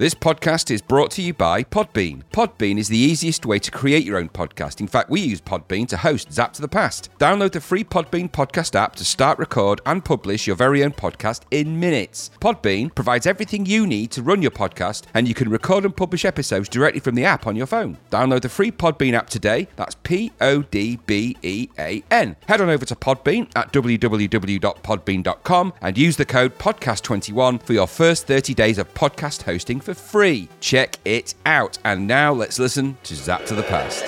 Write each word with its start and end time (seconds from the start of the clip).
This 0.00 0.14
podcast 0.14 0.70
is 0.70 0.80
brought 0.80 1.10
to 1.10 1.20
you 1.20 1.34
by 1.34 1.62
Podbean. 1.62 2.22
Podbean 2.32 2.78
is 2.78 2.88
the 2.88 2.96
easiest 2.96 3.44
way 3.44 3.58
to 3.58 3.70
create 3.70 4.02
your 4.02 4.16
own 4.16 4.30
podcast. 4.30 4.80
In 4.80 4.86
fact, 4.86 5.10
we 5.10 5.20
use 5.20 5.42
Podbean 5.42 5.86
to 5.88 5.98
host 5.98 6.30
Zapped 6.30 6.54
to 6.54 6.62
the 6.62 6.68
Past. 6.68 7.10
Download 7.18 7.52
the 7.52 7.60
free 7.60 7.84
Podbean 7.84 8.30
podcast 8.30 8.74
app 8.74 8.96
to 8.96 9.04
start, 9.04 9.38
record, 9.38 9.82
and 9.84 10.02
publish 10.02 10.46
your 10.46 10.56
very 10.56 10.82
own 10.82 10.92
podcast 10.92 11.42
in 11.50 11.78
minutes. 11.78 12.30
Podbean 12.40 12.94
provides 12.94 13.26
everything 13.26 13.66
you 13.66 13.86
need 13.86 14.10
to 14.12 14.22
run 14.22 14.40
your 14.40 14.50
podcast, 14.50 15.02
and 15.12 15.28
you 15.28 15.34
can 15.34 15.50
record 15.50 15.84
and 15.84 15.94
publish 15.94 16.24
episodes 16.24 16.70
directly 16.70 17.00
from 17.00 17.14
the 17.14 17.26
app 17.26 17.46
on 17.46 17.54
your 17.54 17.66
phone. 17.66 17.98
Download 18.10 18.40
the 18.40 18.48
free 18.48 18.70
Podbean 18.70 19.12
app 19.12 19.28
today. 19.28 19.68
That's 19.76 19.96
P 19.96 20.32
O 20.40 20.62
D 20.62 20.98
B 21.04 21.36
E 21.42 21.68
A 21.78 22.02
N. 22.10 22.36
Head 22.48 22.62
on 22.62 22.70
over 22.70 22.86
to 22.86 22.96
Podbean 22.96 23.50
at 23.54 23.70
www.podbean.com 23.70 25.72
and 25.82 25.98
use 25.98 26.16
the 26.16 26.24
code 26.24 26.56
podcast21 26.56 27.62
for 27.62 27.74
your 27.74 27.86
first 27.86 28.26
30 28.26 28.54
days 28.54 28.78
of 28.78 28.94
podcast 28.94 29.42
hosting 29.42 29.78
for 29.78 29.89
free. 29.94 30.48
Check 30.60 30.98
it 31.04 31.34
out. 31.46 31.78
And 31.84 32.06
now 32.06 32.32
let's 32.32 32.58
listen 32.58 32.96
to 33.04 33.14
Zapped 33.14 33.46
to 33.46 33.54
the 33.54 33.62
Past. 33.62 34.04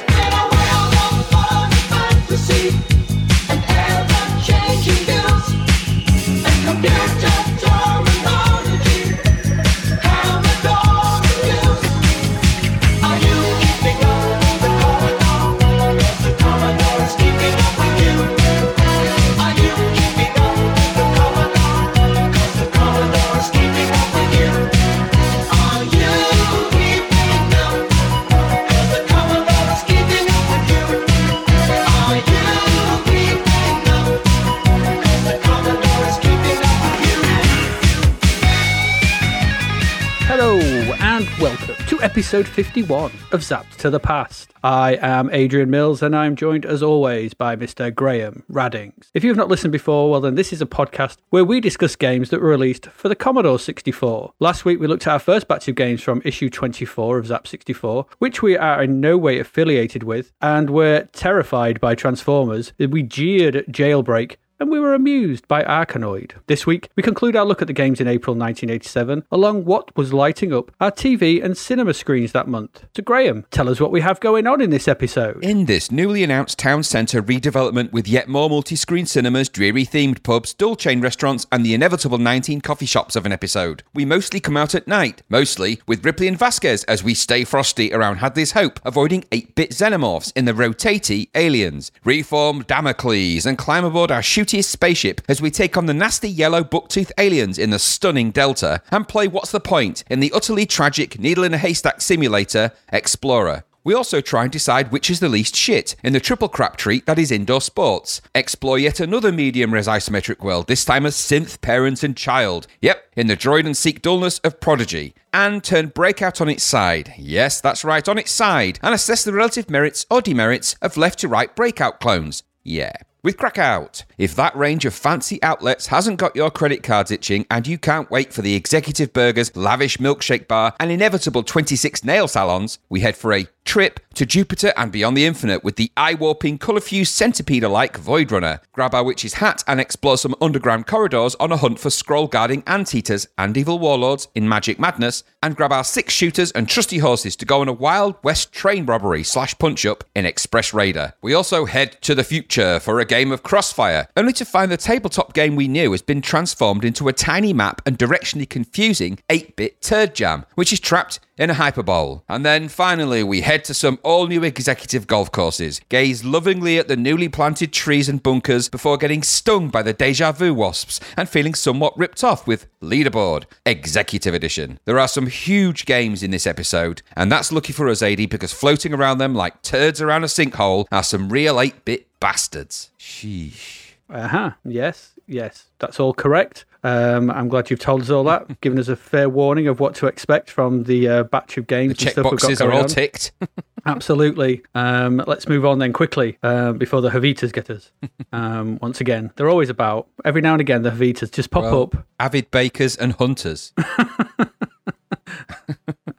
Episode 42.02 42.48
51 42.48 43.12
of 43.30 43.42
Zapped 43.42 43.76
to 43.76 43.88
the 43.88 44.00
Past. 44.00 44.52
I 44.64 44.98
am 45.00 45.30
Adrian 45.30 45.70
Mills 45.70 46.02
and 46.02 46.16
I'm 46.16 46.34
joined 46.34 46.66
as 46.66 46.82
always 46.82 47.32
by 47.32 47.54
Mr. 47.54 47.94
Graham 47.94 48.42
Raddings. 48.50 49.08
If 49.14 49.22
you've 49.22 49.36
not 49.36 49.46
listened 49.46 49.70
before, 49.70 50.10
well 50.10 50.20
then 50.20 50.34
this 50.34 50.52
is 50.52 50.60
a 50.60 50.66
podcast 50.66 51.18
where 51.30 51.44
we 51.44 51.60
discuss 51.60 51.94
games 51.94 52.30
that 52.30 52.40
were 52.40 52.48
released 52.48 52.86
for 52.86 53.08
the 53.08 53.14
Commodore 53.14 53.58
64. 53.58 54.32
Last 54.40 54.64
week 54.64 54.80
we 54.80 54.88
looked 54.88 55.06
at 55.06 55.12
our 55.12 55.18
first 55.20 55.46
batch 55.46 55.68
of 55.68 55.76
games 55.76 56.02
from 56.02 56.22
issue 56.24 56.50
24 56.50 57.18
of 57.18 57.26
Zzap!64, 57.26 58.06
which 58.18 58.42
we 58.42 58.56
are 58.56 58.82
in 58.82 59.00
no 59.00 59.16
way 59.16 59.38
affiliated 59.38 60.02
with 60.02 60.32
and 60.40 60.70
were 60.70 61.08
terrified 61.12 61.80
by 61.80 61.94
Transformers. 61.94 62.72
We 62.78 63.04
jeered 63.04 63.54
at 63.54 63.68
Jailbreak 63.68 64.36
and 64.62 64.70
we 64.70 64.78
were 64.78 64.94
amused 64.94 65.48
by 65.48 65.64
Arkanoid. 65.64 66.34
This 66.46 66.68
week, 66.68 66.88
we 66.94 67.02
conclude 67.02 67.34
our 67.34 67.44
look 67.44 67.60
at 67.60 67.66
the 67.66 67.72
games 67.72 68.00
in 68.00 68.06
April 68.06 68.36
1987, 68.36 69.24
along 69.32 69.64
what 69.64 69.94
was 69.96 70.12
lighting 70.12 70.54
up 70.54 70.70
our 70.80 70.92
TV 70.92 71.42
and 71.42 71.56
cinema 71.56 71.92
screens 71.92 72.30
that 72.30 72.46
month. 72.46 72.84
So, 72.94 73.02
Graham, 73.02 73.44
tell 73.50 73.68
us 73.68 73.80
what 73.80 73.90
we 73.90 74.02
have 74.02 74.20
going 74.20 74.46
on 74.46 74.60
in 74.60 74.70
this 74.70 74.86
episode. 74.86 75.42
In 75.42 75.64
this 75.64 75.90
newly 75.90 76.22
announced 76.22 76.60
town 76.60 76.84
centre 76.84 77.20
redevelopment 77.20 77.90
with 77.90 78.06
yet 78.06 78.28
more 78.28 78.48
multi 78.48 78.76
screen 78.76 79.04
cinemas, 79.04 79.48
dreary 79.48 79.84
themed 79.84 80.22
pubs, 80.22 80.54
dull 80.54 80.76
chain 80.76 81.00
restaurants, 81.00 81.44
and 81.50 81.66
the 81.66 81.74
inevitable 81.74 82.18
19 82.18 82.60
coffee 82.60 82.86
shops 82.86 83.16
of 83.16 83.26
an 83.26 83.32
episode, 83.32 83.82
we 83.92 84.04
mostly 84.04 84.38
come 84.38 84.56
out 84.56 84.76
at 84.76 84.86
night, 84.86 85.22
mostly 85.28 85.80
with 85.88 86.04
Ripley 86.04 86.28
and 86.28 86.38
Vasquez 86.38 86.84
as 86.84 87.02
we 87.02 87.14
stay 87.14 87.42
frosty 87.42 87.92
around 87.92 88.18
Hadley's 88.18 88.52
Hope, 88.52 88.78
avoiding 88.84 89.24
8 89.32 89.56
bit 89.56 89.70
xenomorphs 89.72 90.32
in 90.36 90.44
the 90.44 90.52
rotatey 90.52 91.30
aliens, 91.34 91.90
reform 92.04 92.62
Damocles, 92.62 93.44
and 93.44 93.58
climb 93.58 93.84
aboard 93.84 94.12
our 94.12 94.22
shootiest 94.52 94.64
spaceship 94.64 95.20
as 95.28 95.40
we 95.40 95.50
take 95.50 95.76
on 95.76 95.86
the 95.86 95.94
nasty 95.94 96.28
yellow 96.28 96.62
bucktooth 96.62 97.10
aliens 97.18 97.58
in 97.58 97.70
the 97.70 97.78
stunning 97.78 98.30
Delta, 98.30 98.82
and 98.90 99.08
play 99.08 99.26
What's 99.28 99.50
the 99.50 99.60
Point 99.60 100.04
in 100.10 100.20
the 100.20 100.32
utterly 100.34 100.66
tragic 100.66 101.18
needle 101.18 101.44
in 101.44 101.54
a 101.54 101.58
haystack 101.58 102.00
simulator, 102.00 102.72
Explorer. 102.92 103.64
We 103.84 103.94
also 103.94 104.20
try 104.20 104.44
and 104.44 104.52
decide 104.52 104.92
which 104.92 105.10
is 105.10 105.18
the 105.18 105.28
least 105.28 105.56
shit 105.56 105.96
in 106.04 106.12
the 106.12 106.20
triple 106.20 106.48
crap 106.48 106.76
treat 106.76 107.04
that 107.06 107.18
is 107.18 107.32
indoor 107.32 107.60
sports. 107.60 108.20
Explore 108.32 108.78
yet 108.78 109.00
another 109.00 109.32
medium 109.32 109.74
res 109.74 109.88
isometric 109.88 110.40
world, 110.44 110.68
this 110.68 110.84
time 110.84 111.04
as 111.04 111.16
synth 111.16 111.60
parent 111.62 112.04
and 112.04 112.16
child. 112.16 112.68
Yep, 112.80 113.04
in 113.16 113.26
the 113.26 113.36
droid 113.36 113.66
and 113.66 113.76
seek 113.76 114.00
dullness 114.00 114.38
of 114.40 114.60
Prodigy. 114.60 115.14
And 115.32 115.64
turn 115.64 115.88
Breakout 115.88 116.40
on 116.40 116.48
its 116.48 116.62
side. 116.62 117.14
Yes, 117.18 117.60
that's 117.60 117.84
right, 117.84 118.08
on 118.08 118.18
its 118.18 118.30
side. 118.30 118.78
And 118.82 118.94
assess 118.94 119.24
the 119.24 119.32
relative 119.32 119.68
merits 119.68 120.06
or 120.08 120.20
demerits 120.20 120.76
of 120.80 120.96
left 120.96 121.18
to 121.20 121.28
right 121.28 121.54
Breakout 121.56 121.98
clones. 121.98 122.44
Yeah. 122.62 122.92
With 123.24 123.36
Krakout, 123.36 124.04
if 124.18 124.34
that 124.34 124.56
range 124.56 124.84
of 124.84 124.94
fancy 124.94 125.40
outlets 125.44 125.86
hasn't 125.86 126.18
got 126.18 126.34
your 126.34 126.50
credit 126.50 126.82
cards 126.82 127.12
itching 127.12 127.46
and 127.48 127.68
you 127.68 127.78
can't 127.78 128.10
wait 128.10 128.32
for 128.32 128.42
the 128.42 128.56
executive 128.56 129.12
burgers, 129.12 129.54
lavish 129.54 129.98
milkshake 129.98 130.48
bar, 130.48 130.74
and 130.80 130.90
inevitable 130.90 131.44
26 131.44 132.02
nail 132.02 132.26
salons, 132.26 132.80
we 132.88 132.98
head 132.98 133.16
for 133.16 133.32
a 133.32 133.46
trip 133.64 134.00
to 134.14 134.26
Jupiter 134.26 134.72
and 134.76 134.92
beyond 134.92 135.16
the 135.16 135.24
infinite 135.24 135.64
with 135.64 135.76
the 135.76 135.90
eye 135.96 136.14
warping, 136.14 136.58
colour 136.58 136.80
fused 136.80 137.14
centipede 137.14 137.64
like 137.64 137.96
Void 137.96 138.30
Runner. 138.30 138.60
Grab 138.72 138.94
our 138.94 139.04
witch's 139.04 139.34
hat 139.34 139.64
and 139.66 139.80
explore 139.80 140.18
some 140.18 140.34
underground 140.40 140.86
corridors 140.86 141.34
on 141.36 141.52
a 141.52 141.56
hunt 141.56 141.78
for 141.78 141.90
scroll 141.90 142.26
guarding 142.26 142.62
anteaters 142.66 143.26
and 143.38 143.56
evil 143.56 143.78
warlords 143.78 144.28
in 144.34 144.48
Magic 144.48 144.78
Madness, 144.78 145.24
and 145.42 145.56
grab 145.56 145.72
our 145.72 145.84
six 145.84 146.12
shooters 146.12 146.52
and 146.52 146.68
trusty 146.68 146.98
horses 146.98 147.36
to 147.36 147.46
go 147.46 147.60
on 147.60 147.68
a 147.68 147.72
Wild 147.72 148.16
West 148.22 148.52
train 148.52 148.84
robbery 148.84 149.22
slash 149.22 149.58
punch 149.58 149.86
up 149.86 150.04
in 150.14 150.26
Express 150.26 150.74
Raider. 150.74 151.14
We 151.22 151.34
also 151.34 151.64
head 151.64 152.00
to 152.02 152.14
the 152.14 152.24
future 152.24 152.80
for 152.80 153.00
a 153.00 153.04
game 153.04 153.32
of 153.32 153.42
Crossfire, 153.42 154.08
only 154.16 154.32
to 154.34 154.44
find 154.44 154.70
the 154.70 154.76
tabletop 154.76 155.32
game 155.32 155.56
we 155.56 155.68
knew 155.68 155.92
has 155.92 156.02
been 156.02 156.22
transformed 156.22 156.84
into 156.84 157.08
a 157.08 157.12
tiny 157.12 157.52
map 157.52 157.82
and 157.86 157.98
directionally 157.98 158.48
confusing 158.48 159.18
8 159.30 159.56
bit 159.56 159.80
turd 159.80 160.14
jam, 160.14 160.44
which 160.54 160.72
is 160.72 160.80
trapped 160.80 161.20
in 161.38 161.50
a 161.50 161.54
HyperBowl. 161.54 162.22
And 162.28 162.44
then 162.44 162.68
finally, 162.68 163.22
we 163.22 163.40
head 163.40 163.64
to 163.64 163.74
some 163.74 163.98
all 164.02 164.26
new 164.26 164.44
executive 164.44 165.06
golf 165.06 165.32
courses, 165.32 165.80
gaze 165.88 166.24
lovingly 166.24 166.78
at 166.78 166.88
the 166.88 166.96
newly 166.96 167.28
planted 167.28 167.72
trees 167.72 168.08
and 168.08 168.22
bunkers 168.22 168.68
before 168.68 168.96
getting 168.98 169.22
stung 169.22 169.68
by 169.68 169.82
the 169.82 169.92
deja 169.92 170.32
vu 170.32 170.54
wasps 170.54 171.00
and 171.16 171.28
feeling 171.28 171.54
somewhat 171.54 171.96
ripped 171.98 172.22
off 172.22 172.46
with 172.46 172.66
Leaderboard 172.80 173.44
Executive 173.64 174.34
Edition. 174.34 174.78
There 174.84 174.98
are 174.98 175.08
some 175.08 175.26
huge 175.26 175.86
games 175.86 176.22
in 176.22 176.30
this 176.30 176.46
episode, 176.46 177.02
and 177.16 177.30
that's 177.30 177.52
lucky 177.52 177.72
for 177.72 177.88
us, 177.88 178.02
AD, 178.02 178.28
because 178.28 178.52
floating 178.52 178.92
around 178.92 179.18
them 179.18 179.34
like 179.34 179.62
turds 179.62 180.00
around 180.00 180.24
a 180.24 180.28
sinkhole 180.28 180.86
are 180.92 181.02
some 181.02 181.28
real 181.30 181.60
8 181.60 181.84
bit 181.84 182.06
bastards. 182.20 182.90
Sheesh. 182.98 183.92
Uh 184.10 184.28
huh. 184.28 184.50
Yes, 184.64 185.12
yes, 185.26 185.66
that's 185.78 185.98
all 185.98 186.12
correct. 186.12 186.64
Um, 186.84 187.30
I'm 187.30 187.48
glad 187.48 187.70
you've 187.70 187.78
told 187.80 188.02
us 188.02 188.10
all 188.10 188.24
that, 188.24 188.60
given 188.60 188.78
us 188.78 188.88
a 188.88 188.96
fair 188.96 189.28
warning 189.28 189.68
of 189.68 189.78
what 189.80 189.94
to 189.96 190.06
expect 190.06 190.50
from 190.50 190.84
the 190.84 191.08
uh, 191.08 191.22
batch 191.24 191.56
of 191.56 191.66
games 191.66 191.96
The 191.98 192.02
and 192.06 192.10
stuff 192.12 192.30
we've 192.30 192.40
got 192.40 192.50
checkboxes 192.50 192.64
are 192.66 192.72
all 192.72 192.82
on. 192.82 192.88
ticked. 192.88 193.32
Absolutely. 193.86 194.62
Um, 194.74 195.22
let's 195.26 195.48
move 195.48 195.64
on 195.64 195.78
then 195.78 195.92
quickly 195.92 196.38
uh, 196.42 196.72
before 196.72 197.00
the 197.00 197.10
Havitas 197.10 197.52
get 197.52 197.70
us. 197.70 197.90
Um, 198.34 198.78
once 198.80 198.98
again, 199.02 199.30
they're 199.36 199.50
always 199.50 199.68
about. 199.68 200.08
Every 200.24 200.40
now 200.40 200.52
and 200.54 200.60
again, 200.62 200.80
the 200.82 200.90
Havitas 200.90 201.30
just 201.30 201.50
pop 201.50 201.64
Well, 201.64 201.82
up. 201.82 202.06
Avid 202.18 202.50
bakers 202.50 202.96
and 202.96 203.12
hunters. 203.12 203.74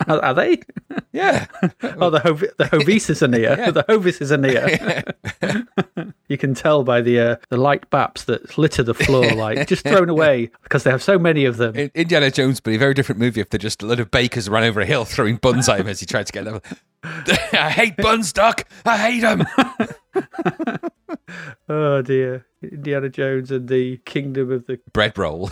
Are, 0.08 0.24
are 0.24 0.34
they? 0.34 0.62
Yeah. 1.12 1.46
Oh, 2.00 2.10
the 2.10 2.20
Hov- 2.20 2.40
the 2.58 2.66
Hovises 2.66 3.22
are 3.22 3.28
near. 3.28 3.72
The 3.72 3.84
Hovises 3.84 4.32
are 4.32 4.38
near. 4.38 6.08
you 6.28 6.38
can 6.38 6.54
tell 6.54 6.84
by 6.84 7.02
the 7.02 7.20
uh, 7.20 7.36
the 7.50 7.58
light 7.58 7.90
baps 7.90 8.26
that 8.26 8.58
litter 8.58 8.84
the 8.84 8.94
floor, 8.94 9.32
like 9.36 9.68
just 9.68 9.84
thrown 9.84 10.10
away 10.10 10.50
because 10.64 10.84
they 10.84 10.90
have 10.92 11.04
so 11.04 11.18
many 11.20 11.46
of 11.46 11.58
them. 11.58 11.76
In- 11.76 11.92
Indiana 11.94 12.32
Jones, 12.32 12.60
but 12.60 12.74
a 12.74 12.78
very 12.78 12.94
different 12.94 13.20
movie 13.20 13.42
if 13.42 13.50
they're 13.50 13.58
just 13.60 13.82
a 13.84 13.86
lot 13.86 14.00
of 14.00 14.12
bakers 14.12 14.50
run 14.50 14.64
over 14.64 14.82
a 14.82 14.86
hill 14.86 15.06
throwing 15.06 15.38
buns 15.38 15.70
at 15.70 15.80
him 15.80 15.88
as 15.88 16.00
he 16.00 16.06
tried 16.06 16.26
to 16.28 16.34
get 16.34 16.46
them. 16.46 16.62
I 17.04 17.70
hate 17.70 17.98
buns, 17.98 18.34
Doc. 18.34 18.66
I 18.86 18.98
hate 18.98 19.22
them. 19.22 19.46
Oh 21.70 22.02
dear, 22.02 22.46
Indiana 22.62 23.10
Jones 23.10 23.52
and 23.52 23.68
the 23.68 23.98
Kingdom 24.06 24.52
of 24.52 24.66
the 24.68 24.80
Bread 24.94 25.18
roll. 25.18 25.52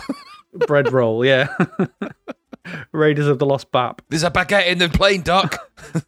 Bread 0.66 0.92
Roll. 0.92 1.24
Yeah, 1.24 1.48
Raiders 2.92 3.26
of 3.26 3.38
the 3.38 3.46
Lost 3.46 3.70
Bap. 3.72 4.02
There's 4.08 4.22
a 4.22 4.30
baguette 4.30 4.66
in 4.66 4.78
the 4.78 4.88
plane, 4.88 5.22
Doc. 5.22 5.58
Oh, 5.94 6.00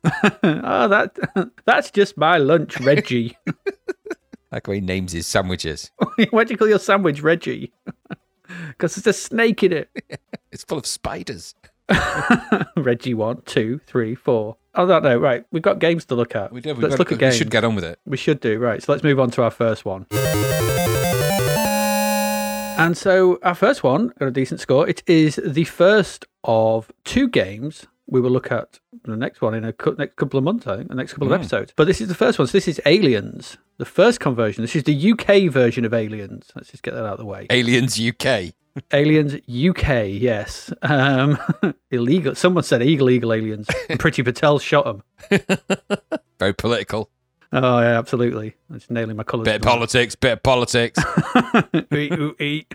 that 0.88 1.50
that's 1.64 1.90
just 1.90 2.16
my 2.16 2.38
lunch, 2.38 2.78
Reggie. 2.80 3.36
Like 4.52 4.66
how 4.66 4.72
he 4.72 4.80
names 4.80 5.12
his 5.12 5.26
sandwiches. 5.26 5.90
Why 6.30 6.44
do 6.44 6.52
you 6.52 6.56
call 6.56 6.68
your 6.68 6.78
sandwich 6.78 7.22
Reggie? 7.22 7.72
Because 8.68 8.94
there's 8.94 9.16
a 9.16 9.18
snake 9.18 9.62
in 9.62 9.72
it. 9.72 9.90
It's 10.52 10.62
full 10.64 10.78
of 10.78 10.86
spiders. 10.86 11.54
Reggie 12.76 13.14
one, 13.14 13.42
two, 13.46 13.80
three, 13.86 14.14
four. 14.14 14.56
I 14.74 14.86
don't 14.86 15.02
know. 15.02 15.18
Right, 15.18 15.44
we've 15.50 15.62
got 15.62 15.78
games 15.78 16.04
to 16.06 16.14
look 16.14 16.36
at. 16.36 16.52
We 16.52 16.60
do. 16.60 16.74
We've 16.74 16.84
let's 16.84 16.98
look 16.98 17.12
at 17.12 17.18
games. 17.18 17.34
we 17.34 17.38
should 17.38 17.50
get 17.50 17.64
on 17.64 17.74
with 17.74 17.84
it. 17.84 17.98
We 18.06 18.16
should 18.16 18.40
do. 18.40 18.58
Right. 18.58 18.82
So 18.82 18.92
let's 18.92 19.04
move 19.04 19.18
on 19.18 19.30
to 19.32 19.42
our 19.42 19.50
first 19.50 19.84
one. 19.84 20.06
And 22.76 22.96
so 22.96 23.38
our 23.42 23.54
first 23.54 23.84
one 23.84 24.08
got 24.18 24.26
a 24.26 24.30
decent 24.32 24.60
score. 24.60 24.88
It 24.88 25.02
is 25.06 25.40
the 25.44 25.64
first 25.64 26.26
of 26.44 26.92
two 27.04 27.28
games 27.28 27.86
we 28.06 28.20
will 28.20 28.30
look 28.30 28.52
at 28.52 28.80
the 29.04 29.16
next 29.16 29.40
one 29.40 29.54
in 29.54 29.64
a 29.64 29.72
cou- 29.72 29.94
next 29.98 30.16
couple 30.16 30.38
of 30.38 30.44
months, 30.44 30.66
I 30.66 30.76
think, 30.76 30.88
the 30.88 30.94
next 30.94 31.12
couple 31.14 31.32
of 31.32 31.32
episodes. 31.32 31.72
But 31.74 31.86
this 31.86 32.00
is 32.00 32.08
the 32.08 32.14
first 32.14 32.38
one. 32.38 32.46
So 32.46 32.52
this 32.52 32.68
is 32.68 32.80
Aliens, 32.84 33.56
the 33.78 33.84
first 33.84 34.20
conversion. 34.20 34.62
This 34.62 34.76
is 34.76 34.84
the 34.84 35.12
UK 35.12 35.50
version 35.50 35.84
of 35.84 35.94
Aliens. 35.94 36.50
Let's 36.54 36.70
just 36.70 36.82
get 36.82 36.94
that 36.94 37.04
out 37.04 37.14
of 37.14 37.18
the 37.18 37.24
way. 37.24 37.46
Aliens 37.50 37.98
UK. 37.98 38.52
Aliens 38.92 39.34
UK, 39.34 40.08
yes. 40.08 40.72
Um, 40.82 41.38
illegal. 41.90 42.34
Someone 42.34 42.64
said 42.64 42.82
eagle 42.82 43.08
illegal 43.08 43.32
aliens. 43.32 43.66
Priti 43.88 44.24
Patel 44.24 44.58
shot 44.58 44.84
them. 44.84 45.02
Very 46.38 46.54
political. 46.54 47.10
Oh 47.52 47.78
yeah, 47.78 47.96
absolutely. 47.98 48.56
I'm 48.68 48.78
just 48.78 48.90
nailing 48.90 49.16
my 49.16 49.22
colours. 49.22 49.44
Bit 49.44 49.56
of 49.56 49.62
politics, 49.62 50.16
bit 50.16 50.32
of 50.32 50.42
politics. 50.42 50.98
Eat, 51.92 52.12
ooh, 52.12 52.34
eat. 52.40 52.74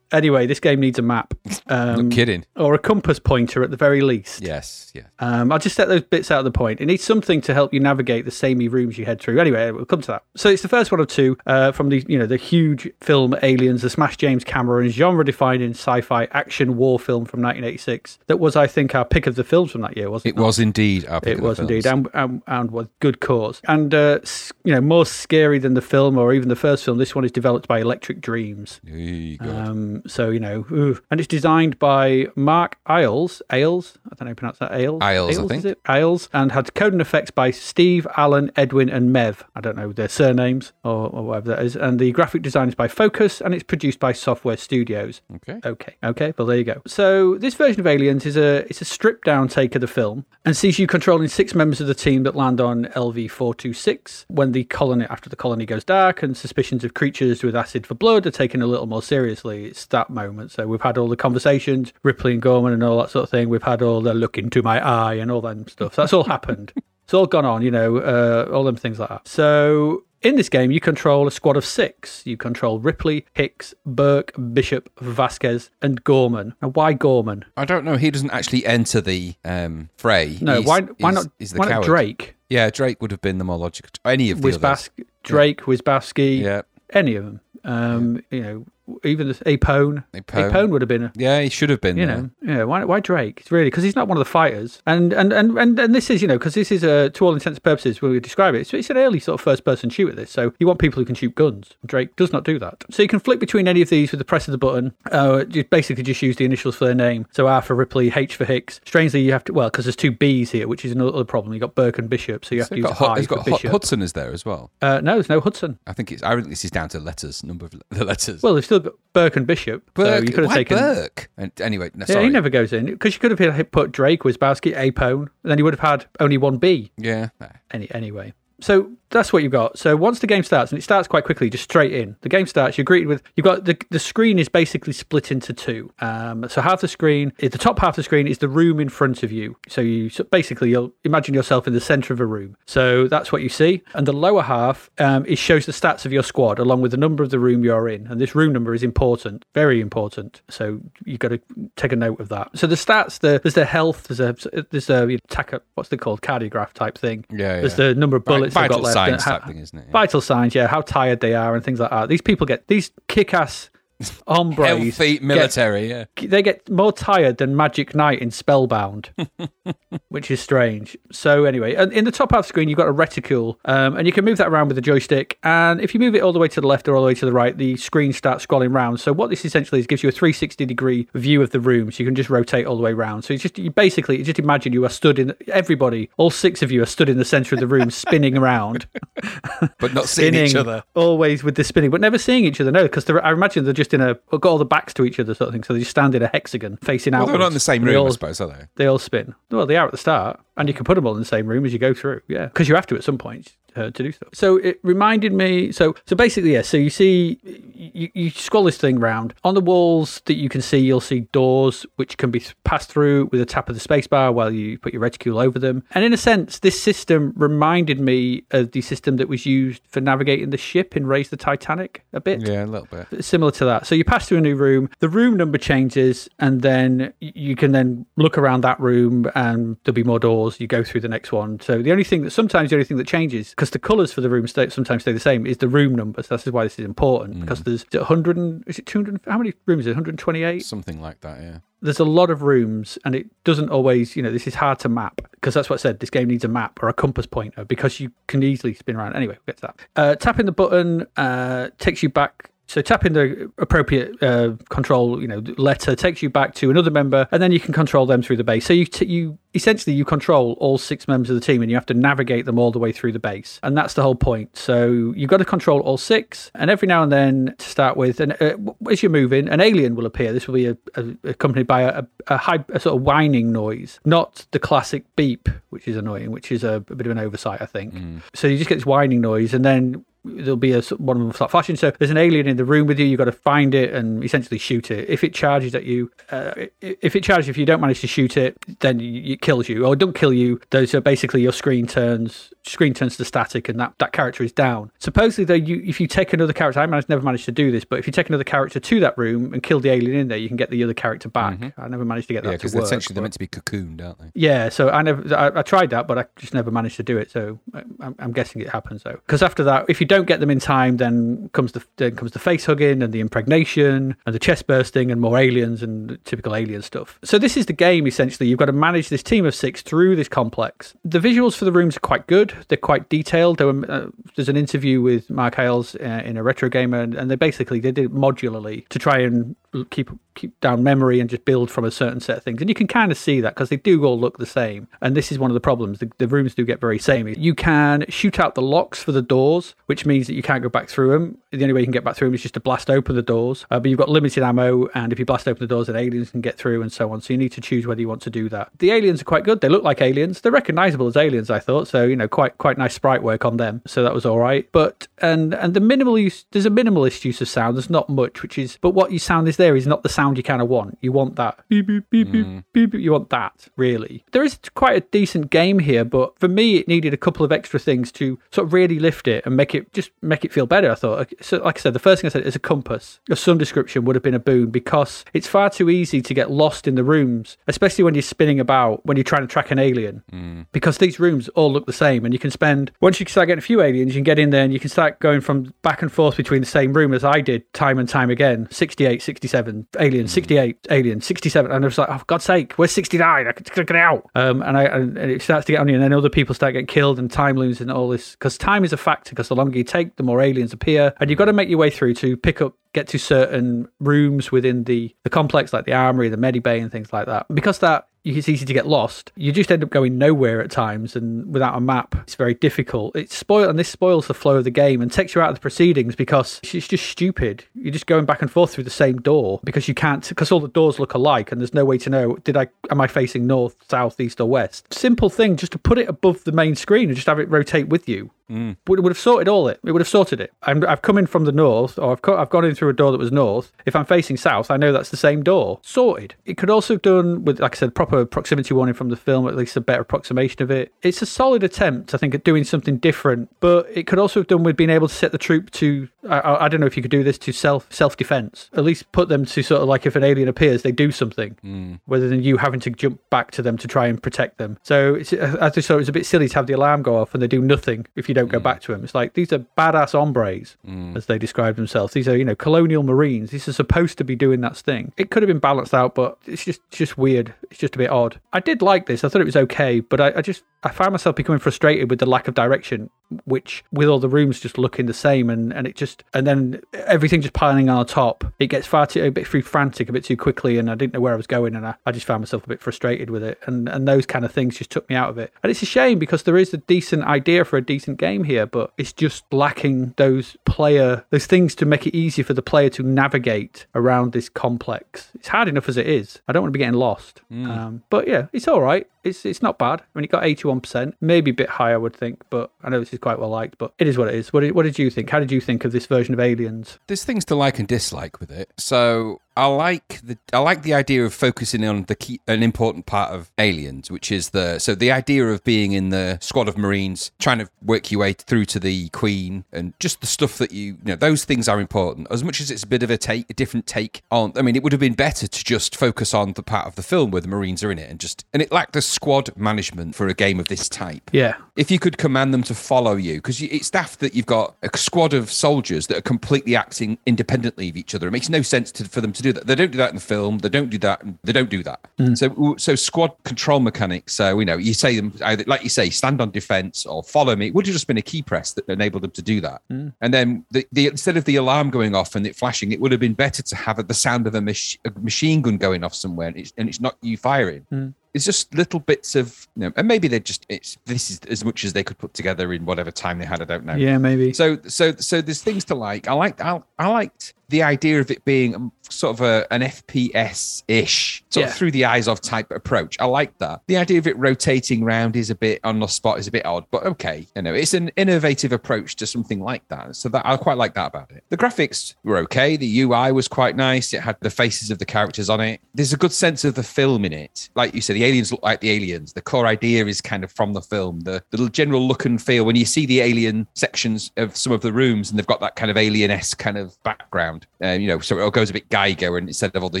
Anyway, 0.12 0.46
this 0.46 0.60
game 0.60 0.80
needs 0.80 0.98
a 0.98 1.02
map 1.02 1.34
um, 1.68 2.08
Not 2.08 2.12
kidding. 2.14 2.44
or 2.56 2.74
a 2.74 2.78
compass 2.78 3.18
pointer 3.18 3.62
at 3.62 3.70
the 3.70 3.76
very 3.76 4.00
least. 4.00 4.42
Yes, 4.42 4.90
yes. 4.94 5.06
Um, 5.18 5.52
I'll 5.52 5.58
just 5.58 5.76
set 5.76 5.88
those 5.88 6.02
bits 6.02 6.30
out 6.30 6.38
of 6.38 6.44
the 6.44 6.50
point. 6.50 6.80
It 6.80 6.86
needs 6.86 7.04
something 7.04 7.40
to 7.42 7.54
help 7.54 7.72
you 7.74 7.80
navigate 7.80 8.24
the 8.24 8.30
samey 8.30 8.68
rooms 8.68 8.98
you 8.98 9.04
head 9.04 9.20
through. 9.20 9.38
Anyway, 9.38 9.70
we'll 9.70 9.84
come 9.84 10.00
to 10.02 10.06
that. 10.08 10.24
So 10.36 10.48
it's 10.48 10.62
the 10.62 10.68
first 10.68 10.90
one 10.90 11.00
of 11.00 11.06
two 11.08 11.36
uh, 11.46 11.72
from 11.72 11.88
the 11.88 12.04
you 12.08 12.18
know 12.18 12.26
the 12.26 12.36
huge 12.36 12.90
film 13.00 13.34
Aliens, 13.42 13.82
the 13.82 13.90
Smash 13.90 14.16
James 14.16 14.44
Cameron 14.44 14.88
genre-defining 14.90 15.70
sci-fi 15.70 16.24
action 16.32 16.76
war 16.76 16.98
film 16.98 17.24
from 17.24 17.40
1986. 17.42 18.18
That 18.26 18.38
was, 18.38 18.56
I 18.56 18.66
think, 18.66 18.94
our 18.94 19.04
pick 19.04 19.26
of 19.26 19.34
the 19.36 19.44
films 19.44 19.70
from 19.72 19.80
that 19.82 19.96
year, 19.96 20.10
wasn't 20.10 20.34
It 20.34 20.38
it? 20.38 20.42
was 20.42 20.58
indeed 20.58 21.06
our 21.06 21.20
pick 21.20 21.32
It 21.32 21.34
of 21.38 21.42
the 21.42 21.48
was 21.48 21.58
indeed, 21.58 21.84
films. 21.84 22.08
and, 22.14 22.24
and, 22.32 22.42
and 22.46 22.70
with 22.70 22.88
good 23.00 23.20
cause. 23.20 23.60
And, 23.68 23.92
uh, 23.94 24.20
you 24.64 24.72
know, 24.72 24.80
more 24.80 25.06
scary 25.06 25.58
than 25.58 25.74
the 25.74 25.80
film 25.82 26.16
or 26.18 26.32
even 26.32 26.48
the 26.48 26.56
first 26.56 26.84
film, 26.84 26.98
this 26.98 27.14
one 27.14 27.24
is 27.24 27.32
developed 27.32 27.68
by 27.68 27.80
Electric 27.80 28.20
Dreams. 28.20 28.80
God. 28.84 29.99
Um, 30.00 30.08
so, 30.08 30.30
you 30.30 30.40
know, 30.40 30.66
ooh. 30.72 30.98
and 31.10 31.20
it's 31.20 31.26
designed 31.26 31.78
by 31.78 32.26
Mark 32.34 32.78
Eyles. 32.86 33.42
Ailes? 33.52 33.98
I 34.06 34.10
don't 34.10 34.20
know 34.20 34.26
how 34.26 34.28
you 34.30 34.34
pronounce 34.34 34.58
that. 34.58 34.72
Ailes? 34.72 35.02
Ailes, 35.02 35.38
I 35.38 35.42
Is 35.42 35.48
think. 35.48 35.64
it? 35.64 35.80
Ailes. 35.88 36.28
And 36.32 36.52
had 36.52 36.74
code 36.74 36.92
and 36.92 37.00
effects 37.02 37.30
by 37.30 37.50
Steve, 37.50 38.06
Alan, 38.16 38.50
Edwin, 38.56 38.88
and 38.88 39.14
Mev. 39.14 39.42
I 39.54 39.60
don't 39.60 39.76
know 39.76 39.92
their 39.92 40.08
surnames 40.08 40.72
or, 40.84 41.08
or 41.08 41.24
whatever 41.24 41.48
that 41.50 41.62
is. 41.64 41.76
And 41.76 41.98
the 41.98 42.12
graphic 42.12 42.42
design 42.42 42.68
is 42.68 42.74
by 42.74 42.88
Focus 42.88 43.40
and 43.40 43.54
it's 43.54 43.62
produced 43.64 44.00
by 44.00 44.12
Software 44.12 44.56
Studios. 44.56 45.20
okay. 45.36 45.60
Okay, 45.64 45.96
okay, 46.02 46.32
well 46.38 46.46
there 46.46 46.56
you 46.56 46.64
go. 46.64 46.82
So 46.86 47.36
this 47.36 47.54
version 47.54 47.80
of 47.80 47.86
Aliens 47.86 48.26
is 48.26 48.36
a 48.36 48.66
it's 48.68 48.80
a 48.80 48.84
stripped 48.84 49.24
down 49.24 49.48
take 49.48 49.74
of 49.74 49.80
the 49.80 49.86
film 49.86 50.24
and 50.44 50.56
sees 50.56 50.78
you 50.78 50.86
controlling 50.86 51.28
six 51.28 51.54
members 51.54 51.80
of 51.80 51.86
the 51.86 51.94
team 51.94 52.22
that 52.22 52.34
land 52.34 52.60
on 52.60 52.86
LV 52.86 53.30
four 53.30 53.54
two 53.54 53.72
six 53.72 54.24
when 54.28 54.52
the 54.52 54.64
colony 54.64 55.06
after 55.10 55.28
the 55.28 55.36
colony 55.36 55.66
goes 55.66 55.84
dark 55.84 56.22
and 56.22 56.36
suspicions 56.36 56.82
of 56.84 56.94
creatures 56.94 57.42
with 57.42 57.54
acid 57.54 57.86
for 57.86 57.94
blood 57.94 58.26
are 58.26 58.30
taken 58.30 58.62
a 58.62 58.66
little 58.66 58.86
more 58.86 59.02
seriously. 59.02 59.66
It's 59.66 59.86
that 59.90 60.10
moment. 60.10 60.50
So 60.52 60.66
we've 60.66 60.80
had 60.82 60.98
all 60.98 61.08
the 61.08 61.16
conversations, 61.16 61.92
Ripley 62.02 62.32
and 62.32 62.42
Gorman 62.42 62.72
and 62.72 62.82
all 62.82 62.98
that 62.98 63.10
sort 63.10 63.22
of 63.24 63.30
thing. 63.30 63.48
We've 63.48 63.62
had 63.62 63.82
all 63.82 64.00
the 64.00 64.14
look 64.14 64.38
into 64.38 64.62
my 64.62 64.80
eye 64.84 65.14
and 65.14 65.30
all 65.30 65.40
that 65.42 65.70
stuff. 65.70 65.94
That's 65.96 66.12
all 66.12 66.24
happened. 66.36 66.72
It's 67.04 67.14
all 67.14 67.26
gone 67.26 67.44
on, 67.44 67.62
you 67.62 67.70
know, 67.70 67.98
uh, 67.98 68.48
all 68.52 68.64
them 68.64 68.76
things 68.76 68.98
like 69.00 69.08
that. 69.08 69.26
So 69.26 70.04
in 70.22 70.36
this 70.36 70.48
game, 70.48 70.70
you 70.70 70.78
control 70.80 71.26
a 71.26 71.30
squad 71.32 71.56
of 71.56 71.64
six. 71.64 72.24
You 72.24 72.36
control 72.36 72.78
Ripley, 72.78 73.26
Hicks, 73.34 73.74
Burke, 73.84 74.32
Bishop, 74.52 74.90
Vasquez, 75.00 75.70
and 75.82 76.04
Gorman. 76.04 76.54
Now, 76.62 76.68
why 76.68 76.92
Gorman? 76.92 77.44
I 77.56 77.64
don't 77.64 77.84
know. 77.84 77.96
He 77.96 78.12
doesn't 78.12 78.30
actually 78.30 78.64
enter 78.64 79.00
the 79.00 79.34
um, 79.44 79.88
fray. 79.96 80.38
No, 80.40 80.56
He's- 80.56 80.66
why? 80.68 80.80
Why 80.82 81.10
not? 81.10 81.26
He's 81.40 81.50
the 81.52 81.58
why 81.58 81.68
not. 81.68 81.82
Drake? 81.84 82.36
Yeah, 82.48 82.70
Drake 82.70 83.00
would 83.02 83.10
have 83.10 83.20
been 83.22 83.38
the 83.38 83.44
more 83.44 83.58
logical. 83.58 83.90
Any 84.04 84.30
of 84.30 84.40
the 84.40 84.48
others. 84.48 84.58
Wizbas- 84.60 85.04
Drake, 85.24 85.62
Wierzbowski, 85.62 86.40
Yeah, 86.40 86.62
any 86.90 87.16
of 87.16 87.24
them. 87.24 87.40
Um, 87.64 88.22
You 88.30 88.40
know, 88.42 88.66
even 89.04 89.28
Apone. 89.28 90.04
Apone. 90.14 90.50
Apone 90.50 90.70
would 90.70 90.82
have 90.82 90.88
been 90.88 91.04
a 91.04 91.12
yeah, 91.14 91.40
he 91.40 91.48
should 91.48 91.70
have 91.70 91.80
been. 91.80 91.96
you 91.96 92.06
there. 92.06 92.16
know, 92.16 92.30
yeah. 92.42 92.64
Why, 92.64 92.84
why 92.84 93.00
Drake? 93.00 93.40
It's 93.40 93.50
really 93.50 93.66
because 93.66 93.84
he's 93.84 93.96
not 93.96 94.08
one 94.08 94.16
of 94.16 94.20
the 94.20 94.30
fighters, 94.30 94.82
and 94.86 95.12
and 95.12 95.32
and 95.32 95.58
and, 95.58 95.78
and 95.78 95.94
this 95.94 96.10
is 96.10 96.22
you 96.22 96.28
know 96.28 96.38
because 96.38 96.54
this 96.54 96.70
is 96.70 96.82
a 96.82 97.10
to 97.10 97.24
all 97.24 97.34
intents 97.34 97.56
and 97.56 97.62
purposes 97.62 98.02
when 98.02 98.12
we 98.12 98.20
describe 98.20 98.54
it, 98.54 98.60
it's, 98.60 98.74
it's 98.74 98.90
an 98.90 98.96
early 98.96 99.20
sort 99.20 99.40
of 99.40 99.44
first 99.44 99.64
person 99.64 99.90
shooter. 99.90 100.14
This, 100.14 100.30
so 100.30 100.52
you 100.58 100.66
want 100.66 100.78
people 100.78 101.00
who 101.00 101.04
can 101.04 101.14
shoot 101.14 101.34
guns. 101.34 101.70
Drake 101.86 102.16
does 102.16 102.32
not 102.32 102.44
do 102.44 102.58
that, 102.58 102.84
so 102.90 103.02
you 103.02 103.08
can 103.08 103.20
flick 103.20 103.40
between 103.40 103.68
any 103.68 103.82
of 103.82 103.88
these 103.88 104.10
with 104.10 104.18
the 104.18 104.24
press 104.24 104.48
of 104.48 104.52
the 104.52 104.58
button. 104.58 104.92
Uh, 105.10 105.44
you 105.50 105.64
basically 105.64 106.02
just 106.02 106.22
use 106.22 106.36
the 106.36 106.44
initials 106.44 106.76
for 106.76 106.84
their 106.84 106.94
name. 106.94 107.26
So 107.32 107.46
R 107.46 107.62
for 107.62 107.74
Ripley, 107.74 108.12
H 108.14 108.36
for 108.36 108.44
Hicks. 108.44 108.80
Strangely, 108.84 109.22
you 109.22 109.32
have 109.32 109.44
to 109.44 109.52
well 109.52 109.68
because 109.70 109.84
there's 109.84 109.96
two 109.96 110.10
B's 110.10 110.50
here, 110.50 110.68
which 110.68 110.84
is 110.84 110.92
another 110.92 111.24
problem. 111.24 111.54
You 111.54 111.60
got 111.60 111.74
Burke 111.74 111.98
and 111.98 112.08
Bishop, 112.08 112.44
so 112.44 112.54
you 112.54 112.60
have 112.62 112.68
So 112.68 112.74
to 112.76 112.80
use 112.80 112.90
got, 112.98 113.18
I 113.18 113.22
for 113.22 113.36
got 113.36 113.46
Bishop. 113.46 113.70
Hudson 113.70 114.02
is 114.02 114.12
there 114.12 114.32
as 114.32 114.44
well. 114.44 114.70
Uh, 114.82 115.00
no, 115.02 115.14
there's 115.14 115.28
no 115.28 115.40
Hudson. 115.40 115.78
I 115.86 115.92
think 115.92 116.12
it's. 116.12 116.22
I 116.22 116.34
think 116.34 116.48
this 116.48 116.64
is 116.64 116.70
down 116.70 116.88
to 116.90 117.00
letters, 117.00 117.44
number 117.44 117.66
of 117.66 117.70
the 117.90 118.04
letters. 118.04 118.42
Well, 118.42 118.54
they've 118.54 118.64
still 118.64 118.79
got 118.84 118.94
Burke 119.12 119.36
and 119.36 119.46
Bishop. 119.46 119.90
so 119.96 120.16
you 120.18 120.26
could 120.26 120.44
have 120.44 120.46
why 120.46 120.54
taken. 120.54 120.76
Burke? 120.78 121.30
And 121.36 121.52
anyway, 121.60 121.90
no, 121.94 122.04
Yeah, 122.08 122.14
sorry. 122.14 122.24
he 122.26 122.30
never 122.30 122.48
goes 122.50 122.72
in 122.72 122.86
because 122.86 123.14
you 123.14 123.20
could 123.20 123.38
have 123.38 123.70
put 123.72 123.92
Drake, 123.92 124.20
Wierzbowski, 124.22 124.74
Apone, 124.74 125.28
and 125.42 125.50
then 125.50 125.58
you 125.58 125.64
would 125.64 125.74
have 125.74 125.80
had 125.88 126.06
only 126.20 126.36
one 126.38 126.58
B. 126.58 126.90
Yeah. 126.96 127.28
Any 127.70 127.90
anyway. 127.92 128.32
So 128.60 128.92
that's 129.10 129.32
what 129.32 129.42
you've 129.42 129.52
got. 129.52 129.78
So 129.78 129.96
once 129.96 130.20
the 130.20 130.26
game 130.26 130.42
starts, 130.42 130.72
and 130.72 130.78
it 130.78 130.82
starts 130.82 131.08
quite 131.08 131.24
quickly, 131.24 131.50
just 131.50 131.64
straight 131.64 131.92
in. 131.92 132.16
The 132.22 132.28
game 132.28 132.46
starts. 132.46 132.78
You're 132.78 132.84
greeted 132.84 133.08
with 133.08 133.22
you've 133.36 133.44
got 133.44 133.64
the 133.64 133.76
the 133.90 133.98
screen 133.98 134.38
is 134.38 134.48
basically 134.48 134.92
split 134.92 135.30
into 135.30 135.52
two. 135.52 135.92
Um, 136.00 136.48
so 136.48 136.60
half 136.60 136.80
the 136.80 136.88
screen, 136.88 137.32
the 137.38 137.50
top 137.50 137.78
half 137.78 137.90
of 137.90 137.96
the 137.96 138.02
screen 138.02 138.26
is 138.26 138.38
the 138.38 138.48
room 138.48 138.80
in 138.80 138.88
front 138.88 139.22
of 139.22 139.32
you. 139.32 139.56
So 139.68 139.80
you 139.80 140.08
so 140.08 140.24
basically 140.24 140.70
you'll 140.70 140.92
imagine 141.04 141.34
yourself 141.34 141.66
in 141.66 141.72
the 141.72 141.80
center 141.80 142.12
of 142.12 142.20
a 142.20 142.26
room. 142.26 142.56
So 142.66 143.08
that's 143.08 143.32
what 143.32 143.42
you 143.42 143.48
see, 143.48 143.82
and 143.94 144.06
the 144.06 144.12
lower 144.12 144.42
half 144.42 144.90
um, 144.98 145.24
it 145.26 145.36
shows 145.36 145.66
the 145.66 145.72
stats 145.72 146.04
of 146.06 146.12
your 146.12 146.22
squad 146.22 146.58
along 146.58 146.80
with 146.80 146.92
the 146.92 146.96
number 146.96 147.22
of 147.22 147.30
the 147.30 147.38
room 147.38 147.64
you're 147.64 147.88
in. 147.88 148.06
And 148.06 148.20
this 148.20 148.34
room 148.34 148.52
number 148.52 148.74
is 148.74 148.82
important, 148.82 149.44
very 149.54 149.80
important. 149.80 150.42
So 150.48 150.80
you've 151.04 151.18
got 151.18 151.28
to 151.28 151.40
take 151.76 151.92
a 151.92 151.96
note 151.96 152.20
of 152.20 152.28
that. 152.28 152.56
So 152.56 152.66
the 152.66 152.76
stats, 152.76 153.18
the 153.18 153.40
there's 153.42 153.54
the 153.54 153.64
health, 153.64 154.04
there's 154.04 154.20
a 154.20 154.34
there's 154.70 154.90
a 154.90 155.06
tacho, 155.28 155.60
what's 155.74 155.92
it 155.92 155.98
called, 155.98 156.22
cardiograph 156.22 156.72
type 156.72 156.96
thing. 156.96 157.24
Yeah, 157.30 157.60
There's 157.60 157.76
the 157.76 157.94
number 157.94 158.16
of 158.16 158.24
bullets 158.24 158.54
they've 158.54 158.68
got 158.68 158.82
left. 158.82 158.94
Signs 159.08 159.24
how- 159.24 159.38
thing, 159.46 159.58
isn't 159.58 159.78
it? 159.78 159.84
Yeah. 159.86 159.92
Vital 159.92 160.20
signs, 160.20 160.54
yeah, 160.54 160.66
how 160.66 160.80
tired 160.82 161.20
they 161.20 161.34
are 161.34 161.54
and 161.54 161.64
things 161.64 161.80
like 161.80 161.90
that. 161.90 162.08
These 162.08 162.22
people 162.22 162.46
get 162.46 162.66
these 162.68 162.90
kick-ass 163.08 163.70
hombres. 164.28 164.66
Healthy 164.66 165.14
get- 165.14 165.22
military. 165.22 165.88
yeah. 165.88 166.04
they 166.16 166.42
get 166.42 166.68
more 166.68 166.92
tired 166.92 167.38
than 167.38 167.56
Magic 167.56 167.94
Knight 167.94 168.20
in 168.20 168.30
Spellbound, 168.30 169.10
which 170.08 170.30
is 170.30 170.40
strange. 170.40 170.96
So 171.12 171.44
anyway, 171.44 171.74
in 171.92 172.04
the 172.04 172.12
top 172.12 172.32
half 172.32 172.46
screen, 172.46 172.68
you've 172.68 172.78
got 172.78 172.88
a 172.88 172.92
reticule, 172.92 173.58
um, 173.64 173.96
and 173.96 174.06
you 174.06 174.12
can 174.12 174.24
move 174.24 174.38
that 174.38 174.48
around 174.48 174.68
with 174.68 174.76
the 174.76 174.80
joystick. 174.82 175.38
And 175.42 175.80
if 175.80 175.94
you 175.94 176.00
move 176.00 176.14
it 176.14 176.22
all 176.22 176.32
the 176.32 176.38
way 176.38 176.48
to 176.48 176.60
the 176.60 176.66
left 176.66 176.88
or 176.88 176.96
all 176.96 177.02
the 177.02 177.06
way 177.06 177.14
to 177.14 177.26
the 177.26 177.32
right, 177.32 177.56
the 177.56 177.76
screen 177.76 178.12
starts 178.12 178.46
scrolling 178.46 178.74
round. 178.74 179.00
So 179.00 179.12
what 179.12 179.30
this 179.30 179.44
essentially 179.44 179.80
is 179.80 179.86
gives 179.86 180.02
you 180.02 180.08
a 180.08 180.12
360 180.12 180.64
degree 180.66 181.08
view 181.14 181.42
of 181.42 181.50
the 181.50 181.60
room, 181.60 181.90
so 181.92 182.02
you 182.02 182.06
can 182.06 182.14
just 182.14 182.30
rotate 182.30 182.66
all 182.66 182.76
the 182.76 182.82
way 182.82 182.92
around. 182.92 183.22
So 183.22 183.34
it's 183.34 183.42
just 183.42 183.58
you 183.58 183.70
basically 183.70 184.18
you 184.18 184.24
just 184.24 184.38
imagine 184.38 184.72
you 184.72 184.84
are 184.84 184.90
stood 184.90 185.18
in 185.18 185.34
everybody, 185.48 186.10
all 186.16 186.30
six 186.30 186.62
of 186.62 186.70
you 186.72 186.82
are 186.82 186.86
stood 186.86 187.08
in 187.08 187.18
the 187.18 187.24
center 187.24 187.54
of 187.54 187.60
the 187.60 187.66
room, 187.66 187.90
spinning 187.90 188.36
around 188.36 188.86
But 189.78 189.94
not 189.94 190.08
seeing 190.08 190.32
spinning 190.32 190.46
each 190.46 190.54
other. 190.54 190.82
always 190.94 191.42
with 191.44 191.54
the 191.56 191.64
spinning, 191.64 191.90
but 191.90 192.00
never 192.00 192.18
seeing 192.18 192.44
each 192.44 192.60
other. 192.60 192.70
No, 192.72 192.82
because 192.84 193.08
I 193.08 193.32
imagine 193.32 193.64
they're 193.64 193.72
just 193.72 193.89
in 193.94 194.00
a 194.00 194.14
got 194.30 194.44
all 194.44 194.58
the 194.58 194.64
backs 194.64 194.94
to 194.94 195.04
each 195.04 195.18
other, 195.20 195.34
sort 195.34 195.48
of 195.48 195.54
thing. 195.54 195.62
So 195.62 195.72
they 195.74 195.80
just 195.80 195.90
stand 195.90 196.14
in 196.14 196.22
a 196.22 196.28
hexagon 196.28 196.78
facing 196.82 197.12
Well, 197.12 197.22
out. 197.22 197.28
they're 197.28 197.38
not 197.38 197.48
in 197.48 197.54
the 197.54 197.60
same 197.60 197.84
room, 197.84 198.06
I 198.06 198.10
suppose, 198.10 198.40
are 198.40 198.48
they? 198.48 198.64
they 198.76 198.86
all 198.86 198.98
spin. 198.98 199.34
Well, 199.50 199.66
they 199.66 199.76
are 199.76 199.86
at 199.86 199.92
the 199.92 199.98
start, 199.98 200.40
and 200.60 200.68
you 200.68 200.74
can 200.74 200.84
put 200.84 200.94
them 200.94 201.06
all 201.06 201.14
in 201.14 201.18
the 201.20 201.24
same 201.24 201.46
room 201.46 201.64
as 201.64 201.72
you 201.72 201.78
go 201.78 201.92
through. 201.94 202.20
Yeah, 202.28 202.46
because 202.46 202.68
you 202.68 202.74
have 202.76 202.86
to 202.88 202.94
at 202.94 203.02
some 203.04 203.18
point 203.18 203.56
uh, 203.76 203.84
to 203.90 204.02
do 204.02 204.12
stuff. 204.12 204.28
So 204.32 204.56
it 204.58 204.78
reminded 204.82 205.32
me. 205.32 205.72
So 205.72 205.94
so 206.06 206.14
basically, 206.16 206.52
yeah. 206.52 206.62
So 206.62 206.76
you 206.76 206.90
see, 206.90 207.38
you, 207.74 208.08
you 208.14 208.30
scroll 208.30 208.64
this 208.64 208.76
thing 208.78 208.98
round 208.98 209.34
on 209.44 209.54
the 209.54 209.60
walls 209.60 210.20
that 210.26 210.34
you 210.34 210.48
can 210.48 210.60
see. 210.60 210.78
You'll 210.78 211.00
see 211.00 211.20
doors 211.32 211.86
which 211.96 212.16
can 212.16 212.30
be 212.30 212.42
passed 212.64 212.90
through 212.90 213.28
with 213.32 213.40
a 213.40 213.46
tap 213.46 213.68
of 213.68 213.80
the 213.80 213.86
spacebar 213.88 214.32
while 214.34 214.52
you 214.52 214.78
put 214.78 214.92
your 214.92 215.00
reticule 215.02 215.38
over 215.38 215.58
them. 215.58 215.82
And 215.92 216.04
in 216.04 216.12
a 216.12 216.16
sense, 216.16 216.58
this 216.58 216.80
system 216.80 217.32
reminded 217.36 218.00
me 218.00 218.44
of 218.50 218.72
the 218.72 218.80
system 218.82 219.16
that 219.16 219.28
was 219.28 219.46
used 219.46 219.82
for 219.88 220.00
navigating 220.00 220.50
the 220.50 220.58
ship 220.58 220.96
in 220.96 221.06
Raise 221.06 221.30
the 221.30 221.36
Titanic 221.36 222.04
a 222.12 222.20
bit 222.20 222.46
Yeah, 222.46 222.64
a 222.64 222.66
little 222.66 222.88
bit. 222.90 223.24
similar 223.24 223.52
to 223.52 223.64
that. 223.66 223.86
So 223.86 223.94
you 223.94 224.04
pass 224.04 224.26
through 224.28 224.38
a 224.38 224.42
new 224.42 224.56
room, 224.56 224.90
the 224.98 225.08
room 225.08 225.36
number 225.36 225.58
changes, 225.58 226.28
and 226.40 226.62
then 226.62 227.12
you 227.20 227.54
can 227.56 227.70
then 227.72 228.04
look 228.16 228.36
around 228.36 228.62
that 228.62 228.80
room 228.80 229.30
and 229.34 229.76
there'll 229.84 229.94
be 229.94 230.02
more 230.02 230.18
doors. 230.18 230.49
You 230.58 230.66
go 230.66 230.82
through 230.82 231.02
the 231.02 231.08
next 231.08 231.30
one. 231.32 231.60
So 231.60 231.82
the 231.82 231.92
only 231.92 232.04
thing 232.04 232.22
that 232.22 232.30
sometimes 232.30 232.70
the 232.70 232.76
only 232.76 232.84
thing 232.86 232.96
that 232.96 233.06
changes, 233.06 233.50
because 233.50 233.70
the 233.70 233.78
colours 233.78 234.12
for 234.12 234.22
the 234.22 234.30
room 234.30 234.48
stay, 234.48 234.68
sometimes 234.70 235.02
stay 235.02 235.12
the 235.12 235.20
same, 235.20 235.46
is 235.46 235.58
the 235.58 235.68
room 235.68 235.94
number. 235.94 236.22
So 236.22 236.34
this 236.36 236.46
is 236.46 236.52
why 236.52 236.64
this 236.64 236.78
is 236.78 236.84
important 236.84 237.40
because 237.40 237.62
there's 237.62 237.84
100, 237.92 238.36
and- 238.36 238.64
is 238.66 238.78
it 238.78 238.86
200, 238.86 239.20
how 239.26 239.38
many 239.38 239.52
rooms 239.66 239.82
is 239.82 239.88
it? 239.88 239.90
128? 239.90 240.64
Something 240.64 241.00
like 241.00 241.20
that, 241.20 241.40
yeah. 241.40 241.58
there's 241.82 242.00
a 242.00 242.04
lot 242.04 242.30
of 242.30 242.42
rooms 242.42 242.98
and 243.04 243.14
it 243.14 243.26
doesn't 243.44 243.70
always 243.70 244.14
you 244.16 244.22
know 244.22 244.30
this 244.30 244.46
is 244.46 244.54
hard 244.54 244.78
to 244.78 244.88
map 244.88 245.20
because 245.32 245.54
that's 245.54 245.70
what 245.70 245.80
I 245.80 245.82
said 245.82 246.00
this 246.00 246.10
game 246.10 246.28
needs 246.28 246.44
a 246.44 246.48
map 246.48 246.82
or 246.82 246.88
a 246.88 246.92
compass 246.92 247.24
pointer 247.26 247.64
because 247.64 248.00
you 248.00 248.12
can 248.26 248.42
easily 248.42 248.74
spin 248.74 248.96
around 248.96 249.16
anyway 249.16 249.34
we'll 249.34 249.46
get 249.46 249.56
to 249.58 249.62
that 249.62 249.76
uh, 249.96 250.14
tapping 250.16 250.44
the 250.46 250.52
button 250.52 251.06
uh, 251.16 251.70
takes 251.78 252.02
you 252.02 252.10
back 252.10 252.50
So 252.70 252.80
tap 252.82 253.04
in 253.04 253.14
the 253.14 253.50
appropriate 253.58 254.22
uh, 254.22 254.52
control, 254.68 255.20
you 255.20 255.26
know, 255.26 255.42
letter 255.58 255.96
takes 255.96 256.22
you 256.22 256.30
back 256.30 256.54
to 256.54 256.70
another 256.70 256.92
member, 256.92 257.26
and 257.32 257.42
then 257.42 257.50
you 257.50 257.58
can 257.58 257.74
control 257.74 258.06
them 258.06 258.22
through 258.22 258.36
the 258.36 258.44
base. 258.44 258.64
So 258.64 258.72
you 258.72 258.86
t- 258.86 259.06
you 259.06 259.40
essentially 259.54 259.96
you 259.96 260.04
control 260.04 260.56
all 260.60 260.78
six 260.78 261.08
members 261.08 261.30
of 261.30 261.34
the 261.34 261.40
team, 261.40 261.62
and 261.62 261.70
you 261.70 261.76
have 261.76 261.86
to 261.86 261.94
navigate 261.94 262.44
them 262.44 262.60
all 262.60 262.70
the 262.70 262.78
way 262.78 262.92
through 262.92 263.10
the 263.10 263.18
base, 263.18 263.58
and 263.64 263.76
that's 263.76 263.94
the 263.94 264.02
whole 264.02 264.14
point. 264.14 264.56
So 264.56 265.12
you've 265.16 265.28
got 265.28 265.38
to 265.38 265.44
control 265.44 265.80
all 265.80 265.96
six, 265.96 266.52
and 266.54 266.70
every 266.70 266.86
now 266.86 267.02
and 267.02 267.10
then 267.10 267.56
to 267.58 267.68
start 267.68 267.96
with, 267.96 268.20
and 268.20 268.40
uh, 268.40 268.56
as 268.88 269.02
you're 269.02 269.10
moving, 269.10 269.48
an 269.48 269.60
alien 269.60 269.96
will 269.96 270.06
appear. 270.06 270.32
This 270.32 270.46
will 270.46 270.54
be 270.54 270.66
a, 270.66 270.76
a, 270.94 271.06
accompanied 271.24 271.66
by 271.66 271.82
a, 271.82 272.04
a, 272.28 272.36
high, 272.36 272.64
a 272.68 272.78
sort 272.78 272.94
of 272.94 273.02
whining 273.02 273.50
noise, 273.50 273.98
not 274.04 274.46
the 274.52 274.60
classic 274.60 275.04
beep, 275.16 275.48
which 275.70 275.88
is 275.88 275.96
annoying, 275.96 276.30
which 276.30 276.52
is 276.52 276.62
a, 276.62 276.74
a 276.74 276.94
bit 276.94 277.06
of 277.06 277.10
an 277.10 277.18
oversight, 277.18 277.60
I 277.60 277.66
think. 277.66 277.94
Mm. 277.94 278.22
So 278.32 278.46
you 278.46 278.58
just 278.58 278.68
get 278.68 278.76
this 278.76 278.86
whining 278.86 279.20
noise, 279.20 279.54
and 279.54 279.64
then 279.64 280.04
there'll 280.24 280.56
be 280.56 280.72
a 280.72 280.80
one 280.98 281.16
of 281.16 281.22
them 281.22 281.32
start 281.32 281.50
flashing. 281.50 281.76
So 281.76 281.90
there's 281.98 282.10
an 282.10 282.16
alien 282.16 282.46
in 282.46 282.56
the 282.56 282.64
room 282.64 282.86
with 282.86 282.98
you. 282.98 283.06
You've 283.06 283.18
got 283.18 283.24
to 283.24 283.32
find 283.32 283.74
it 283.74 283.92
and 283.94 284.22
essentially 284.22 284.58
shoot 284.58 284.90
it. 284.90 285.08
If 285.08 285.24
it 285.24 285.34
charges 285.34 285.74
at 285.74 285.84
you, 285.84 286.10
uh, 286.30 286.52
if 286.80 287.16
it 287.16 287.22
charges, 287.22 287.48
if 287.48 287.56
you 287.56 287.66
don't 287.66 287.80
manage 287.80 288.00
to 288.00 288.06
shoot 288.06 288.36
it, 288.36 288.56
then 288.80 289.00
it 289.00 289.40
kills 289.40 289.68
you 289.68 289.86
or 289.86 289.94
it 289.94 289.98
don't 289.98 290.14
kill 290.14 290.32
you. 290.32 290.60
Those 290.70 290.94
are 290.94 291.00
basically 291.00 291.42
your 291.42 291.52
screen 291.52 291.86
turns 291.86 292.52
screen 292.64 292.92
turns 292.92 293.16
to 293.16 293.24
static 293.24 293.68
and 293.68 293.80
that, 293.80 293.94
that 293.98 294.12
character 294.12 294.44
is 294.44 294.52
down. 294.52 294.90
Supposedly, 294.98 295.44
though, 295.44 295.54
you 295.54 295.82
if 295.84 296.00
you 296.00 296.06
take 296.06 296.32
another 296.32 296.52
character, 296.52 296.80
I 296.80 296.86
managed, 296.86 297.08
never 297.08 297.22
managed 297.22 297.46
to 297.46 297.52
do 297.52 297.70
this, 297.70 297.84
but 297.84 297.98
if 297.98 298.06
you 298.06 298.12
take 298.12 298.28
another 298.28 298.44
character 298.44 298.78
to 298.78 299.00
that 299.00 299.16
room 299.16 299.52
and 299.52 299.62
kill 299.62 299.80
the 299.80 299.90
alien 299.90 300.14
in 300.14 300.28
there, 300.28 300.38
you 300.38 300.48
can 300.48 300.56
get 300.56 300.70
the 300.70 300.82
other 300.84 300.94
character 300.94 301.28
back. 301.28 301.58
Mm-hmm. 301.58 301.80
I 301.80 301.88
never 301.88 302.04
managed 302.04 302.28
to 302.28 302.34
get 302.34 302.44
that 302.44 302.50
yeah, 302.50 302.56
because 302.56 302.74
essentially 302.74 303.14
but, 303.14 303.14
they're 303.14 303.22
meant 303.22 303.32
to 303.34 303.38
be 303.38 303.48
cocooned, 303.48 304.04
aren't 304.04 304.18
they? 304.18 304.30
Yeah, 304.34 304.68
so 304.68 304.90
I 304.90 305.02
never, 305.02 305.34
I, 305.34 305.60
I, 305.60 305.62
tried 305.62 305.90
that, 305.90 306.06
but 306.06 306.18
I 306.18 306.26
just 306.36 306.54
never 306.54 306.70
managed 306.70 306.96
to 306.96 307.02
do 307.02 307.16
it. 307.16 307.30
So 307.30 307.58
I'm, 307.72 308.14
I'm 308.18 308.32
guessing 308.32 308.60
it 308.60 308.68
happens 308.68 309.02
though, 309.02 309.18
because 309.26 309.42
after 309.42 309.64
that, 309.64 309.86
if 309.88 310.00
you 310.00 310.06
don't 310.10 310.26
get 310.26 310.40
them 310.40 310.50
in 310.50 310.58
time, 310.58 310.96
then 310.96 311.48
comes 311.52 311.70
the 311.70 311.82
then 311.96 312.16
comes 312.16 312.32
the 312.32 312.40
face 312.40 312.66
hugging 312.66 313.00
and 313.00 313.12
the 313.12 313.20
impregnation 313.20 314.16
and 314.26 314.34
the 314.34 314.40
chest 314.40 314.66
bursting 314.66 315.12
and 315.12 315.20
more 315.20 315.38
aliens 315.38 315.84
and 315.84 316.18
typical 316.24 316.56
alien 316.56 316.82
stuff. 316.82 317.18
So 317.22 317.38
this 317.38 317.56
is 317.56 317.66
the 317.66 317.72
game 317.72 318.08
essentially. 318.08 318.48
You've 318.48 318.58
got 318.58 318.66
to 318.66 318.72
manage 318.72 319.08
this 319.08 319.22
team 319.22 319.46
of 319.46 319.54
six 319.54 319.82
through 319.82 320.16
this 320.16 320.28
complex. 320.28 320.94
The 321.04 321.20
visuals 321.20 321.54
for 321.54 321.64
the 321.64 321.70
rooms 321.70 321.96
are 321.96 322.00
quite 322.00 322.26
good. 322.26 322.52
They're 322.66 322.76
quite 322.76 323.08
detailed. 323.08 323.60
Were, 323.60 323.88
uh, 323.88 324.08
there's 324.34 324.48
an 324.48 324.56
interview 324.56 325.00
with 325.00 325.30
Mark 325.30 325.54
Hales 325.54 325.94
uh, 325.94 326.22
in 326.24 326.36
a 326.36 326.42
retro 326.42 326.68
gamer, 326.68 327.00
and, 327.00 327.14
and, 327.14 327.30
they 327.30 327.36
basically 327.36 327.78
they 327.78 327.92
did 327.92 328.06
it 328.06 328.12
modularly 328.12 328.88
to 328.88 328.98
try 328.98 329.18
and 329.20 329.54
keep 329.90 330.10
keep 330.40 330.58
down 330.60 330.82
memory 330.82 331.20
and 331.20 331.28
just 331.28 331.44
build 331.44 331.70
from 331.70 331.84
a 331.84 331.90
certain 331.90 332.20
set 332.20 332.38
of 332.38 332.42
things. 332.42 332.60
And 332.60 332.68
you 332.68 332.74
can 332.74 332.86
kind 332.86 333.12
of 333.12 333.18
see 333.18 333.40
that 333.40 333.54
because 333.54 333.68
they 333.68 333.76
do 333.76 334.04
all 334.04 334.18
look 334.18 334.38
the 334.38 334.46
same. 334.46 334.88
And 335.00 335.16
this 335.16 335.30
is 335.30 335.38
one 335.38 335.50
of 335.50 335.54
the 335.54 335.60
problems. 335.60 335.98
The, 335.98 336.10
the, 336.18 336.28
rooms 336.28 336.54
do 336.54 336.64
get 336.64 336.80
very 336.80 336.98
samey. 336.98 337.34
You 337.36 337.54
can 337.54 338.04
shoot 338.08 338.38
out 338.38 338.54
the 338.54 338.62
locks 338.62 339.02
for 339.02 339.12
the 339.12 339.20
doors, 339.20 339.74
which 339.86 340.06
means 340.06 340.26
that 340.28 340.34
you 340.34 340.42
can't 340.42 340.62
go 340.62 340.68
back 340.68 340.88
through 340.88 341.10
them. 341.10 341.38
The 341.50 341.62
only 341.62 341.72
way 341.72 341.80
you 341.80 341.86
can 341.86 341.92
get 341.92 342.04
back 342.04 342.16
through 342.16 342.28
them 342.28 342.34
is 342.34 342.42
just 342.42 342.54
to 342.54 342.60
blast 342.60 342.88
open 342.88 343.16
the 343.16 343.22
doors. 343.22 343.66
Uh, 343.70 343.80
but 343.80 343.90
you've 343.90 343.98
got 343.98 344.08
limited 344.08 344.42
ammo, 344.44 344.86
and 344.94 345.12
if 345.12 345.18
you 345.18 345.24
blast 345.24 345.48
open 345.48 345.60
the 345.60 345.66
doors, 345.66 345.88
then 345.88 345.96
aliens 345.96 346.30
can 346.30 346.40
get 346.40 346.56
through 346.56 346.80
and 346.82 346.92
so 346.92 347.12
on. 347.12 347.20
So 347.20 347.32
you 347.32 347.38
need 347.38 347.52
to 347.52 347.60
choose 347.60 347.86
whether 347.86 348.00
you 348.00 348.08
want 348.08 348.22
to 348.22 348.30
do 348.30 348.48
that. 348.48 348.70
The 348.78 348.92
aliens 348.92 349.20
are 349.20 349.24
quite 349.24 349.44
good. 349.44 349.60
They 349.60 349.68
look 349.68 349.82
like 349.82 350.00
aliens. 350.00 350.40
They're 350.40 350.52
recognizable 350.52 351.08
as 351.08 351.16
aliens, 351.16 351.50
I 351.50 351.58
thought. 351.58 351.88
So 351.88 352.04
you 352.04 352.16
know, 352.16 352.28
quite 352.28 352.56
quite 352.58 352.78
nice 352.78 352.94
sprite 352.94 353.22
work 353.22 353.44
on 353.44 353.56
them. 353.56 353.82
So 353.86 354.04
that 354.04 354.14
was 354.14 354.24
all 354.24 354.38
right. 354.38 354.68
But 354.70 355.08
and 355.18 355.52
and 355.54 355.74
the 355.74 355.80
minimal 355.80 356.18
use, 356.18 356.46
there's 356.52 356.66
a 356.66 356.70
minimalist 356.70 357.24
use 357.24 357.40
of 357.40 357.48
sound. 357.48 357.76
There's 357.76 357.90
not 357.90 358.08
much, 358.08 358.42
which 358.42 358.56
is, 358.56 358.78
but 358.80 358.90
what 358.90 359.10
you 359.10 359.18
sound 359.18 359.48
is 359.48 359.56
there 359.56 359.76
is 359.76 359.86
not 359.86 360.02
the 360.02 360.08
sound 360.08 360.29
you 360.36 360.42
kind 360.42 360.62
of 360.62 360.68
want. 360.68 360.98
You 361.00 361.12
want 361.12 361.36
that 361.36 361.58
beep, 361.68 361.86
beep, 361.86 362.10
beep, 362.10 362.28
mm. 362.28 362.64
beep, 362.72 362.90
beep, 362.90 363.00
You 363.00 363.12
want 363.12 363.30
that, 363.30 363.68
really. 363.76 364.24
There 364.32 364.42
is 364.42 364.58
quite 364.74 364.96
a 364.96 365.00
decent 365.00 365.50
game 365.50 365.78
here, 365.78 366.04
but 366.04 366.38
for 366.38 366.48
me, 366.48 366.76
it 366.76 366.88
needed 366.88 367.14
a 367.14 367.16
couple 367.16 367.44
of 367.44 367.52
extra 367.52 367.78
things 367.78 368.12
to 368.12 368.38
sort 368.50 368.66
of 368.66 368.72
really 368.72 368.98
lift 368.98 369.28
it 369.28 369.44
and 369.46 369.56
make 369.56 369.74
it 369.74 369.92
just 369.92 370.10
make 370.22 370.44
it 370.44 370.52
feel 370.52 370.66
better. 370.66 370.90
I 370.90 370.94
thought. 370.94 371.32
So, 371.40 371.58
like 371.58 371.78
I 371.78 371.80
said, 371.80 371.92
the 371.92 371.98
first 371.98 372.22
thing 372.22 372.28
I 372.28 372.32
said 372.32 372.46
is 372.46 372.56
a 372.56 372.60
compass 372.60 373.20
of 373.30 373.38
some 373.38 373.58
description 373.58 374.04
would 374.04 374.16
have 374.16 374.22
been 374.22 374.34
a 374.34 374.40
boon 374.40 374.70
because 374.70 375.24
it's 375.32 375.46
far 375.46 375.70
too 375.70 375.90
easy 375.90 376.20
to 376.22 376.34
get 376.34 376.50
lost 376.50 376.86
in 376.86 376.94
the 376.94 377.04
rooms, 377.04 377.56
especially 377.66 378.04
when 378.04 378.14
you're 378.14 378.22
spinning 378.22 378.60
about 378.60 379.04
when 379.06 379.16
you're 379.16 379.24
trying 379.24 379.42
to 379.42 379.48
track 379.48 379.70
an 379.70 379.78
alien. 379.78 380.22
Mm. 380.32 380.66
Because 380.72 380.98
these 380.98 381.18
rooms 381.20 381.48
all 381.50 381.72
look 381.72 381.86
the 381.86 381.92
same, 381.92 382.24
and 382.24 382.32
you 382.34 382.38
can 382.38 382.50
spend 382.50 382.90
once 383.00 383.20
you 383.20 383.26
start 383.26 383.48
getting 383.48 383.58
a 383.58 383.62
few 383.62 383.80
aliens, 383.80 384.14
you 384.14 384.18
can 384.18 384.24
get 384.24 384.38
in 384.38 384.50
there 384.50 384.64
and 384.64 384.72
you 384.72 384.80
can 384.80 384.90
start 384.90 385.18
going 385.20 385.40
from 385.40 385.72
back 385.82 386.02
and 386.02 386.12
forth 386.12 386.36
between 386.36 386.60
the 386.60 386.66
same 386.66 386.92
room 386.92 387.12
as 387.12 387.24
I 387.24 387.40
did 387.40 387.72
time 387.72 387.98
and 387.98 388.08
time 388.08 388.30
again. 388.30 388.68
68, 388.70 389.22
67, 389.22 389.86
alien, 390.10 390.26
mm. 390.26 390.30
68 390.30 390.86
Alien, 390.90 391.20
67. 391.20 391.70
And 391.70 391.84
I 391.84 391.86
was 391.86 391.98
like, 391.98 392.08
oh, 392.10 392.22
God's 392.26 392.44
sake, 392.44 392.72
where's 392.74 392.92
69? 392.92 393.46
I 393.46 393.52
can 393.52 393.84
get 393.84 393.96
out. 393.96 394.28
Um, 394.34 394.62
and, 394.62 394.76
I, 394.76 394.84
and 394.84 395.18
it 395.18 395.42
starts 395.42 395.66
to 395.66 395.72
get 395.72 395.80
on 395.80 395.88
you. 395.88 395.94
And 395.94 396.02
then 396.02 396.12
other 396.12 396.28
people 396.28 396.54
start 396.54 396.72
getting 396.72 396.86
killed 396.86 397.18
and 397.18 397.30
time 397.30 397.56
looms 397.56 397.80
and 397.80 397.90
all 397.90 398.08
this. 398.08 398.32
Because 398.32 398.58
time 398.58 398.84
is 398.84 398.92
a 398.92 398.96
factor, 398.96 399.30
because 399.30 399.48
the 399.48 399.56
longer 399.56 399.78
you 399.78 399.84
take, 399.84 400.16
the 400.16 400.22
more 400.22 400.40
aliens 400.40 400.72
appear. 400.72 401.14
And 401.20 401.30
you've 401.30 401.38
got 401.38 401.46
to 401.46 401.52
make 401.52 401.68
your 401.68 401.78
way 401.78 401.90
through 401.90 402.14
to 402.14 402.36
pick 402.36 402.60
up 402.60 402.74
get 402.92 403.06
to 403.06 403.18
certain 403.18 403.86
rooms 404.00 404.50
within 404.50 404.84
the, 404.84 405.14
the 405.22 405.30
complex, 405.30 405.72
like 405.72 405.84
the 405.84 405.92
armory, 405.92 406.28
the 406.28 406.36
medibay, 406.36 406.82
and 406.82 406.90
things 406.90 407.12
like 407.12 407.26
that. 407.26 407.46
Because 407.54 407.78
that 407.78 408.08
it's 408.24 408.48
easy 408.48 408.66
to 408.66 408.72
get 408.72 408.86
lost. 408.86 409.32
You 409.36 409.52
just 409.52 409.70
end 409.70 409.82
up 409.82 409.90
going 409.90 410.18
nowhere 410.18 410.60
at 410.60 410.70
times, 410.70 411.16
and 411.16 411.52
without 411.52 411.76
a 411.76 411.80
map, 411.80 412.14
it's 412.20 412.34
very 412.34 412.54
difficult. 412.54 413.16
It's 413.16 413.36
spoil 413.36 413.68
and 413.68 413.78
this 413.78 413.88
spoils 413.88 414.26
the 414.26 414.34
flow 414.34 414.56
of 414.56 414.64
the 414.64 414.70
game 414.70 415.00
and 415.00 415.10
takes 415.10 415.34
you 415.34 415.40
out 415.40 415.50
of 415.50 415.54
the 415.54 415.60
proceedings 415.60 416.14
because 416.14 416.60
it's 416.62 416.88
just 416.88 417.06
stupid. 417.06 417.64
You're 417.74 417.92
just 417.92 418.06
going 418.06 418.26
back 418.26 418.42
and 418.42 418.50
forth 418.50 418.72
through 418.72 418.84
the 418.84 418.90
same 418.90 419.20
door 419.20 419.60
because 419.64 419.88
you 419.88 419.94
can't, 419.94 420.28
because 420.28 420.52
all 420.52 420.60
the 420.60 420.68
doors 420.68 420.98
look 420.98 421.14
alike, 421.14 421.52
and 421.52 421.60
there's 421.60 421.74
no 421.74 421.84
way 421.84 421.98
to 421.98 422.10
know 422.10 422.36
did 422.36 422.56
I 422.56 422.68
am 422.90 423.00
I 423.00 423.06
facing 423.06 423.46
north, 423.46 423.76
south, 423.88 424.20
east, 424.20 424.40
or 424.40 424.48
west. 424.48 424.92
Simple 424.92 425.30
thing, 425.30 425.56
just 425.56 425.72
to 425.72 425.78
put 425.78 425.98
it 425.98 426.08
above 426.08 426.44
the 426.44 426.52
main 426.52 426.74
screen 426.74 427.08
and 427.08 427.16
just 427.16 427.26
have 427.26 427.38
it 427.38 427.50
rotate 427.50 427.88
with 427.88 428.08
you. 428.08 428.30
Mm. 428.50 428.76
Would, 428.88 429.00
would 429.00 429.10
have 429.10 429.18
sorted 429.18 429.48
all 429.48 429.68
it. 429.68 429.80
It 429.84 429.92
would 429.92 430.00
have 430.00 430.08
sorted 430.08 430.40
it. 430.40 430.52
i 430.62 430.74
have 430.74 431.02
come 431.02 431.16
in 431.16 431.26
from 431.26 431.44
the 431.44 431.52
north, 431.52 431.98
or 431.98 432.12
I've, 432.12 432.22
co- 432.22 432.36
I've 432.36 432.50
gone 432.50 432.64
in 432.64 432.74
through 432.74 432.88
a 432.88 432.92
door 432.92 433.12
that 433.12 433.18
was 433.18 433.30
north. 433.32 433.72
If 433.86 433.94
I'm 433.94 434.04
facing 434.04 434.36
south, 434.36 434.70
I 434.70 434.76
know 434.76 434.92
that's 434.92 435.10
the 435.10 435.16
same 435.16 435.42
door. 435.42 435.78
Sorted. 435.82 436.34
It 436.44 436.56
could 436.56 436.70
also 436.70 436.94
have 436.94 437.02
done 437.02 437.44
with, 437.44 437.60
like 437.60 437.76
I 437.76 437.78
said, 437.78 437.94
proper 437.94 438.26
proximity 438.26 438.74
warning 438.74 438.94
from 438.94 439.08
the 439.08 439.16
film, 439.16 439.46
at 439.46 439.56
least 439.56 439.76
a 439.76 439.80
better 439.80 440.02
approximation 440.02 440.62
of 440.62 440.70
it. 440.70 440.92
It's 441.02 441.22
a 441.22 441.26
solid 441.26 441.62
attempt, 441.62 442.14
I 442.14 442.18
think, 442.18 442.34
at 442.34 442.44
doing 442.44 442.64
something 442.64 442.98
different, 442.98 443.54
but 443.60 443.86
it 443.92 444.06
could 444.06 444.18
also 444.18 444.40
have 444.40 444.48
done 444.48 444.62
with 444.62 444.76
being 444.76 444.90
able 444.90 445.08
to 445.08 445.14
set 445.14 445.32
the 445.32 445.38
troop 445.38 445.70
to. 445.72 446.08
I, 446.28 446.64
I 446.64 446.68
don't 446.68 446.80
know 446.80 446.86
if 446.86 446.96
you 446.96 447.02
could 447.02 447.10
do 447.10 447.22
this 447.22 447.38
to 447.38 447.52
self 447.52 447.86
self 447.92 448.16
defense. 448.16 448.68
At 448.74 448.84
least 448.84 449.10
put 449.12 449.28
them 449.28 449.44
to 449.46 449.62
sort 449.62 449.82
of 449.82 449.88
like 449.88 450.06
if 450.06 450.16
an 450.16 450.24
alien 450.24 450.48
appears, 450.48 450.82
they 450.82 450.92
do 450.92 451.12
something, 451.12 451.56
mm. 451.64 452.00
rather 452.06 452.28
than 452.28 452.42
you 452.42 452.56
having 452.56 452.80
to 452.80 452.90
jump 452.90 453.20
back 453.30 453.50
to 453.52 453.62
them 453.62 453.78
to 453.78 453.88
try 453.88 454.06
and 454.06 454.22
protect 454.22 454.58
them. 454.58 454.78
So 454.82 455.14
it's, 455.14 455.32
I 455.32 455.70
just 455.70 455.88
thought 455.88 455.94
it 455.94 455.98
was 455.98 456.08
a 456.08 456.12
bit 456.12 456.26
silly 456.26 456.48
to 456.48 456.54
have 456.56 456.66
the 456.66 456.72
alarm 456.72 457.02
go 457.02 457.16
off 457.16 457.34
and 457.34 457.42
they 457.42 457.46
do 457.46 457.60
nothing 457.60 458.06
if 458.16 458.28
you 458.28 458.34
don't 458.34 458.39
go 458.46 458.60
mm. 458.60 458.62
back 458.62 458.80
to 458.82 458.92
them. 458.92 459.04
It's 459.04 459.14
like 459.14 459.34
these 459.34 459.52
are 459.52 459.58
badass 459.76 460.12
hombres, 460.12 460.76
mm. 460.86 461.16
as 461.16 461.26
they 461.26 461.38
describe 461.38 461.76
themselves. 461.76 462.12
These 462.12 462.28
are 462.28 462.36
you 462.36 462.44
know 462.44 462.54
colonial 462.54 463.02
marines. 463.02 463.50
These 463.50 463.68
are 463.68 463.72
supposed 463.72 464.18
to 464.18 464.24
be 464.24 464.36
doing 464.36 464.60
that 464.60 464.76
thing. 464.76 465.12
It 465.16 465.30
could 465.30 465.42
have 465.42 465.48
been 465.48 465.58
balanced 465.58 465.94
out, 465.94 466.14
but 466.14 466.38
it's 466.46 466.64
just 466.64 466.80
it's 466.88 466.98
just 466.98 467.18
weird. 467.18 467.54
It's 467.70 467.80
just 467.80 467.94
a 467.94 467.98
bit 467.98 468.10
odd. 468.10 468.40
I 468.52 468.60
did 468.60 468.82
like 468.82 469.06
this. 469.06 469.24
I 469.24 469.28
thought 469.28 469.40
it 469.40 469.46
was 469.46 469.56
okay, 469.56 470.00
but 470.00 470.20
I, 470.20 470.32
I 470.36 470.42
just 470.42 470.62
I 470.82 470.90
found 470.90 471.12
myself 471.12 471.36
becoming 471.36 471.58
frustrated 471.58 472.10
with 472.10 472.18
the 472.18 472.26
lack 472.26 472.48
of 472.48 472.54
direction, 472.54 473.10
which 473.44 473.84
with 473.92 474.08
all 474.08 474.18
the 474.18 474.28
rooms 474.28 474.60
just 474.60 474.78
looking 474.78 475.06
the 475.06 475.14
same, 475.14 475.50
and, 475.50 475.72
and 475.72 475.86
it 475.86 475.96
just 475.96 476.24
and 476.34 476.46
then 476.46 476.80
everything 476.92 477.40
just 477.40 477.54
piling 477.54 477.88
on 477.88 478.04
top. 478.06 478.44
It 478.58 478.66
gets 478.68 478.86
far 478.86 479.06
too 479.06 479.24
a 479.24 479.30
bit 479.30 479.46
too 479.46 479.62
frantic, 479.62 480.08
a 480.08 480.12
bit 480.12 480.24
too 480.24 480.36
quickly, 480.36 480.78
and 480.78 480.90
I 480.90 480.94
didn't 480.94 481.14
know 481.14 481.20
where 481.20 481.32
I 481.32 481.36
was 481.36 481.46
going, 481.46 481.74
and 481.74 481.86
I, 481.86 481.94
I 482.06 482.12
just 482.12 482.26
found 482.26 482.42
myself 482.42 482.64
a 482.64 482.68
bit 482.68 482.80
frustrated 482.80 483.30
with 483.30 483.42
it, 483.42 483.58
and 483.66 483.88
and 483.88 484.06
those 484.06 484.26
kind 484.26 484.44
of 484.44 484.52
things 484.52 484.78
just 484.78 484.90
took 484.90 485.08
me 485.08 485.16
out 485.16 485.30
of 485.30 485.38
it. 485.38 485.52
And 485.62 485.70
it's 485.70 485.82
a 485.82 485.86
shame 485.86 486.18
because 486.18 486.42
there 486.44 486.56
is 486.56 486.74
a 486.74 486.78
decent 486.78 487.24
idea 487.24 487.64
for 487.64 487.76
a 487.76 487.84
decent 487.84 488.18
game 488.18 488.44
here, 488.44 488.66
but 488.66 488.92
it's 488.96 489.12
just 489.12 489.44
lacking 489.52 490.14
those 490.16 490.56
player 490.64 491.24
those 491.30 491.46
things 491.46 491.74
to 491.76 491.86
make 491.86 492.06
it 492.06 492.16
easy 492.16 492.42
for 492.42 492.54
the 492.54 492.62
player 492.62 492.90
to 492.90 493.02
navigate 493.02 493.86
around 493.94 494.32
this 494.32 494.48
complex. 494.48 495.30
It's 495.34 495.48
hard 495.48 495.68
enough 495.68 495.88
as 495.88 495.96
it 495.96 496.06
is. 496.06 496.40
I 496.48 496.52
don't 496.52 496.62
want 496.62 496.72
to 496.72 496.78
be 496.78 496.84
getting 496.84 496.98
lost. 496.98 497.42
Mm. 497.52 497.66
Um, 497.68 498.02
but 498.10 498.26
yeah, 498.28 498.46
it's 498.52 498.68
all 498.68 498.80
right 498.80 499.06
it's 499.24 499.44
it's 499.44 499.62
not 499.62 499.78
bad. 499.78 500.00
I 500.00 500.04
mean, 500.14 500.24
it 500.24 500.30
got 500.30 500.44
eighty 500.44 500.66
one 500.66 500.80
percent, 500.80 501.16
maybe 501.20 501.50
a 501.50 501.54
bit 501.54 501.68
higher, 501.68 501.94
I 501.94 501.98
would 501.98 502.14
think. 502.14 502.42
But 502.50 502.70
I 502.82 502.88
know 502.88 503.00
this 503.00 503.12
is 503.12 503.18
quite 503.20 503.38
well 503.38 503.50
liked. 503.50 503.78
But 503.78 503.92
it 503.98 504.08
is 504.08 504.18
what 504.18 504.28
it 504.28 504.34
is. 504.34 504.52
What 504.52 504.60
did, 504.60 504.72
what 504.72 504.84
did 504.84 504.98
you 504.98 505.10
think? 505.10 505.30
How 505.30 505.40
did 505.40 505.52
you 505.52 505.60
think 505.60 505.84
of 505.84 505.92
this 505.92 506.06
version 506.06 506.34
of 506.34 506.40
Aliens? 506.40 506.98
There's 507.06 507.24
things 507.24 507.44
to 507.46 507.54
like 507.54 507.78
and 507.78 507.86
dislike 507.86 508.40
with 508.40 508.50
it. 508.50 508.70
So 508.76 509.40
I 509.56 509.66
like 509.66 510.20
the 510.22 510.38
I 510.52 510.58
like 510.58 510.82
the 510.82 510.94
idea 510.94 511.24
of 511.24 511.34
focusing 511.34 511.84
on 511.84 512.04
the 512.04 512.14
key 512.14 512.40
an 512.46 512.62
important 512.62 513.06
part 513.06 513.32
of 513.32 513.50
Aliens, 513.58 514.10
which 514.10 514.32
is 514.32 514.50
the 514.50 514.78
so 514.78 514.94
the 514.94 515.12
idea 515.12 515.46
of 515.48 515.62
being 515.64 515.92
in 515.92 516.10
the 516.10 516.38
squad 516.40 516.68
of 516.68 516.78
Marines, 516.78 517.30
trying 517.38 517.58
to 517.58 517.68
work 517.82 518.10
your 518.10 518.20
way 518.20 518.32
through 518.32 518.64
to 518.66 518.80
the 518.80 519.08
Queen, 519.10 519.64
and 519.72 519.92
just 520.00 520.20
the 520.20 520.26
stuff 520.26 520.56
that 520.58 520.72
you, 520.72 520.84
you 520.84 520.98
know 521.04 521.16
those 521.16 521.44
things 521.44 521.68
are 521.68 521.80
important. 521.80 522.28
As 522.30 522.42
much 522.42 522.60
as 522.60 522.70
it's 522.70 522.84
a 522.84 522.86
bit 522.86 523.02
of 523.02 523.10
a 523.10 523.18
take 523.18 523.50
a 523.50 523.54
different 523.54 523.86
take 523.86 524.22
on. 524.30 524.52
I 524.56 524.62
mean, 524.62 524.76
it 524.76 524.82
would 524.82 524.92
have 524.92 525.00
been 525.00 525.14
better 525.14 525.46
to 525.46 525.64
just 525.64 525.94
focus 525.96 526.32
on 526.32 526.54
the 526.54 526.62
part 526.62 526.86
of 526.86 526.94
the 526.94 527.02
film 527.02 527.30
where 527.30 527.42
the 527.42 527.48
Marines 527.48 527.84
are 527.84 527.90
in 527.90 527.98
it, 527.98 528.08
and 528.08 528.18
just 528.18 528.46
and 528.54 528.62
it 528.62 528.72
lacked 528.72 528.94
the 528.94 529.02
squad 529.02 529.54
management 529.56 530.14
for 530.14 530.28
a 530.28 530.34
game 530.34 530.58
of 530.58 530.68
this 530.68 530.88
type. 530.88 531.28
Yeah, 531.32 531.56
if 531.76 531.90
you 531.90 531.98
could 531.98 532.16
command 532.18 532.54
them 532.54 532.62
to 532.64 532.74
follow 532.74 533.16
you, 533.16 533.34
because 533.36 533.60
it's 533.60 533.90
daft 533.90 534.20
that 534.20 534.34
you've 534.34 534.46
got 534.46 534.74
a 534.82 534.96
squad 534.96 535.34
of 535.34 535.50
soldiers 535.50 536.06
that 536.06 536.16
are 536.16 536.22
completely 536.22 536.76
acting 536.76 537.18
independently 537.26 537.90
of 537.90 537.96
each 537.96 538.14
other. 538.14 538.26
It 538.26 538.30
makes 538.30 538.48
no 538.48 538.62
sense 538.62 538.90
to, 538.92 539.04
for 539.04 539.20
them 539.20 539.32
to 539.32 539.42
do 539.42 539.49
do 539.52 539.60
that. 539.60 539.66
They 539.66 539.74
don't 539.74 539.90
do 539.90 539.98
that 539.98 540.10
in 540.10 540.16
the 540.16 540.20
film. 540.20 540.58
They 540.58 540.68
don't 540.68 540.90
do 540.90 540.98
that. 540.98 541.22
They 541.42 541.52
don't 541.52 541.70
do 541.70 541.82
that. 541.82 542.00
Mm. 542.18 542.36
So, 542.36 542.76
so 542.76 542.94
squad 542.94 543.32
control 543.44 543.80
mechanics. 543.80 544.38
Uh, 544.38 544.50
so 544.50 544.58
you 544.58 544.64
know, 544.64 544.76
you 544.76 544.94
say 544.94 545.16
them 545.16 545.32
either, 545.44 545.64
like 545.66 545.82
you 545.82 545.88
say, 545.88 546.10
stand 546.10 546.40
on 546.40 546.50
defense 546.50 547.06
or 547.06 547.22
follow 547.22 547.54
me. 547.56 547.68
It 547.68 547.74
would 547.74 547.86
have 547.86 547.92
just 547.92 548.06
been 548.06 548.16
a 548.16 548.22
key 548.22 548.42
press 548.42 548.72
that 548.72 548.88
enabled 548.88 549.22
them 549.22 549.30
to 549.32 549.42
do 549.42 549.60
that. 549.60 549.82
Mm. 549.90 550.12
And 550.20 550.34
then 550.34 550.64
the, 550.70 550.86
the 550.92 551.06
instead 551.06 551.36
of 551.36 551.44
the 551.44 551.56
alarm 551.56 551.90
going 551.90 552.14
off 552.14 552.34
and 552.34 552.46
it 552.46 552.56
flashing, 552.56 552.92
it 552.92 553.00
would 553.00 553.12
have 553.12 553.20
been 553.20 553.34
better 553.34 553.62
to 553.62 553.76
have 553.76 554.06
the 554.06 554.14
sound 554.14 554.46
of 554.46 554.54
a, 554.54 554.60
mach- 554.60 554.98
a 555.04 555.10
machine 555.20 555.62
gun 555.62 555.76
going 555.76 556.04
off 556.04 556.14
somewhere, 556.14 556.48
and 556.48 556.56
it's, 556.56 556.72
and 556.76 556.88
it's 556.88 557.00
not 557.00 557.16
you 557.22 557.36
firing. 557.36 557.86
Mm. 557.92 558.14
It's 558.32 558.44
just 558.44 558.72
little 558.74 559.00
bits 559.00 559.34
of, 559.34 559.66
you 559.74 559.82
know, 559.82 559.92
and 559.96 560.06
maybe 560.06 560.28
they 560.28 560.38
just 560.38 560.64
it's 560.68 560.96
this 561.04 561.30
is 561.30 561.40
as 561.48 561.64
much 561.64 561.84
as 561.84 561.92
they 561.92 562.04
could 562.04 562.16
put 562.16 562.32
together 562.32 562.72
in 562.72 562.84
whatever 562.84 563.10
time 563.10 563.40
they 563.40 563.44
had. 563.44 563.60
I 563.60 563.64
don't 563.64 563.84
know. 563.84 563.96
Yeah, 563.96 564.18
maybe. 564.18 564.52
So 564.52 564.78
so 564.86 565.14
so 565.16 565.40
there's 565.40 565.62
things 565.62 565.84
to 565.86 565.96
like. 565.96 566.28
I 566.28 566.32
liked 566.32 566.60
I, 566.60 566.80
I 566.98 567.08
liked 567.08 567.54
the 567.70 567.82
idea 567.82 568.20
of 568.20 568.30
it 568.30 568.44
being 568.44 568.74
um, 568.74 568.92
sort 569.08 569.34
of 569.36 569.40
a, 569.40 569.66
an 569.72 569.80
FPS 569.82 570.82
ish, 570.88 571.42
sort 571.50 571.64
Yeah. 571.64 571.70
of 571.70 571.76
through 571.76 571.90
the 571.92 572.04
eyes 572.04 572.28
of 572.28 572.40
type 572.40 572.70
approach. 572.70 573.16
I 573.20 573.24
like 573.26 573.56
that. 573.58 573.80
The 573.86 573.96
idea 573.96 574.18
of 574.18 574.26
it 574.26 574.36
rotating 574.36 575.04
round 575.04 575.36
is 575.36 575.50
a 575.50 575.54
bit 575.54 575.80
on 575.84 575.98
the 576.00 576.06
spot 576.06 576.38
is 576.38 576.46
a 576.46 576.50
bit 576.50 576.66
odd, 576.66 576.84
but 576.90 577.04
okay. 577.04 577.46
You 577.56 577.62
know, 577.62 577.74
it's 577.74 577.94
an 577.94 578.08
innovative 578.16 578.72
approach 578.72 579.16
to 579.16 579.26
something 579.26 579.60
like 579.60 579.86
that. 579.88 580.16
So 580.16 580.28
that 580.30 580.44
I 580.46 580.56
quite 580.56 580.76
like 580.76 580.94
that 580.94 581.06
about 581.06 581.30
it. 581.30 581.44
The 581.48 581.56
graphics 581.56 582.14
were 582.24 582.38
okay. 582.38 582.76
The 582.76 583.00
UI 583.02 583.32
was 583.32 583.48
quite 583.48 583.76
nice. 583.76 584.12
It 584.12 584.20
had 584.20 584.36
the 584.40 584.50
faces 584.50 584.90
of 584.90 584.98
the 584.98 585.06
characters 585.06 585.48
on 585.48 585.60
it. 585.60 585.80
There's 585.94 586.12
a 586.12 586.16
good 586.16 586.32
sense 586.32 586.64
of 586.64 586.74
the 586.74 586.82
film 586.82 587.24
in 587.24 587.32
it. 587.32 587.70
Like 587.74 587.94
you 587.94 588.00
said, 588.00 588.16
the 588.16 588.24
aliens 588.24 588.52
look 588.52 588.62
like 588.62 588.80
the 588.80 588.90
aliens. 588.90 589.32
The 589.32 589.42
core 589.42 589.66
idea 589.66 590.06
is 590.06 590.20
kind 590.20 590.44
of 590.44 590.52
from 590.52 590.72
the 590.72 590.82
film. 590.82 591.20
The, 591.20 591.42
the 591.50 591.68
general 591.70 592.06
look 592.06 592.24
and 592.24 592.40
feel 592.42 592.64
when 592.64 592.76
you 592.76 592.84
see 592.84 593.06
the 593.06 593.20
alien 593.20 593.66
sections 593.74 594.32
of 594.36 594.56
some 594.56 594.72
of 594.72 594.80
the 594.80 594.92
rooms 594.92 595.30
and 595.30 595.38
they've 595.38 595.46
got 595.46 595.60
that 595.60 595.76
kind 595.76 595.90
of 595.90 595.96
alien-esque 595.96 596.58
kind 596.58 596.76
of 596.78 597.00
background. 597.02 597.59
Uh, 597.82 597.92
you 597.92 598.08
know, 598.08 598.18
so 598.18 598.38
it 598.46 598.52
goes 598.52 598.70
a 598.70 598.72
bit 598.72 598.88
Giger 598.90 599.38
and 599.38 599.48
instead 599.48 599.74
of 599.74 599.82
all 599.82 599.88
the 599.88 600.00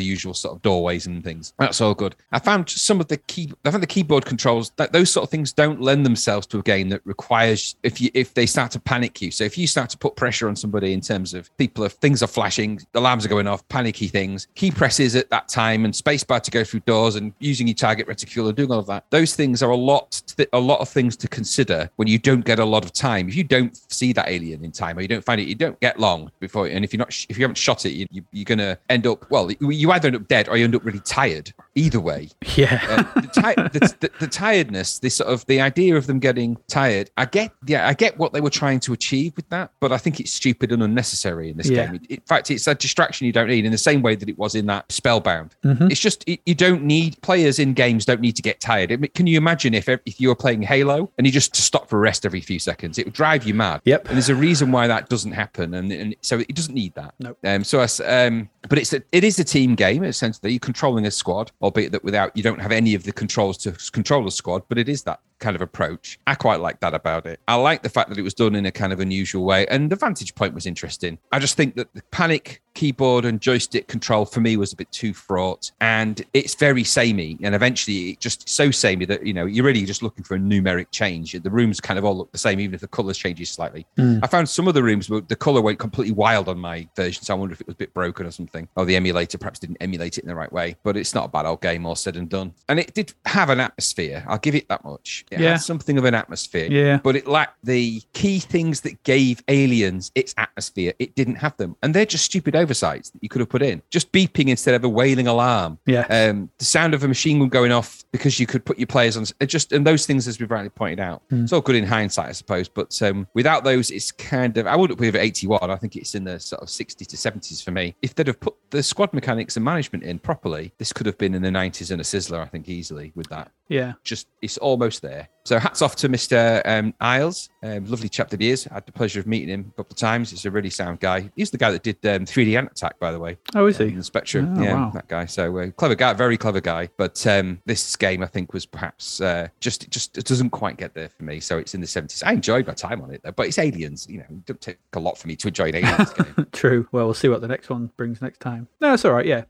usual 0.00 0.34
sort 0.34 0.56
of 0.56 0.62
doorways 0.62 1.06
and 1.06 1.24
things. 1.24 1.54
That's 1.58 1.80
all 1.80 1.94
good. 1.94 2.14
I 2.32 2.38
found 2.38 2.68
some 2.68 3.00
of 3.00 3.08
the 3.08 3.16
key 3.16 3.52
I 3.64 3.70
found 3.70 3.82
the 3.82 3.86
keyboard 3.86 4.26
controls 4.26 4.70
that 4.76 4.92
those 4.92 5.10
sort 5.10 5.24
of 5.24 5.30
things 5.30 5.52
don't 5.52 5.80
lend 5.80 6.04
themselves 6.04 6.46
to 6.48 6.58
a 6.58 6.62
game 6.62 6.88
that 6.90 7.00
requires 7.04 7.76
if 7.82 8.00
you 8.00 8.10
if 8.14 8.34
they 8.34 8.46
start 8.46 8.70
to 8.72 8.80
panic 8.80 9.22
you. 9.22 9.30
So 9.30 9.44
if 9.44 9.56
you 9.56 9.66
start 9.66 9.90
to 9.90 9.98
put 9.98 10.16
pressure 10.16 10.48
on 10.48 10.56
somebody 10.56 10.92
in 10.92 11.00
terms 11.00 11.32
of 11.34 11.54
people 11.56 11.84
if 11.84 11.92
things 11.92 12.22
are 12.22 12.26
flashing, 12.26 12.80
the 12.92 12.98
alarms 13.00 13.24
are 13.24 13.28
going 13.28 13.46
off, 13.46 13.66
panicky 13.68 14.08
things, 14.08 14.48
key 14.54 14.70
presses 14.70 15.16
at 15.16 15.30
that 15.30 15.48
time 15.48 15.84
and 15.84 15.94
spacebar 15.94 16.42
to 16.42 16.50
go 16.50 16.64
through 16.64 16.80
doors 16.80 17.16
and 17.16 17.32
using 17.38 17.66
your 17.66 17.74
target 17.74 18.06
reticule 18.06 18.48
and 18.48 18.56
doing 18.56 18.70
all 18.70 18.78
of 18.78 18.86
that. 18.86 19.04
Those 19.10 19.34
things 19.34 19.62
are 19.62 19.70
a 19.70 19.76
lot 19.76 20.22
a 20.52 20.60
lot 20.60 20.80
of 20.80 20.88
things 20.88 21.16
to 21.16 21.28
consider 21.28 21.90
when 21.96 22.08
you 22.08 22.18
don't 22.18 22.44
get 22.44 22.58
a 22.58 22.64
lot 22.64 22.84
of 22.84 22.92
time. 22.92 23.28
If 23.28 23.36
you 23.36 23.44
don't 23.44 23.74
see 23.90 24.12
that 24.12 24.28
alien 24.28 24.64
in 24.64 24.72
time 24.72 24.98
or 24.98 25.02
you 25.02 25.08
don't 25.08 25.24
find 25.24 25.40
it, 25.40 25.48
you 25.48 25.54
don't 25.54 25.78
get 25.80 25.98
long 25.98 26.30
before. 26.40 26.66
And 26.66 26.84
if 26.84 26.92
you're 26.92 26.98
not 26.98 27.14
if 27.28 27.38
you 27.38 27.44
haven't 27.50 27.58
shot 27.58 27.84
it, 27.86 27.90
you, 27.92 28.06
you, 28.10 28.22
you're 28.32 28.44
gonna 28.44 28.78
end 28.88 29.06
up 29.06 29.30
well. 29.30 29.50
You 29.50 29.90
either 29.92 30.08
end 30.08 30.16
up 30.16 30.28
dead 30.28 30.48
or 30.48 30.56
you 30.56 30.64
end 30.64 30.74
up 30.74 30.84
really 30.84 31.00
tired. 31.00 31.52
Either 31.74 32.00
way, 32.00 32.28
yeah. 32.56 32.80
uh, 32.88 33.20
the, 33.20 33.28
ti- 33.28 33.78
the, 33.78 33.94
the, 34.00 34.10
the 34.20 34.26
tiredness, 34.26 34.98
this 34.98 35.16
sort 35.16 35.30
of 35.30 35.46
the 35.46 35.60
idea 35.60 35.96
of 35.96 36.06
them 36.06 36.18
getting 36.18 36.56
tired. 36.68 37.10
I 37.16 37.24
get, 37.26 37.52
yeah, 37.66 37.86
I 37.88 37.94
get 37.94 38.18
what 38.18 38.32
they 38.32 38.40
were 38.40 38.50
trying 38.50 38.80
to 38.80 38.92
achieve 38.92 39.34
with 39.36 39.48
that, 39.50 39.70
but 39.80 39.92
I 39.92 39.98
think 39.98 40.20
it's 40.20 40.32
stupid 40.32 40.72
and 40.72 40.82
unnecessary 40.82 41.50
in 41.50 41.56
this 41.56 41.68
Yeah. 41.70 41.86
game. 41.86 42.00
in 42.08 42.20
fact, 42.22 42.50
it's 42.50 42.66
a 42.66 42.74
distraction 42.74 43.26
you 43.26 43.32
don't 43.32 43.48
need 43.48 43.64
in 43.64 43.72
the 43.72 43.78
same 43.78 44.02
way 44.02 44.14
that 44.16 44.28
it 44.28 44.38
was 44.38 44.54
in 44.54 44.66
that 44.66 44.90
Spellbound. 44.90 45.54
Mm-hmm. 45.64 45.88
It's 45.90 46.00
just 46.00 46.24
it, 46.28 46.40
you 46.46 46.54
don't 46.54 46.82
need 46.82 47.20
players 47.22 47.58
in 47.58 47.72
games 47.74 48.04
don't 48.04 48.20
need 48.20 48.36
to 48.36 48.42
get 48.42 48.60
tired. 48.60 48.92
I 48.92 48.96
mean, 48.96 49.10
can 49.14 49.26
you 49.26 49.38
imagine 49.38 49.74
if 49.74 49.88
if 49.88 50.20
you 50.20 50.28
were 50.28 50.34
playing 50.34 50.62
Halo 50.62 51.10
and 51.18 51.26
you 51.26 51.32
just 51.32 51.54
stop 51.56 51.88
for 51.88 51.96
a 51.96 52.00
rest 52.00 52.26
every 52.26 52.40
few 52.40 52.58
seconds? 52.58 52.98
It 52.98 53.06
would 53.06 53.14
drive 53.14 53.44
you 53.46 53.54
mad. 53.54 53.80
Yep. 53.84 54.06
And 54.08 54.16
there's 54.16 54.28
a 54.28 54.34
reason 54.34 54.72
why 54.72 54.86
that 54.86 55.08
doesn't 55.08 55.32
happen, 55.32 55.74
and, 55.74 55.92
and 55.92 56.16
so 56.20 56.40
it 56.40 56.54
doesn't 56.54 56.74
need 56.74 56.94
that. 56.94 57.14
Nope. 57.18 57.38
Um, 57.42 57.64
so, 57.64 57.80
I 57.80 58.26
um, 58.26 58.50
but 58.68 58.78
it's 58.78 58.92
a, 58.92 59.02
it 59.12 59.24
is 59.24 59.38
a 59.38 59.44
team 59.44 59.74
game 59.74 60.04
essentially. 60.04 60.52
You're 60.52 60.60
controlling 60.60 61.06
a 61.06 61.10
squad, 61.10 61.52
albeit 61.62 61.92
that 61.92 62.04
without 62.04 62.36
you 62.36 62.42
don't 62.42 62.60
have 62.60 62.72
any 62.72 62.94
of 62.94 63.04
the 63.04 63.12
controls 63.12 63.56
to 63.58 63.72
control 63.92 64.26
a 64.26 64.30
squad. 64.30 64.62
But 64.68 64.78
it 64.78 64.88
is 64.88 65.02
that 65.04 65.20
kind 65.40 65.56
of 65.56 65.62
approach. 65.62 66.18
I 66.26 66.34
quite 66.34 66.60
like 66.60 66.80
that 66.80 66.94
about 66.94 67.26
it. 67.26 67.40
I 67.48 67.56
like 67.56 67.82
the 67.82 67.88
fact 67.88 68.08
that 68.10 68.18
it 68.18 68.22
was 68.22 68.34
done 68.34 68.54
in 68.54 68.66
a 68.66 68.70
kind 68.70 68.92
of 68.92 69.00
unusual 69.00 69.44
way, 69.44 69.66
and 69.66 69.90
the 69.90 69.96
vantage 69.96 70.34
point 70.34 70.54
was 70.54 70.66
interesting. 70.66 71.18
I 71.32 71.38
just 71.38 71.56
think 71.56 71.74
that 71.76 71.92
the 71.94 72.02
panic 72.10 72.62
keyboard 72.74 73.24
and 73.24 73.40
joystick 73.40 73.88
control 73.88 74.24
for 74.24 74.40
me 74.40 74.56
was 74.56 74.72
a 74.72 74.76
bit 74.76 74.90
too 74.92 75.12
fraught, 75.12 75.72
and 75.80 76.24
it's 76.34 76.54
very 76.54 76.84
samey. 76.84 77.38
And 77.42 77.54
eventually, 77.54 78.10
it 78.10 78.20
just 78.20 78.48
so 78.48 78.70
samey 78.70 79.04
that 79.06 79.26
you 79.26 79.32
know 79.32 79.46
you're 79.46 79.64
really 79.64 79.84
just 79.84 80.02
looking 80.02 80.24
for 80.24 80.36
a 80.36 80.38
numeric 80.38 80.90
change. 80.90 81.32
The 81.32 81.50
rooms 81.50 81.80
kind 81.80 81.98
of 81.98 82.04
all 82.04 82.16
look 82.16 82.32
the 82.32 82.38
same, 82.38 82.60
even 82.60 82.74
if 82.74 82.80
the 82.80 82.88
colors 82.88 83.18
changes 83.18 83.50
slightly. 83.50 83.86
Hmm. 83.96 84.18
I 84.22 84.26
found 84.26 84.48
some 84.48 84.68
of 84.68 84.74
the 84.74 84.82
rooms 84.82 85.10
where 85.10 85.20
the 85.20 85.36
color 85.36 85.60
went 85.60 85.78
completely 85.78 86.12
wild 86.12 86.48
on 86.48 86.58
my 86.58 86.88
version, 86.96 87.22
so 87.22 87.34
I 87.34 87.38
wonder 87.38 87.52
if 87.52 87.60
it 87.60 87.66
was 87.66 87.74
a 87.74 87.78
bit 87.78 87.94
broken 87.94 88.26
or 88.26 88.30
something, 88.30 88.68
or 88.76 88.84
the 88.84 88.96
emulator 88.96 89.38
perhaps 89.38 89.58
didn't 89.58 89.78
emulate 89.80 90.18
it 90.18 90.24
in 90.24 90.28
the 90.28 90.34
right 90.34 90.52
way. 90.52 90.76
But 90.82 90.96
it's 90.96 91.14
not 91.14 91.26
a 91.26 91.28
bad 91.28 91.46
old 91.46 91.60
game, 91.60 91.86
all 91.86 91.96
said 91.96 92.16
and 92.16 92.28
done. 92.28 92.54
And 92.68 92.78
it 92.78 92.94
did 92.94 93.12
have 93.26 93.50
an 93.50 93.60
atmosphere. 93.60 94.24
I'll 94.26 94.38
give 94.38 94.54
it 94.54 94.68
that 94.68 94.84
much. 94.84 95.24
It 95.30 95.40
Yeah. 95.40 95.50
had 95.52 95.60
something 95.60 95.96
of 95.98 96.04
an 96.04 96.14
atmosphere. 96.14 96.68
Yeah. 96.70 96.98
But 97.02 97.16
it 97.16 97.26
lacked 97.26 97.58
the 97.64 98.02
key 98.12 98.40
things 98.40 98.80
that 98.82 99.02
gave 99.04 99.42
aliens 99.48 100.10
its 100.14 100.34
atmosphere. 100.36 100.92
It 100.98 101.14
didn't 101.14 101.36
have 101.36 101.56
them, 101.56 101.76
and 101.82 101.94
they're 101.94 102.06
just 102.06 102.24
stupid 102.24 102.56
oversights 102.56 103.10
that 103.10 103.22
you 103.22 103.28
could 103.28 103.40
have 103.40 103.48
put 103.48 103.62
in. 103.62 103.82
Just 103.90 104.12
beeping 104.12 104.48
instead 104.48 104.74
of 104.74 104.84
a 104.84 104.88
wailing 104.88 105.26
alarm. 105.26 105.78
Yeah. 105.86 106.06
Um, 106.10 106.50
the 106.58 106.64
sound 106.64 106.94
of 106.94 107.04
a 107.04 107.08
machine 107.08 107.38
gun 107.38 107.48
going 107.48 107.72
off 107.72 108.04
because 108.12 108.40
you 108.40 108.46
could 108.46 108.64
put 108.64 108.78
your 108.78 108.86
players 108.86 109.16
on. 109.16 109.24
It 109.40 109.46
just 109.46 109.72
and 109.72 109.86
those 109.86 110.06
things, 110.06 110.26
as 110.26 110.40
we've 110.40 110.50
rightly 110.50 110.70
pointed 110.70 111.00
out, 111.00 111.22
it's 111.30 111.52
all 111.52 111.60
good 111.60 111.76
in 111.76 111.84
hindsight, 111.84 112.28
I 112.28 112.32
suppose. 112.32 112.68
But 112.68 113.00
um, 113.02 113.26
without 113.34 113.64
those, 113.64 113.90
it's 113.90 114.10
kind 114.12 114.56
of 114.58 114.66
I 114.66 114.76
wouldn't 114.76 114.98
give 114.98 115.14
it 115.14 115.20
81. 115.20 115.70
I 115.70 115.76
think 115.76 115.96
it's 115.96 116.14
in 116.14 116.24
the 116.24 116.40
sort 116.40 116.62
of 116.62 116.68
60s 116.68 117.06
to 117.06 117.16
70s 117.16 117.62
for 117.62 117.70
me. 117.70 117.94
If 118.02 118.14
they'd 118.14 118.26
have 118.26 118.40
put 118.40 118.54
the 118.70 118.82
squad 118.82 119.12
mechanics 119.12 119.56
and 119.56 119.64
management 119.64 120.04
in 120.04 120.18
properly, 120.18 120.72
this 120.78 120.92
could 120.92 121.06
have 121.06 121.18
been 121.18 121.34
in 121.34 121.42
the 121.42 121.50
90s 121.50 121.90
and 121.90 122.00
a 122.00 122.04
sizzler. 122.04 122.40
I 122.40 122.46
think 122.46 122.68
easily 122.68 123.12
with 123.14 123.28
that 123.28 123.52
yeah. 123.70 123.92
just 124.04 124.26
it's 124.42 124.58
almost 124.58 125.00
there 125.00 125.19
there. 125.20 125.28
So 125.50 125.58
hats 125.58 125.82
off 125.82 125.96
to 125.96 126.08
Mr. 126.08 126.62
Um, 126.64 126.94
Isles, 127.00 127.48
um, 127.64 127.84
lovely 127.86 128.08
chap 128.08 128.30
that 128.30 128.40
he 128.40 128.50
is. 128.50 128.68
I 128.68 128.74
had 128.74 128.86
the 128.86 128.92
pleasure 128.92 129.18
of 129.18 129.26
meeting 129.26 129.48
him 129.48 129.72
a 129.74 129.76
couple 129.78 129.94
of 129.94 129.96
times. 129.96 130.30
He's 130.30 130.44
a 130.44 130.50
really 130.52 130.70
sound 130.70 131.00
guy. 131.00 131.28
He's 131.34 131.50
the 131.50 131.58
guy 131.58 131.72
that 131.72 131.82
did 131.82 131.96
um, 132.06 132.24
3D 132.24 132.56
Ant 132.56 132.70
Attack, 132.70 133.00
by 133.00 133.10
the 133.10 133.18
way. 133.18 133.36
Oh, 133.56 133.66
is 133.66 133.78
he? 133.78 133.88
in 133.88 133.96
the 133.96 134.04
Spectrum. 134.04 134.56
Oh, 134.56 134.62
yeah, 134.62 134.74
wow. 134.74 134.90
that 134.94 135.08
guy. 135.08 135.26
So 135.26 135.58
uh, 135.58 135.72
clever 135.72 135.96
guy, 135.96 136.12
very 136.12 136.36
clever 136.36 136.60
guy. 136.60 136.88
But 136.96 137.26
um, 137.26 137.60
this 137.66 137.96
game, 137.96 138.22
I 138.22 138.26
think, 138.26 138.52
was 138.52 138.64
perhaps 138.64 139.20
uh, 139.20 139.48
just 139.58 139.90
just 139.90 140.16
it 140.16 140.24
doesn't 140.24 140.50
quite 140.50 140.76
get 140.76 140.94
there 140.94 141.08
for 141.08 141.24
me. 141.24 141.40
So 141.40 141.58
it's 141.58 141.74
in 141.74 141.80
the 141.80 141.88
70s. 141.88 142.22
I 142.24 142.34
enjoyed 142.34 142.68
my 142.68 142.74
time 142.74 143.02
on 143.02 143.12
it, 143.12 143.20
though. 143.24 143.32
But 143.32 143.48
it's 143.48 143.58
aliens. 143.58 144.06
You 144.08 144.18
know, 144.18 144.26
it 144.30 144.46
don't 144.46 144.60
take 144.60 144.78
a 144.92 145.00
lot 145.00 145.18
for 145.18 145.26
me 145.26 145.34
to 145.34 145.48
enjoy 145.48 145.70
an 145.70 145.74
aliens 145.84 146.12
game. 146.12 146.46
True. 146.52 146.86
Well, 146.92 147.06
we'll 147.06 147.14
see 147.14 147.28
what 147.28 147.40
the 147.40 147.48
next 147.48 147.68
one 147.70 147.90
brings 147.96 148.22
next 148.22 148.38
time. 148.38 148.68
No, 148.80 148.94
it's 148.94 149.04
all 149.04 149.14
right. 149.14 149.26
Yeah, 149.26 149.46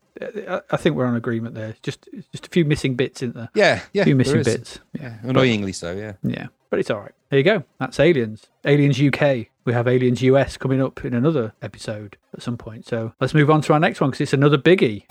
I, 0.71 0.77
think 0.77 0.97
we're 0.97 1.07
on 1.07 1.17
agreement 1.17 1.55
there. 1.55 1.75
Just 1.83 2.09
just 2.33 2.47
a 2.47 2.51
few 2.51 2.65
missing 2.65 2.95
bits, 2.95 3.23
isn't 3.23 3.35
there? 3.35 3.49
Yeah, 3.55 3.81
yeah. 3.93 4.03
a 4.03 4.05
few 4.05 4.17
missing 4.17 4.41
is. 4.41 4.47
bits. 4.47 4.81
Yeah, 4.93 5.17
annoyingly 5.23 5.73
so. 5.73 5.90
Yeah. 5.93 6.13
Yeah, 6.23 6.47
but 6.71 6.79
it's 6.79 6.91
all 6.91 7.01
right. 7.01 7.13
There 7.31 7.39
you 7.39 7.45
go. 7.45 7.65
That's 7.79 8.01
Aliens. 8.01 8.47
Aliens 8.65 9.01
UK. 9.01 9.47
We 9.65 9.73
have 9.73 9.87
Aliens 9.87 10.23
US 10.23 10.57
coming 10.57 10.83
up 10.83 11.05
in 11.05 11.15
another 11.15 11.53
episode 11.63 12.17
at 12.35 12.43
some 12.43 12.57
point. 12.57 12.87
So 12.87 13.13
let's 13.21 13.35
move 13.35 13.51
on 13.51 13.61
to 13.63 13.73
our 13.73 13.81
next 13.81 14.01
one 14.01 14.11
because 14.11 14.23
it's 14.23 14.33
another 14.33 14.59
biggie. 14.59 15.05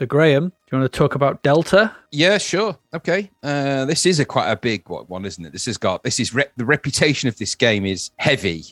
So, 0.00 0.06
Graham, 0.06 0.48
do 0.48 0.54
you 0.72 0.78
want 0.78 0.90
to 0.90 0.98
talk 0.98 1.14
about 1.14 1.42
Delta? 1.42 1.94
Yeah, 2.10 2.38
sure. 2.38 2.74
Okay. 2.94 3.30
Uh, 3.42 3.84
this 3.84 4.06
is 4.06 4.18
a 4.18 4.24
quite 4.24 4.50
a 4.50 4.56
big 4.56 4.88
one, 4.88 5.26
isn't 5.26 5.44
it? 5.44 5.52
This 5.52 5.66
has 5.66 5.76
got 5.76 6.02
this 6.02 6.18
is 6.18 6.32
rep, 6.32 6.52
the 6.56 6.64
reputation 6.64 7.28
of 7.28 7.36
this 7.36 7.54
game 7.54 7.84
is 7.84 8.10
heavy. 8.16 8.64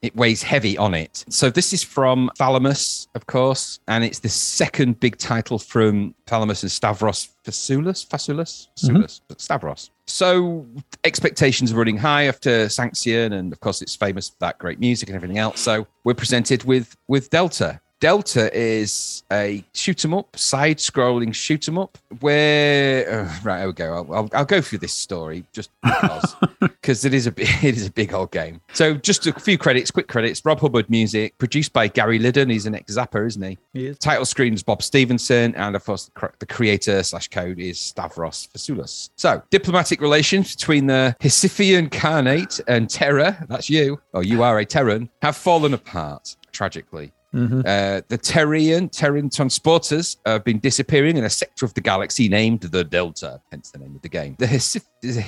It 0.00 0.16
weighs 0.16 0.42
heavy 0.42 0.78
on 0.78 0.94
it. 0.94 1.26
So 1.28 1.50
this 1.50 1.74
is 1.74 1.82
from 1.82 2.30
Thalamus, 2.38 3.08
of 3.14 3.26
course, 3.26 3.78
and 3.88 4.04
it's 4.04 4.20
the 4.20 4.30
second 4.30 5.00
big 5.00 5.18
title 5.18 5.58
from 5.58 6.14
Thalamus 6.26 6.62
and 6.62 6.72
Stavros 6.72 7.28
Fasoulas. 7.44 8.08
Fasoulas, 8.08 8.68
Fasoulas, 8.78 9.20
Stavros. 9.36 9.90
So 10.06 10.66
expectations 11.04 11.74
are 11.74 11.76
running 11.76 11.98
high 11.98 12.24
after 12.24 12.70
Sanxion, 12.70 13.34
and 13.34 13.52
of 13.52 13.60
course 13.60 13.82
it's 13.82 13.94
famous 13.94 14.30
for 14.30 14.36
that 14.40 14.58
great 14.58 14.80
music 14.80 15.10
and 15.10 15.16
everything 15.16 15.36
else. 15.36 15.60
So 15.60 15.86
we're 16.04 16.14
presented 16.14 16.64
with 16.64 16.96
with 17.06 17.28
Delta. 17.28 17.82
Delta 18.00 18.50
is 18.56 19.22
a 19.30 19.62
shoot 19.74 20.02
'em 20.06 20.14
up, 20.14 20.34
side-scrolling 20.34 21.34
shoot 21.34 21.68
'em 21.68 21.76
up. 21.76 21.98
Where 22.20 23.26
uh, 23.26 23.34
right, 23.44 23.58
there 23.58 23.66
we 23.66 23.72
go. 23.74 23.94
I'll, 23.94 24.14
I'll, 24.14 24.28
I'll 24.32 24.44
go 24.46 24.62
through 24.62 24.78
this 24.78 24.94
story 24.94 25.44
just 25.52 25.70
because, 25.82 26.36
because 26.60 27.04
it 27.04 27.12
is 27.12 27.26
a 27.26 27.32
big, 27.32 27.48
it 27.62 27.76
is 27.76 27.86
a 27.86 27.92
big 27.92 28.14
old 28.14 28.30
game. 28.30 28.62
So 28.72 28.94
just 28.94 29.26
a 29.26 29.34
few 29.34 29.58
credits, 29.58 29.90
quick 29.90 30.08
credits. 30.08 30.42
Rob 30.46 30.60
Hubbard 30.60 30.88
music, 30.88 31.36
produced 31.36 31.74
by 31.74 31.88
Gary 31.88 32.18
Liddon. 32.18 32.48
He's 32.48 32.64
an 32.64 32.74
ex-Zapper, 32.74 33.26
isn't 33.26 33.42
he? 33.42 33.58
He 33.74 33.86
is. 33.88 33.98
Title 33.98 34.24
screen 34.24 34.54
is 34.54 34.62
Bob 34.62 34.82
Stevenson, 34.82 35.54
and 35.54 35.76
of 35.76 35.84
course, 35.84 36.10
the, 36.38 36.46
creator 36.46 37.02
slash 37.02 37.28
code 37.28 37.60
is 37.60 37.78
Stavros 37.78 38.48
Fasoulas. 38.54 39.10
So, 39.16 39.42
diplomatic 39.50 40.00
relations 40.00 40.56
between 40.56 40.86
the 40.86 41.14
Sisyphean 41.20 41.90
Khanate 41.90 42.60
and 42.66 42.88
Terra, 42.88 43.44
that's 43.48 43.68
you, 43.68 44.00
or 44.14 44.24
you 44.24 44.42
are 44.42 44.58
a 44.58 44.64
Terran, 44.64 45.10
have 45.20 45.36
fallen 45.36 45.74
apart 45.74 46.36
tragically. 46.50 47.12
Uh, 47.32 48.02
the 48.08 48.18
Terrian, 48.18 48.90
Terrian 48.90 49.30
transporters 49.30 50.16
have 50.26 50.44
been 50.44 50.58
disappearing 50.58 51.16
in 51.16 51.24
a 51.24 51.30
sector 51.30 51.64
of 51.64 51.74
the 51.74 51.80
galaxy 51.80 52.28
named 52.28 52.62
the 52.62 52.82
Delta, 52.82 53.40
hence 53.50 53.70
the 53.70 53.78
name 53.78 53.94
of 53.94 54.02
the 54.02 54.08
game. 54.08 54.36
The, 54.38 54.58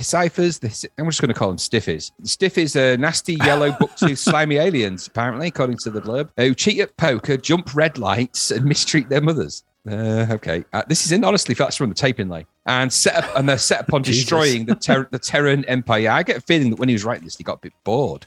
Ciphers, 0.01 0.59
the, 0.59 0.89
I'm 0.97 1.05
just 1.05 1.21
going 1.21 1.33
to 1.33 1.33
call 1.33 1.47
them 1.47 1.57
Stiffies. 1.57 2.11
Stiffies 2.23 2.75
are 2.75 2.97
nasty 2.97 3.35
yellow 3.35 3.71
buck-toothed 3.79 4.19
slimy 4.19 4.57
aliens, 4.57 5.07
apparently, 5.07 5.47
according 5.47 5.77
to 5.77 5.89
the 5.89 6.01
blurb, 6.01 6.29
who 6.37 6.53
cheat 6.53 6.79
at 6.79 6.95
poker, 6.97 7.37
jump 7.37 7.73
red 7.73 7.97
lights, 7.97 8.51
and 8.51 8.65
mistreat 8.65 9.09
their 9.09 9.21
mothers. 9.21 9.63
Uh, 9.89 10.27
okay, 10.31 10.63
uh, 10.71 10.83
this 10.87 11.05
is 11.05 11.11
in 11.11 11.25
honestly. 11.25 11.53
That's 11.53 11.75
from 11.75 11.89
the 11.89 11.95
taping 11.95 12.27
inlay, 12.27 12.45
and 12.65 12.91
set 12.91 13.15
up, 13.15 13.35
and 13.35 13.49
they're 13.49 13.57
set 13.57 13.81
upon 13.81 14.01
destroying 14.03 14.65
the 14.65 14.75
ter- 14.75 15.09
the 15.11 15.19
Terran 15.19 15.65
Empire. 15.65 16.09
I 16.09 16.23
get 16.23 16.37
a 16.37 16.41
feeling 16.41 16.69
that 16.69 16.79
when 16.79 16.87
he 16.87 16.95
was 16.95 17.03
writing 17.03 17.25
this, 17.25 17.35
he 17.35 17.43
got 17.43 17.57
a 17.57 17.61
bit 17.61 17.73
bored. 17.83 18.25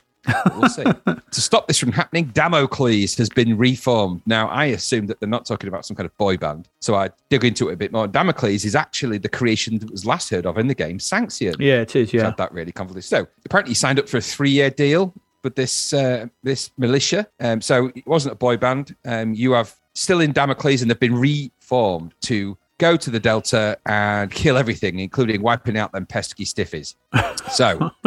We'll 0.56 0.68
see. 0.68 0.84
to 0.84 1.40
stop 1.40 1.66
this 1.68 1.78
from 1.78 1.92
happening, 1.92 2.26
Damocles 2.26 3.14
has 3.16 3.28
been 3.28 3.56
reformed. 3.56 4.22
Now, 4.26 4.48
I 4.48 4.66
assume 4.66 5.06
that 5.06 5.20
they're 5.20 5.28
not 5.28 5.46
talking 5.46 5.68
about 5.68 5.86
some 5.86 5.96
kind 5.96 6.06
of 6.06 6.16
boy 6.16 6.36
band, 6.36 6.68
so 6.80 6.94
I 6.94 7.10
dig 7.28 7.44
into 7.44 7.68
it 7.68 7.74
a 7.74 7.76
bit 7.76 7.92
more. 7.92 8.06
Damocles 8.06 8.64
is 8.64 8.74
actually 8.74 9.18
the 9.18 9.28
creation 9.28 9.78
that 9.78 9.90
was 9.90 10.06
last 10.06 10.30
heard 10.30 10.46
of 10.46 10.58
in 10.58 10.66
the 10.66 10.74
game 10.74 10.98
Sanxion. 10.98 11.56
Yeah, 11.58 11.82
it 11.82 11.94
is. 11.96 12.12
Yeah. 12.12 12.32
that 12.36 12.52
really 12.52 12.72
convoluted. 12.72 13.08
So 13.08 13.26
apparently, 13.44 13.70
he 13.70 13.74
signed 13.74 13.98
up 13.98 14.08
for 14.08 14.16
a 14.16 14.22
three-year 14.22 14.70
deal 14.70 15.14
with 15.44 15.54
this 15.54 15.92
uh, 15.92 16.26
this 16.42 16.70
militia. 16.76 17.26
Um, 17.40 17.60
so 17.60 17.92
it 17.94 18.06
wasn't 18.06 18.32
a 18.32 18.36
boy 18.36 18.56
band. 18.56 18.96
Um, 19.04 19.34
you 19.34 19.52
have 19.52 19.74
still 19.94 20.20
in 20.20 20.32
Damocles, 20.32 20.82
and 20.82 20.90
they've 20.90 20.98
been 20.98 21.14
reformed 21.14 22.14
to 22.22 22.56
go 22.78 22.96
to 22.96 23.10
the 23.10 23.20
Delta 23.20 23.78
and 23.86 24.30
kill 24.30 24.56
everything, 24.58 24.98
including 24.98 25.42
wiping 25.42 25.78
out 25.78 25.92
them 25.92 26.06
pesky 26.06 26.44
stiffies. 26.44 26.94
So. 27.50 27.90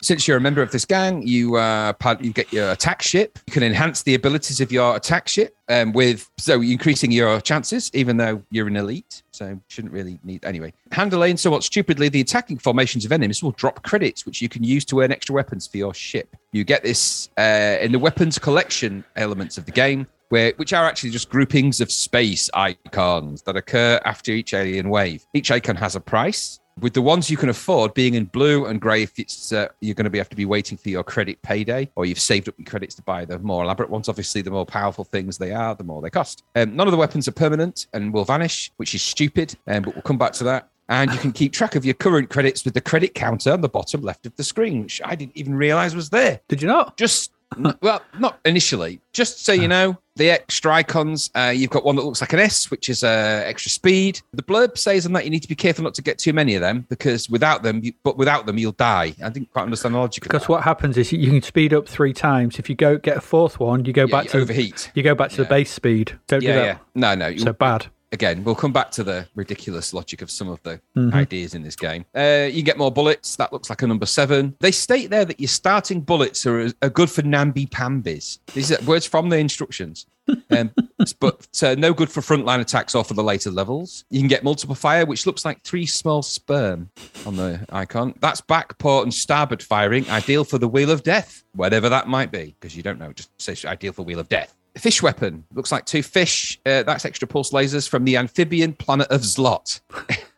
Since 0.00 0.28
you're 0.28 0.36
a 0.36 0.40
member 0.40 0.62
of 0.62 0.70
this 0.70 0.84
gang, 0.84 1.26
you 1.26 1.56
uh, 1.56 1.92
you 2.20 2.32
get 2.32 2.52
your 2.52 2.70
attack 2.70 3.02
ship. 3.02 3.38
You 3.46 3.52
can 3.52 3.64
enhance 3.64 4.02
the 4.02 4.14
abilities 4.14 4.60
of 4.60 4.70
your 4.70 4.94
attack 4.94 5.26
ship 5.26 5.56
um, 5.68 5.92
with 5.92 6.30
so 6.38 6.60
increasing 6.62 7.10
your 7.10 7.40
chances, 7.40 7.90
even 7.92 8.16
though 8.16 8.42
you're 8.50 8.68
an 8.68 8.76
elite. 8.76 9.24
So 9.32 9.58
shouldn't 9.66 9.92
really 9.92 10.20
need 10.22 10.44
anyway. 10.44 10.72
Handling 10.92 11.36
somewhat 11.36 11.64
stupidly, 11.64 12.08
the 12.08 12.20
attacking 12.20 12.58
formations 12.58 13.04
of 13.04 13.10
enemies 13.10 13.42
will 13.42 13.52
drop 13.52 13.82
credits, 13.82 14.24
which 14.24 14.40
you 14.40 14.48
can 14.48 14.62
use 14.62 14.84
to 14.84 15.00
earn 15.00 15.10
extra 15.10 15.34
weapons 15.34 15.66
for 15.66 15.78
your 15.78 15.94
ship. 15.94 16.36
You 16.52 16.62
get 16.62 16.84
this 16.84 17.30
uh, 17.36 17.78
in 17.80 17.90
the 17.90 17.98
weapons 17.98 18.38
collection 18.38 19.04
elements 19.16 19.58
of 19.58 19.66
the 19.66 19.72
game. 19.72 20.06
Where, 20.28 20.54
which 20.56 20.72
are 20.72 20.86
actually 20.86 21.10
just 21.10 21.28
groupings 21.28 21.82
of 21.82 21.92
space 21.92 22.48
icons 22.54 23.42
that 23.42 23.54
occur 23.54 24.00
after 24.06 24.32
each 24.32 24.54
alien 24.54 24.88
wave. 24.88 25.26
Each 25.34 25.50
icon 25.50 25.76
has 25.76 25.94
a 25.94 26.00
price, 26.00 26.58
with 26.82 26.92
the 26.92 27.00
ones 27.00 27.30
you 27.30 27.36
can 27.36 27.48
afford 27.48 27.94
being 27.94 28.14
in 28.14 28.24
blue 28.26 28.66
and 28.66 28.80
grey 28.80 29.02
if 29.02 29.18
it's 29.18 29.52
uh, 29.52 29.68
you're 29.80 29.94
going 29.94 30.04
to 30.04 30.10
be 30.10 30.18
have 30.18 30.28
to 30.28 30.36
be 30.36 30.44
waiting 30.44 30.76
for 30.76 30.90
your 30.90 31.04
credit 31.04 31.40
payday 31.42 31.88
or 31.94 32.04
you've 32.04 32.18
saved 32.20 32.48
up 32.48 32.54
your 32.58 32.66
credits 32.66 32.94
to 32.96 33.02
buy 33.02 33.24
the 33.24 33.38
more 33.38 33.62
elaborate 33.62 33.88
ones. 33.88 34.08
Obviously 34.08 34.42
the 34.42 34.50
more 34.50 34.66
powerful 34.66 35.04
things 35.04 35.38
they 35.38 35.52
are 35.52 35.74
the 35.74 35.84
more 35.84 36.02
they 36.02 36.10
cost. 36.10 36.42
Um, 36.56 36.76
none 36.76 36.88
of 36.88 36.90
the 36.90 36.98
weapons 36.98 37.28
are 37.28 37.32
permanent 37.32 37.86
and 37.94 38.12
will 38.12 38.24
vanish 38.24 38.72
which 38.76 38.94
is 38.94 39.02
stupid 39.02 39.56
um, 39.68 39.84
but 39.84 39.94
we'll 39.94 40.02
come 40.02 40.18
back 40.18 40.32
to 40.34 40.44
that. 40.44 40.68
And 40.88 41.10
you 41.12 41.18
can 41.18 41.32
keep 41.32 41.52
track 41.52 41.76
of 41.76 41.84
your 41.84 41.94
current 41.94 42.28
credits 42.28 42.64
with 42.64 42.74
the 42.74 42.80
credit 42.80 43.14
counter 43.14 43.52
on 43.52 43.60
the 43.60 43.68
bottom 43.68 44.02
left 44.02 44.26
of 44.26 44.36
the 44.36 44.44
screen 44.44 44.82
which 44.82 45.00
i 45.04 45.14
didn't 45.14 45.36
even 45.36 45.54
realize 45.54 45.94
was 45.94 46.10
there. 46.10 46.40
Did 46.48 46.60
you 46.60 46.68
not? 46.68 46.96
just 46.96 47.32
well 47.80 48.02
not 48.18 48.40
initially. 48.44 49.00
Just 49.12 49.44
so 49.44 49.52
you 49.52 49.68
know 49.68 49.98
the 50.16 50.30
extra 50.30 50.72
icons 50.74 51.30
uh, 51.34 51.52
you've 51.54 51.70
got 51.70 51.84
one 51.84 51.96
that 51.96 52.04
looks 52.04 52.20
like 52.20 52.32
an 52.34 52.38
s 52.38 52.70
which 52.70 52.88
is 52.88 53.02
uh, 53.02 53.42
extra 53.46 53.70
speed 53.70 54.20
the 54.32 54.42
blurb 54.42 54.76
says 54.76 55.06
on 55.06 55.12
that 55.12 55.24
you 55.24 55.30
need 55.30 55.40
to 55.42 55.48
be 55.48 55.54
careful 55.54 55.82
not 55.84 55.94
to 55.94 56.02
get 56.02 56.18
too 56.18 56.32
many 56.32 56.54
of 56.54 56.60
them 56.60 56.84
because 56.88 57.30
without 57.30 57.62
them 57.62 57.80
you, 57.82 57.92
but 58.02 58.16
without 58.16 58.44
them 58.46 58.58
you'll 58.58 58.72
die 58.72 59.14
i 59.24 59.28
didn't 59.30 59.50
quite 59.52 59.62
understand 59.62 59.94
the 59.94 59.98
logic 59.98 60.24
of 60.24 60.28
Because 60.28 60.42
that. 60.42 60.50
what 60.52 60.62
happens 60.64 60.96
is 60.98 61.12
you 61.12 61.30
can 61.30 61.42
speed 61.42 61.72
up 61.72 61.88
three 61.88 62.12
times. 62.12 62.58
If 62.58 62.68
you 62.68 62.74
go 62.74 62.98
get 62.98 63.16
a 63.16 63.20
fourth 63.20 63.58
one, 63.58 63.84
you 63.84 63.92
go 63.92 64.02
Yeah, 64.02 64.06
back 64.10 64.24
you 64.24 64.30
to 64.30 64.38
overheat 64.40 64.90
you 64.94 65.02
go 65.02 65.14
back 65.14 65.30
to 65.30 65.36
the 65.38 65.44
base 65.44 65.70
speed. 65.70 66.18
Don't 66.26 66.40
do 66.40 66.46
yeah 66.46 66.54
that. 66.56 66.64
yeah 66.64 66.78
no 66.94 67.14
no 67.14 67.36
So 67.36 67.52
bad. 67.52 67.86
Again, 68.12 68.44
we'll 68.44 68.54
come 68.54 68.72
back 68.72 68.90
to 68.92 69.02
the 69.02 69.26
ridiculous 69.34 69.92
logic 69.92 70.22
of 70.22 70.30
some 70.30 70.48
of 70.48 70.62
the 70.62 70.80
Mhm. 70.96 71.12
ideas 71.14 71.54
in 71.54 71.62
this 71.62 71.76
game. 71.76 72.04
Uh, 72.14 72.48
you 72.52 72.62
get 72.62 72.78
more 72.78 72.92
bullets. 72.92 73.36
That 73.36 73.52
looks 73.52 73.70
like 73.70 73.82
a 73.82 73.86
number 73.86 74.06
seven. 74.06 74.54
They 74.60 74.70
state 74.72 75.10
there 75.10 75.24
that 75.24 75.40
your 75.40 75.48
starting 75.48 76.00
bullets 76.00 76.46
are, 76.46 76.72
are 76.82 76.90
good 76.90 77.10
for 77.10 77.22
namby 77.22 77.66
pambis. 77.66 78.38
These 78.54 78.70
are 78.72 78.82
words 78.84 79.06
from 79.06 79.28
the 79.30 79.38
instructions. 79.38 80.06
Um, 80.50 80.70
but 81.18 81.48
uh, 81.64 81.74
no 81.76 81.92
good 81.92 82.08
for 82.08 82.20
frontline 82.20 82.60
attacks 82.60 82.94
or 82.94 83.02
for 83.02 83.14
the 83.14 83.24
later 83.24 83.50
levels. 83.50 84.04
You 84.08 84.20
can 84.20 84.28
get 84.28 84.44
multiple 84.44 84.76
fire, 84.76 85.04
which 85.04 85.26
looks 85.26 85.44
like 85.44 85.62
three 85.62 85.84
small 85.84 86.22
sperm 86.22 86.90
on 87.26 87.34
the 87.34 87.66
icon. 87.70 88.14
That's 88.20 88.40
back, 88.40 88.78
port, 88.78 89.02
and 89.04 89.12
starboard 89.12 89.64
firing, 89.64 90.08
ideal 90.10 90.44
for 90.44 90.58
the 90.58 90.68
Wheel 90.68 90.92
of 90.92 91.02
Death, 91.02 91.42
whatever 91.56 91.88
that 91.88 92.06
might 92.06 92.30
be, 92.30 92.54
because 92.60 92.76
you 92.76 92.84
don't 92.84 93.00
know. 93.00 93.12
Just 93.12 93.30
say 93.42 93.56
ideal 93.68 93.92
for 93.92 94.02
Wheel 94.02 94.20
of 94.20 94.28
Death. 94.28 94.54
Fish 94.76 95.02
weapon 95.02 95.44
looks 95.52 95.70
like 95.70 95.84
two 95.84 96.02
fish. 96.02 96.58
Uh, 96.64 96.82
that's 96.82 97.04
extra 97.04 97.28
pulse 97.28 97.50
lasers 97.50 97.88
from 97.88 98.04
the 98.04 98.16
amphibian 98.16 98.72
planet 98.72 99.08
of 99.10 99.20
Zlot. 99.20 99.80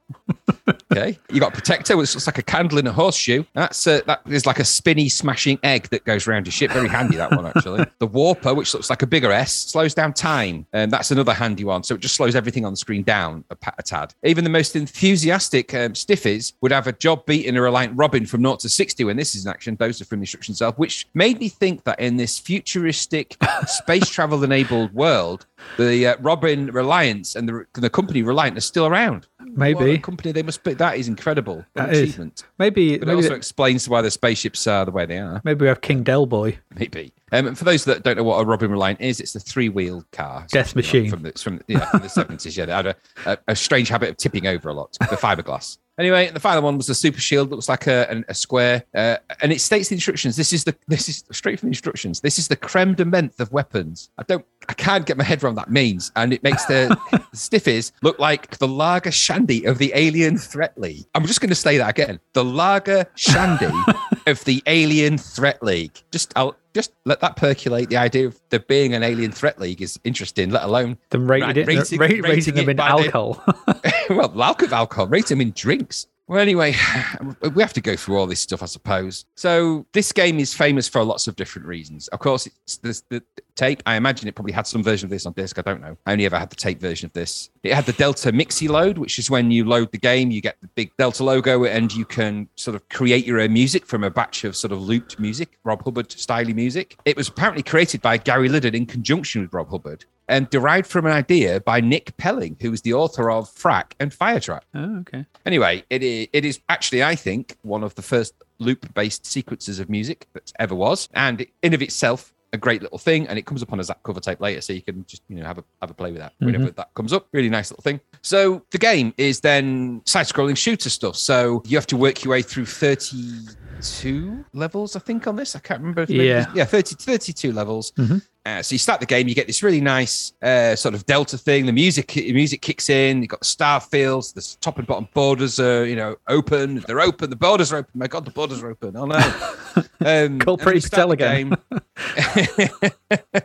okay, 0.90 1.18
you 1.30 1.40
got 1.40 1.52
a 1.52 1.54
protector, 1.54 1.96
which 1.96 2.14
looks 2.14 2.26
like 2.26 2.38
a 2.38 2.42
candle 2.42 2.78
in 2.78 2.86
a 2.86 2.92
horseshoe. 2.92 3.44
That's 3.54 3.86
uh, 3.86 4.00
that 4.06 4.22
is 4.26 4.46
like 4.46 4.58
a 4.58 4.64
spinny, 4.64 5.08
smashing 5.08 5.58
egg 5.62 5.88
that 5.88 6.04
goes 6.04 6.26
around 6.26 6.46
your 6.46 6.52
ship. 6.52 6.70
Very 6.70 6.88
handy 6.88 7.16
that 7.16 7.30
one 7.30 7.46
actually. 7.46 7.84
the 7.98 8.06
warper, 8.06 8.54
which 8.54 8.72
looks 8.74 8.90
like 8.90 9.02
a 9.02 9.06
bigger 9.06 9.32
S, 9.32 9.52
slows 9.52 9.94
down 9.94 10.12
time, 10.12 10.66
and 10.72 10.90
that's 10.90 11.10
another 11.10 11.32
handy 11.32 11.64
one. 11.64 11.82
So 11.82 11.94
it 11.94 12.00
just 12.00 12.14
slows 12.14 12.34
everything 12.34 12.64
on 12.64 12.72
the 12.72 12.76
screen 12.76 13.02
down 13.02 13.44
a, 13.50 13.56
a 13.78 13.82
tad. 13.82 14.14
Even 14.22 14.44
the 14.44 14.50
most 14.50 14.76
enthusiastic 14.76 15.74
um, 15.74 15.92
stiffies 15.92 16.52
would 16.60 16.72
have 16.72 16.86
a 16.86 16.92
job 16.92 17.26
beating 17.26 17.56
a 17.56 17.62
reliant 17.62 17.96
Robin 17.96 18.26
from 18.26 18.42
0 18.42 18.56
to 18.56 18.68
60 18.68 19.04
when 19.04 19.16
this 19.16 19.34
is 19.34 19.44
in 19.44 19.50
action. 19.50 19.76
Those 19.76 20.00
are 20.00 20.04
from 20.04 20.20
the 20.20 20.24
instruction 20.24 20.52
itself, 20.52 20.78
which 20.78 21.06
made 21.14 21.40
me 21.40 21.48
think 21.48 21.84
that 21.84 22.00
in 22.00 22.16
this 22.16 22.38
futuristic 22.38 23.36
space 23.66 24.08
travel 24.08 24.42
enabled 24.44 24.92
world, 24.94 25.46
the 25.78 26.08
uh, 26.08 26.16
Robin 26.20 26.66
Reliance 26.66 27.34
and 27.34 27.48
the, 27.48 27.66
the 27.74 27.90
company 27.90 28.22
Reliant 28.22 28.56
are 28.56 28.62
still 28.62 28.86
around. 28.86 29.26
Maybe. 29.56 29.98
company 29.98 30.32
they 30.32 30.42
must 30.42 30.62
be. 30.62 30.74
That 30.74 30.96
is 30.96 31.08
incredible. 31.08 31.64
That 31.74 31.92
is. 31.92 32.02
achievement. 32.02 32.44
Maybe 32.58 32.98
But 32.98 33.08
it 33.08 33.12
maybe, 33.12 33.24
also 33.24 33.34
explains 33.34 33.88
why 33.88 34.02
the 34.02 34.10
spaceships 34.10 34.66
are 34.66 34.84
the 34.84 34.90
way 34.90 35.06
they 35.06 35.18
are. 35.18 35.40
maybe 35.44 35.62
we 35.62 35.68
have 35.68 35.80
King 35.80 36.02
Del 36.02 36.26
Boy. 36.26 36.58
Maybe. 36.74 37.12
Um, 37.32 37.54
for 37.54 37.64
those 37.64 37.84
that 37.84 38.02
don't 38.02 38.16
know 38.16 38.24
what 38.24 38.40
a 38.40 38.44
Robin 38.44 38.70
Reliant 38.70 39.00
is, 39.00 39.20
it's 39.20 39.34
a 39.34 39.40
three-wheeled 39.40 40.10
car. 40.12 40.46
Death 40.50 40.76
machine. 40.76 41.10
From 41.10 41.22
the, 41.22 41.32
from, 41.32 41.60
yeah, 41.66 41.84
from 41.86 42.00
the 42.00 42.06
70s. 42.06 42.56
Yeah, 42.56 42.66
they 42.66 42.72
had 42.72 42.86
a, 42.86 42.96
a, 43.26 43.38
a 43.48 43.56
strange 43.56 43.88
habit 43.88 44.10
of 44.10 44.16
tipping 44.16 44.46
over 44.46 44.68
a 44.68 44.72
lot. 44.74 44.96
The 45.00 45.16
fiberglass. 45.16 45.78
Anyway, 45.98 46.28
the 46.30 46.40
final 46.40 46.62
one 46.62 46.76
was 46.76 46.86
the 46.88 46.94
super 46.94 47.20
shield. 47.20 47.50
Looks 47.50 47.68
like 47.68 47.86
a, 47.86 48.10
an- 48.10 48.24
a 48.28 48.34
square, 48.34 48.84
uh, 48.94 49.16
and 49.40 49.52
it 49.52 49.60
states 49.60 49.88
the 49.88 49.94
instructions. 49.94 50.36
This 50.36 50.52
is 50.52 50.64
the 50.64 50.74
this 50.88 51.08
is 51.08 51.24
straight 51.30 51.60
from 51.60 51.68
the 51.68 51.70
instructions. 51.70 52.20
This 52.20 52.38
is 52.38 52.48
the 52.48 52.56
creme 52.56 52.94
de 52.94 53.04
menthe 53.04 53.38
of 53.38 53.52
weapons. 53.52 54.10
I 54.18 54.24
don't, 54.24 54.44
I 54.68 54.72
can't 54.72 55.06
get 55.06 55.16
my 55.16 55.24
head 55.24 55.42
around 55.44 55.54
what 55.54 55.66
that 55.66 55.72
means, 55.72 56.10
and 56.16 56.32
it 56.32 56.42
makes 56.42 56.64
the, 56.64 56.98
the 57.12 57.36
stiffies 57.36 57.92
look 58.02 58.18
like 58.18 58.58
the 58.58 58.66
lager 58.68 59.12
shandy 59.12 59.64
of 59.66 59.78
the 59.78 59.92
Alien 59.94 60.36
Threat 60.36 60.76
League. 60.76 61.04
I'm 61.14 61.26
just 61.26 61.40
going 61.40 61.50
to 61.50 61.54
say 61.54 61.78
that 61.78 61.90
again. 61.90 62.18
The 62.32 62.44
lager 62.44 63.06
shandy 63.14 63.72
of 64.26 64.44
the 64.44 64.62
Alien 64.66 65.16
Threat 65.18 65.62
League. 65.62 66.02
Just, 66.10 66.32
I'll 66.34 66.56
just 66.74 66.92
let 67.04 67.20
that 67.20 67.36
percolate. 67.36 67.88
The 67.88 67.96
idea 67.96 68.26
of 68.26 68.40
there 68.50 68.60
being 68.60 68.94
an 68.94 69.02
Alien 69.02 69.30
Threat 69.32 69.58
League 69.60 69.80
is 69.80 69.98
interesting, 70.04 70.50
let 70.50 70.64
alone 70.64 70.98
Them 71.10 71.30
rated 71.30 71.46
Right, 71.46 71.56
it, 71.56 71.66
rating- 71.66 71.98
ra- 72.00 72.06
rating 72.06 72.22
rating 72.22 72.54
them 72.54 72.68
in 72.68 72.76
by 72.76 72.88
the- 72.88 72.92
alcohol. 73.06 73.42
well, 74.10 74.32
lack 74.34 74.62
of 74.62 74.72
alcohol, 74.72 75.06
rate 75.06 75.26
them 75.26 75.40
in 75.40 75.52
drinks. 75.52 76.06
Well, 76.26 76.40
anyway, 76.40 76.74
we 77.54 77.62
have 77.62 77.74
to 77.74 77.80
go 77.82 77.96
through 77.96 78.16
all 78.16 78.26
this 78.26 78.40
stuff, 78.40 78.62
I 78.62 78.66
suppose. 78.66 79.26
So, 79.36 79.86
this 79.92 80.10
game 80.10 80.38
is 80.38 80.54
famous 80.54 80.88
for 80.88 81.04
lots 81.04 81.26
of 81.28 81.36
different 81.36 81.68
reasons. 81.68 82.08
Of 82.08 82.20
course, 82.20 82.46
it's 82.46 82.78
the, 82.78 83.00
the 83.10 83.22
tape. 83.56 83.82
I 83.84 83.96
imagine 83.96 84.26
it 84.26 84.34
probably 84.34 84.52
had 84.52 84.66
some 84.66 84.82
version 84.82 85.06
of 85.06 85.10
this 85.10 85.26
on 85.26 85.34
disc. 85.34 85.58
I 85.58 85.62
don't 85.62 85.82
know. 85.82 85.96
I 86.06 86.12
only 86.12 86.24
ever 86.24 86.38
had 86.38 86.48
the 86.48 86.56
tape 86.56 86.80
version 86.80 87.06
of 87.06 87.12
this. 87.12 87.50
It 87.62 87.74
had 87.74 87.84
the 87.84 87.92
Delta 87.92 88.32
Mix-E-Load, 88.32 88.96
which 88.96 89.18
is 89.18 89.30
when 89.30 89.50
you 89.50 89.64
load 89.64 89.92
the 89.92 89.98
game, 89.98 90.30
you 90.30 90.40
get 90.40 90.56
the 90.62 90.68
big 90.68 90.96
Delta 90.96 91.22
logo, 91.24 91.64
and 91.64 91.92
you 91.92 92.06
can 92.06 92.48
sort 92.56 92.74
of 92.74 92.88
create 92.88 93.26
your 93.26 93.40
own 93.40 93.52
music 93.52 93.84
from 93.84 94.02
a 94.02 94.10
batch 94.10 94.44
of 94.44 94.56
sort 94.56 94.72
of 94.72 94.80
looped 94.80 95.20
music, 95.20 95.58
Rob 95.62 95.84
Hubbard 95.84 96.08
styley 96.08 96.54
music. 96.54 96.96
It 97.04 97.16
was 97.16 97.28
apparently 97.28 97.62
created 97.62 98.00
by 98.00 98.16
Gary 98.16 98.48
Liddon 98.48 98.74
in 98.74 98.86
conjunction 98.86 99.42
with 99.42 99.52
Rob 99.52 99.70
Hubbard 99.70 100.06
and 100.28 100.48
derived 100.50 100.86
from 100.86 101.06
an 101.06 101.12
idea 101.12 101.60
by 101.60 101.80
Nick 101.80 102.16
Pelling, 102.16 102.56
who 102.60 102.70
was 102.70 102.82
the 102.82 102.92
author 102.94 103.30
of 103.30 103.48
Frak 103.54 103.92
and 104.00 104.10
Firetrack. 104.10 104.62
oh, 104.74 104.98
okay. 105.00 105.26
Anyway, 105.44 105.84
it 105.90 106.02
is, 106.02 106.28
it 106.32 106.44
is 106.44 106.60
actually, 106.68 107.02
I 107.04 107.14
think, 107.14 107.56
one 107.62 107.84
of 107.84 107.94
the 107.94 108.02
first 108.02 108.34
loop-based 108.58 109.26
sequences 109.26 109.78
of 109.80 109.90
music 109.90 110.26
that 110.32 110.52
ever 110.58 110.74
was, 110.74 111.08
and 111.14 111.44
in 111.62 111.74
of 111.74 111.82
itself, 111.82 112.32
a 112.52 112.56
great 112.56 112.80
little 112.82 112.98
thing. 112.98 113.26
And 113.26 113.36
it 113.36 113.46
comes 113.46 113.62
up 113.64 113.72
on 113.72 113.80
a 113.80 113.84
Zap 113.84 114.00
cover 114.04 114.20
tape 114.20 114.40
later, 114.40 114.60
so 114.60 114.72
you 114.72 114.80
can 114.80 115.04
just 115.06 115.22
you 115.28 115.36
know 115.36 115.44
have 115.44 115.58
a 115.58 115.64
have 115.82 115.90
a 115.90 115.94
play 115.94 116.12
with 116.12 116.20
that 116.20 116.34
whenever 116.38 116.70
that 116.70 116.94
comes 116.94 117.12
up. 117.12 117.26
Really 117.32 117.50
nice 117.50 117.70
little 117.72 117.82
thing. 117.82 118.00
So 118.22 118.62
the 118.70 118.78
game 118.78 119.12
is 119.18 119.40
then 119.40 120.00
side-scrolling 120.06 120.56
shooter 120.56 120.88
stuff. 120.88 121.16
So 121.16 121.62
you 121.66 121.76
have 121.76 121.86
to 121.88 121.96
work 121.96 122.22
your 122.22 122.30
way 122.30 122.42
through 122.42 122.66
thirty-two 122.66 124.44
levels, 124.52 124.96
I 124.96 125.00
think, 125.00 125.26
on 125.26 125.36
this. 125.36 125.56
I 125.56 125.58
can't 125.58 125.80
remember. 125.80 126.06
Yeah. 126.08 126.46
yeah, 126.54 126.64
30, 126.64 126.94
32 126.96 127.52
levels. 127.52 127.90
Mhm. 127.92 128.22
Uh, 128.46 128.60
so 128.62 128.74
you 128.74 128.78
start 128.78 129.00
the 129.00 129.06
game, 129.06 129.26
you 129.26 129.34
get 129.34 129.46
this 129.46 129.62
really 129.62 129.80
nice 129.80 130.34
uh, 130.42 130.76
sort 130.76 130.94
of 130.94 131.06
delta 131.06 131.38
thing. 131.38 131.64
The 131.64 131.72
music, 131.72 132.08
the 132.08 132.32
music 132.34 132.60
kicks 132.60 132.90
in. 132.90 133.22
You've 133.22 133.30
got 133.30 133.40
the 133.40 133.46
star 133.46 133.80
fields. 133.80 134.32
The 134.32 134.56
top 134.60 134.78
and 134.78 134.86
bottom 134.86 135.08
borders 135.14 135.58
are, 135.58 135.86
you 135.86 135.96
know, 135.96 136.16
open. 136.28 136.84
They're 136.86 137.00
open. 137.00 137.30
The 137.30 137.36
borders 137.36 137.72
are 137.72 137.78
open. 137.78 137.92
My 137.94 138.06
God, 138.06 138.26
the 138.26 138.30
borders 138.30 138.62
are 138.62 138.70
open. 138.70 138.96
Oh 138.96 139.06
no! 139.06 139.50
Um, 140.06 140.38
Culprit 140.38 140.66
and 140.66 140.66
then 140.66 140.74
you 140.74 140.80
start 140.82 141.08
Patel 141.08 141.12
again. 141.12 141.48
game. 141.48 143.40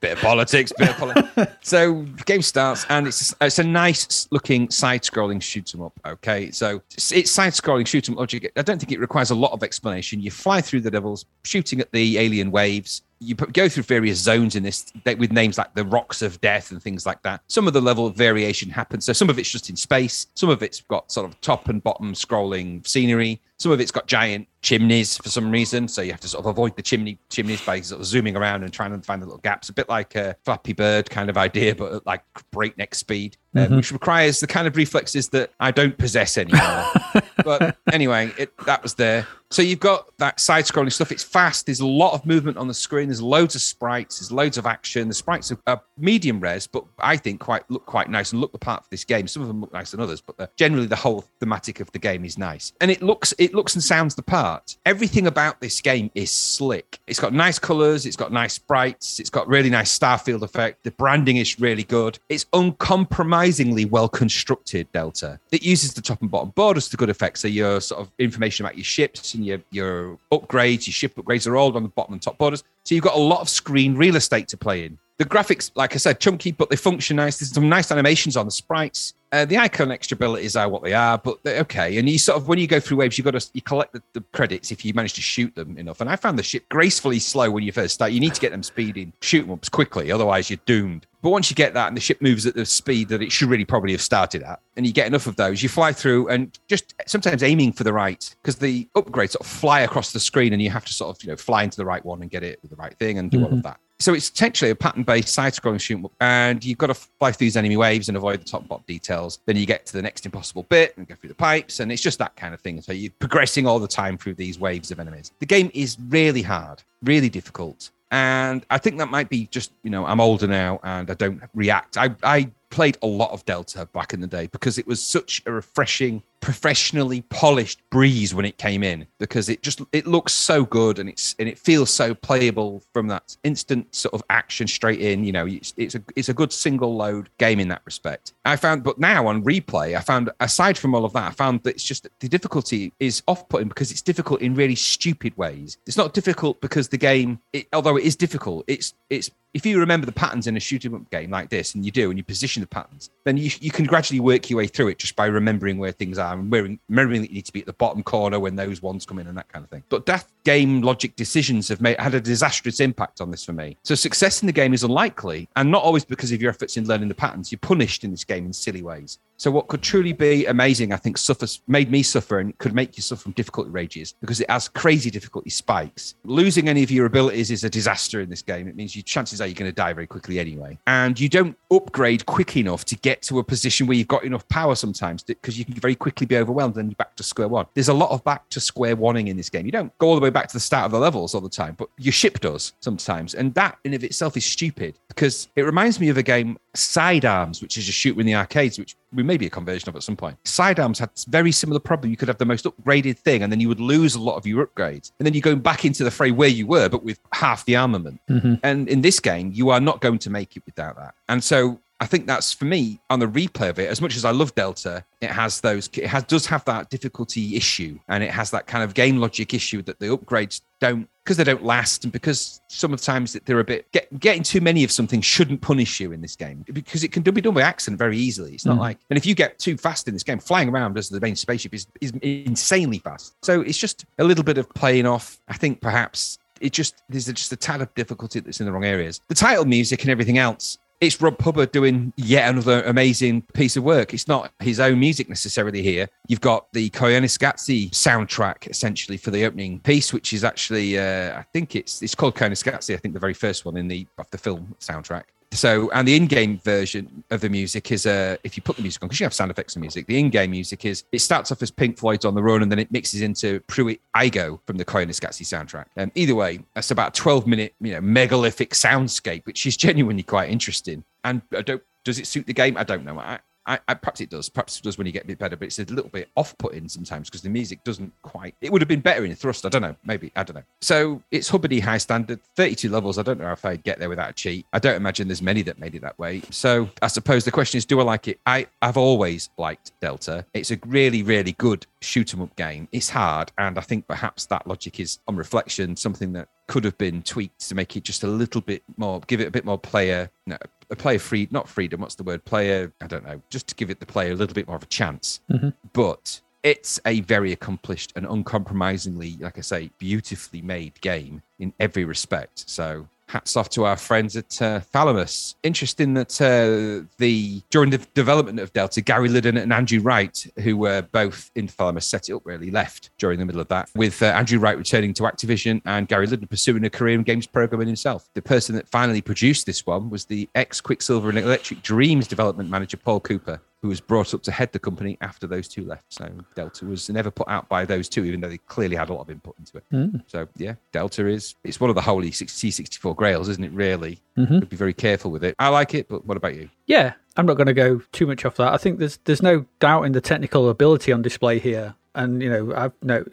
bit 0.00 0.12
of 0.12 0.18
politics, 0.20 0.72
bit 0.76 0.88
of 0.88 0.96
politics. 0.96 1.52
so 1.62 2.02
game 2.24 2.42
starts 2.42 2.86
and 2.88 3.06
it's 3.06 3.34
it's 3.40 3.58
a 3.58 3.64
nice 3.64 4.26
looking 4.30 4.70
side 4.70 5.02
scrolling 5.02 5.42
shoot 5.42 5.74
'em 5.74 5.82
up. 5.82 5.92
Okay, 6.06 6.50
so 6.50 6.80
it's, 6.92 7.12
it's 7.12 7.30
side 7.30 7.52
scrolling 7.52 7.86
shoot 7.86 8.08
'em 8.08 8.18
up. 8.18 8.30
I 8.56 8.62
don't 8.62 8.78
think 8.78 8.92
it 8.92 9.00
requires 9.00 9.30
a 9.30 9.34
lot 9.34 9.52
of 9.52 9.62
explanation. 9.62 10.20
You 10.20 10.30
fly 10.30 10.60
through 10.60 10.80
the 10.80 10.90
levels, 10.90 11.26
shooting 11.44 11.80
at 11.80 11.92
the 11.92 12.18
alien 12.18 12.50
waves. 12.50 13.02
You 13.20 13.34
go 13.34 13.68
through 13.68 13.82
various 13.82 14.18
zones 14.18 14.54
in 14.54 14.62
this 14.62 14.92
with 15.04 15.32
names 15.32 15.58
like 15.58 15.74
the 15.74 15.84
rocks 15.84 16.22
of 16.22 16.40
death 16.40 16.70
and 16.70 16.82
things 16.82 17.04
like 17.04 17.22
that. 17.22 17.42
Some 17.48 17.66
of 17.66 17.72
the 17.72 17.80
level 17.80 18.06
of 18.06 18.14
variation 18.14 18.70
happens. 18.70 19.04
So 19.04 19.12
some 19.12 19.28
of 19.28 19.38
it's 19.38 19.50
just 19.50 19.70
in 19.70 19.76
space. 19.76 20.28
Some 20.34 20.48
of 20.48 20.62
it's 20.62 20.82
got 20.82 21.10
sort 21.10 21.28
of 21.28 21.40
top 21.40 21.68
and 21.68 21.82
bottom 21.82 22.12
scrolling 22.12 22.86
scenery. 22.86 23.40
Some 23.56 23.72
of 23.72 23.80
it's 23.80 23.90
got 23.90 24.06
giant 24.06 24.46
chimneys 24.62 25.16
for 25.16 25.28
some 25.28 25.50
reason, 25.50 25.88
so 25.88 26.02
you 26.02 26.10
have 26.10 26.20
to 26.20 26.28
sort 26.28 26.44
of 26.44 26.50
avoid 26.50 26.76
the 26.76 26.82
chimney 26.82 27.18
chimneys 27.30 27.64
by 27.64 27.80
sort 27.80 28.00
of 28.00 28.06
zooming 28.06 28.36
around 28.36 28.62
and 28.62 28.72
trying 28.72 28.90
to 28.90 29.00
find 29.04 29.22
the 29.22 29.26
little 29.26 29.40
gaps. 29.40 29.68
A 29.68 29.72
bit 29.72 29.88
like 29.88 30.14
a 30.14 30.36
Flappy 30.44 30.72
Bird 30.72 31.08
kind 31.10 31.30
of 31.30 31.36
idea, 31.36 31.74
but 31.74 31.92
at 31.92 32.06
like 32.06 32.22
breakneck 32.50 32.94
speed, 32.94 33.36
uh, 33.54 33.66
which 33.66 33.92
requires 33.92 34.40
the 34.40 34.46
kind 34.46 34.66
of 34.66 34.76
reflexes 34.76 35.28
that 35.30 35.52
I 35.60 35.70
don't 35.70 35.96
possess 35.96 36.36
anymore. 36.36 36.84
but 37.44 37.76
anyway, 37.92 38.32
it, 38.38 38.56
that 38.66 38.82
was 38.82 38.94
there. 38.94 39.26
So 39.50 39.62
you've 39.62 39.80
got 39.80 40.14
that 40.18 40.40
side-scrolling 40.40 40.92
stuff. 40.92 41.10
It's 41.10 41.22
fast. 41.22 41.64
There's 41.64 41.80
a 41.80 41.86
lot 41.86 42.12
of 42.12 42.26
movement 42.26 42.58
on 42.58 42.68
the 42.68 42.74
screen. 42.74 43.08
There's 43.08 43.22
loads 43.22 43.54
of 43.54 43.62
sprites. 43.62 44.18
There's 44.18 44.30
loads 44.30 44.58
of 44.58 44.66
action. 44.66 45.08
The 45.08 45.14
sprites 45.14 45.50
are, 45.50 45.58
are 45.66 45.80
medium 45.96 46.38
res, 46.38 46.66
but 46.66 46.84
I 46.98 47.16
think 47.16 47.40
quite 47.40 47.68
look 47.70 47.86
quite 47.86 48.10
nice 48.10 48.32
and 48.32 48.40
look 48.42 48.52
the 48.52 48.58
part 48.58 48.84
for 48.84 48.90
this 48.90 49.04
game. 49.04 49.26
Some 49.26 49.40
of 49.40 49.48
them 49.48 49.62
look 49.62 49.72
nicer 49.72 49.96
than 49.96 50.04
others, 50.04 50.20
but 50.20 50.36
the, 50.36 50.50
generally 50.56 50.86
the 50.86 50.96
whole 50.96 51.24
thematic 51.40 51.80
of 51.80 51.90
the 51.92 51.98
game 51.98 52.26
is 52.26 52.36
nice. 52.36 52.72
And 52.82 52.90
it 52.90 53.02
looks 53.02 53.32
it 53.38 53.54
looks 53.54 53.74
and 53.74 53.82
sounds 53.82 54.14
the 54.14 54.22
part. 54.22 54.47
Everything 54.86 55.26
about 55.26 55.60
this 55.60 55.80
game 55.80 56.10
is 56.14 56.30
slick. 56.30 56.98
It's 57.06 57.20
got 57.20 57.32
nice 57.32 57.58
colors. 57.58 58.06
It's 58.06 58.16
got 58.16 58.32
nice 58.32 58.54
sprites. 58.54 59.20
It's 59.20 59.30
got 59.30 59.48
really 59.48 59.70
nice 59.70 59.96
starfield 59.96 60.42
effect. 60.42 60.84
The 60.84 60.90
branding 60.92 61.36
is 61.36 61.60
really 61.60 61.84
good. 61.84 62.18
It's 62.28 62.46
uncompromisingly 62.52 63.84
well 63.84 64.08
constructed. 64.08 64.90
Delta. 64.92 65.38
It 65.50 65.62
uses 65.62 65.94
the 65.94 66.00
top 66.02 66.20
and 66.22 66.30
bottom 66.30 66.50
borders 66.54 66.88
to 66.90 66.96
good 66.96 67.10
effect. 67.10 67.38
So 67.38 67.48
your 67.48 67.80
sort 67.80 68.00
of 68.00 68.10
information 68.18 68.64
about 68.64 68.76
your 68.76 68.84
ships 68.84 69.34
and 69.34 69.44
your 69.44 69.60
your 69.70 70.18
upgrades, 70.32 70.86
your 70.86 70.92
ship 70.92 71.14
upgrades 71.16 71.46
are 71.46 71.56
all 71.56 71.76
on 71.76 71.82
the 71.82 71.88
bottom 71.88 72.14
and 72.14 72.22
top 72.22 72.38
borders. 72.38 72.64
So 72.84 72.94
you've 72.94 73.04
got 73.04 73.16
a 73.16 73.20
lot 73.20 73.40
of 73.40 73.48
screen 73.48 73.94
real 73.96 74.16
estate 74.16 74.48
to 74.48 74.56
play 74.56 74.84
in. 74.84 74.98
The 75.18 75.24
graphics, 75.24 75.72
like 75.74 75.94
I 75.94 75.98
said, 75.98 76.20
chunky, 76.20 76.52
but 76.52 76.70
they 76.70 76.76
function 76.76 77.16
nice. 77.16 77.38
There's 77.38 77.52
some 77.52 77.68
nice 77.68 77.90
animations 77.90 78.36
on 78.36 78.46
the 78.46 78.52
sprites. 78.52 79.14
Uh, 79.30 79.44
the 79.44 79.58
icon 79.58 79.90
extra 79.90 80.14
abilities 80.14 80.56
are 80.56 80.68
what 80.68 80.82
they 80.82 80.94
are, 80.94 81.18
but 81.18 81.38
they're 81.42 81.60
okay. 81.60 81.98
And 81.98 82.08
you 82.08 82.18
sort 82.18 82.38
of, 82.38 82.48
when 82.48 82.58
you 82.58 82.66
go 82.66 82.80
through 82.80 82.96
waves, 82.96 83.18
you've 83.18 83.26
got 83.26 83.38
to 83.38 83.46
you 83.52 83.60
collect 83.60 83.92
the, 83.92 84.02
the 84.14 84.22
credits 84.32 84.70
if 84.70 84.84
you 84.84 84.94
manage 84.94 85.12
to 85.14 85.20
shoot 85.20 85.54
them 85.54 85.76
enough. 85.76 86.00
And 86.00 86.08
I 86.08 86.16
found 86.16 86.38
the 86.38 86.42
ship 86.42 86.66
gracefully 86.70 87.18
slow 87.18 87.50
when 87.50 87.62
you 87.62 87.70
first 87.70 87.94
start. 87.94 88.12
You 88.12 88.20
need 88.20 88.34
to 88.34 88.40
get 88.40 88.52
them 88.52 88.62
speeding, 88.62 89.12
shoot 89.20 89.42
them 89.42 89.50
up 89.50 89.70
quickly, 89.70 90.10
otherwise 90.10 90.48
you're 90.48 90.60
doomed. 90.64 91.06
But 91.20 91.30
once 91.30 91.50
you 91.50 91.56
get 91.56 91.74
that 91.74 91.88
and 91.88 91.96
the 91.96 92.00
ship 92.00 92.22
moves 92.22 92.46
at 92.46 92.54
the 92.54 92.64
speed 92.64 93.08
that 93.08 93.22
it 93.22 93.30
should 93.30 93.48
really 93.48 93.66
probably 93.66 93.92
have 93.92 94.00
started 94.00 94.42
at, 94.44 94.60
and 94.76 94.86
you 94.86 94.92
get 94.92 95.06
enough 95.06 95.26
of 95.26 95.36
those, 95.36 95.62
you 95.62 95.68
fly 95.68 95.92
through 95.92 96.28
and 96.28 96.58
just 96.66 96.94
sometimes 97.06 97.42
aiming 97.42 97.72
for 97.72 97.84
the 97.84 97.92
right 97.92 98.34
because 98.40 98.56
the 98.56 98.88
upgrades 98.94 99.32
sort 99.32 99.40
of 99.40 99.46
fly 99.46 99.80
across 99.80 100.12
the 100.12 100.20
screen 100.20 100.54
and 100.54 100.62
you 100.62 100.70
have 100.70 100.84
to 100.86 100.94
sort 100.94 101.14
of 101.14 101.22
you 101.22 101.30
know 101.30 101.36
fly 101.36 101.64
into 101.64 101.76
the 101.76 101.84
right 101.84 102.04
one 102.04 102.22
and 102.22 102.30
get 102.30 102.42
it 102.42 102.60
with 102.62 102.70
the 102.70 102.76
right 102.76 102.94
thing 102.94 103.18
and 103.18 103.30
do 103.30 103.44
all 103.44 103.52
of 103.52 103.62
that. 103.62 103.78
So 104.00 104.14
it's 104.14 104.30
essentially 104.30 104.70
a 104.70 104.76
pattern-based 104.76 105.28
side-scrolling 105.28 105.80
shoot, 105.80 106.08
and 106.20 106.64
you've 106.64 106.78
got 106.78 106.86
to 106.86 106.94
fly 106.94 107.32
through 107.32 107.46
these 107.46 107.56
enemy 107.56 107.76
waves 107.76 108.08
and 108.08 108.16
avoid 108.16 108.40
the 108.40 108.44
top 108.44 108.68
bot 108.68 108.86
details. 108.86 109.40
Then 109.44 109.56
you 109.56 109.66
get 109.66 109.86
to 109.86 109.92
the 109.92 110.02
next 110.02 110.24
impossible 110.24 110.62
bit 110.64 110.96
and 110.96 111.08
go 111.08 111.16
through 111.16 111.30
the 111.30 111.34
pipes, 111.34 111.80
and 111.80 111.90
it's 111.90 112.00
just 112.02 112.18
that 112.20 112.36
kind 112.36 112.54
of 112.54 112.60
thing. 112.60 112.80
So 112.80 112.92
you're 112.92 113.10
progressing 113.18 113.66
all 113.66 113.80
the 113.80 113.88
time 113.88 114.16
through 114.16 114.34
these 114.34 114.58
waves 114.58 114.92
of 114.92 115.00
enemies. 115.00 115.32
The 115.40 115.46
game 115.46 115.70
is 115.74 115.96
really 116.10 116.42
hard, 116.42 116.82
really 117.02 117.28
difficult, 117.28 117.90
and 118.12 118.64
I 118.70 118.78
think 118.78 118.98
that 118.98 119.10
might 119.10 119.28
be 119.28 119.48
just 119.48 119.72
you 119.82 119.90
know 119.90 120.06
I'm 120.06 120.20
older 120.20 120.46
now 120.46 120.78
and 120.84 121.10
I 121.10 121.14
don't 121.14 121.42
react. 121.54 121.96
I 121.96 122.14
I 122.22 122.50
played 122.70 122.98
a 123.02 123.06
lot 123.06 123.32
of 123.32 123.44
Delta 123.46 123.86
back 123.86 124.12
in 124.12 124.20
the 124.20 124.26
day 124.26 124.46
because 124.46 124.78
it 124.78 124.86
was 124.86 125.02
such 125.02 125.42
a 125.46 125.52
refreshing, 125.52 126.22
professionally 126.40 127.22
polished 127.22 127.80
breeze 127.90 128.34
when 128.34 128.44
it 128.44 128.58
came 128.58 128.82
in 128.82 129.06
because 129.18 129.48
it 129.48 129.62
just 129.62 129.80
it 129.92 130.06
looks 130.06 130.32
so 130.32 130.64
good 130.64 130.98
and 130.98 131.08
it's 131.08 131.34
and 131.38 131.48
it 131.48 131.58
feels 131.58 131.90
so 131.90 132.14
playable 132.14 132.82
from 132.92 133.08
that 133.08 133.36
instant 133.44 133.94
sort 133.94 134.14
of 134.14 134.22
action 134.30 134.66
straight 134.66 135.00
in. 135.00 135.24
You 135.24 135.32
know, 135.32 135.46
it's, 135.46 135.74
it's 135.76 135.94
a 135.94 136.02
it's 136.16 136.28
a 136.28 136.34
good 136.34 136.52
single 136.52 136.96
load 136.96 137.30
game 137.38 137.60
in 137.60 137.68
that 137.68 137.82
respect. 137.84 138.32
I 138.44 138.56
found, 138.56 138.82
but 138.82 138.98
now 138.98 139.26
on 139.26 139.44
replay, 139.44 139.96
I 139.96 140.00
found 140.00 140.30
aside 140.40 140.78
from 140.78 140.94
all 140.94 141.04
of 141.04 141.12
that, 141.12 141.28
I 141.28 141.32
found 141.32 141.62
that 141.64 141.70
it's 141.70 141.84
just 141.84 142.08
the 142.20 142.28
difficulty 142.28 142.92
is 143.00 143.22
off 143.26 143.48
putting 143.48 143.68
because 143.68 143.90
it's 143.90 144.02
difficult 144.02 144.40
in 144.40 144.54
really 144.54 144.74
stupid 144.74 145.36
ways. 145.36 145.78
It's 145.86 145.96
not 145.96 146.14
difficult 146.14 146.60
because 146.60 146.88
the 146.88 146.98
game, 146.98 147.40
it, 147.52 147.68
although 147.72 147.96
it 147.96 148.04
is 148.04 148.16
difficult, 148.16 148.64
it's 148.66 148.94
it's 149.10 149.30
if 149.54 149.64
you 149.64 149.80
remember 149.80 150.06
the 150.06 150.12
patterns 150.12 150.46
in 150.46 150.56
a 150.56 150.60
shooting 150.60 150.94
up 150.94 151.10
game 151.10 151.30
like 151.30 151.48
this, 151.48 151.74
and 151.74 151.84
you 151.84 151.90
do, 151.90 152.10
and 152.10 152.18
you 152.18 152.24
position 152.24 152.60
the 152.60 152.66
patterns, 152.66 153.10
then 153.24 153.36
you, 153.36 153.50
you 153.60 153.70
can 153.70 153.86
gradually 153.86 154.20
work 154.20 154.48
your 154.50 154.58
way 154.58 154.66
through 154.66 154.88
it 154.88 154.98
just 154.98 155.16
by 155.16 155.26
remembering 155.26 155.78
where 155.78 155.92
things 155.92 156.18
are 156.18 156.27
and 156.32 156.50
remembering, 156.50 156.78
remembering 156.88 157.22
that 157.22 157.30
you 157.30 157.36
need 157.36 157.46
to 157.46 157.52
be 157.52 157.60
at 157.60 157.66
the 157.66 157.72
bottom 157.74 158.02
corner 158.02 158.38
when 158.38 158.56
those 158.56 158.82
ones 158.82 159.06
come 159.06 159.18
in 159.18 159.26
and 159.26 159.36
that 159.36 159.48
kind 159.48 159.64
of 159.64 159.70
thing. 159.70 159.82
But 159.88 160.06
death 160.06 160.32
game 160.44 160.82
logic 160.82 161.16
decisions 161.16 161.68
have 161.68 161.80
made 161.80 161.98
had 161.98 162.14
a 162.14 162.20
disastrous 162.20 162.80
impact 162.80 163.20
on 163.20 163.30
this 163.30 163.44
for 163.44 163.52
me. 163.52 163.76
So 163.84 163.94
success 163.94 164.42
in 164.42 164.46
the 164.46 164.52
game 164.52 164.74
is 164.74 164.84
unlikely, 164.84 165.48
and 165.56 165.70
not 165.70 165.82
always 165.82 166.04
because 166.04 166.32
of 166.32 166.40
your 166.40 166.50
efforts 166.50 166.76
in 166.76 166.86
learning 166.86 167.08
the 167.08 167.14
patterns. 167.14 167.52
You're 167.52 167.58
punished 167.58 168.04
in 168.04 168.10
this 168.10 168.24
game 168.24 168.46
in 168.46 168.52
silly 168.52 168.82
ways. 168.82 169.18
So 169.38 169.52
what 169.52 169.68
could 169.68 169.82
truly 169.82 170.12
be 170.12 170.46
amazing, 170.46 170.92
I 170.92 170.96
think, 170.96 171.16
suffers 171.16 171.62
made 171.68 171.92
me 171.92 172.02
suffer 172.02 172.40
and 172.40 172.58
could 172.58 172.74
make 172.74 172.96
you 172.96 173.02
suffer 173.02 173.22
from 173.22 173.32
difficulty 173.32 173.70
rages 173.70 174.14
because 174.20 174.40
it 174.40 174.50
has 174.50 174.68
crazy 174.68 175.10
difficulty 175.10 175.48
spikes. 175.48 176.16
Losing 176.24 176.68
any 176.68 176.82
of 176.82 176.90
your 176.90 177.06
abilities 177.06 177.52
is 177.52 177.62
a 177.62 177.70
disaster 177.70 178.20
in 178.20 178.30
this 178.30 178.42
game. 178.42 178.66
It 178.66 178.74
means 178.74 178.96
your 178.96 179.04
chances 179.04 179.40
are 179.40 179.46
you're 179.46 179.54
going 179.54 179.70
to 179.70 179.74
die 179.74 179.92
very 179.92 180.08
quickly 180.08 180.40
anyway. 180.40 180.76
And 180.88 181.18
you 181.18 181.28
don't 181.28 181.56
upgrade 181.70 182.26
quick 182.26 182.56
enough 182.56 182.84
to 182.86 182.96
get 182.96 183.22
to 183.22 183.38
a 183.38 183.44
position 183.44 183.86
where 183.86 183.96
you've 183.96 184.08
got 184.08 184.24
enough 184.24 184.46
power 184.48 184.74
sometimes 184.74 185.22
because 185.22 185.56
you 185.56 185.64
can 185.64 185.74
very 185.74 185.94
quickly 185.94 186.26
be 186.26 186.36
overwhelmed 186.36 186.76
and 186.76 186.90
you're 186.90 186.96
back 186.96 187.14
to 187.14 187.22
square 187.22 187.46
one. 187.46 187.66
There's 187.74 187.88
a 187.88 187.94
lot 187.94 188.10
of 188.10 188.24
back 188.24 188.48
to 188.50 188.60
square 188.60 188.96
oneing 188.96 189.28
in 189.28 189.36
this 189.36 189.50
game. 189.50 189.66
You 189.66 189.72
don't 189.72 189.96
go 189.98 190.08
all 190.08 190.16
the 190.16 190.20
way 190.20 190.30
back 190.30 190.48
to 190.48 190.54
the 190.54 190.60
start 190.60 190.86
of 190.86 190.90
the 190.90 190.98
levels 190.98 191.36
all 191.36 191.40
the 191.40 191.48
time, 191.48 191.76
but 191.78 191.88
your 191.96 192.12
ship 192.12 192.40
does 192.40 192.72
sometimes. 192.80 193.36
And 193.36 193.54
that 193.54 193.78
in 193.84 193.94
of 193.94 194.02
itself 194.02 194.36
is 194.36 194.44
stupid 194.44 194.98
because 195.06 195.48
it 195.54 195.62
reminds 195.62 196.00
me 196.00 196.08
of 196.08 196.16
a 196.16 196.24
game 196.24 196.58
Sidearms, 196.78 197.60
which 197.60 197.76
is 197.76 197.88
a 197.88 197.92
shooter 197.92 198.20
in 198.20 198.26
the 198.26 198.34
arcades, 198.36 198.78
which 198.78 198.96
we 199.12 199.22
may 199.22 199.36
be 199.36 199.46
a 199.46 199.50
conversion 199.50 199.88
of 199.88 199.96
at 199.96 200.02
some 200.02 200.16
point. 200.16 200.36
Sidearms 200.44 200.98
had 200.98 201.10
very 201.28 201.52
similar 201.52 201.80
problem. 201.80 202.10
You 202.10 202.16
could 202.16 202.28
have 202.28 202.38
the 202.38 202.44
most 202.44 202.64
upgraded 202.64 203.18
thing, 203.18 203.42
and 203.42 203.50
then 203.50 203.60
you 203.60 203.68
would 203.68 203.80
lose 203.80 204.14
a 204.14 204.20
lot 204.20 204.36
of 204.36 204.46
your 204.46 204.66
upgrades. 204.66 205.12
And 205.18 205.26
then 205.26 205.34
you're 205.34 205.42
going 205.42 205.60
back 205.60 205.84
into 205.84 206.04
the 206.04 206.10
fray 206.10 206.30
where 206.30 206.48
you 206.48 206.66
were, 206.66 206.88
but 206.88 207.04
with 207.04 207.18
half 207.32 207.64
the 207.64 207.76
armament. 207.76 208.20
Mm-hmm. 208.28 208.54
And 208.62 208.88
in 208.88 209.02
this 209.02 209.20
game, 209.20 209.50
you 209.54 209.70
are 209.70 209.80
not 209.80 210.00
going 210.00 210.18
to 210.20 210.30
make 210.30 210.56
it 210.56 210.62
without 210.66 210.96
that. 210.96 211.14
And 211.28 211.42
so 211.42 211.80
I 212.00 212.06
think 212.06 212.26
that's 212.26 212.52
for 212.52 212.64
me 212.64 213.00
on 213.10 213.18
the 213.18 213.26
replay 213.26 213.70
of 213.70 213.78
it. 213.78 213.90
As 213.90 214.00
much 214.00 214.16
as 214.16 214.24
I 214.24 214.30
love 214.30 214.54
Delta, 214.54 215.04
it 215.20 215.30
has 215.30 215.60
those. 215.60 215.90
It 215.94 216.06
has 216.06 216.22
does 216.22 216.46
have 216.46 216.64
that 216.66 216.90
difficulty 216.90 217.56
issue, 217.56 217.98
and 218.08 218.22
it 218.22 218.30
has 218.30 218.52
that 218.52 218.68
kind 218.68 218.84
of 218.84 218.94
game 218.94 219.16
logic 219.16 219.52
issue 219.52 219.82
that 219.82 219.98
the 219.98 220.06
upgrades 220.06 220.60
don't 220.80 221.08
because 221.24 221.36
they 221.36 221.44
don't 221.44 221.64
last, 221.64 222.04
and 222.04 222.12
because 222.12 222.60
sometimes 222.68 223.32
that 223.32 223.46
they're 223.46 223.58
a 223.58 223.64
bit 223.64 223.90
get, 223.90 224.16
getting 224.20 224.44
too 224.44 224.60
many 224.60 224.84
of 224.84 224.92
something 224.92 225.20
shouldn't 225.20 225.60
punish 225.60 225.98
you 225.98 226.12
in 226.12 226.20
this 226.20 226.36
game 226.36 226.64
because 226.72 227.02
it 227.02 227.10
can 227.10 227.22
be 227.22 227.40
done 227.40 227.54
by 227.54 227.62
accident 227.62 227.98
very 227.98 228.16
easily. 228.16 228.54
It's 228.54 228.64
not 228.64 228.76
mm. 228.76 228.80
like, 228.80 228.98
and 229.10 229.16
if 229.16 229.26
you 229.26 229.34
get 229.34 229.58
too 229.58 229.76
fast 229.76 230.06
in 230.06 230.14
this 230.14 230.22
game, 230.22 230.38
flying 230.38 230.68
around 230.68 230.96
as 230.96 231.08
the 231.08 231.20
main 231.20 231.34
spaceship 231.34 231.74
is 231.74 231.88
is 232.00 232.12
insanely 232.22 233.00
fast. 233.00 233.34
So 233.42 233.62
it's 233.62 233.78
just 233.78 234.04
a 234.18 234.24
little 234.24 234.44
bit 234.44 234.56
of 234.56 234.68
playing 234.70 235.06
off. 235.06 235.40
I 235.48 235.54
think 235.54 235.80
perhaps 235.80 236.38
it 236.60 236.72
just 236.72 237.02
there's 237.08 237.26
just 237.26 237.52
a 237.52 237.56
tad 237.56 237.82
of 237.82 237.92
difficulty 237.94 238.38
that's 238.38 238.60
in 238.60 238.66
the 238.66 238.72
wrong 238.72 238.84
areas. 238.84 239.20
The 239.26 239.34
title 239.34 239.64
music 239.64 240.02
and 240.02 240.10
everything 240.10 240.38
else 240.38 240.78
it's 241.00 241.20
Rob 241.20 241.40
Hubbard 241.40 241.72
doing 241.72 242.12
yet 242.16 242.48
another 242.48 242.82
amazing 242.82 243.42
piece 243.54 243.76
of 243.76 243.84
work. 243.84 244.12
It's 244.12 244.26
not 244.26 244.52
his 244.58 244.80
own 244.80 244.98
music 244.98 245.28
necessarily 245.28 245.82
here. 245.82 246.08
You've 246.26 246.40
got 246.40 246.72
the 246.72 246.90
Koyaanisqatsi 246.90 247.90
soundtrack 247.90 248.68
essentially 248.68 249.16
for 249.16 249.30
the 249.30 249.44
opening 249.44 249.80
piece, 249.80 250.12
which 250.12 250.32
is 250.32 250.44
actually 250.44 250.98
uh, 250.98 251.38
I 251.38 251.44
think 251.52 251.76
it's 251.76 252.02
it's 252.02 252.14
called 252.14 252.34
Koyaanisqatsi. 252.34 252.94
I 252.94 252.96
think 252.96 253.14
the 253.14 253.20
very 253.20 253.34
first 253.34 253.64
one 253.64 253.76
in 253.76 253.88
the 253.88 254.06
of 254.18 254.30
the 254.30 254.38
film 254.38 254.74
soundtrack. 254.80 255.24
So, 255.52 255.90
and 255.90 256.06
the 256.06 256.14
in-game 256.14 256.58
version 256.58 257.24
of 257.30 257.40
the 257.40 257.48
music 257.48 257.90
is, 257.90 258.06
uh, 258.06 258.36
if 258.44 258.56
you 258.56 258.62
put 258.62 258.76
the 258.76 258.82
music 258.82 259.02
on, 259.02 259.08
because 259.08 259.20
you 259.20 259.24
have 259.24 259.32
sound 259.32 259.50
effects 259.50 259.74
and 259.76 259.80
music, 259.80 260.06
the 260.06 260.18
in-game 260.18 260.50
music 260.50 260.84
is, 260.84 261.04
it 261.10 261.20
starts 261.20 261.50
off 261.50 261.62
as 261.62 261.70
Pink 261.70 261.96
Floyd's 261.98 262.24
On 262.24 262.34
the 262.34 262.42
Run, 262.42 262.62
and 262.62 262.70
then 262.70 262.78
it 262.78 262.92
mixes 262.92 263.22
into 263.22 263.60
Pruitt 263.60 264.00
Igoe 264.14 264.60
from 264.66 264.76
the 264.76 264.84
Koyaanisqatsi 264.84 265.42
soundtrack. 265.42 265.86
Um, 265.96 266.12
either 266.14 266.34
way, 266.34 266.60
that's 266.74 266.90
about 266.90 267.18
a 267.18 267.22
12-minute, 267.22 267.74
you 267.80 267.92
know, 267.92 268.00
megalithic 268.00 268.70
soundscape, 268.70 269.46
which 269.46 269.64
is 269.64 269.76
genuinely 269.76 270.22
quite 270.22 270.50
interesting. 270.50 271.02
And 271.24 271.40
I 271.56 271.62
don't, 271.62 271.82
does 272.04 272.18
it 272.18 272.26
suit 272.26 272.46
the 272.46 272.52
game? 272.52 272.76
I 272.76 272.84
don't 272.84 273.04
know. 273.04 273.18
I, 273.18 273.38
I, 273.68 273.78
I, 273.86 273.94
perhaps 273.94 274.20
it 274.20 274.30
does. 274.30 274.48
Perhaps 274.48 274.78
it 274.78 274.82
does 274.82 274.96
when 274.96 275.06
you 275.06 275.12
get 275.12 275.24
a 275.24 275.26
bit 275.26 275.38
better, 275.38 275.56
but 275.56 275.66
it's 275.66 275.78
a 275.78 275.84
little 275.84 276.10
bit 276.10 276.28
off-putting 276.36 276.88
sometimes 276.88 277.28
because 277.28 277.42
the 277.42 277.50
music 277.50 277.84
doesn't 277.84 278.12
quite. 278.22 278.54
It 278.60 278.72
would 278.72 278.80
have 278.80 278.88
been 278.88 279.00
better 279.00 279.24
in 279.24 279.34
Thrust. 279.34 279.66
I 279.66 279.68
don't 279.68 279.82
know. 279.82 279.94
Maybe 280.04 280.32
I 280.34 280.42
don't 280.42 280.56
know. 280.56 280.62
So 280.80 281.22
it's 281.30 281.48
Hubbardy 281.48 281.80
high 281.80 281.98
standard, 281.98 282.40
32 282.56 282.88
levels. 282.88 283.18
I 283.18 283.22
don't 283.22 283.38
know 283.38 283.52
if 283.52 283.64
I'd 283.64 283.84
get 283.84 283.98
there 283.98 284.08
without 284.08 284.30
a 284.30 284.32
cheat. 284.32 284.66
I 284.72 284.78
don't 284.78 284.96
imagine 284.96 285.28
there's 285.28 285.42
many 285.42 285.62
that 285.62 285.78
made 285.78 285.94
it 285.94 286.02
that 286.02 286.18
way. 286.18 286.42
So 286.50 286.88
I 287.02 287.08
suppose 287.08 287.44
the 287.44 287.50
question 287.50 287.78
is, 287.78 287.84
do 287.84 288.00
I 288.00 288.04
like 288.04 288.26
it? 288.26 288.40
I 288.46 288.66
I've 288.80 288.96
always 288.96 289.50
liked 289.58 289.92
Delta. 290.00 290.46
It's 290.54 290.70
a 290.70 290.78
really 290.86 291.22
really 291.22 291.52
good 291.52 291.86
shoot 292.00 292.32
'em 292.32 292.42
up 292.42 292.54
game. 292.56 292.88
It's 292.92 293.10
hard, 293.10 293.52
and 293.58 293.78
I 293.78 293.80
think 293.80 294.06
perhaps 294.06 294.46
that 294.46 294.66
logic 294.66 295.00
is, 295.00 295.18
on 295.26 295.36
reflection, 295.36 295.96
something 295.96 296.32
that 296.32 296.48
could 296.66 296.84
have 296.84 296.96
been 296.98 297.22
tweaked 297.22 297.68
to 297.68 297.74
make 297.74 297.96
it 297.96 298.04
just 298.04 298.22
a 298.22 298.28
little 298.28 298.60
bit 298.60 298.82
more, 298.96 299.20
give 299.26 299.40
it 299.40 299.48
a 299.48 299.50
bit 299.50 299.64
more 299.64 299.78
player, 299.78 300.30
no, 300.46 300.56
a 300.90 300.96
player 300.96 301.18
free, 301.18 301.48
not 301.50 301.68
freedom. 301.68 302.00
What's 302.00 302.14
the 302.14 302.22
word? 302.22 302.44
Player, 302.44 302.92
I 303.00 303.06
don't 303.06 303.24
know. 303.24 303.42
Just 303.50 303.68
to 303.68 303.74
give 303.74 303.90
it 303.90 304.00
the 304.00 304.06
player 304.06 304.32
a 304.32 304.34
little 304.34 304.54
bit 304.54 304.66
more 304.66 304.76
of 304.76 304.82
a 304.82 304.86
chance. 304.86 305.40
Mm-hmm. 305.50 305.70
But 305.92 306.40
it's 306.62 306.98
a 307.04 307.20
very 307.20 307.52
accomplished 307.52 308.12
and 308.16 308.26
uncompromisingly, 308.26 309.36
like 309.40 309.58
I 309.58 309.62
say, 309.62 309.90
beautifully 309.98 310.62
made 310.62 311.00
game 311.00 311.42
in 311.58 311.72
every 311.78 312.04
respect. 312.04 312.68
So 312.68 313.08
hats 313.28 313.56
off 313.56 313.68
to 313.70 313.84
our 313.84 313.96
friends 313.96 314.36
at 314.36 314.60
uh, 314.60 314.80
Thalamus. 314.80 315.54
Interesting 315.62 316.14
that 316.14 316.40
uh, 316.40 317.06
the 317.18 317.62
during 317.70 317.90
the 317.90 317.98
development 318.14 318.58
of 318.58 318.72
Delta, 318.72 319.00
Gary 319.00 319.28
Liddon 319.28 319.56
and 319.56 319.72
Andrew 319.72 320.00
Wright, 320.00 320.46
who 320.60 320.76
were 320.76 321.02
both 321.02 321.50
in 321.54 321.68
Thalamus, 321.68 322.06
set 322.06 322.28
it 322.28 322.32
up 322.32 322.42
really 322.44 322.70
left 322.70 323.10
during 323.18 323.38
the 323.38 323.44
middle 323.44 323.60
of 323.60 323.68
that, 323.68 323.90
with 323.94 324.22
uh, 324.22 324.26
Andrew 324.26 324.58
Wright 324.58 324.76
returning 324.76 325.14
to 325.14 325.22
Activision 325.24 325.80
and 325.84 326.08
Gary 326.08 326.26
Liddon 326.26 326.48
pursuing 326.48 326.84
a 326.84 326.90
career 326.90 327.14
in 327.14 327.22
games 327.22 327.46
programming 327.46 327.86
himself. 327.86 328.28
The 328.34 328.42
person 328.42 328.74
that 328.76 328.88
finally 328.88 329.20
produced 329.20 329.66
this 329.66 329.86
one 329.86 330.10
was 330.10 330.24
the 330.24 330.48
ex 330.54 330.80
Quicksilva 330.80 331.28
and 331.28 331.38
Electric 331.38 331.82
Dreams 331.82 332.26
development 332.26 332.70
manager 332.70 332.96
Paul 332.96 333.20
Cooper, 333.20 333.60
who 333.82 333.88
was 333.88 334.00
brought 334.00 334.34
up 334.34 334.42
to 334.42 334.50
head 334.50 334.72
the 334.72 334.78
company 334.78 335.16
after 335.20 335.46
those 335.46 335.68
two 335.68 335.84
left. 335.84 336.12
So 336.12 336.28
Delta 336.56 336.84
was 336.84 337.08
never 337.08 337.30
put 337.30 337.48
out 337.48 337.68
by 337.68 337.84
those 337.84 338.08
two, 338.08 338.24
even 338.24 338.40
though 338.40 338.48
they 338.48 338.58
clearly 338.58 338.96
had 338.96 339.08
a 339.08 339.14
lot 339.14 339.20
of 339.22 339.30
input 339.30 339.54
into 339.58 339.78
it. 339.78 339.84
So 340.26 340.48
yeah, 340.56 340.74
Delta 340.92 341.26
is 341.26 341.54
it's 341.64 341.80
one 341.80 341.90
of 341.90 341.96
the 341.96 342.02
holy 342.02 342.30
C64 342.30 343.14
grails, 343.16 343.48
isn't 343.48 343.64
it? 343.64 343.72
Really, 343.72 344.20
mm 344.36 344.68
be 344.68 344.76
very 344.76 344.92
careful 344.94 345.30
with 345.30 345.44
it. 345.44 345.54
I 345.58 345.68
like 345.68 345.94
it, 345.94 346.08
but 346.08 346.26
what 346.26 346.36
about 346.36 346.54
you? 346.54 346.68
Yeah, 346.86 347.14
I'm 347.36 347.46
not 347.46 347.56
going 347.56 347.68
to 347.68 347.74
go 347.74 348.02
too 348.12 348.26
much 348.26 348.44
off 348.44 348.56
that. 348.56 348.72
I 348.72 348.76
think 348.76 348.98
there's 348.98 349.18
there's 349.24 349.42
no 349.42 349.64
doubt 349.78 350.02
in 350.02 350.12
the 350.12 350.20
technical 350.20 350.68
ability 350.68 351.12
on 351.12 351.22
display 351.22 351.58
here. 351.58 351.94
And 352.18 352.42
you 352.42 352.50
know, 352.50 352.74
I've 352.74 352.92
no, 353.00 353.24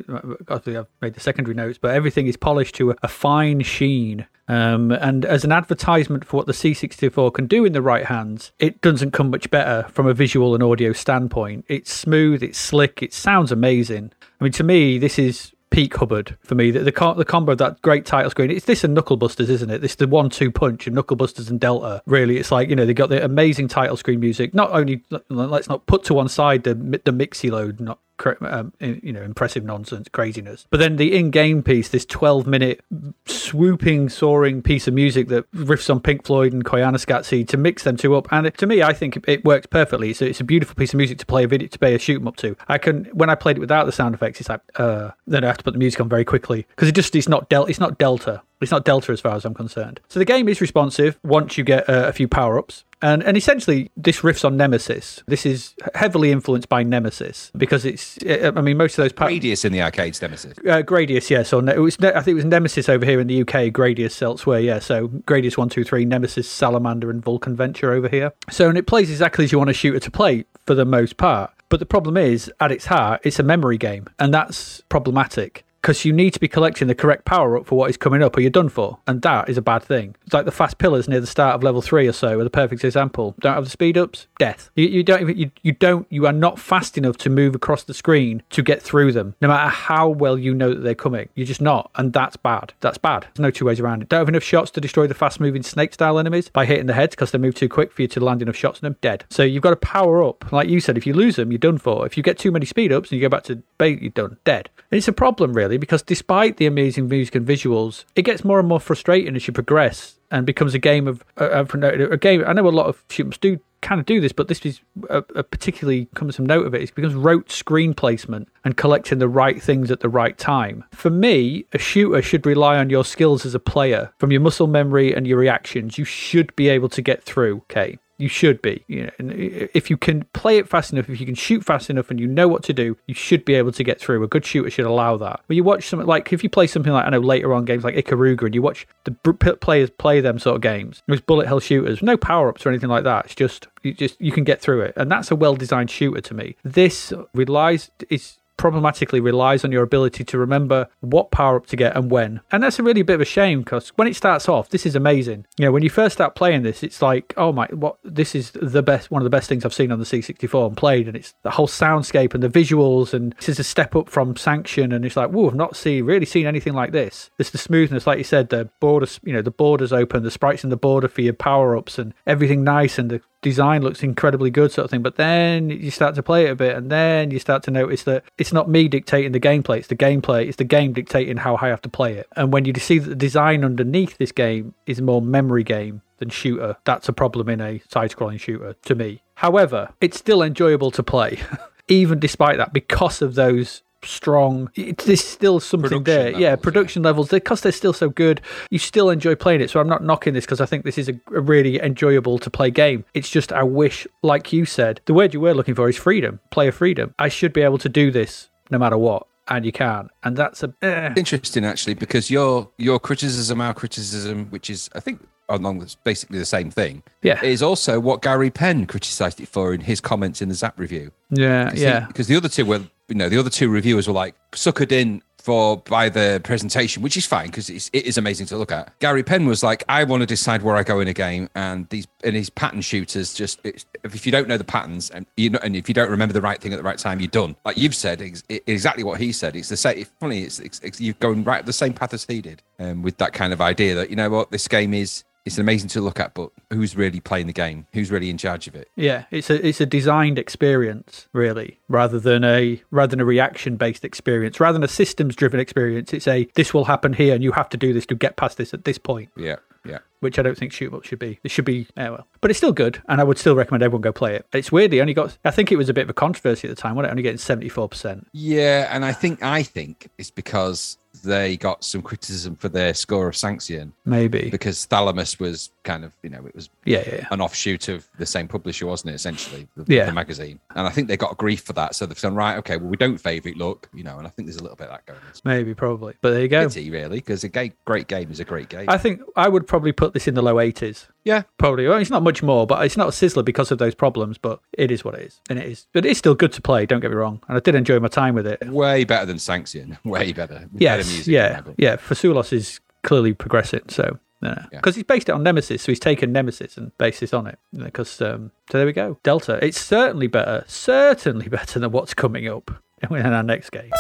I've 0.48 0.88
made 1.02 1.15
the 1.15 1.19
secondary 1.19 1.56
notes, 1.56 1.80
but 1.82 1.95
everything 1.95 2.28
is 2.28 2.38
polished 2.38 2.76
to 2.76 2.95
a, 3.02 3.08
fine 3.08 3.62
sheen. 3.62 4.28
Um, 4.48 4.91
and 4.91 5.26
as 5.26 5.43
an 5.43 5.52
advertisement 5.52 6.24
for 6.24 6.38
what 6.38 6.45
the 6.45 6.54
C64 6.54 7.34
can 7.34 7.48
do 7.48 7.65
in 7.65 7.74
the 7.74 7.82
right 7.82 8.06
hands, 8.06 8.52
it 8.60 8.82
doesn't 8.82 9.10
come 9.10 9.32
much 9.32 9.50
better 9.50 9.88
from 9.89 10.06
a 10.06 10.13
visual 10.13 10.54
and 10.54 10.62
audio 10.62 10.93
standpoint. 10.93 11.65
It's 11.67 11.91
smooth, 11.91 12.43
it's 12.43 12.60
slick, 12.60 13.02
it 13.02 13.12
sounds 13.12 13.52
amazing. 13.52 14.12
I 14.39 14.43
mean, 14.43 14.54
to 14.54 14.63
me, 14.63 15.00
this 15.00 15.17
is 15.17 15.52
peak 15.71 15.95
Hubbard 15.95 16.38
for 16.43 16.54
me. 16.54 16.69
The, 16.69 16.80
the, 16.80 17.13
the 17.17 17.26
combo 17.26 17.54
of 17.54 17.58
that 17.58 17.82
great 17.82 18.06
title 18.06 18.30
screen. 18.30 18.52
It's 18.52 18.65
this 18.65 18.84
and 18.84 18.95
Knucklebusters, 18.95 19.50
isn't 19.50 19.69
it? 19.71 19.82
This 19.82 19.91
is 19.91 19.98
the 19.98 20.08
one-two 20.08 20.52
punch 20.52 20.86
of 20.86 20.93
Knucklebusters 20.93 21.50
and 21.50 21.60
Delta. 21.60 22.04
Really, 22.06 22.38
it's 22.38 22.52
like 22.52 22.69
you 22.69 22.76
know 22.76 22.86
they 22.86 22.93
got 22.93 23.10
the 23.10 23.26
amazing 23.26 23.67
title 23.67 23.98
screen 23.98 24.19
music. 24.19 24.54
Not 24.54 24.71
only 24.71 25.04
let's 25.30 25.67
not 25.67 25.88
put 25.88 26.04
to 26.06 26.13
one 26.13 26.30
side 26.30 26.63
the 26.63 26.76
the 27.04 27.12
Mix-E-Load, 27.12 27.80
not 27.80 28.00
um, 28.49 28.73
you 28.80 29.12
know 29.12 29.21
impressive 29.21 29.63
nonsense 29.63 30.08
craziness, 30.12 30.67
but 30.69 30.80
then 30.80 30.95
the 30.95 31.15
in-game 31.15 31.63
piece, 31.63 31.89
this 31.89 32.06
12-minute 32.06 32.84
swooping, 33.25 34.10
soaring 34.10 34.62
piece 34.62 34.88
of 34.88 34.93
music 34.93 35.28
that 35.28 35.49
riffs 35.51 35.89
on 35.89 35.99
Pink 35.99 36.25
Floyd 36.25 36.54
and 36.54 36.63
Koyaanisqatsi 36.63 37.47
to 37.47 37.58
mix 37.58 37.84
them 37.84 37.97
two 37.97 38.15
up. 38.15 38.28
And 38.32 38.47
it, 38.47 38.58
to 38.60 38.67
me, 38.67 38.82
I 38.82 38.93
think 38.93 39.23
it 39.28 39.43
works 39.43 39.67
perfectly. 39.67 40.13
so 40.13 40.25
it's 40.25 40.39
a 40.39 40.43
beautiful 40.43 40.75
piece 40.75 40.93
of 40.93 40.97
music 40.97 41.17
to 41.19 41.25
play 41.25 41.43
a 41.43 41.47
video 41.47 41.67
to 41.67 41.80
play 41.80 41.95
a 41.95 41.99
shoot 41.99 42.21
'em 42.21 42.28
up 42.28 42.38
to. 42.38 42.56
I 42.67 42.78
can 42.78 43.06
when 43.06 43.30
I 43.30 43.36
played 43.36 43.58
it 43.58 43.62
without 43.62 43.86
the 43.86 43.91
sound 43.91 44.15
effects, 44.15 44.39
it's 44.39 44.49
like 44.49 44.62
uh, 44.75 45.12
then 45.28 45.43
I 45.43 45.47
have 45.47 45.58
to 45.58 45.63
put 45.63 45.73
the 45.73 45.80
music 45.80 46.01
on 46.01 46.10
very 46.10 46.25
quickly 46.25 46.65
because 46.69 46.88
it 46.88 46.95
just 46.95 47.15
it's 47.15 47.30
not 47.30 47.49
del 47.49 47.65
it's 47.65 47.80
not 47.80 47.97
Delta. 47.97 48.41
It's 48.65 48.71
not 48.71 48.84
Delta 48.84 49.12
as 49.12 49.21
far 49.21 49.36
as 49.36 49.45
I'm 49.45 49.54
concerned. 49.54 49.99
So 50.10 50.17
the 50.17 50.25
game 50.25 50.49
is 50.49 50.60
responsive 50.60 51.19
once 51.23 51.56
you 51.56 51.63
get 51.63 51.88
uh, 51.88 52.08
a 52.08 52.12
few 52.13 52.28
power 52.28 52.58
ups. 52.58 52.84
And, 52.99 53.21
and 53.21 53.38
essentially, 53.38 53.91
this 53.95 54.21
riffs 54.21 54.43
on 54.43 54.58
Nemesis. 54.58 55.21
This 55.28 55.45
is 55.45 55.75
heavily 55.93 56.32
influenced 56.32 56.67
by 56.67 56.82
Nemesis 56.82 57.51
because 57.56 57.86
it's. 57.86 58.17
I 58.28 58.49
mean, 58.62 58.78
most 58.78 58.97
of 58.97 59.04
those. 59.04 59.13
Pa- 59.13 59.28
Radius 59.28 59.63
in 59.63 59.71
the 59.71 59.84
arcades, 59.84 60.19
Nemesis. 60.19 60.58
uh, 60.60 60.82
Gradius, 60.82 61.30
yes, 61.30 61.54
or 61.54 61.67
it 61.69 61.78
was. 61.78 61.97
I 61.99 62.21
think 62.21 62.30
it 62.30 62.34
was 62.34 62.45
Nemesis 62.45 62.89
over 62.89 63.06
here 63.06 63.19
in 63.19 63.28
the 63.28 63.41
UK. 63.41 63.71
Gradius 63.71 64.19
elsewhere, 64.23 64.60
yeah. 64.60 64.80
So 64.80 65.10
Gradius 65.10 65.56
one, 65.56 65.69
two, 65.69 65.84
three, 65.84 66.06
Nemesis, 66.06 66.49
Salamander, 66.49 67.12
and 67.12 67.23
Vulcan 67.23 67.56
Venture 67.56 67.91
over 67.91 68.10
here. 68.10 68.34
So 68.49 68.69
and 68.69 68.78
it 68.78 68.88
plays 68.88 69.12
exactly 69.12 69.45
as 69.45 69.51
you 69.51 69.60
want 69.60 69.69
a 69.69 69.73
shooter 69.73 69.99
to 69.99 70.10
play 70.10 70.45
for 70.65 70.73
the 70.73 70.86
most 70.86 71.17
part. 71.17 71.51
But 71.69 71.80
the 71.80 71.86
problem 71.86 72.17
is, 72.17 72.51
at 72.60 72.71
its 72.71 72.86
heart, 72.86 73.21
it's 73.23 73.38
a 73.38 73.43
memory 73.43 73.78
game, 73.78 74.08
and 74.17 74.34
that's 74.34 74.82
problematic 74.89 75.63
because 75.86 76.04
you 76.04 76.12
need 76.12 76.34
to 76.34 76.39
be 76.39 76.48
collecting 76.48 76.88
the 76.88 76.95
correct 76.95 77.26
power 77.26 77.56
up 77.56 77.67
for 77.67 77.78
what 77.78 77.91
is 77.91 77.95
coming 77.95 78.24
up, 78.24 78.36
or 78.36 78.41
you're 78.41 78.50
done 78.50 78.69
for, 78.69 78.98
and 79.06 79.21
that 79.21 79.48
is 79.48 79.56
a 79.56 79.62
bad 79.62 79.84
thing. 79.84 80.15
It's 80.26 80.34
like 80.34 80.45
the 80.45 80.52
fast 80.52 80.80
pillars 80.80 81.08
near 81.08 81.21
the 81.21 81.28
start 81.28 81.54
of 81.54 81.62
level 81.62 81.80
three 81.80 82.08
or 82.08 82.12
so 82.12 82.39
are 82.39 82.43
the 82.43 82.50
perfect 82.50 82.84
example. 82.84 83.36
Don't 83.39 83.54
have 83.54 83.65
the 83.65 83.69
speed 83.69 83.95
ups, 83.95 84.26
death. 84.39 84.71
You, 84.76 84.88
you 84.88 85.04
don't 85.04 85.21
even 85.21 85.38
you, 85.38 85.52
you 85.62 85.74
don't 85.74 86.08
you 86.10 86.26
are 86.26 86.34
not 86.34 86.58
fast 86.58 86.98
enough 86.98 87.17
to 87.17 87.30
move 87.30 87.54
across 87.54 87.84
the 87.84 87.93
screen 87.93 88.41
to 88.50 88.63
get 88.63 88.82
through 88.82 89.12
them, 89.12 89.36
no 89.41 89.48
matter 89.48 89.69
how 89.69 90.10
well 90.10 90.39
you 90.39 90.56
know 90.56 90.74
that 90.74 90.80
they're 90.80 90.95
coming. 90.95 91.30
You're 91.36 91.45
just 91.45 91.62
not, 91.62 91.91
and 91.93 92.12
that's 92.12 92.36
bad. 92.36 92.74
That's 92.80 92.98
bad. 92.98 93.28
There's 93.36 93.43
no 93.43 93.52
two 93.52 93.65
ways 93.65 93.80
around 93.80 94.02
it. 94.02 94.10
Don't 94.10 94.21
have 94.21 94.30
enough 94.30 94.41
shots 94.41 94.71
to 94.71 94.82
destroy 94.82 95.06
the 95.06 95.13
fast 95.13 95.39
moving 95.39 95.62
snake 95.62 95.93
style 95.93 96.17
enemies 96.17 96.50
by 96.50 96.65
hitting 96.65 96.88
the 96.88 96.93
heads 96.93 97.13
because 97.13 97.30
they 97.30 97.38
move 97.38 97.54
too 97.54 97.69
quick 97.69 97.91
for 97.91 98.02
you 98.02 98.08
to 98.08 98.19
land 98.19 98.41
enough 98.41 98.56
shots 98.56 98.80
on 98.80 98.88
them. 98.88 98.98
Dead. 99.02 99.26
So 99.30 99.43
you've 99.43 99.62
got 99.62 99.69
to 99.69 99.76
power 99.76 100.24
up, 100.24 100.52
like 100.52 100.67
you 100.67 100.80
said. 100.80 100.98
If 100.98 101.06
you 101.06 101.13
lose 101.13 101.36
them, 101.36 101.52
you're 101.52 101.60
done 101.60 101.78
for. 101.78 102.08
If 102.08 102.17
you 102.17 102.24
get 102.24 102.39
too 102.39 102.52
many 102.52 102.65
speed 102.65 102.91
ups 102.91 103.12
and 103.12 103.21
you 103.21 103.21
go 103.24 103.30
back 103.30 103.43
to 103.43 103.62
bait, 103.78 104.02
you're 104.02 104.10
done. 104.10 104.38
Dead. 104.45 104.71
And 104.89 104.98
it's 104.98 105.08
a 105.08 105.13
problem 105.13 105.54
really 105.54 105.75
because 105.78 106.02
despite 106.02 106.58
the 106.58 106.66
amazing 106.66 107.08
music 107.08 107.36
and 107.36 107.48
visuals, 107.48 108.06
it 108.16 108.24
gets 108.24 108.44
more 108.44 108.60
and 108.60 108.68
more 108.68 108.80
frustrating 108.80 109.36
as 109.36 109.48
you 109.48 109.54
progress 109.54 110.20
and 110.32 110.46
becomes 110.46 110.74
a 110.74 110.80
game 110.80 111.08
of 111.08 111.24
uh, 111.40 111.44
uh, 111.44 111.66
a, 111.74 111.78
a, 111.78 112.10
a 112.12 112.18
game. 112.18 112.44
I 112.46 112.54
know 112.54 112.68
a 112.68 112.70
lot 112.70 112.88
of 112.88 113.04
shooters 113.10 113.38
do 113.38 113.60
kind 113.82 114.00
of 114.00 114.06
do 114.06 114.20
this, 114.20 114.32
but 114.32 114.48
this 114.48 114.66
is 114.66 114.82
a, 115.10 115.18
a 115.36 115.44
particularly 115.44 116.08
cumbersome 116.16 116.46
note 116.46 116.66
of 116.66 116.74
it. 116.74 116.82
It 116.82 116.96
becomes 116.96 117.14
rote 117.14 117.52
screen 117.52 117.94
placement 117.94 118.50
and 118.64 118.76
collecting 118.76 119.20
the 119.20 119.30
right 119.30 119.62
things 119.62 119.92
at 119.92 120.00
the 120.00 120.10
right 120.10 120.38
time. 120.38 120.84
For 120.92 121.12
me, 121.12 121.66
a 121.72 121.78
shooter 121.78 122.22
should 122.22 122.46
rely 122.46 122.78
on 122.78 122.90
your 122.90 123.06
skills 123.06 123.46
as 123.46 123.54
a 123.54 123.60
player, 123.60 124.12
from 124.18 124.32
your 124.32 124.42
muscle 124.42 124.68
memory 124.68 125.14
and 125.14 125.28
your 125.28 125.38
reactions. 125.38 125.98
You 125.98 126.06
should 126.06 126.56
be 126.56 126.68
able 126.68 126.90
to 126.90 127.02
get 127.02 127.24
through. 127.24 127.58
Okay, 127.58 128.00
you 128.17 128.28
should 128.28 128.62
be. 128.62 128.84
You 128.88 129.04
know, 129.04 129.10
and 129.19 129.32
uh, 129.32 129.67
if 129.73 129.89
you 129.89 129.97
can 129.97 130.23
play 130.34 130.58
it 130.58 130.67
fast 130.67 130.91
enough, 130.91 131.10
if 131.10 131.19
you 131.19 131.25
can 131.25 131.36
shoot 131.36 131.63
fast 131.63 131.89
enough, 131.89 132.10
and 132.10 132.19
you 132.19 132.28
know 132.28 132.47
what 132.47 132.63
to 132.63 132.73
do, 132.73 132.97
you 133.08 133.13
should 133.13 133.45
be 133.45 133.56
able 133.56 133.71
to 133.73 133.84
get 133.84 133.99
through. 133.99 134.23
A 134.23 134.28
good 134.28 134.45
shooter 134.45 134.69
should 134.69 134.86
allow 134.86 135.17
that. 135.17 135.41
When 135.47 135.56
you 135.56 135.63
watch 135.63 135.88
something 135.88 136.08
like, 136.08 136.32
if 136.32 136.43
you 136.43 136.49
play 136.49 136.67
something 136.67 136.91
like 136.91 137.06
I 137.06 137.10
know 137.10 137.19
later 137.19 137.54
on 137.54 137.65
games 137.65 137.84
like 137.84 137.95
Ikaruga, 137.95 138.43
and 138.43 138.56
you 138.56 138.62
watch 138.62 138.88
the 139.04 139.12
players 139.13 139.89
play 139.89 140.21
them 140.21 140.39
sort 140.39 140.56
of 140.56 140.62
games, 140.62 141.04
was 141.08 141.21
bullet 141.21 141.47
hell 141.47 141.60
shooters, 141.60 142.01
no 142.01 142.17
power 142.17 142.49
ups 142.49 142.65
or 142.65 142.69
anything 142.69 142.89
like 142.89 143.04
that. 143.04 143.25
It's 143.25 143.36
just 143.36 143.67
you 143.84 143.93
just 143.93 144.19
you 144.21 144.32
can 144.32 144.43
get 144.43 144.62
through 144.62 144.82
it, 144.82 144.93
and 144.95 145.12
that's 145.12 145.32
a 145.32 145.36
well 145.36 145.56
designed 145.56 145.91
shooter 145.91 146.21
to 146.21 146.34
me. 146.34 146.56
This 146.63 147.13
relies 147.34 147.91
is 148.10 148.38
problematically 148.58 149.20
relies 149.20 149.63
on 149.63 149.72
your 149.72 149.84
ability 149.84 150.24
to 150.24 150.38
remember 150.38 150.88
what 151.02 151.32
power 151.32 151.58
up 151.58 151.65
to 151.68 151.76
get 151.76 151.96
and 151.96 152.10
when. 152.10 152.41
And 152.52 152.63
that's 152.63 152.80
a 152.80 152.84
really 152.84 153.02
bit 153.02 153.15
of 153.15 153.22
a 153.22 153.26
shame 153.26 153.62
because 153.62 153.89
when 153.89 154.08
it 154.08 154.15
starts 154.15 154.48
off, 154.48 154.70
this 154.70 154.86
is 154.86 154.96
amazing. 154.96 155.46
You 155.58 155.65
know, 155.65 155.72
when 155.72 155.84
you 155.84 155.89
first 155.89 156.13
start 156.13 156.36
playing 156.36 156.63
this, 156.63 156.84
it's 156.84 157.02
like, 157.02 157.34
oh 157.38 157.52
my, 157.52 157.68
what 157.72 157.98
this 158.04 158.36
is 158.36 158.52
the 158.52 158.84
best, 158.84 159.12
one 159.12 159.22
of 159.22 159.26
the 159.26 159.30
best 159.30 159.50
things 159.50 159.65
I've 159.65 159.74
seen 159.74 159.91
on 159.91 160.00
the 160.00 160.06
C64 160.06 160.68
and 160.68 160.78
played. 160.78 161.08
And 161.08 161.15
it's 161.15 161.34
the 161.44 161.52
whole 161.52 161.68
soundscape 161.68 162.34
and 162.34 162.44
the 162.44 162.50
visuals, 162.50 163.13
and 163.13 163.34
this 163.34 163.50
is 163.50 163.60
a 163.60 163.63
step 163.63 163.96
up 163.96 164.10
from 164.10 164.36
Sanxion. 164.36 164.96
And 164.96 165.06
it's 165.06 165.18
like, 165.18 165.32
whoa, 165.32 165.48
I've 165.48 165.56
not 165.56 165.76
seen 165.76 166.06
really 166.06 166.26
seen 166.26 166.46
anything 166.46 166.74
like 166.74 166.91
this. 166.91 167.30
This 167.38 167.50
the 167.50 167.58
smoothness, 167.58 168.08
like 168.08 168.18
you 168.18 168.24
said, 168.24 168.50
the 168.50 168.70
borders, 168.80 169.20
you 169.24 169.34
know, 169.34 169.41
the 169.41 169.52
borders 169.52 169.94
open, 169.94 170.24
the 170.24 170.32
sprites 170.32 170.63
in 170.63 170.70
the 170.70 170.78
border 170.78 171.08
for 171.08 171.22
your 171.22 171.34
power 171.34 171.78
ups, 171.78 171.98
and 171.98 172.13
everything 172.26 172.63
nice, 172.63 172.98
and 172.98 173.10
the 173.10 173.22
design 173.46 173.84
looks 173.84 174.02
incredibly 174.02 174.50
good 174.50 174.72
sort 174.72 174.86
of 174.86 174.90
thing 174.90 175.04
but 175.04 175.18
then 175.18 175.70
you 175.70 175.92
start 175.92 176.16
to 176.16 176.24
play 176.24 176.48
it 176.48 176.50
a 176.50 176.56
bit 176.56 176.76
and 176.76 176.90
then 176.90 177.30
you 177.30 177.38
start 177.38 177.62
to 177.62 177.70
notice 177.70 178.02
that 178.02 178.24
it's 178.40 178.52
not 178.52 178.68
me 178.68 178.88
dictating 178.88 179.34
the 179.34 179.40
gameplay 179.40 179.78
it's 179.78 179.88
the 179.88 179.96
gameplay 179.96 180.48
it's 180.48 180.58
the 180.58 180.64
game 180.64 180.94
dictating 180.94 181.38
how 181.38 181.56
i 181.58 181.68
have 181.68 181.82
to 181.82 181.88
play 181.88 182.14
it. 182.16 182.28
And 182.36 182.52
when 182.52 182.66
you 182.66 182.74
see 182.80 182.98
that 182.98 183.08
the 183.08 183.16
design 183.16 183.64
underneath 183.64 184.18
this 184.18 184.32
game 184.32 184.74
is 184.88 185.00
more 185.00 185.22
memory 185.22 185.64
game 185.64 186.02
than 186.18 186.30
shooter 186.30 186.76
that's 186.86 187.08
a 187.08 187.14
problem 187.14 187.48
in 187.48 187.62
a 187.62 187.84
side-scrolling 187.88 188.40
shooter 188.40 188.74
to 188.82 188.96
me. 188.96 189.22
However 189.36 189.90
it's 190.02 190.18
still 190.18 190.42
enjoyable 190.42 190.90
to 190.90 191.04
play 191.04 191.40
even 191.88 192.20
despite 192.20 192.58
that 192.58 192.74
because 192.74 193.22
of 193.22 193.36
those 193.36 193.84
strong. 194.06 194.70
It, 194.76 195.00
there's 195.00 195.24
still 195.24 195.60
something 195.60 195.89
Production 195.89 196.04
there. 196.04 196.24
levels, 196.26 196.41
yeah, 196.41 196.50
yeah. 196.50 196.56
production 196.56 197.04
levels. 197.04 197.30
Because 197.30 197.62
they're 197.62 197.72
still 197.72 197.94
so 197.94 198.10
good, 198.10 198.41
you 198.70 198.80
still 198.80 199.10
enjoy 199.10 199.36
playing 199.36 199.62
it. 199.62 199.70
So 199.70 199.80
I'm 199.80 199.89
not 199.89 200.04
knocking 200.04 200.34
this 200.34 200.46
because 200.46 200.62
I 200.62 200.65
think 200.65 200.86
this 200.86 200.98
is 200.98 201.10
a, 201.10 201.13
a 201.34 201.41
really 201.41 201.80
enjoyable 201.82 202.39
to 202.39 202.50
play 202.50 202.72
game. 202.72 203.06
It's 203.13 203.30
just 203.30 203.52
I 203.52 203.63
wish, 203.63 204.08
like 204.24 204.54
you 204.54 204.65
said, 204.65 205.02
the 205.06 205.13
word 205.13 205.34
you 205.34 205.39
were 205.41 205.54
looking 205.54 205.76
for 205.76 205.89
is 205.89 205.98
freedom, 205.98 206.39
player 206.52 206.72
freedom. 206.72 207.13
I 207.20 207.28
should 207.30 207.54
be 207.54 207.62
able 207.62 207.78
to 207.80 207.89
do 207.89 208.12
this 208.12 208.50
no 208.70 208.78
matter 208.78 208.98
what. 208.98 209.28
And 209.48 209.63
you 209.63 209.72
can, 209.72 210.10
and 210.24 210.36
that's 210.36 210.63
a 210.63 210.74
eh. 210.82 211.13
Interesting, 211.15 211.65
actually, 211.65 211.94
because 211.94 212.32
your 212.32 212.72
your 212.80 213.00
criticism, 213.00 213.62
our 213.62 213.76
criticism, 213.76 214.46
which 214.50 214.72
is 214.72 214.89
I 214.96 215.00
think 215.00 215.22
along 215.50 215.78
with 215.78 216.04
basically 216.04 216.39
the 216.39 216.46
same 216.46 216.72
thing, 216.72 217.04
yeah, 217.22 217.39
is 217.44 217.62
also 217.62 218.00
what 218.00 218.24
Gary 218.24 218.50
Penn 218.50 218.88
criticised 218.88 219.39
it 219.39 219.48
for 219.48 219.72
in 219.72 219.82
his 219.82 220.02
comments 220.02 220.41
in 220.41 220.50
the 220.50 220.56
Zzap! 220.56 220.80
review. 220.80 221.12
yeah, 221.30 221.72
yeah. 221.76 222.08
because 222.08 222.26
the 222.26 222.36
other 222.36 222.50
two 222.50 222.65
were, 222.65 222.82
you 223.08 223.15
know, 223.15 223.30
the 223.30 223.39
other 223.39 223.50
two 223.50 223.70
reviewers 223.70 224.08
were 224.08 224.13
like 224.13 224.36
suckered 224.52 224.91
in 224.91 225.22
for 225.46 225.78
by 225.78 226.10
the 226.10 226.41
presentation, 226.44 227.04
which 227.04 227.15
is 227.15 227.26
fine 227.28 227.46
because 227.46 227.70
it 227.70 227.94
is 227.94 228.18
amazing 228.18 228.48
to 228.48 228.58
look 228.58 228.72
at. 228.72 228.98
Gary 228.98 229.22
Penn 229.22 229.46
was 229.46 229.62
like, 229.62 229.84
I 229.88 230.04
want 230.04 230.22
to 230.22 230.26
decide 230.26 230.63
where 230.63 230.76
I 230.76 230.82
go 230.82 231.00
in 231.02 231.08
a 231.08 231.13
game, 231.13 231.50
and 231.54 231.88
these 231.89 232.08
and 232.24 232.36
his 232.36 232.50
pattern 232.50 232.82
shooters 232.82 233.36
just 233.36 233.60
if 233.63 234.26
you 234.26 234.32
don't 234.32 234.48
know 234.48 234.58
the 234.58 234.63
patterns 234.63 235.12
and 235.12 235.28
you 235.38 235.52
know, 235.52 235.60
and 235.62 235.76
if 235.76 235.88
you 235.88 235.94
don't 235.94 236.10
remember 236.10 236.34
the 236.34 236.41
right 236.41 236.60
thing 236.60 236.74
at 236.74 236.78
the 236.78 236.84
right 236.84 236.98
time, 236.98 237.20
you're 237.20 237.28
done. 237.28 237.56
Like 237.63 237.78
you've 237.78 237.96
said, 237.96 238.24
ex- 238.24 238.41
exactly 238.50 239.04
what 239.04 239.22
he 239.22 239.32
said. 239.32 239.56
It's 239.56 239.70
the 239.70 239.78
same. 239.78 240.00
It's 240.00 240.12
funny. 240.20 240.41
It's, 240.41 240.60
it's, 240.60 240.80
it's 240.80 241.00
you're 241.00 241.13
going 241.20 241.44
right 241.44 241.63
the 241.63 241.74
same 241.74 241.94
path 241.94 242.15
as 242.15 242.26
he 242.26 242.41
did, 242.41 242.63
um, 242.80 243.04
with 243.04 243.18
that 243.18 243.34
kind 243.34 243.54
of 243.54 243.62
idea 243.62 243.94
that 243.94 244.10
you 244.10 244.15
know 244.15 244.32
what 244.32 244.50
this 244.50 244.68
game 244.68 244.96
is 244.96 245.24
it's 245.46 245.60
amazing 245.60 245.89
to 245.89 246.02
look 246.02 246.20
at, 246.20 246.34
but 246.34 246.50
who's 246.74 246.96
really 246.96 247.20
playing 247.20 247.46
the 247.46 247.54
game? 247.54 247.86
Who's 247.93 248.10
really 248.10 248.32
in 248.32 248.38
charge 248.38 248.68
of 248.68 248.76
it? 248.76 248.89
Yeah, 248.96 249.26
it's 249.30 249.50
a 249.50 249.66
it's 249.66 249.80
a 249.80 249.86
designed 249.86 250.39
experience, 250.39 251.28
really, 251.34 251.80
rather 251.88 252.20
than 252.20 252.43
a 252.43 252.82
rather 252.89 253.12
than 253.12 253.22
a 253.22 253.26
reaction 253.26 253.78
based 253.78 254.04
experience, 254.04 254.60
rather 254.60 254.74
than 254.74 254.84
a 254.84 254.88
systems 254.88 255.36
driven 255.36 255.60
experience. 255.60 256.14
It's 256.14 256.28
a 256.28 256.48
this 256.56 256.74
will 256.74 256.86
happen 256.86 257.14
here, 257.14 257.36
and 257.36 257.43
you 257.43 257.52
have 257.52 257.70
to 257.70 257.78
do 257.78 257.93
this 257.93 258.08
to 258.08 258.16
get 258.16 258.38
past 258.38 258.58
this 258.58 258.74
at 258.74 258.86
this 258.86 258.98
point. 258.98 259.30
Yeah, 259.38 259.58
yeah. 259.86 260.00
Which 260.20 260.39
I 260.39 260.41
don't 260.41 260.58
think 260.58 260.72
shoot 260.72 260.91
up 260.91 261.04
should 261.06 261.20
be. 261.20 261.39
It 261.43 261.52
should 261.52 261.66
be 261.66 261.88
uh, 261.96 262.10
well, 262.10 262.28
but 262.41 262.50
it's 262.50 262.58
still 262.58 262.74
good, 262.74 263.02
and 263.08 263.22
I 263.22 263.24
would 263.24 263.38
still 263.38 263.56
recommend 263.56 263.84
everyone 263.84 264.02
go 264.02 264.12
play 264.12 264.36
it. 264.36 264.48
It's 264.52 264.72
weirdly 264.72 265.00
only 265.00 265.14
got. 265.14 265.38
I 265.46 265.52
think 265.52 265.72
it 265.72 265.76
was 265.76 265.89
a 265.89 265.93
bit 265.93 266.06
of 266.06 266.10
a 266.10 266.14
controversy 266.14 266.68
at 266.68 266.76
the 266.76 266.82
time. 266.82 266.96
Wasn't 266.96 267.10
it 267.10 267.12
only 267.12 267.24
getting 267.24 267.38
seventy 267.38 267.70
four 267.70 267.88
percent? 267.88 268.28
Yeah, 268.34 268.89
and 268.91 269.06
I 269.06 269.12
think 269.12 269.43
I 269.43 269.62
think 269.62 270.10
it's 270.18 270.32
because 270.32 270.98
they 271.26 271.57
got 271.57 271.84
some 271.84 272.01
criticism 272.01 272.55
for 272.55 272.69
their 272.69 272.93
score 272.93 273.28
of 273.28 273.36
Sanxion. 273.36 273.91
Maybe 274.05 274.49
because 274.49 274.86
Thalamus 274.86 275.39
was 275.39 275.71
kind 275.84 276.05
of 276.05 276.13
you 276.23 276.30
know 276.30 276.45
it 276.45 276.55
was 276.55 276.69
yeah, 276.86 277.03
yeah. 277.05 277.28
an 277.32 277.41
offshoot 277.41 277.89
of 277.89 278.07
the 278.17 278.26
same 278.26 278.47
publisher, 278.47 278.86
wasn't 278.86 279.11
it? 279.11 279.15
Essentially, 279.15 279.67
the, 279.76 279.93
yeah. 279.93 280.05
the 280.05 280.13
magazine, 280.13 280.59
and 280.76 280.88
I 280.88 280.89
think 280.89 281.07
they 281.07 281.17
got 281.17 281.38
grief 281.38 281.63
for 281.63 281.73
that. 281.73 281.95
So 281.95 282.05
they've 282.05 282.17
said, 282.17 282.34
right, 282.34 282.57
okay, 282.57 282.78
well 282.78 282.89
we 282.89 282.97
don't 282.97 283.17
favour 283.17 283.49
it, 283.49 283.57
look, 283.57 283.89
you 283.93 284.03
know, 284.03 284.17
and 284.17 284.28
I 284.28 284.30
think 284.30 284.47
there's 284.47 284.57
a 284.57 284.63
little 284.63 284.78
bit 284.78 284.88
of 284.88 284.93
that 284.93 285.05
going. 285.05 285.19
on. 285.19 285.26
Maybe 285.43 285.73
probably, 285.73 286.13
but 286.21 286.32
there 286.32 286.41
you 286.41 286.47
go. 286.47 286.67
Pity, 286.67 286.89
really, 286.91 287.17
because 287.17 287.43
a 287.43 287.49
gay, 287.49 287.73
great 287.86 288.07
game 288.07 288.32
is 288.32 288.39
a 288.39 288.45
great 288.45 288.69
game. 288.69 288.86
I 288.88 288.97
think 288.97 289.21
I 289.36 289.49
would 289.49 289.67
probably 289.67 289.91
put 289.91 290.13
this 290.13 290.28
in 290.28 290.36
the 290.36 290.41
low 290.41 290.59
eighties. 290.59 291.07
Yeah, 291.26 291.41
probably. 291.57 291.88
Well, 291.88 291.97
it's 291.97 292.11
not 292.11 292.21
much 292.23 292.43
more, 292.43 292.67
but 292.67 292.86
it's 292.86 292.95
not 292.95 293.07
a 293.07 293.11
sizzler 293.11 293.43
because 293.43 293.71
of 293.71 293.80
those 293.80 293.95
problems. 293.95 294.38
But 294.38 294.59
it 294.73 294.91
is 294.91 295.03
what 295.03 295.15
it 295.15 295.21
is, 295.21 295.41
and 295.49 295.59
it 295.59 295.65
is. 295.65 295.88
But 295.91 296.05
it's 296.05 296.19
still 296.19 296.36
good 296.36 296.53
to 296.53 296.61
play. 296.61 296.86
Don't 296.86 296.99
get 296.99 297.09
me 297.09 297.17
wrong, 297.17 297.41
and 297.47 297.57
I 297.57 297.59
did 297.59 297.76
enjoy 297.76 297.99
my 297.99 298.07
time 298.07 298.36
with 298.36 298.47
it. 298.47 298.65
Way 298.69 299.03
better 299.03 299.26
than 299.26 299.38
Sanxion. 299.38 299.97
Way 300.05 300.32
better. 300.32 300.69
Yes, 300.76 300.99
better 300.99 301.15
music 301.15 301.34
yeah, 301.34 301.61
yeah. 301.78 301.95
Fasoulas 301.97 302.53
is 302.53 302.80
clearly 303.03 303.34
progressing, 303.34 303.89
so 303.89 304.19
because 304.39 304.67
yeah. 304.71 304.91
he's 304.93 305.03
based 305.03 305.30
it 305.30 305.32
on 305.32 305.43
Nemesis, 305.43 305.82
so 305.82 305.91
he's 305.91 305.99
taken 305.99 306.32
Nemesis 306.32 306.78
and 306.78 306.95
based 306.97 307.19
this 307.19 307.34
on 307.34 307.47
it. 307.47 307.57
Because 307.73 308.21
um, 308.21 308.51
so 308.71 308.78
there 308.78 308.86
we 308.86 308.93
go, 308.93 309.17
Delta. 309.23 309.59
It's 309.65 309.82
certainly 309.82 310.28
better, 310.28 310.63
certainly 310.67 311.47
better 311.49 311.80
than 311.80 311.91
what's 311.91 312.13
coming 312.13 312.47
up 312.47 312.71
in 313.09 313.26
our 313.26 313.43
next 313.43 313.71
game. 313.71 313.91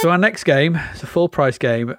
So 0.00 0.08
our 0.08 0.16
next 0.16 0.44
game 0.44 0.76
is 0.94 1.02
a 1.02 1.06
full 1.06 1.28
price 1.28 1.58
game. 1.58 1.94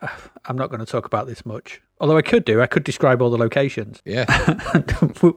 I'm 0.45 0.57
not 0.57 0.71
going 0.71 0.79
to 0.79 0.87
talk 0.87 1.05
about 1.05 1.27
this 1.27 1.45
much. 1.45 1.81
Although 2.01 2.17
I 2.17 2.23
could 2.23 2.45
do, 2.45 2.61
I 2.61 2.65
could 2.65 2.83
describe 2.83 3.21
all 3.21 3.29
the 3.29 3.37
locations. 3.37 4.01
Yeah. 4.05 4.25
do 4.87 5.35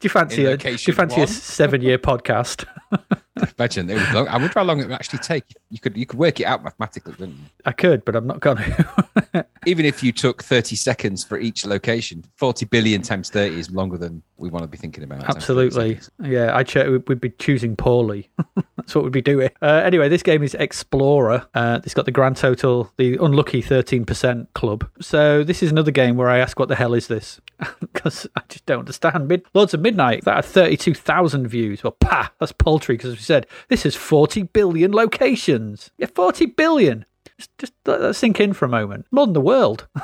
you 0.00 0.08
fancy 0.08 0.44
a 0.44 0.56
do 0.56 0.70
you 0.70 0.92
fancy 0.92 1.20
a 1.20 1.26
seven 1.26 1.82
year 1.82 1.98
podcast? 1.98 2.64
Imagine 3.58 3.90
it 3.90 3.94
was 3.94 4.12
long. 4.12 4.28
I 4.28 4.36
wonder 4.36 4.52
how 4.54 4.62
long 4.62 4.80
it 4.80 4.84
would 4.84 4.92
actually 4.92 5.20
take. 5.20 5.44
You 5.70 5.78
could 5.80 5.96
you 5.96 6.06
could 6.06 6.18
work 6.18 6.38
it 6.40 6.44
out 6.44 6.62
mathematically, 6.62 7.14
couldn't 7.14 7.36
you? 7.36 7.44
I 7.64 7.72
could, 7.72 8.04
but 8.04 8.14
I'm 8.14 8.26
not 8.26 8.40
going 8.40 8.58
to. 9.32 9.46
Even 9.66 9.84
if 9.84 10.02
you 10.02 10.12
took 10.12 10.42
30 10.42 10.76
seconds 10.76 11.24
for 11.24 11.38
each 11.38 11.66
location, 11.66 12.24
40 12.36 12.66
billion 12.66 13.02
times 13.02 13.30
30 13.30 13.58
is 13.58 13.70
longer 13.70 13.98
than 13.98 14.22
we 14.36 14.48
want 14.50 14.62
to 14.62 14.68
be 14.68 14.78
thinking 14.78 15.04
about. 15.04 15.24
Absolutely. 15.24 15.98
Yeah, 16.22 16.56
I 16.56 16.62
ch- 16.62 16.76
we'd 16.76 17.20
be 17.20 17.30
choosing 17.30 17.76
poorly. 17.76 18.30
That's 18.76 18.94
what 18.94 19.04
we'd 19.04 19.12
be 19.12 19.20
doing. 19.20 19.50
Uh, 19.60 19.82
anyway, 19.84 20.08
this 20.08 20.22
game 20.22 20.42
is 20.42 20.54
Explorer. 20.54 21.46
Uh, 21.54 21.80
it's 21.84 21.94
got 21.94 22.06
the 22.06 22.12
grand 22.12 22.36
total, 22.36 22.90
the 22.96 23.16
unlucky 23.22 23.62
13% 23.62 24.46
club. 24.54 24.88
So 25.00 25.44
this 25.44 25.62
is 25.62 25.70
another 25.70 25.87
game 25.92 26.16
where 26.16 26.28
I 26.28 26.38
ask, 26.38 26.58
what 26.58 26.68
the 26.68 26.76
hell 26.76 26.94
is 26.94 27.06
this? 27.06 27.40
Because 27.80 28.26
I 28.36 28.42
just 28.48 28.64
don't 28.66 28.80
understand. 28.80 29.26
Mid- 29.28 29.44
Lords 29.54 29.74
of 29.74 29.80
Midnight, 29.80 30.24
that 30.24 30.36
had 30.36 30.44
32,000 30.44 31.48
views. 31.48 31.82
Well, 31.82 31.96
pah, 31.98 32.28
that's 32.38 32.52
paltry 32.52 32.96
because 32.96 33.10
we 33.10 33.18
said 33.18 33.46
this 33.68 33.84
is 33.84 33.96
40 33.96 34.44
billion 34.44 34.92
locations. 34.92 35.90
Yeah, 35.98 36.06
40 36.06 36.46
billion. 36.46 37.04
Just, 37.38 37.58
just 37.58 37.72
let 37.86 38.00
that 38.00 38.14
sink 38.14 38.40
in 38.40 38.52
for 38.52 38.64
a 38.64 38.68
moment. 38.68 39.06
More 39.10 39.26
than 39.26 39.32
the 39.32 39.40
world. 39.40 39.88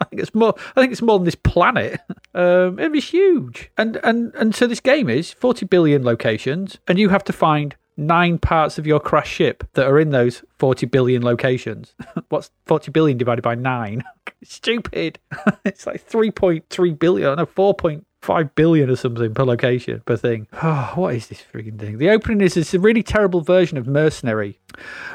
I 0.00 0.04
think 0.04 0.22
it's 0.22 0.34
more. 0.34 0.54
I 0.76 0.80
think 0.80 0.92
it's 0.92 1.02
more 1.02 1.18
than 1.18 1.24
this 1.24 1.34
planet. 1.34 2.00
Um, 2.34 2.78
it 2.78 2.92
was 2.92 3.08
huge, 3.08 3.68
and 3.76 3.96
and 4.04 4.32
and 4.36 4.54
so 4.54 4.68
this 4.68 4.78
game 4.78 5.08
is 5.08 5.32
forty 5.32 5.66
billion 5.66 6.04
locations, 6.04 6.78
and 6.86 6.96
you 6.96 7.08
have 7.08 7.24
to 7.24 7.32
find 7.32 7.74
nine 7.98 8.38
parts 8.38 8.78
of 8.78 8.86
your 8.86 9.00
crash 9.00 9.28
ship 9.28 9.64
that 9.74 9.86
are 9.86 9.98
in 9.98 10.10
those 10.10 10.42
40 10.58 10.86
billion 10.86 11.22
locations. 11.22 11.94
What's 12.28 12.50
40 12.66 12.90
billion 12.92 13.18
divided 13.18 13.42
by 13.42 13.56
nine? 13.56 14.04
Stupid. 14.44 15.18
it's 15.64 15.86
like 15.86 16.08
3.3 16.08 16.98
billion, 16.98 17.36
no, 17.36 17.44
4 17.44 17.74
five 18.22 18.54
billion 18.54 18.90
or 18.90 18.96
something 18.96 19.32
per 19.34 19.44
location 19.44 20.02
per 20.04 20.16
thing. 20.16 20.46
Oh, 20.70 20.92
what 20.96 21.14
is 21.14 21.28
this 21.28 21.42
freaking 21.52 21.78
thing? 21.78 21.98
The 21.98 22.10
opening 22.10 22.40
is 22.40 22.56
it's 22.56 22.74
a 22.74 22.78
really 22.78 23.02
terrible 23.02 23.40
version 23.40 23.78
of 23.78 23.86
Mercenary. 23.86 24.58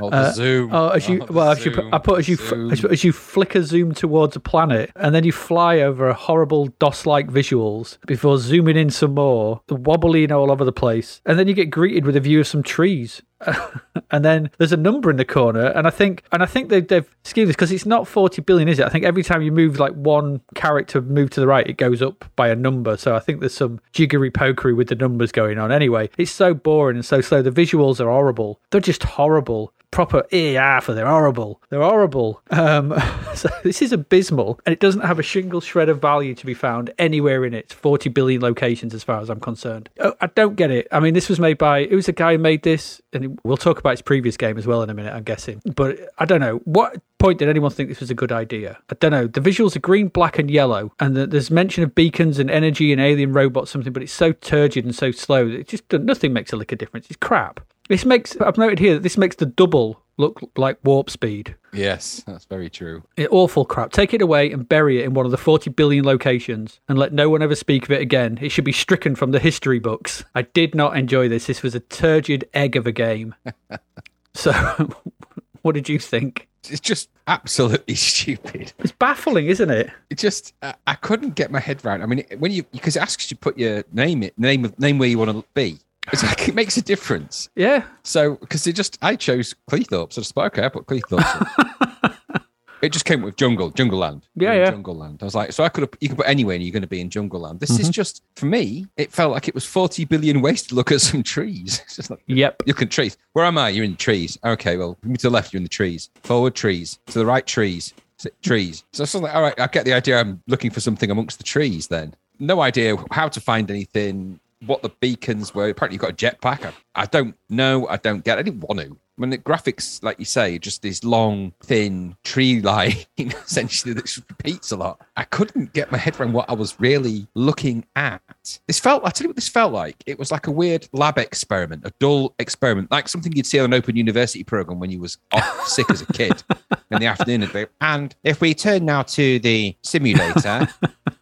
Oh, 0.01 0.10
the 0.10 0.16
uh, 0.16 0.32
zoom. 0.32 0.74
Oh, 0.74 0.89
as 0.89 1.08
you 1.08 1.22
oh, 1.30 1.34
well, 1.34 1.51
as 1.51 1.64
you, 1.66 1.89
I 1.91 1.99
put 1.99 2.20
as 2.20 2.28
you 2.28 2.38
as, 2.72 2.84
as, 2.84 3.04
you 3.04 3.12
flicker 3.12 3.62
zoom 3.62 3.93
towards 3.93 4.36
a 4.36 4.39
planet, 4.39 4.91
and 4.95 5.14
then 5.14 5.24
you 5.24 5.32
fly 5.32 5.80
over 5.80 6.08
a 6.08 6.14
horrible 6.14 6.68
DOS-like 6.80 7.28
visuals 7.28 7.97
before 8.08 8.38
zooming 8.39 8.78
in 8.78 8.89
some 8.89 9.14
more, 9.14 9.62
The 9.68 9.76
wobbling 9.76 10.32
all 10.32 10.51
over 10.51 10.66
the 10.66 10.72
place, 10.72 11.22
and 11.26 11.38
then 11.38 11.47
you 11.47 11.54
get 11.54 11.70
greeted 11.70 12.06
with 12.06 12.16
a 12.16 12.22
view 12.22 12.39
of 12.39 12.47
some 12.47 12.64
trees. 12.64 13.22
and 14.12 14.24
then 14.24 14.50
there's 14.58 14.72
a 14.72 14.78
number 14.78 15.10
in 15.10 15.18
the 15.18 15.26
corner, 15.26 15.68
and 15.68 15.88
I 15.88 15.89
think 15.89 16.24
and 16.32 16.44
I 16.44 16.46
think 16.46 16.70
they, 16.70 16.82
they've 16.82 17.10
schemed 17.24 17.50
this 17.50 17.56
because 17.56 17.72
it's 17.72 17.86
not 17.86 18.08
40 18.08 18.41
billion, 18.41 18.68
is 18.68 18.80
it? 18.80 18.86
I 18.86 18.89
think 18.89 19.06
every 19.06 19.24
time 19.24 19.41
you 19.41 19.52
move 19.52 19.80
like 19.80 19.94
one 19.94 20.41
character 20.56 21.02
move 21.02 21.30
to 21.32 21.39
the 21.39 21.48
right, 21.48 21.68
it 21.68 21.78
goes 21.78 22.02
up 22.02 22.26
by 22.36 22.50
a 22.50 22.56
number. 22.56 22.98
So 22.98 23.16
I 23.16 23.20
think 23.20 23.39
there's 23.39 23.54
some 23.54 23.80
jiggery 23.91 24.32
pokery 24.32 24.76
with 24.76 24.89
the 24.89 24.96
numbers 24.96 25.32
going 25.32 25.58
on. 25.58 25.72
Anyway, 25.72 26.10
it's 26.18 26.32
so 26.32 26.54
boring 26.54 26.98
and 26.98 27.06
so 27.06 27.22
slow. 27.22 27.41
The 27.41 27.52
visuals 27.52 28.00
are 28.00 28.10
horrible. 28.10 28.60
They're 28.72 28.82
just 28.82 29.04
horrible 29.04 29.74
proper 29.94 30.26
ER 30.34 30.82
for 30.82 30.94
they're 30.96 31.06
horrible. 31.06 31.62
They're 31.70 31.82
horrible. 31.82 32.41
Um, 32.50 33.00
so 33.36 33.48
this 33.64 33.82
is 33.82 33.94
abysmal, 33.94 34.60
and 34.66 34.74
it 34.74 34.80
doesn't 34.80 35.02
have 35.02 35.20
a 35.20 35.24
single 35.24 35.62
shred 35.62 35.88
of 35.88 36.02
value 36.02 36.34
to 36.34 36.46
be 36.46 36.56
found 36.56 36.91
anywhere 36.98 37.46
in 37.46 37.54
its 37.54 37.74
40 37.74 38.10
billion 38.10 38.41
locations, 38.41 38.94
as 38.96 39.04
far 39.04 39.22
as 39.22 39.30
I'm 39.30 39.39
concerned. 39.39 39.89
Oh, 40.00 40.14
I 40.20 40.28
don't 40.28 40.56
get 40.56 40.72
it. 40.72 40.88
I 40.91 41.00
mean, 41.00 41.14
this 41.14 41.30
was 41.30 41.39
made 41.39 41.60
by 41.60 41.80
it 41.80 41.94
was 41.94 42.08
a 42.08 42.12
guy 42.12 42.34
who 42.34 42.39
made 42.39 42.64
this, 42.64 43.02
and 43.14 43.39
we'll 43.44 43.56
talk 43.56 43.78
about 43.78 43.91
his 43.91 44.02
previous 44.02 44.36
game 44.36 44.58
as 44.58 44.66
well 44.66 44.82
in 44.82 44.89
a 44.89 44.96
minute. 44.96 45.14
I'm 45.14 45.24
guessing, 45.24 45.62
but 45.76 46.00
I 46.18 46.26
don't 46.26 46.41
know 46.41 46.58
what 46.66 47.00
point 47.20 47.38
did 47.39 47.48
anyone 47.48 47.72
think 47.72 47.88
this 47.88 48.00
was 48.00 48.10
a 48.10 48.16
good 48.16 48.32
idea? 48.32 48.80
I 48.89 48.96
don't 48.96 49.12
know. 49.12 49.28
The 49.28 49.41
visuals 49.41 49.76
are 49.76 49.80
green, 49.80 50.08
black, 50.08 50.39
and 50.39 50.50
yellow, 50.50 50.91
and 51.00 51.16
the, 51.16 51.28
there's 51.28 51.52
mention 51.52 51.84
of 51.84 51.94
beacons 51.94 52.39
and 52.39 52.50
energy 52.50 52.91
and 52.91 53.00
alien 53.00 53.32
robots, 53.32 53.70
something, 53.70 53.94
but 53.94 54.02
it's 54.02 54.12
so 54.12 54.32
turgid 54.32 54.86
and 54.86 54.96
so 54.96 55.12
slow. 55.12 55.48
It 55.48 55.68
just 55.68 55.84
nothing 55.94 56.34
makes 56.34 56.52
a 56.52 56.56
lick 56.56 56.72
of 56.72 56.80
difference. 56.80 57.06
It's 57.12 57.18
crap. 57.18 57.60
This 57.90 58.06
makes 58.06 58.38
I've 58.38 58.58
noted 58.58 58.80
here 58.80 58.94
that 58.96 59.04
this 59.04 59.18
makes 59.18 59.36
the 59.36 59.46
double 59.46 60.02
look 60.18 60.42
like 60.56 60.78
warp 60.84 61.10
speed. 61.10 61.56
Yes, 61.74 62.24
that's 62.26 62.46
very 62.46 62.70
true. 62.70 63.04
It, 63.18 63.32
awful 63.32 63.66
crap. 63.66 63.92
Take 63.92 64.14
it 64.14 64.22
away 64.22 64.52
and 64.52 64.68
bury 64.68 65.02
it 65.02 65.06
in 65.06 65.14
one 65.14 65.26
of 65.26 65.32
the 65.32 65.38
40 65.38 65.72
billion 65.72 66.06
locations 66.06 66.80
and 66.88 66.98
let 66.98 67.14
no 67.14 67.30
one 67.30 67.42
ever 67.42 67.56
speak 67.56 67.84
of 67.84 67.92
it 67.92 68.02
again. 68.02 68.38
It 68.42 68.50
should 68.50 68.64
be 68.64 68.72
stricken 68.72 69.16
from 69.16 69.32
the 69.32 69.40
history 69.40 69.80
books. 69.80 70.24
I 70.36 70.44
did 70.44 70.76
not 70.76 70.96
enjoy 70.98 71.30
this. 71.30 71.48
This 71.48 71.64
was 71.64 71.76
a 71.76 71.80
turgid 71.80 72.48
egg 72.54 72.76
of 72.76 72.86
a 72.86 72.92
game. 72.92 73.36
so, 74.34 74.52
what 75.62 75.74
did 75.74 75.90
you 75.90 76.00
think? 76.00 76.48
It's 76.70 76.80
just 76.80 77.10
absolutely 77.28 77.96
stupid. 77.96 78.72
It's 78.80 78.92
baffling, 78.92 79.48
isn't 79.48 79.70
it? 79.70 79.90
It 80.10 80.18
just 80.18 80.54
I, 80.62 80.76
I 80.88 80.94
couldn't 80.96 81.36
get 81.36 81.52
my 81.52 81.60
head 81.60 81.84
around. 81.84 82.04
I 82.04 82.06
mean, 82.06 82.24
when 82.38 82.52
you 82.52 82.64
because 82.64 82.96
it 82.96 83.02
asks 83.02 83.26
you 83.26 83.36
to 83.36 83.40
put 83.40 83.58
your 83.58 83.84
name 83.92 84.24
it 84.24 84.38
name 84.38 84.64
of 84.64 84.78
name 84.80 84.98
where 85.00 85.10
you 85.10 85.18
want 85.18 85.32
to 85.32 85.44
be, 85.54 85.80
it's 86.12 86.24
like 86.24 86.47
it 86.47 86.56
makes 86.56 86.78
a 86.78 86.82
difference. 86.82 87.49
Yeah. 87.56 87.84
So 88.04 88.36
because 88.36 88.68
it 88.68 88.74
just 88.74 88.97
I 89.01 89.16
chose 89.16 89.56
Cleethorpes. 89.70 90.14
So 90.14 90.20
I 90.20 90.24
just 90.24 90.38
okay, 90.38 90.66
I 90.66 90.70
put 90.70 90.86
Cleethorpes. 90.86 92.16
it 92.82 92.91
just 92.91 93.06
came 93.06 93.22
with 93.22 93.38
jungle, 93.38 93.70
jungle 93.72 93.99
land. 93.99 94.28
Yeah, 94.36 94.54
yeah. 94.54 94.70
Jungle 94.70 94.95
land. 94.95 95.20
I 95.22 95.26
was 95.26 95.36
like, 95.36 95.54
so 95.54 95.64
I 95.64 95.70
could 95.70 95.84
have 95.84 95.91
you 96.01 96.10
can 96.10 96.18
put 96.18 96.28
anywhere 96.28 96.56
and 96.56 96.64
you're 96.64 96.74
going 96.74 96.82
to 96.82 96.88
be 96.88 96.99
in 96.99 97.10
jungle 97.10 97.39
land. 97.39 97.60
This 97.60 97.72
mm-hmm. 97.72 97.82
is 97.82 97.89
just 97.89 98.24
for 98.36 98.45
me. 98.45 98.86
It 98.97 99.12
felt 99.12 99.32
like 99.32 99.47
it 99.47 99.56
was 99.56 99.66
40 99.66 100.06
billion 100.06 100.41
ways 100.41 100.64
to 100.64 100.76
look 100.76 100.91
at 100.91 101.01
some 101.01 101.24
trees. 101.24 101.82
It's 101.86 101.95
just 101.95 102.10
like 102.10 102.22
yep. 102.28 102.62
Look 102.68 102.82
at 102.82 102.91
trees. 102.91 103.18
Where 103.34 103.45
am 103.45 103.58
I? 103.58 103.70
You're 103.70 103.86
in 103.86 103.91
the 103.91 103.97
trees. 103.97 104.38
Okay, 104.43 104.78
well, 104.78 104.97
move 105.04 105.20
to 105.20 105.28
the 105.28 105.30
left. 105.30 105.54
You're 105.54 105.60
in 105.60 105.64
the 105.64 105.70
trees. 105.70 106.10
Forward 106.24 106.56
trees. 106.56 106.99
To 107.08 107.20
the 107.20 107.26
right 107.26 107.45
trees. 107.45 107.93
Trees. 108.41 108.84
So 108.93 109.01
I 109.01 109.04
was 109.04 109.16
like, 109.16 109.36
all 109.36 109.41
right, 109.41 109.60
I 109.60 109.68
get 109.68 109.86
the 109.86 109.93
idea. 109.93 110.20
I'm 110.20 110.41
looking 110.47 110.72
for 110.72 110.80
something 110.80 111.12
amongst 111.12 111.38
the 111.38 111.43
trees. 111.43 111.88
Then 111.88 112.16
no 112.39 112.62
idea 112.62 112.95
how 113.12 113.28
to 113.28 113.39
find 113.39 113.70
anything 113.70 114.39
what 114.66 114.82
the 114.82 114.89
beacons 114.89 115.53
were. 115.53 115.70
Apparently, 115.70 115.95
you've 115.95 116.01
got 116.01 116.11
a 116.11 116.14
jetpack. 116.14 116.66
I, 116.66 117.03
I 117.03 117.05
don't 117.05 117.36
know. 117.49 117.88
I 117.88 117.97
don't 117.97 118.24
get. 118.24 118.38
It. 118.38 118.41
I 118.41 118.43
didn't 118.43 118.61
want 118.61 118.80
to. 118.82 118.97
Mean, 119.16 119.30
the 119.30 119.38
graphics, 119.38 120.01
like 120.01 120.18
you 120.18 120.26
say, 120.26 120.57
just 120.57 120.82
this 120.82 121.03
long, 121.03 121.53
thin 121.61 122.16
tree 122.24 122.61
line, 122.61 122.95
essentially, 123.18 123.93
that 123.93 124.18
repeats 124.28 124.72
a 124.72 124.76
lot. 124.76 125.01
I 125.16 125.24
couldn't 125.24 125.72
get 125.74 125.91
my 125.91 125.99
head 125.99 126.20
around 126.20 126.34
what 126.34 126.49
I 126.49 126.53
was 126.53 126.80
really 126.80 127.28
looking 127.36 127.86
at. 127.95 128.22
This 128.66 128.80
felt, 128.80 129.05
I 129.05 129.11
tell 129.11 129.26
you 129.26 129.30
what 129.30 129.36
this 129.36 129.47
felt 129.47 129.72
like. 129.72 130.03
It 130.07 130.18
was 130.18 130.32
like 130.32 130.47
a 130.47 130.51
weird 130.51 130.89
lab 130.93 131.20
experiment, 131.20 131.86
a 131.86 131.93
dull 131.99 132.34
experiment, 132.39 132.89
like 132.89 133.07
something 133.07 133.32
you'd 133.34 133.45
see 133.45 133.59
on 133.59 133.66
an 133.66 133.74
open 133.76 133.95
university 133.95 134.43
program 134.43 134.80
when 134.80 134.89
you 134.89 134.99
was 134.99 135.20
off 135.32 135.68
sick 135.68 135.91
as 135.91 136.01
a 136.01 136.07
kid 136.07 136.41
in 136.89 136.99
the 136.99 137.05
afternoon. 137.05 137.68
And 137.82 138.16
if 138.24 138.41
we 138.41 138.55
turn 138.55 138.84
now 138.84 139.03
to 139.03 139.38
the 139.38 139.76
simulator, 139.84 140.68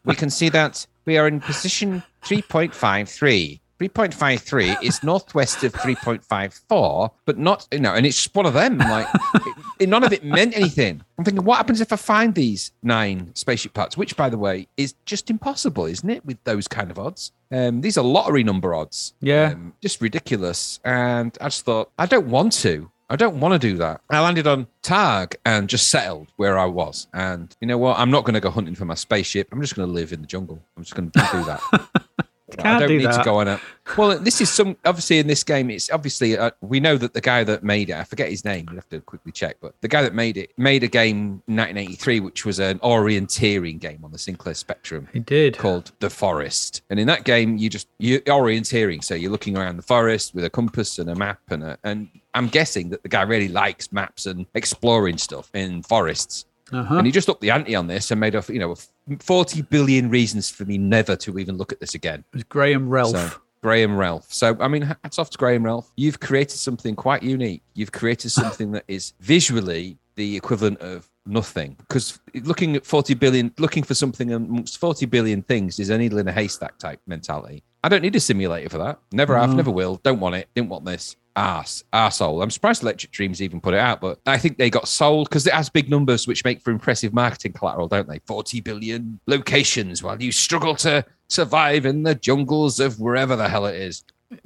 we 0.05 0.15
can 0.15 0.29
see 0.29 0.47
that 0.47 0.87
we 1.11 1.17
are 1.17 1.27
in 1.27 1.41
position 1.41 2.01
3.53. 2.23 3.59
3.53 3.81 4.81
is 4.81 5.03
northwest 5.03 5.61
of 5.61 5.73
3.54, 5.73 7.11
but 7.25 7.37
not, 7.37 7.67
you 7.69 7.79
know, 7.79 7.93
and 7.93 8.05
it's 8.05 8.33
one 8.33 8.45
of 8.45 8.53
them. 8.53 8.77
Like, 8.77 9.07
it, 9.79 9.89
none 9.89 10.05
of 10.05 10.13
it 10.13 10.23
meant 10.23 10.55
anything. 10.55 11.01
I'm 11.17 11.25
thinking, 11.25 11.43
what 11.43 11.57
happens 11.57 11.81
if 11.81 11.91
I 11.91 11.97
find 11.97 12.33
these 12.33 12.71
nine 12.81 13.35
spaceship 13.35 13.73
parts? 13.73 13.97
Which, 13.97 14.15
by 14.15 14.29
the 14.29 14.37
way, 14.37 14.69
is 14.77 14.93
just 15.05 15.29
impossible, 15.29 15.85
isn't 15.85 16.09
it, 16.09 16.25
with 16.25 16.41
those 16.45 16.69
kind 16.69 16.89
of 16.89 16.97
odds? 16.97 17.33
Um, 17.51 17.81
these 17.81 17.97
are 17.97 18.05
lottery 18.05 18.45
number 18.45 18.73
odds. 18.73 19.13
Yeah. 19.19 19.51
Um, 19.51 19.73
just 19.81 19.99
ridiculous. 19.99 20.79
And 20.85 21.37
I 21.41 21.45
just 21.47 21.65
thought, 21.65 21.91
I 21.99 22.05
don't 22.05 22.27
want 22.27 22.53
to. 22.61 22.89
I 23.11 23.17
don't 23.17 23.41
want 23.41 23.53
to 23.53 23.59
do 23.59 23.75
that. 23.77 23.99
I 24.09 24.21
landed 24.21 24.47
on 24.47 24.67
Targ 24.83 25.35
and 25.45 25.67
just 25.67 25.89
settled 25.91 26.29
where 26.37 26.57
I 26.57 26.65
was. 26.65 27.07
And 27.13 27.53
you 27.59 27.67
know 27.67 27.77
what? 27.77 27.99
I'm 27.99 28.09
not 28.09 28.23
going 28.23 28.35
to 28.35 28.39
go 28.39 28.49
hunting 28.49 28.73
for 28.73 28.85
my 28.85 28.93
spaceship. 28.95 29.49
I'm 29.51 29.59
just 29.61 29.75
going 29.75 29.85
to 29.85 29.93
live 29.93 30.13
in 30.13 30.21
the 30.21 30.27
jungle. 30.27 30.63
I'm 30.77 30.83
just 30.83 30.95
going 30.95 31.11
to 31.11 31.19
do 31.31 31.43
that. 31.43 31.61
Can't 32.51 32.67
I 32.67 32.79
don't 32.79 32.89
do 32.89 32.97
need 32.97 33.05
that. 33.05 33.17
to 33.17 33.23
go 33.23 33.39
on 33.39 33.47
it. 33.47 33.59
Well, 33.97 34.17
this 34.19 34.41
is 34.41 34.49
some 34.49 34.75
obviously 34.85 35.19
in 35.19 35.27
this 35.27 35.43
game. 35.43 35.69
It's 35.69 35.89
obviously 35.89 36.37
uh, 36.37 36.51
we 36.61 36.79
know 36.79 36.97
that 36.97 37.13
the 37.13 37.21
guy 37.21 37.43
that 37.45 37.63
made 37.63 37.89
it. 37.89 37.95
I 37.95 38.03
forget 38.03 38.29
his 38.29 38.43
name. 38.43 38.67
You 38.69 38.75
have 38.75 38.89
to 38.89 38.99
quickly 39.01 39.31
check. 39.31 39.57
But 39.61 39.73
the 39.81 39.87
guy 39.87 40.01
that 40.01 40.13
made 40.13 40.35
it 40.37 40.51
made 40.57 40.83
a 40.83 40.87
game 40.87 41.41
in 41.47 41.55
1983, 41.55 42.19
which 42.21 42.45
was 42.45 42.59
an 42.59 42.79
orienteering 42.79 43.79
game 43.79 44.01
on 44.03 44.11
the 44.11 44.17
Sinclair 44.17 44.53
Spectrum 44.55 45.07
He 45.13 45.19
did. 45.19 45.57
called 45.57 45.91
The 45.99 46.09
Forest. 46.09 46.81
And 46.89 46.99
in 46.99 47.07
that 47.07 47.23
game, 47.23 47.57
you 47.57 47.69
just 47.69 47.87
you 47.99 48.19
orienteering, 48.21 49.03
so 49.03 49.15
you're 49.15 49.31
looking 49.31 49.57
around 49.57 49.77
the 49.77 49.83
forest 49.83 50.33
with 50.35 50.43
a 50.43 50.49
compass 50.49 50.99
and 50.99 51.09
a 51.09 51.15
map 51.15 51.39
and 51.49 51.63
a, 51.63 51.77
and 51.85 52.09
I'm 52.33 52.47
guessing 52.47 52.89
that 52.89 53.03
the 53.03 53.09
guy 53.09 53.23
really 53.23 53.49
likes 53.49 53.91
maps 53.91 54.25
and 54.25 54.45
exploring 54.53 55.17
stuff 55.17 55.49
in 55.53 55.83
forests. 55.83 56.45
Uh-huh. 56.71 56.95
And 56.95 57.05
he 57.05 57.11
just 57.11 57.29
upped 57.29 57.41
the 57.41 57.51
ante 57.51 57.75
on 57.75 57.87
this 57.87 58.11
and 58.11 58.19
made 58.19 58.35
a 58.35 58.43
you 58.47 58.59
know 58.59 58.75
40 59.19 59.63
billion 59.63 60.09
reasons 60.09 60.49
for 60.49 60.63
me 60.65 60.77
never 60.77 61.15
to 61.17 61.37
even 61.37 61.57
look 61.57 61.71
at 61.71 61.79
this 61.79 61.95
again. 61.95 62.23
It 62.33 62.35
was 62.35 62.43
Graham 62.45 62.89
Ralph. 62.89 63.11
So 63.11 63.31
Graham 63.61 63.97
Ralph. 63.97 64.31
So 64.31 64.55
I 64.59 64.67
mean, 64.67 64.83
hats 64.83 65.19
off 65.19 65.29
to 65.31 65.37
Graham 65.37 65.63
Ralph. 65.65 65.91
You've 65.97 66.19
created 66.19 66.57
something 66.57 66.95
quite 66.95 67.23
unique. 67.23 67.61
You've 67.73 67.91
created 67.91 68.29
something 68.31 68.71
that 68.71 68.85
is 68.87 69.13
visually 69.19 69.97
the 70.15 70.35
equivalent 70.37 70.79
of 70.79 71.09
nothing. 71.25 71.75
Because 71.77 72.19
looking 72.33 72.75
at 72.75 72.85
40 72.85 73.13
billion, 73.15 73.53
looking 73.57 73.83
for 73.83 73.93
something 73.93 74.31
amongst 74.31 74.77
40 74.77 75.05
billion 75.07 75.41
things 75.43 75.79
is 75.79 75.89
a 75.89 75.97
needle 75.97 76.19
in 76.19 76.27
a 76.27 76.31
haystack 76.31 76.77
type 76.77 76.99
mentality. 77.05 77.63
I 77.83 77.89
don't 77.89 78.01
need 78.01 78.15
a 78.15 78.19
simulator 78.19 78.69
for 78.69 78.77
that. 78.77 78.99
Never 79.11 79.37
have, 79.37 79.49
No. 79.49 79.55
never 79.55 79.71
will. 79.71 79.99
Don't 80.03 80.19
want 80.19 80.35
it. 80.35 80.47
Didn't 80.55 80.69
want 80.69 80.85
this. 80.85 81.15
Arse, 81.35 81.83
arsehole. 81.93 82.43
I'm 82.43 82.51
surprised 82.51 82.83
Electric 82.83 83.11
Dreams 83.11 83.41
even 83.41 83.61
put 83.61 83.73
it 83.73 83.79
out, 83.79 84.01
but 84.01 84.19
I 84.25 84.37
think 84.37 84.57
they 84.57 84.69
got 84.69 84.87
sold 84.87 85.29
because 85.29 85.47
it 85.47 85.53
has 85.53 85.69
big 85.69 85.89
numbers, 85.89 86.27
which 86.27 86.43
make 86.43 86.61
for 86.61 86.71
impressive 86.71 87.13
marketing 87.13 87.53
collateral, 87.53 87.87
don't 87.87 88.07
they? 88.07 88.19
40 88.25 88.59
billion 88.61 89.19
locations 89.27 90.03
while 90.03 90.21
you 90.21 90.31
struggle 90.31 90.75
to 90.77 91.05
survive 91.29 91.85
in 91.85 92.03
the 92.03 92.15
jungles 92.15 92.79
of 92.79 92.99
wherever 92.99 93.35
the 93.35 93.47
hell 93.47 93.65
it 93.65 93.75
is. 93.75 94.03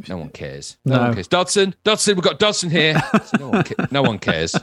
No 0.07 0.17
one 0.17 0.29
cares. 0.29 0.77
No, 0.85 0.95
No. 0.95 1.01
one 1.03 1.13
cares. 1.15 1.27
Dodson, 1.27 1.75
Dodson, 1.83 2.15
we've 2.15 2.23
got 2.23 2.39
Dodson 2.39 2.69
here. 2.69 3.01
So 3.25 3.37
no, 3.39 3.49
one 3.49 3.63
ca- 3.63 3.87
no 3.91 4.01
one 4.01 4.19
cares. 4.19 4.55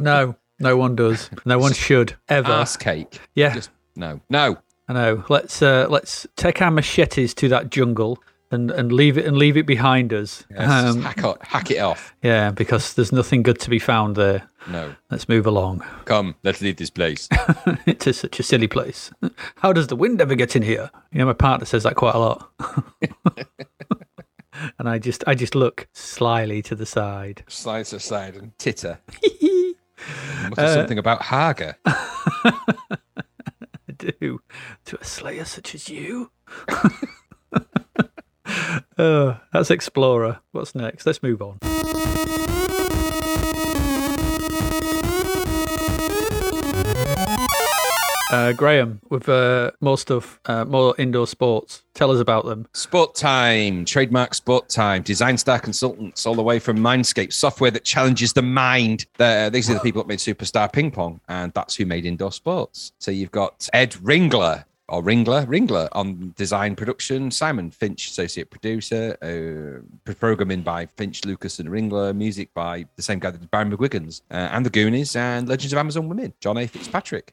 no, 0.00 0.36
no 0.58 0.76
one 0.76 0.94
does. 0.96 1.30
No 1.44 1.58
one 1.58 1.72
should 1.72 2.16
ever. 2.28 2.52
Arse 2.52 2.76
cake. 2.76 3.20
yeah, 3.34 3.54
Just 3.54 3.70
no, 3.96 4.20
no. 4.28 4.58
I 4.88 4.92
know. 4.92 5.24
Let's 5.30 5.62
uh, 5.62 5.86
let's 5.88 6.26
take 6.36 6.60
our 6.60 6.70
machetes 6.70 7.32
to 7.34 7.48
that 7.48 7.70
jungle 7.70 8.22
and, 8.50 8.70
and 8.70 8.92
leave 8.92 9.18
it 9.18 9.26
and 9.26 9.36
leave 9.36 9.56
it 9.56 9.66
behind 9.66 10.12
us. 10.12 10.44
Yes, 10.50 10.60
just 10.60 10.96
Um, 10.96 11.02
hack, 11.02 11.24
o- 11.24 11.38
hack 11.40 11.70
it 11.70 11.78
off. 11.78 12.14
yeah, 12.22 12.50
because 12.50 12.94
there's 12.94 13.12
nothing 13.12 13.42
good 13.42 13.58
to 13.60 13.70
be 13.70 13.78
found 13.78 14.16
there. 14.16 14.48
No. 14.70 14.94
Let's 15.10 15.28
move 15.28 15.46
along. 15.46 15.84
Come, 16.04 16.36
let's 16.42 16.60
leave 16.60 16.76
this 16.76 16.90
place. 16.90 17.28
it 17.86 18.06
is 18.06 18.18
such 18.20 18.40
a 18.40 18.42
silly 18.42 18.68
place. 18.68 19.10
How 19.56 19.72
does 19.72 19.88
the 19.88 19.96
wind 19.96 20.20
ever 20.20 20.34
get 20.34 20.56
in 20.56 20.62
here? 20.62 20.90
You 21.12 21.18
know, 21.18 21.26
my 21.26 21.32
partner 21.34 21.66
says 21.66 21.82
that 21.82 21.96
quite 21.96 22.14
a 22.14 22.18
lot. 22.18 22.50
and 24.78 24.88
I 24.88 24.98
just 24.98 25.24
I 25.26 25.34
just 25.34 25.54
look 25.54 25.88
slyly 25.92 26.62
to 26.62 26.74
the 26.74 26.86
side. 26.86 27.44
Slides 27.48 27.92
aside 27.92 28.36
and 28.36 28.56
titter. 28.58 29.00
Mutter 30.48 30.74
something 30.74 30.98
about 30.98 31.22
Hager. 31.22 31.76
I 31.86 32.52
do 33.96 34.40
to 34.86 35.00
a 35.00 35.04
slayer 35.04 35.44
such 35.44 35.74
as 35.74 35.88
you. 35.88 36.30
Oh, 38.98 39.40
that's 39.52 39.70
Explorer. 39.70 40.40
What's 40.52 40.74
next? 40.74 41.06
Let's 41.06 41.22
move 41.22 41.42
on. 41.42 41.58
Uh, 48.30 48.52
Graham, 48.52 49.00
with 49.10 49.28
uh, 49.28 49.70
more 49.80 49.96
stuff, 49.96 50.40
uh, 50.46 50.64
more 50.64 50.94
indoor 50.98 51.26
sports. 51.26 51.84
Tell 51.94 52.10
us 52.10 52.18
about 52.18 52.44
them. 52.46 52.66
Sport 52.72 53.14
Time, 53.14 53.84
trademark 53.84 54.34
Sport 54.34 54.68
Time, 54.68 55.02
Design 55.02 55.38
Star 55.38 55.60
Consultants, 55.60 56.26
all 56.26 56.34
the 56.34 56.42
way 56.42 56.58
from 56.58 56.78
Mindscape, 56.78 57.32
software 57.32 57.70
that 57.70 57.84
challenges 57.84 58.32
the 58.32 58.42
mind. 58.42 59.06
They're- 59.18 59.50
these 59.50 59.70
are 59.70 59.74
the 59.74 59.80
people 59.80 60.02
that 60.02 60.08
made 60.08 60.18
Superstar 60.18 60.72
Ping 60.72 60.90
Pong, 60.90 61.20
and 61.28 61.52
that's 61.54 61.76
who 61.76 61.86
made 61.86 62.06
Indoor 62.06 62.32
Sports. 62.32 62.92
So 62.98 63.12
you've 63.12 63.30
got 63.30 63.68
Ed 63.72 63.92
Ringler. 63.92 64.64
Or 64.88 65.02
Ringler, 65.02 65.46
Ringler 65.46 65.88
on 65.92 66.34
design 66.36 66.76
production, 66.76 67.30
Simon 67.30 67.70
Finch, 67.70 68.06
associate 68.08 68.50
producer, 68.50 69.16
uh, 69.22 70.12
programming 70.14 70.60
by 70.60 70.84
Finch, 70.86 71.24
Lucas, 71.24 71.58
and 71.58 71.70
Ringler, 71.70 72.14
music 72.14 72.52
by 72.52 72.84
the 72.96 73.02
same 73.02 73.18
guy 73.18 73.30
that 73.30 73.40
did 73.40 73.50
Barry 73.50 73.64
McGuigan's, 73.64 74.20
uh, 74.30 74.34
and 74.52 74.64
the 74.66 74.70
Goonies, 74.70 75.16
and 75.16 75.48
Legends 75.48 75.72
of 75.72 75.78
Amazon 75.78 76.06
Women, 76.08 76.34
John 76.40 76.58
A. 76.58 76.66
Fitzpatrick, 76.66 77.32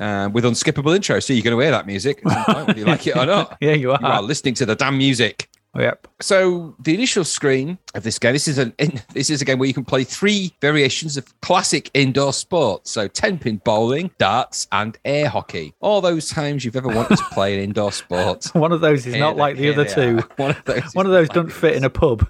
uh, 0.00 0.28
with 0.32 0.44
unskippable 0.44 0.94
intro. 0.94 1.18
So 1.18 1.32
you're 1.32 1.42
going 1.42 1.56
to 1.56 1.60
hear 1.62 1.72
that 1.72 1.86
music 1.86 2.20
at 2.24 2.30
some 2.32 2.54
point, 2.54 2.66
whether 2.68 2.78
you 2.78 2.84
like 2.86 3.04
it 3.06 3.16
or 3.16 3.26
not. 3.26 3.56
Yeah, 3.60 3.72
you 3.72 3.90
are. 3.90 3.98
You 4.00 4.06
are 4.06 4.22
listening 4.22 4.54
to 4.54 4.66
the 4.66 4.76
damn 4.76 4.96
music. 4.96 5.48
Yep. 5.74 6.06
So 6.20 6.74
the 6.80 6.92
initial 6.92 7.24
screen 7.24 7.78
of 7.94 8.02
this 8.02 8.18
game, 8.18 8.34
this 8.34 8.46
is 8.46 8.58
an 8.58 8.74
this 9.14 9.30
is 9.30 9.40
a 9.40 9.44
game 9.46 9.58
where 9.58 9.66
you 9.66 9.72
can 9.72 9.86
play 9.86 10.04
three 10.04 10.54
variations 10.60 11.16
of 11.16 11.40
classic 11.40 11.90
indoor 11.94 12.34
sports. 12.34 12.90
So 12.90 13.08
ten 13.08 13.38
pin 13.38 13.56
bowling, 13.64 14.10
darts, 14.18 14.68
and 14.70 14.98
air 15.06 15.30
hockey. 15.30 15.72
All 15.80 16.02
those 16.02 16.28
times 16.28 16.64
you've 16.64 16.76
ever 16.76 16.88
wanted 16.88 17.16
to 17.16 17.24
play 17.32 17.54
an 17.56 17.64
indoor 17.64 17.90
sport. 17.90 18.44
One 18.54 18.72
of 18.72 18.82
those 18.82 19.06
is 19.06 19.14
Here 19.14 19.22
not 19.22 19.36
they- 19.36 19.40
like 19.40 19.56
the 19.56 19.70
other 19.72 19.84
two. 19.86 20.18
are. 20.18 20.28
One 20.36 20.50
of 20.50 20.64
those. 20.66 20.92
One 20.94 21.06
of 21.06 21.12
those 21.12 21.28
don't 21.30 21.50
fit 21.52 21.74
in 21.76 21.84
a 21.84 21.90
pub. 21.90 22.28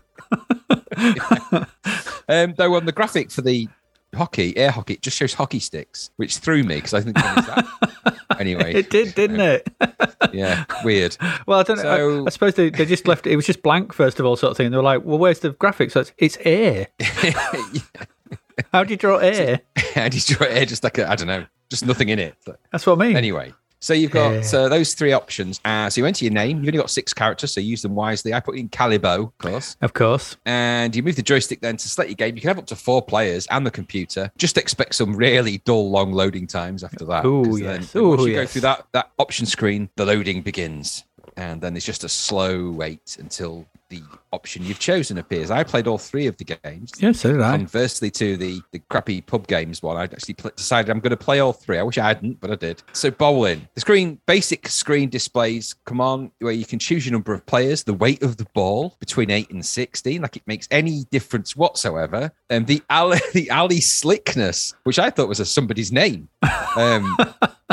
Um, 2.28 2.54
though 2.56 2.74
on 2.76 2.86
the 2.86 2.92
graphic 2.92 3.30
for 3.30 3.42
the 3.42 3.68
hockey, 4.14 4.56
air 4.56 4.70
hockey, 4.70 4.94
it 4.94 5.02
just 5.02 5.16
shows 5.16 5.34
hockey 5.34 5.58
sticks, 5.58 6.10
which 6.16 6.36
threw 6.38 6.62
me 6.62 6.76
because 6.76 6.94
I 6.94 7.00
think 7.00 7.16
that? 7.16 7.91
Anyway, 8.42 8.74
It 8.74 8.90
did, 8.90 9.14
didn't 9.20 9.40
it? 9.40 9.68
yeah, 10.32 10.64
weird. 10.84 11.16
Well, 11.46 11.58
I 11.60 11.62
don't 11.62 11.82
know. 11.82 12.24
I, 12.24 12.26
I 12.26 12.30
suppose 12.30 12.54
they, 12.54 12.70
they 12.70 12.84
just 12.84 13.08
left 13.08 13.26
it. 13.26 13.32
It 13.32 13.36
was 13.36 13.46
just 13.46 13.62
blank 13.62 13.92
first 13.92 14.20
of 14.20 14.26
all, 14.26 14.36
sort 14.36 14.50
of 14.50 14.56
thing. 14.56 14.70
They 14.70 14.76
were 14.76 14.82
like, 14.82 15.02
"Well, 15.04 15.18
where's 15.18 15.40
the 15.40 15.50
graphics?" 15.50 15.92
So 15.92 16.00
it's, 16.00 16.12
it's 16.18 16.38
air. 16.44 16.88
How 18.72 18.84
do 18.84 18.92
you 18.92 18.96
draw 18.96 19.16
air? 19.16 19.60
and 19.96 20.26
draw 20.26 20.46
air 20.46 20.66
just 20.66 20.84
like 20.84 20.98
a, 20.98 21.10
I 21.10 21.16
don't 21.16 21.26
know, 21.26 21.46
just 21.70 21.86
nothing 21.86 22.10
in 22.10 22.18
it. 22.18 22.36
That's 22.70 22.86
what 22.86 23.00
I 23.00 23.06
mean. 23.06 23.16
Anyway, 23.16 23.52
so 23.82 23.92
you've 23.92 24.10
got 24.12 24.32
Yeah. 24.52 24.58
uh, 24.60 24.68
those 24.68 24.94
three 24.94 25.12
options. 25.12 25.60
Uh, 25.64 25.90
so 25.90 26.00
you 26.00 26.06
enter 26.06 26.24
your 26.24 26.32
name. 26.32 26.58
You've 26.58 26.68
only 26.68 26.78
got 26.78 26.88
six 26.90 27.12
characters, 27.12 27.52
so 27.52 27.60
use 27.60 27.82
them 27.82 27.94
wisely. 27.94 28.32
I 28.32 28.40
put 28.40 28.56
in 28.56 28.68
Calibo, 28.68 29.24
of 29.28 29.38
course. 29.38 29.76
Of 29.82 29.92
course. 29.92 30.36
And 30.46 30.94
you 30.96 31.02
move 31.02 31.16
the 31.16 31.22
joystick 31.22 31.60
then 31.60 31.76
to 31.76 31.88
select 31.88 32.08
your 32.10 32.14
game. 32.16 32.34
You 32.36 32.40
can 32.40 32.48
have 32.48 32.58
up 32.58 32.66
to 32.66 32.76
four 32.76 33.02
players 33.02 33.46
and 33.50 33.66
the 33.66 33.70
computer. 33.70 34.30
Just 34.38 34.56
expect 34.56 34.94
some 34.94 35.14
really 35.16 35.58
dull, 35.64 35.90
long 35.90 36.12
loading 36.12 36.46
times 36.46 36.84
after 36.84 37.04
that. 37.06 37.24
'cause 37.24 37.60
yes. 37.60 37.92
Then, 37.92 38.04
once 38.08 38.20
Ooh, 38.22 38.26
you 38.26 38.34
go 38.34 38.46
through 38.46 38.62
that, 38.62 38.86
that 38.92 39.10
option 39.18 39.44
screen, 39.46 39.90
the 39.96 40.06
loading 40.06 40.42
begins. 40.42 41.04
And 41.36 41.60
then 41.60 41.76
it's 41.76 41.86
just 41.86 42.04
a 42.04 42.08
slow 42.08 42.70
wait 42.70 43.16
until 43.18 43.66
the 43.92 44.02
option 44.32 44.64
you've 44.64 44.78
chosen 44.78 45.18
appears. 45.18 45.50
I 45.50 45.62
played 45.62 45.86
all 45.86 45.98
three 45.98 46.26
of 46.26 46.38
the 46.38 46.44
games. 46.44 46.92
Yeah, 46.98 47.12
so 47.12 47.30
did 47.30 47.42
I. 47.42 47.58
Conversely 47.58 48.10
to 48.12 48.38
the, 48.38 48.62
the 48.72 48.78
crappy 48.78 49.20
pub 49.20 49.46
games 49.46 49.82
one, 49.82 49.98
I 49.98 50.04
actually 50.04 50.34
pl- 50.34 50.52
decided 50.56 50.90
I'm 50.90 51.00
going 51.00 51.10
to 51.10 51.16
play 51.16 51.40
all 51.40 51.52
three. 51.52 51.78
I 51.78 51.82
wish 51.82 51.98
I 51.98 52.08
hadn't, 52.08 52.40
but 52.40 52.50
I 52.50 52.54
did. 52.54 52.82
So 52.94 53.10
bowling, 53.10 53.68
the 53.74 53.82
screen, 53.82 54.18
basic 54.26 54.66
screen 54.68 55.10
displays, 55.10 55.74
come 55.84 56.00
on, 56.00 56.30
where 56.38 56.54
you 56.54 56.64
can 56.64 56.78
choose 56.78 57.04
your 57.04 57.12
number 57.12 57.34
of 57.34 57.44
players, 57.44 57.84
the 57.84 57.92
weight 57.92 58.22
of 58.22 58.38
the 58.38 58.46
ball 58.54 58.96
between 58.98 59.30
eight 59.30 59.50
and 59.50 59.64
sixteen, 59.64 60.22
like 60.22 60.36
it 60.36 60.42
makes 60.46 60.66
any 60.70 61.04
difference 61.10 61.54
whatsoever. 61.54 62.32
And 62.48 62.66
the 62.66 62.82
alley, 62.88 63.20
the 63.34 63.50
alley 63.50 63.82
slickness, 63.82 64.74
which 64.84 64.98
I 64.98 65.10
thought 65.10 65.28
was 65.28 65.40
a 65.40 65.44
somebody's 65.44 65.92
name. 65.92 66.30
Um, 66.76 67.14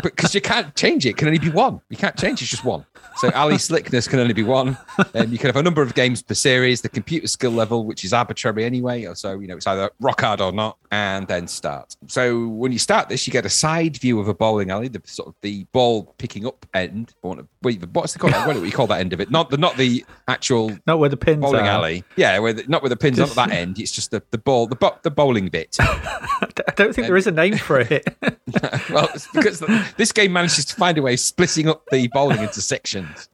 because 0.03 0.33
you 0.33 0.41
can't 0.41 0.75
change 0.75 1.05
it. 1.05 1.09
it. 1.09 1.17
Can 1.17 1.27
only 1.27 1.39
be 1.39 1.49
one. 1.49 1.81
You 1.89 1.97
can't 1.97 2.15
change. 2.17 2.41
It's 2.41 2.51
just 2.51 2.63
one. 2.63 2.85
So 3.17 3.29
alley 3.31 3.57
slickness 3.57 4.07
can 4.07 4.19
only 4.19 4.33
be 4.33 4.43
one. 4.43 4.77
Um, 5.15 5.31
you 5.31 5.37
can 5.37 5.47
have 5.47 5.55
a 5.55 5.63
number 5.63 5.81
of 5.81 5.93
games 5.95 6.21
per 6.21 6.33
series. 6.33 6.81
The 6.81 6.89
computer 6.89 7.27
skill 7.27 7.51
level, 7.51 7.85
which 7.85 8.05
is 8.05 8.13
arbitrary 8.13 8.63
anyway, 8.63 9.05
or 9.05 9.15
so 9.15 9.39
you 9.39 9.47
know, 9.47 9.57
it's 9.57 9.67
either 9.67 9.89
rock 9.99 10.21
hard 10.21 10.39
or 10.39 10.51
not, 10.51 10.77
and 10.91 11.27
then 11.27 11.47
start. 11.47 11.95
So 12.07 12.47
when 12.47 12.71
you 12.71 12.79
start 12.79 13.09
this, 13.09 13.25
you 13.27 13.33
get 13.33 13.45
a 13.45 13.49
side 13.49 13.97
view 13.97 14.19
of 14.19 14.27
a 14.27 14.33
bowling 14.33 14.71
alley, 14.71 14.87
the 14.87 15.01
sort 15.05 15.29
of 15.29 15.35
the 15.41 15.65
ball 15.71 16.13
picking 16.17 16.45
up 16.45 16.65
end. 16.73 17.13
Wait, 17.61 17.83
what's 17.91 18.13
the 18.13 18.19
call? 18.19 18.29
What 18.47 18.53
do 18.53 18.61
we 18.61 18.71
call 18.71 18.87
that 18.87 19.01
end 19.01 19.11
of 19.11 19.19
it? 19.19 19.29
Not 19.29 19.49
the 19.49 19.57
not 19.57 19.75
the 19.75 20.05
actual 20.27 20.77
not 20.87 20.99
where 20.99 21.09
the 21.09 21.17
pins 21.17 21.41
bowling 21.41 21.65
are. 21.65 21.69
alley. 21.69 22.03
Yeah, 22.15 22.39
where 22.39 22.53
the, 22.53 22.63
not 22.67 22.81
where 22.81 22.89
the 22.89 22.95
pins 22.95 23.19
on 23.19 23.29
that 23.29 23.51
end. 23.51 23.79
It's 23.79 23.91
just 23.91 24.11
the 24.11 24.23
the 24.31 24.37
ball 24.37 24.67
the 24.67 24.95
the 25.03 25.11
bowling 25.11 25.49
bit. 25.49 25.75
I 25.79 26.73
don't 26.75 26.95
think 26.95 27.07
there 27.07 27.17
is 27.17 27.27
a 27.27 27.31
name 27.31 27.57
for 27.57 27.79
it. 27.79 28.07
well, 28.89 29.09
it's 29.13 29.27
because 29.33 29.59
this 29.97 30.11
game 30.13 30.31
manages 30.31 30.65
to 30.65 30.75
find 30.75 30.97
a 30.97 31.01
way 31.01 31.13
of 31.13 31.19
splitting 31.19 31.67
up 31.67 31.85
the 31.91 32.07
bowling 32.13 32.39
into 32.39 32.61
sections. 32.61 33.27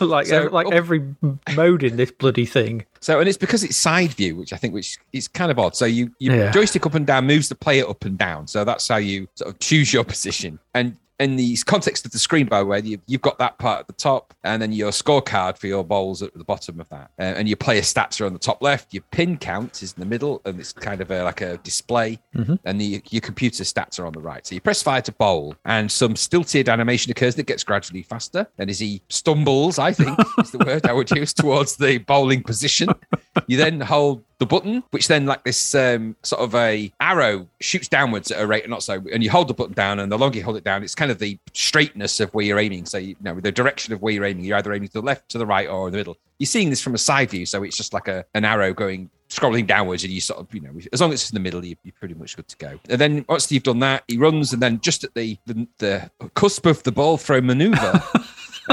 like 0.00 0.26
so, 0.26 0.48
like 0.50 0.66
oh, 0.66 0.70
every 0.70 1.14
mode 1.54 1.82
in 1.82 1.96
this 1.96 2.10
bloody 2.10 2.46
thing. 2.46 2.86
So, 3.00 3.20
and 3.20 3.28
it's 3.28 3.38
because 3.38 3.62
it's 3.62 3.76
side 3.76 4.14
view, 4.14 4.36
which 4.36 4.54
I 4.54 4.56
think 4.56 4.72
which 4.72 4.98
is 5.12 5.28
kind 5.28 5.50
of 5.50 5.58
odd. 5.58 5.76
So 5.76 5.84
you 5.84 6.10
you 6.18 6.32
yeah. 6.32 6.50
joystick 6.50 6.86
up 6.86 6.94
and 6.94 7.06
down 7.06 7.26
moves 7.26 7.50
the 7.50 7.54
player 7.54 7.86
up 7.88 8.06
and 8.06 8.16
down. 8.16 8.46
So 8.46 8.64
that's 8.64 8.88
how 8.88 8.96
you 8.96 9.28
sort 9.34 9.52
of 9.52 9.58
choose 9.58 9.92
your 9.92 10.04
position. 10.04 10.58
And 10.74 10.96
in 11.20 11.36
the 11.36 11.56
context 11.66 12.06
of 12.06 12.12
the 12.12 12.18
screen, 12.18 12.46
by 12.46 12.60
the 12.60 12.66
way, 12.66 12.80
you've, 12.80 13.02
you've 13.06 13.20
got 13.20 13.38
that 13.38 13.58
part 13.58 13.80
at 13.80 13.86
the 13.86 13.92
top, 13.92 14.34
and 14.42 14.60
then 14.60 14.72
your 14.72 14.90
scorecard 14.90 15.58
for 15.58 15.66
your 15.66 15.84
bowls 15.84 16.22
at 16.22 16.32
the 16.34 16.44
bottom 16.44 16.80
of 16.80 16.88
that, 16.88 17.10
uh, 17.18 17.22
and 17.22 17.46
your 17.46 17.58
player 17.58 17.82
stats 17.82 18.20
are 18.20 18.26
on 18.26 18.32
the 18.32 18.38
top 18.38 18.62
left. 18.62 18.94
Your 18.94 19.04
pin 19.10 19.36
count 19.36 19.82
is 19.82 19.92
in 19.92 20.00
the 20.00 20.06
middle, 20.06 20.40
and 20.46 20.58
it's 20.58 20.72
kind 20.72 21.00
of 21.02 21.10
a, 21.10 21.22
like 21.22 21.42
a 21.42 21.58
display, 21.58 22.18
mm-hmm. 22.34 22.54
and 22.64 22.80
the, 22.80 23.02
your 23.10 23.20
computer 23.20 23.62
stats 23.64 24.00
are 24.00 24.06
on 24.06 24.14
the 24.14 24.20
right. 24.20 24.46
So 24.46 24.54
you 24.54 24.62
press 24.62 24.82
fire 24.82 25.02
to 25.02 25.12
bowl, 25.12 25.54
and 25.66 25.92
some 25.92 26.16
stilted 26.16 26.70
animation 26.70 27.12
occurs 27.12 27.34
that 27.34 27.46
gets 27.46 27.64
gradually 27.64 28.02
faster. 28.02 28.46
And 28.58 28.70
as 28.70 28.78
he 28.78 29.02
stumbles, 29.10 29.78
I 29.78 29.92
think 29.92 30.18
is 30.38 30.52
the 30.52 30.58
word 30.58 30.86
I 30.86 30.94
would 30.94 31.10
use 31.10 31.34
towards 31.34 31.76
the 31.76 31.98
bowling 31.98 32.42
position, 32.42 32.88
you 33.46 33.56
then 33.56 33.80
hold 33.80 34.22
the 34.38 34.46
button, 34.46 34.82
which 34.90 35.08
then 35.08 35.26
like 35.26 35.44
this 35.44 35.74
um, 35.74 36.16
sort 36.22 36.42
of 36.42 36.54
a 36.54 36.92
arrow 37.00 37.46
shoots 37.60 37.88
downwards 37.88 38.30
at 38.30 38.40
a 38.42 38.46
rate 38.46 38.64
and 38.64 38.70
not 38.70 38.82
so, 38.82 39.02
and 39.12 39.22
you 39.22 39.30
hold 39.30 39.48
the 39.48 39.54
button 39.54 39.74
down, 39.74 40.00
and 40.00 40.10
the 40.10 40.18
longer 40.18 40.38
you 40.38 40.44
hold 40.44 40.56
it 40.56 40.64
down, 40.64 40.82
it's 40.82 40.94
kind 40.94 41.10
of 41.10 41.18
the 41.18 41.38
straightness 41.52 42.20
of 42.20 42.32
where 42.34 42.44
you're 42.44 42.58
aiming. 42.58 42.86
So 42.86 42.98
you 42.98 43.16
know 43.20 43.38
the 43.38 43.52
direction 43.52 43.92
of 43.92 44.02
where 44.02 44.12
you're 44.12 44.24
aiming, 44.24 44.44
you're 44.44 44.56
either 44.56 44.72
aiming 44.72 44.88
to 44.88 44.94
the 44.94 45.02
left, 45.02 45.28
to 45.30 45.38
the 45.38 45.46
right, 45.46 45.68
or 45.68 45.88
in 45.88 45.92
the 45.92 45.98
middle. 45.98 46.16
You're 46.38 46.46
seeing 46.46 46.70
this 46.70 46.80
from 46.80 46.94
a 46.94 46.98
side 46.98 47.30
view, 47.30 47.46
so 47.46 47.62
it's 47.62 47.76
just 47.76 47.92
like 47.92 48.08
a 48.08 48.24
an 48.34 48.44
arrow 48.44 48.72
going 48.72 49.10
scrolling 49.28 49.66
downwards, 49.66 50.02
and 50.04 50.12
you 50.12 50.20
sort 50.20 50.40
of 50.40 50.52
you 50.54 50.60
know 50.60 50.72
as 50.92 51.00
long 51.00 51.12
as 51.12 51.20
it's 51.20 51.30
in 51.30 51.34
the 51.34 51.40
middle, 51.40 51.64
you, 51.64 51.76
are 51.86 51.92
pretty 51.92 52.14
much 52.14 52.36
good 52.36 52.48
to 52.48 52.56
go. 52.56 52.78
And 52.88 53.00
then 53.00 53.24
once 53.28 53.50
you've 53.52 53.62
done 53.62 53.78
that, 53.80 54.04
he 54.08 54.16
runs, 54.16 54.52
and 54.52 54.60
then 54.60 54.80
just 54.80 55.04
at 55.04 55.14
the 55.14 55.38
the, 55.46 55.66
the 55.78 56.10
cusp 56.34 56.66
of 56.66 56.82
the 56.82 56.92
ball 56.92 57.16
throw 57.16 57.40
maneuver. 57.40 58.02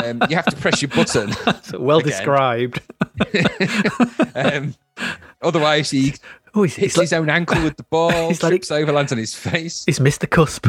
um, 0.04 0.22
you 0.30 0.36
have 0.36 0.46
to 0.46 0.56
press 0.56 0.82
your 0.82 0.90
button. 0.90 1.34
well 1.80 2.00
again. 2.00 2.12
described. 2.12 2.82
um, 4.36 4.76
Otherwise, 5.42 5.92
he 5.92 6.14
oh, 6.56 6.64
he's, 6.64 6.76
hits 6.76 6.96
he's 6.96 7.02
his 7.02 7.12
like, 7.12 7.22
own 7.22 7.30
ankle 7.30 7.62
with 7.64 7.78
the 7.78 7.84
ball, 7.92 8.30
he's 8.30 8.40
trips 8.40 8.72
like, 8.72 8.82
over, 8.82 8.92
lands 8.92 9.12
on 9.12 9.18
his 9.18 9.36
face. 9.36 9.86
He's 9.86 10.00
missed 10.00 10.22
the 10.22 10.28
cusp. 10.28 10.68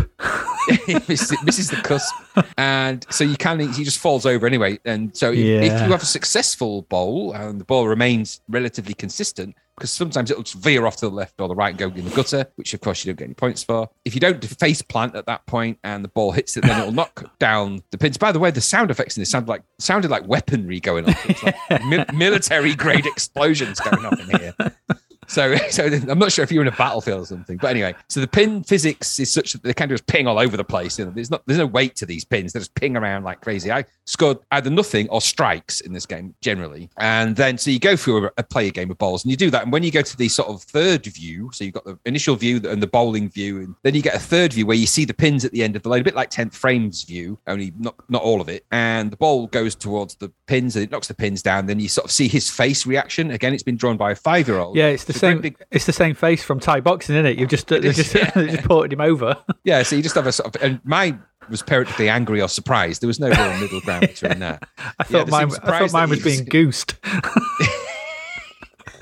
he 0.86 0.94
misses, 1.08 1.42
misses, 1.42 1.70
the 1.70 1.76
cusp, 1.76 2.14
and 2.58 3.06
so 3.08 3.24
you 3.24 3.36
can 3.36 3.60
he 3.60 3.84
just 3.84 3.98
falls 3.98 4.26
over 4.26 4.46
anyway. 4.46 4.78
And 4.84 5.16
so 5.16 5.30
yeah. 5.30 5.60
if 5.60 5.82
you 5.86 5.92
have 5.92 6.02
a 6.02 6.06
successful 6.06 6.82
bowl 6.82 7.32
and 7.32 7.58
the 7.58 7.64
ball 7.64 7.88
remains 7.88 8.42
relatively 8.48 8.92
consistent, 8.92 9.56
because 9.78 9.92
sometimes 9.92 10.30
it'll 10.30 10.44
veer 10.60 10.86
off 10.86 10.96
to 10.96 11.08
the 11.08 11.14
left 11.14 11.40
or 11.40 11.48
the 11.48 11.54
right 11.54 11.70
and 11.70 11.78
go 11.78 11.88
in 11.88 12.04
the 12.04 12.10
gutter, 12.10 12.46
which 12.56 12.74
of 12.74 12.80
course 12.80 13.04
you 13.04 13.12
don't 13.12 13.18
get 13.18 13.24
any 13.26 13.34
points 13.34 13.62
for. 13.62 13.88
If 14.04 14.14
you 14.14 14.20
don't 14.20 14.44
face 14.44 14.82
plant 14.82 15.14
at 15.14 15.26
that 15.26 15.46
point 15.46 15.78
and 15.84 16.04
the 16.04 16.08
ball 16.08 16.32
hits 16.32 16.56
it, 16.56 16.62
then 16.62 16.80
it'll 16.80 16.92
knock 16.92 17.32
down 17.38 17.80
the 17.90 17.98
pins. 17.98 18.18
By 18.18 18.32
the 18.32 18.38
way, 18.38 18.50
the 18.50 18.60
sound 18.60 18.90
effects 18.90 19.16
in 19.16 19.20
this 19.20 19.30
sound 19.30 19.48
like 19.48 19.62
sounded 19.78 20.10
like 20.10 20.26
weaponry 20.26 20.80
going 20.80 21.08
off. 21.08 21.42
Like 21.70 21.84
mi- 21.84 22.04
military 22.12 22.74
grade 22.74 23.06
explosions 23.06 23.80
going 23.80 24.04
off 24.04 24.18
in 24.20 24.40
here. 24.40 24.54
So, 25.28 25.54
so 25.70 25.84
I'm 25.86 26.18
not 26.18 26.32
sure 26.32 26.42
if 26.42 26.50
you're 26.50 26.62
in 26.62 26.68
a 26.68 26.72
battlefield 26.76 27.22
or 27.22 27.26
something, 27.26 27.58
but 27.58 27.70
anyway, 27.70 27.94
so 28.08 28.20
the 28.20 28.26
pin 28.26 28.64
physics 28.64 29.20
is 29.20 29.30
such 29.30 29.52
that 29.52 29.62
they 29.62 29.74
can 29.74 29.88
just 29.88 30.06
ping 30.06 30.26
all 30.26 30.38
over 30.38 30.56
the 30.56 30.64
place. 30.64 30.98
You 30.98 31.04
know, 31.04 31.12
there's 31.12 31.30
not, 31.30 31.42
there's 31.46 31.58
no 31.58 31.66
weight 31.66 31.94
to 31.96 32.06
these 32.06 32.24
pins; 32.24 32.52
they 32.52 32.58
just 32.58 32.74
ping 32.74 32.96
around 32.96 33.24
like 33.24 33.40
crazy. 33.40 33.70
I 33.70 33.84
scored 34.06 34.38
either 34.50 34.70
nothing 34.70 35.08
or 35.10 35.20
strikes 35.20 35.80
in 35.82 35.92
this 35.92 36.06
game 36.06 36.34
generally, 36.40 36.88
and 36.96 37.36
then 37.36 37.58
so 37.58 37.70
you 37.70 37.78
go 37.78 37.96
through 37.96 38.26
a, 38.26 38.30
a 38.38 38.42
player 38.42 38.70
game 38.70 38.90
of 38.90 38.98
bowls, 38.98 39.24
and 39.24 39.30
you 39.30 39.36
do 39.36 39.50
that. 39.50 39.62
And 39.62 39.72
when 39.72 39.82
you 39.82 39.90
go 39.90 40.02
to 40.02 40.16
the 40.16 40.28
sort 40.28 40.48
of 40.48 40.62
third 40.62 41.04
view, 41.06 41.50
so 41.52 41.64
you've 41.64 41.74
got 41.74 41.84
the 41.84 41.98
initial 42.06 42.34
view 42.34 42.60
and 42.64 42.82
the 42.82 42.86
bowling 42.86 43.28
view, 43.28 43.58
and 43.58 43.74
then 43.82 43.94
you 43.94 44.02
get 44.02 44.14
a 44.14 44.20
third 44.20 44.54
view 44.54 44.66
where 44.66 44.76
you 44.76 44.86
see 44.86 45.04
the 45.04 45.14
pins 45.14 45.44
at 45.44 45.52
the 45.52 45.62
end 45.62 45.76
of 45.76 45.82
the 45.82 45.88
lane, 45.88 46.00
a 46.00 46.04
bit 46.04 46.14
like 46.14 46.30
10th 46.30 46.54
frames 46.54 47.04
view, 47.04 47.38
only 47.46 47.72
not 47.78 47.94
not 48.08 48.22
all 48.22 48.40
of 48.40 48.48
it. 48.48 48.64
And 48.72 49.10
the 49.10 49.16
ball 49.16 49.46
goes 49.48 49.74
towards 49.74 50.14
the 50.16 50.32
pins, 50.46 50.74
and 50.74 50.84
it 50.84 50.90
knocks 50.90 51.08
the 51.08 51.14
pins 51.14 51.42
down. 51.42 51.66
Then 51.66 51.80
you 51.80 51.88
sort 51.88 52.06
of 52.06 52.10
see 52.10 52.28
his 52.28 52.48
face 52.48 52.86
reaction. 52.86 53.30
Again, 53.30 53.52
it's 53.52 53.62
been 53.62 53.76
drawn 53.76 53.96
by 53.96 54.12
a 54.12 54.16
five 54.16 54.48
year 54.48 54.58
old. 54.58 54.76
Yeah, 54.76 54.86
it's 54.86 55.04
the 55.04 55.17
same. 55.18 55.40
Big, 55.40 55.56
it's 55.70 55.86
the 55.86 55.92
same 55.92 56.14
face 56.14 56.42
from 56.42 56.60
Thai 56.60 56.80
boxing, 56.80 57.16
isn't 57.16 57.26
it? 57.26 57.38
You've 57.38 57.50
just 57.50 57.68
just, 57.68 58.14
yeah. 58.14 58.30
just 58.34 58.64
ported 58.64 58.92
him 58.92 59.00
over. 59.00 59.36
Yeah, 59.64 59.82
so 59.82 59.96
you 59.96 60.02
just 60.02 60.14
have 60.14 60.26
a 60.26 60.32
sort 60.32 60.54
of 60.54 60.62
and 60.62 60.80
mine 60.84 61.22
was 61.50 61.62
periodically 61.62 62.08
angry 62.08 62.40
or 62.40 62.48
surprised. 62.48 63.02
There 63.02 63.06
was 63.06 63.20
no 63.20 63.28
real 63.28 63.60
middle 63.60 63.80
ground 63.80 64.00
between 64.08 64.38
that. 64.40 64.68
I 64.98 65.04
thought 65.04 65.26
yeah, 65.26 65.30
mine. 65.30 65.50
I 65.62 65.78
thought 65.78 65.92
mine 65.92 66.10
was, 66.10 66.24
was 66.24 66.36
being 66.36 66.44
goosed. 66.48 66.96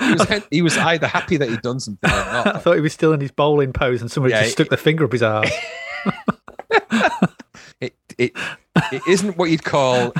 he, 0.00 0.14
was, 0.14 0.42
he 0.50 0.62
was 0.62 0.76
either 0.76 1.06
happy 1.06 1.36
that 1.36 1.48
he'd 1.48 1.62
done 1.62 1.80
something 1.80 2.10
or 2.10 2.14
not. 2.14 2.56
I 2.56 2.58
thought 2.58 2.74
he 2.74 2.80
was 2.80 2.92
still 2.92 3.12
in 3.12 3.20
his 3.20 3.30
bowling 3.30 3.72
pose, 3.72 4.00
and 4.00 4.10
somebody 4.10 4.34
yeah, 4.34 4.42
just 4.42 4.52
stuck 4.52 4.66
it, 4.66 4.70
their 4.70 4.78
finger 4.78 5.04
up 5.04 5.12
his 5.12 5.22
ass. 5.22 5.50
it 7.80 7.94
it 8.18 8.36
it 8.92 9.02
isn't 9.08 9.36
what 9.36 9.50
you'd 9.50 9.64
call 9.64 10.12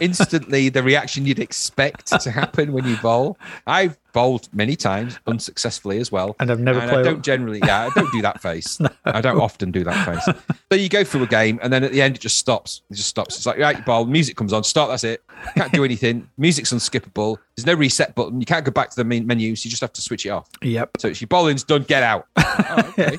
instantly 0.00 0.68
the 0.68 0.82
reaction 0.82 1.26
you'd 1.26 1.38
expect 1.38 2.06
to 2.20 2.30
happen 2.30 2.72
when 2.72 2.86
you 2.86 2.96
bowl. 2.98 3.38
I've 3.66 3.98
bowled 4.18 4.48
many 4.52 4.74
times 4.74 5.16
unsuccessfully 5.28 5.98
as 6.00 6.10
well, 6.10 6.34
and 6.40 6.50
I've 6.50 6.58
never. 6.58 6.80
And 6.80 6.90
played... 6.90 7.00
I 7.00 7.02
don't 7.04 7.22
generally, 7.22 7.60
yeah, 7.64 7.86
I 7.86 7.90
don't 7.94 8.10
do 8.10 8.20
that 8.22 8.42
face. 8.42 8.80
no. 8.80 8.88
I 9.04 9.20
don't 9.20 9.40
often 9.40 9.70
do 9.70 9.84
that 9.84 10.04
face. 10.04 10.36
So 10.72 10.76
you 10.76 10.88
go 10.88 11.04
through 11.04 11.22
a 11.22 11.26
game, 11.28 11.60
and 11.62 11.72
then 11.72 11.84
at 11.84 11.92
the 11.92 12.02
end 12.02 12.16
it 12.16 12.20
just 12.20 12.36
stops. 12.36 12.82
It 12.90 12.94
just 12.94 13.08
stops. 13.08 13.36
It's 13.36 13.46
like 13.46 13.58
right, 13.58 13.78
you 13.78 13.84
bowl, 13.84 14.06
music 14.06 14.36
comes 14.36 14.52
on, 14.52 14.64
stop. 14.64 14.88
That's 14.88 15.04
it. 15.04 15.22
Can't 15.54 15.72
do 15.72 15.84
anything. 15.84 16.28
Music's 16.36 16.72
unskippable. 16.72 17.38
There's 17.58 17.66
no 17.66 17.74
reset 17.74 18.14
button. 18.14 18.38
You 18.38 18.46
can't 18.46 18.64
go 18.64 18.70
back 18.70 18.88
to 18.90 18.94
the 18.94 19.02
main 19.02 19.26
menu, 19.26 19.56
so 19.56 19.66
you 19.66 19.70
just 19.70 19.80
have 19.80 19.92
to 19.94 20.00
switch 20.00 20.24
it 20.24 20.28
off. 20.28 20.48
Yep. 20.62 20.98
So 21.00 21.08
it's 21.08 21.20
your 21.20 21.26
bowling's 21.26 21.64
done. 21.64 21.82
Get 21.82 22.04
out. 22.04 22.28
Oh, 22.60 22.92
okay. 22.98 23.16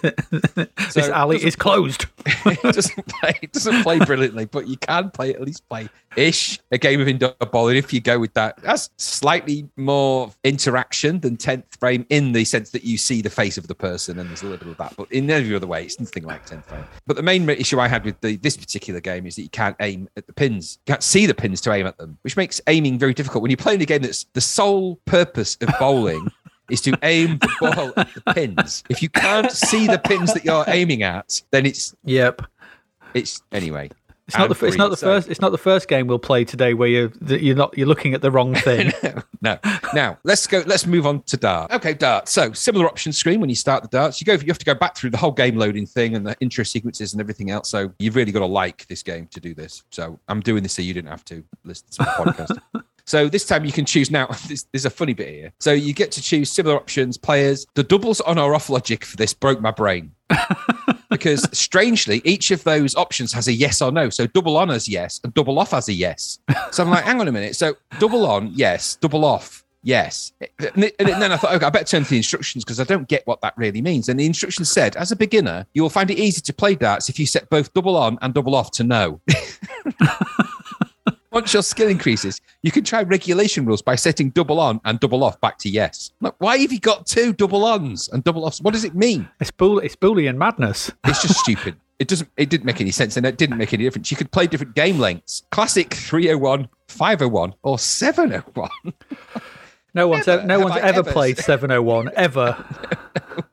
so 0.89 0.99
this 0.99 1.09
alley 1.09 1.37
is 1.37 1.55
closed. 1.55 2.07
it 2.25 2.61
doesn't 2.61 3.07
play. 3.07 3.39
It 3.41 3.53
doesn't 3.53 3.83
play 3.83 3.97
brilliantly, 3.99 4.45
but 4.45 4.67
you 4.67 4.75
can 4.75 5.11
play 5.11 5.33
at 5.33 5.41
least 5.41 5.67
play 5.69 5.87
ish 6.15 6.59
a 6.71 6.77
game 6.77 6.99
of 6.99 7.07
indoor 7.07 7.33
bowling 7.51 7.77
if 7.77 7.93
you 7.93 8.01
go 8.01 8.19
with 8.19 8.33
that. 8.33 8.57
That's 8.61 8.89
slightly 8.97 9.69
more 9.77 10.31
interaction 10.43 11.19
than 11.19 11.37
10th 11.37 11.63
frame 11.79 12.05
in 12.09 12.31
the 12.31 12.43
sense 12.45 12.71
that 12.71 12.83
you 12.83 12.97
see 12.97 13.21
the 13.21 13.29
face 13.29 13.57
of 13.57 13.67
the 13.67 13.75
person 13.75 14.19
and 14.19 14.29
there's 14.29 14.41
a 14.41 14.45
little 14.45 14.65
bit 14.65 14.71
of 14.71 14.77
that. 14.77 14.95
But 14.97 15.11
in 15.11 15.29
every 15.29 15.55
other 15.55 15.67
way, 15.67 15.83
it's 15.83 15.99
nothing 15.99 16.23
like 16.23 16.45
10th 16.45 16.65
frame. 16.65 16.85
But 17.05 17.15
the 17.15 17.23
main 17.23 17.47
issue 17.49 17.79
I 17.79 17.87
had 17.87 18.03
with 18.03 18.19
the, 18.21 18.35
this 18.37 18.57
particular 18.57 18.99
game 18.99 19.25
is 19.25 19.35
that 19.35 19.43
you 19.43 19.49
can't 19.49 19.75
aim 19.79 20.09
at 20.17 20.27
the 20.27 20.33
pins. 20.33 20.79
You 20.85 20.93
can't 20.93 21.03
see 21.03 21.25
the 21.25 21.33
pins 21.33 21.61
to 21.61 21.71
aim 21.71 21.87
at 21.87 21.97
them, 21.97 22.17
which 22.21 22.35
makes 22.35 22.59
aiming 22.67 22.99
very 22.99 23.13
difficult. 23.13 23.41
When 23.41 23.51
you're 23.51 23.57
playing 23.57 23.81
a 23.81 23.85
game 23.85 24.01
that's 24.01 24.25
the 24.34 24.41
sole 24.41 24.95
purpose 25.05 25.57
of 25.61 25.69
bowling 25.80 26.27
is 26.69 26.82
to 26.82 26.97
aim 27.03 27.39
the 27.39 27.51
ball 27.59 27.93
at 27.97 28.13
the 28.13 28.34
pins. 28.34 28.84
If 28.89 29.01
you 29.01 29.09
can't 29.09 29.51
see 29.51 29.88
the 29.88 29.99
pins 29.99 30.34
that 30.34 30.45
you're 30.45 30.65
aiming 30.67 31.03
at, 31.03 31.41
then 31.51 31.65
it's 31.65 31.95
yep. 32.03 32.41
It's 33.13 33.41
anyway. 33.51 33.89
It's 34.30 34.38
not 34.38 34.49
the 34.55 34.65
it's 34.67 34.77
not 34.77 34.91
the 34.91 34.97
so. 34.97 35.07
first 35.07 35.27
it's 35.27 35.41
not 35.41 35.51
the 35.51 35.57
first 35.57 35.88
game 35.88 36.05
we'll 36.05 36.19
play 36.19 36.45
today 36.45 36.75
where 36.75 36.88
you're 36.88 37.11
you're 37.25 37.55
not 37.55 37.75
you're 37.75 37.88
looking 37.88 38.13
at 38.13 38.21
the 38.21 38.30
wrong 38.30 38.53
thing. 38.67 38.91
no, 39.41 39.57
no. 39.63 39.77
Now 39.95 40.19
let's 40.23 40.45
go. 40.45 40.63
Let's 40.67 40.86
move 40.86 41.07
on 41.07 41.23
to 41.23 41.36
dart. 41.36 41.71
Okay, 41.71 41.95
dart. 41.95 42.27
So 42.27 42.53
similar 42.53 42.86
option 42.86 43.11
screen 43.11 43.39
when 43.39 43.49
you 43.49 43.55
start 43.55 43.82
the 43.82 43.89
darts. 43.89 44.21
You 44.21 44.25
go. 44.25 44.34
You 44.34 44.45
have 44.45 44.59
to 44.59 44.65
go 44.65 44.75
back 44.75 44.95
through 44.95 45.09
the 45.09 45.17
whole 45.17 45.32
game 45.32 45.55
loading 45.55 45.88
thing 45.88 46.15
and 46.15 46.27
the 46.27 46.36
intro 46.41 46.63
sequences 46.63 47.13
and 47.13 47.19
everything 47.19 47.49
else. 47.49 47.69
So 47.69 47.91
you've 47.97 48.15
really 48.15 48.32
got 48.32 48.41
to 48.41 48.45
like 48.45 48.86
this 48.86 49.01
game 49.01 49.25
to 49.32 49.39
do 49.39 49.55
this. 49.55 49.84
So 49.89 50.19
I'm 50.27 50.41
doing 50.41 50.61
this 50.61 50.73
so 50.73 50.84
you 50.84 50.93
didn't 50.93 51.09
have 51.09 51.25
to 51.25 51.43
listen 51.63 51.88
to 51.89 51.97
the 51.97 52.03
podcast. 52.05 52.84
So 53.10 53.28
this 53.28 53.43
time 53.43 53.66
you 53.66 53.72
can 53.72 53.86
choose 53.86 54.12
now. 54.12 54.28
This, 54.49 54.66
there's 54.72 54.86
a 54.86 54.89
funny 54.89 55.14
bit 55.14 55.30
here. 55.30 55.51
So 55.60 55.74
you 55.74 55.93
get 55.93 56.12
to 56.14 56.22
choose 56.22 56.51
similar 56.51 56.76
options, 56.76 57.18
players. 57.18 57.68
The 57.76 57.84
doubles 57.84 58.22
on 58.22 58.38
or 58.39 58.55
off 58.55 58.70
logic 58.70 59.03
for 59.03 59.18
this 59.18 59.34
broke 59.34 59.62
my 59.62 59.72
brain. 59.72 60.12
because 61.10 61.47
strangely, 61.51 62.22
each 62.24 62.51
of 62.51 62.64
those 62.64 62.95
options 62.95 63.34
has 63.34 63.47
a 63.47 63.53
yes 63.53 63.82
or 63.82 63.91
no. 63.91 64.10
So 64.10 64.28
double 64.28 64.57
on 64.57 64.70
as 64.72 64.88
yes, 64.88 65.20
and 65.24 65.34
double 65.34 65.60
off 65.60 65.74
as 65.74 65.88
a 65.88 65.93
yes. 65.93 66.39
So 66.72 66.84
I'm 66.84 66.89
like, 66.89 67.03
hang 67.03 67.20
on 67.20 67.28
a 67.28 67.32
minute. 67.32 67.55
So 67.55 67.76
double 67.99 68.26
on, 68.26 68.51
yes, 68.53 68.95
double 68.95 69.26
off, 69.26 69.64
yes. 69.84 70.32
And 70.60 70.93
then 70.97 71.32
I 71.32 71.38
thought, 71.38 71.53
okay, 71.55 71.66
I 71.66 71.70
better 71.70 71.86
turn 71.86 72.03
to 72.03 72.10
the 72.10 72.18
instructions 72.18 72.64
because 72.64 72.80
I 72.80 72.84
don't 72.84 73.07
get 73.07 73.26
what 73.26 73.41
that 73.41 73.53
really 73.57 73.82
means. 73.82 74.10
And 74.10 74.20
the 74.20 74.26
instructions 74.26 74.72
said, 74.72 74.95
as 74.95 75.12
a 75.12 75.16
beginner, 75.16 75.66
you 75.74 75.82
will 75.82 75.89
find 75.89 76.10
it 76.12 76.20
easy 76.20 76.41
to 76.41 76.53
play 76.53 76.76
darts 76.76 77.10
if 77.10 77.20
you 77.20 77.26
set 77.26 77.49
both 77.49 77.74
double 77.74 77.97
on 77.97 78.18
and 78.22 78.34
double 78.34 78.55
off 78.55 78.72
to 78.72 78.84
no. 78.84 79.22
Once 81.32 81.53
your 81.53 81.61
skill 81.61 81.88
increases, 81.88 82.41
you 82.63 82.71
can 82.71 82.84
try 82.84 83.03
regulation 83.03 83.65
rules 83.65 83.82
by 83.84 83.95
setting 83.95 84.32
double 84.32 84.59
on 84.59 84.82
and 84.86 84.99
double 84.99 85.23
off 85.23 85.39
back 85.41 85.57
to 85.59 85.69
yes. 85.69 86.11
Like, 86.21 86.34
why 86.39 86.57
have 86.57 86.71
you 86.71 86.80
got 86.80 87.05
two 87.05 87.34
double 87.34 87.65
ons 87.65 88.09
and 88.09 88.23
double 88.23 88.45
offs? 88.45 88.61
What 88.61 88.73
does 88.73 88.84
it 88.84 88.95
mean? 88.95 89.30
It's 89.39 89.51
bull. 89.51 89.80
It's 89.80 89.95
Boolean 89.95 90.38
madness. 90.38 90.91
It's 91.05 91.21
just 91.21 91.39
stupid. 91.39 91.75
it 91.99 92.07
doesn't. 92.07 92.30
It 92.38 92.49
didn't 92.49 92.65
make 92.65 92.82
any 92.82 92.91
sense, 92.91 93.15
and 93.17 93.25
it 93.25 93.38
didn't 93.38 93.57
make 93.57 93.73
any 93.73 93.84
difference. 93.84 94.09
You 94.09 94.17
could 94.17 94.32
play 94.32 94.47
different 94.47 94.73
game 94.75 94.97
lengths: 94.99 95.43
classic 95.51 95.93
301, 95.93 96.67
501, 96.88 97.53
or 97.61 97.77
701. 97.77 98.69
No 99.93 100.07
one's 100.07 100.27
ever, 100.27 100.43
no 100.45 100.59
one's 100.59 100.77
ever 100.77 100.99
ever 100.99 101.03
played 101.03 101.38
701 101.38 102.11
ever. 102.15 102.55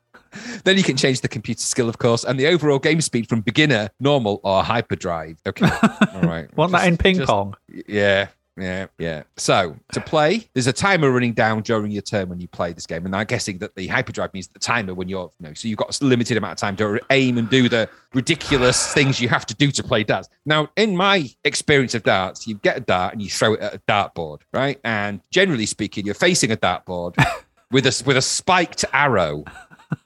then 0.63 0.77
you 0.77 0.83
can 0.83 0.97
change 0.97 1.21
the 1.21 1.27
computer 1.27 1.61
skill, 1.61 1.89
of 1.89 1.97
course, 1.97 2.23
and 2.23 2.39
the 2.39 2.47
overall 2.47 2.79
game 2.79 3.01
speed 3.01 3.29
from 3.29 3.41
beginner, 3.41 3.89
normal, 3.99 4.39
or 4.43 4.63
hyperdrive. 4.63 5.37
Okay, 5.45 5.69
all 6.13 6.21
right. 6.21 6.55
Want 6.57 6.71
that 6.71 6.87
in 6.87 6.97
ping 6.97 7.17
just- 7.17 7.27
pong? 7.27 7.55
Yeah, 7.87 8.27
yeah, 8.57 8.87
yeah. 8.97 9.23
So 9.37 9.75
to 9.93 10.01
play, 10.01 10.49
there's 10.53 10.67
a 10.67 10.73
timer 10.73 11.11
running 11.11 11.33
down 11.33 11.61
during 11.61 11.91
your 11.91 12.01
turn 12.01 12.27
when 12.29 12.39
you 12.39 12.47
play 12.47 12.73
this 12.73 12.87
game, 12.87 13.05
and 13.05 13.15
I'm 13.15 13.25
guessing 13.25 13.59
that 13.59 13.75
the 13.75 13.87
hyperdrive 13.87 14.33
means 14.33 14.47
the 14.47 14.59
timer 14.59 14.93
when 14.93 15.07
you're, 15.07 15.31
you 15.39 15.47
know, 15.47 15.53
so 15.53 15.67
you've 15.67 15.77
got 15.77 15.99
a 15.99 16.03
limited 16.05 16.37
amount 16.37 16.53
of 16.53 16.57
time 16.57 16.75
to 16.77 16.99
aim 17.11 17.37
and 17.37 17.49
do 17.49 17.69
the 17.69 17.87
ridiculous 18.13 18.93
things 18.93 19.21
you 19.21 19.29
have 19.29 19.45
to 19.45 19.55
do 19.55 19.71
to 19.71 19.83
play 19.83 20.03
darts. 20.03 20.29
Now, 20.45 20.69
in 20.75 20.97
my 20.97 21.29
experience 21.43 21.93
of 21.93 22.03
darts, 22.03 22.47
you 22.47 22.55
get 22.55 22.77
a 22.77 22.81
dart 22.81 23.13
and 23.13 23.21
you 23.21 23.29
throw 23.29 23.53
it 23.53 23.59
at 23.59 23.75
a 23.75 23.79
dartboard, 23.87 24.41
right? 24.53 24.79
And 24.83 25.21
generally 25.29 25.67
speaking, 25.67 26.05
you're 26.05 26.15
facing 26.15 26.51
a 26.51 26.57
dartboard 26.57 27.15
with 27.71 27.85
a 27.85 28.03
with 28.05 28.17
a 28.17 28.21
spiked 28.21 28.85
arrow. 28.91 29.43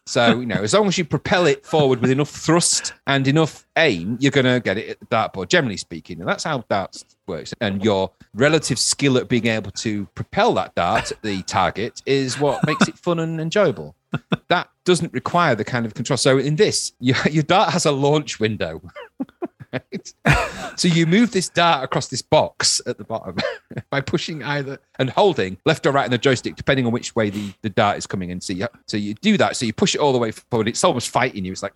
So, 0.05 0.39
you 0.39 0.45
know, 0.45 0.61
as 0.61 0.73
long 0.73 0.87
as 0.87 0.97
you 0.97 1.05
propel 1.05 1.45
it 1.45 1.65
forward 1.65 2.01
with 2.01 2.11
enough 2.11 2.29
thrust 2.29 2.93
and 3.07 3.27
enough 3.27 3.65
aim, 3.77 4.17
you're 4.19 4.31
going 4.31 4.45
to 4.45 4.59
get 4.59 4.77
it 4.77 4.89
at 4.89 4.99
the 4.99 5.05
dartboard, 5.05 5.47
generally 5.47 5.77
speaking. 5.77 6.19
And 6.19 6.27
that's 6.27 6.43
how 6.43 6.63
darts 6.69 7.05
works. 7.27 7.53
And 7.61 7.83
your 7.83 8.11
relative 8.33 8.77
skill 8.77 9.17
at 9.17 9.29
being 9.29 9.47
able 9.47 9.71
to 9.71 10.05
propel 10.07 10.53
that 10.55 10.75
dart 10.75 11.11
at 11.11 11.21
the 11.21 11.43
target 11.43 12.01
is 12.05 12.39
what 12.39 12.65
makes 12.65 12.87
it 12.87 12.97
fun 12.97 13.19
and 13.19 13.39
enjoyable. 13.39 13.95
That 14.49 14.69
doesn't 14.83 15.13
require 15.13 15.55
the 15.55 15.63
kind 15.63 15.85
of 15.85 15.93
control. 15.93 16.17
So, 16.17 16.37
in 16.37 16.57
this, 16.57 16.91
your, 16.99 17.15
your 17.31 17.43
dart 17.43 17.69
has 17.69 17.85
a 17.85 17.91
launch 17.91 18.39
window. 18.39 18.81
Right? 19.73 20.13
So 20.75 20.87
you 20.87 21.05
move 21.05 21.31
this 21.31 21.49
dart 21.49 21.83
across 21.83 22.07
this 22.07 22.21
box 22.21 22.81
at 22.85 22.97
the 22.97 23.03
bottom 23.03 23.37
by 23.89 24.01
pushing 24.01 24.43
either 24.43 24.79
and 24.99 25.09
holding 25.09 25.57
left 25.65 25.85
or 25.85 25.91
right 25.91 26.05
on 26.05 26.11
the 26.11 26.17
joystick, 26.17 26.55
depending 26.55 26.85
on 26.85 26.91
which 26.91 27.15
way 27.15 27.29
the, 27.29 27.53
the 27.61 27.69
dart 27.69 27.97
is 27.97 28.07
coming 28.07 28.29
in. 28.29 28.41
So 28.41 28.53
you, 28.53 28.67
so 28.87 28.97
you 28.97 29.13
do 29.15 29.37
that. 29.37 29.55
So 29.57 29.65
you 29.65 29.73
push 29.73 29.95
it 29.95 30.01
all 30.01 30.13
the 30.13 30.17
way 30.17 30.31
forward. 30.31 30.67
It's 30.67 30.83
almost 30.83 31.09
fighting 31.09 31.45
you. 31.45 31.51
It's 31.51 31.63
like, 31.63 31.75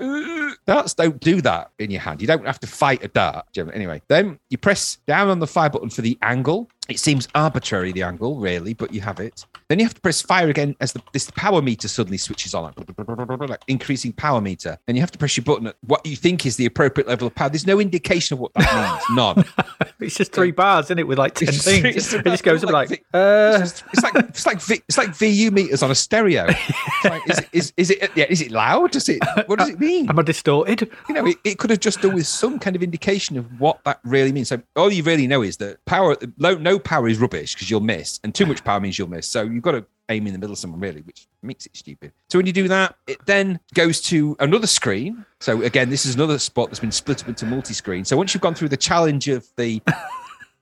darts 0.66 0.94
don't 0.94 1.20
do 1.20 1.42
that 1.42 1.72
in 1.80 1.92
your 1.92 2.02
hand. 2.02 2.22
You 2.22 2.28
don't 2.28 2.46
have 2.46 2.60
to 2.62 2.68
fight 2.68 3.04
a 3.04 3.08
dart. 3.08 3.46
Anyway, 3.58 4.02
then 4.08 4.40
you 4.50 4.58
press 4.58 4.98
down 5.08 5.30
on 5.30 5.40
the 5.40 5.48
fire 5.48 5.70
button 5.70 5.90
for 5.90 6.02
the 6.02 6.18
angle. 6.22 6.70
It 6.90 7.00
seems 7.00 7.28
arbitrary, 7.36 7.92
the 7.92 8.04
angle, 8.04 8.40
really, 8.40 8.74
but 8.74 8.94
you 8.94 9.02
have 9.02 9.20
it. 9.20 9.46
Then 9.70 9.80
you 9.80 9.86
have 9.86 9.96
to 9.96 10.02
press 10.02 10.22
fire 10.22 10.48
again 10.50 10.76
as 10.80 10.94
the, 10.94 11.02
this 11.12 11.32
power 11.32 11.62
meter 11.62 11.88
suddenly 11.88 12.18
switches 12.20 12.54
on, 12.54 12.72
like, 12.78 13.50
like 13.50 13.62
increasing 13.68 14.14
power 14.14 14.40
meter. 14.40 14.78
And 14.88 14.96
you 14.96 15.02
have 15.02 15.12
to 15.12 15.18
press 15.18 15.36
your 15.38 15.44
button 15.44 15.68
at 15.68 15.76
what 15.82 16.06
you 16.06 16.16
think 16.16 16.46
is 16.46 16.56
the 16.58 16.66
appropriate 16.68 17.08
level 17.08 17.26
of 17.28 17.34
power. 17.34 17.50
There's 17.50 17.66
no 17.66 17.80
indication 17.80 18.36
of 18.36 18.40
what 18.40 18.54
that 18.54 19.00
means. 19.10 19.18
None. 19.18 19.46
It's 19.98 20.16
just 20.18 20.34
three 20.34 20.52
bars, 20.52 20.88
isn't 20.88 21.00
it, 21.00 21.08
with 21.08 21.18
like 21.18 21.36
10 21.36 21.48
It's 21.48 21.58
just- 21.64 21.68
things. 21.82 21.96
it's 21.96 22.14
it 22.14 22.24
just 22.26 22.44
goes 22.44 22.64
up 22.64 22.70
like, 22.72 22.90
like 22.90 23.06
uh, 23.14 23.60
It's, 23.62 23.72
just- 23.72 23.84
it's 23.94 24.04
like 24.04 24.16
it's 24.16 24.46
like 24.46 24.62
V- 24.62 24.82
it's 24.88 24.98
like 24.98 25.16
VU 25.16 25.50
meters 25.52 25.82
on 25.82 25.90
a 25.90 25.96
stereo. 25.96 26.48
Like, 27.06 27.22
is, 27.30 27.38
it, 27.40 27.50
is, 27.54 27.74
is 27.78 27.90
it 27.92 28.12
yeah? 28.16 28.26
Is 28.30 28.42
it 28.42 28.52
loud? 28.52 28.92
Does 28.92 29.08
it? 29.10 29.20
What 29.46 29.60
does 29.60 29.70
it 29.70 29.80
mean? 29.80 30.10
am 30.10 30.18
I 30.18 30.24
distorted? 30.24 30.90
You 31.08 31.14
know, 31.16 31.28
it, 31.28 31.38
it 31.44 31.60
could 31.60 31.70
have 31.70 31.80
just 31.80 32.02
done 32.02 32.16
with 32.16 32.26
some 32.26 32.58
kind 32.58 32.76
of 32.76 32.82
indication 32.82 33.38
of 33.38 33.60
what 33.60 33.84
that 33.84 34.00
really 34.04 34.32
means. 34.32 34.48
So 34.50 34.60
all 34.76 34.92
you 34.92 35.04
really 35.04 35.28
know 35.28 35.44
is 35.44 35.58
that 35.58 35.84
power, 35.86 36.18
low, 36.40 36.56
no 36.56 36.80
power 36.80 37.08
is 37.08 37.20
rubbish 37.20 37.54
because 37.54 37.70
you'll 37.70 37.80
miss, 37.82 38.20
and 38.24 38.34
too 38.34 38.48
much 38.48 38.64
power 38.64 38.80
means 38.80 38.98
you'll 38.98 39.10
miss. 39.10 39.28
So 39.28 39.44
you've 39.56 39.64
got 39.64 39.72
to 39.72 39.86
aim 40.10 40.28
in 40.28 40.34
the 40.34 40.40
middle 40.40 40.54
of 40.54 40.60
someone 40.60 40.80
really, 40.80 41.02
which 41.02 41.28
makes 41.42 41.66
it 41.66 41.76
stupid. 41.76 42.12
So 42.30 42.38
when 42.38 42.46
you 42.46 42.54
do 42.54 42.68
that, 42.68 42.96
it 43.08 43.26
then 43.26 43.60
goes 43.74 44.02
to 44.02 44.36
another 44.40 44.68
screen. 44.68 45.26
So 45.40 45.64
again, 45.64 45.90
this 45.90 46.06
is 46.06 46.16
another 46.16 46.38
spot 46.38 46.70
that's 46.70 46.80
been 46.80 46.92
split 46.92 47.24
up 47.24 47.30
into 47.30 47.46
multi-screen. 47.46 48.06
So 48.06 48.16
once 48.16 48.34
you've 48.34 48.42
gone 48.42 48.54
through 48.54 48.70
the 48.70 48.78
challenge 48.78 49.28
of 49.28 49.48
the 49.58 49.82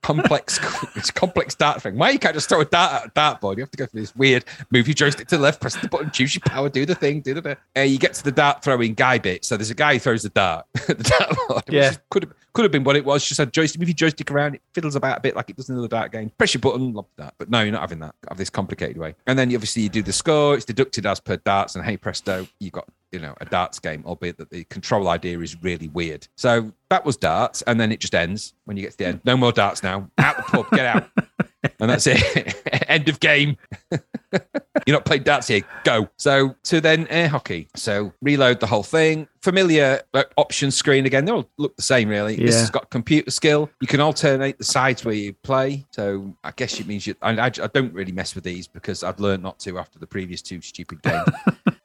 complex 0.03 0.59
it's 0.95 1.09
complex 1.09 1.55
dart 1.55 1.81
thing. 1.81 1.97
Why 1.97 2.11
you 2.11 2.19
can't 2.19 2.35
just 2.35 2.49
throw 2.49 2.61
a 2.61 2.65
dart 2.65 2.93
at 2.93 3.07
a 3.07 3.09
dartboard? 3.11 3.57
You 3.57 3.63
have 3.63 3.71
to 3.71 3.77
go 3.77 3.85
through 3.87 4.01
this 4.01 4.15
weird 4.15 4.45
move 4.71 4.87
your 4.87 4.93
joystick 4.93 5.27
to 5.29 5.37
the 5.37 5.43
left, 5.43 5.61
press 5.61 5.75
the 5.75 5.87
button, 5.87 6.11
choose 6.11 6.35
your 6.35 6.41
power, 6.45 6.69
do 6.69 6.85
the 6.85 6.95
thing, 6.95 7.21
do 7.21 7.33
the 7.33 7.41
bit. 7.41 7.57
Uh, 7.75 7.81
you 7.81 7.97
get 7.97 8.13
to 8.15 8.23
the 8.23 8.31
dart 8.31 8.63
throwing 8.63 8.93
guy 8.93 9.17
bit. 9.17 9.45
So 9.45 9.57
there's 9.57 9.71
a 9.71 9.75
guy 9.75 9.93
who 9.93 9.99
throws 9.99 10.23
the 10.23 10.29
dart 10.29 10.65
at 10.75 10.87
the 10.97 11.03
dartboard. 11.03 11.63
Yeah. 11.71 11.93
could 12.09 12.23
have 12.23 12.33
could 12.53 12.63
have 12.63 12.71
been 12.71 12.83
what 12.83 12.95
it 12.95 13.03
was. 13.03 13.25
Just 13.27 13.39
a 13.39 13.45
joystick, 13.45 13.79
move 13.79 13.89
your 13.89 13.95
joystick 13.95 14.29
around, 14.29 14.55
it 14.55 14.61
fiddles 14.73 14.95
about 14.95 15.17
a 15.17 15.21
bit 15.21 15.35
like 15.35 15.49
it 15.49 15.55
does 15.55 15.69
in 15.69 15.81
the 15.81 15.87
dart 15.87 16.11
game. 16.11 16.31
Press 16.37 16.53
your 16.53 16.61
button, 16.61 16.93
lob 16.93 17.07
that. 17.17 17.33
But 17.37 17.49
no, 17.49 17.61
you're 17.61 17.71
not 17.71 17.81
having 17.81 17.99
that. 17.99 18.13
Have 18.29 18.37
this 18.37 18.49
complicated 18.49 18.97
way. 18.97 19.15
And 19.25 19.37
then 19.37 19.49
you 19.49 19.57
obviously 19.57 19.83
you 19.83 19.89
do 19.89 20.03
the 20.03 20.13
score, 20.13 20.55
it's 20.55 20.65
deducted 20.65 21.05
as 21.05 21.19
per 21.19 21.37
darts, 21.37 21.75
and 21.75 21.83
hey 21.83 21.97
presto, 21.97 22.47
you've 22.59 22.73
got 22.73 22.87
you 23.13 23.19
know 23.19 23.35
a 23.39 23.45
darts 23.45 23.79
game, 23.79 24.03
albeit 24.05 24.37
that 24.37 24.49
the 24.49 24.63
control 24.65 25.07
idea 25.07 25.39
is 25.39 25.61
really 25.63 25.87
weird. 25.89 26.27
So 26.35 26.73
that 26.89 27.05
was 27.05 27.15
darts, 27.15 27.61
and 27.61 27.79
then 27.79 27.91
it 27.91 27.99
just 27.99 28.15
ends 28.15 28.53
when 28.65 28.75
you 28.75 28.83
get 28.83 28.91
to 28.93 28.97
the 28.97 29.05
end. 29.05 29.21
No 29.23 29.37
more 29.37 29.51
darts 29.51 29.83
now. 29.83 30.09
Out 30.17 30.37
the 30.37 30.43
pub, 30.43 30.69
get 30.71 30.85
out. 30.85 31.09
And 31.79 31.89
that's 31.89 32.07
it. 32.07 32.61
End 32.89 33.07
of 33.09 33.19
game. 33.19 33.57
You're 33.91 34.95
not 34.95 35.05
playing 35.05 35.23
darts 35.23 35.47
here. 35.47 35.61
Go. 35.83 36.09
So 36.17 36.55
to 36.63 36.81
then 36.81 37.07
air 37.07 37.29
hockey. 37.29 37.69
So 37.75 38.13
reload 38.21 38.59
the 38.59 38.67
whole 38.67 38.83
thing. 38.83 39.27
Familiar 39.41 40.01
uh, 40.13 40.23
option 40.37 40.71
screen 40.71 41.05
again. 41.05 41.25
They 41.25 41.31
all 41.31 41.49
look 41.57 41.75
the 41.75 41.81
same, 41.81 42.09
really. 42.09 42.35
This 42.35 42.59
has 42.59 42.69
got 42.69 42.89
computer 42.89 43.31
skill. 43.31 43.69
You 43.81 43.87
can 43.87 44.01
alternate 44.01 44.57
the 44.57 44.63
sides 44.63 45.05
where 45.05 45.13
you 45.13 45.33
play. 45.43 45.85
So 45.91 46.35
I 46.43 46.51
guess 46.51 46.79
it 46.79 46.87
means 46.87 47.07
you. 47.07 47.15
I, 47.21 47.37
I, 47.37 47.45
I 47.45 47.49
don't 47.49 47.93
really 47.93 48.11
mess 48.11 48.35
with 48.35 48.43
these 48.43 48.67
because 48.67 49.03
I've 49.03 49.19
learned 49.19 49.43
not 49.43 49.59
to 49.59 49.77
after 49.77 49.99
the 49.99 50.07
previous 50.07 50.41
two 50.41 50.61
stupid 50.61 51.01
games. 51.01 51.29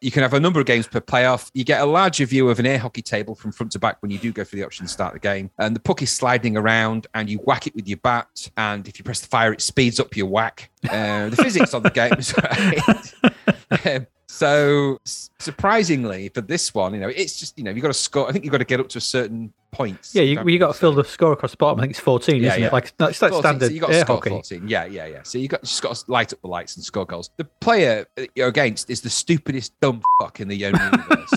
You 0.01 0.11
can 0.11 0.23
have 0.23 0.35
a 0.35 0.41
number 0.41 0.61
of 0.61 0.67
games 0.67 0.87
per 0.87 1.01
playoff. 1.01 1.51
You 1.55 1.65
get 1.65 1.81
a 1.81 1.87
larger 1.87 2.25
view 2.25 2.49
of 2.49 2.59
an 2.59 2.67
air 2.67 2.79
hockey 2.79 3.03
table 3.03 3.35
from 3.35 3.53
front 3.53 3.73
to 3.73 3.79
back 3.79 4.01
when 4.01 4.11
you 4.11 4.19
do 4.19 4.33
go 4.33 4.45
for 4.45 4.57
the 4.57 4.65
option 4.65 4.87
to 4.87 4.93
start 4.93 5.13
the 5.13 5.19
game. 5.19 5.51
And 5.59 5.75
the 5.75 5.81
puck 5.81 6.03
is 6.03 6.11
sliding 6.11 6.57
around, 6.57 7.07
and 7.15 7.29
you 7.29 7.39
whack 7.39 7.67
it 7.67 7.75
with 7.75 7.89
your 7.89 7.99
bat. 7.99 8.51
And 8.57 8.87
if 8.87 8.99
you 8.99 9.05
press 9.05 9.21
the 9.21 9.29
fire, 9.29 9.53
it 9.53 9.61
speeds 9.61 9.99
up 9.99 10.17
your 10.17 10.27
whack. 10.27 10.71
Uh, 10.89 11.31
the 11.31 11.37
physics 11.37 11.75
on 11.75 11.83
the 11.83 11.91
game 11.91 12.15
is 12.15 12.35
right. 13.35 13.55
Um, 13.85 14.07
so 14.31 14.99
surprisingly 15.39 16.29
for 16.29 16.43
this 16.43 16.75
one, 16.75 16.95
you 16.95 17.01
know, 17.01 17.09
it's 17.09 17.39
just 17.39 17.57
you 17.59 17.65
know 17.65 17.71
you've 17.71 17.83
got 17.83 17.89
to 17.89 17.95
score. 17.95 18.29
I 18.29 18.33
think 18.33 18.45
you've 18.45 18.53
got 18.53 18.59
to 18.59 18.65
get 18.65 18.79
up 18.81 18.89
to 18.91 18.99
a 18.99 19.01
certain 19.01 19.53
point. 19.71 20.11
Yeah, 20.13 20.23
you, 20.23 20.43
you 20.47 20.59
got 20.59 20.73
to 20.73 20.79
fill 20.79 20.93
the 20.93 21.05
score 21.05 21.33
across 21.33 21.53
the 21.53 21.57
bottom. 21.57 21.81
I 21.81 21.83
think 21.83 21.93
it's 21.93 22.01
14, 22.01 22.43
Yeah, 22.43 22.51
isn't 22.51 22.61
yeah. 22.61 22.67
it? 22.69 22.73
Like, 22.73 22.93
it's 23.01 23.23
like 23.23 23.33
14, 23.33 23.41
standard 23.41 23.67
so 23.69 23.73
you 23.73 23.81
got 23.81 23.87
to 23.89 24.01
score 24.01 24.17
hockey. 24.17 24.31
14. 24.31 24.69
Yeah, 24.69 24.85
yeah, 24.85 25.07
yeah. 25.07 25.23
So 25.23 25.39
you 25.39 25.49
got 25.49 25.63
just 25.63 25.83
got 25.83 25.95
to 25.97 26.11
light 26.11 26.33
up 26.33 26.41
the 26.43 26.49
lights 26.49 26.77
and 26.77 26.85
score 26.85 27.07
goals. 27.07 27.31
The 27.37 27.45
player 27.45 28.07
that 28.17 28.31
you're 28.35 28.49
against 28.49 28.91
is 28.91 29.01
the 29.01 29.11
stupidest 29.11 29.79
dumb 29.81 30.03
fuck 30.21 30.41
in 30.41 30.49
the 30.49 30.57
universe. 30.57 31.33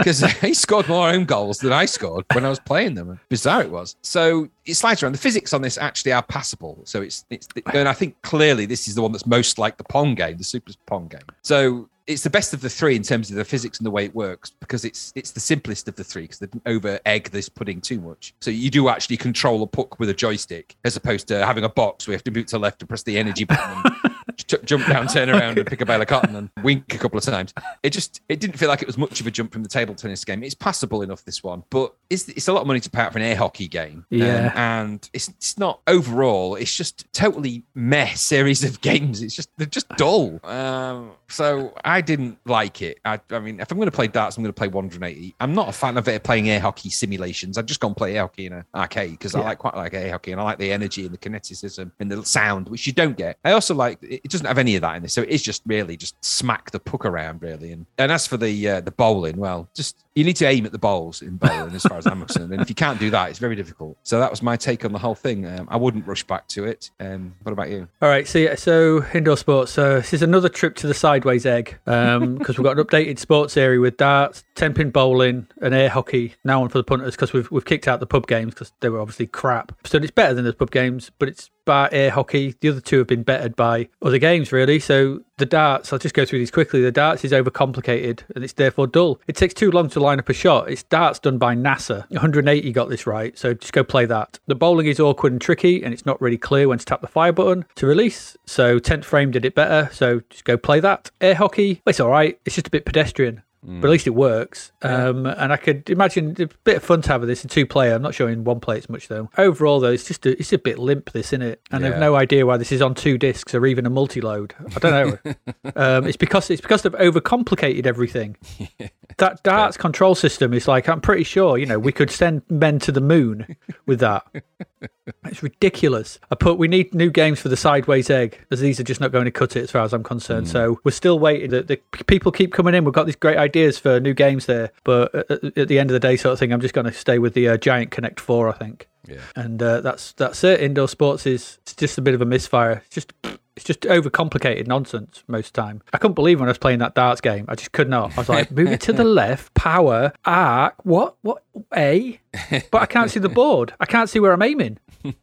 Because 0.00 0.20
he 0.40 0.54
scored 0.54 0.88
more 0.88 1.08
own 1.08 1.24
goals 1.24 1.58
than 1.58 1.72
I 1.72 1.84
scored 1.84 2.24
when 2.32 2.44
I 2.44 2.48
was 2.48 2.58
playing 2.58 2.94
them. 2.94 3.20
Bizarre 3.28 3.62
it 3.62 3.70
was. 3.70 3.96
So 4.02 4.48
it 4.64 4.74
slides 4.74 5.02
around. 5.02 5.12
The 5.12 5.18
physics 5.18 5.52
on 5.52 5.62
this 5.62 5.78
actually 5.78 6.12
are 6.12 6.22
passable. 6.22 6.80
So 6.84 7.02
it's 7.02 7.24
it's 7.30 7.48
and 7.72 7.88
I 7.88 7.92
think 7.92 8.20
clearly 8.22 8.66
this 8.66 8.88
is 8.88 8.94
the 8.94 9.02
one 9.02 9.12
that's 9.12 9.26
most 9.26 9.58
like 9.58 9.76
the 9.76 9.84
Pong 9.84 10.14
game, 10.14 10.36
the 10.36 10.44
Super 10.44 10.72
Pong 10.86 11.08
game. 11.08 11.20
So 11.42 11.88
it's 12.06 12.22
the 12.22 12.30
best 12.30 12.52
of 12.52 12.60
the 12.60 12.68
three 12.68 12.96
in 12.96 13.02
terms 13.02 13.30
of 13.30 13.36
the 13.36 13.44
physics 13.44 13.78
and 13.78 13.86
the 13.86 13.90
way 13.90 14.04
it 14.04 14.14
works 14.14 14.50
because 14.58 14.84
it's 14.84 15.12
it's 15.14 15.30
the 15.30 15.40
simplest 15.40 15.86
of 15.86 15.94
the 15.94 16.02
three 16.02 16.22
because 16.22 16.40
they 16.40 16.46
didn't 16.46 16.62
over 16.66 16.98
egg 17.06 17.30
this 17.30 17.48
pudding 17.48 17.80
too 17.80 18.00
much. 18.00 18.34
So 18.40 18.50
you 18.50 18.70
do 18.70 18.88
actually 18.88 19.16
control 19.16 19.62
a 19.62 19.66
puck 19.66 20.00
with 20.00 20.08
a 20.08 20.14
joystick 20.14 20.76
as 20.84 20.96
opposed 20.96 21.28
to 21.28 21.46
having 21.46 21.64
a 21.64 21.68
box 21.68 22.06
where 22.06 22.12
you 22.12 22.16
have 22.16 22.24
to 22.24 22.30
move 22.30 22.46
to 22.46 22.56
the 22.56 22.58
left 22.58 22.82
and 22.82 22.88
press 22.88 23.02
the 23.02 23.16
energy 23.16 23.44
button 23.44 23.82
jump 24.46 24.86
down, 24.86 25.06
turn 25.08 25.28
around 25.30 25.58
and 25.58 25.66
pick 25.66 25.80
a 25.80 25.86
bale 25.86 26.00
of 26.00 26.08
cotton 26.08 26.36
and 26.36 26.50
wink 26.62 26.94
a 26.94 26.98
couple 26.98 27.18
of 27.18 27.24
times. 27.24 27.52
It 27.82 27.90
just 27.90 28.20
it 28.28 28.40
didn't 28.40 28.56
feel 28.58 28.68
like 28.68 28.82
it 28.82 28.86
was 28.86 28.98
much 28.98 29.20
of 29.20 29.26
a 29.26 29.30
jump 29.30 29.52
from 29.52 29.62
the 29.62 29.68
table 29.68 29.94
tennis 29.94 30.24
game. 30.24 30.42
It's 30.42 30.54
passable 30.54 31.02
enough 31.02 31.24
this 31.24 31.42
one, 31.42 31.62
but 31.70 31.94
it's 32.10 32.28
it's 32.28 32.48
a 32.48 32.52
lot 32.52 32.60
of 32.62 32.66
money 32.66 32.80
to 32.80 32.90
pay 32.90 33.02
out 33.02 33.12
for 33.12 33.18
an 33.18 33.24
air 33.24 33.36
hockey 33.36 33.68
game. 33.68 34.04
Um, 34.12 34.18
Yeah. 34.18 34.52
and 34.54 35.08
it's 35.12 35.28
it's 35.28 35.58
not 35.58 35.80
overall. 35.86 36.54
It's 36.56 36.74
just 36.74 37.12
totally 37.12 37.64
mess 37.74 38.20
series 38.20 38.64
of 38.64 38.80
games. 38.82 39.22
It's 39.22 39.34
just 39.34 39.50
they're 39.56 39.66
just 39.66 39.88
dull. 39.96 40.40
Um, 40.44 41.12
so 41.30 41.74
I 41.84 42.00
didn't 42.00 42.38
like 42.44 42.82
it. 42.82 42.98
I, 43.04 43.20
I 43.30 43.38
mean, 43.38 43.60
if 43.60 43.70
I'm 43.70 43.78
going 43.78 43.90
to 43.90 43.94
play 43.94 44.08
darts, 44.08 44.36
I'm 44.36 44.42
going 44.42 44.52
to 44.52 44.58
play 44.58 44.68
180. 44.68 45.34
I'm 45.40 45.54
not 45.54 45.68
a 45.68 45.72
fan 45.72 45.96
of 45.96 46.08
it 46.08 46.22
playing 46.24 46.50
air 46.50 46.60
hockey 46.60 46.90
simulations. 46.90 47.58
I 47.58 47.62
just 47.62 47.80
go 47.80 47.88
and 47.88 47.96
play 47.96 48.16
air 48.16 48.22
hockey 48.22 48.46
in 48.46 48.52
an 48.52 48.64
arcade 48.74 49.12
because 49.12 49.34
I 49.34 49.40
like 49.40 49.58
quite 49.58 49.74
like 49.74 49.94
air 49.94 50.10
hockey 50.10 50.32
and 50.32 50.40
I 50.40 50.44
like 50.44 50.58
the 50.58 50.72
energy 50.72 51.04
and 51.04 51.14
the 51.14 51.18
kineticism 51.18 51.90
and 52.00 52.10
the 52.10 52.24
sound, 52.24 52.68
which 52.68 52.86
you 52.86 52.92
don't 52.92 53.16
get. 53.16 53.38
I 53.44 53.52
also 53.52 53.74
like 53.74 54.02
it 54.02 54.20
it 54.24 54.30
doesn't 54.30 54.46
have 54.46 54.58
any 54.58 54.76
of 54.76 54.82
that 54.82 54.96
in 54.96 55.02
this, 55.02 55.12
so 55.12 55.22
it 55.22 55.28
is 55.28 55.42
just 55.42 55.62
really 55.66 55.96
just 55.96 56.22
smack 56.24 56.70
the 56.70 56.80
puck 56.80 57.04
around 57.04 57.42
really. 57.42 57.72
And 57.72 57.86
and 57.98 58.12
as 58.12 58.26
for 58.26 58.36
the 58.36 58.68
uh, 58.68 58.80
the 58.80 58.90
bowling, 58.90 59.36
well, 59.36 59.68
just 59.74 60.04
you 60.14 60.24
need 60.24 60.36
to 60.36 60.46
aim 60.46 60.66
at 60.66 60.72
the 60.72 60.78
bowls 60.78 61.22
in 61.22 61.36
bowling, 61.36 61.74
as 61.74 61.82
far 61.82 61.98
as 61.98 62.06
I'm 62.06 62.18
concerned. 62.18 62.52
And 62.52 62.60
if 62.60 62.68
you 62.68 62.74
can't 62.74 62.98
do 62.98 63.10
that, 63.10 63.30
it's 63.30 63.38
very 63.38 63.54
difficult. 63.54 63.96
So 64.02 64.18
that 64.18 64.30
was 64.30 64.42
my 64.42 64.56
take 64.56 64.84
on 64.84 64.92
the 64.92 64.98
whole 64.98 65.14
thing. 65.14 65.46
Um, 65.46 65.68
I 65.70 65.76
wouldn't 65.76 66.06
rush 66.06 66.24
back 66.24 66.48
to 66.48 66.64
it. 66.64 66.90
Um, 66.98 67.34
what 67.42 67.52
about 67.52 67.70
you? 67.70 67.88
All 68.02 68.08
right, 68.08 68.26
so 68.26 68.38
yeah, 68.38 68.56
so 68.56 69.04
indoor 69.14 69.36
sports. 69.36 69.72
So 69.72 69.96
this 69.96 70.12
is 70.12 70.22
another 70.22 70.48
trip 70.48 70.74
to 70.76 70.86
the 70.86 70.94
sideways 70.94 71.46
egg 71.46 71.78
because 71.84 72.58
we've 72.58 72.64
got 72.64 72.78
an 72.78 72.84
updated 72.84 73.18
sports 73.18 73.56
area 73.56 73.78
with 73.80 73.96
darts, 73.96 74.44
ten 74.54 74.74
pin 74.74 74.90
bowling, 74.90 75.46
and 75.62 75.74
air 75.74 75.88
hockey 75.88 76.34
now 76.44 76.62
on 76.62 76.68
for 76.68 76.78
the 76.78 76.84
punters 76.84 77.14
because 77.14 77.32
we've 77.32 77.50
we've 77.50 77.64
kicked 77.64 77.86
out 77.86 78.00
the 78.00 78.06
pub 78.06 78.26
games 78.26 78.54
because 78.54 78.72
they 78.80 78.88
were 78.88 79.00
obviously 79.00 79.26
crap. 79.26 79.72
So 79.86 79.98
it's 79.98 80.10
better 80.10 80.34
than 80.34 80.44
the 80.44 80.52
pub 80.52 80.70
games, 80.70 81.10
but 81.18 81.28
it's 81.28 81.50
by 81.64 81.88
air 81.92 82.10
hockey. 82.10 82.54
The 82.60 82.70
other 82.70 82.80
two 82.80 82.98
have 82.98 83.06
been 83.06 83.22
bettered 83.22 83.56
by 83.56 83.88
other 84.02 84.18
games, 84.18 84.52
really. 84.52 84.78
So 84.80 85.20
the 85.38 85.46
darts, 85.46 85.92
I'll 85.92 85.98
just 85.98 86.14
go 86.14 86.24
through 86.24 86.38
these 86.38 86.50
quickly. 86.50 86.82
The 86.82 86.92
darts 86.92 87.24
is 87.24 87.32
overcomplicated 87.32 88.20
and 88.34 88.44
it's 88.44 88.52
therefore 88.52 88.86
dull. 88.86 89.20
It 89.26 89.36
takes 89.36 89.54
too 89.54 89.70
long 89.70 89.88
to 89.90 90.00
line 90.00 90.18
up 90.18 90.28
a 90.28 90.32
shot. 90.32 90.70
It's 90.70 90.82
darts 90.82 91.18
done 91.18 91.38
by 91.38 91.54
NASA. 91.54 92.08
180 92.10 92.72
got 92.72 92.88
this 92.88 93.06
right, 93.06 93.36
so 93.38 93.54
just 93.54 93.72
go 93.72 93.82
play 93.82 94.06
that. 94.06 94.38
The 94.46 94.54
bowling 94.54 94.86
is 94.86 95.00
awkward 95.00 95.32
and 95.32 95.40
tricky, 95.40 95.82
and 95.82 95.92
it's 95.92 96.06
not 96.06 96.20
really 96.20 96.38
clear 96.38 96.68
when 96.68 96.78
to 96.78 96.84
tap 96.84 97.00
the 97.00 97.06
fire 97.06 97.32
button 97.32 97.64
to 97.76 97.86
release. 97.86 98.36
So 98.46 98.78
10th 98.78 99.04
frame 99.04 99.30
did 99.30 99.44
it 99.44 99.54
better, 99.54 99.88
so 99.92 100.20
just 100.30 100.44
go 100.44 100.56
play 100.56 100.80
that. 100.80 101.10
Air 101.20 101.34
hockey, 101.34 101.82
it's 101.86 102.00
all 102.00 102.10
right. 102.10 102.38
It's 102.44 102.54
just 102.54 102.68
a 102.68 102.70
bit 102.70 102.84
pedestrian. 102.84 103.42
But 103.62 103.88
at 103.88 103.90
least 103.90 104.06
it 104.06 104.14
works. 104.14 104.72
Um, 104.80 105.26
and 105.26 105.52
I 105.52 105.58
could 105.58 105.90
imagine 105.90 106.34
a 106.38 106.48
bit 106.64 106.78
of 106.78 106.82
fun 106.82 107.02
to 107.02 107.08
have 107.10 107.20
with 107.20 107.28
this 107.28 107.44
in 107.44 107.50
two 107.50 107.66
player. 107.66 107.94
I'm 107.94 108.00
not 108.00 108.14
sure 108.14 108.30
in 108.30 108.42
one 108.44 108.58
player 108.58 108.78
it's 108.78 108.88
much 108.88 109.08
though. 109.08 109.28
Overall 109.36 109.80
though, 109.80 109.90
it's 109.92 110.04
just 110.04 110.24
a, 110.24 110.30
it's 110.38 110.52
a 110.54 110.58
bit 110.58 110.78
limp 110.78 111.12
this, 111.12 111.26
isn't 111.34 111.42
it? 111.42 111.60
And 111.70 111.84
Yeah. 111.84 111.90
I've 111.90 111.98
no 111.98 112.14
idea 112.14 112.46
why 112.46 112.56
this 112.56 112.72
is 112.72 112.80
on 112.80 112.94
two 112.94 113.18
discs 113.18 113.54
or 113.54 113.66
even 113.66 113.84
a 113.84 113.90
multi-load. 113.90 114.54
I 114.74 114.78
don't 114.78 115.24
know. 115.24 115.34
um, 115.76 116.06
it's 116.06 116.16
because 116.16 116.48
it's 116.48 116.62
because 116.62 116.82
they've 116.82 116.92
overcomplicated 116.92 117.86
everything. 117.86 118.36
That 119.18 119.42
darts 119.44 119.76
control 119.76 120.14
system 120.14 120.52
is 120.54 120.68
like 120.68 120.88
I'm 120.88 121.00
pretty 121.00 121.24
sure 121.24 121.58
you 121.58 121.66
know 121.66 121.78
we 121.78 121.92
could 121.92 122.10
send 122.10 122.42
men 122.48 122.78
to 122.80 122.92
the 122.92 123.00
moon 123.00 123.56
with 123.86 124.00
that. 124.00 124.24
It's 125.26 125.42
ridiculous. 125.42 126.18
I 126.30 126.36
put 126.36 126.56
we 126.56 126.66
need 126.66 126.94
new 126.94 127.10
games 127.10 127.40
for 127.40 127.50
the 127.50 127.56
sideways 127.56 128.08
egg, 128.08 128.38
as 128.50 128.60
these 128.60 128.80
are 128.80 128.84
just 128.84 129.00
not 129.00 129.12
going 129.12 129.26
to 129.26 129.30
cut 129.30 129.54
it 129.54 129.62
as 129.62 129.70
far 129.70 129.82
as 129.82 129.92
I'm 129.92 130.02
concerned. 130.02 130.48
So 130.48 130.80
we're 130.84 130.92
still 130.92 131.18
waiting. 131.18 131.50
The, 131.50 131.62
the 131.62 131.76
people 132.04 132.32
keep 132.32 132.52
coming 132.52 132.74
in. 132.74 132.84
We've 132.84 132.94
got 132.94 133.04
these 133.04 133.16
great 133.16 133.36
ideas 133.36 133.78
for 133.78 134.00
new 134.00 134.14
games 134.14 134.46
there, 134.46 134.70
but 134.84 135.14
at, 135.14 135.58
at 135.58 135.68
the 135.68 135.78
end 135.78 135.90
of 135.90 135.92
the 135.92 136.00
day, 136.00 136.16
sort 136.16 136.32
of 136.32 136.38
thing, 136.38 136.52
I'm 136.52 136.60
just 136.60 136.72
going 136.72 136.86
to 136.86 136.92
stay 136.92 137.18
with 137.18 137.34
the 137.34 137.48
uh, 137.48 137.56
Giant 137.58 137.90
Connect 137.90 138.18
Four, 138.18 138.48
I 138.48 138.52
think. 138.52 138.88
Yeah. 139.06 139.20
And 139.36 139.62
uh, 139.62 139.80
that's 139.80 140.12
that's 140.12 140.42
it. 140.44 140.60
Indoor 140.60 140.88
sports 140.88 141.26
is 141.26 141.58
it's 141.62 141.74
just 141.74 141.98
a 141.98 142.02
bit 142.02 142.14
of 142.14 142.22
a 142.22 142.26
misfire. 142.26 142.82
It's 142.86 142.94
just 142.94 143.12
it's 143.60 143.66
just 143.66 143.82
overcomplicated 143.82 144.66
nonsense 144.66 145.22
most 145.28 145.54
time. 145.54 145.82
I 145.92 145.98
couldn't 145.98 146.14
believe 146.14 146.40
when 146.40 146.48
I 146.48 146.52
was 146.52 146.58
playing 146.58 146.78
that 146.78 146.94
darts 146.94 147.20
game. 147.20 147.44
I 147.46 147.54
just 147.54 147.72
could 147.72 147.90
not. 147.90 148.16
I 148.16 148.20
was 148.20 148.28
like, 148.28 148.50
move 148.52 148.68
it 148.68 148.80
to 148.82 148.92
the 148.92 149.04
left, 149.04 149.52
power, 149.52 150.12
arc, 150.24 150.74
what, 150.84 151.16
what, 151.20 151.42
A? 151.76 152.18
But 152.70 152.82
I 152.82 152.86
can't 152.86 153.10
see 153.10 153.20
the 153.20 153.28
board. 153.28 153.74
I 153.78 153.86
can't 153.86 154.08
see 154.08 154.18
where 154.18 154.32
I'm 154.32 154.42
aiming. 154.42 154.78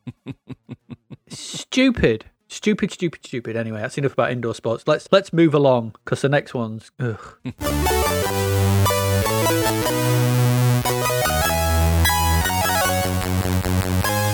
stupid. 1.30 2.26
Stupid, 2.48 2.92
stupid, 2.92 3.26
stupid. 3.26 3.56
Anyway, 3.56 3.82
that's 3.82 3.98
enough 3.98 4.14
about 4.14 4.32
indoor 4.32 4.54
sports. 4.54 4.84
Let's 4.88 5.08
let's 5.12 5.34
move 5.34 5.54
along 5.54 5.96
because 6.06 6.22
the 6.22 6.30
next 6.30 6.54
one's 6.54 6.92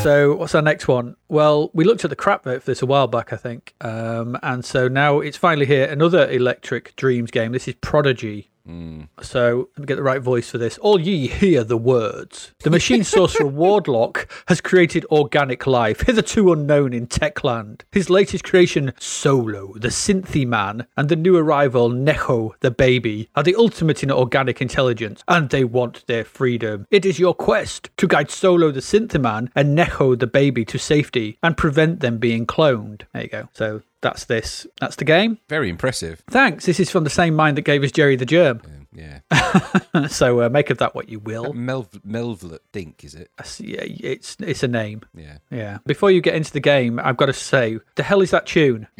So, 0.04 0.36
what's 0.36 0.54
our 0.54 0.62
next 0.62 0.90
one? 0.90 1.16
Well, 1.30 1.72
we 1.74 1.86
looked 1.86 2.04
at 2.04 2.10
the 2.10 2.18
crap 2.18 2.44
vote 2.44 2.62
for 2.62 2.72
this 2.72 2.82
a 2.82 2.86
while 2.86 3.08
back, 3.08 3.32
I 3.32 3.38
think. 3.38 3.74
Um, 3.80 4.38
and 4.44 4.66
so 4.66 4.90
now 4.90 5.22
it's 5.22 5.38
finally 5.38 5.66
here. 5.66 5.86
Another 5.86 6.30
Electric 6.30 6.94
Dreams 6.98 7.32
game. 7.32 7.54
This 7.54 7.70
is 7.70 7.76
Prodigy. 7.76 8.50
Mm. 8.68 9.10
So, 9.22 9.70
let 9.76 9.80
me 9.80 9.86
get 9.86 9.96
the 9.96 10.04
right 10.04 10.22
voice 10.22 10.50
for 10.50 10.58
this. 10.58 10.78
All 10.78 11.00
ye 11.00 11.28
hear 11.28 11.64
the 11.64 11.78
words. 11.78 12.54
The 12.64 12.70
machine 12.70 13.04
sorcerer 13.04 13.46
Wardlock 13.50 14.30
has 14.48 14.62
created 14.62 15.06
organic 15.12 15.68
life, 15.68 16.02
hitherto 16.02 16.54
unknown 16.54 16.94
in 16.94 17.08
Techland. 17.08 17.82
His 17.92 18.10
latest 18.10 18.44
creation, 18.44 18.94
Solo, 19.00 19.74
the 19.76 19.90
Synthy 19.90 20.48
Man, 20.48 20.88
and 20.96 21.10
the 21.10 21.16
new 21.18 21.36
arrival, 21.36 21.90
Neho, 21.90 22.52
the 22.62 22.72
baby, 22.72 23.30
are 23.36 23.44
the 23.44 23.56
ultimate 23.56 24.02
in 24.02 24.12
organic 24.12 24.62
intelligence, 24.62 25.24
and 25.28 25.50
they 25.50 25.66
want 25.66 26.06
their 26.08 26.24
freedom. 26.24 26.88
It 26.90 27.06
is 27.06 27.20
your 27.20 27.34
quest 27.34 27.90
to 27.98 28.08
guide 28.08 28.32
Solo, 28.32 28.72
the 28.72 28.80
Synthy 28.80 29.20
Man, 29.20 29.50
and 29.56 29.78
Neho, 29.78 30.18
the 30.18 30.28
baby, 30.28 30.64
to 30.66 30.78
safety 30.78 31.38
and 31.44 31.58
prevent 31.58 32.00
them 32.00 32.18
being 32.18 32.46
cloned. 32.46 33.02
There 33.14 33.24
you 33.24 33.30
go. 33.30 33.50
So, 33.54 33.82
that's 34.04 34.26
this. 34.26 34.68
That's 34.80 34.98
the 34.98 35.06
game. 35.06 35.40
Very 35.50 35.70
impressive. 35.70 36.22
Thanks. 36.30 36.68
This 36.68 36.80
is 36.80 36.92
from 36.92 37.04
the 37.06 37.10
same 37.10 37.36
mind 37.36 37.58
that 37.58 37.64
gave 37.64 37.84
us 37.84 37.92
Jerry 37.92 38.16
the 38.16 38.26
Germ. 38.28 38.62
Yeah. 38.96 39.22
so 40.08 40.42
uh, 40.42 40.50
make 40.50 40.70
of 40.70 40.78
that 40.78 40.94
what 40.94 41.10
you 41.10 41.18
will. 41.18 41.52
Melv 41.56 41.90
Melvlet 42.08 42.60
Dink, 42.72 43.04
is 43.04 43.16
it? 43.16 43.32
That's- 43.38 43.60
Yeah, 43.60 43.82
it's 43.84 44.38
it's 44.40 44.62
a 44.62 44.68
name. 44.68 45.02
Yeah. 45.16 45.38
Yeah. 45.50 45.80
Before 45.88 46.12
you 46.12 46.22
get 46.22 46.36
into 46.36 46.54
the 46.54 46.60
game, 46.60 47.00
I've 47.00 47.18
got 47.18 47.26
to 47.26 47.34
say, 47.34 47.80
the 47.96 48.04
hell 48.04 48.22
is 48.22 48.30
that 48.30 48.46
tune? 48.46 48.88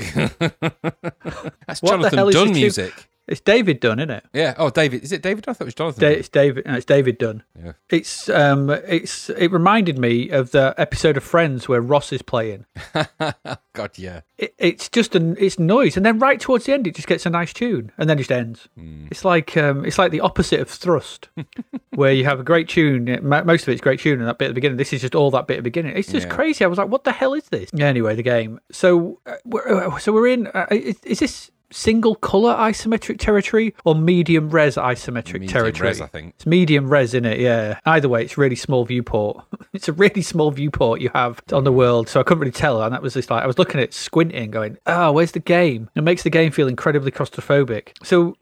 That's 1.68 1.82
What 1.82 1.92
Jonathan 1.92 2.32
Dunn 2.32 2.52
music. 2.54 3.08
It's 3.26 3.40
David 3.40 3.80
Dunn, 3.80 4.00
isn't 4.00 4.10
it? 4.10 4.26
Yeah. 4.34 4.54
Oh, 4.58 4.70
David. 4.70 5.02
Is 5.04 5.14
it 5.14 5.22
David? 5.22 5.46
I 5.48 5.54
thought 5.54 5.62
it 5.62 5.66
was 5.66 5.76
Jonathan. 5.76 6.02
Da- 6.02 6.08
it's 6.18 6.28
David. 6.28 6.66
No, 6.66 6.74
it's 6.76 6.86
David 6.86 7.18
Dunn. 7.18 7.44
Yeah. 7.58 7.72
It's 7.90 8.28
um, 8.30 8.70
it's 8.70 9.30
it 9.30 9.50
reminded 9.52 9.98
me 9.98 10.30
of 10.30 10.52
the 10.52 10.74
episode 10.78 11.16
of 11.16 11.24
Friends 11.24 11.70
where 11.70 11.80
Ross 11.80 12.12
is 12.12 12.22
playing. 12.22 12.66
God, 13.74 13.92
yeah. 13.98 14.22
It, 14.38 14.54
it's 14.58 14.90
just 14.90 15.16
an 15.16 15.38
it's 15.40 15.58
noise, 15.58 15.96
and 15.96 16.06
then 16.06 16.20
right 16.20 16.40
towards 16.40 16.66
the 16.66 16.74
end, 16.74 16.86
it 16.86 16.96
just 16.96 17.08
gets 17.08 17.26
a 17.26 17.30
nice 17.30 17.54
tune, 17.54 17.92
and 17.98 18.10
then 18.10 18.18
it 18.18 18.22
just 18.24 18.32
ends. 18.32 18.68
It's 19.10 19.24
like 19.24 19.56
um, 19.56 19.86
it's 19.86 19.98
like 19.98 20.12
the 20.12 20.20
opposite 20.22 20.60
of 20.60 20.70
Thrust, 20.70 21.30
where 21.96 22.12
you 22.12 22.26
have 22.26 22.40
a 22.40 22.44
great 22.44 22.68
tune. 22.68 23.06
Most 23.24 23.64
of 23.64 23.70
it's 23.70 23.82
great 23.82 24.00
tune, 24.02 24.20
and 24.20 24.28
that 24.28 24.38
bit 24.38 24.46
at 24.46 24.50
the 24.50 24.54
beginning. 24.56 24.78
This 24.78 24.92
is 24.92 25.02
just 25.02 25.16
all 25.16 25.32
that 25.32 25.48
bit 25.48 25.56
at 25.56 25.60
the 25.60 25.64
beginning. 25.70 25.96
It's 25.96 26.12
just 26.12 26.28
Yeah. 26.28 26.34
crazy. 26.36 26.66
I 26.66 26.68
was 26.68 26.78
like, 26.78 26.90
what 26.90 27.04
the 27.06 27.14
hell 27.14 27.34
is 27.34 27.46
this? 27.50 27.70
Anyway, 27.80 28.16
the 28.16 28.24
game. 28.24 28.60
So 28.72 29.20
uh, 29.26 29.36
we're, 29.46 29.86
uh, 29.88 29.98
so 30.00 30.12
we're 30.12 30.28
in. 30.28 30.48
Uh, 30.48 30.66
is, 30.72 31.00
is 31.04 31.20
this? 31.20 31.52
Single 31.74 32.14
color 32.16 32.54
isometric 32.54 33.18
territory 33.18 33.74
or 33.84 33.96
medium 33.96 34.52
res 34.52 34.76
isometric 34.76 35.34
Medium 35.34 35.52
territory? 35.52 35.90
res, 35.90 36.02
I 36.02 36.06
think. 36.06 36.36
It's 36.36 36.46
medium 36.46 36.88
res, 36.88 37.16
in 37.16 37.26
it? 37.26 37.40
Yeah. 37.40 37.80
Either 37.86 38.08
way, 38.08 38.24
it's 38.24 38.38
really 38.38 38.56
small 38.56 38.86
viewport. 38.86 39.44
it's 39.74 39.88
a 39.88 39.94
really 39.94 40.22
small 40.22 40.52
viewport 40.52 41.02
you 41.02 41.10
have 41.16 41.42
on 41.52 41.64
the 41.64 41.72
world, 41.72 42.08
so 42.10 42.20
I 42.20 42.24
couldn't 42.24 42.42
really 42.42 42.52
tell. 42.52 42.84
And 42.84 42.94
that 42.94 43.02
was 43.02 43.16
just 43.16 43.32
like 43.32 43.44
I 43.44 43.48
was 43.48 43.58
looking 43.58 43.80
at 43.80 43.86
it, 43.86 43.94
squinting, 43.94 44.52
going, 44.52 44.78
"Oh, 44.86 45.12
where's 45.14 45.32
the 45.32 45.40
game?" 45.40 45.90
It 45.96 46.04
makes 46.04 46.22
the 46.22 46.30
game 46.30 46.52
feel 46.52 46.68
incredibly 46.68 47.12
claustrophobic. 47.12 47.94
So 48.04 48.38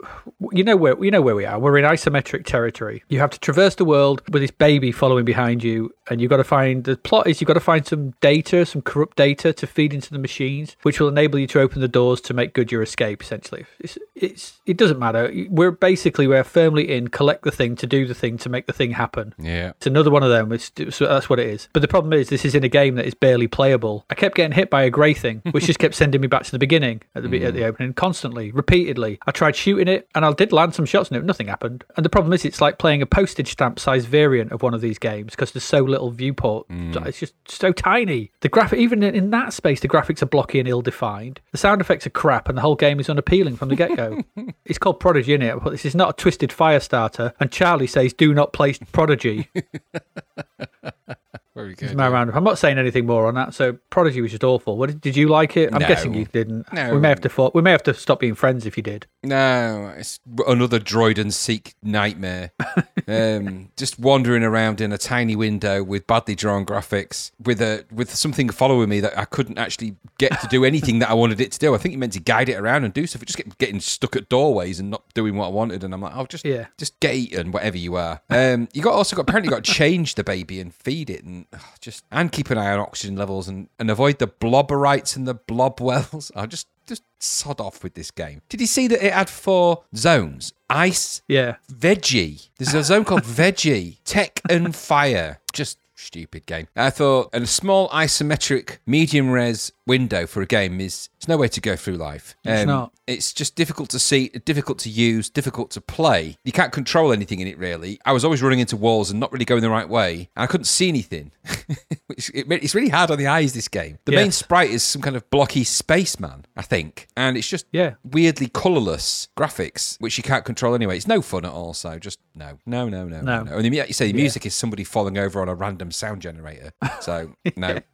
you 0.51 0.65
know 0.65 0.75
where 0.75 1.01
you 1.01 1.09
know 1.09 1.21
where 1.21 1.35
we 1.35 1.45
are. 1.45 1.57
We're 1.57 1.77
in 1.77 1.85
isometric 1.85 2.45
territory. 2.45 3.01
You 3.07 3.19
have 3.19 3.29
to 3.31 3.39
traverse 3.39 3.75
the 3.75 3.85
world 3.85 4.21
with 4.29 4.41
this 4.41 4.51
baby 4.51 4.91
following 4.91 5.23
behind 5.23 5.63
you, 5.63 5.93
and 6.09 6.19
you've 6.19 6.29
got 6.29 6.37
to 6.37 6.43
find 6.43 6.83
the 6.83 6.97
plot 6.97 7.27
is 7.27 7.39
you've 7.39 7.47
got 7.47 7.53
to 7.53 7.61
find 7.61 7.87
some 7.87 8.11
data, 8.19 8.65
some 8.65 8.81
corrupt 8.81 9.15
data 9.15 9.53
to 9.53 9.65
feed 9.65 9.93
into 9.93 10.11
the 10.11 10.19
machines, 10.19 10.75
which 10.81 10.99
will 10.99 11.07
enable 11.07 11.39
you 11.39 11.47
to 11.47 11.61
open 11.61 11.79
the 11.79 11.87
doors 11.87 12.19
to 12.21 12.33
make 12.33 12.53
good 12.53 12.73
your 12.73 12.81
escape. 12.81 13.20
Essentially, 13.21 13.65
it's, 13.79 13.97
it's 14.15 14.59
it 14.65 14.77
doesn't 14.77 14.99
matter. 14.99 15.31
We're 15.49 15.71
basically 15.71 16.27
we're 16.27 16.43
firmly 16.43 16.91
in 16.91 17.09
collect 17.09 17.43
the 17.43 17.51
thing 17.51 17.75
to 17.77 17.87
do 17.87 18.05
the 18.05 18.13
thing 18.13 18.37
to 18.39 18.49
make 18.49 18.67
the 18.67 18.73
thing 18.73 18.91
happen. 18.91 19.33
Yeah. 19.37 19.69
It's 19.69 19.87
another 19.87 20.11
one 20.11 20.23
of 20.23 20.29
them. 20.29 20.51
It's, 20.51 20.71
so 20.89 21.07
that's 21.07 21.29
what 21.29 21.39
it 21.39 21.47
is. 21.47 21.67
But 21.73 21.81
the 21.81 21.87
problem 21.87 22.13
is, 22.13 22.29
this 22.29 22.45
is 22.45 22.55
in 22.55 22.63
a 22.63 22.69
game 22.69 22.95
that 22.95 23.05
is 23.05 23.13
barely 23.13 23.47
playable. 23.47 24.05
I 24.09 24.15
kept 24.15 24.35
getting 24.35 24.51
hit 24.51 24.69
by 24.69 24.83
a 24.83 24.89
grey 24.89 25.13
thing, 25.13 25.41
which 25.51 25.65
just 25.65 25.79
kept 25.79 25.95
sending 25.95 26.21
me 26.21 26.27
back 26.27 26.43
to 26.43 26.51
the 26.51 26.59
beginning 26.59 27.01
at 27.15 27.23
the 27.23 27.29
be 27.29 27.43
at 27.45 27.53
the 27.53 27.61
hmm. 27.61 27.67
opening 27.67 27.93
constantly, 27.93 28.51
repeatedly. 28.51 29.19
I 29.25 29.31
tried 29.31 29.55
shooting 29.55 29.87
it, 29.87 30.07
and 30.15 30.25
I 30.25 30.33
did 30.33 30.51
land 30.51 30.75
some 30.75 30.85
shots, 30.85 31.09
and 31.09 31.17
it 31.17 31.25
nothing 31.25 31.47
happened. 31.47 31.83
And 31.95 32.05
the 32.05 32.09
problem 32.09 32.33
is, 32.33 32.45
it's 32.45 32.61
like 32.61 32.77
playing 32.77 33.01
a 33.01 33.05
postage 33.05 33.51
stamp 33.51 33.79
size 33.79 34.05
variant 34.05 34.51
of 34.51 34.61
one 34.61 34.73
of 34.73 34.81
these 34.81 34.99
games 34.99 35.31
because 35.31 35.51
there's 35.51 35.63
so 35.63 35.81
little 35.81 36.11
viewport. 36.11 36.67
Hmm. 36.67 36.91
It's 37.05 37.19
just 37.19 37.33
so 37.47 37.71
tiny. 37.71 38.31
The 38.41 38.49
graphic, 38.49 38.79
even 38.79 39.03
in, 39.03 39.15
in 39.15 39.29
that 39.31 39.53
space, 39.53 39.79
the 39.79 39.87
graphics 39.87 40.21
are 40.21 40.27
blocky 40.27 40.59
and 40.59 40.67
ill-defined. 40.67 41.39
The 41.51 41.57
sound 41.57 41.81
effects 41.81 42.07
are 42.07 42.11
crap, 42.11 42.49
and 42.49 42.57
the 42.57 42.61
whole 42.61 42.75
game 42.75 42.99
is 42.99 43.09
unappealing 43.11 43.55
from 43.55 43.69
the 43.69 43.75
get-go. 43.75 44.23
it's 44.65 44.79
called 44.79 44.99
Prodigy, 44.99 45.33
is 45.33 45.41
it? 45.41 45.63
But 45.63 45.69
this 45.69 45.85
is 45.85 45.93
not 45.95 46.09
a 46.09 46.13
twisted 46.13 46.51
fire 46.51 46.79
starter. 46.79 47.33
And 47.39 47.51
Charlie 47.51 47.87
says, 47.87 48.13
"Do 48.13 48.33
not 48.33 48.53
play 48.53 48.73
Prodigy." 48.91 49.49
Very 51.55 51.73
good. 51.75 51.95
my 51.97 52.07
roundup. 52.07 52.35
I'm 52.35 52.45
not 52.45 52.57
saying 52.57 52.77
anything 52.77 53.05
more 53.05 53.27
on 53.27 53.35
that. 53.35 53.53
So 53.53 53.73
Prodigy 53.89 54.21
was 54.21 54.31
just 54.31 54.43
awful. 54.43 54.77
What 54.77 55.01
did, 55.01 55.17
you 55.17 55.27
like 55.27 55.57
it? 55.57 55.73
I'm 55.73 55.81
No. 55.81 55.87
guessing 55.87 56.13
you 56.13 56.23
didn't. 56.25 56.71
No. 56.71 56.93
We 56.93 56.99
may 57.01 57.09
have 57.09 57.19
to 57.21 57.29
fought, 57.29 57.53
we 57.53 57.61
may 57.61 57.71
have 57.71 57.83
to 57.83 57.93
stop 57.93 58.21
being 58.21 58.35
friends 58.35 58.65
if 58.65 58.77
you 58.77 58.83
did. 58.83 59.05
No, 59.21 59.93
it's 59.97 60.19
another 60.47 60.79
droid 60.79 61.17
and 61.17 61.33
seek 61.33 61.75
nightmare. 61.83 62.51
um, 63.07 63.69
just 63.77 63.99
wandering 63.99 64.43
around 64.43 64.79
in 64.81 64.91
a 64.93 64.97
tiny 64.97 65.35
window 65.35 65.83
with 65.83 66.07
badly 66.07 66.35
drawn 66.35 66.65
graphics, 66.65 67.31
with 67.43 67.61
a 67.61 67.85
with 67.91 68.13
something 68.13 68.49
following 68.49 68.89
me 68.89 68.99
that 69.01 69.17
I 69.17 69.25
couldn't 69.25 69.57
actually 69.57 69.95
get 70.17 70.39
to 70.41 70.47
do 70.47 70.63
anything 70.71 70.99
that 70.99 71.09
I 71.09 71.13
wanted 71.13 71.41
it 71.41 71.51
to 71.53 71.59
do. 71.59 71.75
I 71.75 71.77
think 71.77 71.91
you 71.91 71.97
meant 71.99 72.13
to 72.13 72.19
guide 72.21 72.47
it 72.49 72.55
around 72.55 72.83
and 72.85 72.93
do 72.93 73.05
stuff. 73.05 73.21
It 73.21 73.25
just 73.25 73.37
kept 73.37 73.57
getting 73.57 73.79
stuck 73.81 74.15
at 74.15 74.29
doorways 74.29 74.79
and 74.79 74.89
not 74.89 75.03
doing 75.13 75.35
what 75.35 75.47
I 75.47 75.49
wanted. 75.49 75.83
And 75.83 75.93
I'm 75.93 76.01
like, 76.01 76.15
oh, 76.15 76.25
just 76.25 76.45
Yeah. 76.45 76.67
just 76.77 76.99
get 76.99 77.13
eaten, 77.15 77.51
whatever 77.51 77.77
you 77.77 77.95
are. 77.95 78.21
Um, 78.29 78.69
you 78.73 78.81
got 78.81 78.93
also 78.93 79.15
got 79.15 79.23
apparently 79.23 79.49
got 79.49 79.63
to 79.65 79.71
change 79.73 80.15
the 80.15 80.23
baby 80.23 80.59
and 80.61 80.73
feed 80.73 81.09
it 81.09 81.23
and 81.23 81.40
just 81.79 82.03
and 82.11 82.31
keep 82.31 82.49
an 82.49 82.57
eye 82.57 82.71
on 82.71 82.79
oxygen 82.79 83.15
levels 83.15 83.47
and 83.47 83.67
and 83.79 83.89
avoid 83.91 84.19
the 84.19 84.27
blobberites 84.27 85.15
and 85.15 85.27
the 85.27 85.33
blob 85.35 85.79
wells. 85.81 86.31
I 86.35 86.45
just 86.45 86.67
just 86.87 87.03
sod 87.19 87.59
off 87.61 87.83
with 87.83 87.93
this 87.93 88.11
game. 88.11 88.41
Did 88.49 88.59
you 88.59 88.67
see 88.67 88.87
that 88.87 89.05
it 89.05 89.13
had 89.13 89.29
four 89.29 89.83
zones? 89.95 90.53
Ice, 90.69 91.21
Yeah. 91.27 91.55
veggie. 91.71 92.49
There's 92.57 92.73
a 92.73 92.83
zone 92.83 93.05
called 93.05 93.23
veggie, 93.41 93.97
tech 94.03 94.41
and 94.49 94.75
fire. 94.75 95.39
Just 95.53 95.77
stupid 95.95 96.45
game. 96.47 96.67
I 96.75 96.89
thought 96.89 97.29
and 97.33 97.43
a 97.43 97.47
small 97.47 97.87
isometric 97.89 98.79
medium 98.87 99.29
res 99.29 99.71
window 99.95 100.25
for 100.25 100.41
a 100.41 100.45
game 100.45 100.79
is 100.79 101.09
it's 101.17 101.27
no 101.27 101.37
way 101.37 101.47
to 101.49 101.61
go 101.61 101.75
through 101.75 101.95
life. 101.97 102.35
It's 102.45 102.65
not. 102.65 102.83
Um, 102.83 102.91
it's 103.07 103.33
just 103.33 103.55
difficult 103.55 103.89
to 103.89 103.99
see, 103.99 104.29
difficult 104.29 104.79
to 104.79 104.89
use, 104.89 105.29
difficult 105.29 105.69
to 105.71 105.81
play. 105.81 106.37
You 106.45 106.53
can't 106.53 106.71
control 106.71 107.11
anything 107.11 107.39
in 107.41 107.47
it 107.47 107.57
really. 107.57 107.99
I 108.05 108.13
was 108.13 108.23
always 108.23 108.41
running 108.41 108.59
into 108.59 108.77
walls 108.77 109.11
and 109.11 109.19
not 109.19 109.31
really 109.33 109.43
going 109.45 109.61
the 109.61 109.69
right 109.69 109.89
way. 109.89 110.29
I 110.37 110.47
couldn't 110.47 110.65
see 110.77 110.87
anything. 110.87 111.31
Which- 112.07 112.31
it's 112.33 112.73
really 112.75 112.89
hard 112.89 113.11
on 113.11 113.17
the 113.17 113.27
eyes. 113.27 113.53
This 113.53 113.67
game. 113.67 113.97
The 114.05 114.13
main 114.13 114.31
sprite 114.31 114.69
is 114.71 114.83
some 114.83 115.01
kind 115.01 115.15
of 115.17 115.29
blocky 115.29 115.63
spaceman, 115.65 116.45
I 116.55 116.61
think, 116.61 117.07
and 117.17 117.35
it's 117.37 117.47
just 117.49 117.65
Yeah. 117.71 117.95
weirdly 118.03 118.47
colourless 118.47 119.27
graphics, 119.37 119.97
which 119.99 120.17
you 120.17 120.23
can't 120.23 120.45
control 120.45 120.73
anyway. 120.73 120.95
It's 120.97 121.07
no 121.07 121.21
fun 121.21 121.43
at 121.45 121.51
all. 121.51 121.73
So 121.73 121.99
just 121.99 122.19
no, 122.35 122.59
no, 122.65 122.87
no, 122.87 123.05
no, 123.07 123.21
No. 123.21 123.43
no. 123.43 123.57
And 123.57 123.65
the, 123.65 123.77
you 123.87 123.93
say 123.93 124.07
the 124.07 124.13
music 124.13 124.45
is 124.45 124.53
somebody 124.55 124.83
falling 124.85 125.17
over 125.17 125.41
on 125.41 125.49
a 125.49 125.55
random 125.55 125.91
sound 125.91 126.21
generator. 126.21 126.71
So 127.01 127.33
no, 127.57 127.79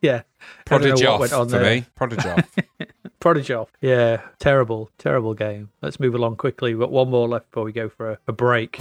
Yeah. 0.00 0.22
I 0.70 0.78
don't 0.78 0.80
Prodigy 0.82 1.06
off 1.06 1.20
went 1.20 1.32
on 1.32 1.48
for 1.48 1.58
there. 1.58 1.74
me. 1.76 1.86
Prodigy 1.96 2.28
off. 2.28 2.56
Prodigy 3.20 3.54
off. 3.54 3.70
Yeah, 3.80 4.20
terrible, 4.38 4.90
terrible 4.98 5.34
game. 5.34 5.70
Let's 5.82 5.98
move 5.98 6.14
along 6.14 6.36
quickly. 6.36 6.74
We've 6.74 6.80
got 6.80 6.92
one 6.92 7.08
more 7.10 7.26
left 7.28 7.50
before 7.50 7.64
we 7.64 7.72
go 7.72 7.88
for 7.88 8.12
a, 8.12 8.18
a 8.28 8.32
break. 8.32 8.78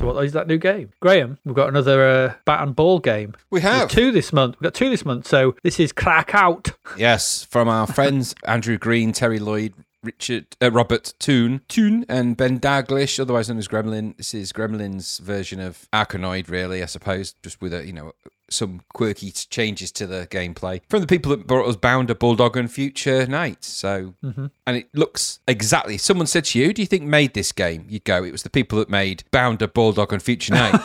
So 0.00 0.12
what 0.12 0.24
is 0.24 0.32
that 0.32 0.46
new 0.48 0.58
game? 0.58 0.90
Graham, 1.00 1.38
we've 1.44 1.54
got 1.54 1.68
another 1.68 2.06
uh, 2.06 2.34
bat 2.44 2.62
and 2.62 2.76
ball 2.76 2.98
game. 2.98 3.34
We 3.50 3.60
have. 3.62 3.88
There's 3.88 3.92
two 3.92 4.12
this 4.12 4.32
month. 4.34 4.56
We've 4.56 4.64
got 4.64 4.74
two 4.74 4.90
this 4.90 5.04
month. 5.04 5.26
So 5.26 5.54
this 5.62 5.80
is 5.80 5.92
Krakout. 5.92 6.72
Yes, 6.98 7.44
from 7.44 7.68
our 7.68 7.86
friends 7.86 8.34
Andrew 8.44 8.76
Green, 8.76 9.12
Terry 9.12 9.38
Lloyd, 9.38 9.72
Richard, 10.04 10.56
uh, 10.62 10.70
Robert 10.70 11.14
Toone, 11.18 11.62
Toon, 11.68 12.04
and 12.08 12.36
Ben 12.36 12.60
Daglish, 12.60 13.18
otherwise 13.18 13.48
known 13.48 13.58
as 13.58 13.68
Gremlin. 13.68 14.16
This 14.16 14.34
is 14.34 14.52
Gremlin's 14.52 15.18
version 15.18 15.60
of 15.60 15.88
Arkanoid, 15.92 16.48
really, 16.48 16.82
I 16.82 16.86
suppose, 16.86 17.34
just 17.42 17.60
with 17.60 17.72
a 17.72 17.86
you 17.86 17.92
know 17.92 18.12
some 18.50 18.82
quirky 18.92 19.30
changes 19.30 19.90
to 19.90 20.06
the 20.06 20.26
gameplay 20.30 20.80
from 20.88 21.00
the 21.00 21.06
people 21.06 21.30
that 21.30 21.46
brought 21.46 21.66
us 21.66 21.76
Bounder, 21.76 22.14
Bulldog, 22.14 22.56
and 22.56 22.70
Future 22.70 23.26
Knight. 23.26 23.64
So, 23.64 24.14
and 24.66 24.76
it 24.76 24.88
looks 24.94 25.40
exactly. 25.48 25.98
Someone 25.98 26.26
said 26.26 26.44
to 26.46 26.58
you, 26.58 26.72
do 26.72 26.82
you 26.82 26.86
think 26.86 27.04
made 27.04 27.34
this 27.34 27.52
game?" 27.52 27.86
You'd 27.88 28.04
go, 28.04 28.22
"It 28.24 28.32
was 28.32 28.42
the 28.42 28.50
people 28.50 28.78
that 28.78 28.88
made 28.90 29.24
Bounder, 29.30 29.66
Bulldog, 29.66 30.12
and 30.12 30.22
Future 30.22 30.54
Knight." 30.54 30.80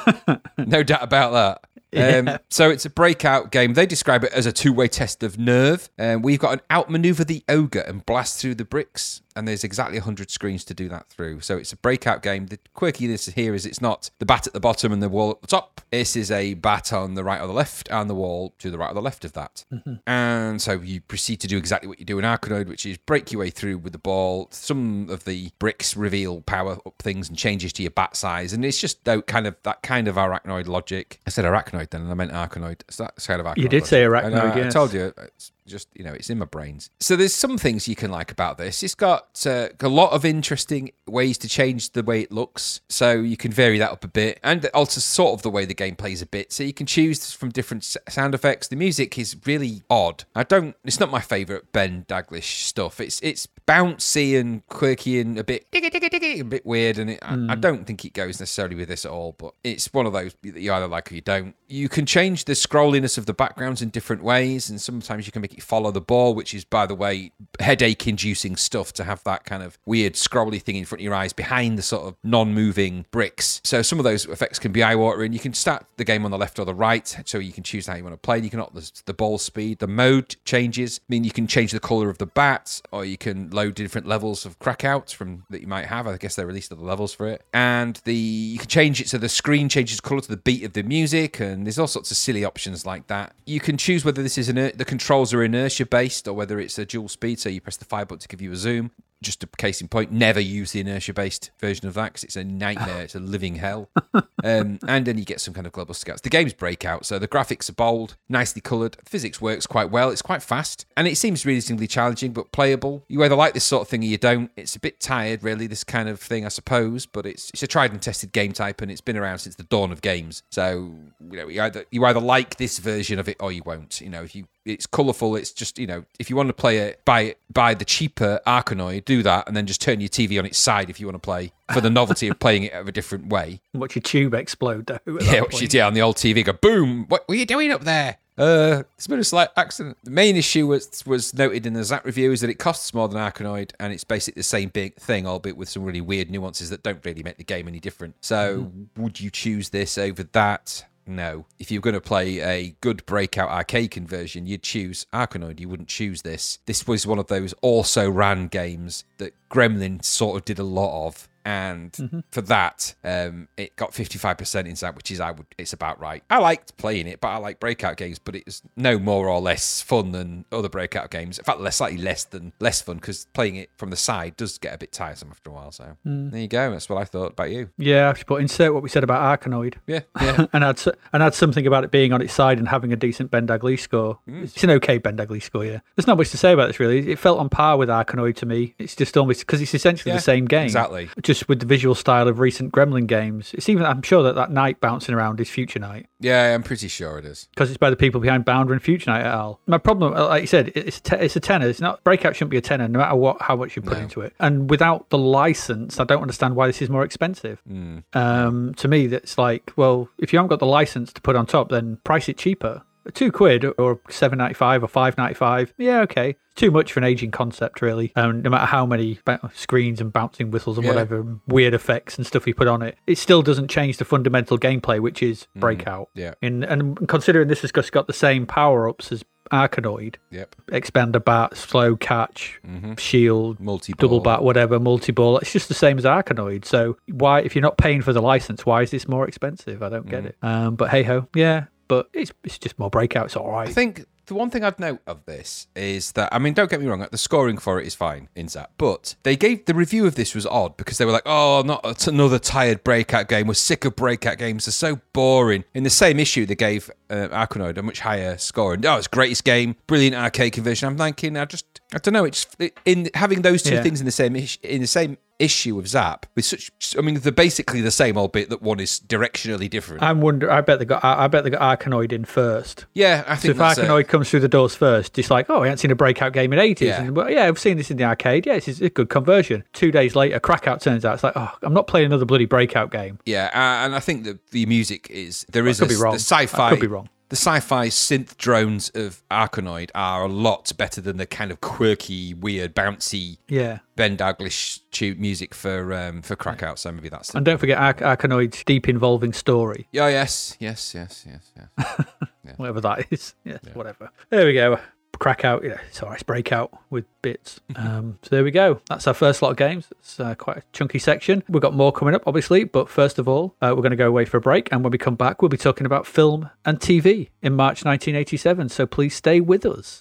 no 0.57 0.83
doubt 0.83 1.03
about 1.03 1.31
that. 1.33 1.68
Um, 1.95 2.37
so 2.49 2.69
it's 2.69 2.85
a 2.85 2.89
breakout 2.89 3.51
game. 3.51 3.73
They 3.73 3.85
describe 3.85 4.23
it 4.23 4.31
as 4.33 4.45
a 4.45 4.51
two-way 4.51 4.87
test 4.87 5.23
of 5.23 5.37
nerve. 5.39 5.89
Um, 5.97 6.21
we've 6.21 6.39
got 6.39 6.53
an 6.53 6.61
outmaneuver 6.71 7.23
the 7.23 7.43
ogre 7.49 7.79
and 7.81 8.05
blast 8.05 8.39
through 8.39 8.55
the 8.55 8.65
bricks, 8.65 9.21
and 9.35 9.47
there's 9.47 9.63
exactly 9.63 9.97
100 9.97 10.29
screens 10.29 10.63
to 10.65 10.73
do 10.73 10.89
that 10.89 11.07
through. 11.09 11.41
So 11.41 11.57
it's 11.57 11.71
a 11.71 11.77
breakout 11.77 12.21
game. 12.21 12.47
The 12.47 12.59
quirkiness 12.75 13.33
here 13.33 13.53
is 13.55 13.65
it's 13.65 13.81
not 13.81 14.09
the 14.19 14.25
bat 14.25 14.45
at 14.47 14.53
the 14.53 14.59
bottom 14.59 14.91
and 14.91 15.01
the 15.01 15.09
wall 15.09 15.31
at 15.31 15.41
the 15.41 15.47
top. 15.47 15.81
This 15.91 16.15
is 16.15 16.29
a 16.29 16.53
bat 16.55 16.93
on 16.93 17.15
the 17.15 17.23
right 17.23 17.41
or 17.41 17.47
the 17.47 17.53
left, 17.53 17.87
and 17.89 18.09
the 18.09 18.15
wall 18.15 18.53
to 18.59 18.69
the 18.69 18.77
right 18.77 18.91
or 18.91 18.93
the 18.93 19.01
left 19.01 19.25
of 19.25 19.33
that. 19.33 19.65
And 20.05 20.61
so 20.61 20.73
you 20.73 21.01
proceed 21.01 21.39
to 21.41 21.47
do 21.47 21.57
exactly 21.57 21.87
what 21.87 21.99
you 21.99 22.05
do 22.05 22.19
in 22.19 22.25
Arkanoid, 22.25 22.67
which 22.67 22.85
is 22.85 22.97
break 22.97 23.31
your 23.31 23.39
way 23.39 23.49
through 23.49 23.77
with 23.79 23.93
the 23.93 23.99
ball. 23.99 24.47
Some 24.51 25.09
of 25.09 25.23
the 25.23 25.51
bricks 25.57 25.95
reveal 25.95 26.41
power 26.41 26.73
up 26.85 26.95
things 26.99 27.29
and 27.29 27.37
changes 27.37 27.73
to 27.73 27.81
your 27.81 27.91
bat 27.91 28.15
size, 28.15 28.53
and 28.53 28.63
it's 28.63 28.79
just 28.79 29.03
that 29.05 29.25
kind 29.25 29.47
of 29.47 29.55
that 29.63 29.81
kind 29.81 30.07
of 30.07 30.15
arachnoid 30.15 30.67
logic. 30.67 31.19
I 31.25 31.29
said 31.29 31.45
arachnoid 31.45 31.78
then, 31.87 32.01
and 32.01 32.11
I 32.11 32.13
meant 32.13 32.31
arachnoid. 32.31 32.81
It's 32.87 32.97
that 32.97 33.15
kind 33.25 33.39
of 33.39 33.45
arachnoid. 33.45 33.57
You 33.57 33.69
did 33.69 33.85
say 33.85 34.07
logic. 34.07 34.25
Uh, 34.25 34.27
I 34.27 34.29
know, 34.31 34.51
arachnoid, 34.55 34.67
I 34.67 34.69
told 34.69 34.93
you. 34.93 35.13
Uh, 35.17 35.23
it's 35.23 35.51
just 35.69 35.87
you 35.93 36.03
know, 36.03 36.13
it's 36.13 36.29
in 36.29 36.37
my 36.37 36.45
brains. 36.45 36.89
So 36.99 37.15
there's 37.15 37.33
some 37.33 37.57
things 37.57 37.87
you 37.87 37.95
can 37.95 38.11
like 38.11 38.31
about 38.31 38.57
this. 38.57 38.83
It's 38.83 38.95
got 38.95 39.45
uh, 39.45 39.69
a 39.79 39.87
lot 39.87 40.11
of 40.11 40.25
interesting 40.25 40.91
ways 41.07 41.37
to 41.39 41.49
change 41.49 41.91
the 41.91 42.03
way 42.03 42.21
it 42.21 42.31
looks, 42.31 42.81
so 42.89 43.13
you 43.13 43.37
can 43.37 43.51
vary 43.51 43.77
that 43.79 43.91
up 43.91 44.03
a 44.03 44.07
bit, 44.07 44.39
and 44.43 44.65
alter 44.73 44.99
sort 44.99 45.33
of 45.33 45.41
the 45.43 45.49
way 45.49 45.65
the 45.65 45.73
game 45.73 45.95
plays 45.95 46.21
a 46.21 46.25
bit. 46.25 46.51
So 46.51 46.63
you 46.63 46.73
can 46.73 46.85
choose 46.85 47.31
from 47.31 47.49
different 47.49 47.83
sound 47.83 48.35
effects. 48.35 48.67
The 48.67 48.75
music 48.75 49.17
is 49.17 49.35
really 49.45 49.83
odd. 49.89 50.25
I 50.35 50.43
don't. 50.43 50.75
It's 50.83 50.99
not 50.99 51.11
my 51.11 51.21
favorite 51.21 51.71
Ben 51.71 52.05
Daglish 52.07 52.63
stuff. 52.63 52.99
It's 52.99 53.19
it's 53.21 53.47
bouncy 53.67 54.39
and 54.39 54.65
quirky 54.67 55.19
and 55.19 55.37
a 55.37 55.43
bit 55.43 55.69
diggy, 55.71 55.91
diggy, 55.91 56.09
diggy, 56.09 56.39
a 56.41 56.43
bit 56.43 56.65
weird, 56.65 56.97
and 56.97 57.11
it, 57.11 57.19
I, 57.21 57.53
I 57.53 57.55
don't 57.55 57.85
think 57.85 58.03
it 58.03 58.13
goes 58.13 58.39
necessarily 58.39 58.75
with 58.75 58.89
this 58.89 59.05
at 59.05 59.11
all. 59.11 59.35
But 59.37 59.53
it's 59.63 59.93
one 59.93 60.05
of 60.05 60.13
those 60.13 60.35
that 60.43 60.59
you 60.59 60.73
either 60.73 60.87
like 60.87 61.11
or 61.11 61.15
you 61.15 61.21
don't. 61.21 61.55
You 61.67 61.87
can 61.89 62.05
change 62.05 62.45
the 62.45 62.53
scrolliness 62.53 63.17
of 63.17 63.25
the 63.25 63.33
backgrounds 63.33 63.81
in 63.81 63.89
different 63.89 64.23
ways, 64.23 64.69
and 64.69 64.81
sometimes 64.81 65.25
you 65.25 65.31
can 65.31 65.41
make 65.41 65.53
it 65.53 65.58
follow 65.59 65.91
the 65.91 66.01
ball, 66.01 66.33
which 66.33 66.53
is, 66.53 66.63
by 66.65 66.85
the 66.85 66.95
way, 66.95 67.31
headache-inducing 67.59 68.55
stuff 68.55 68.93
to 68.93 69.03
have 69.03 69.23
that 69.23 69.45
kind 69.45 69.63
of 69.63 69.77
weird 69.85 70.13
scrolly 70.13 70.61
thing 70.61 70.75
in 70.75 70.85
front 70.85 71.01
of 71.01 71.03
your 71.03 71.13
eyes 71.13 71.33
behind 71.33 71.77
the 71.77 71.81
sort 71.81 72.07
of 72.07 72.15
non-moving 72.23 73.05
bricks. 73.11 73.61
So 73.63 73.81
some 73.81 73.99
of 73.99 74.03
those 74.03 74.25
effects 74.25 74.59
can 74.59 74.71
be 74.71 74.83
eye-watering. 74.83 75.33
You 75.33 75.39
can 75.39 75.53
start 75.53 75.85
the 75.97 76.05
game 76.05 76.25
on 76.25 76.31
the 76.31 76.37
left 76.37 76.59
or 76.59 76.65
the 76.65 76.73
right, 76.73 77.17
so 77.25 77.37
you 77.37 77.51
can 77.51 77.63
choose 77.63 77.87
how 77.87 77.95
you 77.95 78.03
want 78.03 78.13
to 78.13 78.17
play. 78.17 78.39
You 78.39 78.49
can 78.49 78.59
opt 78.59 78.75
the, 78.75 78.91
the 79.05 79.13
ball 79.13 79.37
speed, 79.37 79.79
the 79.79 79.87
mode 79.87 80.35
changes. 80.45 80.99
I 81.01 81.05
mean, 81.09 81.23
you 81.23 81.31
can 81.31 81.47
change 81.47 81.71
the 81.71 81.79
color 81.79 82.09
of 82.09 82.17
the 82.17 82.25
bat, 82.25 82.81
or 82.91 83.05
you 83.05 83.17
can 83.17 83.49
load 83.49 83.75
different 83.75 84.07
levels 84.07 84.45
of 84.45 84.57
Krakouts 84.59 85.13
from 85.13 85.43
that 85.49 85.61
you 85.61 85.67
might 85.67 85.85
have. 85.85 86.07
I 86.07 86.17
guess 86.17 86.35
they 86.35 86.45
released 86.45 86.71
other 86.71 86.81
levels 86.81 87.13
for 87.13 87.27
it, 87.27 87.43
and 87.53 87.99
the 88.05 88.15
you 88.15 88.59
can 88.59 88.67
change 88.67 89.01
it 89.01 89.09
so 89.09 89.17
the 89.17 89.29
screen 89.29 89.69
changes 89.69 89.99
color 89.99 90.21
to 90.21 90.29
the 90.29 90.37
beat 90.37 90.63
of 90.63 90.73
the 90.73 90.83
music, 90.83 91.39
and 91.39 91.65
there's 91.65 91.79
all 91.79 91.87
sorts 91.87 92.11
of 92.11 92.17
silly 92.17 92.45
options 92.45 92.85
like 92.85 93.07
that. 93.07 93.33
You 93.45 93.59
can 93.59 93.77
choose 93.77 94.05
whether 94.05 94.21
this 94.21 94.37
is 94.37 94.49
iner- 94.49 94.71
the 94.71 94.85
controls 94.85 95.33
are 95.33 95.43
inertia 95.49 95.85
based 95.85 96.27
or 96.27 96.33
whether 96.33 96.59
it's 96.59 96.77
a 96.77 96.85
dual 96.85 97.09
speed. 97.09 97.39
So 97.39 97.49
you 97.49 97.61
press 97.61 97.77
the 97.77 97.85
fire 97.85 98.05
button 98.05 98.19
to 98.19 98.27
give 98.27 98.41
you 98.41 98.51
a 98.51 98.55
zoom. 98.55 98.91
Just 99.21 99.43
a 99.43 99.47
case 99.47 99.81
in 99.81 99.89
point, 99.89 100.13
never 100.13 100.39
use 100.39 100.71
the 100.71 100.79
inertia 100.79 101.13
based 101.13 101.51
version 101.59 101.89
of 101.89 101.93
that 101.95 102.05
because 102.05 102.23
it's 102.23 102.37
a 102.37 102.43
nightmare. 102.45 103.01
it's 103.01 103.15
a 103.15 103.19
living 103.19 103.55
hell. 103.55 103.89
Um, 104.41 104.79
and 104.87 105.05
then 105.05 105.17
you 105.17 105.25
get 105.25 105.41
some 105.41 105.53
kind 105.53 105.67
of 105.67 105.73
global 105.73 105.93
scouts. 105.93 106.21
The 106.21 106.29
game's 106.29 106.53
breakout, 106.53 107.05
so 107.05 107.19
the 107.19 107.27
graphics 107.27 107.69
are 107.69 107.73
bold, 107.73 108.15
nicely 108.29 108.61
coloured. 108.61 108.95
Physics 109.03 109.41
works 109.41 109.67
quite 109.67 109.91
well. 109.91 110.09
It's 110.11 110.21
quite 110.21 110.41
fast, 110.41 110.85
and 110.95 111.09
it 111.09 111.17
seems 111.17 111.45
reasonably 111.45 111.87
challenging 111.87 112.31
but 112.31 112.51
playable. 112.53 113.03
You 113.09 113.21
either 113.23 113.35
like 113.35 113.53
this 113.53 113.65
sort 113.65 113.81
of 113.81 113.89
thing 113.89 114.01
or 114.01 114.05
you 114.05 114.17
don't. 114.17 114.49
It's 114.55 114.77
a 114.77 114.79
bit 114.79 114.99
tired, 115.01 115.43
really, 115.43 115.67
this 115.67 115.83
kind 115.83 116.07
of 116.07 116.21
thing, 116.21 116.45
I 116.45 116.49
suppose. 116.49 117.05
But 117.05 117.25
it's 117.25 117.49
it's 117.49 117.63
a 117.63 117.67
tried 117.67 117.91
and 117.91 118.01
tested 118.01 118.31
game 118.31 118.53
type, 118.53 118.81
and 118.81 118.89
it's 118.89 119.01
been 119.01 119.17
around 119.17 119.39
since 119.39 119.55
the 119.55 119.63
dawn 119.63 119.91
of 119.91 120.01
games. 120.01 120.43
So 120.51 120.95
you 121.29 121.37
know, 121.37 121.47
you 121.49 121.61
either 121.61 121.85
you 121.91 122.05
either 122.05 122.21
like 122.21 122.55
this 122.55 122.79
version 122.79 123.19
of 123.19 123.27
it 123.27 123.37
or 123.41 123.51
you 123.51 123.63
won't. 123.65 123.99
You 123.99 124.09
know, 124.09 124.23
if 124.23 124.35
you 124.35 124.47
it's 124.65 124.85
colourful. 124.85 125.35
It's 125.35 125.51
just 125.51 125.79
you 125.79 125.87
know, 125.87 126.03
if 126.19 126.29
you 126.29 126.35
want 126.35 126.49
to 126.49 126.53
play 126.53 126.79
it, 126.79 127.03
buy 127.05 127.35
buy 127.51 127.73
the 127.73 127.85
cheaper 127.85 128.39
Arkanoid, 128.45 129.05
do 129.05 129.23
that, 129.23 129.47
and 129.47 129.55
then 129.55 129.65
just 129.65 129.81
turn 129.81 129.99
your 129.99 130.09
TV 130.09 130.39
on 130.39 130.45
its 130.45 130.57
side 130.57 130.89
if 130.89 130.99
you 130.99 131.07
want 131.07 131.15
to 131.15 131.19
play 131.19 131.51
for 131.73 131.81
the 131.81 131.89
novelty 131.89 132.27
of 132.27 132.39
playing 132.39 132.63
it 132.63 132.73
of 132.73 132.87
a 132.87 132.91
different 132.91 133.27
way. 133.27 133.61
Watch 133.73 133.95
your 133.95 134.01
tube 134.01 134.33
explode, 134.33 134.87
though. 134.87 134.99
Yeah, 135.21 135.41
point. 135.41 135.55
she 135.55 135.67
did 135.67 135.81
on 135.81 135.93
the 135.93 136.01
old 136.01 136.17
TV, 136.17 136.43
go 136.43 136.53
boom. 136.53 137.05
What 137.07 137.27
were 137.27 137.35
you 137.35 137.45
doing 137.45 137.71
up 137.71 137.81
there? 137.81 138.17
Uh, 138.39 138.83
it's 138.95 139.05
been 139.05 139.19
a 139.19 139.23
slight 139.23 139.49
accident. 139.57 139.97
The 140.03 140.11
main 140.11 140.37
issue 140.37 140.65
was 140.65 141.03
was 141.05 141.33
noted 141.33 141.65
in 141.65 141.73
the 141.73 141.81
Zzap 141.81 142.05
review 142.05 142.31
is 142.31 142.39
that 142.39 142.49
it 142.49 142.57
costs 142.57 142.93
more 142.93 143.09
than 143.09 143.17
Arkanoid, 143.17 143.71
and 143.81 143.91
it's 143.91 144.05
basically 144.05 144.39
the 144.39 144.43
same 144.43 144.69
big 144.69 144.95
thing, 144.95 145.27
albeit 145.27 145.57
with 145.57 145.67
some 145.67 145.83
really 145.83 145.99
weird 145.99 146.31
nuances 146.31 146.69
that 146.69 146.81
don't 146.81 147.03
really 147.03 147.21
make 147.21 147.35
the 147.35 147.43
game 147.43 147.67
any 147.67 147.81
different. 147.81 148.15
So, 148.21 148.71
would 148.95 149.19
you 149.19 149.29
choose 149.29 149.69
this 149.69 149.97
over 149.97 150.23
that? 150.23 150.85
No. 151.09 151.45
If 151.57 151.71
you're 151.71 151.81
going 151.81 151.95
to 151.95 152.01
play 152.01 152.39
a 152.39 152.75
good 152.81 153.05
breakout 153.05 153.49
arcade 153.49 153.91
conversion, 153.91 154.45
you'd 154.45 154.61
choose 154.61 155.07
Arkanoid. 155.11 155.59
You 155.59 155.67
wouldn't 155.67 155.89
choose 155.89 156.21
this. 156.21 156.59
This 156.67 156.85
was 156.85 157.07
one 157.07 157.17
of 157.17 157.27
those 157.27 157.53
also 157.61 158.09
ran 158.09 158.47
games 158.47 159.05
that 159.17 159.33
Gremlin 159.49 160.03
sort 160.03 160.37
of 160.37 160.45
did 160.45 160.59
a 160.59 160.63
lot 160.63 161.07
of. 161.07 161.28
And 161.45 162.23
for 162.31 162.41
that, 162.41 162.95
um, 163.03 163.47
it 163.57 163.75
got 163.75 163.91
55% 163.91 164.67
inside, 164.67 164.95
which 164.95 165.11
is 165.11 165.19
I 165.19 165.31
would 165.31 165.45
it's 165.57 165.73
about 165.73 165.99
right. 165.99 166.23
I 166.29 166.39
liked 166.39 166.77
playing 166.77 167.07
it, 167.07 167.21
but 167.21 167.29
I 167.29 167.37
like 167.37 167.59
breakout 167.59 167.97
games, 167.97 168.19
but 168.19 168.35
it's 168.35 168.61
no 168.75 168.99
more 168.99 169.27
or 169.27 169.39
less 169.39 169.81
fun 169.81 170.11
than 170.11 170.45
other 170.51 170.69
breakout 170.69 171.09
games. 171.11 171.37
In 171.37 171.45
fact, 171.45 171.59
less 171.59 171.77
slightly 171.77 171.97
less 171.97 172.23
than 172.23 172.53
less 172.59 172.81
fun 172.81 172.97
because 172.97 173.25
playing 173.33 173.55
it 173.55 173.69
from 173.77 173.89
the 173.89 173.95
side 173.95 174.37
does 174.37 174.57
get 174.57 174.73
a 174.73 174.77
bit 174.77 174.91
tiresome 174.91 175.29
after 175.31 175.49
a 175.49 175.53
while. 175.53 175.71
So 175.71 175.97
there 176.05 176.41
you 176.41 176.47
go. 176.47 176.71
That's 176.71 176.89
what 176.89 177.01
I 177.01 177.05
thought 177.05 177.31
about 177.33 177.51
you. 177.51 177.69
Yeah, 177.77 178.09
I 178.09 178.13
should 178.13 178.27
put 178.27 178.41
insert 178.41 178.73
what 178.73 178.83
we 178.83 178.89
said 178.89 179.03
about 179.03 179.39
Arkanoid. 179.39 179.75
Yeah, 179.87 180.01
yeah. 180.21 180.45
and 180.53 180.63
add 180.63 180.81
and 181.13 181.23
add 181.23 181.33
something 181.33 181.65
about 181.65 181.83
it 181.83 181.91
being 181.91 182.13
on 182.13 182.21
its 182.21 182.33
side 182.33 182.59
and 182.59 182.67
having 182.67 182.93
a 182.93 182.95
decent 182.95 183.31
Ben 183.31 183.47
Daglish 183.47 183.79
score. 183.81 184.19
Mm. 184.27 184.43
It's 184.43 184.63
an 184.63 184.71
okay 184.71 184.97
Ben 184.97 185.17
Daglish 185.17 185.43
score, 185.43 185.65
yeah. 185.65 185.79
There's 185.95 186.07
not 186.07 186.17
much 186.17 186.29
to 186.31 186.37
say 186.37 186.51
about 186.53 186.67
this 186.67 186.79
really. 186.79 187.11
It 187.11 187.19
felt 187.19 187.39
on 187.39 187.49
par 187.49 187.77
with 187.77 187.89
Arkanoid 187.89 188.35
to 188.37 188.45
me. 188.45 188.75
It's 188.77 188.95
just 188.95 189.15
almost 189.17 189.41
because 189.41 189.61
it's 189.61 189.73
essentially 189.73 190.11
Yeah, 190.11 190.17
the 190.17 190.21
same 190.23 190.45
game, 190.45 190.65
exactly. 190.65 191.09
Just 191.29 191.47
with 191.47 191.59
the 191.59 191.67
visual 191.67 191.93
style 191.93 192.27
of 192.27 192.39
recent 192.39 192.73
Gremlin 192.73 193.05
games. 193.05 193.53
It's 193.53 193.69
even 193.69 193.85
I'm 193.85 194.01
sure 194.01 194.23
that 194.23 194.33
that 194.33 194.49
knight 194.49 194.81
bouncing 194.81 195.13
around 195.13 195.39
is 195.39 195.47
Future 195.47 195.77
Knight 195.77 196.07
yeah, 196.19 196.55
I'm 196.55 196.63
pretty 196.63 196.87
sure 196.87 197.19
it 197.19 197.25
is. 197.25 197.47
because 197.53 197.69
it's 197.69 197.77
by 197.77 197.91
the 197.91 197.95
people 197.95 198.19
behind 198.19 198.45
Bounder 198.45 198.73
and 198.73 198.81
Future 198.81 199.11
Knight 199.11 199.21
et 199.21 199.27
al. 199.27 199.59
My 199.67 199.77
problem, 199.77 200.13
uh, 200.13 200.25
like 200.27 200.41
you 200.41 200.47
said, 200.47 200.71
it's 200.75 200.97
a 200.97 201.01
te- 201.01 201.15
it's 201.17 201.35
a 201.35 201.39
tenner. 201.39 201.67
It's 201.69 201.79
not 201.79 202.03
breakout 202.03 202.35
shouldn't 202.35 202.49
be 202.51 202.57
a 202.57 202.61
tenner 202.61 202.87
no 202.87 202.97
matter 202.99 203.15
what 203.15 203.41
how 203.41 203.55
much 203.55 203.75
you 203.75 203.81
put 203.83 203.97
No. 203.97 204.03
into 204.05 204.21
it. 204.21 204.33
And 204.39 204.69
without 204.71 205.09
the 205.11 205.19
license, 205.19 205.99
I 205.99 206.03
don't 206.03 206.21
understand 206.23 206.55
why 206.55 206.65
this 206.67 206.81
is 206.81 206.89
more 206.89 207.03
expensive. 207.03 207.61
Mm. 207.69 208.03
Um, 208.13 208.73
to 208.75 208.87
me, 208.87 209.05
that's 209.07 209.37
like, 209.37 209.71
well, 209.75 210.09
if 210.17 210.33
you 210.33 210.39
haven't 210.39 210.49
got 210.49 210.59
the 210.59 210.65
license 210.65 211.13
to 211.13 211.21
put 211.21 211.35
on 211.35 211.45
top, 211.45 211.69
then 211.69 211.97
price 212.03 212.27
it 212.27 212.37
cheaper. 212.37 212.81
Two 213.13 213.31
quid 213.31 213.65
or 213.77 213.99
seven 214.09 214.37
ninety 214.37 214.53
five 214.53 214.83
or 214.83 214.87
five 214.87 215.17
ninety 215.17 215.33
five. 215.35 215.73
Yeah, 215.77 216.01
okay. 216.01 216.35
Too 216.55 216.71
much 216.71 216.91
for 216.91 216.99
an 216.99 217.05
aging 217.05 217.31
concept, 217.31 217.81
really. 217.81 218.11
Um, 218.17 218.41
no 218.41 218.49
matter 218.49 218.65
how 218.65 218.85
many 218.85 219.17
screens 219.53 220.01
and 220.01 220.11
bouncing 220.11 220.51
whistles 220.51 220.77
and 220.77 220.85
Yeah. 220.85 220.91
whatever 220.91 221.25
weird 221.47 221.73
effects 221.73 222.17
and 222.17 222.27
stuff 222.27 222.45
you 222.47 222.53
put 222.53 222.67
on 222.67 222.81
it, 222.81 222.97
it 223.07 223.17
still 223.17 223.41
doesn't 223.41 223.69
change 223.69 223.95
the 223.97 224.03
fundamental 224.05 224.57
gameplay, 224.57 224.99
which 224.99 225.23
is 225.23 225.47
breakout. 225.55 226.09
yeah. 226.15 226.33
In, 226.41 226.63
and 226.65 227.07
considering 227.07 227.47
this 227.47 227.61
has 227.61 227.71
just 227.71 227.91
got 227.93 228.07
the 228.07 228.13
same 228.13 228.45
power 228.45 228.89
ups 228.89 229.11
as 229.11 229.23
Arkanoid, 229.53 230.15
Yep. 230.31 230.55
expander 230.67 231.23
bat, 231.23 231.55
slow 231.57 231.95
catch, 231.95 232.59
shield, 232.97 233.59
Multi 233.59 233.93
double 233.93 234.19
bat, 234.19 234.43
whatever, 234.43 234.79
multi 234.79 235.11
ball. 235.11 235.37
It's 235.39 235.51
just 235.53 235.69
the 235.69 235.73
same 235.73 235.97
as 235.97 236.03
Arkanoid. 236.05 236.65
So 236.65 236.97
why, 237.09 237.39
if 237.41 237.55
you're 237.55 237.63
not 237.63 237.77
paying 237.77 238.01
for 238.01 238.13
the 238.13 238.21
license, 238.21 238.65
why 238.65 238.81
is 238.83 238.91
this 238.91 239.07
more 239.07 239.27
expensive? 239.27 239.81
I 239.81 239.89
don't 239.89 240.07
get 240.07 240.25
it. 240.25 240.35
Um, 240.43 240.75
but 240.75 240.89
hey 240.89 241.03
ho, 241.03 241.27
yeah. 241.33 241.65
But 241.89 242.07
it's 242.13 242.31
it's 242.45 242.57
just 242.57 242.79
more 242.79 242.89
breakout. 242.89 243.25
It's 243.25 243.35
all 243.35 243.53
I 243.53 243.65
think 243.65 244.05
the 244.27 244.35
one 244.35 244.51
thing 244.51 244.63
I'd 244.63 244.79
note 244.79 244.99
of 245.07 245.25
this 245.25 245.65
is 245.75 246.11
that 246.11 246.29
I 246.31 246.37
mean, 246.37 246.53
don't 246.53 246.69
get 246.69 246.79
me 246.79 246.85
wrong, 246.85 247.03
the 247.11 247.17
scoring 247.17 247.57
for 247.57 247.81
it 247.81 247.87
is 247.87 247.95
fine 247.95 248.29
in 248.35 248.45
Zzap, 248.45 248.67
but 248.77 249.15
they 249.23 249.35
gave 249.35 249.65
the 249.65 249.73
review 249.73 250.05
of 250.05 250.13
this 250.13 250.35
was 250.35 250.45
odd 250.45 250.77
because 250.77 250.99
they 250.99 251.05
were 251.05 251.11
like, 251.11 251.23
"Oh, 251.25 251.63
not 251.65 252.07
another 252.07 252.37
tired 252.37 252.83
breakout 252.83 253.27
game. 253.27 253.47
We're 253.47 253.55
sick 253.55 253.85
of 253.85 253.95
breakout 253.95 254.37
games. 254.37 254.65
They're 254.65 254.71
so 254.71 255.01
boring." 255.13 255.63
In 255.73 255.81
the 255.83 255.89
same 255.89 256.19
issue, 256.19 256.45
they 256.45 256.53
gave 256.53 256.91
uh, 257.09 257.27
Arkanoid 257.31 257.77
a 257.79 257.81
much 257.81 258.01
higher 258.01 258.37
score, 258.37 258.75
and 258.75 258.85
oh, 258.85 258.97
it's 258.97 259.07
greatest 259.07 259.43
game, 259.43 259.75
brilliant 259.87 260.15
arcade 260.15 260.53
conversion. 260.53 260.87
I'm 260.89 260.97
thinking, 260.97 261.35
I 261.35 261.45
just, 261.45 261.65
I 261.91 261.97
don't 261.97 262.13
know, 262.13 262.25
it's 262.25 262.45
in 262.85 263.09
having 263.15 263.41
those 263.41 263.63
two 263.63 263.73
Yeah. 263.73 263.81
things 263.81 263.99
in 263.99 264.05
the 264.05 264.11
same 264.11 264.35
ish, 264.35 264.59
in 264.61 264.81
the 264.81 264.87
same 264.87 265.17
issue 265.39 265.75
with 265.75 265.85
Zzap 265.85 266.23
with 266.35 266.45
such. 266.45 266.71
I 266.97 267.01
mean, 267.01 267.15
they're 267.15 267.31
basically 267.31 267.81
the 267.81 267.91
same, 267.91 268.17
albeit 268.17 268.49
that 268.49 268.61
one 268.61 268.79
is 268.79 268.99
directionally 268.99 269.69
different. 269.69 270.03
I'm 270.03 270.21
wonder. 270.21 270.51
I 270.51 270.61
bet 270.61 270.79
they 270.79 270.85
got. 270.85 271.03
I 271.03 271.25
I 271.25 271.27
bet 271.27 271.43
they 271.43 271.49
got 271.49 271.79
Arkanoid 271.79 272.11
in 272.11 272.25
first. 272.25 272.85
yeah, 272.93 273.23
I 273.27 273.35
think 273.35 273.41
So 273.41 273.51
if 273.51 273.57
that's 273.57 273.79
it. 273.79 274.07
Comes 274.09 274.29
through 274.29 274.39
the 274.41 274.47
doors 274.47 274.75
first, 274.75 275.17
it's 275.19 275.29
like, 275.29 275.49
oh, 275.49 275.61
I 275.61 275.65
haven't 275.65 275.79
seen 275.79 275.91
a 275.91 275.95
breakout 275.95 276.33
game 276.33 276.53
in 276.53 276.59
ages. 276.59 276.87
Yeah. 276.87 277.03
And, 277.03 277.15
well, 277.15 277.29
yeah, 277.29 277.45
I've 277.45 277.59
seen 277.59 277.77
this 277.77 277.91
in 277.91 277.97
the 277.97 278.03
arcade. 278.03 278.45
Yeah, 278.45 278.55
this 278.55 278.67
is 278.67 278.81
a 278.81 278.89
good 278.89 279.09
conversion. 279.09 279.63
Two 279.73 279.91
days 279.91 280.15
later, 280.15 280.39
Krakout 280.39 280.81
turns 280.81 281.05
out. 281.05 281.15
It's 281.15 281.23
like, 281.23 281.33
oh, 281.35 281.51
I'm 281.61 281.73
not 281.73 281.87
playing 281.87 282.07
another 282.07 282.25
bloody 282.25 282.45
breakout 282.45 282.91
game. 282.91 283.19
Yeah, 283.25 283.49
uh, 283.53 283.85
and 283.85 283.95
I 283.95 283.99
think 283.99 284.23
that 284.23 284.47
the 284.51 284.65
music 284.65 285.09
is 285.09 285.45
there 285.49 285.67
is 285.67 285.79
could 285.79 285.91
a, 285.91 285.95
be 285.95 285.95
wrong. 285.95 286.13
the 286.13 286.19
sci-fi. 286.19 286.67
I 286.67 286.69
could 286.71 286.81
be 286.81 286.87
wrong. 286.87 287.09
The 287.29 287.35
sci-fi 287.35 287.89
synth 287.89 288.37
drones 288.37 288.89
of 288.95 289.21
Arkanoid 289.29 289.91
are 289.93 290.23
a 290.23 290.27
lot 290.27 290.71
better 290.77 290.99
than 290.99 291.17
the 291.17 291.27
kind 291.27 291.51
of 291.51 291.61
quirky, 291.61 292.33
weird, 292.33 292.75
bouncy 292.75 293.37
Yeah. 293.47 293.79
Ben 293.95 294.17
Daglish 294.17 294.79
tune 294.91 295.21
music 295.21 295.53
for 295.53 295.93
um, 295.93 296.23
for 296.23 296.35
Krakout. 296.35 296.79
So 296.79 296.91
maybe 296.91 297.07
that's 297.09 297.31
the 297.31 297.37
And 297.37 297.45
don't 297.45 297.59
forget 297.59 297.77
Ar- 297.77 297.93
Arkanoid's 298.17 298.63
deep 298.63 298.89
involving 298.89 299.33
story. 299.33 299.87
Yeah, 299.91 300.07
yes, 300.07 300.57
yes, 300.59 300.95
yes, 300.95 301.25
yes, 301.29 301.51
yes. 301.55 302.05
whatever 302.57 302.81
that 302.81 303.05
is. 303.11 303.35
Yes, 303.45 303.59
whatever. 303.73 304.09
There 304.29 304.45
we 304.45 304.53
go. 304.53 304.79
Krakout. 305.19 305.63
Yeah, 305.63 305.77
right. 306.01 306.13
It's 306.13 306.23
breakout 306.23 306.71
with 306.89 307.05
bits. 307.21 307.59
Um, 307.75 308.17
so 308.23 308.29
there 308.31 308.43
we 308.43 308.51
go. 308.51 308.81
That's 308.89 309.05
our 309.07 309.13
first 309.13 309.41
lot 309.41 309.51
of 309.51 309.57
games. 309.57 309.87
It's 309.91 310.19
uh, 310.19 310.35
quite 310.35 310.57
a 310.57 310.63
chunky 310.73 310.99
section. 310.99 311.43
We've 311.49 311.61
got 311.61 311.73
more 311.73 311.91
coming 311.91 312.15
up, 312.15 312.23
obviously. 312.25 312.63
But 312.63 312.89
first 312.89 313.19
of 313.19 313.27
all, 313.27 313.55
uh, 313.61 313.73
we're 313.75 313.81
going 313.81 313.91
to 313.91 313.97
go 313.97 314.07
away 314.07 314.25
for 314.25 314.37
a 314.37 314.41
break. 314.41 314.71
And 314.71 314.83
when 314.83 314.91
we 314.91 314.97
come 314.97 315.15
back, 315.15 315.41
we'll 315.41 315.49
be 315.49 315.57
talking 315.57 315.85
about 315.85 316.07
film 316.07 316.49
and 316.65 316.79
TV 316.79 317.29
in 317.41 317.53
March 317.55 317.83
1987. 317.85 318.69
So 318.69 318.85
please 318.85 319.13
stay 319.13 319.39
with 319.41 319.65
us. 319.65 319.99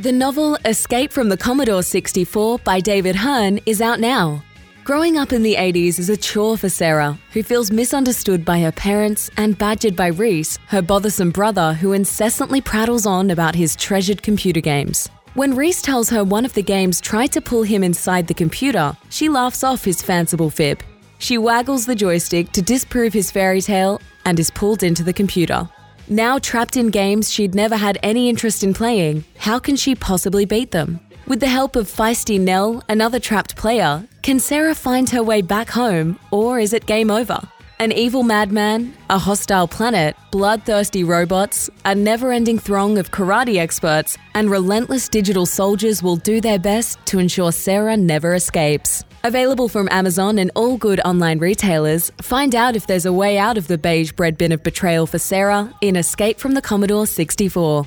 The 0.00 0.12
novel 0.12 0.56
Escape 0.64 1.12
from 1.12 1.28
the 1.28 1.36
Commodore 1.36 1.82
64 1.82 2.60
by 2.60 2.80
David 2.80 3.14
Hearne 3.14 3.60
is 3.66 3.82
out 3.82 4.00
now. 4.00 4.42
Growing 4.82 5.18
up 5.18 5.30
in 5.30 5.42
the 5.42 5.56
80s 5.56 5.98
is 5.98 6.08
a 6.08 6.16
chore 6.16 6.56
for 6.56 6.70
Sarah, 6.70 7.18
who 7.34 7.42
feels 7.42 7.70
misunderstood 7.70 8.42
by 8.42 8.60
her 8.60 8.72
parents 8.72 9.28
and 9.36 9.58
badgered 9.58 9.94
by 9.94 10.06
Reese, 10.06 10.58
her 10.68 10.80
bothersome 10.80 11.30
brother 11.30 11.74
who 11.74 11.92
incessantly 11.92 12.62
prattles 12.62 13.04
on 13.04 13.30
about 13.30 13.54
his 13.54 13.76
treasured 13.76 14.22
computer 14.22 14.62
games. 14.62 15.10
When 15.34 15.54
Reese 15.54 15.82
tells 15.82 16.08
her 16.08 16.24
one 16.24 16.46
of 16.46 16.54
the 16.54 16.62
games 16.62 17.02
tried 17.02 17.32
to 17.32 17.42
pull 17.42 17.64
him 17.64 17.84
inside 17.84 18.26
the 18.26 18.32
computer, 18.32 18.96
she 19.10 19.28
laughs 19.28 19.62
off 19.62 19.84
his 19.84 20.00
fanciful 20.00 20.48
fib. 20.48 20.82
She 21.18 21.36
waggles 21.36 21.84
the 21.84 21.94
joystick 21.94 22.52
to 22.52 22.62
disprove 22.62 23.12
his 23.12 23.30
fairy 23.30 23.60
tale 23.60 24.00
and 24.24 24.40
is 24.40 24.50
pulled 24.50 24.82
into 24.82 25.02
the 25.02 25.12
computer. 25.12 25.68
Now 26.12 26.40
trapped 26.40 26.76
in 26.76 26.88
games 26.88 27.30
she'd 27.30 27.54
never 27.54 27.76
had 27.76 27.96
any 28.02 28.28
interest 28.28 28.64
in 28.64 28.74
playing, 28.74 29.22
how 29.38 29.60
can 29.60 29.76
she 29.76 29.94
possibly 29.94 30.44
beat 30.44 30.72
them? 30.72 30.98
With 31.28 31.38
the 31.38 31.46
help 31.46 31.76
of 31.76 31.86
feisty 31.86 32.36
Nell, 32.40 32.82
another 32.88 33.20
trapped 33.20 33.54
player, 33.54 34.08
can 34.20 34.40
Sarah 34.40 34.74
find 34.74 35.08
her 35.10 35.22
way 35.22 35.40
back 35.40 35.70
home, 35.70 36.18
or 36.32 36.58
is 36.58 36.72
it 36.72 36.86
game 36.86 37.12
over? 37.12 37.40
An 37.80 37.92
evil 37.92 38.22
madman, 38.24 38.92
a 39.08 39.18
hostile 39.18 39.66
planet, 39.66 40.14
bloodthirsty 40.30 41.02
robots, 41.02 41.70
a 41.86 41.94
never 41.94 42.30
ending 42.30 42.58
throng 42.58 42.98
of 42.98 43.10
karate 43.10 43.56
experts, 43.56 44.18
and 44.34 44.50
relentless 44.50 45.08
digital 45.08 45.46
soldiers 45.46 46.02
will 46.02 46.16
do 46.16 46.42
their 46.42 46.58
best 46.58 46.98
to 47.06 47.18
ensure 47.18 47.52
Sarah 47.52 47.96
never 47.96 48.34
escapes. 48.34 49.02
Available 49.24 49.66
from 49.66 49.88
Amazon 49.90 50.38
and 50.38 50.50
all 50.54 50.76
good 50.76 51.00
online 51.06 51.38
retailers, 51.38 52.12
find 52.20 52.54
out 52.54 52.76
if 52.76 52.86
there's 52.86 53.06
a 53.06 53.14
way 53.14 53.38
out 53.38 53.56
of 53.56 53.66
the 53.66 53.78
beige 53.78 54.12
bread 54.12 54.36
bin 54.36 54.52
of 54.52 54.62
betrayal 54.62 55.06
for 55.06 55.18
Sarah 55.18 55.74
in 55.80 55.96
Escape 55.96 56.38
from 56.38 56.52
the 56.52 56.60
Commodore 56.60 57.06
64. 57.06 57.86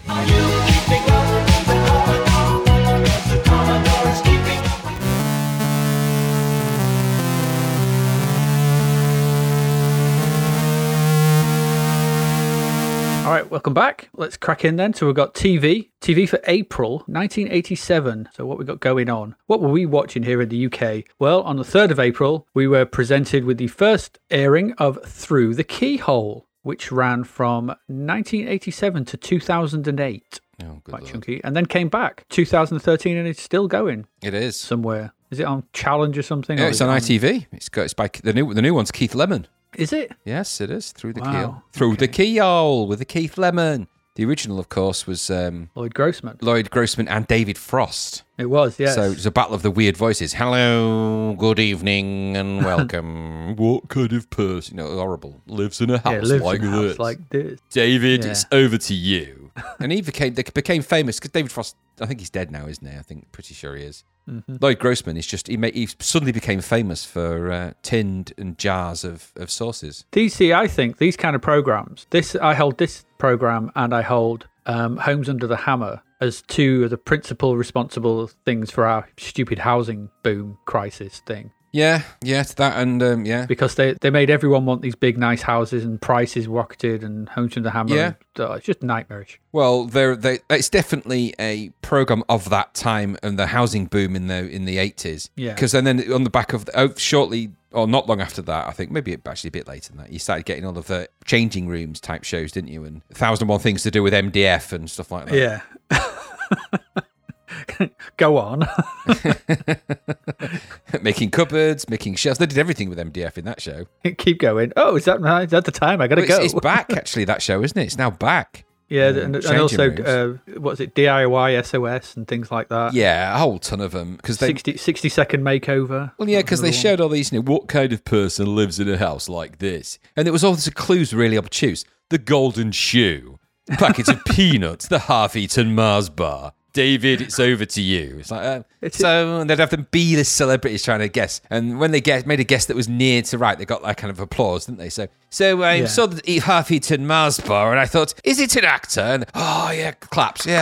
All 13.24 13.30
right, 13.30 13.50
welcome 13.50 13.74
back. 13.74 14.10
Let's 14.16 14.36
crack 14.36 14.66
in 14.66 14.76
then. 14.76 14.94
So 14.94 15.06
we've 15.06 15.16
got 15.16 15.34
TV, 15.34 15.92
TV 16.02 16.28
for 16.28 16.42
April 16.46 16.98
1987. 17.08 18.28
So 18.34 18.46
what 18.46 18.58
we 18.58 18.66
got 18.66 18.82
going 18.82 19.10
on? 19.10 19.36
What 19.48 19.62
were 19.62 19.70
we 19.70 19.86
watching 19.86 20.24
here 20.24 20.42
in 20.42 20.50
the 20.50 20.66
UK? 20.66 21.06
Well, 21.20 21.42
on 21.44 21.56
the 21.56 21.64
3rd 21.64 21.92
of 21.92 22.00
April, 22.02 22.46
we 22.54 22.68
were 22.68 22.86
presented 22.86 23.46
with 23.46 23.58
the 23.60 23.68
first 23.68 24.20
airing 24.30 24.74
of 24.74 25.00
Through 25.06 25.56
the 25.56 25.64
Keyhole, 25.64 26.48
which 26.64 26.92
ran 26.92 27.24
from 27.24 27.68
1987 27.88 29.06
to 29.06 29.16
2008. 29.16 30.40
Oh, 30.62 30.66
good 30.66 30.84
Quite 30.84 31.02
lord. 31.04 31.12
chunky. 31.14 31.42
And 31.46 31.56
then 31.56 31.66
came 31.66 31.88
back 31.88 32.26
2013 32.30 33.16
and 33.16 33.26
it's 33.28 33.42
still 33.42 33.70
going 33.70 34.06
It 34.22 34.34
is. 34.34 34.60
somewhere. 34.60 35.14
Is 35.32 35.40
it 35.40 35.46
on 35.46 35.64
Challenge 35.72 36.18
or 36.18 36.24
something? 36.24 36.58
Yeah, 36.58 36.66
Or 36.66 36.70
it's 36.70 36.82
on 36.82 36.90
it 36.96 37.02
ITV. 37.02 37.48
It's 37.54 37.70
got 37.70 37.84
it's 37.84 37.94
by 37.94 38.10
the 38.22 38.34
new 38.34 38.54
the 38.54 38.62
new 38.62 38.74
one's 38.74 38.92
Keith 38.92 39.16
Lemon. 39.16 39.48
Is 39.76 39.92
it? 39.94 40.12
Yes, 40.26 40.62
it 40.62 40.70
is 40.70 40.92
through 40.92 41.14
the 41.14 41.22
Wow, 41.22 41.32
keel. 41.32 41.64
Through 41.72 41.96
the 41.98 42.08
keyhole 42.08 42.88
with 42.88 43.00
the 43.00 43.06
Keith 43.06 43.38
Lemon. 43.38 43.88
The 44.16 44.26
original, 44.26 44.60
of 44.60 44.70
course, 44.70 45.08
was 45.08 45.32
um, 45.32 45.72
Lloyd 45.74 45.96
Grossman. 45.96 46.38
Lloyd 46.40 46.70
Grossman 46.70 47.08
and 47.08 47.26
David 47.26 47.58
Frost. 47.58 48.22
It 48.38 48.46
was, 48.46 48.78
yes. 48.80 48.94
So 48.94 49.06
it 49.06 49.16
was 49.16 49.26
a 49.26 49.32
battle 49.32 49.56
of 49.56 49.64
the 49.64 49.72
weird 49.72 49.98
voices. 49.98 50.34
Hello, 50.34 51.34
good 51.40 51.58
evening, 51.60 52.38
and 52.38 52.64
welcome. 52.66 53.56
what 53.56 53.88
kind 53.90 54.14
of 54.14 54.30
person? 54.30 54.78
You 54.78 54.84
know, 54.84 54.90
horrible. 54.98 55.42
Lives 55.48 55.82
in 55.82 55.90
a 55.90 55.98
house 55.98 56.14
yeah, 56.14 56.20
lives 56.22 56.44
like 56.44 56.60
in 56.60 56.68
a 56.68 56.70
house 56.70 56.82
this. 56.90 57.00
like 57.00 57.30
this. 57.30 57.60
David, 57.72 58.24
Yeah. 58.24 58.32
it's 58.32 58.46
over 58.52 58.78
to 58.78 58.94
you. 58.94 59.52
and 59.80 59.92
he 59.92 60.02
became 60.02 60.36
they 60.36 60.44
became 60.44 60.84
famous 60.84 61.18
because 61.20 61.32
David 61.32 61.52
Frost. 61.52 61.76
I 62.00 62.06
think 62.06 62.20
he's 62.20 62.30
dead 62.30 62.52
now, 62.52 62.68
isn't 62.68 62.86
he? 62.88 62.96
I 62.96 63.02
think 63.02 63.32
pretty 63.32 63.56
sure 63.56 63.76
he 63.76 63.84
is. 63.84 64.04
Mm-hmm. 64.30 64.58
Lloyd 64.62 64.80
Grossman 64.80 65.18
is 65.18 65.28
just 65.28 65.48
he, 65.48 65.58
made, 65.58 65.76
he 65.76 65.88
suddenly 66.00 66.32
became 66.32 66.62
famous 66.62 67.04
for 67.04 67.52
uh, 67.52 67.74
tinned 67.82 68.34
and 68.38 68.58
jars 68.58 69.04
of, 69.04 69.32
of 69.36 69.52
sauces. 69.52 70.06
DC, 70.12 70.56
I 70.56 70.68
think 70.68 70.98
these 70.98 71.18
kind 71.18 71.36
of 71.36 71.42
programs. 71.42 72.08
This 72.10 72.36
I 72.36 72.54
hold 72.54 72.78
this 72.78 73.06
program, 73.18 73.72
and 73.76 73.94
I 73.94 74.02
hold 74.02 74.48
um, 74.66 74.98
Homes 74.98 75.30
Under 75.30 75.48
the 75.48 75.58
Hammer 75.58 76.02
as 76.22 76.42
two 76.44 76.86
of 76.86 76.90
the 76.90 76.98
principal 76.98 77.58
responsible 77.58 78.28
things 78.46 78.72
for 78.72 78.86
our 78.86 79.10
stupid 79.18 79.60
housing 79.60 80.10
boom 80.24 80.58
crisis 80.66 81.22
thing. 81.26 81.52
Yeah, 81.74 82.04
yeah, 82.22 82.42
it's 82.42 82.54
that 82.54 82.78
and 82.78 83.02
um, 83.02 83.26
yeah, 83.26 83.48
Because 83.48 83.74
they, 83.74 83.94
they 83.94 84.12
made 84.12 84.30
everyone 84.30 84.66
want 84.66 84.84
these 84.84 84.94
big 84.94 85.18
nice 85.18 85.42
houses 85.42 85.84
and 85.84 86.00
prices 86.00 86.48
rocketed 86.48 87.04
and 87.04 87.28
Homes 87.28 87.58
Under 87.58 87.68
the 87.68 87.72
Hammer. 87.72 87.96
Yeah. 87.96 88.14
and, 88.38 88.48
uh, 88.48 88.54
it's 88.54 88.66
just 88.66 88.84
nightmarish. 88.84 89.40
Well, 89.52 89.86
there, 89.86 90.16
they, 90.16 90.40
it's 90.52 90.70
definitely 90.70 91.34
a 91.40 91.70
program 91.82 92.24
of 92.30 92.50
that 92.52 92.76
time 92.76 93.18
and 93.24 93.40
the 93.40 93.48
housing 93.48 93.88
boom 93.88 94.16
in 94.16 94.28
the 94.28 94.48
in 94.48 94.66
the 94.66 94.78
eighties. 94.78 95.32
Yeah. 95.36 95.56
Because 95.56 95.72
then, 95.72 95.86
then 95.86 96.14
on 96.14 96.24
the 96.24 96.30
back 96.30 96.54
of 96.54 96.70
oh, 96.76 96.94
shortly 96.96 97.52
or 97.72 97.88
not 97.88 98.08
long 98.08 98.22
after 98.22 98.44
that, 98.44 98.68
I 98.68 98.72
think 98.72 98.92
maybe 98.92 99.18
actually 99.26 99.48
a 99.48 99.52
bit 99.52 99.68
later 99.68 99.90
than 99.90 99.98
that, 99.98 100.14
you 100.14 100.20
started 100.20 100.46
getting 100.46 100.66
all 100.66 100.78
of 100.78 100.86
the 100.86 101.10
changing 101.26 101.68
rooms 101.68 102.00
type 102.00 102.24
shows, 102.24 102.52
didn't 102.52 102.70
you? 102.70 102.84
And 102.86 103.04
thousand 103.10 103.46
and 103.46 103.50
one 103.50 103.60
things 103.60 103.82
to 103.82 103.90
do 103.90 104.04
with 104.04 104.14
MDF 104.14 104.74
and 104.74 104.88
stuff 104.88 105.12
like 105.12 105.26
that. 105.26 105.64
Yeah. 105.92 107.00
Go 108.18 108.38
on. 108.38 108.68
making 111.02 111.32
cupboards, 111.32 111.90
making 111.90 112.16
shelves. 112.16 112.40
They 112.40 112.46
did 112.46 112.58
everything 112.58 112.90
with 112.90 112.98
MDF 112.98 113.38
in 113.38 113.46
that 113.46 113.62
show. 113.62 113.86
Keep 114.18 114.40
going. 114.40 114.72
Oh, 114.78 114.96
is 114.96 115.06
that 115.06 115.22
right? 115.22 115.44
Is 115.44 115.52
that 115.52 115.66
the 115.66 115.72
time? 115.72 116.02
I 116.02 116.08
gotta 116.08 116.22
Well, 116.22 116.30
it's, 116.30 116.38
go. 116.38 116.44
it's 116.44 116.54
back 116.64 116.94
actually. 116.94 117.26
That 117.26 117.42
show, 117.42 117.64
isn't 117.64 117.78
it? 117.78 117.86
It's 117.86 117.98
now 117.98 118.10
back. 118.12 118.66
Yeah, 118.90 119.08
um, 119.08 119.18
and, 119.18 119.36
and 119.38 119.60
also 119.60 119.92
uh, 119.92 120.38
what's 120.60 120.80
it 120.80 120.94
DIY 120.94 121.66
SOS 121.66 122.16
and 122.16 122.28
things 122.28 122.52
like 122.52 122.70
that. 122.70 122.94
yeah, 122.94 123.34
a 123.34 123.40
whole 123.40 123.58
ton 123.58 123.82
of 123.82 123.92
them 123.92 124.18
because 124.18 124.38
they 124.38 124.48
60, 124.48 124.78
60 124.78 125.10
second 125.10 125.44
makeover. 125.44 126.12
Well, 126.20 126.30
yeah, 126.30 126.42
because 126.42 126.62
they 126.62 126.68
one. 126.68 126.78
showed 126.78 127.02
all 127.02 127.10
these, 127.10 127.32
you 127.32 127.40
know, 127.40 127.52
what 127.52 127.68
kind 127.68 127.92
of 127.92 128.06
person 128.06 128.56
lives 128.56 128.80
in 128.80 128.88
a 128.88 128.98
house 128.98 129.28
like 129.28 129.58
this? 129.58 129.98
And 130.16 130.28
it 130.28 130.32
was 130.32 130.44
all 130.44 130.54
the 130.54 130.70
clues 130.70 131.12
really 131.14 131.38
obtuse. 131.38 131.86
The 132.10 132.18
golden 132.20 132.72
shoe, 132.72 133.40
packets 133.80 134.10
of 134.10 134.24
peanuts, 134.26 134.88
the 134.88 135.00
half-eaten 135.00 135.74
Mars 135.74 136.10
bar. 136.10 136.54
David, 136.74 137.22
it's 137.22 137.40
over 137.40 137.66
to 137.66 137.82
you. 137.82 138.18
It's 138.20 138.32
like, 138.32 138.44
uh, 138.44 138.90
so 138.90 139.44
they'd 139.44 139.60
have 139.60 139.70
them 139.70 139.88
be 139.92 140.16
the 140.16 140.26
celebrities 140.26 140.84
trying 140.84 141.00
to 141.00 141.08
guess. 141.08 141.40
And 141.50 141.80
when 141.80 141.92
they 141.92 142.02
guess, 142.02 142.26
made 142.26 142.40
a 142.40 142.44
guess 142.44 142.66
that 142.66 142.76
was 142.76 142.90
near 142.90 143.22
to 143.24 143.38
right, 143.38 143.58
they 143.58 143.66
got 143.66 143.84
that 143.84 143.98
kind 143.98 144.10
of 144.12 144.20
applause, 144.20 144.66
didn't 144.66 144.80
they? 144.80 144.90
So, 144.90 145.08
so 145.30 145.62
I 145.64 145.76
Yeah. 145.76 145.86
saw 145.86 146.08
the 146.08 146.40
half-eaten 146.40 147.06
Mars 147.08 147.40
bar, 147.40 147.72
and 147.72 147.80
I 147.80 147.86
thought, 147.86 148.14
is 148.24 148.40
it 148.40 148.56
an 148.56 148.66
actor? 148.66 149.02
And 149.02 149.26
oh 149.36 149.72
yeah, 149.72 149.92
claps, 149.92 150.46
yeah, 150.46 150.54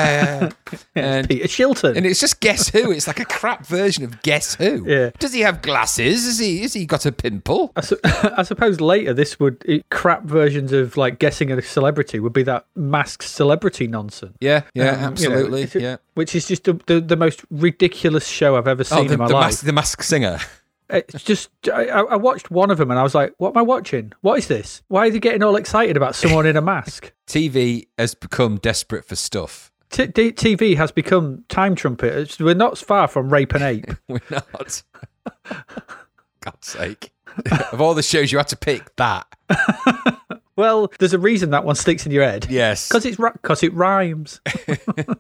yeah. 0.42 0.50
yeah. 0.72 0.78
and, 0.96 1.30
Peter 1.30 1.48
Shilton. 1.48 1.96
and 1.98 2.06
it's 2.06 2.20
just 2.20 2.40
Guess 2.42 2.70
Who. 2.70 2.92
It's 2.92 3.08
like 3.08 3.20
a 3.20 3.26
crap 3.26 3.66
version 3.66 4.04
of 4.04 4.22
Guess 4.22 4.56
Who. 4.56 4.86
Yeah. 4.88 5.12
Does 5.20 5.34
he 5.34 5.42
have 5.42 5.62
glasses? 5.62 6.26
Is 6.26 6.40
he? 6.40 6.62
Is 6.64 6.74
he 6.74 6.86
got 6.86 7.06
a 7.06 7.12
pimple? 7.12 7.72
I, 7.76 7.82
su- 7.82 8.00
I 8.04 8.44
suppose 8.44 8.80
later 8.82 9.14
this 9.14 9.40
would 9.40 9.62
it, 9.66 9.90
crap 9.90 10.24
versions 10.24 10.72
of 10.74 10.98
like 10.98 11.20
guessing 11.20 11.52
a 11.52 11.62
celebrity 11.62 12.20
would 12.20 12.34
be 12.34 12.44
that 12.44 12.66
masked 12.76 13.24
celebrity 13.28 13.88
nonsense. 13.88 14.36
Yeah, 14.42 14.62
yeah, 14.74 14.92
Um, 15.08 15.16
you 15.18 15.30
know, 15.30 15.36
absolutely. 15.38 15.82
yeah. 15.82 15.98
Which 16.14 16.36
is 16.36 16.48
just 16.48 16.66
the, 16.66 16.74
the, 16.88 17.00
the 17.00 17.16
most 17.16 17.44
ridiculous 17.50 18.28
show 18.28 18.58
I've 18.58 18.68
ever 18.68 18.82
oh, 18.82 18.84
seen 18.84 18.98
Oh, 19.00 19.04
the, 19.08 19.14
in 19.14 19.20
my 19.20 19.28
the, 19.28 19.34
life. 19.34 19.46
mask, 19.48 19.66
the 19.66 19.74
mask 19.74 20.04
singer. 20.04 20.40
It's 20.90 21.24
just 21.24 21.50
I, 21.74 21.86
I 21.86 22.16
watched 22.18 22.52
one 22.52 22.70
of 22.70 22.78
them 22.78 22.92
and 22.92 23.00
I 23.00 23.04
was 23.04 23.16
like, 23.16 23.34
"What 23.38 23.52
am 23.52 23.58
I 23.58 23.62
watching? 23.62 24.12
What 24.20 24.38
is 24.40 24.48
this? 24.50 24.82
Why 24.90 25.08
are 25.08 25.10
they 25.10 25.20
getting 25.20 25.42
all 25.42 25.56
excited 25.56 25.96
about 25.96 26.16
someone 26.16 26.46
in 26.46 26.58
a 26.58 26.62
mask?" 26.62 27.14
TV 27.28 27.88
has 27.98 28.14
become 28.14 28.58
desperate 28.58 29.06
for 29.06 29.16
stuff. 29.16 29.72
T- 29.90 30.08
D- 30.08 30.34
TV 30.34 30.76
has 30.76 30.92
become 30.92 31.46
time 31.48 31.76
trumpet. 31.76 32.14
It's, 32.14 32.40
we're 32.40 32.56
not 32.56 32.78
far 32.78 33.08
from 33.08 33.32
rape 33.32 33.54
and 33.54 33.64
ape. 33.64 33.92
We're 34.10 34.20
not. 34.30 34.84
God's 36.42 36.68
sake. 36.68 37.14
of 37.72 37.80
all 37.80 37.94
the 37.94 38.04
shows 38.04 38.32
you 38.34 38.38
had 38.38 38.48
to 38.50 38.58
pick 38.58 38.94
that. 38.98 39.28
Well, 40.56 40.92
there's 41.00 41.14
a 41.14 41.20
reason 41.20 41.50
that 41.52 41.64
one 41.64 41.76
sticks 41.76 42.06
in 42.06 42.12
your 42.12 42.24
head. 42.24 42.48
Yes. 42.50 42.88
Because 42.88 43.06
it's 43.06 43.18
because 43.18 43.64
it 43.64 43.74
rhymes. 43.74 44.42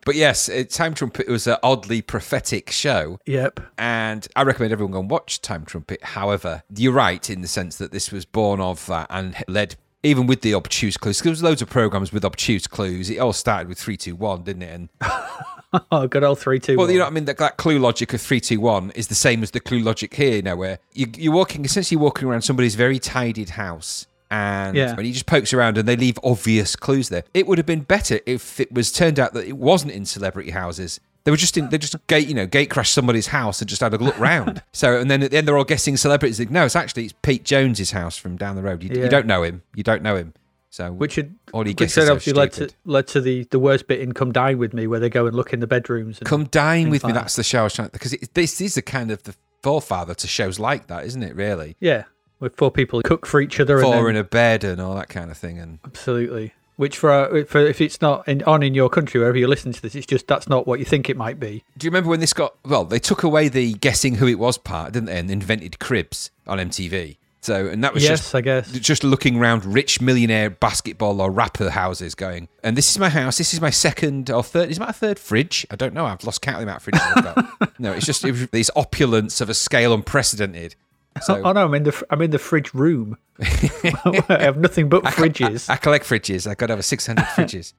But 0.06 0.16
yes, 0.16 0.50
Time 0.70 0.94
Trumpet 0.94 1.28
was 1.28 1.46
an 1.48 1.58
oddly 1.64 2.02
prophetic 2.02 2.72
show. 2.72 3.20
yep. 3.26 3.60
And 3.78 4.28
I 4.36 4.44
recommend 4.44 4.74
everyone 4.74 4.92
go 4.92 5.00
and 5.00 5.10
watch 5.10 5.42
Time 5.42 5.64
Trumpet. 5.66 6.04
However, 6.04 6.64
you're 6.76 6.92
right 6.92 7.30
in 7.30 7.42
the 7.42 7.48
sense 7.48 7.78
that 7.78 7.92
this 7.92 8.12
was 8.12 8.26
born 8.26 8.60
of 8.60 8.86
that 8.88 9.08
and 9.10 9.36
led, 9.48 9.76
even 10.04 10.26
with 10.28 10.42
the 10.42 10.54
obtuse 10.56 10.98
clues, 10.98 11.22
there 11.22 11.30
was 11.30 11.44
loads 11.44 11.62
of 11.62 11.70
programs 11.70 12.12
with 12.12 12.26
obtuse 12.26 12.66
clues. 12.68 13.10
It 13.10 13.18
all 13.20 13.34
started 13.34 13.68
with 13.68 13.80
321, 13.80 14.44
didn't 14.44 14.62
it? 14.64 14.74
And 14.74 14.90
Oh, 15.92 16.06
good 16.06 16.24
old 16.24 16.38
three 16.40 16.60
two. 16.60 16.76
Well, 16.76 16.88
one. 16.88 16.94
you 16.94 17.00
know 17.00 17.06
what 17.06 17.12
I 17.12 17.14
mean? 17.14 17.26
That, 17.26 17.38
that 17.38 17.56
clue 17.58 17.80
logic 17.80 18.14
of 18.14 18.20
321 18.22 18.92
is 18.92 19.08
the 19.08 19.16
same 19.16 19.42
as 19.42 19.52
the 19.52 19.62
clue 19.62 19.80
logic 19.80 20.14
here, 20.14 20.36
you 20.36 20.42
know, 20.42 20.58
where 20.58 20.80
you, 20.94 21.08
you're 21.16 21.32
walking, 21.34 21.64
essentially 21.64 21.98
walking 21.98 22.28
around 22.28 22.42
somebody's 22.42 22.76
very 22.76 23.00
tidied 23.00 23.52
house. 23.52 24.06
And 24.32 24.76
Yeah. 24.78 24.96
when 24.96 25.06
he 25.06 25.12
just 25.12 25.26
pokes 25.26 25.54
around 25.54 25.78
and 25.78 25.88
they 25.88 25.96
leave 25.98 26.18
obvious 26.24 26.76
clues 26.76 27.10
there. 27.10 27.24
It 27.34 27.46
would 27.48 27.58
have 27.58 27.68
been 27.68 27.82
better 27.82 28.20
if 28.26 28.60
it 28.60 28.72
was 28.72 28.92
turned 28.92 29.20
out 29.20 29.34
that 29.34 29.46
it 29.46 29.58
wasn't 29.58 29.92
in 29.92 30.06
celebrity 30.06 30.52
houses. 30.52 31.00
They 31.26 31.30
were 31.32 31.38
just 31.38 31.56
in, 31.58 31.70
they 31.70 31.78
just 31.78 31.96
gate, 32.08 32.28
you 32.28 32.34
know, 32.34 32.48
gate 32.48 32.70
crashed 32.72 32.94
somebody's 32.94 33.28
house 33.28 33.62
and 33.62 33.70
just 33.70 33.82
had 33.82 33.94
a 33.94 33.98
look 33.98 34.18
round. 34.32 34.64
so, 34.72 34.98
and 34.98 35.12
then 35.12 35.22
at 35.22 35.32
the 35.32 35.38
end, 35.38 35.48
they're 35.48 35.58
all 35.58 35.64
guessing 35.66 35.98
celebrities. 35.98 36.40
Like, 36.40 36.50
no, 36.50 36.66
it's 36.66 36.76
actually, 36.76 37.04
it's 37.04 37.14
Pete 37.22 37.44
Jones's 37.44 37.92
house 37.92 38.18
from 38.18 38.38
down 38.38 38.56
the 38.56 38.64
road. 38.64 38.82
You, 38.82 38.90
Yeah. 38.92 39.04
you 39.04 39.10
don't 39.10 39.28
know 39.28 39.44
him. 39.44 39.62
You 39.76 39.84
don't 39.84 40.02
know 40.02 40.16
him. 40.16 40.34
So, 40.72 40.94
which 40.94 41.16
had 41.16 41.36
all 41.52 41.66
he 41.66 41.74
guesses 41.74 42.10
obviously 42.10 42.32
led 42.32 42.54
to 42.54 42.70
led 42.86 43.06
to 43.08 43.20
the 43.20 43.46
the 43.52 43.60
worst 43.60 43.88
bit 43.88 44.00
in 44.00 44.14
Come 44.14 44.32
Dine 44.32 44.58
with 44.58 44.74
Me, 44.74 44.88
where 44.88 45.02
they 45.02 45.10
go 45.10 45.28
and 45.28 45.36
look 45.36 45.52
in 45.52 45.60
the 45.60 45.68
bedrooms. 45.68 46.20
And, 46.20 46.26
Come 46.26 46.46
dine 46.46 46.90
with 46.90 47.04
me. 47.04 47.12
that. 47.12 47.20
That's 47.20 47.36
the 47.36 47.44
show 47.44 47.60
I 47.60 47.64
was 47.64 47.74
trying 47.74 47.90
because 47.92 48.14
it, 48.14 48.34
this 48.36 48.62
is 48.62 48.78
a 48.78 48.82
kind 48.82 49.12
of 49.12 49.22
the 49.24 49.36
forefather 49.62 50.14
to 50.16 50.28
shows 50.28 50.60
like 50.60 50.88
that, 50.88 51.06
isn't 51.06 51.22
it? 51.24 51.36
Really, 51.36 51.76
yeah, 51.82 52.06
with 52.42 52.56
four 52.58 52.72
people 52.72 53.02
cook 53.04 53.26
for 53.26 53.40
each 53.40 53.60
other. 53.60 53.80
four 53.80 54.10
and 54.10 54.18
in 54.18 54.22
a 54.22 54.24
bed 54.26 54.66
and 54.66 54.82
all 54.82 54.96
that 54.96 55.08
kind 55.08 55.32
of 55.32 55.38
thing. 55.38 55.60
And 55.60 55.80
absolutely. 55.86 56.54
Which 56.76 56.98
for, 56.98 57.12
uh, 57.12 57.46
for 57.46 57.60
if 57.60 57.80
it's 57.80 58.02
not 58.02 58.28
in, 58.28 58.42
on 58.44 58.64
in 58.64 58.74
your 58.74 58.90
country, 58.90 59.20
wherever 59.20 59.38
you 59.38 59.48
listen 59.48 59.72
to 59.72 59.82
this, 59.82 59.94
it's 59.94 60.08
just 60.08 60.28
that's 60.28 60.50
not 60.50 60.66
what 60.66 60.80
you 60.80 60.86
think 60.86 61.10
it 61.10 61.16
might 61.16 61.40
be. 61.40 61.64
do 61.78 61.86
you 61.86 61.92
remember 61.92 62.10
when 62.10 62.20
this 62.20 62.34
got? 62.34 62.56
Well, 62.66 62.86
they 62.86 63.00
took 63.00 63.24
away 63.24 63.50
the 63.50 63.74
guessing 63.74 64.16
who 64.16 64.28
it 64.28 64.40
was 64.40 64.58
part, 64.58 64.94
didn't 64.94 65.06
they? 65.06 65.20
And 65.20 65.30
invented 65.30 65.80
cribs 65.80 66.32
on 66.48 66.58
MTV. 66.58 67.18
So, 67.42 67.68
and 67.68 67.84
that 67.84 67.96
was 67.96 68.04
yes, 68.04 68.20
just 68.20 68.36
I 68.36 68.42
guess. 68.42 68.72
just 68.72 69.04
looking 69.04 69.38
around 69.38 69.66
rich 69.66 70.00
millionaire 70.00 70.52
basketball 70.52 71.20
or 71.20 71.32
rapper 71.32 71.72
houses 71.72 72.14
going, 72.14 72.48
and 72.64 72.78
this 72.78 72.90
is 72.90 73.00
my 73.00 73.10
house, 73.10 73.40
this 73.40 73.52
is 73.52 73.60
my 73.60 73.72
second 73.72 74.30
or 74.30 74.44
third, 74.44 74.70
is 74.70 74.80
my 74.80 74.92
third 74.92 75.18
fridge? 75.18 75.66
I 75.72 75.76
don't 75.76 75.96
know, 75.96 76.06
I've 76.06 76.24
lost 76.24 76.44
count 76.44 76.58
of 76.58 76.62
the 76.62 76.72
amount 76.72 76.88
of 76.88 76.94
fridges 76.94 77.18
I've 77.18 77.60
got. 77.60 77.80
no, 77.80 77.94
it's 77.94 78.06
just 78.06 78.24
it 78.24 78.32
was 78.32 78.48
this 78.50 78.70
opulence 78.76 79.42
of 79.42 79.50
a 79.50 79.56
scale 79.56 79.92
unprecedented. 79.92 80.76
So 81.22 81.42
oh 81.44 81.52
no, 81.52 81.66
I'm 81.66 81.74
in 81.74 81.84
the 81.84 81.92
fr- 81.92 82.06
I'm 82.10 82.22
in 82.22 82.32
the 82.32 82.40
fridge 82.40 82.74
room. 82.74 83.18
I 83.42 84.38
have 84.40 84.58
nothing 84.58 84.88
but 84.90 85.04
fridges. 85.04 85.70
I 85.70 85.76
collect 85.76 86.06
fridges, 86.06 86.48
I've 86.50 86.58
got 86.58 86.72
over 86.72 86.82
600 86.82 87.22
fridges. 87.36 87.74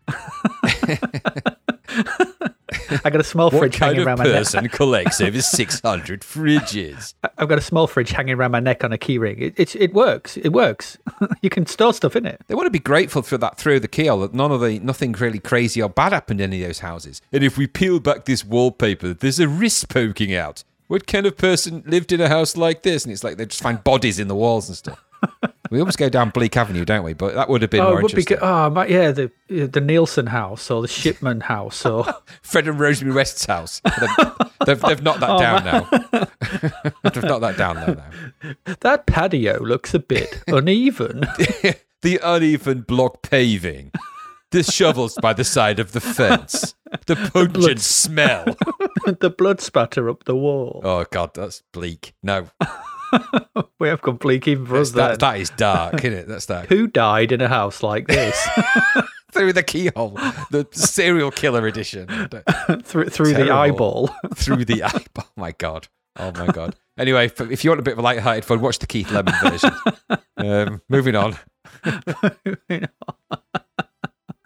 I 3.04 3.10
got 3.10 3.20
a 3.20 3.24
small 3.24 3.50
what 3.50 3.58
fridge 3.60 3.76
hanging 3.76 4.02
around 4.06 4.18
my 4.18 4.24
neck. 4.24 4.34
person 4.34 4.68
collects 4.68 5.20
over 5.20 5.40
600 5.40 6.20
fridges? 6.22 7.14
I've 7.38 7.48
got 7.48 7.58
a 7.58 7.62
small 7.62 7.86
fridge 7.86 8.10
hanging 8.10 8.34
around 8.34 8.50
my 8.52 8.60
neck 8.60 8.84
on 8.84 8.92
a 8.92 8.98
keyring. 8.98 9.40
It, 9.40 9.54
it 9.58 9.76
it 9.76 9.94
works. 9.94 10.36
It 10.36 10.50
works. 10.50 10.98
you 11.42 11.50
can 11.50 11.66
store 11.66 11.94
stuff 11.94 12.16
in 12.16 12.26
it. 12.26 12.40
They 12.48 12.54
want 12.54 12.66
to 12.66 12.70
be 12.70 12.78
grateful 12.78 13.22
for 13.22 13.38
that 13.38 13.58
through 13.58 13.80
the 13.80 13.88
keyhole 13.88 14.20
that 14.20 14.34
none 14.34 14.52
of 14.52 14.60
the 14.60 14.78
nothing 14.80 15.12
really 15.12 15.38
crazy 15.38 15.80
or 15.82 15.88
bad 15.88 16.12
happened 16.12 16.40
in 16.40 16.52
any 16.52 16.62
of 16.62 16.68
those 16.68 16.80
houses. 16.80 17.20
And 17.32 17.42
if 17.42 17.56
we 17.56 17.66
peel 17.66 18.00
back 18.00 18.24
this 18.24 18.44
wallpaper, 18.44 19.14
there's 19.14 19.40
a 19.40 19.48
wrist 19.48 19.88
poking 19.88 20.34
out. 20.34 20.64
What 20.88 21.06
kind 21.06 21.26
of 21.26 21.36
person 21.36 21.82
lived 21.86 22.12
in 22.12 22.20
a 22.20 22.28
house 22.28 22.56
like 22.56 22.82
this? 22.82 23.04
And 23.04 23.12
it's 23.12 23.24
like 23.24 23.36
they 23.36 23.46
just 23.46 23.62
find 23.62 23.82
bodies 23.82 24.18
in 24.18 24.28
the 24.28 24.34
walls 24.34 24.68
and 24.68 24.76
stuff. 24.76 25.02
we 25.70 25.78
almost 25.78 25.98
go 25.98 26.08
down 26.08 26.30
Bleak 26.30 26.56
Avenue, 26.56 26.84
don't 26.84 27.04
we? 27.04 27.12
But 27.14 27.34
that 27.34 27.48
would 27.48 27.62
have 27.62 27.70
been 27.70 27.80
Oh, 27.80 27.92
more 27.92 28.02
would 28.02 28.12
be 28.12 28.20
interesting. 28.22 28.38
good. 28.38 28.44
Oh, 28.44 28.68
my, 28.70 28.86
yeah, 28.86 29.10
the 29.12 29.30
the 29.48 29.80
Nilsen 29.80 30.26
house 30.26 30.70
or 30.70 30.82
the 30.82 30.88
Shipman 30.88 31.40
house 31.42 31.86
or 31.86 32.04
Fred 32.42 32.66
and 32.68 32.78
Rosemary 32.78 33.14
West's 33.14 33.46
house. 33.46 33.80
They've, 33.84 34.26
they've, 34.66 34.80
they've 34.80 35.02
knocked 35.02 35.20
that 35.20 35.30
Oh, 35.30 35.38
down 35.38 35.64
now. 35.64 35.88
they've 37.04 37.22
knocked 37.24 37.40
that 37.42 37.56
down 37.56 37.76
now. 37.76 38.54
that 38.80 39.06
patio 39.06 39.60
looks 39.62 39.94
a 39.94 39.98
bit 40.00 40.42
uneven. 40.48 41.20
the 42.02 42.18
uneven 42.22 42.80
block 42.82 43.22
paving, 43.22 43.92
the 44.52 44.62
shovels 44.62 45.18
by 45.20 45.32
the 45.32 45.44
side 45.44 45.78
of 45.78 45.92
the 45.92 46.00
fence, 46.00 46.74
the 47.06 47.16
pungent 47.16 47.80
smell. 47.80 48.44
the 49.20 49.30
blood 49.30 49.60
spatter 49.60 50.08
up 50.08 50.24
the 50.24 50.36
wall. 50.36 50.80
Oh 50.84 51.04
god, 51.10 51.34
that's 51.34 51.62
bleak. 51.72 52.14
No, 52.22 52.48
We 53.78 53.88
have 53.88 54.02
complete 54.02 54.46
even 54.48 54.66
for 54.66 54.76
us 54.76 54.90
that's, 54.92 55.18
that, 55.18 55.32
that 55.32 55.40
is 55.40 55.50
dark, 55.50 56.04
isn't 56.04 56.12
it? 56.12 56.28
That's 56.28 56.46
dark. 56.46 56.68
Who 56.68 56.86
died 56.86 57.32
in 57.32 57.40
a 57.40 57.48
house 57.48 57.82
like 57.82 58.06
this 58.06 58.40
Through 59.32 59.54
the 59.54 59.62
keyhole, 59.62 60.10
the 60.50 60.66
serial 60.72 61.30
killer 61.30 61.66
edition. 61.66 62.06
through 62.82 63.08
through 63.08 63.32
the 63.32 63.50
eyeball? 63.50 64.10
Through 64.34 64.66
the 64.66 64.82
eyeball. 64.82 65.26
Oh 65.26 65.32
my 65.36 65.52
god. 65.52 65.88
Oh 66.16 66.32
my 66.32 66.46
god. 66.46 66.76
Anyway, 66.98 67.24
if, 67.24 67.64
you 67.64 67.70
want 67.70 67.80
a 67.80 67.82
bit 67.82 67.94
of 67.94 67.98
a 67.98 68.02
light-hearted 68.02 68.44
fun, 68.44 68.60
watch 68.60 68.78
the 68.78 68.86
Keith 68.86 69.10
Lemon 69.10 69.32
version. 69.42 69.72
Um, 70.36 70.82
moving 70.90 71.16
on. 71.16 71.38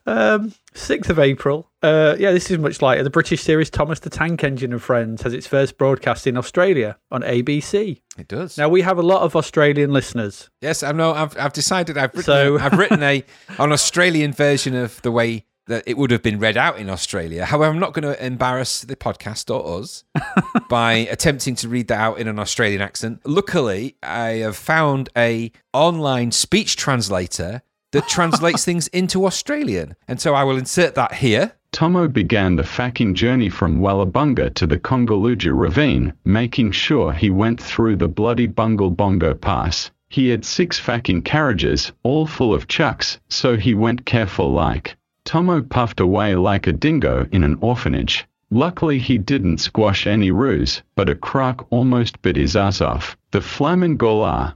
Um, 0.06 0.52
6th 0.74 1.08
of 1.08 1.18
April. 1.18 1.70
Uh, 1.82 2.16
yeah, 2.18 2.32
this 2.32 2.50
is 2.50 2.58
much 2.58 2.80
lighter. 2.80 3.02
The 3.02 3.10
British 3.10 3.42
series 3.42 3.70
Thomas 3.70 3.98
the 4.00 4.10
Tank 4.10 4.44
Engine 4.44 4.72
and 4.72 4.82
Friends 4.82 5.22
has 5.22 5.32
its 5.32 5.46
first 5.46 5.78
broadcast 5.78 6.26
in 6.26 6.36
Australia 6.36 6.96
on 7.10 7.22
ABC. 7.22 8.00
It 8.18 8.28
does. 8.28 8.56
Now, 8.56 8.68
we 8.68 8.82
have 8.82 8.98
a 8.98 9.02
lot 9.02 9.22
of 9.22 9.34
Australian 9.36 9.92
listeners. 9.92 10.48
Yes, 10.60 10.82
I 10.82 10.92
know. 10.92 11.12
I've, 11.12 11.36
I've 11.38 11.52
decided. 11.52 11.98
I've 11.98 12.10
written. 12.14 12.22
So- 12.22 12.58
I've 12.58 12.78
written 12.78 13.02
a 13.02 13.24
an 13.58 13.72
Australian 13.72 14.32
version 14.32 14.74
of 14.74 15.00
the 15.02 15.10
way 15.10 15.44
that 15.68 15.82
it 15.86 15.96
would 15.98 16.12
have 16.12 16.22
been 16.22 16.38
read 16.38 16.56
out 16.56 16.78
in 16.78 16.88
Australia. 16.88 17.44
However, 17.44 17.72
I'm 17.72 17.80
not 17.80 17.92
going 17.92 18.04
to 18.04 18.24
embarrass 18.24 18.82
the 18.82 18.94
podcast 18.94 19.52
or 19.52 19.80
us 19.80 20.04
by 20.68 20.92
attempting 20.92 21.56
to 21.56 21.68
read 21.68 21.88
that 21.88 21.98
out 21.98 22.20
in 22.20 22.28
an 22.28 22.38
Australian 22.38 22.80
accent. 22.80 23.20
Luckily, 23.24 23.96
I 24.00 24.28
have 24.44 24.56
found 24.56 25.08
a 25.16 25.50
online 25.72 26.30
speech 26.30 26.76
translator 26.76 27.62
that 27.96 28.08
translates 28.08 28.64
things 28.66 28.88
into 28.88 29.24
Australian, 29.24 29.96
and 30.06 30.20
so 30.20 30.34
I 30.34 30.44
will 30.44 30.58
insert 30.58 30.94
that 30.96 31.14
here. 31.14 31.52
Tomo 31.72 32.08
began 32.08 32.56
the 32.56 32.62
facking 32.62 33.14
journey 33.14 33.48
from 33.48 33.80
Wallabunga 33.80 34.52
to 34.54 34.66
the 34.66 34.78
Congaluja 34.78 35.52
ravine, 35.58 36.12
making 36.24 36.72
sure 36.72 37.12
he 37.12 37.30
went 37.30 37.58
through 37.58 37.96
the 37.96 38.08
bloody 38.08 38.46
Bungle 38.46 38.90
Bongo 38.90 39.32
Pass. 39.32 39.90
He 40.10 40.28
had 40.28 40.44
six 40.44 40.78
facking 40.78 41.22
carriages, 41.22 41.92
all 42.02 42.26
full 42.26 42.52
of 42.52 42.68
chucks, 42.68 43.18
so 43.28 43.56
he 43.56 43.74
went 43.74 44.04
careful 44.04 44.52
like. 44.52 44.96
Tomo 45.24 45.62
puffed 45.62 45.98
away 45.98 46.36
like 46.36 46.66
a 46.66 46.72
dingo 46.72 47.26
in 47.32 47.42
an 47.44 47.56
orphanage. 47.62 48.26
Luckily 48.50 48.98
he 48.98 49.16
didn't 49.16 49.58
squash 49.58 50.06
any 50.06 50.30
roos, 50.30 50.82
but 50.94 51.08
a 51.08 51.14
croc 51.14 51.66
almost 51.70 52.20
bit 52.20 52.36
his 52.36 52.56
ass 52.56 52.80
off. 52.80 53.16
The 53.30 53.40
Flamingola. 53.40 54.54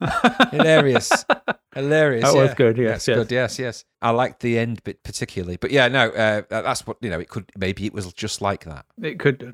Hilarious. 0.50 1.24
Hilarious. 1.74 2.24
That 2.24 2.34
was 2.34 2.54
good, 2.54 2.78
yes, 2.78 2.90
That's 2.90 3.08
yes. 3.08 3.16
good. 3.16 3.32
Yes, 3.32 3.58
yes. 3.58 3.84
I 4.00 4.10
liked 4.10 4.40
the 4.40 4.58
end 4.58 4.82
bit 4.84 5.02
particularly, 5.02 5.56
but 5.56 5.70
yeah, 5.70 5.88
no, 5.88 6.08
uh, 6.10 6.42
that's 6.48 6.86
what 6.86 6.98
you 7.00 7.10
know. 7.10 7.20
It 7.20 7.28
could 7.28 7.50
maybe 7.56 7.86
it 7.86 7.92
was 7.92 8.12
just 8.12 8.40
like 8.40 8.64
that. 8.64 8.86
It 9.02 9.18
could 9.18 9.38
do. 9.38 9.52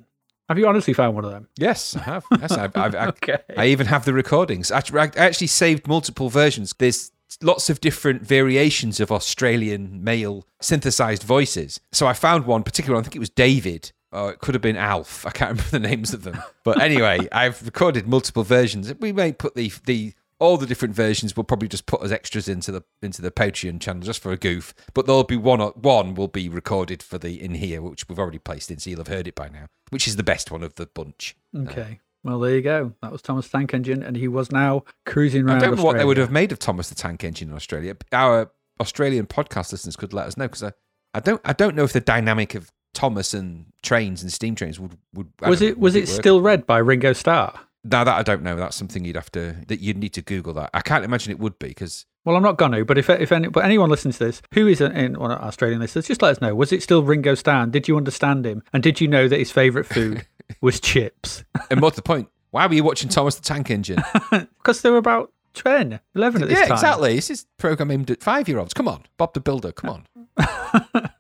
Have 0.49 0.59
you 0.59 0.67
honestly 0.67 0.93
found 0.93 1.15
one 1.15 1.25
of 1.25 1.31
them? 1.31 1.49
Yes, 1.57 1.95
I 1.95 2.01
have. 2.01 2.25
Yes, 2.41 2.51
I've, 2.53 2.77
I've, 2.77 2.95
I, 2.95 3.07
Okay. 3.09 3.39
I 3.57 3.67
even 3.67 3.87
have 3.87 4.05
the 4.05 4.13
recordings. 4.13 4.73
Actually, 4.73 5.01
I 5.01 5.11
actually 5.17 5.47
saved 5.47 5.87
multiple 5.87 6.29
versions. 6.29 6.75
There's 6.77 7.13
lots 7.41 7.71
of 7.71 7.81
different 7.81 8.23
variations 8.23 8.99
of 8.99 9.13
Australian 9.13 10.03
male 10.03 10.47
synthesized 10.61 11.23
voices. 11.23 11.79
So 11.93 12.09
I 12.09 12.13
found 12.15 12.47
one 12.47 12.65
particular. 12.65 12.99
I 12.99 13.03
think 13.03 13.15
it 13.15 13.21
was 13.21 13.31
David. 13.31 13.93
Or 14.13 14.33
it 14.33 14.41
could 14.41 14.57
have 14.57 14.63
been 14.63 14.77
Alf. 14.77 15.25
I 15.25 15.31
can't 15.31 15.51
remember 15.57 15.71
the 15.71 15.79
names 15.79 16.13
of 16.13 16.25
them. 16.25 16.43
But 16.65 16.83
anyway, 16.83 17.29
I've 17.31 17.63
recorded 17.65 18.09
multiple 18.09 18.43
versions. 18.43 18.93
We 18.99 19.13
may 19.13 19.33
put 19.33 19.55
the 19.55 19.71
the 19.85 20.15
all 20.41 20.57
the 20.57 20.67
different 20.67 20.95
versions. 20.95 21.37
We'll 21.37 21.45
probably 21.45 21.69
just 21.69 21.87
put 21.87 22.03
as 22.03 22.11
extras 22.11 22.49
into 22.49 22.73
the 22.73 22.83
into 23.03 23.23
the 23.23 23.31
Patreon 23.31 23.81
channel 23.81 24.03
just 24.03 24.23
for 24.23 24.33
a 24.33 24.37
goof. 24.37 24.75
But 24.95 25.07
there'll 25.07 25.25
be 25.25 25.37
one 25.37 25.61
one 25.61 26.15
will 26.15 26.29
be 26.29 26.49
recorded 26.49 27.03
for 27.03 27.19
the 27.19 27.41
in 27.41 27.55
here, 27.55 27.81
which 27.83 28.09
we've 28.09 28.19
already 28.19 28.39
placed 28.39 28.71
in, 28.71 28.79
so 28.79 28.91
you'll 28.91 29.01
have 29.01 29.09
heard 29.09 29.29
it 29.29 29.35
by 29.35 29.49
now. 29.49 29.67
Which 29.91 30.09
is 30.09 30.17
the 30.17 30.23
best 30.23 30.51
one 30.51 30.63
of 30.63 30.75
the 30.75 30.87
bunch. 30.87 31.37
Um, 31.55 31.69
okay. 31.69 32.01
Well, 32.23 32.39
there 32.41 32.55
you 32.55 32.63
go. 32.63 32.93
That 33.03 33.13
was 33.13 33.23
Thomas 33.23 33.49
Tank 33.49 33.73
Engine, 33.73 34.03
and 34.03 34.17
he 34.17 34.29
was 34.29 34.53
now 34.53 34.85
cruising 35.07 35.49
around. 35.49 35.59
I 35.59 35.67
don't 35.67 35.77
know 35.77 35.85
what 35.85 35.97
they 35.97 36.05
would 36.05 36.19
have 36.19 36.31
made 36.31 36.53
of 36.53 36.59
Thomas 36.59 36.89
the 36.89 36.95
Tank 36.95 37.25
Engine 37.25 37.49
in 37.49 37.55
Australia. 37.55 37.97
Our 38.13 38.51
Australian 38.81 39.27
podcast 39.27 39.73
listeners 39.73 39.97
could 39.97 40.13
let 40.13 40.27
us 40.27 40.37
know 40.37 40.47
because 40.47 40.63
I, 40.63 40.73
I 41.15 41.21
don't 41.21 41.41
I 41.45 41.53
don't 41.53 41.75
know 41.77 41.85
if 41.85 41.93
the 41.93 42.01
dynamic 42.01 42.55
of 42.55 42.71
Thomas 42.93 43.33
and 43.35 43.67
trains 43.83 44.23
and 44.23 44.33
steam 44.33 44.55
trains 44.55 44.79
would 44.81 44.97
would 45.15 45.29
I 45.43 45.49
Was 45.49 45.61
don't 45.61 45.69
know, 45.69 45.73
it 45.73 45.79
was 45.79 45.95
would 45.95 46.03
it 46.03 46.07
still 46.09 46.41
read 46.41 46.67
by 46.67 46.79
Ringo 46.79 47.13
Starr? 47.13 47.59
Now 47.85 48.05
that 48.05 48.17
I 48.17 48.23
don't 48.23 48.43
know 48.43 48.57
that's 48.57 48.77
something 48.77 49.05
you'd 49.05 49.17
have 49.17 49.33
to 49.33 49.57
that 49.69 49.81
you'd 49.81 49.97
need 49.97 50.13
to 50.15 50.23
Google 50.23 50.53
that 50.55 50.71
I 50.75 50.81
can't 50.83 51.05
imagine 51.05 51.31
it 51.33 51.39
would 51.39 51.59
be 51.59 51.69
because 51.69 52.07
Well, 52.25 52.37
I'm 52.37 52.43
not 52.43 52.59
going 52.59 52.73
to, 52.73 52.85
but 52.85 52.99
if 52.99 53.09
if 53.09 53.33
any, 53.33 53.49
but 53.49 53.65
anyone 53.65 53.89
listens 53.91 54.19
to 54.19 54.25
this 54.27 54.43
who 54.55 54.67
is 54.67 54.81
in 54.81 55.17
Australian 55.17 55.81
listeners, 55.81 56.07
just 56.07 56.21
let 56.23 56.33
us 56.33 56.41
know. 56.41 56.55
Was 56.55 56.73
it 56.73 56.83
still 56.83 57.03
Ringo 57.03 57.35
Starr? 57.35 57.67
Did 57.67 57.89
you 57.89 57.97
understand 57.97 58.45
him? 58.45 58.63
And 58.73 58.83
did 58.83 59.01
you 59.01 59.09
know 59.09 59.29
that 59.29 59.39
his 59.39 59.51
favourite 59.51 59.87
food 59.87 60.27
was 60.61 60.79
chips? 60.81 61.45
and 61.71 61.81
more 61.81 61.91
to 61.91 61.97
the 61.97 62.03
point 62.03 62.29
why 62.51 62.67
were 62.67 62.75
you 62.75 62.85
watching 62.85 63.09
Thomas 63.09 63.37
the 63.37 63.43
Tank 63.43 63.71
Engine 63.71 64.03
Because 64.31 64.83
they 64.83 64.91
were 64.91 64.97
about 64.99 65.33
10, 65.55 65.99
11 66.15 66.43
at 66.43 66.49
this 66.49 66.59
yeah 66.59 66.65
time. 66.67 66.73
exactly 66.75 67.15
this 67.17 67.31
is 67.31 67.47
program 67.59 67.91
aimed 67.91 68.11
at 68.11 68.23
five 68.23 68.49
year 68.49 68.59
olds 68.59 68.73
come 68.75 68.87
on 68.89 69.05
Bob 69.17 69.35
the 69.35 69.41
Builder 69.41 69.73
come 69.73 69.91
on 69.91 70.07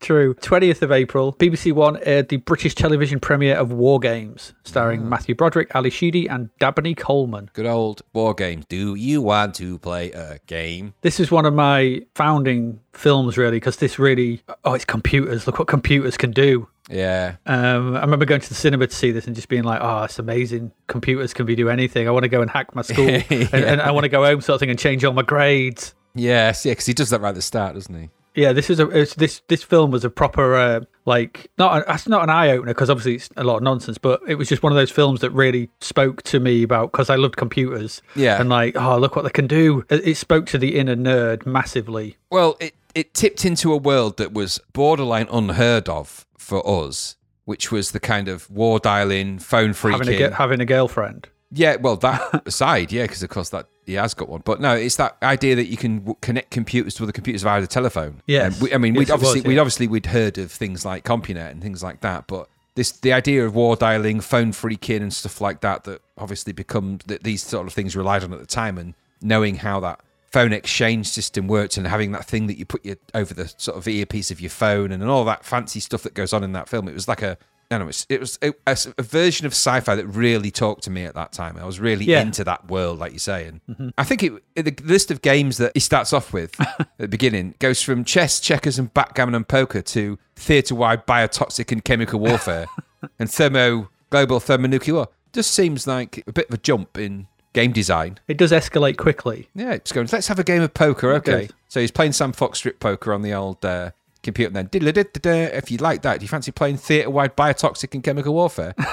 True. 0.00 0.34
20th 0.34 0.82
of 0.82 0.90
April, 0.90 1.34
BBC 1.34 1.72
One 1.72 1.98
aired 2.02 2.28
the 2.30 2.38
British 2.38 2.74
television 2.74 3.20
premiere 3.20 3.56
of 3.56 3.70
War 3.72 4.00
Games, 4.00 4.54
starring 4.64 5.02
Ah. 5.02 5.04
Matthew 5.08 5.34
Broderick, 5.34 5.70
Ally 5.74 5.90
Sheedy, 5.90 6.26
and 6.26 6.48
Dabney 6.58 6.94
Coleman. 6.94 7.50
good 7.52 7.66
old 7.66 8.02
war 8.14 8.34
games 8.34 8.64
do 8.68 8.94
you 8.94 9.20
want 9.22 9.54
to 9.56 9.78
play 9.78 10.10
a 10.12 10.38
game 10.46 10.94
This 11.02 11.20
is 11.20 11.30
one 11.30 11.44
of 11.46 11.54
my 11.54 12.02
founding 12.14 12.80
films, 12.94 13.36
really, 13.36 13.56
because 13.56 13.76
this 13.76 13.98
really, 13.98 14.42
oh, 14.64 14.74
it's 14.74 14.84
computers. 14.84 15.46
Look 15.46 15.58
what 15.58 15.68
computers 15.68 16.16
can 16.16 16.30
do. 16.32 16.66
yeah 16.88 17.36
Um, 17.46 17.94
I 17.96 18.00
remember 18.00 18.24
going 18.24 18.40
to 18.40 18.48
the 18.48 18.54
cinema 18.54 18.86
to 18.86 18.94
see 18.94 19.10
this 19.12 19.26
and 19.26 19.36
just 19.36 19.48
being 19.48 19.64
like, 19.64 19.80
"Oh, 19.82 20.04
it's 20.04 20.18
amazing! 20.18 20.72
Computers 20.88 21.32
can 21.34 21.46
be 21.46 21.54
do 21.54 21.68
anything. 21.68 22.08
I 22.08 22.10
want 22.10 22.24
to 22.24 22.28
go 22.28 22.40
and 22.42 22.50
hack 22.50 22.74
my 22.74 22.82
school, 22.82 23.06
and, 23.30 23.52
and 23.54 23.80
I 23.82 23.90
want 23.90 24.04
to 24.04 24.08
go 24.08 24.24
home, 24.24 24.40
sort 24.40 24.54
of 24.56 24.60
thing, 24.60 24.70
and 24.70 24.78
change 24.78 25.04
all 25.04 25.12
my 25.12 25.22
grades." 25.22 25.94
yes 26.12 26.66
yeah 26.66 26.72
because 26.72 26.86
he 26.86 26.92
does 26.92 27.10
that 27.10 27.20
right 27.20 27.28
at 27.28 27.34
the 27.36 27.42
start 27.42 27.74
doesn't 27.74 27.94
he 27.94 28.08
Yeah, 28.34 28.52
this 28.52 28.70
is 28.70 28.78
a 28.80 28.88
it's, 28.88 29.14
this 29.14 29.42
this 29.48 29.62
film 29.62 29.90
was 29.90 30.04
a 30.04 30.10
proper 30.10 30.54
uh, 30.54 30.80
like 31.04 31.50
not 31.58 31.86
that's 31.86 32.06
not 32.06 32.22
an 32.22 32.30
eye 32.30 32.50
opener 32.50 32.72
because 32.72 32.88
obviously 32.88 33.16
it's 33.16 33.28
a 33.36 33.44
lot 33.44 33.56
of 33.56 33.62
nonsense, 33.62 33.98
but 33.98 34.20
it 34.28 34.36
was 34.36 34.48
just 34.48 34.62
one 34.62 34.72
of 34.72 34.76
those 34.76 34.90
films 34.90 35.20
that 35.20 35.30
really 35.30 35.68
spoke 35.80 36.22
to 36.24 36.38
me 36.40 36.62
about 36.62 36.92
because 36.92 37.10
I 37.10 37.16
loved 37.16 37.36
computers. 37.36 38.02
Yeah. 38.14 38.40
and 38.40 38.48
like, 38.48 38.76
oh, 38.76 38.98
look 38.98 39.16
what 39.16 39.22
they 39.22 39.30
can 39.30 39.46
do. 39.46 39.84
It, 39.90 40.06
it 40.06 40.16
spoke 40.16 40.46
to 40.46 40.58
the 40.58 40.78
inner 40.78 40.96
nerd 40.96 41.44
massively. 41.46 42.16
Well, 42.30 42.56
it, 42.60 42.74
it 42.94 43.14
tipped 43.14 43.44
into 43.44 43.72
a 43.72 43.76
world 43.76 44.16
that 44.18 44.32
was 44.32 44.60
borderline 44.72 45.28
unheard 45.30 45.88
of 45.88 46.26
for 46.38 46.66
us, 46.86 47.16
which 47.44 47.72
was 47.72 47.90
the 47.90 48.00
kind 48.00 48.28
of 48.28 48.48
war 48.50 48.78
dialing, 48.78 49.38
phone 49.38 49.74
Having 49.74 50.22
a 50.22 50.34
having 50.34 50.60
a 50.60 50.66
girlfriend. 50.66 51.28
Yeah, 51.52 51.76
well, 51.76 51.96
that 51.96 52.42
aside, 52.46 52.92
yeah, 52.92 53.02
because 53.02 53.22
of 53.22 53.30
course 53.30 53.50
that 53.50 53.66
he 53.86 53.94
has 53.94 54.14
got 54.14 54.28
one. 54.28 54.42
But 54.44 54.60
no, 54.60 54.74
it's 54.74 54.96
that 54.96 55.16
idea 55.22 55.56
that 55.56 55.66
you 55.66 55.76
can 55.76 55.98
w- 55.98 56.16
connect 56.20 56.50
computers 56.50 56.94
to 56.94 57.02
other 57.02 57.12
computers 57.12 57.42
via 57.42 57.60
the 57.60 57.66
telephone. 57.66 58.08
Um, 58.08 58.22
yeah, 58.26 58.50
I 58.72 58.78
mean, 58.78 58.94
we'd 58.94 59.08
it 59.08 59.12
obviously 59.12 59.40
was, 59.40 59.48
we'd 59.48 59.58
obviously 59.58 59.86
we'd 59.88 60.06
heard 60.06 60.38
of 60.38 60.52
things 60.52 60.84
like 60.84 61.04
CompuNet 61.04 61.50
and 61.50 61.62
things 61.62 61.82
like 61.82 62.00
that, 62.00 62.26
but. 62.26 62.48
This, 62.76 62.92
the 62.92 63.12
idea 63.12 63.44
of 63.44 63.56
war 63.56 63.74
dialing, 63.74 64.20
phone 64.20 64.52
freaking, 64.52 65.02
and 65.02 65.12
stuff 65.12 65.40
like 65.40 65.60
that, 65.60 65.82
that 65.84 66.02
obviously 66.16 66.52
become 66.52 67.00
that 67.06 67.24
these 67.24 67.42
sort 67.42 67.66
of 67.66 67.72
things 67.72 67.96
relied 67.96 68.22
on 68.22 68.32
at 68.32 68.38
the 68.38 68.46
time, 68.46 68.78
and 68.78 68.94
knowing 69.20 69.56
how 69.56 69.80
that 69.80 70.00
phone 70.30 70.52
exchange 70.52 71.08
system 71.08 71.48
worked 71.48 71.76
and 71.76 71.86
having 71.86 72.12
that 72.12 72.24
thing 72.24 72.46
that 72.46 72.56
you 72.56 72.64
put 72.64 72.84
your 72.84 72.96
over 73.14 73.34
the 73.34 73.52
sort 73.56 73.76
of 73.76 73.88
earpiece 73.88 74.30
of 74.30 74.40
your 74.40 74.50
phone 74.50 74.92
and, 74.92 75.02
all 75.02 75.24
that 75.24 75.44
fancy 75.44 75.80
stuff 75.80 76.02
that 76.04 76.14
goes 76.14 76.32
on 76.32 76.44
in 76.44 76.52
that 76.52 76.68
film. 76.68 76.86
It 76.86 76.94
was 76.94 77.08
like 77.08 77.22
a 77.22 77.36
I 77.70 77.76
don't 77.78 77.86
know, 77.86 77.88
it's, 77.88 78.04
it 78.08 78.18
was 78.18 78.38
a, 78.42 78.52
a 78.98 79.02
version 79.02 79.46
of 79.46 79.52
sci-fi 79.52 79.94
that 79.94 80.06
really 80.06 80.50
talked 80.50 80.82
to 80.84 80.90
me 80.90 81.04
at 81.04 81.14
that 81.14 81.32
time. 81.32 81.56
I 81.56 81.64
was 81.64 81.78
really 81.78 82.04
Yeah. 82.04 82.20
into 82.20 82.42
that 82.44 82.68
world, 82.68 82.98
like 82.98 83.12
you're 83.12 83.18
saying. 83.20 83.60
I 83.96 84.02
think 84.02 84.22
it, 84.24 84.32
the 84.56 84.74
list 84.84 85.10
of 85.12 85.22
games 85.22 85.58
that 85.58 85.70
he 85.74 85.80
starts 85.80 86.12
off 86.12 86.32
with 86.32 86.60
at 86.60 86.88
the 86.98 87.06
beginning 87.06 87.54
goes 87.60 87.80
from 87.80 88.04
chess, 88.04 88.40
checkers, 88.40 88.78
and 88.78 88.92
backgammon 88.92 89.34
and 89.36 89.46
poker 89.46 89.82
to 89.82 90.18
theatre-wide 90.34 91.06
biotoxic 91.06 91.70
and 91.70 91.84
chemical 91.84 92.18
warfare 92.18 92.66
and 93.20 93.30
thermo 93.30 93.88
global 94.10 94.40
thermonuclear 94.40 94.94
war. 94.96 95.08
Just 95.32 95.52
seems 95.52 95.86
like 95.86 96.24
a 96.26 96.32
bit 96.32 96.48
of 96.48 96.54
a 96.54 96.58
jump 96.58 96.98
in 96.98 97.28
game 97.52 97.70
design. 97.70 98.18
It 98.26 98.36
does 98.36 98.50
escalate 98.50 98.96
quickly. 98.96 99.48
Yeah, 99.54 99.72
it's 99.74 99.92
going. 99.92 100.08
Let's 100.10 100.26
have 100.26 100.40
a 100.40 100.44
game 100.44 100.62
of 100.62 100.74
poker. 100.74 101.12
Okay. 101.14 101.48
So 101.68 101.80
he's 101.80 101.92
playing 101.92 102.12
Sam 102.14 102.32
Fox 102.32 102.58
strip 102.58 102.80
poker 102.80 103.12
on 103.12 103.22
the 103.22 103.32
old 103.32 103.64
uh, 103.64 103.92
computer. 104.22 104.48
And 104.58 104.68
then, 104.70 105.50
if 105.54 105.70
you 105.70 105.78
like 105.78 106.02
that, 106.02 106.18
do 106.20 106.24
you 106.24 106.28
fancy 106.28 106.52
playing 106.52 106.76
theatre-wide 106.76 107.36
biotoxic 107.36 107.94
and 107.94 108.02
chemical 108.02 108.34
warfare? 108.34 108.74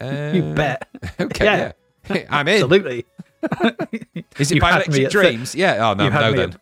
Uh, 0.00 0.30
You 0.34 0.54
bet. 0.54 0.88
Okay, 1.20 1.44
Yeah. 1.44 1.72
yeah. 2.10 2.24
I'm 2.30 2.48
in. 2.48 2.54
Absolutely. 2.54 3.04
Is 4.38 4.50
it 4.50 4.56
You 4.56 4.60
bioelectric 4.60 4.86
at 4.86 4.92
th- 4.92 5.10
dreams? 5.10 5.54
yeah. 5.54 5.88
Oh 5.90 5.94
no, 5.94 6.08
no 6.08 6.32
then. 6.32 6.56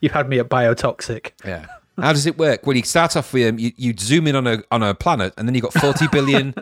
You've 0.00 0.12
had 0.12 0.28
me 0.28 0.38
at 0.38 0.48
biotoxic. 0.48 1.32
Yeah. 1.44 1.66
How 1.98 2.12
does 2.12 2.26
it 2.26 2.38
work? 2.38 2.66
Well, 2.66 2.76
you 2.76 2.82
start 2.82 3.16
off 3.16 3.32
with 3.32 3.48
um, 3.48 3.58
you, 3.58 3.72
you 3.76 3.94
zoom 3.98 4.26
in 4.26 4.36
on 4.36 4.46
a 4.46 4.62
on 4.70 4.82
a 4.82 4.94
planet, 4.94 5.34
and 5.36 5.46
then 5.48 5.54
you 5.54 5.62
have 5.62 5.72
got 5.72 5.80
forty 5.82 6.06
billion 6.08 6.54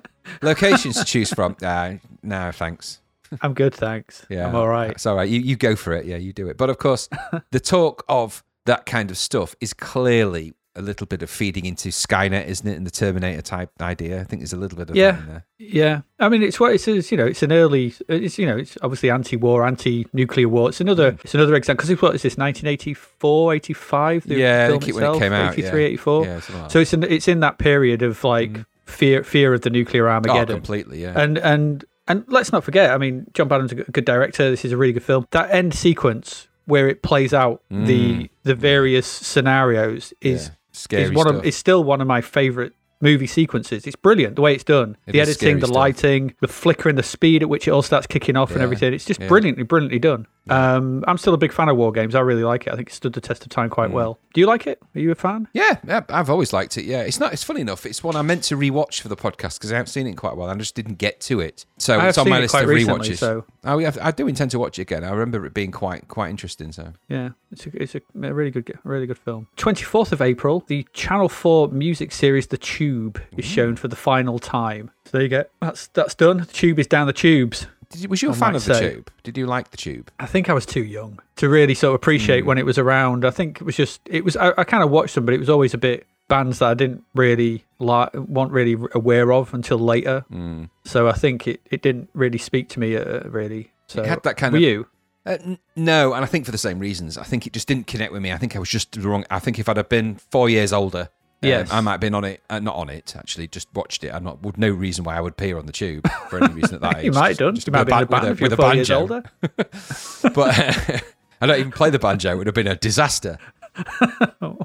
locations 0.42 0.96
to 0.96 1.04
choose 1.04 1.32
from. 1.32 1.56
Uh, 1.62 1.94
no, 2.22 2.50
thanks. 2.52 3.00
I'm 3.42 3.52
good, 3.54 3.74
thanks. 3.74 4.24
Yeah, 4.30 4.48
I'm 4.48 4.54
all 4.54 4.68
right. 4.68 4.90
It's 4.90 5.06
all 5.06 5.14
right. 5.16 5.28
You 5.28 5.40
you 5.40 5.56
go 5.56 5.76
for 5.76 5.92
it. 5.92 6.06
Yeah, 6.06 6.16
you 6.16 6.32
do 6.32 6.48
it. 6.48 6.56
But 6.56 6.70
of 6.70 6.78
course, 6.78 7.08
the 7.50 7.60
talk 7.60 8.04
of 8.08 8.42
that 8.68 8.86
kind 8.86 9.10
of 9.10 9.18
stuff 9.18 9.54
is 9.60 9.72
clearly 9.72 10.54
a 10.76 10.82
little 10.82 11.06
bit 11.06 11.22
of 11.22 11.30
feeding 11.30 11.64
into 11.66 11.88
Skynet, 11.88 12.46
isn't 12.46 12.68
it? 12.68 12.76
And 12.76 12.86
the 12.86 12.90
Terminator 12.90 13.42
type 13.42 13.70
idea. 13.80 14.20
I 14.20 14.24
think 14.24 14.42
there's 14.42 14.52
a 14.52 14.56
little 14.56 14.78
bit 14.78 14.90
of 14.90 14.96
Yeah. 14.96 15.12
that 15.12 15.20
in 15.20 15.26
there. 15.26 15.44
Yeah, 15.58 16.00
I 16.20 16.28
mean, 16.28 16.42
it's 16.42 16.60
what 16.60 16.72
it 16.72 16.86
is. 16.86 17.10
You 17.10 17.16
know, 17.18 17.26
it's 17.26 17.42
an 17.42 17.50
early. 17.50 17.94
It's 18.08 18.38
you 18.38 18.46
know, 18.46 18.56
it's 18.56 18.78
obviously 18.82 19.10
anti-war, 19.10 19.66
anti-nuclear 19.66 20.48
war. 20.48 20.68
It's 20.68 20.80
another. 20.80 21.12
Mm. 21.12 21.24
It's 21.24 21.34
another 21.34 21.54
example 21.56 21.78
because 21.78 21.90
it's 21.90 22.02
what 22.02 22.14
is 22.14 22.22
this? 22.22 22.36
1984, 22.36 23.54
85. 23.54 24.24
The 24.28 24.34
Yeah, 24.36 24.64
I 24.64 24.68
film 24.68 24.80
think 24.80 24.88
it, 24.88 24.94
when 24.94 25.14
it 25.14 25.18
came 25.18 25.32
out. 25.32 25.52
83, 25.54 25.80
yeah. 25.80 25.88
84. 25.88 26.24
Yeah, 26.24 26.40
like 26.54 26.70
So 26.70 26.78
it's 26.78 26.92
in 26.92 27.02
it's 27.02 27.28
in 27.28 27.40
that 27.40 27.58
period 27.58 28.02
of 28.02 28.22
like 28.22 28.52
mm. 28.52 28.66
fear 28.84 29.24
fear 29.24 29.54
of 29.54 29.62
the 29.62 29.70
nuclear 29.70 30.04
that. 30.04 30.28
oh, 30.30 30.46
completely. 30.46 31.02
Yeah. 31.02 31.20
and 31.20 31.38
and 31.38 31.84
and 32.06 32.24
let's 32.28 32.52
not 32.52 32.64
forget. 32.64 32.90
I 32.90 32.98
mean, 32.98 33.26
John 33.34 33.48
Badham's 33.48 33.72
a 33.72 33.76
good 33.76 34.04
director. 34.04 34.50
This 34.50 34.64
is 34.64 34.72
a 34.72 34.76
really 34.76 34.92
good 34.92 35.02
film. 35.02 35.26
That 35.32 35.50
end 35.50 35.74
sequence 35.74 36.47
where 36.68 36.88
it 36.88 37.02
plays 37.02 37.34
out 37.34 37.62
the 37.70 38.30
the 38.44 38.54
various 38.54 39.06
scenarios 39.06 40.12
is 40.20 40.42
Mm. 40.42 40.48
yeah. 40.48 40.54
Scary 40.72 41.02
is 41.04 41.10
one 41.12 41.26
stuff. 41.26 41.36
of 41.40 41.46
it's 41.46 41.56
still 41.56 41.82
one 41.82 42.00
of 42.00 42.06
my 42.06 42.20
favorite 42.20 42.72
movie 43.00 43.26
sequences. 43.28 43.86
It's 43.86 43.96
brilliant 43.96 44.36
the 44.36 44.42
way 44.42 44.54
it's 44.54 44.64
done. 44.64 44.96
It 45.06 45.12
the 45.12 45.20
editing, 45.20 45.58
the 45.60 45.66
stuff. 45.66 45.76
lighting, 45.76 46.34
the 46.40 46.48
flickering, 46.48 46.96
the 46.96 47.02
speed 47.02 47.42
at 47.42 47.48
which 47.48 47.66
it 47.66 47.70
all 47.72 47.82
starts 47.82 48.06
kicking 48.06 48.36
off 48.36 48.52
and 48.52 48.60
everything. 48.62 48.92
It's 48.92 49.04
just 49.04 49.20
yeah. 49.20 49.28
brilliantly, 49.28 49.62
brilliantly 49.64 49.98
done. 50.00 50.26
Um, 50.50 51.04
I'm 51.06 51.18
still 51.18 51.34
a 51.34 51.38
big 51.38 51.52
fan 51.52 51.68
of 51.68 51.76
war 51.76 51.92
games. 51.92 52.14
I 52.14 52.20
really 52.20 52.42
like 52.42 52.66
it. 52.66 52.72
I 52.72 52.76
think 52.76 52.88
it 52.88 52.94
stood 52.94 53.12
the 53.12 53.20
test 53.20 53.42
of 53.44 53.50
time 53.50 53.68
Mm. 53.68 53.72
quite 53.72 53.90
well. 53.92 54.18
Do 54.34 54.40
you 54.40 54.46
like 54.46 54.66
it? 54.66 54.80
Are 54.94 55.00
you 55.00 55.10
a 55.10 55.14
fan? 55.14 55.46
Yeah, 55.52 55.78
yeah, 55.86 56.02
I've 56.08 56.30
always 56.30 56.52
liked 56.52 56.76
it. 56.78 56.84
Yeah, 56.86 57.02
it's 57.02 57.20
not. 57.20 57.32
It's 57.32 57.44
funny 57.44 57.60
enough. 57.60 57.84
It's 57.86 58.02
one 58.02 58.16
I 58.16 58.22
meant 58.22 58.42
to 58.44 58.56
rewatch 58.56 59.00
for 59.00 59.08
the 59.08 59.16
podcast 59.16 59.58
because 59.58 59.72
I 59.72 59.76
haven't 59.76 59.88
seen 59.90 60.06
it 60.06 60.10
in 60.10 60.16
quite 60.16 60.32
a 60.32 60.36
while. 60.36 60.48
I 60.48 60.54
just 60.54 60.74
didn't 60.74 60.96
get 60.98 61.20
to 61.22 61.40
it. 61.40 61.66
So 61.78 61.98
I 61.98 62.08
it's 62.08 62.18
on 62.18 62.28
my 62.28 62.40
list 62.40 62.54
of 62.54 62.66
recently, 62.68 63.10
rewatches. 63.10 63.18
so- 63.18 63.44
Yeah, 63.76 63.92
I 64.00 64.10
do 64.10 64.26
intend 64.28 64.50
to 64.52 64.58
watch 64.58 64.78
it 64.78 64.82
again. 64.82 65.04
I 65.04 65.10
remember 65.10 65.44
it 65.44 65.54
being 65.54 65.70
quite 65.72 66.08
quite 66.08 66.30
interesting. 66.30 66.72
So 66.72 66.92
Yeah, 67.08 67.30
it's 67.50 67.66
a, 67.66 67.82
it's 67.82 67.94
a 67.94 68.00
really 68.14 68.50
good, 68.50 68.78
really 68.84 69.06
good 69.06 69.18
film. 69.18 69.48
24th 69.56 70.12
of 70.12 70.22
April, 70.22 70.64
the 70.66 70.86
Channel 70.92 71.28
4 71.28 71.68
music 71.68 72.12
series 72.12 72.46
The 72.46 72.58
Tube 72.58 73.20
is 73.36 73.44
shown 73.44 73.76
for 73.76 73.88
the 73.88 73.96
final 73.96 74.38
time. 74.38 74.90
So 75.04 75.10
there 75.12 75.22
you 75.22 75.28
go. 75.28 75.44
That's 75.60 75.88
that's 75.88 76.14
done. 76.14 76.38
The 76.38 76.46
Tube 76.46 76.78
is 76.78 76.86
down 76.86 77.06
the 77.06 77.12
tubes. 77.12 77.66
Did 77.90 78.02
you, 78.02 78.08
was 78.08 78.20
you 78.22 78.28
a 78.28 78.32
I 78.32 78.36
fan 78.36 78.54
of 78.54 78.64
the 78.64 78.74
say. 78.74 78.90
Tube? 78.94 79.10
Did 79.22 79.38
you 79.38 79.46
like 79.46 79.70
the 79.70 79.76
Tube? 79.78 80.10
I 80.20 80.26
think 80.26 80.48
I 80.50 80.52
was 80.52 80.66
too 80.66 80.82
young 80.84 81.20
to 81.36 81.48
really 81.48 81.74
sort 81.74 81.90
of 81.90 81.94
appreciate 81.94 82.44
when 82.44 82.58
it 82.58 82.66
was 82.66 82.76
around. 82.78 83.24
I 83.24 83.30
think 83.30 83.60
it 83.60 83.64
was 83.64 83.76
just 83.76 84.00
it 84.06 84.24
was 84.24 84.36
I, 84.36 84.52
I 84.58 84.64
kind 84.64 84.82
of 84.82 84.90
watched 84.90 85.14
them, 85.14 85.24
but 85.24 85.34
it 85.34 85.38
was 85.40 85.48
always 85.48 85.72
a 85.74 85.78
bit 85.78 86.06
bands 86.28 86.58
that 86.58 86.68
I 86.68 86.74
didn't 86.74 87.02
really 87.14 87.64
like, 87.78 88.12
weren't 88.12 88.52
really 88.52 88.76
aware 88.94 89.32
of 89.32 89.54
until 89.54 89.78
later. 89.78 90.26
Mm. 90.30 90.68
So 90.84 91.08
I 91.08 91.12
think 91.12 91.48
it, 91.48 91.60
it 91.70 91.80
didn't 91.80 92.10
really 92.12 92.36
speak 92.36 92.68
to 92.70 92.80
me 92.80 92.94
uh, 92.96 93.20
really. 93.28 93.72
So 93.86 94.02
It 94.02 94.06
had 94.08 94.22
that 94.24 94.36
kind 94.36 94.52
were 94.52 94.58
of- 94.58 94.62
you? 94.62 94.86
Uh, 95.24 95.36
n- 95.44 95.58
no, 95.76 96.12
and 96.14 96.22
I 96.24 96.26
think 96.26 96.44
for 96.46 96.52
the 96.52 96.58
same 96.58 96.78
reasons. 96.78 97.16
I 97.18 97.22
think 97.22 97.46
it 97.46 97.52
just 97.52 97.68
didn't 97.68 97.86
connect 97.86 98.12
with 98.12 98.22
me. 98.22 98.32
I 98.32 98.36
think 98.38 98.56
I 98.56 98.58
was 98.58 98.68
just 98.70 98.96
wrong. 98.98 99.24
I 99.30 99.38
think 99.38 99.58
if 99.58 99.68
I'd 99.68 99.76
have 99.78 99.88
been 99.88 100.16
four 100.30 100.48
years 100.48 100.72
older, 100.72 101.08
um, 101.42 101.66
I 101.70 101.80
might 101.80 101.90
have 101.92 102.00
been 102.00 102.14
on 102.14 102.24
it. 102.24 102.42
Uh, 102.50 102.58
not 102.58 102.76
on 102.76 102.88
it, 102.90 103.14
actually. 103.16 103.46
Just 103.48 103.68
watched 103.74 104.02
it. 104.04 104.12
I'm 104.14 104.24
not. 104.24 104.42
With 104.42 104.58
no 104.58 104.70
reason 104.70 105.04
why 105.04 105.16
I 105.16 105.20
would 105.20 105.32
appear 105.32 105.58
on 105.58 105.66
the 105.66 105.72
tube 105.72 106.08
for 106.28 106.42
any 106.42 106.52
reason 106.54 106.76
at 106.76 106.80
that 106.82 106.98
age. 106.98 107.04
you 107.04 107.12
might 107.12 107.28
have 107.28 107.38
done. 107.38 107.54
just 107.54 107.66
You 107.66 107.72
might 107.72 107.88
have 107.88 108.00
with 108.00 108.08
been 108.10 108.18
a 108.18 108.20
ba- 108.20 108.26
band 108.26 108.40
with 108.40 108.52
a 108.52 108.56
four 108.56 108.74
years 108.74 108.88
banjo. 108.88 109.00
older. 109.00 109.22
But 110.34 111.04
I 111.40 111.46
don't 111.46 111.58
even 111.60 111.72
play 111.72 111.90
the 111.90 111.98
banjo. 111.98 112.32
It 112.32 112.36
would 112.38 112.46
have 112.48 112.54
been 112.54 112.66
a 112.66 112.74
disaster. 112.76 113.38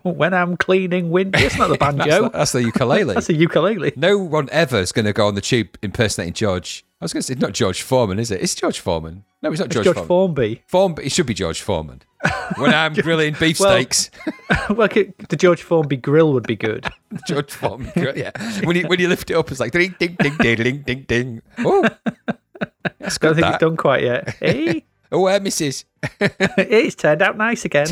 when 0.04 0.34
I'm 0.34 0.58
cleaning 0.58 1.12
windows. 1.12 1.42
It's 1.44 1.58
not 1.58 1.70
the 1.70 1.78
That's, 1.78 1.96
banjo. 1.98 2.24
the, 2.24 2.30
that's 2.30 2.52
the 2.52 2.64
ukulele. 2.64 3.14
That's 3.14 3.30
a 3.30 3.34
ukulele. 3.36 3.94
no 3.96 4.18
one 4.18 4.50
ever 4.52 4.78
is 4.80 4.92
going 4.92 5.06
to 5.06 5.14
go 5.14 5.28
on 5.28 5.36
the 5.36 5.42
tube 5.42 5.78
impersonating 5.84 6.34
George. 6.34 6.84
I 7.04 7.06
was 7.06 7.12
going 7.12 7.22
to 7.22 7.28
say, 7.28 7.36
not 7.36 7.52
George 7.52 7.82
Foreman, 7.82 8.18
is 8.18 8.32
it? 8.32 8.42
It's 8.42 8.56
George 8.56 8.80
Foreman. 8.80 9.26
No, 9.42 9.52
it's 9.52 9.60
not 9.60 9.66
It's 9.66 9.74
George, 9.76 9.84
George 9.86 9.96
Foreman. 10.08 10.08
Formby. 10.08 10.64
Form, 10.68 10.96
it 11.04 11.12
should 11.12 11.26
be 11.26 11.34
George 11.34 11.62
Foreman. 11.62 12.02
When 12.56 12.74
I'm 12.74 12.94
grilling 12.94 13.36
beefsteaks, 13.38 14.10
well, 14.70 14.88
c- 14.90 15.12
the 15.28 15.36
George 15.36 15.62
Formby 15.62 15.98
grill 15.98 16.32
would 16.32 16.48
be 16.48 16.56
good. 16.56 16.88
George 17.28 17.52
Foreman. 17.52 17.92
grill, 17.94 18.18
Yeah, 18.18 18.32
when 18.64 18.78
you 18.78 18.88
when 18.88 19.02
you 19.02 19.10
lift 19.10 19.30
it 19.30 19.34
up, 19.36 19.52
it's 19.52 19.60
like 19.60 19.74
ding 19.74 19.94
ding 20.00 20.16
ding 20.18 20.38
ding 20.38 20.56
ding 20.64 20.82
ding 20.84 21.02
ding. 21.10 21.42
Oh, 21.60 21.90
that's 23.00 23.18
Don't 23.18 23.36
think 23.36 23.42
That. 23.46 23.56
it's 23.56 23.60
done 23.60 23.76
quite 23.76 24.04
yet. 24.04 24.36
Hey, 24.40 24.86
Oh, 25.12 25.28
uh, 25.28 25.40
Mrs. 25.40 25.84
it's 26.58 26.96
turned 26.96 27.22
out 27.22 27.36
nice 27.38 27.66
again. 27.66 27.88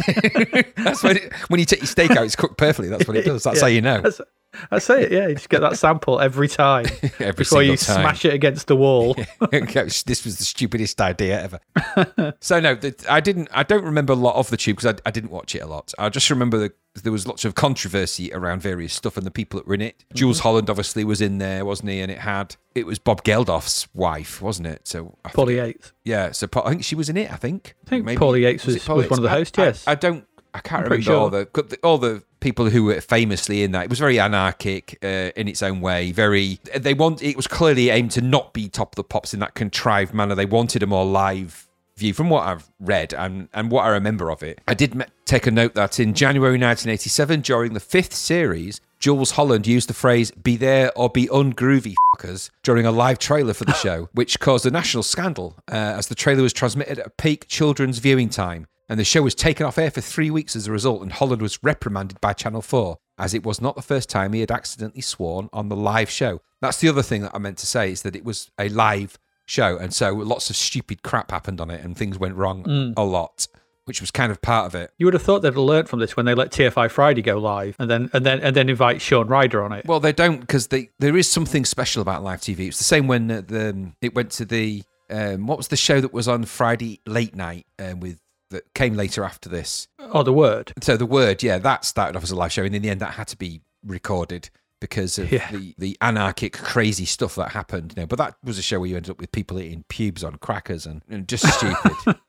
That's 0.78 1.04
when 1.04 1.18
it, 1.18 1.34
when 1.50 1.60
you 1.60 1.66
take 1.66 1.80
your 1.82 1.88
steak 1.88 2.12
out, 2.12 2.24
it's 2.24 2.36
cooked 2.38 2.58
perfectly. 2.58 2.88
That's 2.90 3.06
what 3.08 3.18
it 3.18 3.26
does. 3.26 3.44
That's 3.44 3.60
how 3.62 3.68
you 3.68 3.82
know. 3.82 4.00
That's, 4.02 4.22
that's 4.70 4.90
it. 4.90 5.12
Yeah, 5.12 5.28
you 5.28 5.36
just 5.36 5.50
get 5.50 5.62
that 5.62 5.78
sample 5.78 6.20
every 6.20 6.48
time 6.48 6.86
Every 7.20 7.32
before 7.34 7.64
you 7.64 7.78
time. 7.78 8.02
smash 8.02 8.26
it 8.26 8.34
against 8.34 8.68
the 8.68 8.76
wall. 8.76 9.14
this 9.52 10.24
was 10.26 10.38
the 10.38 10.44
stupidest 10.44 11.00
idea 11.02 11.42
ever. 11.42 12.34
so 12.40 12.60
no, 12.60 12.78
I 13.10 13.20
didn't. 13.20 13.50
I 13.52 13.64
don't 13.64 13.84
remember 13.86 14.14
a 14.14 14.18
lot 14.18 14.36
of 14.36 14.50
the 14.50 14.58
tube 14.58 14.78
because 14.78 14.94
I, 14.96 15.08
I 15.08 15.12
didn't 15.12 15.32
watch 15.32 15.56
it 15.56 15.60
a 15.60 15.68
lot. 15.68 15.94
I 15.98 16.10
just 16.10 16.30
remember 16.30 16.58
the, 16.58 16.74
there 17.02 17.12
was 17.12 17.26
lots 17.28 17.46
of 17.46 17.56
controversy 17.56 18.32
around 18.34 18.62
various 18.62 18.94
stuff 18.94 19.16
and 19.18 19.26
the 19.26 19.32
people 19.32 19.60
that 19.60 19.68
were 19.68 19.74
in 19.76 19.82
it. 19.82 20.04
Jools 20.14 20.38
Mm-hmm. 20.38 20.44
Holland 20.44 20.70
obviously 20.70 21.04
was 21.04 21.22
in 21.22 21.38
there, 21.38 21.64
wasn't 21.66 21.90
he? 21.90 22.02
And 22.02 22.12
it 22.12 22.20
had 22.20 22.56
it 22.76 22.86
was 22.86 23.00
Bob 23.00 23.24
Geldof's 23.24 23.88
wife, 23.94 24.42
wasn't 24.42 24.68
it? 24.68 24.88
So 24.88 25.18
I 25.26 25.30
Paula 25.30 25.54
Yates. 25.54 25.94
yeah, 26.04 26.32
so 26.32 26.48
Pa- 26.48 26.64
I 26.66 26.70
think 26.72 26.84
she 26.84 26.96
was 26.96 27.10
in 27.10 27.18
it. 27.18 27.32
I 27.32 27.36
think. 27.38 27.76
I 27.88 27.90
think 27.90 28.20
Paula 28.20 28.38
Yates 28.40 28.66
was- 28.66 28.84
Paula 28.84 29.02
was 29.04 29.10
one 29.10 29.20
of 29.20 29.24
the 29.24 29.30
hosts, 29.30 29.58
I- 29.60 29.64
yes. 29.66 29.88
I, 29.88 29.96
don't. 29.96 30.26
I 30.54 30.60
can't 30.60 30.86
I'm 30.86 30.92
remember 30.92 31.14
all 31.14 31.30
sure. 31.32 31.46
got 31.46 31.70
the- 31.70 31.78
all 31.84 31.98
the 31.98 32.24
people 32.42 32.70
who 32.70 32.84
were 32.84 33.00
famously 33.00 33.64
in 33.64 33.72
that. 33.72 33.86
It 33.86 33.90
was 33.90 34.00
very 34.00 34.20
anarchic 34.20 34.98
uh, 35.02 35.32
in 35.36 35.48
its 35.48 35.64
own 35.64 35.80
way. 35.80 36.12
Very. 36.12 36.60
They 36.76 36.94
want. 36.94 37.24
It 37.24 37.38
was 37.38 37.48
clearly 37.48 37.90
aimed 37.90 38.12
to 38.12 38.22
not 38.22 38.54
be 38.54 38.68
top 38.68 38.92
of 38.92 38.96
the 38.98 39.04
pops 39.04 39.34
in 39.34 39.40
that 39.40 39.56
contrived 39.56 40.14
manner. 40.14 40.36
They 40.36 40.46
wanted 40.46 40.84
a 40.84 40.88
more 40.88 41.06
live 41.06 41.70
view 41.98 42.14
from 42.14 42.30
what 42.30 42.48
I've 42.48 42.70
read 42.80 43.14
and, 43.14 43.48
and 43.54 43.70
what 43.70 43.86
I 43.86 43.90
remember 43.90 44.32
of 44.32 44.44
it. 44.44 44.60
I 44.68 44.74
did 44.74 45.06
take 45.26 45.46
a 45.46 45.52
note 45.52 45.76
that 45.76 46.00
in 46.00 46.14
January 46.14 46.54
1987, 46.54 47.42
during 47.42 47.74
the 47.74 47.80
fifth 47.80 48.14
series, 48.14 48.82
Jools 49.00 49.32
Holland 49.32 49.66
used 49.68 49.90
the 49.90 49.94
phrase 49.94 50.32
"be 50.32 50.58
there 50.58 50.92
or 50.96 51.10
be 51.10 51.28
ungroovy." 51.28 51.96
fuckers," 52.16 52.50
During 52.64 52.86
a 52.86 52.92
live 52.92 53.20
trailer 53.20 53.54
for 53.54 53.66
the 53.66 53.74
show, 53.86 54.10
which 54.14 54.40
caused 54.40 54.66
a 54.66 54.72
national 54.72 55.04
scandal 55.04 55.56
uh, 55.72 55.76
as 55.76 56.08
the 56.08 56.16
trailer 56.16 56.44
was 56.44 56.54
transmitted 56.54 57.00
at 57.00 57.18
peak 57.18 57.48
children's 57.48 58.00
viewing 58.00 58.30
time, 58.30 58.68
and 58.92 59.00
the 59.00 59.06
show 59.06 59.22
was 59.22 59.34
taken 59.34 59.66
off 59.66 59.78
air 59.78 59.90
for 59.90 60.02
three 60.02 60.30
weeks 60.30 60.54
as 60.54 60.68
a 60.68 60.72
result. 60.72 61.02
And 61.02 61.14
Holland 61.14 61.42
was 61.42 61.64
reprimanded 61.64 62.20
by 62.20 62.34
Channel 62.34 62.62
4, 62.62 62.98
as 63.18 63.34
it 63.34 63.46
was 63.46 63.62
not 63.62 63.78
the 63.78 63.82
first 63.82 64.10
time 64.10 64.34
he 64.34 64.42
had 64.42 64.52
accidentally 64.52 65.02
sworn 65.02 65.50
on 65.54 65.70
the 65.70 65.78
live 65.78 66.10
show. 66.10 66.42
That's 66.60 66.78
the 66.82 66.90
other 66.90 67.02
thing 67.02 67.22
that 67.22 67.32
I 67.34 67.38
meant 67.38 67.58
to 67.60 67.66
say 67.66 67.90
is 67.90 68.02
that 68.02 68.18
it 68.18 68.26
was 68.26 68.52
a 68.60 68.68
live 68.68 69.18
show, 69.46 69.78
and 69.78 69.94
so 69.94 70.14
lots 70.14 70.50
of 70.50 70.58
stupid 70.58 71.04
crap 71.04 71.32
happened 71.32 71.62
on 71.62 71.70
it, 71.70 71.82
and 71.86 71.98
things 71.98 72.20
went 72.20 72.36
wrong 72.36 72.94
a 72.98 73.06
lot, 73.06 73.48
which 73.86 74.02
was 74.02 74.12
kind 74.12 74.30
of 74.30 74.42
part 74.42 74.66
of 74.66 74.76
it. 74.76 74.92
You 74.98 75.06
would 75.06 75.14
have 75.14 75.24
thought 75.24 75.42
they'd 75.42 75.48
have 75.48 75.58
learned 75.58 75.88
from 75.88 76.00
this 76.00 76.18
when 76.18 76.26
they 76.26 76.34
let 76.34 76.52
TFI 76.52 76.92
Friday 76.92 77.22
go 77.22 77.38
live, 77.38 77.78
and 77.80 77.90
then 77.90 78.10
and 78.12 78.26
then 78.26 78.42
and 78.42 78.54
then 78.58 78.68
invite 78.68 79.02
Shaun 79.02 79.28
Ryder 79.28 79.64
on 79.64 79.72
it. 79.72 79.86
Well, 79.86 80.02
they 80.02 80.12
don't 80.12 80.42
because 80.42 80.68
they 80.68 80.90
there 81.00 81.16
is 81.16 81.30
something 81.30 81.64
special 81.64 82.02
about 82.02 82.24
live 82.24 82.42
TV. 82.42 82.68
It's 82.68 82.78
the 82.78 82.84
same 82.84 83.08
when 83.08 83.32
uh, 83.32 83.42
the 83.48 83.94
it 84.02 84.14
went 84.14 84.32
to 84.32 84.44
the 84.44 84.84
um, 85.10 85.48
what 85.48 85.58
was 85.58 85.68
the 85.68 85.78
show 85.78 86.02
that 86.02 86.14
was 86.14 86.28
on 86.28 86.46
Friday 86.46 87.02
late 87.06 87.36
night 87.36 87.66
um, 87.80 88.00
with 88.00 88.21
that 88.52 88.74
came 88.74 88.96
later 88.96 89.24
after 89.24 89.50
this. 89.50 89.88
Oh, 90.00 90.24
the 90.24 90.32
word. 90.34 90.72
So 90.82 90.96
the 90.98 91.06
word, 91.06 91.44
yeah, 91.44 91.58
that 91.58 91.84
started 91.86 92.16
off 92.16 92.24
as 92.24 92.32
a 92.32 92.36
live 92.36 92.52
show, 92.52 92.64
and 92.64 92.76
in 92.76 92.82
the 92.82 92.90
end, 92.90 93.02
that 93.02 93.16
had 93.16 93.28
to 93.30 93.38
be 93.38 93.62
recorded 93.84 94.50
because 94.80 95.20
of 95.20 95.32
Yeah. 95.32 95.50
the, 95.52 95.76
the 95.78 95.98
anarchic, 96.02 96.54
crazy 96.54 97.06
stuff 97.06 97.36
that 97.36 97.52
happened. 97.52 97.94
You 97.96 98.04
know, 98.04 98.08
but 98.08 98.18
that 98.18 98.36
was 98.44 98.58
a 98.58 98.64
show 98.64 98.80
where 98.80 98.90
you 98.90 98.96
ended 98.96 99.12
up 99.12 99.20
with 99.20 99.32
people 99.32 99.60
eating 99.60 99.86
pubes 99.90 100.24
on 100.24 100.38
crackers 100.38 100.86
and, 100.88 101.04
and 101.10 101.28
just 101.28 101.46
stupid. 101.54 102.16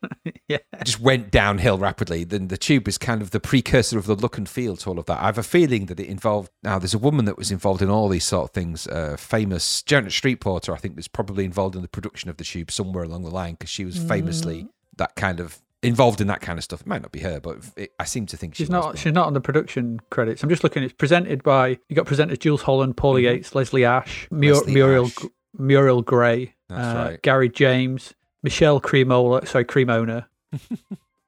Yeah. 0.49 0.59
Just 0.85 1.01
went 1.01 1.31
downhill 1.31 1.78
rapidly. 1.78 2.24
Then 2.24 2.49
the 2.49 2.59
tube 2.59 2.86
is 2.86 2.99
kind 2.99 3.23
of 3.23 3.31
the 3.31 3.40
precursor 3.40 3.97
of 3.99 4.05
the 4.05 4.15
look 4.15 4.36
and 4.36 4.47
feel 4.47 4.77
to 4.77 4.90
all 4.90 4.99
of 4.99 5.07
that. 5.07 5.19
I 5.19 5.27
have 5.27 5.39
a 5.39 5.43
feeling 5.43 5.86
that 5.86 5.99
it 5.99 6.09
involved. 6.09 6.51
Now, 6.62 6.78
there's 6.78 6.93
a 6.93 6.99
woman 6.99 7.24
that 7.24 7.39
was 7.39 7.51
involved 7.51 7.81
in 7.81 7.89
all 7.89 8.09
these 8.11 8.24
sort 8.24 8.51
of 8.51 8.51
things. 8.51 8.86
Uh, 8.86 9.16
famous 9.19 9.82
Janet 9.82 10.12
Street 10.12 10.40
Porter, 10.40 10.74
I 10.74 10.77
think, 10.77 10.94
was 10.94 11.09
probably 11.09 11.47
involved 11.47 11.74
in 11.74 11.81
the 11.81 11.89
production 11.89 12.28
of 12.28 12.36
the 12.36 12.44
tube 12.44 12.70
somewhere 12.70 13.05
along 13.05 13.23
the 13.23 13.31
line 13.31 13.55
because 13.55 13.70
she 13.70 13.86
was 13.86 13.97
famously 13.97 14.69
that 14.97 15.15
kind 15.16 15.40
of 15.40 15.59
involved 15.82 16.20
in 16.20 16.26
that 16.28 16.40
kind 16.40 16.59
of 16.59 16.64
stuff. 16.64 16.80
It 16.82 16.86
might 16.86 17.02
not 17.02 17.12
be 17.12 17.20
her, 17.20 17.40
but 17.40 17.59
it, 17.76 17.92
I 17.98 18.04
seem 18.04 18.26
to 18.26 18.36
think 18.36 18.54
she 18.54 18.62
She's 18.64 18.70
not. 18.70 18.98
She's 18.98 19.12
not 19.12 19.26
on 19.26 19.34
the 19.34 19.40
production 19.40 20.00
credits. 20.10 20.42
I'm 20.42 20.48
just 20.48 20.62
looking. 20.64 20.82
It's 20.82 20.92
presented 20.92 21.42
by. 21.42 21.78
You 21.88 21.96
got 21.96 22.06
presenters 22.06 22.38
Jools 22.38 22.62
Holland, 22.62 22.96
Paula 22.96 23.20
Yates, 23.20 23.54
Leslie 23.54 23.84
Ash, 23.84 24.28
Mur- 24.30 24.38
Mm-hmm. 24.40 24.52
Leslie 24.54 24.72
Muriel 24.74 25.04
Ash. 25.06 25.18
Muriel 25.59 26.02
Gray, 26.02 26.54
uh, 26.70 26.74
right. 26.74 27.22
Gary 27.22 27.48
James, 27.48 28.14
Michelle 28.42 28.80
Cremola. 28.80 29.46
Sorry, 29.46 29.64
Cremona. 29.64 30.28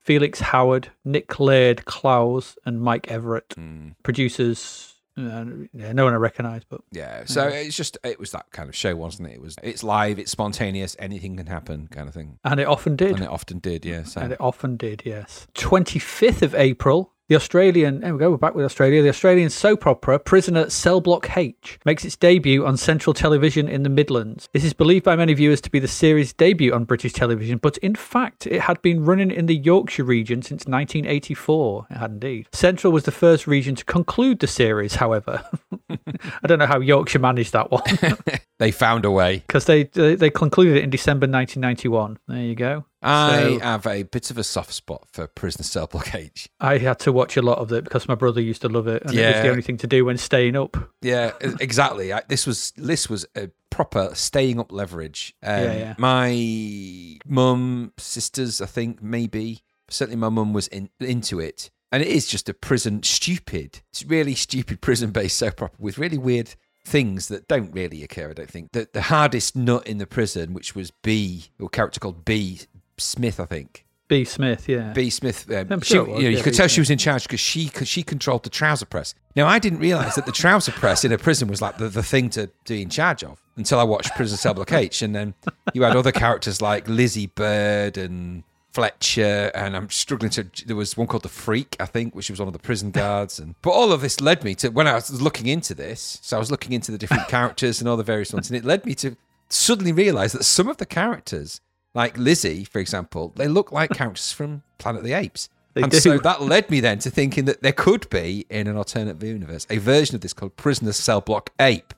Felix 0.01 0.39
Howard, 0.41 0.89
Nick 1.05 1.41
Laird, 1.41 1.85
Klaus, 1.87 2.57
and 2.67 2.81
Mike 2.81 3.11
Everett. 3.11 3.51
Mm, 3.51 3.95
Producers. 4.03 4.94
Uh, 5.17 5.45
yeah, 5.73 5.93
no 5.93 6.05
one 6.05 6.13
I 6.13 6.17
recognise, 6.17 6.63
but 6.69 6.81
yeah. 6.91 7.25
So 7.25 7.47
it's 7.47 7.77
just 7.77 7.97
it 8.03 8.19
was 8.19 8.33
that 8.33 8.51
kind 8.51 8.69
of 8.69 8.75
show, 8.75 8.97
wasn't 8.97 9.29
it? 9.29 9.35
It 9.35 9.41
was 9.41 9.57
it's 9.63 9.85
live, 9.85 10.19
it's 10.19 10.31
spontaneous, 10.33 10.97
anything 10.99 11.37
can 11.37 11.47
happen, 11.47 11.87
kind 11.89 12.09
of 12.09 12.15
thing. 12.15 12.39
and 12.45 12.59
it 12.59 12.67
often 12.67 12.97
did. 12.97 13.13
And 13.13 13.23
it 13.23 13.29
often 13.31 13.61
did, 13.61 13.85
yeah. 13.85 14.03
So 14.03 14.21
And 14.21 14.33
it 14.33 14.41
often 14.41 14.77
did, 14.77 15.03
yes. 15.05 15.47
25th 15.55 16.43
of 16.43 16.55
April, 16.57 17.13
the 17.29 17.37
Australian, 17.37 18.01
there 18.01 18.13
we 18.13 18.19
go, 18.19 18.31
we're 18.31 18.37
back 18.37 18.55
with 18.55 18.67
Australia. 18.67 19.03
The 19.03 19.09
Australian 19.09 19.49
soap 19.49 19.87
opera 19.87 20.19
Prisoner 20.19 20.69
Cell 20.69 21.01
Block 21.01 21.35
H 21.35 21.79
makes 21.87 22.05
its 22.05 22.17
debut 22.17 22.67
on 22.67 22.77
Central 22.77 23.15
Television 23.15 23.67
in 23.67 23.83
the 23.83 23.89
Midlands. 23.89 24.51
This 24.53 24.63
is 24.63 24.75
believed 24.75 25.07
by 25.07 25.17
many 25.17 25.33
viewers 25.33 25.63
to 25.63 25.71
be 25.71 25.79
the 25.79 25.89
series' 25.89 26.35
debut 26.35 26.75
on 26.75 26.85
British 26.85 27.15
television, 27.15 27.57
but 27.57 27.79
in 27.79 27.95
fact, 27.95 28.47
it 28.47 28.61
had 28.61 28.83
been 28.83 29.07
running 29.07 29.31
in 29.31 29.47
the 29.47 29.57
Yorkshire 29.57 30.05
region 30.05 30.43
since 30.43 30.67
1984. 30.67 31.87
It 31.91 31.97
had 31.97 32.11
indeed. 32.11 32.49
Central 32.53 32.93
was 32.93 33.05
the 33.05 33.11
first 33.11 33.47
region 33.47 33.75
to 33.75 33.85
conclude 33.87 34.41
the 34.41 34.47
series, 34.47 34.97
however. 34.97 35.43
I 35.91 36.47
don't 36.47 36.59
know 36.59 36.67
how 36.67 36.81
Yorkshire 36.81 37.21
managed 37.21 37.55
that 37.55 37.71
one 37.71 37.83
they 38.65 38.71
found 38.71 39.05
a 39.05 39.11
way. 39.11 39.43
because 39.47 39.67
they, 39.67 39.85
they 39.85 40.15
they 40.15 40.31
concluded 40.31 40.77
it 40.77 40.85
in 40.85 40.91
December 40.91 41.27
1991. 41.27 42.19
There 42.29 42.39
you 42.43 42.55
go. 42.55 42.85
I 43.03 43.43
So- 43.43 43.59
have 43.61 43.87
a 43.87 44.03
bit 44.05 44.31
of 44.31 44.39
a 44.39 44.45
soft 44.45 44.73
spot 44.73 45.07
for 45.13 45.27
Prisoner 45.27 45.65
Cell 45.65 45.87
Block 45.87 46.15
H. 46.15 46.49
I 46.61 46.79
had 46.79 46.99
to 47.01 47.13
watch 47.13 47.37
a 47.37 47.43
lot 47.43 47.59
of 47.59 47.71
it 47.73 47.85
because 47.85 48.09
my 48.09 48.15
brother 48.15 48.41
used 48.41 48.63
to 48.63 48.69
love 48.69 48.87
it, 48.87 49.03
and 49.05 49.15
it 49.15 49.35
was 49.35 49.43
the 49.43 49.51
only 49.51 49.63
thing 49.63 49.77
to 49.79 49.87
do 49.87 50.05
when 50.07 50.17
staying 50.17 50.57
up. 50.57 50.77
Yeah, 51.03 51.33
exactly. 51.61 52.13
I, 52.13 52.23
this 52.29 52.47
was 52.47 52.73
this 52.77 53.11
was 53.11 53.27
a 53.37 53.51
proper 53.71 54.11
staying 54.15 54.59
up 54.61 54.73
leverage. 54.73 55.35
Um, 55.43 55.65
Yeah, 55.65 55.73
yeah. 55.77 55.95
My 55.99 57.19
mum, 57.27 57.93
sisters, 57.99 58.61
I 58.61 58.67
think 58.67 59.03
maybe 59.03 59.63
certainly 59.91 60.17
my 60.17 60.29
mum 60.29 60.53
was 60.53 60.69
in, 60.69 60.89
into 61.01 61.41
it, 61.41 61.71
and 61.93 62.03
it 62.03 62.09
is 62.09 62.27
just 62.27 62.49
a 62.49 62.55
prison 62.55 63.03
stupid, 63.03 63.83
it's 63.93 64.05
really 64.05 64.35
stupid 64.35 64.81
prison 64.81 65.11
based 65.11 65.37
soap 65.37 65.63
opera 65.63 65.77
with 65.79 65.99
really 65.99 66.19
weird 66.19 66.55
things 66.85 67.29
that 67.29 67.49
don't 67.49 67.73
really 67.73 68.03
occur. 68.03 68.31
I 68.31 68.33
don't 68.35 68.51
think 68.51 68.73
the 68.73 68.89
the 68.93 69.03
hardest 69.03 69.57
nut 69.57 69.87
in 69.87 69.99
the 69.99 70.07
prison, 70.07 70.53
which 70.53 70.75
was 70.75 70.91
B, 70.91 71.47
or 71.59 71.69
character 71.69 72.01
called 72.01 72.25
Bea 72.25 72.61
Smith, 72.99 73.41
I 73.41 73.47
think. 73.47 73.85
Bea 74.07 74.25
Smith, 74.25 74.69
yeah. 74.69 74.93
Bea 74.93 75.09
Smith. 75.09 75.51
Um, 75.51 75.81
she, 75.81 75.95
sure 75.95 76.05
was, 76.05 76.23
you, 76.23 76.31
know, 76.31 76.37
you 76.37 76.43
could 76.43 76.53
B. 76.53 76.57
tell 76.57 76.69
she 76.69 76.81
was 76.81 76.91
in 76.91 76.99
charge 76.99 77.23
because 77.25 77.41
she 77.41 77.71
she 77.85 78.03
controlled 78.03 78.45
the 78.45 78.51
trouser 78.51 78.87
press. 78.87 79.15
Now 79.35 79.47
I 79.47 79.59
didn't 79.59 79.79
realise 79.79 80.15
that 80.17 80.27
the 80.27 80.33
trouser 80.33 80.73
press 80.73 81.05
in 81.05 81.13
a 81.13 81.19
prison 81.19 81.49
was 81.49 81.63
like 81.63 81.79
the, 81.79 81.89
the 81.89 82.03
thing 82.03 82.29
to 82.31 82.51
be 82.69 82.83
in 82.83 82.91
charge 82.91 83.25
of 83.25 83.41
until 83.57 83.79
I 83.79 83.85
watched 83.85 84.15
Prison 84.15 84.37
Cell 84.37 84.55
Block 84.55 84.73
H, 84.73 85.01
and 85.01 85.15
then 85.15 85.35
you 85.73 85.83
had 85.83 85.97
other 85.97 86.13
characters 86.13 86.61
like 86.61 86.87
Lizzie 86.89 87.29
Bird 87.29 87.97
and 87.97 88.43
Fletcher, 88.75 89.53
and 89.55 89.77
I'm 89.77 89.89
struggling 89.89 90.31
to. 90.33 90.47
There 90.67 90.75
was 90.75 90.97
one 90.97 91.07
called 91.07 91.23
the 91.23 91.29
Freak, 91.29 91.77
I 91.79 91.87
think, 91.87 92.15
which 92.17 92.29
was 92.29 92.41
one 92.41 92.49
of 92.49 92.53
the 92.53 92.59
prison 92.59 92.91
guards, 92.91 93.39
and 93.39 93.55
but 93.63 93.71
all 93.71 93.93
of 93.93 94.01
this 94.01 94.21
led 94.21 94.43
me 94.43 94.57
to 94.57 94.69
when 94.69 94.89
I 94.89 94.95
was 94.95 95.23
looking 95.23 95.47
into 95.47 95.75
this. 95.75 96.19
So 96.23 96.37
I 96.37 96.41
was 96.41 96.51
looking 96.51 96.73
into 96.73 96.91
the 96.91 96.99
different 96.99 97.29
characters 97.29 97.81
and 97.81 97.89
all 97.89 97.97
the 97.97 98.03
various 98.03 98.33
ones, 98.33 98.51
and 98.51 98.57
it 98.57 98.65
led 98.65 98.85
me 98.85 98.97
to 98.97 99.17
suddenly 99.49 99.93
realise 99.93 100.33
that 100.33 100.43
some 100.43 100.67
of 100.67 100.79
the 100.79 100.87
characters, 100.87 101.61
like 101.95 102.19
Lizzie, 102.19 102.65
for 102.65 102.81
example, 102.81 103.33
they 103.37 103.47
look 103.47 103.71
like 103.71 103.91
characters 103.95 104.33
from 104.33 104.65
Planet 104.79 105.01
of 105.01 105.07
the 105.07 105.13
Apes. 105.13 105.49
They 105.75 105.83
and 105.83 105.93
do. 105.93 106.01
so 106.01 106.19
that 106.19 106.43
led 106.43 106.69
me 106.69 106.81
then 106.81 106.99
to 107.01 107.11
thinking 107.11 107.45
that 107.45 107.63
there 107.63 107.73
could 107.73 108.11
be 108.11 108.45
in 108.51 108.67
an 108.67 108.77
alternate 108.77 109.23
universe 109.23 109.67
a 109.71 109.79
version 109.79 110.17
of 110.17 110.21
this 110.21 110.33
called 110.33 110.57
Prisoner 110.57 110.93
Cell 110.93 111.21
Block 111.21 111.51
Ape, 111.61 111.95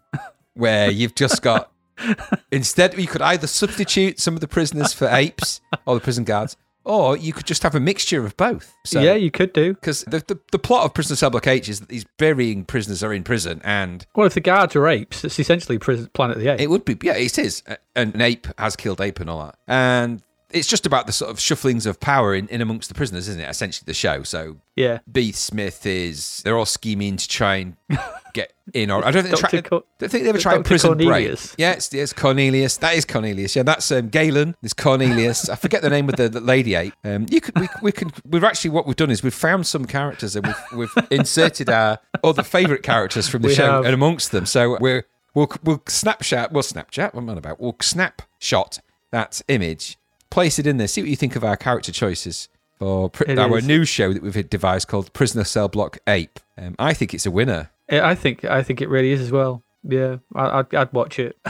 where 0.54 0.90
you've 0.90 1.14
just 1.14 1.40
got 1.40 1.72
instead 2.50 2.98
you 2.98 3.06
could 3.06 3.22
either 3.22 3.46
substitute 3.46 4.20
some 4.20 4.34
of 4.34 4.40
the 4.40 4.48
prisoners 4.48 4.92
for 4.92 5.08
apes 5.08 5.60
or 5.86 5.94
the 5.94 6.00
prison 6.00 6.24
guards, 6.24 6.56
Or 6.86 7.16
you 7.16 7.32
could 7.32 7.46
just 7.46 7.64
have 7.64 7.74
a 7.74 7.80
mixture 7.80 8.24
of 8.24 8.36
both. 8.36 8.72
So, 8.84 9.00
yeah, 9.00 9.14
you 9.14 9.32
could 9.32 9.52
do. 9.52 9.74
Because 9.74 10.02
the, 10.04 10.22
the, 10.26 10.38
the 10.52 10.58
plot 10.60 10.84
of 10.84 10.94
Prisoner 10.94 11.16
Cell 11.16 11.30
Block 11.30 11.48
H 11.48 11.68
is 11.68 11.80
that 11.80 11.88
these 11.88 12.04
burying 12.16 12.64
prisoners 12.64 13.02
are 13.02 13.12
in 13.12 13.24
prison 13.24 13.60
and 13.64 14.06
Well, 14.14 14.28
if 14.28 14.34
the 14.34 14.40
guards 14.40 14.76
are 14.76 14.86
apes, 14.86 15.24
it's 15.24 15.40
essentially 15.40 15.78
prison, 15.78 16.08
Planet 16.14 16.36
of 16.36 16.42
the 16.44 16.52
Apes. 16.52 16.62
it 16.62 16.70
would 16.70 16.84
be, 16.84 16.96
yeah, 17.02 17.16
it 17.16 17.38
is. 17.40 17.64
And 17.96 18.14
an 18.14 18.20
ape 18.20 18.46
has 18.56 18.76
killed 18.76 19.00
ape 19.00 19.18
and 19.18 19.28
all 19.28 19.44
that. 19.46 19.58
And 19.66 20.22
it's 20.50 20.68
just 20.68 20.86
about 20.86 21.06
the 21.06 21.12
sort 21.12 21.30
of 21.30 21.38
shufflings 21.38 21.86
of 21.86 21.98
power 21.98 22.34
in, 22.34 22.48
in 22.48 22.60
amongst 22.60 22.88
the 22.88 22.94
prisoners, 22.94 23.28
isn't 23.28 23.40
it? 23.40 23.48
Essentially, 23.48 23.84
the 23.86 23.94
show. 23.94 24.22
So 24.22 24.56
yeah. 24.76 24.98
Bea 25.10 25.32
Smith 25.32 25.84
is, 25.86 26.40
they're 26.44 26.56
all 26.56 26.66
scheming 26.66 27.16
to 27.16 27.28
try 27.28 27.56
and 27.56 27.76
get 28.34 28.52
in. 28.72 28.90
Or 28.90 29.04
I 29.04 29.10
don't 29.10 29.24
think, 29.24 29.34
they, 29.34 29.60
try, 29.60 29.60
don't 29.60 29.84
think 29.98 30.22
they 30.24 30.28
ever 30.28 30.38
tried 30.38 30.64
prison 30.64 30.90
Cornelius. 30.90 31.48
break. 31.48 31.58
Yeah, 31.58 31.72
it's, 31.72 31.92
it's 31.92 32.12
Cornelius. 32.12 32.76
That 32.76 32.94
is 32.94 33.04
Cornelius. 33.04 33.56
Yeah, 33.56 33.64
that's 33.64 33.90
um, 33.90 34.08
Galen. 34.08 34.54
There's 34.62 34.74
Cornelius. 34.74 35.48
I 35.48 35.56
forget 35.56 35.82
the 35.82 35.90
name 35.90 36.08
of 36.08 36.16
the, 36.16 36.28
the 36.28 36.40
lady 36.40 36.74
ape. 36.74 36.94
Um, 37.04 37.26
you 37.28 37.40
could, 37.40 37.58
we, 37.58 37.68
we 37.82 37.92
can, 37.92 38.12
we've 38.24 38.44
actually, 38.44 38.70
what 38.70 38.86
we've 38.86 38.96
done 38.96 39.10
is 39.10 39.22
we've 39.22 39.34
found 39.34 39.66
some 39.66 39.84
characters 39.84 40.36
and 40.36 40.46
we've, 40.46 40.88
we've 40.94 41.06
inserted 41.10 41.68
our 41.68 41.98
other 42.22 42.42
favourite 42.42 42.82
characters 42.82 43.28
from 43.28 43.42
the 43.42 43.48
We 43.48 43.54
show 43.54 43.70
have. 43.70 43.84
and 43.84 43.94
amongst 43.94 44.30
them. 44.30 44.46
So 44.46 44.78
we're, 44.80 45.04
we'll, 45.34 45.50
we'll 45.64 45.82
snapshot, 45.88 46.52
we'll 46.52 46.62
Snapchat, 46.62 47.14
what 47.14 47.22
am 47.22 47.30
I 47.30 47.34
about? 47.34 47.60
We'll 47.60 47.76
snapshot 47.80 48.78
that 49.10 49.40
image, 49.48 49.96
place 50.30 50.58
it 50.58 50.66
in 50.66 50.76
there, 50.76 50.88
see 50.88 51.02
what 51.02 51.10
you 51.10 51.16
think 51.16 51.36
of 51.36 51.44
our 51.44 51.56
character 51.56 51.92
choices 51.92 52.48
for 52.78 53.10
It 53.26 53.38
our 53.38 53.58
is. 53.58 53.66
new 53.66 53.84
show 53.84 54.12
that 54.12 54.22
we've 54.22 54.50
devised 54.50 54.88
called 54.88 55.12
Prisoner 55.12 55.44
Cell 55.44 55.68
Block 55.68 55.98
Ape. 56.06 56.38
Um, 56.58 56.74
I 56.78 56.92
think 56.94 57.14
it's 57.14 57.26
a 57.26 57.30
winner. 57.30 57.70
I 57.90 58.14
think 58.14 58.44
I 58.44 58.62
think 58.62 58.80
it 58.80 58.88
really 58.88 59.12
is 59.12 59.20
as 59.20 59.30
well. 59.30 59.62
Yeah, 59.82 60.16
I, 60.34 60.58
I'd, 60.60 60.74
I'd 60.74 60.92
watch 60.92 61.18
it. 61.18 61.36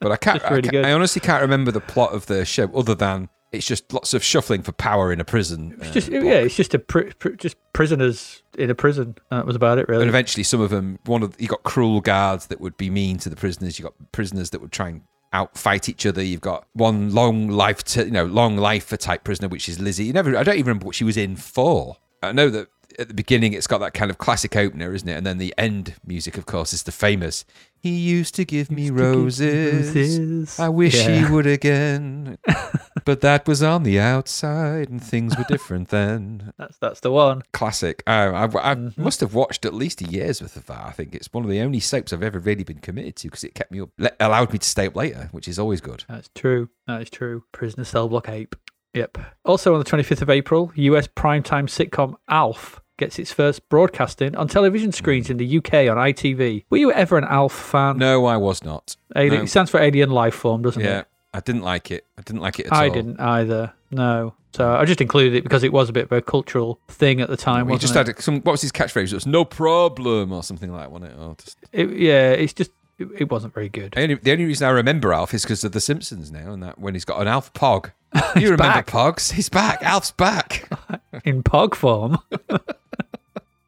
But 0.00 0.12
I 0.12 0.16
can't. 0.18 0.42
Really 0.50 0.68
I, 0.68 0.72
can't- 0.72 0.86
I 0.86 0.92
honestly 0.92 1.20
can't 1.20 1.40
remember 1.40 1.70
the 1.70 1.80
plot 1.80 2.12
of 2.12 2.26
the 2.26 2.44
show, 2.44 2.70
other 2.74 2.94
than 2.94 3.30
it's 3.52 3.66
just 3.66 3.90
lots 3.90 4.12
of 4.12 4.22
shuffling 4.22 4.60
for 4.62 4.72
power 4.72 5.10
in 5.12 5.18
a 5.20 5.24
prison. 5.24 5.76
It's 5.80 5.88
uh, 5.88 5.92
just 5.94 6.10
block. 6.10 6.24
yeah, 6.24 6.32
it's 6.40 6.56
just 6.56 6.74
a 6.74 6.78
pri- 6.78 7.12
pri- 7.18 7.36
just 7.36 7.56
prisoners 7.72 8.42
in 8.58 8.68
a 8.68 8.74
prison. 8.74 9.14
That 9.30 9.46
was 9.46 9.56
about 9.56 9.78
it, 9.78 9.88
really. 9.88 10.02
And 10.02 10.10
eventually, 10.10 10.42
some 10.44 10.60
of 10.60 10.68
them, 10.68 10.98
one 11.06 11.22
of 11.22 11.40
you 11.40 11.48
got 11.48 11.62
cruel 11.62 12.02
guards 12.02 12.48
that 12.48 12.60
would 12.60 12.76
be 12.76 12.90
mean 12.90 13.16
to 13.18 13.30
the 13.30 13.36
prisoners. 13.36 13.78
You 13.78 13.84
got 13.84 13.94
prisoners 14.12 14.50
that 14.50 14.60
would 14.60 14.72
try 14.72 14.88
and 14.90 15.00
outfight 15.34 15.88
each 15.88 16.06
other. 16.06 16.22
You've 16.22 16.40
got 16.40 16.66
one 16.72 17.12
long 17.12 17.48
life, 17.48 17.82
to, 17.84 18.04
you 18.04 18.12
know, 18.12 18.24
long 18.24 18.56
life 18.56 18.86
for 18.86 18.96
type 18.96 19.24
prisoner, 19.24 19.48
which 19.48 19.68
is 19.68 19.80
Lizzie. 19.80 20.04
You 20.04 20.12
never, 20.12 20.36
I 20.36 20.44
don't 20.44 20.54
even 20.54 20.68
remember 20.68 20.86
what 20.86 20.94
she 20.94 21.04
was 21.04 21.16
in 21.16 21.36
for. 21.36 21.96
I 22.22 22.32
know 22.32 22.48
that 22.50 22.68
at 22.98 23.08
the 23.08 23.14
beginning 23.14 23.52
it's 23.52 23.66
got 23.66 23.78
that 23.78 23.94
kind 23.94 24.10
of 24.10 24.18
classic 24.18 24.56
opener, 24.56 24.92
isn't 24.94 25.08
it? 25.08 25.14
And 25.16 25.26
then 25.26 25.38
the 25.38 25.54
end 25.58 25.94
music, 26.06 26.36
of 26.38 26.46
course, 26.46 26.72
is 26.72 26.82
the 26.84 26.92
famous. 26.92 27.44
He 27.76 27.90
used 27.90 28.34
to 28.36 28.44
give 28.46 28.70
me 28.70 28.88
to 28.88 28.94
give 28.94 29.00
roses. 29.00 29.88
roses." 29.94 30.58
I 30.58 30.68
wish 30.70 30.94
Yeah. 31.06 31.26
he 31.26 31.32
would 31.32 31.46
again. 31.46 32.38
but 33.04 33.20
that 33.20 33.46
was 33.46 33.62
on 33.62 33.82
the 33.82 34.00
outside, 34.00 34.88
and 34.88 35.02
things 35.02 35.36
were 35.36 35.44
different 35.44 35.88
then. 35.90 36.52
That's 36.58 36.78
that's 36.78 37.00
the 37.00 37.10
one. 37.12 37.42
Classic. 37.52 38.02
Uh, 38.06 38.10
I, 38.32 38.44
I 38.44 38.74
Mm-hmm. 38.74 39.02
must 39.02 39.20
have 39.20 39.34
watched 39.34 39.64
at 39.66 39.74
least 39.74 40.00
a 40.00 40.04
year's 40.06 40.40
worth 40.40 40.56
of 40.56 40.66
that. 40.66 40.84
I 40.86 40.90
think 40.92 41.14
it's 41.14 41.32
one 41.32 41.44
of 41.44 41.50
the 41.50 41.60
only 41.60 41.80
soaps 41.80 42.12
I've 42.12 42.22
ever 42.22 42.38
really 42.38 42.64
been 42.64 42.78
committed 42.78 43.16
to 43.16 43.28
because 43.28 43.44
it 43.44 43.54
kept 43.54 43.70
me 43.70 43.80
up, 43.80 43.90
allowed 44.20 44.52
me 44.52 44.58
to 44.58 44.68
stay 44.68 44.86
up 44.86 44.96
later, 44.96 45.28
which 45.32 45.46
is 45.48 45.58
always 45.58 45.80
good. 45.80 46.04
That's 46.08 46.30
true. 46.34 46.70
That 46.86 47.02
is 47.02 47.10
true. 47.10 47.44
Prisoner 47.52 47.84
cell 47.84 48.08
block 48.08 48.28
ape. 48.28 48.56
Yep. 48.94 49.18
Also 49.44 49.72
on 49.74 49.80
the 49.80 49.84
25th 49.84 50.22
of 50.22 50.30
April, 50.30 50.72
US 50.76 51.06
primetime 51.08 51.66
sitcom 51.68 52.14
Alf 52.28 52.80
gets 52.96 53.18
its 53.18 53.32
first 53.32 53.68
broadcasting 53.68 54.36
on 54.36 54.48
television 54.48 54.92
screens 54.92 55.30
in 55.30 55.36
the 55.36 55.58
UK 55.58 55.74
on 55.88 55.96
ITV. 55.96 56.64
Were 56.70 56.76
you 56.78 56.92
ever 56.92 57.18
an 57.18 57.24
Alf 57.24 57.52
fan? 57.52 57.98
No, 57.98 58.26
I 58.26 58.36
was 58.36 58.62
not. 58.64 58.96
Alien, 59.16 59.34
no. 59.34 59.42
It 59.42 59.48
stands 59.48 59.70
for 59.70 59.80
Alien 59.80 60.10
Life 60.10 60.34
Form, 60.34 60.62
doesn't 60.62 60.80
Yeah, 60.82 60.88
it? 60.88 60.92
Yeah, 60.92 61.02
I 61.34 61.40
didn't 61.40 61.62
like 61.62 61.90
it. 61.90 62.06
I 62.18 62.22
didn't 62.22 62.42
like 62.42 62.60
it 62.60 62.66
at 62.66 62.72
I 62.72 62.76
all. 62.76 62.82
I 62.82 62.88
didn't 62.94 63.20
either. 63.20 63.72
No. 63.90 64.34
So 64.52 64.72
I 64.76 64.84
just 64.84 65.00
included 65.00 65.34
it 65.34 65.42
because 65.42 65.64
it 65.64 65.72
was 65.72 65.88
a 65.88 65.92
bit 65.92 66.04
of 66.04 66.12
a 66.12 66.22
cultural 66.22 66.78
thing 66.88 67.20
at 67.20 67.28
the 67.28 67.36
time. 67.36 67.66
We 67.66 67.72
wasn't 67.72 67.80
just 67.92 67.96
it? 67.96 68.06
had 68.14 68.22
some. 68.22 68.36
What 68.42 68.52
was 68.52 68.62
his 68.62 68.70
catchphrase? 68.70 69.10
It 69.10 69.14
was 69.14 69.26
"no 69.26 69.44
problem" 69.44 70.32
or 70.32 70.44
something 70.44 70.70
like 70.70 70.82
that, 70.82 70.92
wasn't 70.92 71.10
it? 71.12 71.18
Or 71.18 71.34
just, 71.42 71.58
It- 71.72 71.90
yeah, 71.98 72.30
it's 72.30 72.52
just 72.52 72.70
it, 72.98 73.08
it 73.18 73.30
wasn't 73.32 73.52
very 73.52 73.68
good. 73.68 73.94
the, 73.94 74.02
only, 74.02 74.14
the 74.14 74.30
only 74.30 74.44
reason 74.44 74.68
I 74.68 74.70
remember 74.70 75.12
Alf 75.12 75.34
is 75.34 75.42
because 75.42 75.64
of 75.64 75.72
The 75.72 75.80
Simpsons 75.80 76.30
now, 76.30 76.52
and 76.52 76.62
that 76.62 76.78
when 76.78 76.94
he's 76.94 77.04
got 77.04 77.20
an 77.20 77.26
Alf 77.26 77.52
Pog. 77.52 77.90
You 78.36 78.42
remember 78.52 78.62
back. 78.62 78.86
Pogs? 78.86 79.32
He's 79.32 79.48
back. 79.48 79.82
Alf's 79.82 80.12
back. 80.12 80.68
in 81.24 81.42
pog 81.42 81.74
form. 81.74 82.18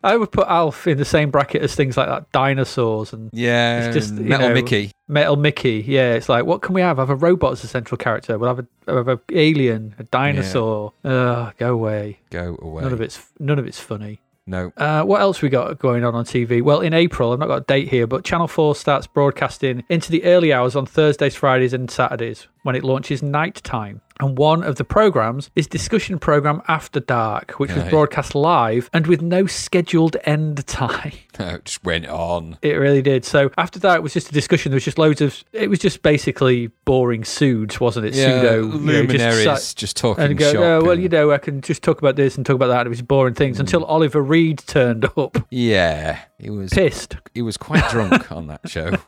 I 0.06 0.16
would 0.16 0.30
put 0.30 0.46
Alf 0.46 0.86
in 0.86 0.98
the 0.98 1.04
same 1.04 1.30
bracket 1.30 1.62
as 1.62 1.74
things 1.74 1.96
like 1.96 2.08
that, 2.08 2.30
dinosaurs 2.30 3.12
and 3.12 3.28
Yeah, 3.32 3.86
It's 3.86 3.94
just, 3.94 4.12
Metal 4.14 4.48
know, 4.48 4.54
Mickey. 4.54 4.92
Metal 5.08 5.36
Mickey. 5.36 5.84
Yeah, 5.86 6.14
it's 6.14 6.28
like, 6.28 6.44
what 6.46 6.62
can 6.62 6.74
we 6.74 6.80
have? 6.80 6.98
Have 6.98 7.10
a 7.10 7.16
robot 7.16 7.52
as 7.52 7.64
a 7.64 7.68
central 7.68 7.98
character. 7.98 8.38
We'll 8.38 8.54
have 8.54 8.66
a, 8.86 8.92
have 8.94 9.08
a 9.08 9.20
alien, 9.32 9.94
a 9.98 10.04
dinosaur. 10.04 10.92
Ugh, 11.04 11.52
go 11.58 11.72
away. 11.72 12.20
Go 12.30 12.56
away. 12.62 12.82
None 12.84 12.92
of 12.92 13.00
it's 13.00 13.20
none 13.38 13.58
of 13.58 13.66
it's 13.66 13.80
funny. 13.80 14.20
No. 14.46 14.72
Uh, 14.76 15.02
what 15.02 15.20
else 15.20 15.42
we 15.42 15.48
got 15.48 15.76
going 15.80 16.04
on 16.04 16.14
on 16.14 16.24
TV? 16.24 16.62
Well, 16.62 16.80
in 16.80 16.94
April, 16.94 17.32
I've 17.32 17.40
not 17.40 17.48
got 17.48 17.62
a 17.62 17.64
date 17.64 17.88
here, 17.88 18.06
but 18.06 18.24
Channel 18.24 18.46
4 18.46 18.76
starts 18.76 19.08
broadcasting 19.08 19.82
into 19.88 20.12
the 20.12 20.22
early 20.22 20.52
hours 20.52 20.76
on 20.76 20.86
Thursdays, 20.86 21.34
Fridays, 21.34 21.72
and 21.72 21.90
Saturdays 21.90 22.46
when 22.62 22.76
it 22.76 22.84
launches 22.84 23.24
night 23.24 23.56
time. 23.64 24.02
And 24.18 24.38
one 24.38 24.62
of 24.62 24.76
the 24.76 24.84
programs 24.84 25.50
is 25.54 25.66
discussion 25.66 26.18
program 26.18 26.62
After 26.68 27.00
Dark, 27.00 27.52
which 27.52 27.72
was 27.72 27.84
Aye. 27.84 27.90
broadcast 27.90 28.34
live 28.34 28.88
and 28.92 29.06
with 29.06 29.20
no 29.20 29.46
scheduled 29.46 30.16
end 30.24 30.66
time. 30.66 31.12
It 31.38 31.66
just 31.66 31.84
went 31.84 32.06
on. 32.06 32.56
It 32.62 32.72
really 32.72 33.02
did. 33.02 33.26
So 33.26 33.50
after 33.58 33.78
that, 33.80 33.96
it 33.96 34.02
was 34.02 34.14
just 34.14 34.30
a 34.30 34.32
discussion. 34.32 34.70
There 34.72 34.76
was 34.76 34.86
just 34.86 34.96
loads 34.96 35.20
of. 35.20 35.44
It 35.52 35.68
was 35.68 35.78
just 35.78 36.00
basically 36.00 36.68
boring 36.86 37.24
suits, 37.24 37.78
wasn't 37.78 38.06
it? 38.06 38.14
Pseudo 38.14 38.62
you 38.62 38.68
know, 38.70 38.74
luminaries 38.74 39.44
just 39.44 39.76
just, 39.76 39.98
talking 39.98 40.24
and 40.24 40.38
go, 40.38 40.52
oh, 40.56 40.82
well, 40.82 40.92
and- 40.92 41.02
you 41.02 41.10
know, 41.10 41.32
I 41.32 41.36
can 41.36 41.60
just 41.60 41.82
talk 41.82 41.98
about 41.98 42.16
this 42.16 42.38
and 42.38 42.46
talk 42.46 42.54
about 42.54 42.68
that. 42.68 42.86
It 42.86 42.88
was 42.88 43.02
boring 43.02 43.34
things 43.34 43.60
until 43.60 43.82
mm. 43.82 43.88
Oliver 43.88 44.22
Reed 44.22 44.60
turned 44.60 45.04
up, 45.18 45.36
yeah, 45.50 46.20
he 46.38 46.48
was 46.48 46.72
pissed. 46.72 47.18
he 47.34 47.42
was 47.42 47.58
quite 47.58 47.86
drunk 47.90 48.32
on 48.32 48.46
that 48.46 48.66
show. 48.70 48.92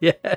Yeah. 0.00 0.36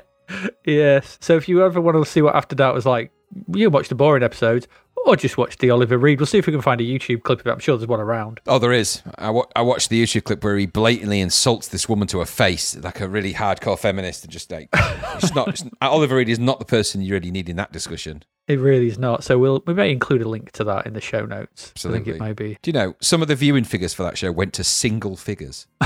Yes. 0.65 1.17
So 1.21 1.37
if 1.37 1.47
you 1.47 1.63
ever 1.63 1.79
want 1.79 1.97
to 1.97 2.09
see 2.09 2.21
what 2.21 2.35
After 2.35 2.55
Dark 2.55 2.73
was 2.73 2.85
like, 2.85 3.11
you 3.53 3.69
watch 3.69 3.89
the 3.89 3.95
boring 3.95 4.23
episodes 4.23 4.67
or 5.05 5.15
just 5.15 5.37
watch 5.37 5.57
the 5.57 5.69
Oliver 5.69 5.97
Reed. 5.97 6.19
We'll 6.19 6.27
see 6.27 6.37
if 6.37 6.47
we 6.47 6.53
can 6.53 6.61
find 6.61 6.79
a 6.79 6.83
YouTube 6.83 7.23
clip 7.23 7.39
of 7.39 7.47
it. 7.47 7.51
I'm 7.51 7.59
sure 7.59 7.77
there's 7.77 7.87
one 7.87 7.99
around. 7.99 8.39
Oh, 8.47 8.59
there 8.59 8.71
is. 8.71 9.01
I, 9.17 9.29
wa- 9.29 9.47
I 9.55 9.61
watched 9.61 9.89
the 9.89 10.01
YouTube 10.01 10.25
clip 10.25 10.43
where 10.43 10.57
he 10.57 10.65
blatantly 10.65 11.21
insults 11.21 11.67
this 11.67 11.89
woman 11.89 12.07
to 12.09 12.19
her 12.19 12.25
face, 12.25 12.75
like 12.77 12.99
a 13.01 13.07
really 13.07 13.33
hardcore 13.33 13.79
feminist, 13.79 14.23
and 14.23 14.31
just 14.31 14.51
like 14.51 14.69
it's 14.73 15.33
not. 15.33 15.47
It's, 15.49 15.63
Oliver 15.81 16.15
Reed 16.17 16.29
is 16.29 16.39
not 16.39 16.59
the 16.59 16.65
person 16.65 17.01
you 17.01 17.13
really 17.13 17.31
need 17.31 17.49
in 17.49 17.55
that 17.55 17.71
discussion. 17.71 18.23
It 18.47 18.59
really 18.59 18.87
is 18.87 18.99
not. 18.99 19.23
So 19.23 19.37
we'll 19.39 19.63
we 19.65 19.73
may 19.73 19.91
include 19.91 20.21
a 20.21 20.29
link 20.29 20.51
to 20.53 20.63
that 20.65 20.85
in 20.85 20.93
the 20.93 21.01
show 21.01 21.25
notes. 21.25 21.73
I 21.85 21.91
think 21.91 22.07
it 22.07 22.19
may 22.19 22.33
be. 22.33 22.57
Do 22.61 22.69
you 22.69 22.73
know 22.73 22.95
some 23.01 23.21
of 23.21 23.27
the 23.27 23.35
viewing 23.35 23.63
figures 23.63 23.93
for 23.93 24.03
that 24.03 24.17
show 24.17 24.31
went 24.31 24.53
to 24.53 24.63
single 24.63 25.15
figures? 25.15 25.67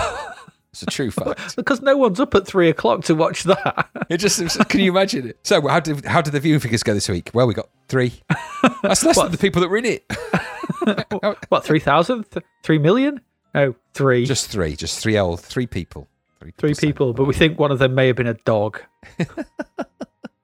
it's 0.75 0.83
a 0.83 0.85
true 0.87 1.11
fact. 1.11 1.55
Because 1.55 1.81
no 1.81 1.95
one's 1.97 2.19
up 2.19 2.35
at 2.35 2.45
three 2.45 2.69
o'clock 2.69 3.03
to 3.05 3.15
watch 3.15 3.43
that. 3.43 3.89
It 4.09 4.17
just 4.17 4.39
can 4.69 4.81
you 4.81 4.91
imagine 4.91 5.27
it? 5.29 5.39
So 5.43 5.67
how 5.67 5.79
did 5.79 6.05
how 6.05 6.21
did 6.21 6.31
the 6.33 6.39
viewing 6.39 6.59
figures 6.59 6.83
go 6.83 6.93
this 6.93 7.09
week? 7.09 7.31
Well, 7.33 7.47
we 7.47 7.53
got 7.55 7.69
three. 7.87 8.13
That's 8.83 9.03
less 9.03 9.17
than 9.19 9.31
the 9.31 9.37
people 9.37 9.61
that 9.61 9.69
were 9.69 9.77
in 9.77 9.85
it. 9.85 10.05
what, 11.49 11.63
three 11.65 11.79
thousand? 11.79 12.25
Three 12.63 12.77
million? 12.77 13.21
No, 13.55 13.75
three. 13.93 14.25
Just 14.25 14.49
three, 14.51 14.75
just 14.75 14.99
three 14.99 15.17
old, 15.17 15.41
three 15.41 15.65
people. 15.65 16.07
three 16.57 16.73
saying- 16.73 16.91
people, 16.93 17.13
but 17.13 17.23
we 17.25 17.33
think 17.33 17.57
one 17.57 17.71
of 17.71 17.79
them 17.79 17.95
may 17.95 18.07
have 18.07 18.15
been 18.15 18.27
a 18.27 18.33
dog. 18.35 18.81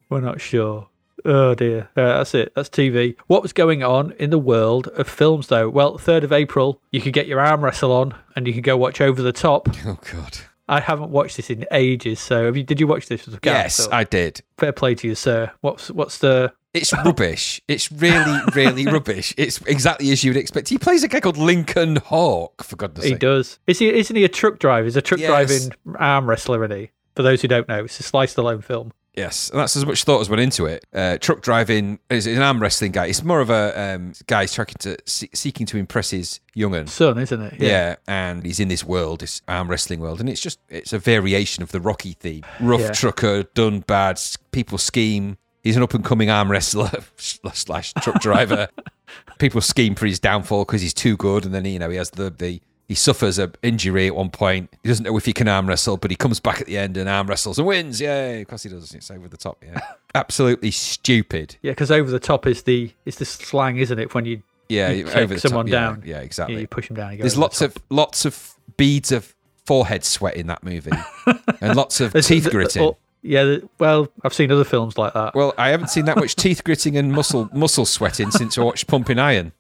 We're 0.10 0.22
not 0.22 0.42
sure. 0.42 0.88
Oh 1.26 1.54
dear. 1.56 1.90
Uh, 1.96 2.18
that's 2.18 2.34
it. 2.36 2.52
That's 2.56 2.70
TV. 2.70 3.16
What 3.28 3.42
was 3.44 3.54
going 3.54 3.84
on 3.84 4.12
in 4.14 4.30
the 4.30 4.38
world 4.40 4.88
of 4.90 5.08
films, 5.08 5.48
though? 5.48 5.70
Well, 5.70 5.98
3rd 5.98 6.24
of 6.24 6.32
April, 6.34 6.82
you 6.92 7.02
could 7.02 7.14
get 7.14 7.28
your 7.28 7.40
arm 7.40 7.64
wrestle 7.64 7.92
on 7.92 8.14
and 8.36 8.48
you 8.48 8.54
could 8.54 8.64
go 8.64 8.78
watch 8.78 9.02
Over 9.02 9.22
the 9.22 9.32
Top. 9.34 9.68
Oh 9.86 9.98
God. 10.12 10.38
I 10.70 10.80
haven't 10.80 11.10
watched 11.12 11.36
this 11.36 11.50
in 11.50 11.66
ages, 11.74 12.20
so 12.22 12.46
have 12.46 12.56
you, 12.56 12.64
did 12.64 12.80
you 12.80 12.88
watch 12.88 13.08
this? 13.08 13.28
Yes, 13.44 13.90
I 13.92 14.06
did. 14.06 14.42
Fair 14.58 14.72
play 14.72 14.96
to 14.96 15.08
you, 15.08 15.16
sir. 15.16 15.52
What's 15.60 15.92
what's 15.92 16.20
the. 16.20 16.54
It's 16.74 16.94
rubbish. 16.94 17.60
It's 17.68 17.92
really, 17.92 18.40
really 18.56 18.86
rubbish. 18.92 19.34
It's 19.38 19.60
exactly 19.64 20.10
as 20.12 20.24
you 20.24 20.32
would 20.32 20.38
expect. 20.38 20.70
He 20.70 20.78
plays 20.78 21.04
a 21.04 21.10
guy 21.10 21.20
called 21.20 21.36
Lincoln 21.36 21.98
Hawk, 21.98 22.64
for 22.64 22.78
goodness 22.78 23.04
sake. 23.04 23.14
He 23.16 23.20
does. 23.20 23.60
Is 23.68 23.80
he, 23.80 23.90
isn't 23.90 24.16
he 24.16 24.24
a 24.24 24.30
truck 24.30 24.60
driver? 24.60 24.86
He's 24.86 24.96
a 24.96 25.02
truck 25.02 25.20
Yes. 25.20 25.28
driving 25.30 25.74
arm 26.00 26.30
wrestler, 26.30 26.64
isn't 26.64 26.78
he? 26.78 26.92
For 27.18 27.24
those 27.24 27.42
who 27.42 27.50
don't 27.50 27.68
know, 27.68 27.84
it's 27.84 28.00
a 28.00 28.04
Sly 28.04 28.26
Stallone 28.28 28.64
film. 28.64 28.94
Yes, 29.16 29.50
and 29.50 29.60
that's 29.60 29.76
as 29.76 29.86
much 29.86 30.06
thought 30.06 30.22
as 30.22 30.30
went 30.30 30.42
into 30.42 30.66
it. 30.68 30.86
Uh, 30.94 31.18
truck 31.18 31.42
driving 31.42 32.00
is 32.10 32.28
an 32.28 32.42
arm 32.42 32.62
wrestling 32.62 32.94
guy. 32.94 33.08
It's 33.08 33.24
more 33.24 33.42
of 33.42 33.50
a 33.50 33.96
um, 33.96 34.14
guy 34.28 34.44
who's 34.44 34.54
to 34.80 34.98
se- 35.06 35.30
seeking 35.34 35.66
to 35.68 35.78
impress 35.78 36.12
his 36.12 36.40
young'un. 36.54 36.88
Son, 36.88 37.18
isn't 37.18 37.42
it? 37.42 37.54
Yeah. 37.60 37.96
and 38.08 38.46
he's 38.46 38.60
in 38.62 38.70
this 38.70 38.86
world, 38.86 39.20
this 39.20 39.42
arm 39.50 39.68
wrestling 39.70 40.00
world, 40.00 40.22
and 40.22 40.30
it's 40.30 40.40
just 40.42 40.60
it's 40.70 40.94
a 40.94 41.00
variation 41.00 41.62
of 41.62 41.72
the 41.74 41.82
Rocky 41.82 42.14
theme. 42.14 42.44
Rough 42.62 42.80
Yeah. 42.82 42.92
trucker, 42.92 43.44
done 43.44 43.82
bad, 43.82 44.20
people 44.52 44.78
scheme. 44.78 45.38
He's 45.62 45.76
an 45.76 45.84
up 45.84 45.94
and 45.94 46.06
coming 46.06 46.30
arm 46.30 46.50
wrestler 46.50 46.90
slash 47.18 47.94
truck 47.96 48.22
driver. 48.22 48.70
people 49.40 49.60
scheme 49.60 49.94
for 49.96 50.06
his 50.06 50.20
downfall 50.20 50.64
because 50.64 50.82
he's 50.82 50.94
too 50.94 51.18
good, 51.18 51.44
and 51.46 51.54
then 51.54 51.66
you 51.66 51.80
know 51.80 51.90
he 51.90 51.98
has 51.98 52.12
the 52.12 52.30
the 52.30 52.62
he 52.92 52.96
suffers 52.96 53.40
an 53.40 53.54
injury 53.64 54.08
at 54.08 54.16
one 54.16 54.30
point. 54.30 54.70
He 54.84 54.90
doesn't 54.90 55.06
know 55.06 55.16
if 55.16 55.26
he 55.26 55.32
can 55.32 55.48
arm 55.48 55.66
wrestle, 55.66 55.96
but 55.96 56.12
he 56.12 56.18
comes 56.18 56.42
back 56.42 56.60
at 56.60 56.68
the 56.68 56.78
end 56.78 56.98
and 56.98 57.08
arm 57.08 57.26
wrestles 57.28 57.58
and 57.58 57.66
wins. 57.66 58.02
Yay! 58.02 58.42
Of 58.42 58.50
course 58.50 58.64
he 58.64 58.70
does. 58.70 58.94
It's 58.94 59.10
over 59.10 59.30
the 59.30 59.38
top. 59.38 59.64
Yeah, 59.66 59.80
absolutely 60.16 60.72
stupid. 60.72 61.56
Yeah, 61.62 61.72
because 61.72 61.90
over 61.90 62.12
the 62.12 62.20
top 62.20 62.46
is 62.46 62.64
the 62.64 62.92
is 63.06 63.16
the 63.16 63.24
slang, 63.24 63.78
isn't 63.78 63.98
it? 63.98 64.14
When 64.14 64.26
you 64.26 64.44
Yeah, 64.68 64.90
You 64.90 65.10
over 65.10 65.36
the 65.36 65.40
someone 65.40 65.68
top. 65.68 65.72
Yeah, 65.72 65.80
down. 65.80 66.04
Yeah, 66.06 66.18
you, 66.18 66.24
exactly. 66.26 66.60
you 66.60 66.68
push 66.68 66.90
them 66.90 66.98
down. 66.98 67.18
There's 67.18 67.34
over 67.34 67.36
the 67.36 67.40
lots 67.40 67.62
of 67.62 67.78
lots 67.90 68.26
of 68.26 68.56
beads 68.76 69.14
of 69.14 69.34
forehead 69.66 70.04
sweat 70.04 70.36
in 70.36 70.48
that 70.48 70.62
movie, 70.62 70.92
and 71.62 71.78
lots 71.78 72.02
of 72.02 72.12
teeth 72.12 72.50
gritting. 72.52 72.84
oh, 72.84 72.98
yeah, 73.22 73.60
well, 73.80 74.10
I've 74.26 74.34
seen 74.34 74.52
other 74.52 74.66
films 74.66 74.98
like 74.98 75.14
that. 75.14 75.34
Well, 75.34 75.54
I 75.58 75.70
haven't 75.70 75.90
seen 75.90 76.04
that 76.06 76.18
much 76.18 76.36
teeth 76.36 76.64
gritting 76.66 76.98
and 76.98 77.14
muscle 77.14 77.50
muscle 77.54 77.86
sweating 77.86 78.32
since 78.32 78.58
I 78.58 78.64
watched 78.64 78.88
Pumping 78.88 79.18
Iron. 79.18 79.54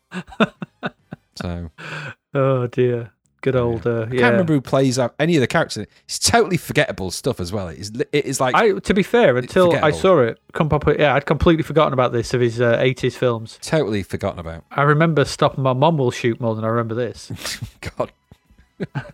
So 1.36 1.72
oh 2.34 2.68
dear, 2.68 3.14
good 3.42 3.56
old 3.56 3.86
uh, 3.86 4.04
I 4.04 4.06
can't 4.10 4.32
remember 4.34 4.54
who 4.54 4.62
plays 4.62 4.98
out 5.00 5.14
any 5.20 5.36
of 5.36 5.42
the 5.42 5.48
characters. 5.48 5.86
It's 6.06 6.20
totally 6.20 6.58
forgettable 6.58 7.12
stuff 7.12 7.40
as 7.40 7.52
well. 7.52 7.68
It 7.68 7.80
is, 7.80 7.92
it 8.12 8.26
is 8.26 8.40
like 8.40 8.56
I, 8.56 8.74
to 8.80 8.94
be 8.94 9.04
fair, 9.04 9.38
until 9.38 9.74
I 9.84 9.92
saw 9.92 10.20
it 10.20 10.40
come 10.54 10.70
up, 10.72 10.86
yeah, 11.00 11.16
I'd 11.16 11.26
completely 11.26 11.64
forgotten 11.64 11.94
about 11.94 12.12
this 12.12 12.34
of 12.34 12.42
his 12.42 12.62
uh, 12.62 12.78
80s 12.78 13.14
films. 13.14 13.60
totally 13.62 14.04
forgotten 14.04 14.40
about. 14.40 14.64
I 14.72 14.84
remember 14.84 15.26
stopping 15.26 15.64
my 15.64 15.74
mom 15.74 15.98
will 15.98 16.12
shoot 16.12 16.40
more 16.40 16.56
than 16.56 16.64
I 16.64 16.68
remember 16.70 16.96
this. 16.96 17.32
God. 17.98 18.12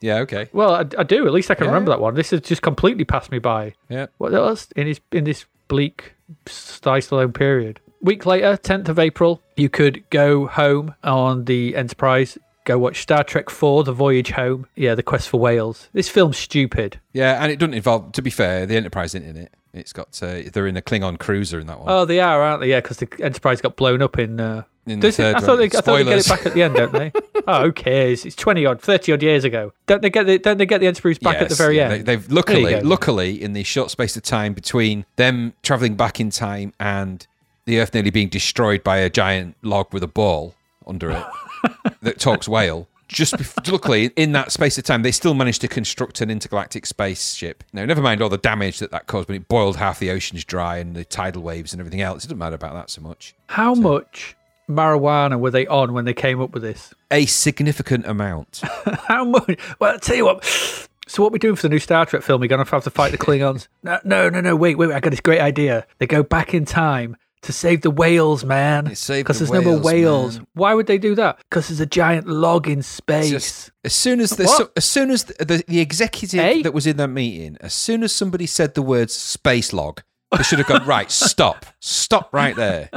yeah. 0.00 0.16
Okay. 0.18 0.48
well, 0.52 0.74
I, 0.74 0.84
I 0.98 1.02
do. 1.02 1.26
At 1.26 1.32
least 1.32 1.50
I 1.50 1.54
can 1.54 1.64
Yeah. 1.64 1.70
remember 1.70 1.90
that 1.90 2.00
one. 2.00 2.14
This 2.14 2.30
has 2.30 2.40
just 2.40 2.62
completely 2.62 3.04
passed 3.04 3.30
me 3.30 3.38
by. 3.38 3.74
Yeah. 3.88 4.06
What 4.18 4.34
else 4.34 4.68
in 4.76 4.86
his 4.86 5.00
in 5.12 5.24
this 5.24 5.44
bleak 5.68 6.14
Stallone 6.46 7.34
period? 7.34 7.80
Week 8.00 8.24
later, 8.26 8.56
10th 8.56 8.88
of 8.88 8.98
April, 9.00 9.42
you 9.56 9.68
could 9.68 10.08
go 10.10 10.46
home 10.46 10.94
on 11.02 11.46
the 11.46 11.74
Enterprise. 11.74 12.38
Go 12.68 12.78
watch 12.78 13.00
Star 13.00 13.24
Trek 13.24 13.48
4, 13.48 13.84
The 13.84 13.94
Voyage 13.94 14.32
Home. 14.32 14.66
Yeah, 14.76 14.94
The 14.94 15.02
Quest 15.02 15.30
for 15.30 15.40
Whales. 15.40 15.88
This 15.94 16.10
film's 16.10 16.36
stupid. 16.36 17.00
Yeah, 17.14 17.42
and 17.42 17.50
it 17.50 17.58
doesn't 17.58 17.72
involve. 17.72 18.12
To 18.12 18.20
be 18.20 18.28
fair, 18.28 18.66
the 18.66 18.76
Enterprise 18.76 19.14
isn't 19.14 19.26
in 19.26 19.38
it. 19.38 19.54
It's 19.72 19.94
got. 19.94 20.22
Uh, 20.22 20.42
they're 20.52 20.66
in 20.66 20.76
a 20.76 20.82
Klingon 20.82 21.18
cruiser 21.18 21.58
in 21.60 21.66
that 21.68 21.78
one. 21.80 21.88
Oh, 21.88 22.04
they 22.04 22.20
are, 22.20 22.42
aren't 22.42 22.60
they? 22.60 22.68
Yeah, 22.68 22.80
because 22.80 22.98
the 22.98 23.08
Enterprise 23.22 23.62
got 23.62 23.76
blown 23.76 24.02
up 24.02 24.18
in. 24.18 24.38
Uh, 24.38 24.64
In 24.84 25.00
the 25.00 25.06
does 25.06 25.18
it- 25.18 25.34
I 25.34 25.40
thought, 25.40 25.56
they, 25.56 25.64
I 25.64 25.68
thought 25.80 25.96
they 25.96 26.04
get 26.04 26.18
it 26.18 26.28
back 26.28 26.44
at 26.44 26.52
the 26.52 26.62
end, 26.62 26.74
don't 26.74 26.92
they? 26.92 27.10
oh, 27.46 27.62
who 27.62 27.72
cares? 27.72 28.26
It's 28.26 28.36
twenty 28.36 28.66
odd, 28.66 28.82
thirty 28.82 29.14
odd 29.14 29.22
years 29.22 29.44
ago. 29.44 29.72
Don't 29.86 30.02
they 30.02 30.10
get 30.10 30.26
the, 30.26 30.38
Don't 30.38 30.58
they 30.58 30.66
get 30.66 30.82
the 30.82 30.88
Enterprise 30.88 31.18
back 31.18 31.40
at 31.40 31.48
the 31.48 31.54
very 31.54 31.78
yeah, 31.78 31.84
end? 31.84 31.92
They, 31.92 32.16
they've 32.16 32.30
luckily, 32.30 32.78
luckily, 32.82 33.42
in 33.42 33.54
the 33.54 33.62
short 33.62 33.90
space 33.90 34.14
of 34.14 34.24
time 34.24 34.52
between 34.52 35.06
them 35.16 35.54
traveling 35.62 35.94
back 35.94 36.20
in 36.20 36.28
time 36.28 36.74
and 36.78 37.26
the 37.64 37.80
Earth 37.80 37.94
nearly 37.94 38.10
being 38.10 38.28
destroyed 38.28 38.84
by 38.84 38.98
a 38.98 39.08
giant 39.08 39.56
log 39.62 39.94
with 39.94 40.02
a 40.02 40.06
ball 40.06 40.54
under 40.86 41.10
it 41.10 41.24
that 42.02 42.18
talks 42.18 42.48
whale. 42.48 42.88
Just 43.08 43.34
bef- 43.34 43.72
luckily, 43.72 44.10
in 44.16 44.32
that 44.32 44.52
space 44.52 44.76
of 44.76 44.84
time, 44.84 45.02
they 45.02 45.12
still 45.12 45.32
managed 45.32 45.62
to 45.62 45.68
construct 45.68 46.20
an 46.20 46.30
intergalactic 46.30 46.84
spaceship. 46.84 47.64
Now, 47.72 47.86
never 47.86 48.02
mind 48.02 48.20
all 48.20 48.28
the 48.28 48.36
damage 48.36 48.80
that 48.80 48.90
that 48.90 49.06
caused, 49.06 49.28
when 49.28 49.36
it 49.36 49.48
boiled 49.48 49.76
half 49.76 49.98
the 49.98 50.10
oceans 50.10 50.44
dry 50.44 50.76
and 50.76 50.94
the 50.94 51.06
tidal 51.06 51.42
waves 51.42 51.72
and 51.72 51.80
everything 51.80 52.02
else. 52.02 52.24
It 52.24 52.28
doesn't 52.28 52.38
matter 52.38 52.56
about 52.56 52.74
that 52.74 52.90
so 52.90 53.00
much. 53.00 53.34
How 53.46 53.74
much 53.74 54.36
marijuana 54.68 55.40
were 55.40 55.50
they 55.50 55.66
on 55.66 55.94
when 55.94 56.04
they 56.04 56.12
came 56.12 56.40
up 56.42 56.50
with 56.50 56.62
this? 56.62 56.92
A 57.10 57.24
significant 57.24 58.04
amount. 58.06 58.60
How 59.06 59.24
much? 59.24 59.58
Well, 59.78 59.92
I'll 59.92 59.98
tell 59.98 60.16
you 60.16 60.26
what. 60.26 60.44
So 61.08 61.22
what 61.22 61.32
we're 61.32 61.38
doing 61.38 61.56
for 61.56 61.62
the 61.62 61.70
new 61.70 61.78
Star 61.78 62.04
Trek 62.04 62.22
film? 62.22 62.42
We're 62.42 62.48
going 62.48 62.62
to 62.62 62.70
have 62.70 62.84
to 62.84 62.90
fight 62.90 63.12
the 63.12 63.18
Klingons. 63.18 63.68
No, 63.82 63.98
no, 64.04 64.28
no, 64.28 64.42
no. 64.42 64.54
Wait, 64.54 64.76
wait. 64.76 64.88
wait, 64.88 64.94
I 64.94 65.00
got 65.00 65.10
this 65.10 65.20
great 65.20 65.40
idea. 65.40 65.86
They 65.96 66.06
go 66.06 66.22
back 66.22 66.52
in 66.52 66.66
time 66.66 67.16
to 67.42 67.52
save 67.52 67.82
the 67.82 67.90
whales, 67.90 68.44
man. 68.44 68.84
Because 68.84 69.06
the 69.06 69.22
there's 69.22 69.50
no 69.50 69.60
more 69.62 69.74
whales, 69.78 69.84
whales. 69.84 70.36
man. 70.38 70.46
Why 70.54 70.74
would 70.74 70.86
they 70.86 70.98
do 70.98 71.14
that? 71.14 71.38
Because 71.50 71.68
there's 71.68 71.80
a 71.80 71.86
giant 71.86 72.26
log 72.26 72.68
in 72.68 72.82
space. 72.82 73.30
just- 73.30 73.70
as 73.84 73.94
soon 73.94 74.20
as 74.20 74.30
the 74.30 74.46
so, 74.46 74.70
as 74.76 74.84
soon 74.84 75.10
as 75.10 75.24
the, 75.24 75.44
the, 75.44 75.64
the 75.66 75.80
executive 75.80 76.40
Eh? 76.40 76.62
that 76.62 76.74
was 76.74 76.86
in 76.86 76.96
that 76.98 77.08
meeting, 77.08 77.56
as 77.60 77.72
soon 77.74 78.02
as 78.02 78.12
somebody 78.14 78.46
said 78.46 78.74
the 78.74 78.82
words 78.82 79.14
space 79.14 79.72
log, 79.72 80.02
they 80.36 80.42
should 80.42 80.58
have 80.58 80.68
gone 80.68 80.86
right. 80.86 81.10
Stop, 81.10 81.64
stop 81.80 82.32
right 82.34 82.54
there. 82.56 82.90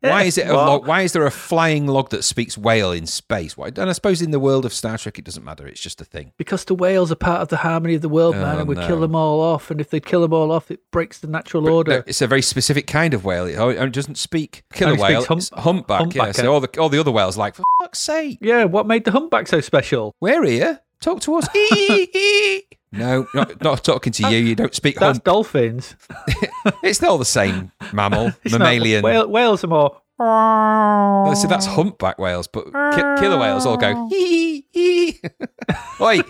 Why 0.00 0.24
is 0.24 0.38
it 0.38 0.48
a 0.48 0.52
log? 0.54 0.86
Why 0.86 1.02
is 1.02 1.12
there 1.12 1.24
a 1.26 1.30
flying 1.30 1.86
log 1.86 2.10
that 2.10 2.24
speaks 2.24 2.58
whale 2.58 2.90
in 2.92 3.06
space? 3.06 3.56
Why? 3.56 3.68
And 3.68 3.88
I 3.88 3.92
suppose 3.92 4.20
in 4.22 4.30
the 4.32 4.40
world 4.40 4.64
of 4.64 4.72
Star 4.72 4.98
Trek, 4.98 5.18
it 5.18 5.24
doesn't 5.24 5.44
matter. 5.44 5.66
It's 5.66 5.80
just 5.80 6.00
a 6.00 6.04
thing. 6.04 6.32
Because 6.36 6.64
the 6.64 6.74
whales 6.74 7.12
are 7.12 7.16
part 7.16 7.42
of 7.42 7.48
the 7.48 7.58
harmony 7.58 7.94
of 7.94 8.02
the 8.02 8.08
world, 8.08 8.34
man, 8.36 8.56
Oh, 8.56 8.58
and 8.60 8.68
we 8.68 8.74
no. 8.74 8.86
kill 8.86 9.00
them 9.00 9.14
all 9.14 9.40
off. 9.40 9.70
And 9.70 9.80
if 9.80 9.90
they 9.90 10.00
kill 10.00 10.20
them 10.22 10.32
all 10.32 10.50
off, 10.50 10.70
it 10.70 10.80
breaks 10.90 11.18
the 11.18 11.28
natural 11.28 11.68
order. 11.68 11.92
No, 11.98 12.02
it's 12.06 12.20
a 12.22 12.26
very 12.26 12.42
specific 12.42 12.86
kind 12.86 13.14
of 13.14 13.24
whale. 13.24 13.46
It, 13.46 13.56
oh, 13.56 13.88
doesn't 13.88 14.18
speak 14.18 14.64
killer 14.72 14.92
Only 14.92 15.02
whale. 15.02 15.20
speaks 15.22 15.28
hump- 15.28 15.38
it's 15.40 15.50
humpback. 15.64 16.14
yeah. 16.14 16.32
So 16.32 16.52
all 16.52 16.60
the 16.60 16.80
all 16.80 16.88
the 16.88 16.98
other 16.98 17.12
whales 17.12 17.36
like 17.36 17.54
for 17.54 17.62
fuck's 17.80 17.98
sake, 18.00 18.38
yeah, 18.40 18.64
what 18.64 18.86
made 18.86 19.04
the 19.04 19.12
humpback 19.12 19.46
so 19.46 19.60
special? 19.60 20.14
we're 20.20 20.42
here. 20.44 20.80
Talk 21.00 21.20
to 21.20 21.36
us. 21.36 21.46
no, 22.92 23.26
not, 23.34 23.62
not 23.62 23.84
talking 23.84 24.12
to 24.14 24.30
you. 24.30 24.38
You 24.38 24.54
don't 24.54 24.74
speak 24.74 24.96
That's 24.98 25.16
hump. 25.18 25.24
dolphins. 25.24 25.96
It's 26.82 27.02
all 27.02 27.18
the 27.18 27.24
same 27.24 27.72
mammal, 27.92 28.32
It's 28.44 28.52
not- 28.52 28.58
mammalian. 28.60 29.02
whale- 29.02 29.28
whales 29.28 29.64
are 29.64 29.68
more. 29.68 30.00
Oh, 30.20 31.32
so 31.34 31.46
that's 31.46 31.66
humpback 31.66 32.18
whales, 32.18 32.46
but 32.48 32.64
ki- 32.64 33.20
killer 33.20 33.38
whales 33.38 33.64
all 33.66 33.76
go 33.76 34.08
hee 34.08 34.64
hee 34.72 35.12
hee. 35.12 35.20
Oi! 36.00 36.20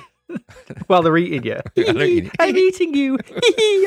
Well, 0.89 1.03
they're 1.03 1.17
eating 1.17 1.45
you. 1.45 1.59
They're 1.75 2.03
eating 2.05 2.25
you. 2.27 2.31
I'm 2.39 2.57
eating 2.57 2.95
you. 2.95 3.19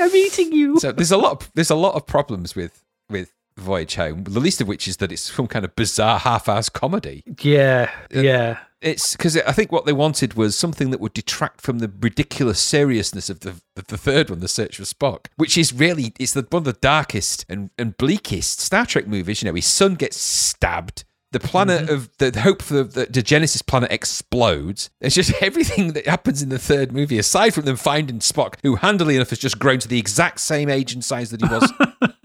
I'm 0.01 0.15
eating 0.15 0.51
you. 0.53 0.79
So 0.79 0.91
there's 0.91 1.11
a 1.11 1.17
lot. 1.17 1.41
Of, 1.43 1.51
there's 1.53 1.69
a 1.69 1.75
lot 1.75 1.93
of 1.95 2.07
problems 2.07 2.55
with 2.55 2.83
with 3.11 3.31
Voyage 3.57 3.93
Home. 3.95 4.23
The 4.23 4.39
least 4.39 4.59
of 4.59 4.67
which 4.67 4.87
is 4.87 4.97
that 4.97 5.11
it's 5.11 5.21
some 5.21 5.45
kind 5.45 5.63
of 5.65 5.75
bizarre 5.75 6.17
half-ass 6.17 6.69
comedy. 6.69 7.23
Yeah, 7.41 7.91
uh, 8.15 8.19
yeah. 8.21 8.57
It's 8.81 9.15
because 9.15 9.37
I 9.37 9.51
think 9.51 9.71
what 9.71 9.85
they 9.85 9.93
wanted 9.93 10.33
was 10.33 10.57
something 10.57 10.89
that 10.89 10.99
would 10.99 11.13
detract 11.13 11.61
from 11.61 11.79
the 11.79 11.91
ridiculous 11.99 12.59
seriousness 12.59 13.29
of 13.29 13.41
the 13.41 13.61
of 13.77 13.87
the 13.87 13.97
third 13.97 14.29
one, 14.29 14.39
The 14.39 14.47
Search 14.47 14.77
for 14.77 14.83
Spock, 14.83 15.27
which 15.35 15.57
is 15.57 15.71
really 15.71 16.13
it's 16.19 16.33
the, 16.33 16.45
one 16.49 16.61
of 16.61 16.65
the 16.65 16.73
darkest 16.73 17.45
and, 17.47 17.69
and 17.77 17.95
bleakest 17.95 18.59
Star 18.59 18.85
Trek 18.85 19.07
movies. 19.07 19.41
You 19.41 19.49
know, 19.49 19.55
his 19.55 19.67
son 19.67 19.95
gets 19.95 20.17
stabbed. 20.17 21.03
The 21.31 21.39
planet 21.39 21.83
mm-hmm. 21.83 21.93
of 21.93 22.09
the, 22.17 22.31
the 22.31 22.41
hope 22.41 22.61
for 22.61 22.83
the, 22.83 23.05
the 23.05 23.21
Genesis 23.21 23.61
planet 23.61 23.89
explodes. 23.89 24.89
It's 24.99 25.15
just 25.15 25.31
everything 25.41 25.93
that 25.93 26.05
happens 26.05 26.41
in 26.41 26.49
the 26.49 26.59
third 26.59 26.91
movie, 26.91 27.17
aside 27.17 27.53
from 27.53 27.63
them 27.63 27.77
finding 27.77 28.19
Spock, 28.19 28.55
who 28.63 28.75
handily 28.75 29.15
enough 29.15 29.29
has 29.29 29.39
just 29.39 29.57
grown 29.57 29.79
to 29.79 29.87
the 29.87 29.99
exact 29.99 30.41
same 30.41 30.69
age 30.69 30.91
and 30.91 31.05
size 31.05 31.29
that 31.29 31.41
he 31.41 31.47
was 31.47 31.71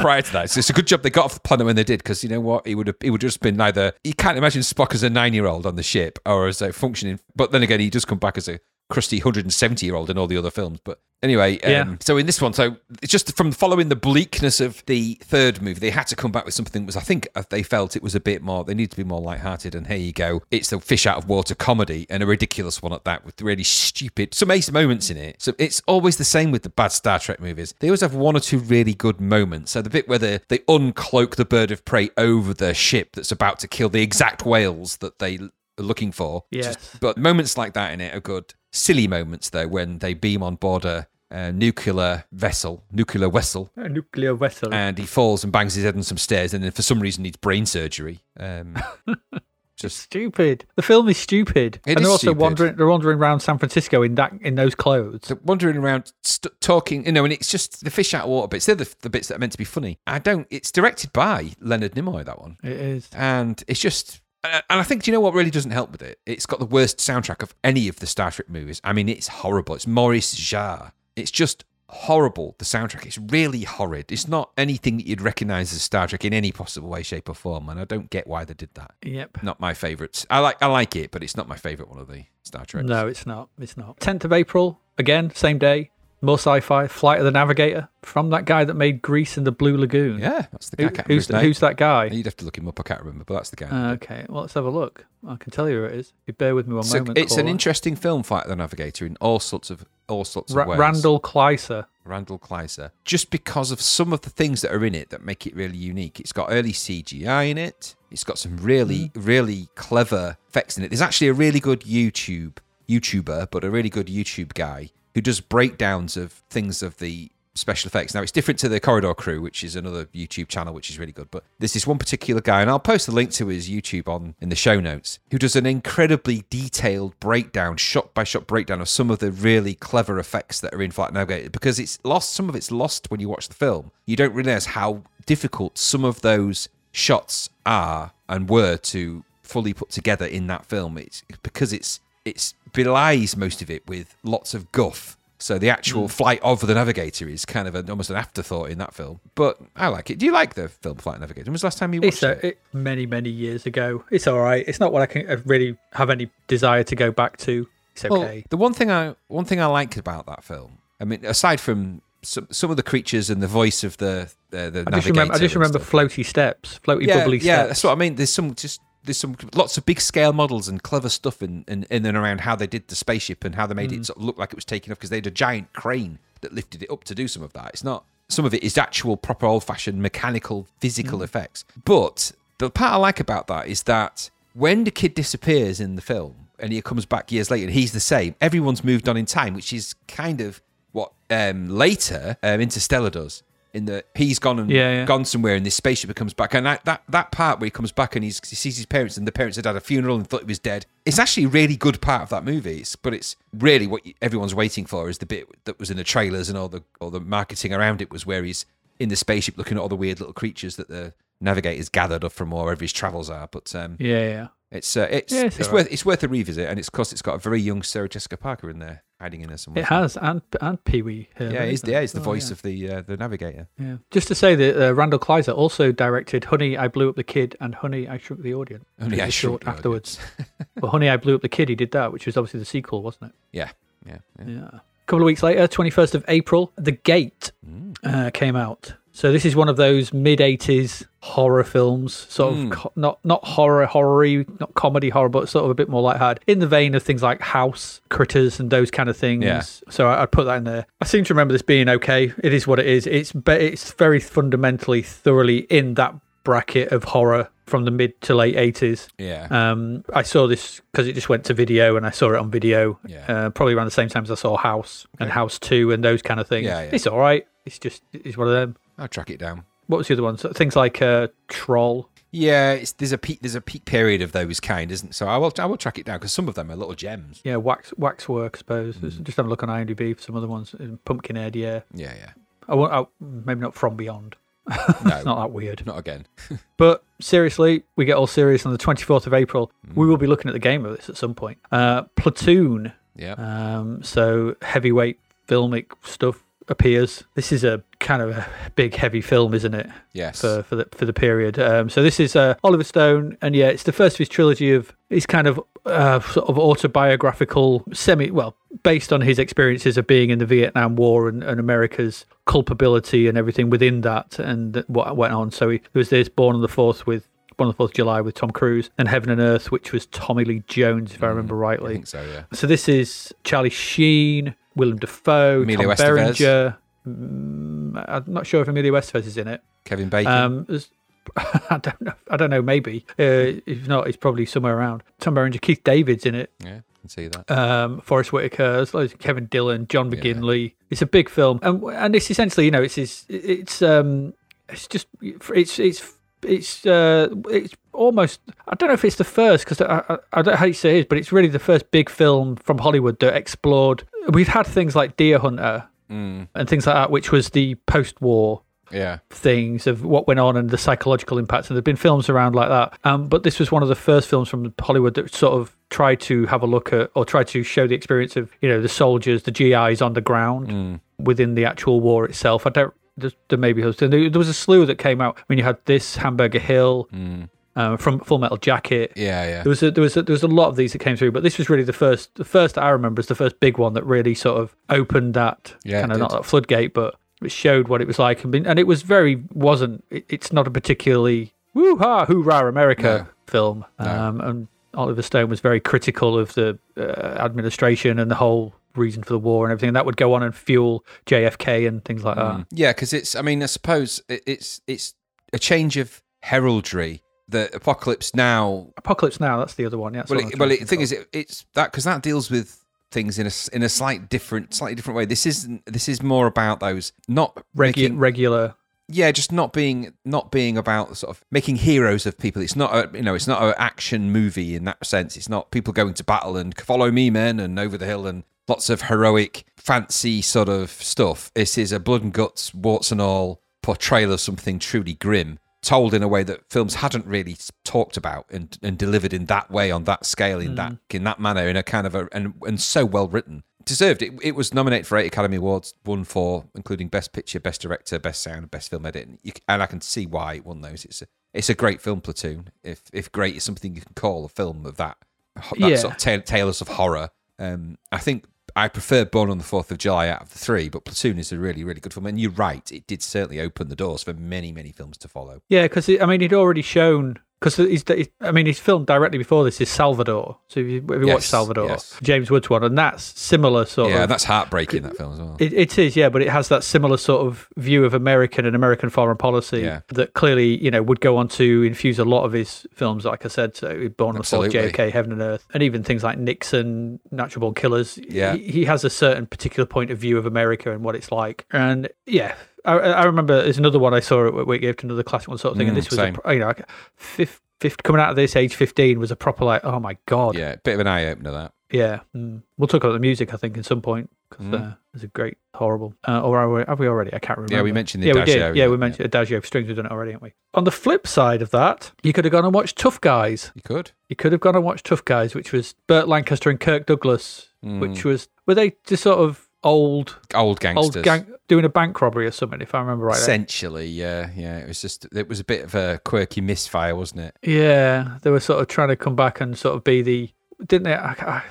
prior 0.00 0.22
to 0.22 0.32
that. 0.32 0.50
So 0.50 0.58
it's 0.58 0.70
a 0.70 0.72
good 0.72 0.86
job 0.86 1.02
they 1.02 1.10
got 1.10 1.26
off 1.26 1.34
the 1.34 1.40
planet 1.40 1.66
when 1.66 1.76
they 1.76 1.84
did, 1.84 2.02
because 2.02 2.22
you 2.22 2.28
know 2.30 2.40
what? 2.40 2.66
He 2.66 2.74
would 2.74 2.86
have 2.86 2.96
he 3.00 3.10
would 3.10 3.20
just 3.20 3.40
been 3.40 3.56
neither 3.56 3.92
you 4.04 4.14
can't 4.14 4.38
imagine 4.38 4.62
Spock 4.62 4.94
as 4.94 5.02
a 5.02 5.10
nine 5.10 5.34
year 5.34 5.46
old 5.46 5.66
on 5.66 5.76
the 5.76 5.82
ship 5.82 6.18
or 6.26 6.46
as 6.46 6.62
a 6.62 6.72
functioning 6.72 7.20
but 7.34 7.52
then 7.52 7.62
again 7.62 7.80
he 7.80 7.90
does 7.90 8.04
come 8.04 8.18
back 8.18 8.36
as 8.36 8.48
a 8.48 8.58
crusty 8.90 9.18
170 9.18 9.86
year 9.86 9.94
old 9.94 10.10
in 10.10 10.18
all 10.18 10.26
the 10.26 10.36
other 10.36 10.50
films. 10.50 10.80
But 10.84 11.00
anyway, 11.22 11.58
um, 11.60 11.70
Yeah. 11.70 11.96
so 12.00 12.16
in 12.16 12.26
this 12.26 12.40
one, 12.40 12.52
so 12.52 12.76
it's 13.02 13.10
just 13.12 13.36
from 13.36 13.52
following 13.52 13.88
the 13.88 13.96
bleakness 13.96 14.60
of 14.60 14.84
the 14.86 15.18
third 15.22 15.62
movie, 15.62 15.80
they 15.80 15.90
had 15.90 16.06
to 16.08 16.16
come 16.16 16.32
back 16.32 16.44
with 16.44 16.54
something 16.54 16.82
that 16.82 16.86
was 16.86 16.96
I 16.96 17.00
think 17.00 17.28
uh, 17.34 17.42
they 17.50 17.62
felt 17.62 17.96
it 17.96 18.02
was 18.02 18.14
a 18.14 18.20
bit 18.20 18.42
more 18.42 18.64
they 18.64 18.74
needed 18.74 18.90
to 18.92 18.96
be 18.96 19.04
more 19.04 19.20
lighthearted 19.20 19.74
and 19.74 19.86
here 19.86 19.96
you 19.96 20.12
go. 20.12 20.42
It's 20.50 20.70
the 20.70 20.80
fish 20.80 21.06
out 21.06 21.18
of 21.18 21.28
water 21.28 21.54
comedy 21.54 22.06
and 22.10 22.22
a 22.22 22.26
ridiculous 22.26 22.82
one 22.82 22.92
at 22.92 23.04
that 23.04 23.24
with 23.24 23.40
really 23.40 23.64
stupid 23.64 24.34
some 24.34 24.50
ace 24.50 24.70
moments 24.70 25.08
in 25.10 25.16
it. 25.16 25.40
So 25.40 25.54
it's 25.58 25.80
always 25.86 26.16
the 26.16 26.24
same 26.24 26.50
with 26.50 26.62
the 26.62 26.70
bad 26.70 26.92
Star 26.92 27.18
Trek 27.18 27.40
movies. 27.40 27.74
They 27.80 27.88
always 27.88 28.00
have 28.02 28.14
one 28.14 28.36
or 28.36 28.40
two 28.40 28.58
really 28.58 28.94
good 28.94 29.20
moments. 29.20 29.70
So 29.72 29.82
the 29.82 29.90
bit 29.90 30.08
where 30.08 30.18
they, 30.18 30.40
they 30.48 30.58
uncloak 30.60 31.36
the 31.36 31.44
bird 31.44 31.70
of 31.70 31.84
prey 31.84 32.10
over 32.16 32.52
the 32.52 32.74
ship 32.74 33.10
that's 33.14 33.30
about 33.32 33.58
to 33.60 33.68
kill 33.68 33.88
the 33.88 34.02
exact 34.02 34.44
whales 34.44 34.96
that 34.98 35.18
they 35.18 35.36
are 35.38 35.50
looking 35.78 36.12
for. 36.12 36.44
Yes. 36.50 36.76
Just- 36.76 37.00
but 37.00 37.16
moments 37.16 37.56
like 37.56 37.74
that 37.74 37.92
in 37.92 38.00
it 38.00 38.14
are 38.14 38.20
good. 38.20 38.54
Silly 38.72 39.06
moments 39.08 39.50
though 39.50 39.66
when 39.66 39.98
they 39.98 40.14
beam 40.14 40.42
on 40.42 40.54
board 40.56 40.84
a, 40.84 41.06
a 41.30 41.52
nuclear 41.52 42.24
vessel, 42.32 42.84
nuclear 42.92 43.28
vessel, 43.28 43.70
A 43.76 43.88
nuclear 43.88 44.34
vessel. 44.34 44.72
and 44.72 44.96
he 44.98 45.06
falls 45.06 45.42
and 45.44 45.52
bangs 45.52 45.74
his 45.74 45.84
head 45.84 45.96
on 45.96 46.02
some 46.02 46.18
stairs, 46.18 46.54
and 46.54 46.62
then 46.64 46.70
for 46.72 46.82
some 46.82 47.00
reason 47.00 47.22
needs 47.22 47.36
brain 47.36 47.66
surgery. 47.66 48.20
Um, 48.38 48.76
just 49.76 49.96
stupid. 49.98 50.66
The 50.76 50.82
film 50.82 51.08
is 51.08 51.16
stupid. 51.16 51.76
It 51.86 51.92
and 51.92 51.98
is 52.00 52.02
they're 52.04 52.10
also 52.10 52.18
stupid. 52.28 52.38
wandering. 52.40 52.76
They're 52.76 52.86
wandering 52.86 53.18
around 53.18 53.40
San 53.40 53.58
Francisco 53.58 54.02
in 54.02 54.14
that 54.16 54.32
in 54.42 54.54
those 54.54 54.74
clothes. 54.74 55.20
So 55.22 55.38
wandering 55.42 55.76
around 55.78 56.12
st- 56.22 56.52
talking, 56.60 57.06
you 57.06 57.12
know, 57.12 57.24
and 57.24 57.32
it's 57.32 57.50
just 57.50 57.82
the 57.82 57.90
fish 57.90 58.12
out 58.12 58.24
of 58.24 58.30
water 58.30 58.48
bits. 58.48 58.66
They're 58.66 58.74
the, 58.74 58.94
the 59.00 59.10
bits 59.10 59.28
that 59.28 59.36
are 59.36 59.38
meant 59.38 59.52
to 59.52 59.58
be 59.58 59.64
funny. 59.64 59.98
I 60.06 60.18
don't. 60.18 60.46
It's 60.50 60.70
directed 60.70 61.12
by 61.12 61.52
Leonard 61.60 61.94
Nimoy, 61.94 62.24
that 62.26 62.40
one, 62.40 62.56
It 62.62 62.72
is. 62.72 63.08
and 63.14 63.62
it's 63.66 63.80
just. 63.80 64.20
And 64.42 64.62
I 64.68 64.82
think, 64.82 65.02
do 65.02 65.10
you 65.10 65.14
know 65.14 65.20
what 65.20 65.34
really 65.34 65.50
doesn't 65.50 65.70
help 65.70 65.92
with 65.92 66.02
it? 66.02 66.18
It's 66.24 66.46
got 66.46 66.60
the 66.60 66.66
worst 66.66 66.98
soundtrack 66.98 67.42
of 67.42 67.54
any 67.62 67.88
of 67.88 67.96
the 67.96 68.06
Star 68.06 68.30
Trek 68.30 68.48
movies. 68.48 68.80
I 68.82 68.92
mean, 68.92 69.08
it's 69.08 69.28
horrible. 69.28 69.74
It's 69.74 69.86
Maurice 69.86 70.34
Jarre. 70.34 70.92
It's 71.14 71.30
just 71.30 71.64
horrible. 71.90 72.54
The 72.58 72.64
soundtrack. 72.64 73.04
It's 73.04 73.18
really 73.18 73.64
horrid. 73.64 74.10
It's 74.10 74.28
not 74.28 74.50
anything 74.56 74.96
that 74.96 75.06
you'd 75.06 75.20
recognise 75.20 75.74
as 75.74 75.82
Star 75.82 76.06
Trek 76.06 76.24
in 76.24 76.32
any 76.32 76.52
possible 76.52 76.88
way, 76.88 77.02
shape, 77.02 77.28
or 77.28 77.34
form. 77.34 77.68
And 77.68 77.78
I 77.78 77.84
don't 77.84 78.08
get 78.08 78.26
why 78.26 78.44
they 78.46 78.54
did 78.54 78.70
that. 78.74 78.92
Yep. 79.02 79.42
Not 79.42 79.60
my 79.60 79.74
favourites. 79.74 80.26
I 80.30 80.38
like 80.38 80.62
I 80.62 80.66
like 80.66 80.96
it, 80.96 81.10
but 81.10 81.22
it's 81.22 81.36
not 81.36 81.46
my 81.46 81.56
favourite 81.56 81.90
one 81.90 82.00
of 82.00 82.08
the 82.08 82.24
Star 82.42 82.64
Trek. 82.64 82.86
No, 82.86 83.08
it's 83.08 83.26
not. 83.26 83.50
It's 83.58 83.76
not. 83.76 84.00
10th 84.00 84.24
of 84.24 84.32
April, 84.32 84.80
again, 84.96 85.34
same 85.34 85.58
day. 85.58 85.90
More 86.22 86.36
sci-fi. 86.38 86.86
Flight 86.86 87.18
of 87.18 87.24
the 87.24 87.30
Navigator 87.30 87.88
from 88.02 88.28
that 88.30 88.44
guy 88.44 88.64
that 88.64 88.74
made 88.74 89.00
Grease 89.00 89.36
and 89.38 89.46
the 89.46 89.52
Blue 89.52 89.76
Lagoon. 89.78 90.18
Yeah, 90.18 90.46
that's 90.52 90.68
the 90.70 90.76
guy. 90.76 90.82
Who- 90.82 90.88
I 90.88 90.92
can't 90.92 91.08
remember 91.08 91.14
who's, 91.14 91.30
name. 91.30 91.40
who's 91.42 91.60
that 91.60 91.76
guy? 91.76 92.04
You'd 92.06 92.26
have 92.26 92.36
to 92.36 92.44
look 92.44 92.58
him 92.58 92.68
up. 92.68 92.78
I 92.78 92.82
can't 92.82 93.00
remember, 93.00 93.24
but 93.24 93.34
that's 93.34 93.50
the 93.50 93.56
guy. 93.56 93.68
Uh, 93.68 93.92
okay, 93.94 94.26
well, 94.28 94.42
let's 94.42 94.54
have 94.54 94.64
a 94.66 94.70
look. 94.70 95.06
I 95.26 95.36
can 95.36 95.50
tell 95.50 95.68
you 95.68 95.76
who 95.78 95.84
it 95.84 95.94
is. 95.94 96.12
You 96.26 96.34
bear 96.34 96.54
with 96.54 96.66
me 96.66 96.74
one 96.74 96.82
So 96.84 96.98
moment. 96.98 97.18
it's 97.18 97.36
an 97.36 97.48
interesting 97.48 97.96
film, 97.96 98.22
Flight 98.22 98.44
of 98.44 98.50
the 98.50 98.56
Navigator, 98.56 99.06
in 99.06 99.16
all 99.20 99.40
sorts 99.40 99.70
of 99.70 99.84
all 100.08 100.24
sorts 100.24 100.52
Ra- 100.52 100.64
of 100.64 100.68
ways. 100.70 100.78
Randall 100.78 101.20
Kleiser. 101.20 101.86
Randall 102.04 102.38
Kleiser. 102.38 102.90
Just 103.04 103.30
because 103.30 103.70
of 103.70 103.80
some 103.80 104.12
of 104.12 104.22
the 104.22 104.30
things 104.30 104.60
that 104.62 104.72
are 104.72 104.84
in 104.84 104.94
it 104.94 105.10
that 105.10 105.24
make 105.24 105.46
it 105.46 105.54
really 105.54 105.76
unique. 105.76 106.18
It's 106.18 106.32
got 106.32 106.48
early 106.50 106.72
CGI 106.72 107.48
in 107.48 107.56
it. 107.58 107.94
It's 108.10 108.24
got 108.24 108.36
some 108.38 108.56
really, 108.56 109.10
Mm. 109.14 109.26
really 109.26 109.68
clever 109.76 110.36
effects 110.48 110.76
in 110.76 110.82
it. 110.84 110.88
There's 110.88 111.00
actually 111.02 111.28
a 111.28 111.32
really 111.32 111.60
good 111.60 111.82
YouTube 111.82 112.56
YouTuber, 112.88 113.48
but 113.52 113.62
a 113.62 113.70
really 113.70 113.88
good 113.88 114.08
YouTube 114.08 114.52
guy 114.54 114.90
who 115.14 115.20
does 115.20 115.40
breakdowns 115.40 116.16
of 116.16 116.32
things 116.50 116.82
of 116.82 116.98
the 116.98 117.30
special 117.54 117.88
effects. 117.88 118.14
Now 118.14 118.22
it's 118.22 118.32
different 118.32 118.58
to 118.60 118.68
the 118.68 118.80
Corridor 118.80 119.14
Crew, 119.14 119.40
which 119.40 119.62
is 119.64 119.76
another 119.76 120.06
YouTube 120.06 120.48
channel 120.48 120.72
which 120.72 120.90
is 120.90 120.98
really 120.98 121.12
good. 121.12 121.30
But 121.30 121.44
there's 121.58 121.72
this 121.72 121.86
one 121.86 121.98
particular 121.98 122.40
guy, 122.40 122.60
and 122.60 122.70
I'll 122.70 122.78
post 122.78 123.08
a 123.08 123.12
link 123.12 123.30
to 123.32 123.48
his 123.48 123.68
YouTube 123.68 124.08
on 124.08 124.34
in 124.40 124.48
the 124.48 124.56
show 124.56 124.80
notes, 124.80 125.18
who 125.30 125.38
does 125.38 125.56
an 125.56 125.66
incredibly 125.66 126.44
detailed 126.50 127.18
breakdown, 127.20 127.76
shot 127.76 128.14
by 128.14 128.24
shot 128.24 128.46
breakdown 128.46 128.80
of 128.80 128.88
some 128.88 129.10
of 129.10 129.18
the 129.18 129.30
really 129.30 129.74
clever 129.74 130.18
effects 130.18 130.60
that 130.60 130.74
are 130.74 130.82
in 130.82 130.90
Flight 130.90 131.12
Navigator. 131.12 131.50
Because 131.50 131.78
it's 131.78 131.98
lost, 132.04 132.32
some 132.32 132.48
of 132.48 132.56
it's 132.56 132.70
lost 132.70 133.10
when 133.10 133.20
you 133.20 133.28
watch 133.28 133.48
the 133.48 133.54
film. 133.54 133.90
You 134.06 134.16
don't 134.16 134.34
realize 134.34 134.66
how 134.66 135.02
difficult 135.26 135.78
some 135.78 136.04
of 136.04 136.22
those 136.22 136.68
shots 136.92 137.50
are 137.66 138.12
and 138.28 138.48
were 138.48 138.76
to 138.76 139.24
fully 139.42 139.74
put 139.74 139.90
together 139.90 140.26
in 140.26 140.46
that 140.46 140.66
film. 140.66 140.96
It's 140.96 141.22
because 141.42 141.72
it's 141.72 142.00
it's 142.24 142.54
belies 142.72 143.36
most 143.36 143.62
of 143.62 143.70
it 143.70 143.86
with 143.86 144.14
lots 144.22 144.54
of 144.54 144.70
guff. 144.72 145.16
So 145.38 145.58
the 145.58 145.70
actual 145.70 146.04
Mm. 146.06 146.10
flight 146.10 146.40
of 146.42 146.60
the 146.66 146.74
Navigator 146.74 147.26
is 147.26 147.46
kind 147.46 147.66
of 147.66 147.74
an, 147.74 147.88
almost 147.88 148.10
an 148.10 148.16
afterthought 148.16 148.68
in 148.68 148.76
that 148.76 148.92
film. 148.94 149.20
But 149.34 149.58
I 149.74 149.88
like 149.88 150.10
it. 150.10 150.18
Do 150.18 150.26
you 150.26 150.32
like 150.32 150.52
the 150.52 150.68
film 150.68 150.98
Flight 150.98 151.18
Navigator? 151.18 151.46
When 151.46 151.52
was 151.52 151.62
the 151.62 151.68
last 151.68 151.78
time 151.78 151.94
you 151.94 152.02
watched 152.02 152.14
It's 152.14 152.22
a, 152.22 152.32
it? 152.32 152.44
it, 152.44 152.58
many, 152.74 153.06
many 153.06 153.30
years 153.30 153.64
ago. 153.64 154.04
It's 154.10 154.26
all 154.26 154.38
right. 154.40 154.62
It's 154.68 154.80
not 154.80 154.92
what 154.92 155.00
I 155.00 155.06
can 155.06 155.30
I 155.30 155.34
really 155.46 155.78
have 155.94 156.10
any 156.10 156.28
desire 156.46 156.84
to 156.84 156.94
go 156.94 157.10
back 157.10 157.38
to. 157.38 157.66
It's 157.94 158.04
okay. 158.04 158.10
Well, 158.10 158.42
the 158.50 158.56
one 158.58 158.74
thing 158.74 158.90
I 158.90 159.14
one 159.28 159.46
thing 159.46 159.60
I 159.62 159.66
like 159.66 159.96
about 159.96 160.26
that 160.26 160.44
film, 160.44 160.76
I 161.00 161.04
mean, 161.04 161.24
aside 161.24 161.58
from 161.58 162.02
some, 162.22 162.46
some 162.50 162.70
of 162.70 162.76
the 162.76 162.82
creatures 162.82 163.30
and 163.30 163.42
the 163.42 163.46
voice 163.48 163.82
of 163.82 163.96
the 163.96 164.30
uh, 164.52 164.68
the 164.68 164.84
I 164.88 164.90
just 164.96 165.06
remember. 165.08 165.34
I 165.34 165.38
just 165.38 165.54
remember 165.54 165.78
floaty 165.78 166.24
steps, 166.24 166.78
floaty 166.84 167.06
yeah, 167.06 167.20
bubbly 167.20 167.38
yeah, 167.38 167.42
steps. 167.42 167.46
Yeah, 167.46 167.66
that's 167.66 167.84
what 167.84 167.92
I 167.92 167.94
mean. 167.94 168.16
There's 168.16 168.32
some 168.32 168.54
just 168.54 168.82
there's 169.04 169.16
some 169.16 169.36
lots 169.54 169.78
of 169.78 169.86
big 169.86 170.00
scale 170.00 170.32
models 170.32 170.68
and 170.68 170.82
clever 170.82 171.08
stuff 171.08 171.42
in, 171.42 171.64
in, 171.66 171.86
in 171.90 172.04
and 172.06 172.16
around 172.16 172.42
how 172.42 172.54
they 172.54 172.66
did 172.66 172.86
the 172.88 172.94
spaceship 172.94 173.44
and 173.44 173.54
how 173.54 173.66
they 173.66 173.72
Mm. 173.74 173.76
made 173.76 173.92
it 173.92 174.06
sort 174.06 174.18
of 174.18 174.24
look 174.24 174.36
like 174.38 174.50
it 174.52 174.56
was 174.56 174.64
taking 174.64 174.92
off 174.92 174.98
because 174.98 175.10
they 175.10 175.16
had 175.16 175.26
a 175.26 175.30
giant 175.30 175.72
crane 175.72 176.18
that 176.42 176.52
lifted 176.52 176.82
it 176.82 176.90
up 176.90 177.04
to 177.04 177.14
do 177.14 177.26
some 177.28 177.42
of 177.42 177.52
that. 177.54 177.68
It's 177.72 177.84
not 177.84 178.04
some 178.28 178.44
of 178.44 178.54
it 178.54 178.62
is 178.62 178.78
actual 178.78 179.16
proper 179.16 179.46
old 179.46 179.64
fashioned 179.64 180.00
mechanical 180.02 180.66
physical 180.78 181.18
Mm. 181.20 181.24
effects. 181.24 181.64
But 181.84 182.32
the 182.58 182.70
part 182.70 182.92
I 182.92 182.96
like 182.96 183.20
about 183.20 183.46
that 183.48 183.66
is 183.66 183.84
that 183.84 184.30
when 184.54 184.84
the 184.84 184.90
kid 184.90 185.14
disappears 185.14 185.80
in 185.80 185.96
the 185.96 186.02
film 186.02 186.34
and 186.58 186.72
he 186.72 186.82
comes 186.82 187.06
back 187.06 187.32
years 187.32 187.50
later 187.50 187.64
and 187.66 187.74
he's 187.74 187.92
the 187.92 188.00
same, 188.00 188.34
everyone's 188.40 188.84
moved 188.84 189.08
on 189.08 189.16
in 189.16 189.24
time, 189.26 189.54
which 189.54 189.72
is 189.72 189.94
kind 190.08 190.40
of 190.40 190.60
what 190.92 191.12
um, 191.30 191.68
later 191.70 192.36
um, 192.42 192.60
Interstellar 192.60 193.10
does. 193.10 193.42
In 193.72 193.84
that 193.84 194.06
he's 194.14 194.38
gone 194.38 194.58
and 194.58 194.70
Yeah, 194.70 194.92
yeah. 194.92 195.04
gone 195.04 195.24
somewhere 195.24 195.54
and 195.54 195.64
this 195.64 195.76
spaceship 195.76 196.14
comes 196.16 196.34
back 196.34 196.54
and 196.54 196.66
that, 196.66 196.84
that 196.84 197.02
that 197.08 197.30
part 197.30 197.60
where 197.60 197.66
he 197.66 197.70
comes 197.70 197.92
back 197.92 198.16
and 198.16 198.24
he's, 198.24 198.40
he 198.48 198.56
sees 198.56 198.76
his 198.76 198.86
parents 198.86 199.16
and 199.16 199.28
the 199.28 199.32
parents 199.32 199.56
had 199.56 199.64
had 199.64 199.76
a 199.76 199.80
funeral 199.80 200.16
and 200.16 200.26
thought 200.26 200.40
he 200.40 200.46
was 200.46 200.58
dead 200.58 200.86
it's 201.06 201.18
actually 201.20 201.44
a 201.44 201.48
really 201.48 201.76
good 201.76 202.00
part 202.00 202.22
of 202.22 202.28
that 202.30 202.44
movie 202.44 202.78
it's, 202.78 202.96
but 202.96 203.14
it's 203.14 203.36
really 203.56 203.86
what 203.86 204.02
everyone's 204.20 204.54
waiting 204.54 204.86
for 204.86 205.08
is 205.08 205.18
the 205.18 205.26
bit 205.26 205.46
that 205.64 205.78
was 205.78 205.90
in 205.90 205.96
the 205.96 206.04
trailers 206.04 206.48
and 206.48 206.58
all 206.58 206.68
the 206.68 206.82
all 207.00 207.10
the 207.10 207.20
marketing 207.20 207.72
around 207.72 208.02
it 208.02 208.10
was 208.10 208.26
where 208.26 208.42
he's 208.42 208.66
in 208.98 209.08
the 209.08 209.16
spaceship 209.16 209.56
looking 209.56 209.78
at 209.78 209.80
all 209.80 209.88
the 209.88 209.94
weird 209.96 210.18
little 210.18 210.34
creatures 210.34 210.74
that 210.76 210.88
the 210.88 211.14
navigators 211.40 211.88
gathered 211.88 212.24
up 212.24 212.32
from 212.32 212.50
wherever 212.50 212.82
his 212.82 212.92
travels 212.92 213.30
are 213.30 213.48
but 213.52 213.72
um, 213.74 213.96
yeah, 214.00 214.20
yeah. 214.28 214.46
It's 214.70 214.96
uh, 214.96 215.08
it's 215.10 215.32
Yeah, 215.32 215.42
it's 215.46 215.58
it's, 215.58 215.68
all 215.68 215.74
worth 215.74 215.88
it's 215.92 216.04
worth 216.06 216.22
a 216.22 216.28
revisit 216.28 216.68
and 216.68 216.78
it's 216.78 216.88
because 216.90 217.12
it's 217.12 217.22
got 217.22 217.34
a 217.34 217.38
very 217.38 217.60
young 217.60 217.82
Sarah 217.82 218.08
Jessica 218.08 218.36
Parker 218.36 218.70
in 218.70 218.78
there 218.78 219.02
hiding 219.20 219.40
in 219.42 219.48
there 219.48 219.58
somewhere 219.58 219.82
It 219.82 219.88
has, 219.88 220.16
and 220.16 220.40
and 220.60 220.82
Pee 220.84 221.02
Wee. 221.02 221.28
yeah 221.38 221.64
he's, 221.66 221.82
yeah, 221.86 222.00
he's 222.00 222.12
the 222.12 222.20
voice 222.20 222.46
of. 222.50 222.58
of 222.58 222.62
the 222.62 222.90
uh, 222.90 223.00
the 223.02 223.16
navigator 223.16 223.68
Yeah. 223.78 223.96
Just 224.10 224.28
to 224.28 224.34
say 224.34 224.54
that 224.54 224.88
uh, 224.88 224.94
Randall 224.94 225.18
Kleiser 225.18 225.52
also 225.52 225.92
directed 225.92 226.44
Honey, 226.44 226.76
I 226.78 226.88
Blew 226.88 227.08
Up 227.08 227.16
the 227.16 227.24
Kid 227.24 227.56
and 227.60 227.74
Honey, 227.74 228.08
I 228.08 228.18
Shrunk 228.18 228.42
the 228.42 228.54
Audience. 228.54 228.84
Honey, 229.00 229.20
I 229.20 229.28
Shrunk 229.28 229.66
afterwards. 229.66 230.18
well, 230.80 230.90
Honey, 230.92 231.08
I 231.08 231.16
Blew 231.16 231.34
Up 231.34 231.42
the 231.42 231.48
Kid, 231.48 231.68
he 231.68 231.74
did 231.74 231.90
that, 231.92 232.12
which 232.12 232.26
was 232.26 232.36
obviously 232.36 232.60
the 232.60 232.66
sequel, 232.66 233.02
wasn't 233.02 233.30
it? 233.30 233.32
yeah 233.52 233.70
yeah, 234.06 234.18
yeah. 234.38 234.44
Yeah. 234.48 234.68
A 234.68 234.80
couple 235.06 235.22
of 235.22 235.26
weeks 235.26 235.42
later, 235.42 235.66
21st 235.66 236.14
of 236.14 236.24
April, 236.28 236.72
The 236.76 236.92
Gate 236.92 237.50
Mm. 237.68 237.96
uh, 238.04 238.30
came 238.30 238.54
out. 238.56 238.94
So 239.12 239.32
this 239.32 239.44
is 239.44 239.54
one 239.56 239.68
of 239.68 239.76
those 239.76 240.12
mid 240.14 240.38
80s 240.38 241.04
horror 241.22 241.64
films, 241.64 242.14
sort 242.30 242.52
of 242.54 242.58
Mm. 242.58 242.72
co- 242.72 242.92
not 242.96 243.18
not 243.24 243.44
horror 243.44 243.86
horror 243.86 244.44
not 244.58 244.74
comedy 244.74 245.10
horror, 245.10 245.28
but 245.28 245.48
sort 245.48 245.64
of 245.64 245.70
a 245.70 245.74
bit 245.74 245.88
more 245.88 246.00
lighthearted, 246.02 246.42
in 246.46 246.58
the 246.60 246.66
vein 246.66 246.94
of 246.94 247.02
things 247.02 247.22
like 247.22 247.40
House, 247.40 248.00
Critters, 248.08 248.58
and 248.58 248.70
those 248.70 248.90
kind 248.90 249.08
of 249.08 249.16
things. 249.16 249.44
Yeah. 249.44 249.60
So 249.90 250.08
I, 250.08 250.22
I'd 250.22 250.32
put 250.32 250.44
that 250.44 250.56
in 250.58 250.64
there. 250.64 250.86
I 251.00 251.04
seem 251.04 251.24
to 251.24 251.34
remember 251.34 251.52
this 251.52 251.62
being 251.62 251.88
okay. 251.88 252.32
It 252.42 252.52
is 252.54 252.66
what 252.66 252.78
it 252.78 252.86
is. 252.86 253.06
It's 253.06 253.32
but 253.32 253.60
it's 253.60 253.92
very 253.92 254.20
fundamentally, 254.20 255.02
thoroughly 255.02 255.58
in 255.70 255.94
that 255.94 256.14
bracket 256.42 256.90
of 256.90 257.04
horror 257.04 257.48
from 257.66 257.84
the 257.84 257.90
mid 257.90 258.18
to 258.22 258.34
late 258.34 258.56
80s. 258.56 259.08
yeah. 259.18 259.46
Um, 259.50 260.02
I 260.12 260.22
saw 260.22 260.46
this 260.48 260.80
because 260.90 261.06
it 261.06 261.12
just 261.12 261.28
went 261.28 261.44
to 261.44 261.54
video, 261.54 261.96
and 261.96 262.04
I 262.06 262.10
saw 262.10 262.30
it 262.32 262.36
on 262.36 262.50
video. 262.50 262.98
Yeah. 263.06 263.24
Uh, 263.28 263.50
probably 263.50 263.74
around 263.74 263.84
the 263.86 263.90
same 263.92 264.08
time 264.08 264.24
as 264.24 264.30
I 264.30 264.34
saw 264.36 264.56
House 264.56 265.06
and 265.20 265.30
House 265.30 265.58
Two 265.58 265.92
and 265.92 266.02
those 266.02 266.22
kind 266.22 266.40
of 266.40 266.48
things. 266.48 266.64
Yeah, 266.66 266.82
yeah. 266.82 266.90
It's 266.92 267.06
all 267.06 267.18
right. 267.18 267.46
It's 267.66 267.78
just 267.78 268.02
it's 268.12 268.36
one 268.38 268.48
of 268.48 268.54
them. 268.54 268.76
I'll 268.98 269.06
track 269.06 269.30
it 269.30 269.38
down. 269.38 269.64
What 269.90 269.98
was 269.98 270.08
the 270.08 270.14
other 270.14 270.22
ones? 270.22 270.42
Things 270.54 270.76
like 270.76 271.02
uh, 271.02 271.28
Troll. 271.48 272.08
Yeah, 272.32 272.72
it's, 272.74 272.92
there's 272.92 273.10
a 273.10 273.18
peak. 273.18 273.40
There's 273.42 273.56
a 273.56 273.60
peak 273.60 273.84
period 273.84 274.22
of 274.22 274.30
those 274.30 274.60
kind, 274.60 274.92
isn't? 274.92 275.16
So 275.16 275.26
I 275.26 275.36
will. 275.36 275.52
I 275.58 275.66
will 275.66 275.76
track 275.76 275.98
it 275.98 276.06
down 276.06 276.18
because 276.18 276.32
some 276.32 276.46
of 276.48 276.54
them 276.54 276.70
are 276.70 276.76
little 276.76 276.94
gems. 276.94 277.40
Yeah, 277.42 277.56
wax 277.56 277.92
waxwork. 277.96 278.56
I 278.56 278.58
suppose. 278.58 278.96
Mm. 278.98 279.22
Just 279.24 279.36
have 279.36 279.46
a 279.46 279.48
look 279.48 279.64
on 279.64 279.68
IMDb 279.68 280.14
for 280.16 280.22
some 280.22 280.36
other 280.36 280.46
ones. 280.46 280.74
Pumpkinhead. 281.04 281.56
Yeah. 281.56 281.80
Yeah, 281.92 282.14
yeah. 282.16 282.30
I 282.68 282.76
won't. 282.76 282.92
I, 282.92 283.04
maybe 283.20 283.60
not 283.60 283.74
From 283.74 283.96
Beyond. 283.96 284.36
No, 284.68 284.76
It's 285.16 285.24
not 285.24 285.40
that 285.40 285.50
weird. 285.50 285.84
not 285.86 285.98
again. 285.98 286.26
But 286.76 287.02
seriously, 287.20 287.82
we 287.96 288.04
get 288.04 288.16
all 288.16 288.28
serious 288.28 288.64
on 288.64 288.70
the 288.72 288.78
24th 288.78 289.26
of 289.26 289.34
April. 289.34 289.72
Mm. 289.88 289.96
We 289.96 290.06
will 290.06 290.16
be 290.16 290.28
looking 290.28 290.48
at 290.48 290.52
the 290.52 290.60
game 290.60 290.86
of 290.86 290.96
this 290.96 291.08
at 291.08 291.16
some 291.16 291.34
point. 291.34 291.58
Uh, 291.72 292.02
Platoon. 292.14 292.92
Yeah, 293.16 293.32
Um, 293.32 294.02
so 294.04 294.54
heavyweight 294.62 295.18
filmic 295.48 295.86
stuff 296.04 296.44
appears. 296.70 297.24
This 297.34 297.52
is 297.52 297.64
a 297.64 297.82
kind 297.98 298.22
of 298.22 298.30
a 298.30 298.46
big, 298.76 298.94
heavy 298.94 299.20
film, 299.20 299.52
isn't 299.52 299.74
it? 299.74 299.90
yes. 300.12 300.40
For 300.40 300.62
for 300.62 300.76
the 300.76 300.88
for 300.92 301.04
the 301.04 301.12
period. 301.12 301.58
Um, 301.58 301.90
so 301.90 302.02
this 302.02 302.18
is 302.18 302.34
uh, 302.36 302.54
Oliver 302.64 302.84
Stone, 302.84 303.36
and 303.42 303.54
yeah, 303.54 303.66
it's 303.66 303.82
the 303.82 303.92
first 303.92 304.14
of 304.14 304.18
his 304.18 304.28
trilogy 304.28 304.72
of 304.72 304.94
his 305.10 305.26
kind 305.26 305.46
of 305.46 305.60
uh, 305.84 306.20
sort 306.20 306.48
of 306.48 306.58
autobiographical, 306.58 307.84
semi 307.92 308.30
well, 308.30 308.54
based 308.82 309.12
on 309.12 309.20
his 309.20 309.38
experiences 309.38 309.98
of 309.98 310.06
being 310.06 310.30
in 310.30 310.38
the 310.38 310.46
Vietnam 310.46 310.96
War 310.96 311.28
and, 311.28 311.42
and 311.42 311.58
America's 311.60 312.24
culpability 312.46 313.26
and 313.28 313.36
everything 313.36 313.68
within 313.70 314.02
that, 314.02 314.38
and 314.38 314.84
what 314.86 315.16
went 315.16 315.32
on. 315.34 315.50
So 315.50 315.68
he, 315.70 315.78
there 315.78 315.90
was 316.00 316.10
this 316.10 316.28
Born 316.28 316.54
on 316.56 316.62
the 316.62 316.68
Fourth 316.68 317.06
with. 317.06 317.26
Born 317.56 317.66
on 317.66 317.72
the 317.72 317.76
Fourth 317.76 317.90
of 317.90 317.96
July 317.96 318.22
with 318.22 318.36
Tom 318.36 318.50
Cruise 318.50 318.88
and 318.96 319.06
Heaven 319.06 319.28
and 319.28 319.38
Earth, 319.38 319.70
which 319.70 319.92
was 319.92 320.06
Tommy 320.06 320.44
Lee 320.44 320.62
Jones, 320.66 321.12
if 321.14 321.22
I 321.22 321.26
remember 321.26 321.54
I 321.56 321.72
rightly. 321.72 321.92
think 321.94 322.06
so. 322.06 322.22
Yeah. 322.22 322.44
So 322.54 322.66
this 322.66 322.88
is 322.88 323.34
Charlie 323.44 323.68
Sheen, 323.68 324.54
Willem 324.76 324.98
Dafoe, 324.98 325.62
Emilio 325.62 325.88
Tom 325.88 325.96
Estevez. 325.96 326.14
Berenger. 326.14 326.76
Mm, 327.06 328.04
I'm 328.08 328.24
not 328.26 328.46
sure 328.46 328.62
if 328.62 328.68
Emilio 328.68 328.92
Estevez 328.92 329.26
is 329.26 329.36
in 329.36 329.48
it. 329.48 329.62
Kevin 329.84 330.08
Bacon. 330.08 330.32
Um, 330.32 330.66
I 331.36 331.78
don't 331.78 332.00
know. 332.00 332.12
I 332.30 332.36
don't 332.36 332.50
know. 332.50 332.62
Maybe 332.62 333.04
uh, 333.18 333.60
if 333.66 333.86
not, 333.86 334.06
he's 334.06 334.16
probably 334.16 334.46
somewhere 334.46 334.76
around. 334.76 335.02
Tom 335.18 335.34
Berenger, 335.34 335.58
Keith 335.58 335.82
David's 335.84 336.26
in 336.26 336.34
it. 336.34 336.50
yeah, 336.60 336.78
I 336.78 337.00
can 337.00 337.08
see 337.08 337.28
that. 337.28 337.50
Um, 337.50 338.00
Forest 338.00 338.32
Whitaker, 338.32 338.72
there's 338.72 338.94
loads 338.94 339.12
of 339.12 339.18
Kevin 339.18 339.46
Dillon, 339.46 339.86
John 339.88 340.10
McGinley. 340.10 340.74
It's 340.88 341.02
a 341.02 341.06
big 341.06 341.28
film, 341.28 341.60
and 341.62 341.82
and 341.84 342.16
it's 342.16 342.30
essentially, 342.30 342.64
you 342.64 342.70
know, 342.70 342.82
it's 342.82 342.98
it's 342.98 343.26
it's 343.28 343.82
um, 343.82 344.34
it's 344.68 344.88
just 344.88 345.06
it's 345.22 345.78
it's 345.78 346.14
it's 346.42 346.86
uh, 346.86 347.28
it's 347.48 347.74
almost. 347.92 348.40
I 348.68 348.74
don't 348.74 348.88
know 348.88 348.94
if 348.94 349.04
it's 349.04 349.16
the 349.16 349.24
first 349.24 349.64
because 349.64 349.80
I, 349.80 350.02
I 350.08 350.18
I 350.32 350.42
don't 350.42 350.56
how 350.56 350.66
you 350.66 350.72
say 350.72 350.96
it 350.96 351.00
is, 351.00 351.06
but 351.06 351.18
it's 351.18 351.32
really 351.32 351.48
the 351.48 351.58
first 351.58 351.90
big 351.90 352.08
film 352.10 352.56
from 352.56 352.78
Hollywood 352.78 353.18
that 353.20 353.34
explored. 353.36 354.04
We've 354.32 354.48
had 354.48 354.66
things 354.66 354.94
like 354.96 355.16
Deer 355.16 355.38
Hunter 355.38 355.84
Mm, 356.10 356.48
and 356.56 356.68
things 356.68 356.88
like 356.88 356.96
that, 356.96 357.12
which 357.12 357.30
was 357.30 357.50
the 357.50 357.76
post-war 357.86 358.62
yeah. 358.90 359.18
things 359.30 359.86
of 359.86 360.04
what 360.04 360.26
went 360.26 360.40
on 360.40 360.56
and 360.56 360.70
the 360.70 360.76
psychological 360.76 361.38
impacts. 361.38 361.68
And 361.70 361.76
there've 361.76 361.84
been 361.84 361.94
films 361.94 362.28
around 362.28 362.56
like 362.56 362.68
that. 362.68 362.98
Um, 363.04 363.28
but 363.28 363.44
this 363.44 363.60
was 363.60 363.70
one 363.70 363.84
of 363.84 363.88
the 363.88 363.94
first 363.94 364.26
films 364.28 364.48
from 364.48 364.74
Hollywood 364.80 365.14
that 365.14 365.32
sort 365.32 365.54
of 365.54 365.76
tried 365.88 366.18
to 366.22 366.46
have 366.46 366.64
a 366.64 366.66
look 366.66 366.92
at 366.92 367.12
or 367.14 367.24
tried 367.24 367.46
to 367.48 367.62
show 367.62 367.86
the 367.86 367.94
experience 367.94 368.34
of 368.34 368.50
you 368.60 368.68
know 368.68 368.80
the 368.82 368.88
soldiers, 368.88 369.44
the 369.44 369.52
GIs 369.52 370.02
on 370.02 370.14
the 370.14 370.20
ground 370.20 370.66
Mm, 370.68 371.00
within 371.20 371.54
the 371.54 371.64
actual 371.64 372.00
war 372.00 372.24
itself. 372.24 372.66
I 372.66 372.70
don't. 372.70 372.92
There 373.20 373.30
there 373.48 373.58
may 373.58 373.72
be 373.72 373.82
others. 373.82 373.96
There 373.96 374.08
there 374.08 374.38
was 374.38 374.48
a 374.48 374.54
slew 374.54 374.86
that 374.86 374.96
came 374.98 375.20
out. 375.20 375.36
I 375.38 375.42
mean, 375.48 375.58
you 375.58 375.64
had 375.64 375.78
this 375.84 376.16
Hamburger 376.16 376.58
Hill. 376.58 377.08
mm. 377.12 377.48
um, 377.76 377.96
from 377.98 378.18
Full 378.20 378.38
Metal 378.38 378.56
Jacket. 378.56 379.12
Yeah, 379.16 379.44
yeah. 379.48 379.62
There 379.62 379.70
was 379.70 379.82
a, 379.82 379.90
there 379.90 380.02
was 380.02 380.16
a, 380.16 380.22
there 380.22 380.32
was 380.34 380.42
a 380.42 380.48
lot 380.48 380.68
of 380.68 380.76
these 380.76 380.92
that 380.92 380.98
came 380.98 381.16
through, 381.16 381.30
but 381.32 381.42
this 381.44 381.56
was 381.56 381.70
really 381.70 381.84
the 381.84 381.92
first 381.92 382.34
the 382.34 382.44
first 382.44 382.74
that 382.74 382.82
I 382.84 382.90
remember 382.90 383.20
is 383.20 383.26
the 383.26 383.34
first 383.36 383.60
big 383.60 383.78
one 383.78 383.94
that 383.94 384.04
really 384.04 384.34
sort 384.34 384.60
of 384.60 384.74
opened 384.88 385.34
that 385.34 385.74
Yeah, 385.84 386.00
kind 386.00 386.12
of 386.12 386.18
not 386.18 386.32
that 386.32 386.44
floodgate, 386.44 386.94
but 386.94 387.14
it 387.42 387.52
showed 387.52 387.88
what 387.88 388.00
it 388.02 388.06
was 388.06 388.18
like, 388.18 388.42
and, 388.42 388.52
been- 388.52 388.66
and 388.66 388.78
it 388.78 388.86
was 388.86 389.02
very 389.02 389.42
wasn't 389.52 390.04
it, 390.10 390.24
it's 390.28 390.52
not 390.52 390.66
a 390.66 390.70
particularly 390.70 391.52
woo 391.72 391.96
ha 391.96 392.26
hoorah 392.26 392.68
America 392.68 393.28
film, 393.46 393.84
um, 393.98 394.40
and 394.40 394.68
Oliver 394.94 395.22
Stone 395.22 395.48
was 395.48 395.60
very 395.60 395.78
critical 395.80 396.36
of 396.36 396.54
the 396.54 396.76
uh, 396.96 397.00
administration 397.38 398.18
and 398.18 398.30
the 398.30 398.34
whole 398.34 398.74
reason 398.96 399.22
for 399.22 399.32
the 399.32 399.38
war 399.38 399.64
and 399.64 399.72
everything. 399.72 399.88
And 399.88 399.96
that 399.96 400.06
would 400.06 400.16
go 400.16 400.34
on 400.34 400.42
and 400.42 400.54
fuel 400.54 401.04
JFK 401.26 401.86
and 401.88 402.04
things 402.04 402.24
like 402.24 402.36
that. 402.36 402.54
Mm. 402.54 402.66
Yeah, 402.70 402.92
because 402.92 403.12
it's. 403.12 403.34
I 403.36 403.42
mean, 403.42 403.62
I 403.62 403.66
suppose 403.66 404.22
it's 404.28 404.80
it's 404.86 405.14
a 405.52 405.58
change 405.58 405.96
of 405.96 406.22
heraldry. 406.42 407.22
The 407.48 407.74
apocalypse 407.74 408.34
now. 408.34 408.92
Apocalypse 408.96 409.40
Now, 409.40 409.58
that's 409.58 409.74
the 409.74 409.84
other 409.84 409.98
one. 409.98 410.14
Yeah, 410.14 410.22
Well, 410.28 410.38
it, 410.38 410.56
well, 410.56 410.68
the 410.68 410.76
thing 410.76 411.00
is, 411.00 411.10
it, 411.10 411.28
it's 411.32 411.66
that 411.74 411.90
because 411.90 412.04
that 412.04 412.22
deals 412.22 412.48
with 412.48 412.84
things 413.10 413.40
in 413.40 413.46
a 413.48 413.50
in 413.72 413.82
a 413.82 413.88
slight 413.88 414.28
different, 414.28 414.72
slightly 414.72 414.94
different 414.94 415.16
way. 415.16 415.24
This 415.24 415.46
isn't. 415.46 415.84
This 415.86 416.08
is 416.08 416.22
more 416.22 416.46
about 416.46 416.78
those 416.80 417.12
not. 417.26 417.56
Regu- 417.76 417.96
making- 417.96 418.18
regular. 418.18 418.74
yeah, 419.08 419.32
just 419.32 419.50
not 419.50 419.72
being 419.72 420.12
not 420.24 420.52
being 420.52 420.78
about 420.78 421.16
sort 421.16 421.36
of 421.36 421.44
making 421.50 421.74
heroes 421.74 422.24
of 422.24 422.38
people. 422.38 422.62
It's 422.62 422.76
not 422.76 422.94
a 422.94 423.10
you 423.16 423.22
know, 423.24 423.34
it's 423.34 423.48
not 423.48 423.60
an 423.60 423.74
action 423.78 424.30
movie 424.30 424.76
in 424.76 424.84
that 424.84 425.04
sense. 425.04 425.36
It's 425.36 425.48
not 425.48 425.72
people 425.72 425.92
going 425.92 426.14
to 426.14 426.22
battle 426.24 426.56
and 426.56 426.78
follow 426.78 427.10
me, 427.10 427.30
men, 427.30 427.58
and 427.58 427.80
over 427.80 427.98
the 427.98 428.06
hill 428.06 428.28
and 428.28 428.44
lots 428.68 428.90
of 428.90 429.02
heroic, 429.02 429.64
fancy 429.76 430.42
sort 430.42 430.68
of 430.68 430.90
stuff. 430.90 431.50
This 431.54 431.76
is 431.78 431.92
a 431.92 432.00
blood 432.00 432.22
and 432.22 432.32
guts, 432.32 432.74
warts 432.74 433.10
and 433.10 433.20
all 433.20 433.62
portrayal 433.82 434.32
of 434.32 434.40
something 434.40 434.78
truly 434.78 435.14
grim, 435.14 435.58
told 435.82 436.12
in 436.14 436.22
a 436.22 436.28
way 436.28 436.42
that 436.42 436.70
films 436.70 436.96
hadn't 436.96 437.26
really 437.26 437.56
talked 437.84 438.16
about 438.16 438.46
and, 438.50 438.78
and 438.82 438.98
delivered 438.98 439.32
in 439.32 439.46
that 439.46 439.70
way 439.70 439.90
on 439.90 440.04
that 440.04 440.26
scale 440.26 440.60
in 440.60 440.74
that 440.74 440.92
mm. 440.92 440.98
in 441.10 441.24
that 441.24 441.40
manner 441.40 441.66
in 441.68 441.76
a 441.76 441.82
kind 441.82 442.06
of 442.06 442.14
a 442.14 442.28
and 442.32 442.54
and 442.62 442.80
so 442.80 443.04
well 443.04 443.28
written. 443.28 443.62
Deserved 443.84 444.20
it. 444.22 444.34
It 444.42 444.54
was 444.54 444.74
nominated 444.74 445.06
for 445.06 445.16
eight 445.16 445.26
Academy 445.28 445.56
Awards, 445.56 445.94
won 446.04 446.24
four, 446.24 446.66
including 446.74 447.08
Best 447.08 447.32
Picture, 447.32 447.58
Best 447.58 447.80
Director, 447.80 448.18
Best 448.18 448.42
Sound, 448.42 448.70
Best 448.70 448.90
Film 448.90 449.06
Edit, 449.06 449.26
and, 449.26 449.38
you, 449.42 449.52
and 449.66 449.82
I 449.82 449.86
can 449.86 450.02
see 450.02 450.26
why 450.26 450.54
it 450.54 450.66
won 450.66 450.82
those. 450.82 451.06
It's 451.06 451.22
a 451.22 451.26
it's 451.54 451.70
a 451.70 451.74
great 451.74 452.00
film, 452.02 452.20
Platoon. 452.20 452.68
If 452.84 453.04
if 453.12 453.32
great 453.32 453.56
is 453.56 453.64
something 453.64 453.94
you 453.94 454.02
can 454.02 454.14
call 454.14 454.44
a 454.44 454.48
film 454.48 454.84
of 454.84 454.96
that, 454.98 455.16
that 455.56 455.78
Yeah. 455.78 455.96
sort 455.96 456.12
of 456.12 456.18
ta- 456.18 456.44
tales 456.44 456.80
of 456.82 456.88
horror. 456.88 457.30
Um, 457.60 457.98
I 458.10 458.18
think 458.18 458.46
I 458.74 458.88
prefer 458.88 459.24
Born 459.24 459.50
on 459.50 459.58
the 459.58 459.64
Fourth 459.64 459.90
of 459.90 459.98
July 459.98 460.28
out 460.28 460.42
of 460.42 460.52
the 460.52 460.58
three, 460.58 460.88
but 460.88 461.04
Platoon 461.04 461.38
is 461.38 461.52
a 461.52 461.58
really 461.58 461.84
really 461.84 462.00
good 462.00 462.14
film. 462.14 462.26
And 462.26 462.40
you're 462.40 462.50
right, 462.50 462.90
it 462.90 463.06
did 463.06 463.22
certainly 463.22 463.60
open 463.60 463.88
the 463.88 463.96
doors 463.96 464.24
for 464.24 464.32
many 464.32 464.72
many 464.72 464.90
films 464.90 465.18
to 465.18 465.28
follow. 465.28 465.60
Yeah, 465.68 465.82
because 465.82 466.08
I 466.08 466.26
mean, 466.26 466.40
he'd 466.40 466.54
already 466.54 466.82
shown 466.82 467.38
because 467.60 467.76
he's, 467.76 468.02
he's. 468.08 468.28
I 468.40 468.52
mean, 468.52 468.64
he's 468.66 468.78
filmed 468.80 469.06
directly 469.06 469.36
before 469.38 469.64
this 469.64 469.80
is 469.80 469.90
Salvador. 469.90 470.56
So 470.68 470.80
if 470.80 470.86
you, 470.86 470.98
if 470.98 471.20
you 471.20 471.26
Yes, 471.26 471.34
watch 471.34 471.42
Salvador, 471.46 471.88
yes. 471.88 472.18
James 472.22 472.50
Woods 472.50 472.70
one, 472.70 472.82
and 472.82 472.96
that's 472.96 473.22
similar 473.38 473.84
sort 473.84 474.08
yeah, 474.08 474.14
of. 474.14 474.20
Yeah, 474.20 474.26
that's 474.26 474.44
heartbreaking 474.44 475.02
that 475.02 475.16
film 475.16 475.32
as 475.34 475.38
well. 475.40 475.56
It, 475.60 475.72
it 475.74 475.98
is, 475.98 476.16
yeah, 476.16 476.30
but 476.30 476.40
it 476.42 476.48
has 476.48 476.68
that 476.68 476.82
similar 476.84 477.18
sort 477.18 477.46
of 477.46 477.68
view 477.76 478.04
of 478.04 478.14
American 478.14 478.64
and 478.64 478.74
American 478.74 479.10
foreign 479.10 479.36
policy 479.36 479.80
Yeah. 479.80 480.00
that 480.08 480.32
clearly, 480.32 480.82
you 480.82 480.90
know, 480.90 481.02
would 481.02 481.20
go 481.20 481.36
on 481.36 481.48
to 481.48 481.82
infuse 481.82 482.18
a 482.18 482.24
lot 482.24 482.44
of 482.44 482.52
his 482.52 482.86
films. 482.94 483.24
Like 483.26 483.44
I 483.44 483.48
said, 483.48 483.76
so 483.76 484.08
Born 484.16 484.30
on 484.30 484.34
the 484.36 484.38
Absolutely. 484.40 484.80
JFK, 484.80 485.12
Heaven 485.12 485.32
and 485.32 485.42
Earth, 485.42 485.66
and 485.74 485.82
even 485.82 486.02
things 486.02 486.24
like 486.24 486.38
Nixon, 486.38 487.20
Natural 487.30 487.60
Born 487.60 487.74
Killers. 487.74 488.18
Yeah. 488.28 488.54
he, 488.54 488.64
he 488.70 488.84
has 488.86 489.04
a 489.04 489.10
certain 489.10 489.46
particular 489.46 489.86
point 489.86 490.10
of 490.10 490.18
view 490.18 490.38
of 490.38 490.46
America 490.46 490.92
and 490.92 491.04
what 491.04 491.14
it's 491.14 491.30
like. 491.30 491.66
And 491.72 492.08
yeah, 492.26 492.54
I, 492.84 492.94
I 492.94 493.24
remember 493.24 493.62
there's 493.62 493.78
another 493.78 493.98
one 493.98 494.14
I 494.14 494.20
saw 494.20 494.46
at 494.46 494.54
Whitgift, 494.54 495.02
another 495.04 495.22
classic 495.22 495.48
one 495.48 495.58
sort 495.58 495.72
of 495.72 495.78
thing, 495.78 495.88
and 495.88 495.96
Mm, 495.96 496.00
this 496.00 496.10
was 496.10 496.16
same. 496.18 496.36
a, 496.44 496.52
you 496.54 496.60
know, 496.60 496.66
like 496.68 496.88
fifth, 497.16 497.60
fifth 497.80 498.02
coming 498.02 498.20
out 498.20 498.30
of 498.30 498.36
this 498.36 498.56
age 498.56 498.74
15 498.74 499.18
was 499.18 499.30
a 499.30 499.36
proper 499.36 499.64
like, 499.64 499.84
oh 499.84 500.00
my 500.00 500.16
god, 500.26 500.56
yeah, 500.56 500.76
bit 500.84 500.94
of 500.94 501.00
an 501.00 501.06
eye 501.06 501.26
opener 501.26 501.50
that. 501.52 501.72
yeah, 501.90 502.20
mm. 502.36 502.62
we'll 502.78 502.88
talk 502.88 503.04
about 503.04 503.12
the 503.14 503.18
music, 503.18 503.52
I 503.54 503.56
think, 503.56 503.76
at 503.78 503.84
some 503.84 504.00
point 504.02 504.30
because 504.50 504.74
uh, 504.74 504.94
it's 505.14 505.22
a 505.22 505.28
great, 505.28 505.56
horrible. 505.74 506.12
Uh, 506.26 506.40
or 506.42 506.58
are 506.58 506.68
we, 506.68 506.84
have 506.88 506.98
we 506.98 507.06
already? 507.06 507.32
I 507.32 507.38
can't 507.38 507.56
remember. 507.58 507.72
Mm. 507.74 507.76
Yeah, 507.76 507.82
we 507.82 507.92
mentioned 507.92 508.22
the 508.24 508.28
yeah, 508.28 508.34
we 508.34 508.44
did. 508.44 508.56
Yeah, 508.76 508.86
we 508.86 508.92
yeah. 508.92 508.96
mentioned 508.96 509.26
Adagio 509.26 509.60
for 509.60 509.66
strings. 509.66 509.86
We've 509.86 509.96
done 509.96 510.06
it 510.06 510.12
already, 510.12 510.32
haven't 510.32 510.42
we? 510.42 510.52
On 510.74 510.82
the 510.84 510.90
flip 510.90 511.26
side 511.28 511.62
of 511.62 511.70
that, 511.70 512.10
you 512.24 512.32
could 512.32 512.44
have 512.44 512.50
gone 512.52 512.64
and 512.64 512.74
watched 512.74 512.98
Tough 512.98 513.20
Guys. 513.20 513.70
You 513.76 513.82
could. 513.82 514.10
You 514.28 514.34
could 514.36 514.50
have 514.52 514.60
gone 514.60 514.74
and 514.74 514.84
watched 514.84 515.06
Tough 515.06 515.24
Guys, 515.24 515.54
which 515.54 515.70
was 515.72 515.94
Burt 516.08 516.26
Lancaster 516.26 516.68
and 516.70 516.80
Kirk 516.80 517.06
Douglas, 517.06 517.68
Mm. 517.84 518.00
which 518.00 518.24
was 518.26 518.48
were 518.66 518.74
they 518.74 518.92
just 519.06 519.22
sort 519.22 519.38
of 519.38 519.69
old, 519.82 520.38
Old 520.54 520.80
gangsters. 520.80 521.16
old 521.16 521.24
gang 521.24 521.46
doing 521.68 521.84
a 521.84 521.88
bank 521.88 522.20
robbery 522.20 522.46
or 522.46 522.50
something, 522.50 522.80
if 522.80 522.94
I 522.94 523.00
remember 523.00 523.26
right. 523.26 523.36
Essentially, 523.36 524.06
yeah, 524.06 524.50
yeah. 524.56 524.78
It 524.78 524.88
was 524.88 525.00
just 525.00 525.26
it 525.32 525.48
was 525.48 525.60
a 525.60 525.64
bit 525.64 525.84
of 525.84 525.94
a 525.94 526.20
quirky 526.24 526.60
misfire, 526.60 527.14
wasn't 527.14 527.40
it? 527.40 527.56
Yeah, 527.62 528.38
they 528.42 528.50
were 528.50 528.60
sort 528.60 528.80
of 528.80 528.88
trying 528.88 529.08
to 529.08 529.16
come 529.16 529.36
back 529.36 529.60
and 529.60 529.76
sort 529.78 529.94
of 529.96 530.04
be 530.04 530.22
the, 530.22 530.50
didn't 530.86 531.04
they? 531.04 531.14
I, 531.14 531.62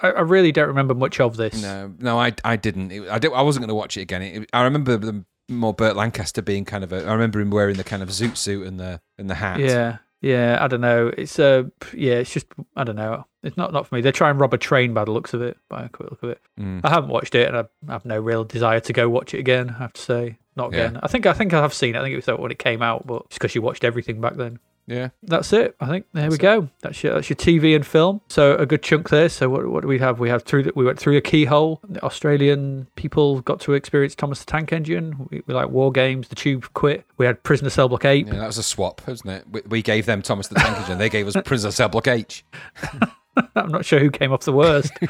I, 0.00 0.10
I 0.10 0.20
really 0.20 0.52
don't 0.52 0.68
remember 0.68 0.94
much 0.94 1.20
of 1.20 1.36
this. 1.36 1.60
No, 1.62 1.92
no, 1.98 2.18
I, 2.18 2.32
I 2.44 2.56
didn't. 2.56 2.92
It, 2.92 3.08
I, 3.08 3.18
did, 3.18 3.32
I 3.32 3.42
wasn't 3.42 3.62
going 3.62 3.68
to 3.68 3.74
watch 3.74 3.96
it 3.96 4.02
again. 4.02 4.22
It, 4.22 4.50
I 4.52 4.62
remember 4.62 4.96
the 4.96 5.24
more 5.48 5.74
Burt 5.74 5.96
Lancaster 5.96 6.42
being 6.42 6.64
kind 6.64 6.84
of 6.84 6.92
a. 6.92 7.06
I 7.06 7.12
remember 7.12 7.40
him 7.40 7.50
wearing 7.50 7.76
the 7.76 7.84
kind 7.84 8.02
of 8.02 8.10
zoot 8.10 8.36
suit 8.36 8.66
and 8.66 8.78
the 8.78 9.00
and 9.18 9.28
the 9.28 9.34
hat. 9.34 9.60
Yeah, 9.60 9.98
yeah. 10.20 10.58
I 10.60 10.68
don't 10.68 10.80
know. 10.80 11.10
It's 11.16 11.38
uh, 11.38 11.64
yeah. 11.94 12.14
It's 12.14 12.32
just 12.32 12.46
I 12.76 12.84
don't 12.84 12.96
know. 12.96 13.26
It's 13.42 13.56
not 13.56 13.72
not 13.72 13.86
for 13.86 13.94
me. 13.94 14.00
They 14.00 14.12
try 14.12 14.30
and 14.30 14.38
rob 14.40 14.52
a 14.54 14.58
train 14.58 14.92
by 14.94 15.04
the 15.04 15.12
looks 15.12 15.32
of 15.34 15.42
it. 15.42 15.56
By 15.68 15.84
a 15.84 15.88
quick 15.88 16.10
look 16.10 16.22
of 16.22 16.30
it, 16.30 16.40
Mm. 16.58 16.80
I 16.84 16.90
haven't 16.90 17.10
watched 17.10 17.34
it, 17.34 17.48
and 17.48 17.56
I 17.56 17.92
have 17.92 18.04
no 18.04 18.18
real 18.20 18.44
desire 18.44 18.80
to 18.80 18.92
go 18.92 19.08
watch 19.08 19.32
it 19.34 19.38
again. 19.38 19.70
I 19.70 19.78
have 19.78 19.92
to 19.94 20.00
say, 20.00 20.38
not 20.56 20.72
Yeah. 20.72 20.78
again. 20.86 21.00
I 21.02 21.08
think 21.08 21.26
I 21.26 21.32
think 21.32 21.52
I 21.54 21.60
have 21.62 21.72
seen 21.74 21.94
it. 21.94 21.98
I 21.98 22.02
think 22.02 22.12
it 22.12 22.26
was 22.26 22.38
when 22.38 22.50
it 22.50 22.58
came 22.58 22.82
out, 22.82 23.06
but 23.06 23.28
just 23.30 23.40
because 23.40 23.54
you 23.54 23.62
watched 23.62 23.84
everything 23.84 24.20
back 24.20 24.34
then. 24.36 24.58
Yeah. 24.90 25.10
That's 25.22 25.52
it. 25.52 25.76
I 25.80 25.86
think 25.86 26.06
there 26.12 26.28
we 26.28 26.36
go. 26.36 26.68
That's 26.80 27.02
your 27.04 27.14
that's 27.14 27.30
your 27.30 27.36
TV 27.36 27.76
and 27.76 27.86
film. 27.86 28.20
So 28.28 28.56
a 28.56 28.66
good 28.66 28.82
chunk 28.82 29.08
there. 29.08 29.28
So 29.28 29.48
what 29.48 29.66
what 29.68 29.82
do 29.82 29.88
we 29.88 30.00
have? 30.00 30.18
We 30.18 30.28
have 30.28 30.42
through 30.42 30.64
the, 30.64 30.72
we 30.74 30.84
went 30.84 30.98
through 30.98 31.16
a 31.16 31.20
keyhole. 31.20 31.80
The 31.88 32.02
Australian 32.02 32.88
people 32.96 33.40
got 33.42 33.60
to 33.60 33.74
experience 33.74 34.16
Thomas 34.16 34.40
the 34.40 34.46
Tank 34.46 34.72
Engine. 34.72 35.28
We, 35.30 35.42
we 35.46 35.54
like 35.54 35.70
war 35.70 35.92
games. 35.92 36.26
The 36.28 36.34
Tube 36.34 36.72
quit. 36.74 37.06
We 37.18 37.26
had 37.26 37.40
Prisoner 37.44 37.70
Cell 37.70 37.88
Block 37.88 38.04
Eight. 38.04 38.26
Yeah, 38.26 38.34
that 38.34 38.46
was 38.48 38.58
a 38.58 38.64
swap, 38.64 39.00
wasn't 39.06 39.30
it? 39.30 39.44
We, 39.50 39.60
we 39.68 39.82
gave 39.82 40.06
them 40.06 40.22
Thomas 40.22 40.48
the 40.48 40.56
Tank 40.56 40.76
Engine. 40.78 40.98
They 40.98 41.08
gave 41.08 41.28
us 41.28 41.36
Prisoner 41.44 41.70
Cell 41.70 41.88
Block 41.88 42.08
H. 42.08 42.44
I'm 43.56 43.70
not 43.70 43.84
sure 43.84 43.98
who 43.98 44.10
came 44.10 44.32
off 44.32 44.42
the 44.44 44.52
worst. 44.52 44.92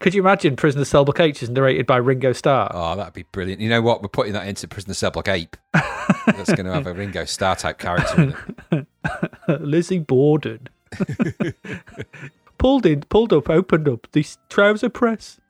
Could 0.00 0.14
you 0.14 0.22
imagine 0.22 0.56
Prisoner 0.56 0.84
Cell 0.84 1.04
Block 1.04 1.20
H 1.20 1.42
is 1.42 1.50
narrated 1.50 1.86
by 1.86 1.96
Ringo 1.98 2.32
Starr? 2.32 2.70
Oh, 2.72 2.96
that'd 2.96 3.12
be 3.12 3.24
brilliant. 3.24 3.60
You 3.60 3.68
know 3.68 3.82
what? 3.82 4.02
We're 4.02 4.08
putting 4.08 4.32
that 4.32 4.46
into 4.46 4.66
Prisoner 4.66 4.94
Cell 4.94 5.10
Block 5.10 5.28
Ape. 5.28 5.56
That's 6.26 6.52
going 6.52 6.66
to 6.66 6.72
have 6.72 6.86
a 6.86 6.94
Ringo 6.94 7.24
Starr 7.24 7.56
type 7.56 7.78
character 7.78 8.22
in 8.22 8.34
it. 8.72 8.86
Lizzie 9.60 9.98
Borden. 9.98 10.68
pulled 12.58 12.86
in, 12.86 13.02
pulled 13.02 13.32
up, 13.32 13.50
opened 13.50 13.88
up 13.88 14.08
the 14.12 14.26
trouser 14.48 14.88
press. 14.88 15.40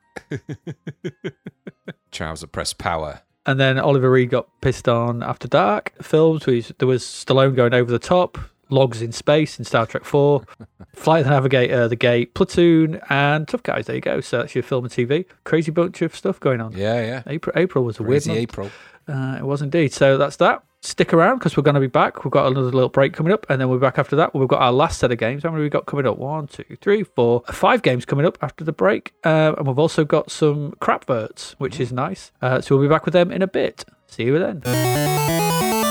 Trouser 2.11 2.47
Press 2.47 2.73
Power. 2.73 3.21
And 3.45 3.59
then 3.59 3.77
Oliver 3.77 4.09
Reed 4.09 4.31
got 4.31 4.47
pissed 4.61 4.89
on 4.89 5.21
After 5.21 5.47
Dark 5.47 5.93
films. 6.01 6.45
There 6.45 6.87
was 6.87 7.03
Stallone 7.03 7.55
going 7.55 7.73
over 7.73 7.91
the 7.91 7.99
top, 7.99 8.37
logs 8.69 9.01
in 9.01 9.11
space 9.11 9.59
in 9.59 9.65
Star 9.65 9.85
Trek 9.85 10.05
4, 10.05 10.43
Flight 10.95 11.19
of 11.21 11.25
the 11.25 11.31
Navigator, 11.31 11.87
The 11.87 11.95
Gate, 11.95 12.33
Platoon, 12.33 12.99
and 13.09 13.47
Tough 13.47 13.63
Guys. 13.63 13.85
There 13.85 13.95
you 13.95 14.01
go. 14.01 14.21
So 14.21 14.39
that's 14.39 14.55
your 14.55 14.63
film 14.63 14.85
and 14.85 14.93
TV. 14.93 15.25
Crazy 15.43 15.71
bunch 15.71 16.01
of 16.01 16.15
stuff 16.15 16.39
going 16.39 16.61
on. 16.61 16.73
Yeah, 16.73 17.01
yeah. 17.01 17.23
April, 17.27 17.53
April 17.57 17.83
was 17.83 17.99
a 17.99 18.03
Crazy 18.03 18.29
weird 18.31 18.39
month. 18.39 18.49
April. 18.51 18.71
Uh, 19.07 19.37
it 19.39 19.43
was 19.45 19.61
indeed. 19.61 19.93
So 19.93 20.17
that's 20.17 20.37
that. 20.37 20.63
Stick 20.81 21.13
around 21.13 21.39
because 21.39 21.57
we're 21.57 21.63
going 21.63 21.75
to 21.75 21.79
be 21.81 21.87
back. 21.87 22.23
We've 22.23 22.31
got 22.31 22.45
another 22.45 22.69
little 22.69 22.89
break 22.89 23.13
coming 23.13 23.33
up, 23.33 23.45
and 23.49 23.59
then 23.59 23.69
we're 23.69 23.79
back 23.79 23.97
after 23.97 24.15
that. 24.17 24.35
We've 24.35 24.47
got 24.47 24.61
our 24.61 24.71
last 24.71 24.99
set 24.99 25.11
of 25.11 25.17
games. 25.17 25.41
How 25.41 25.49
many 25.49 25.61
have 25.61 25.65
we 25.65 25.69
got 25.69 25.87
coming 25.87 26.05
up? 26.05 26.17
One, 26.19 26.45
two, 26.47 26.63
three, 26.79 27.03
four, 27.03 27.43
five 27.51 27.81
games 27.81 28.05
coming 28.05 28.25
up 28.25 28.37
after 28.41 28.63
the 28.63 28.71
break. 28.71 29.13
Uh, 29.23 29.53
and 29.57 29.65
we've 29.65 29.79
also 29.79 30.05
got 30.05 30.29
some 30.29 30.73
crap 30.79 31.05
verts, 31.05 31.55
which 31.57 31.79
is 31.79 31.91
nice. 31.91 32.31
Uh, 32.41 32.61
so 32.61 32.75
we'll 32.75 32.87
be 32.87 32.89
back 32.89 33.05
with 33.05 33.13
them 33.13 33.31
in 33.31 33.41
a 33.41 33.47
bit. 33.47 33.85
See 34.07 34.23
you 34.23 34.37
then. 34.37 35.84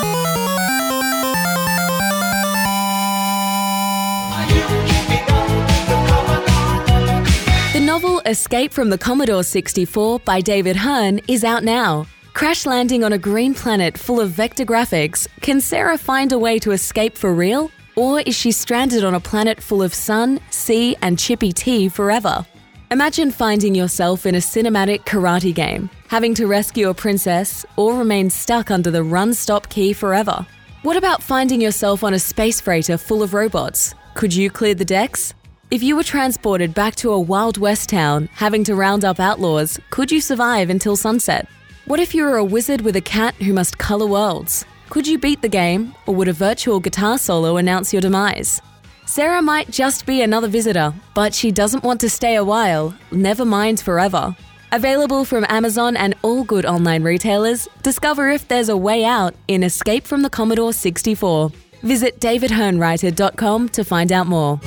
Novel 8.04 8.20
Escape 8.26 8.70
from 8.70 8.90
the 8.90 8.98
Commodore 8.98 9.42
64 9.42 10.18
by 10.20 10.42
David 10.42 10.76
Hearne 10.76 11.22
is 11.26 11.42
out 11.42 11.64
now. 11.64 12.06
Crash 12.34 12.66
landing 12.66 13.02
on 13.02 13.14
a 13.14 13.18
green 13.18 13.54
planet 13.54 13.96
full 13.96 14.20
of 14.20 14.28
vector 14.28 14.66
graphics, 14.66 15.26
can 15.40 15.58
Sarah 15.58 15.96
find 15.96 16.30
a 16.30 16.38
way 16.38 16.58
to 16.58 16.72
escape 16.72 17.16
for 17.16 17.32
real? 17.32 17.70
Or 17.96 18.20
is 18.20 18.36
she 18.36 18.52
stranded 18.52 19.04
on 19.04 19.14
a 19.14 19.20
planet 19.20 19.58
full 19.58 19.82
of 19.82 19.94
sun, 19.94 20.38
sea, 20.50 20.94
and 21.00 21.18
chippy 21.18 21.50
tea 21.50 21.88
forever? 21.88 22.44
Imagine 22.90 23.30
finding 23.30 23.74
yourself 23.74 24.26
in 24.26 24.34
a 24.34 24.44
cinematic 24.52 25.06
karate 25.06 25.54
game, 25.54 25.88
having 26.08 26.34
to 26.34 26.46
rescue 26.46 26.90
a 26.90 26.94
princess, 26.94 27.64
or 27.76 27.96
remain 27.96 28.28
stuck 28.28 28.70
under 28.70 28.90
the 28.90 29.02
run 29.02 29.32
stop 29.32 29.70
key 29.70 29.94
forever. 29.94 30.46
What 30.82 30.98
about 30.98 31.22
finding 31.22 31.62
yourself 31.62 32.04
on 32.04 32.12
a 32.12 32.18
space 32.18 32.60
freighter 32.60 32.98
full 32.98 33.22
of 33.22 33.32
robots? 33.32 33.94
Could 34.12 34.34
you 34.34 34.50
clear 34.50 34.74
the 34.74 34.84
decks? 34.84 35.32
If 35.70 35.82
you 35.82 35.96
were 35.96 36.04
transported 36.04 36.74
back 36.74 36.94
to 36.96 37.10
a 37.10 37.20
Wild 37.20 37.56
West 37.56 37.88
town, 37.88 38.28
having 38.32 38.64
to 38.64 38.74
round 38.74 39.02
up 39.04 39.18
outlaws, 39.18 39.80
could 39.88 40.12
you 40.12 40.20
survive 40.20 40.68
until 40.68 40.94
sunset? 40.94 41.48
What 41.86 42.00
if 42.00 42.14
you 42.14 42.24
were 42.24 42.36
a 42.36 42.44
wizard 42.44 42.82
with 42.82 42.96
a 42.96 43.00
cat 43.00 43.34
who 43.36 43.54
must 43.54 43.78
color 43.78 44.06
worlds? 44.06 44.66
Could 44.90 45.06
you 45.06 45.18
beat 45.18 45.40
the 45.40 45.48
game, 45.48 45.94
or 46.06 46.14
would 46.14 46.28
a 46.28 46.34
virtual 46.34 46.80
guitar 46.80 47.16
solo 47.16 47.56
announce 47.56 47.94
your 47.94 48.02
demise? 48.02 48.60
Sarah 49.06 49.40
might 49.40 49.70
just 49.70 50.04
be 50.04 50.20
another 50.20 50.48
visitor, 50.48 50.92
but 51.14 51.34
she 51.34 51.50
doesn't 51.50 51.82
want 51.82 52.00
to 52.02 52.10
stay 52.10 52.36
a 52.36 52.44
while, 52.44 52.94
never 53.10 53.46
mind 53.46 53.80
forever. 53.80 54.36
Available 54.70 55.24
from 55.24 55.46
Amazon 55.48 55.96
and 55.96 56.14
all 56.20 56.44
good 56.44 56.66
online 56.66 57.02
retailers, 57.02 57.68
discover 57.82 58.30
if 58.30 58.46
there's 58.48 58.68
a 58.68 58.76
way 58.76 59.04
out 59.04 59.34
in 59.48 59.62
Escape 59.62 60.04
from 60.04 60.20
the 60.22 60.30
Commodore 60.30 60.74
64. 60.74 61.50
Visit 61.84 62.18
davidhearnewriter.com 62.18 63.68
to 63.68 63.84
find 63.84 64.10
out 64.10 64.26
more. 64.26 64.58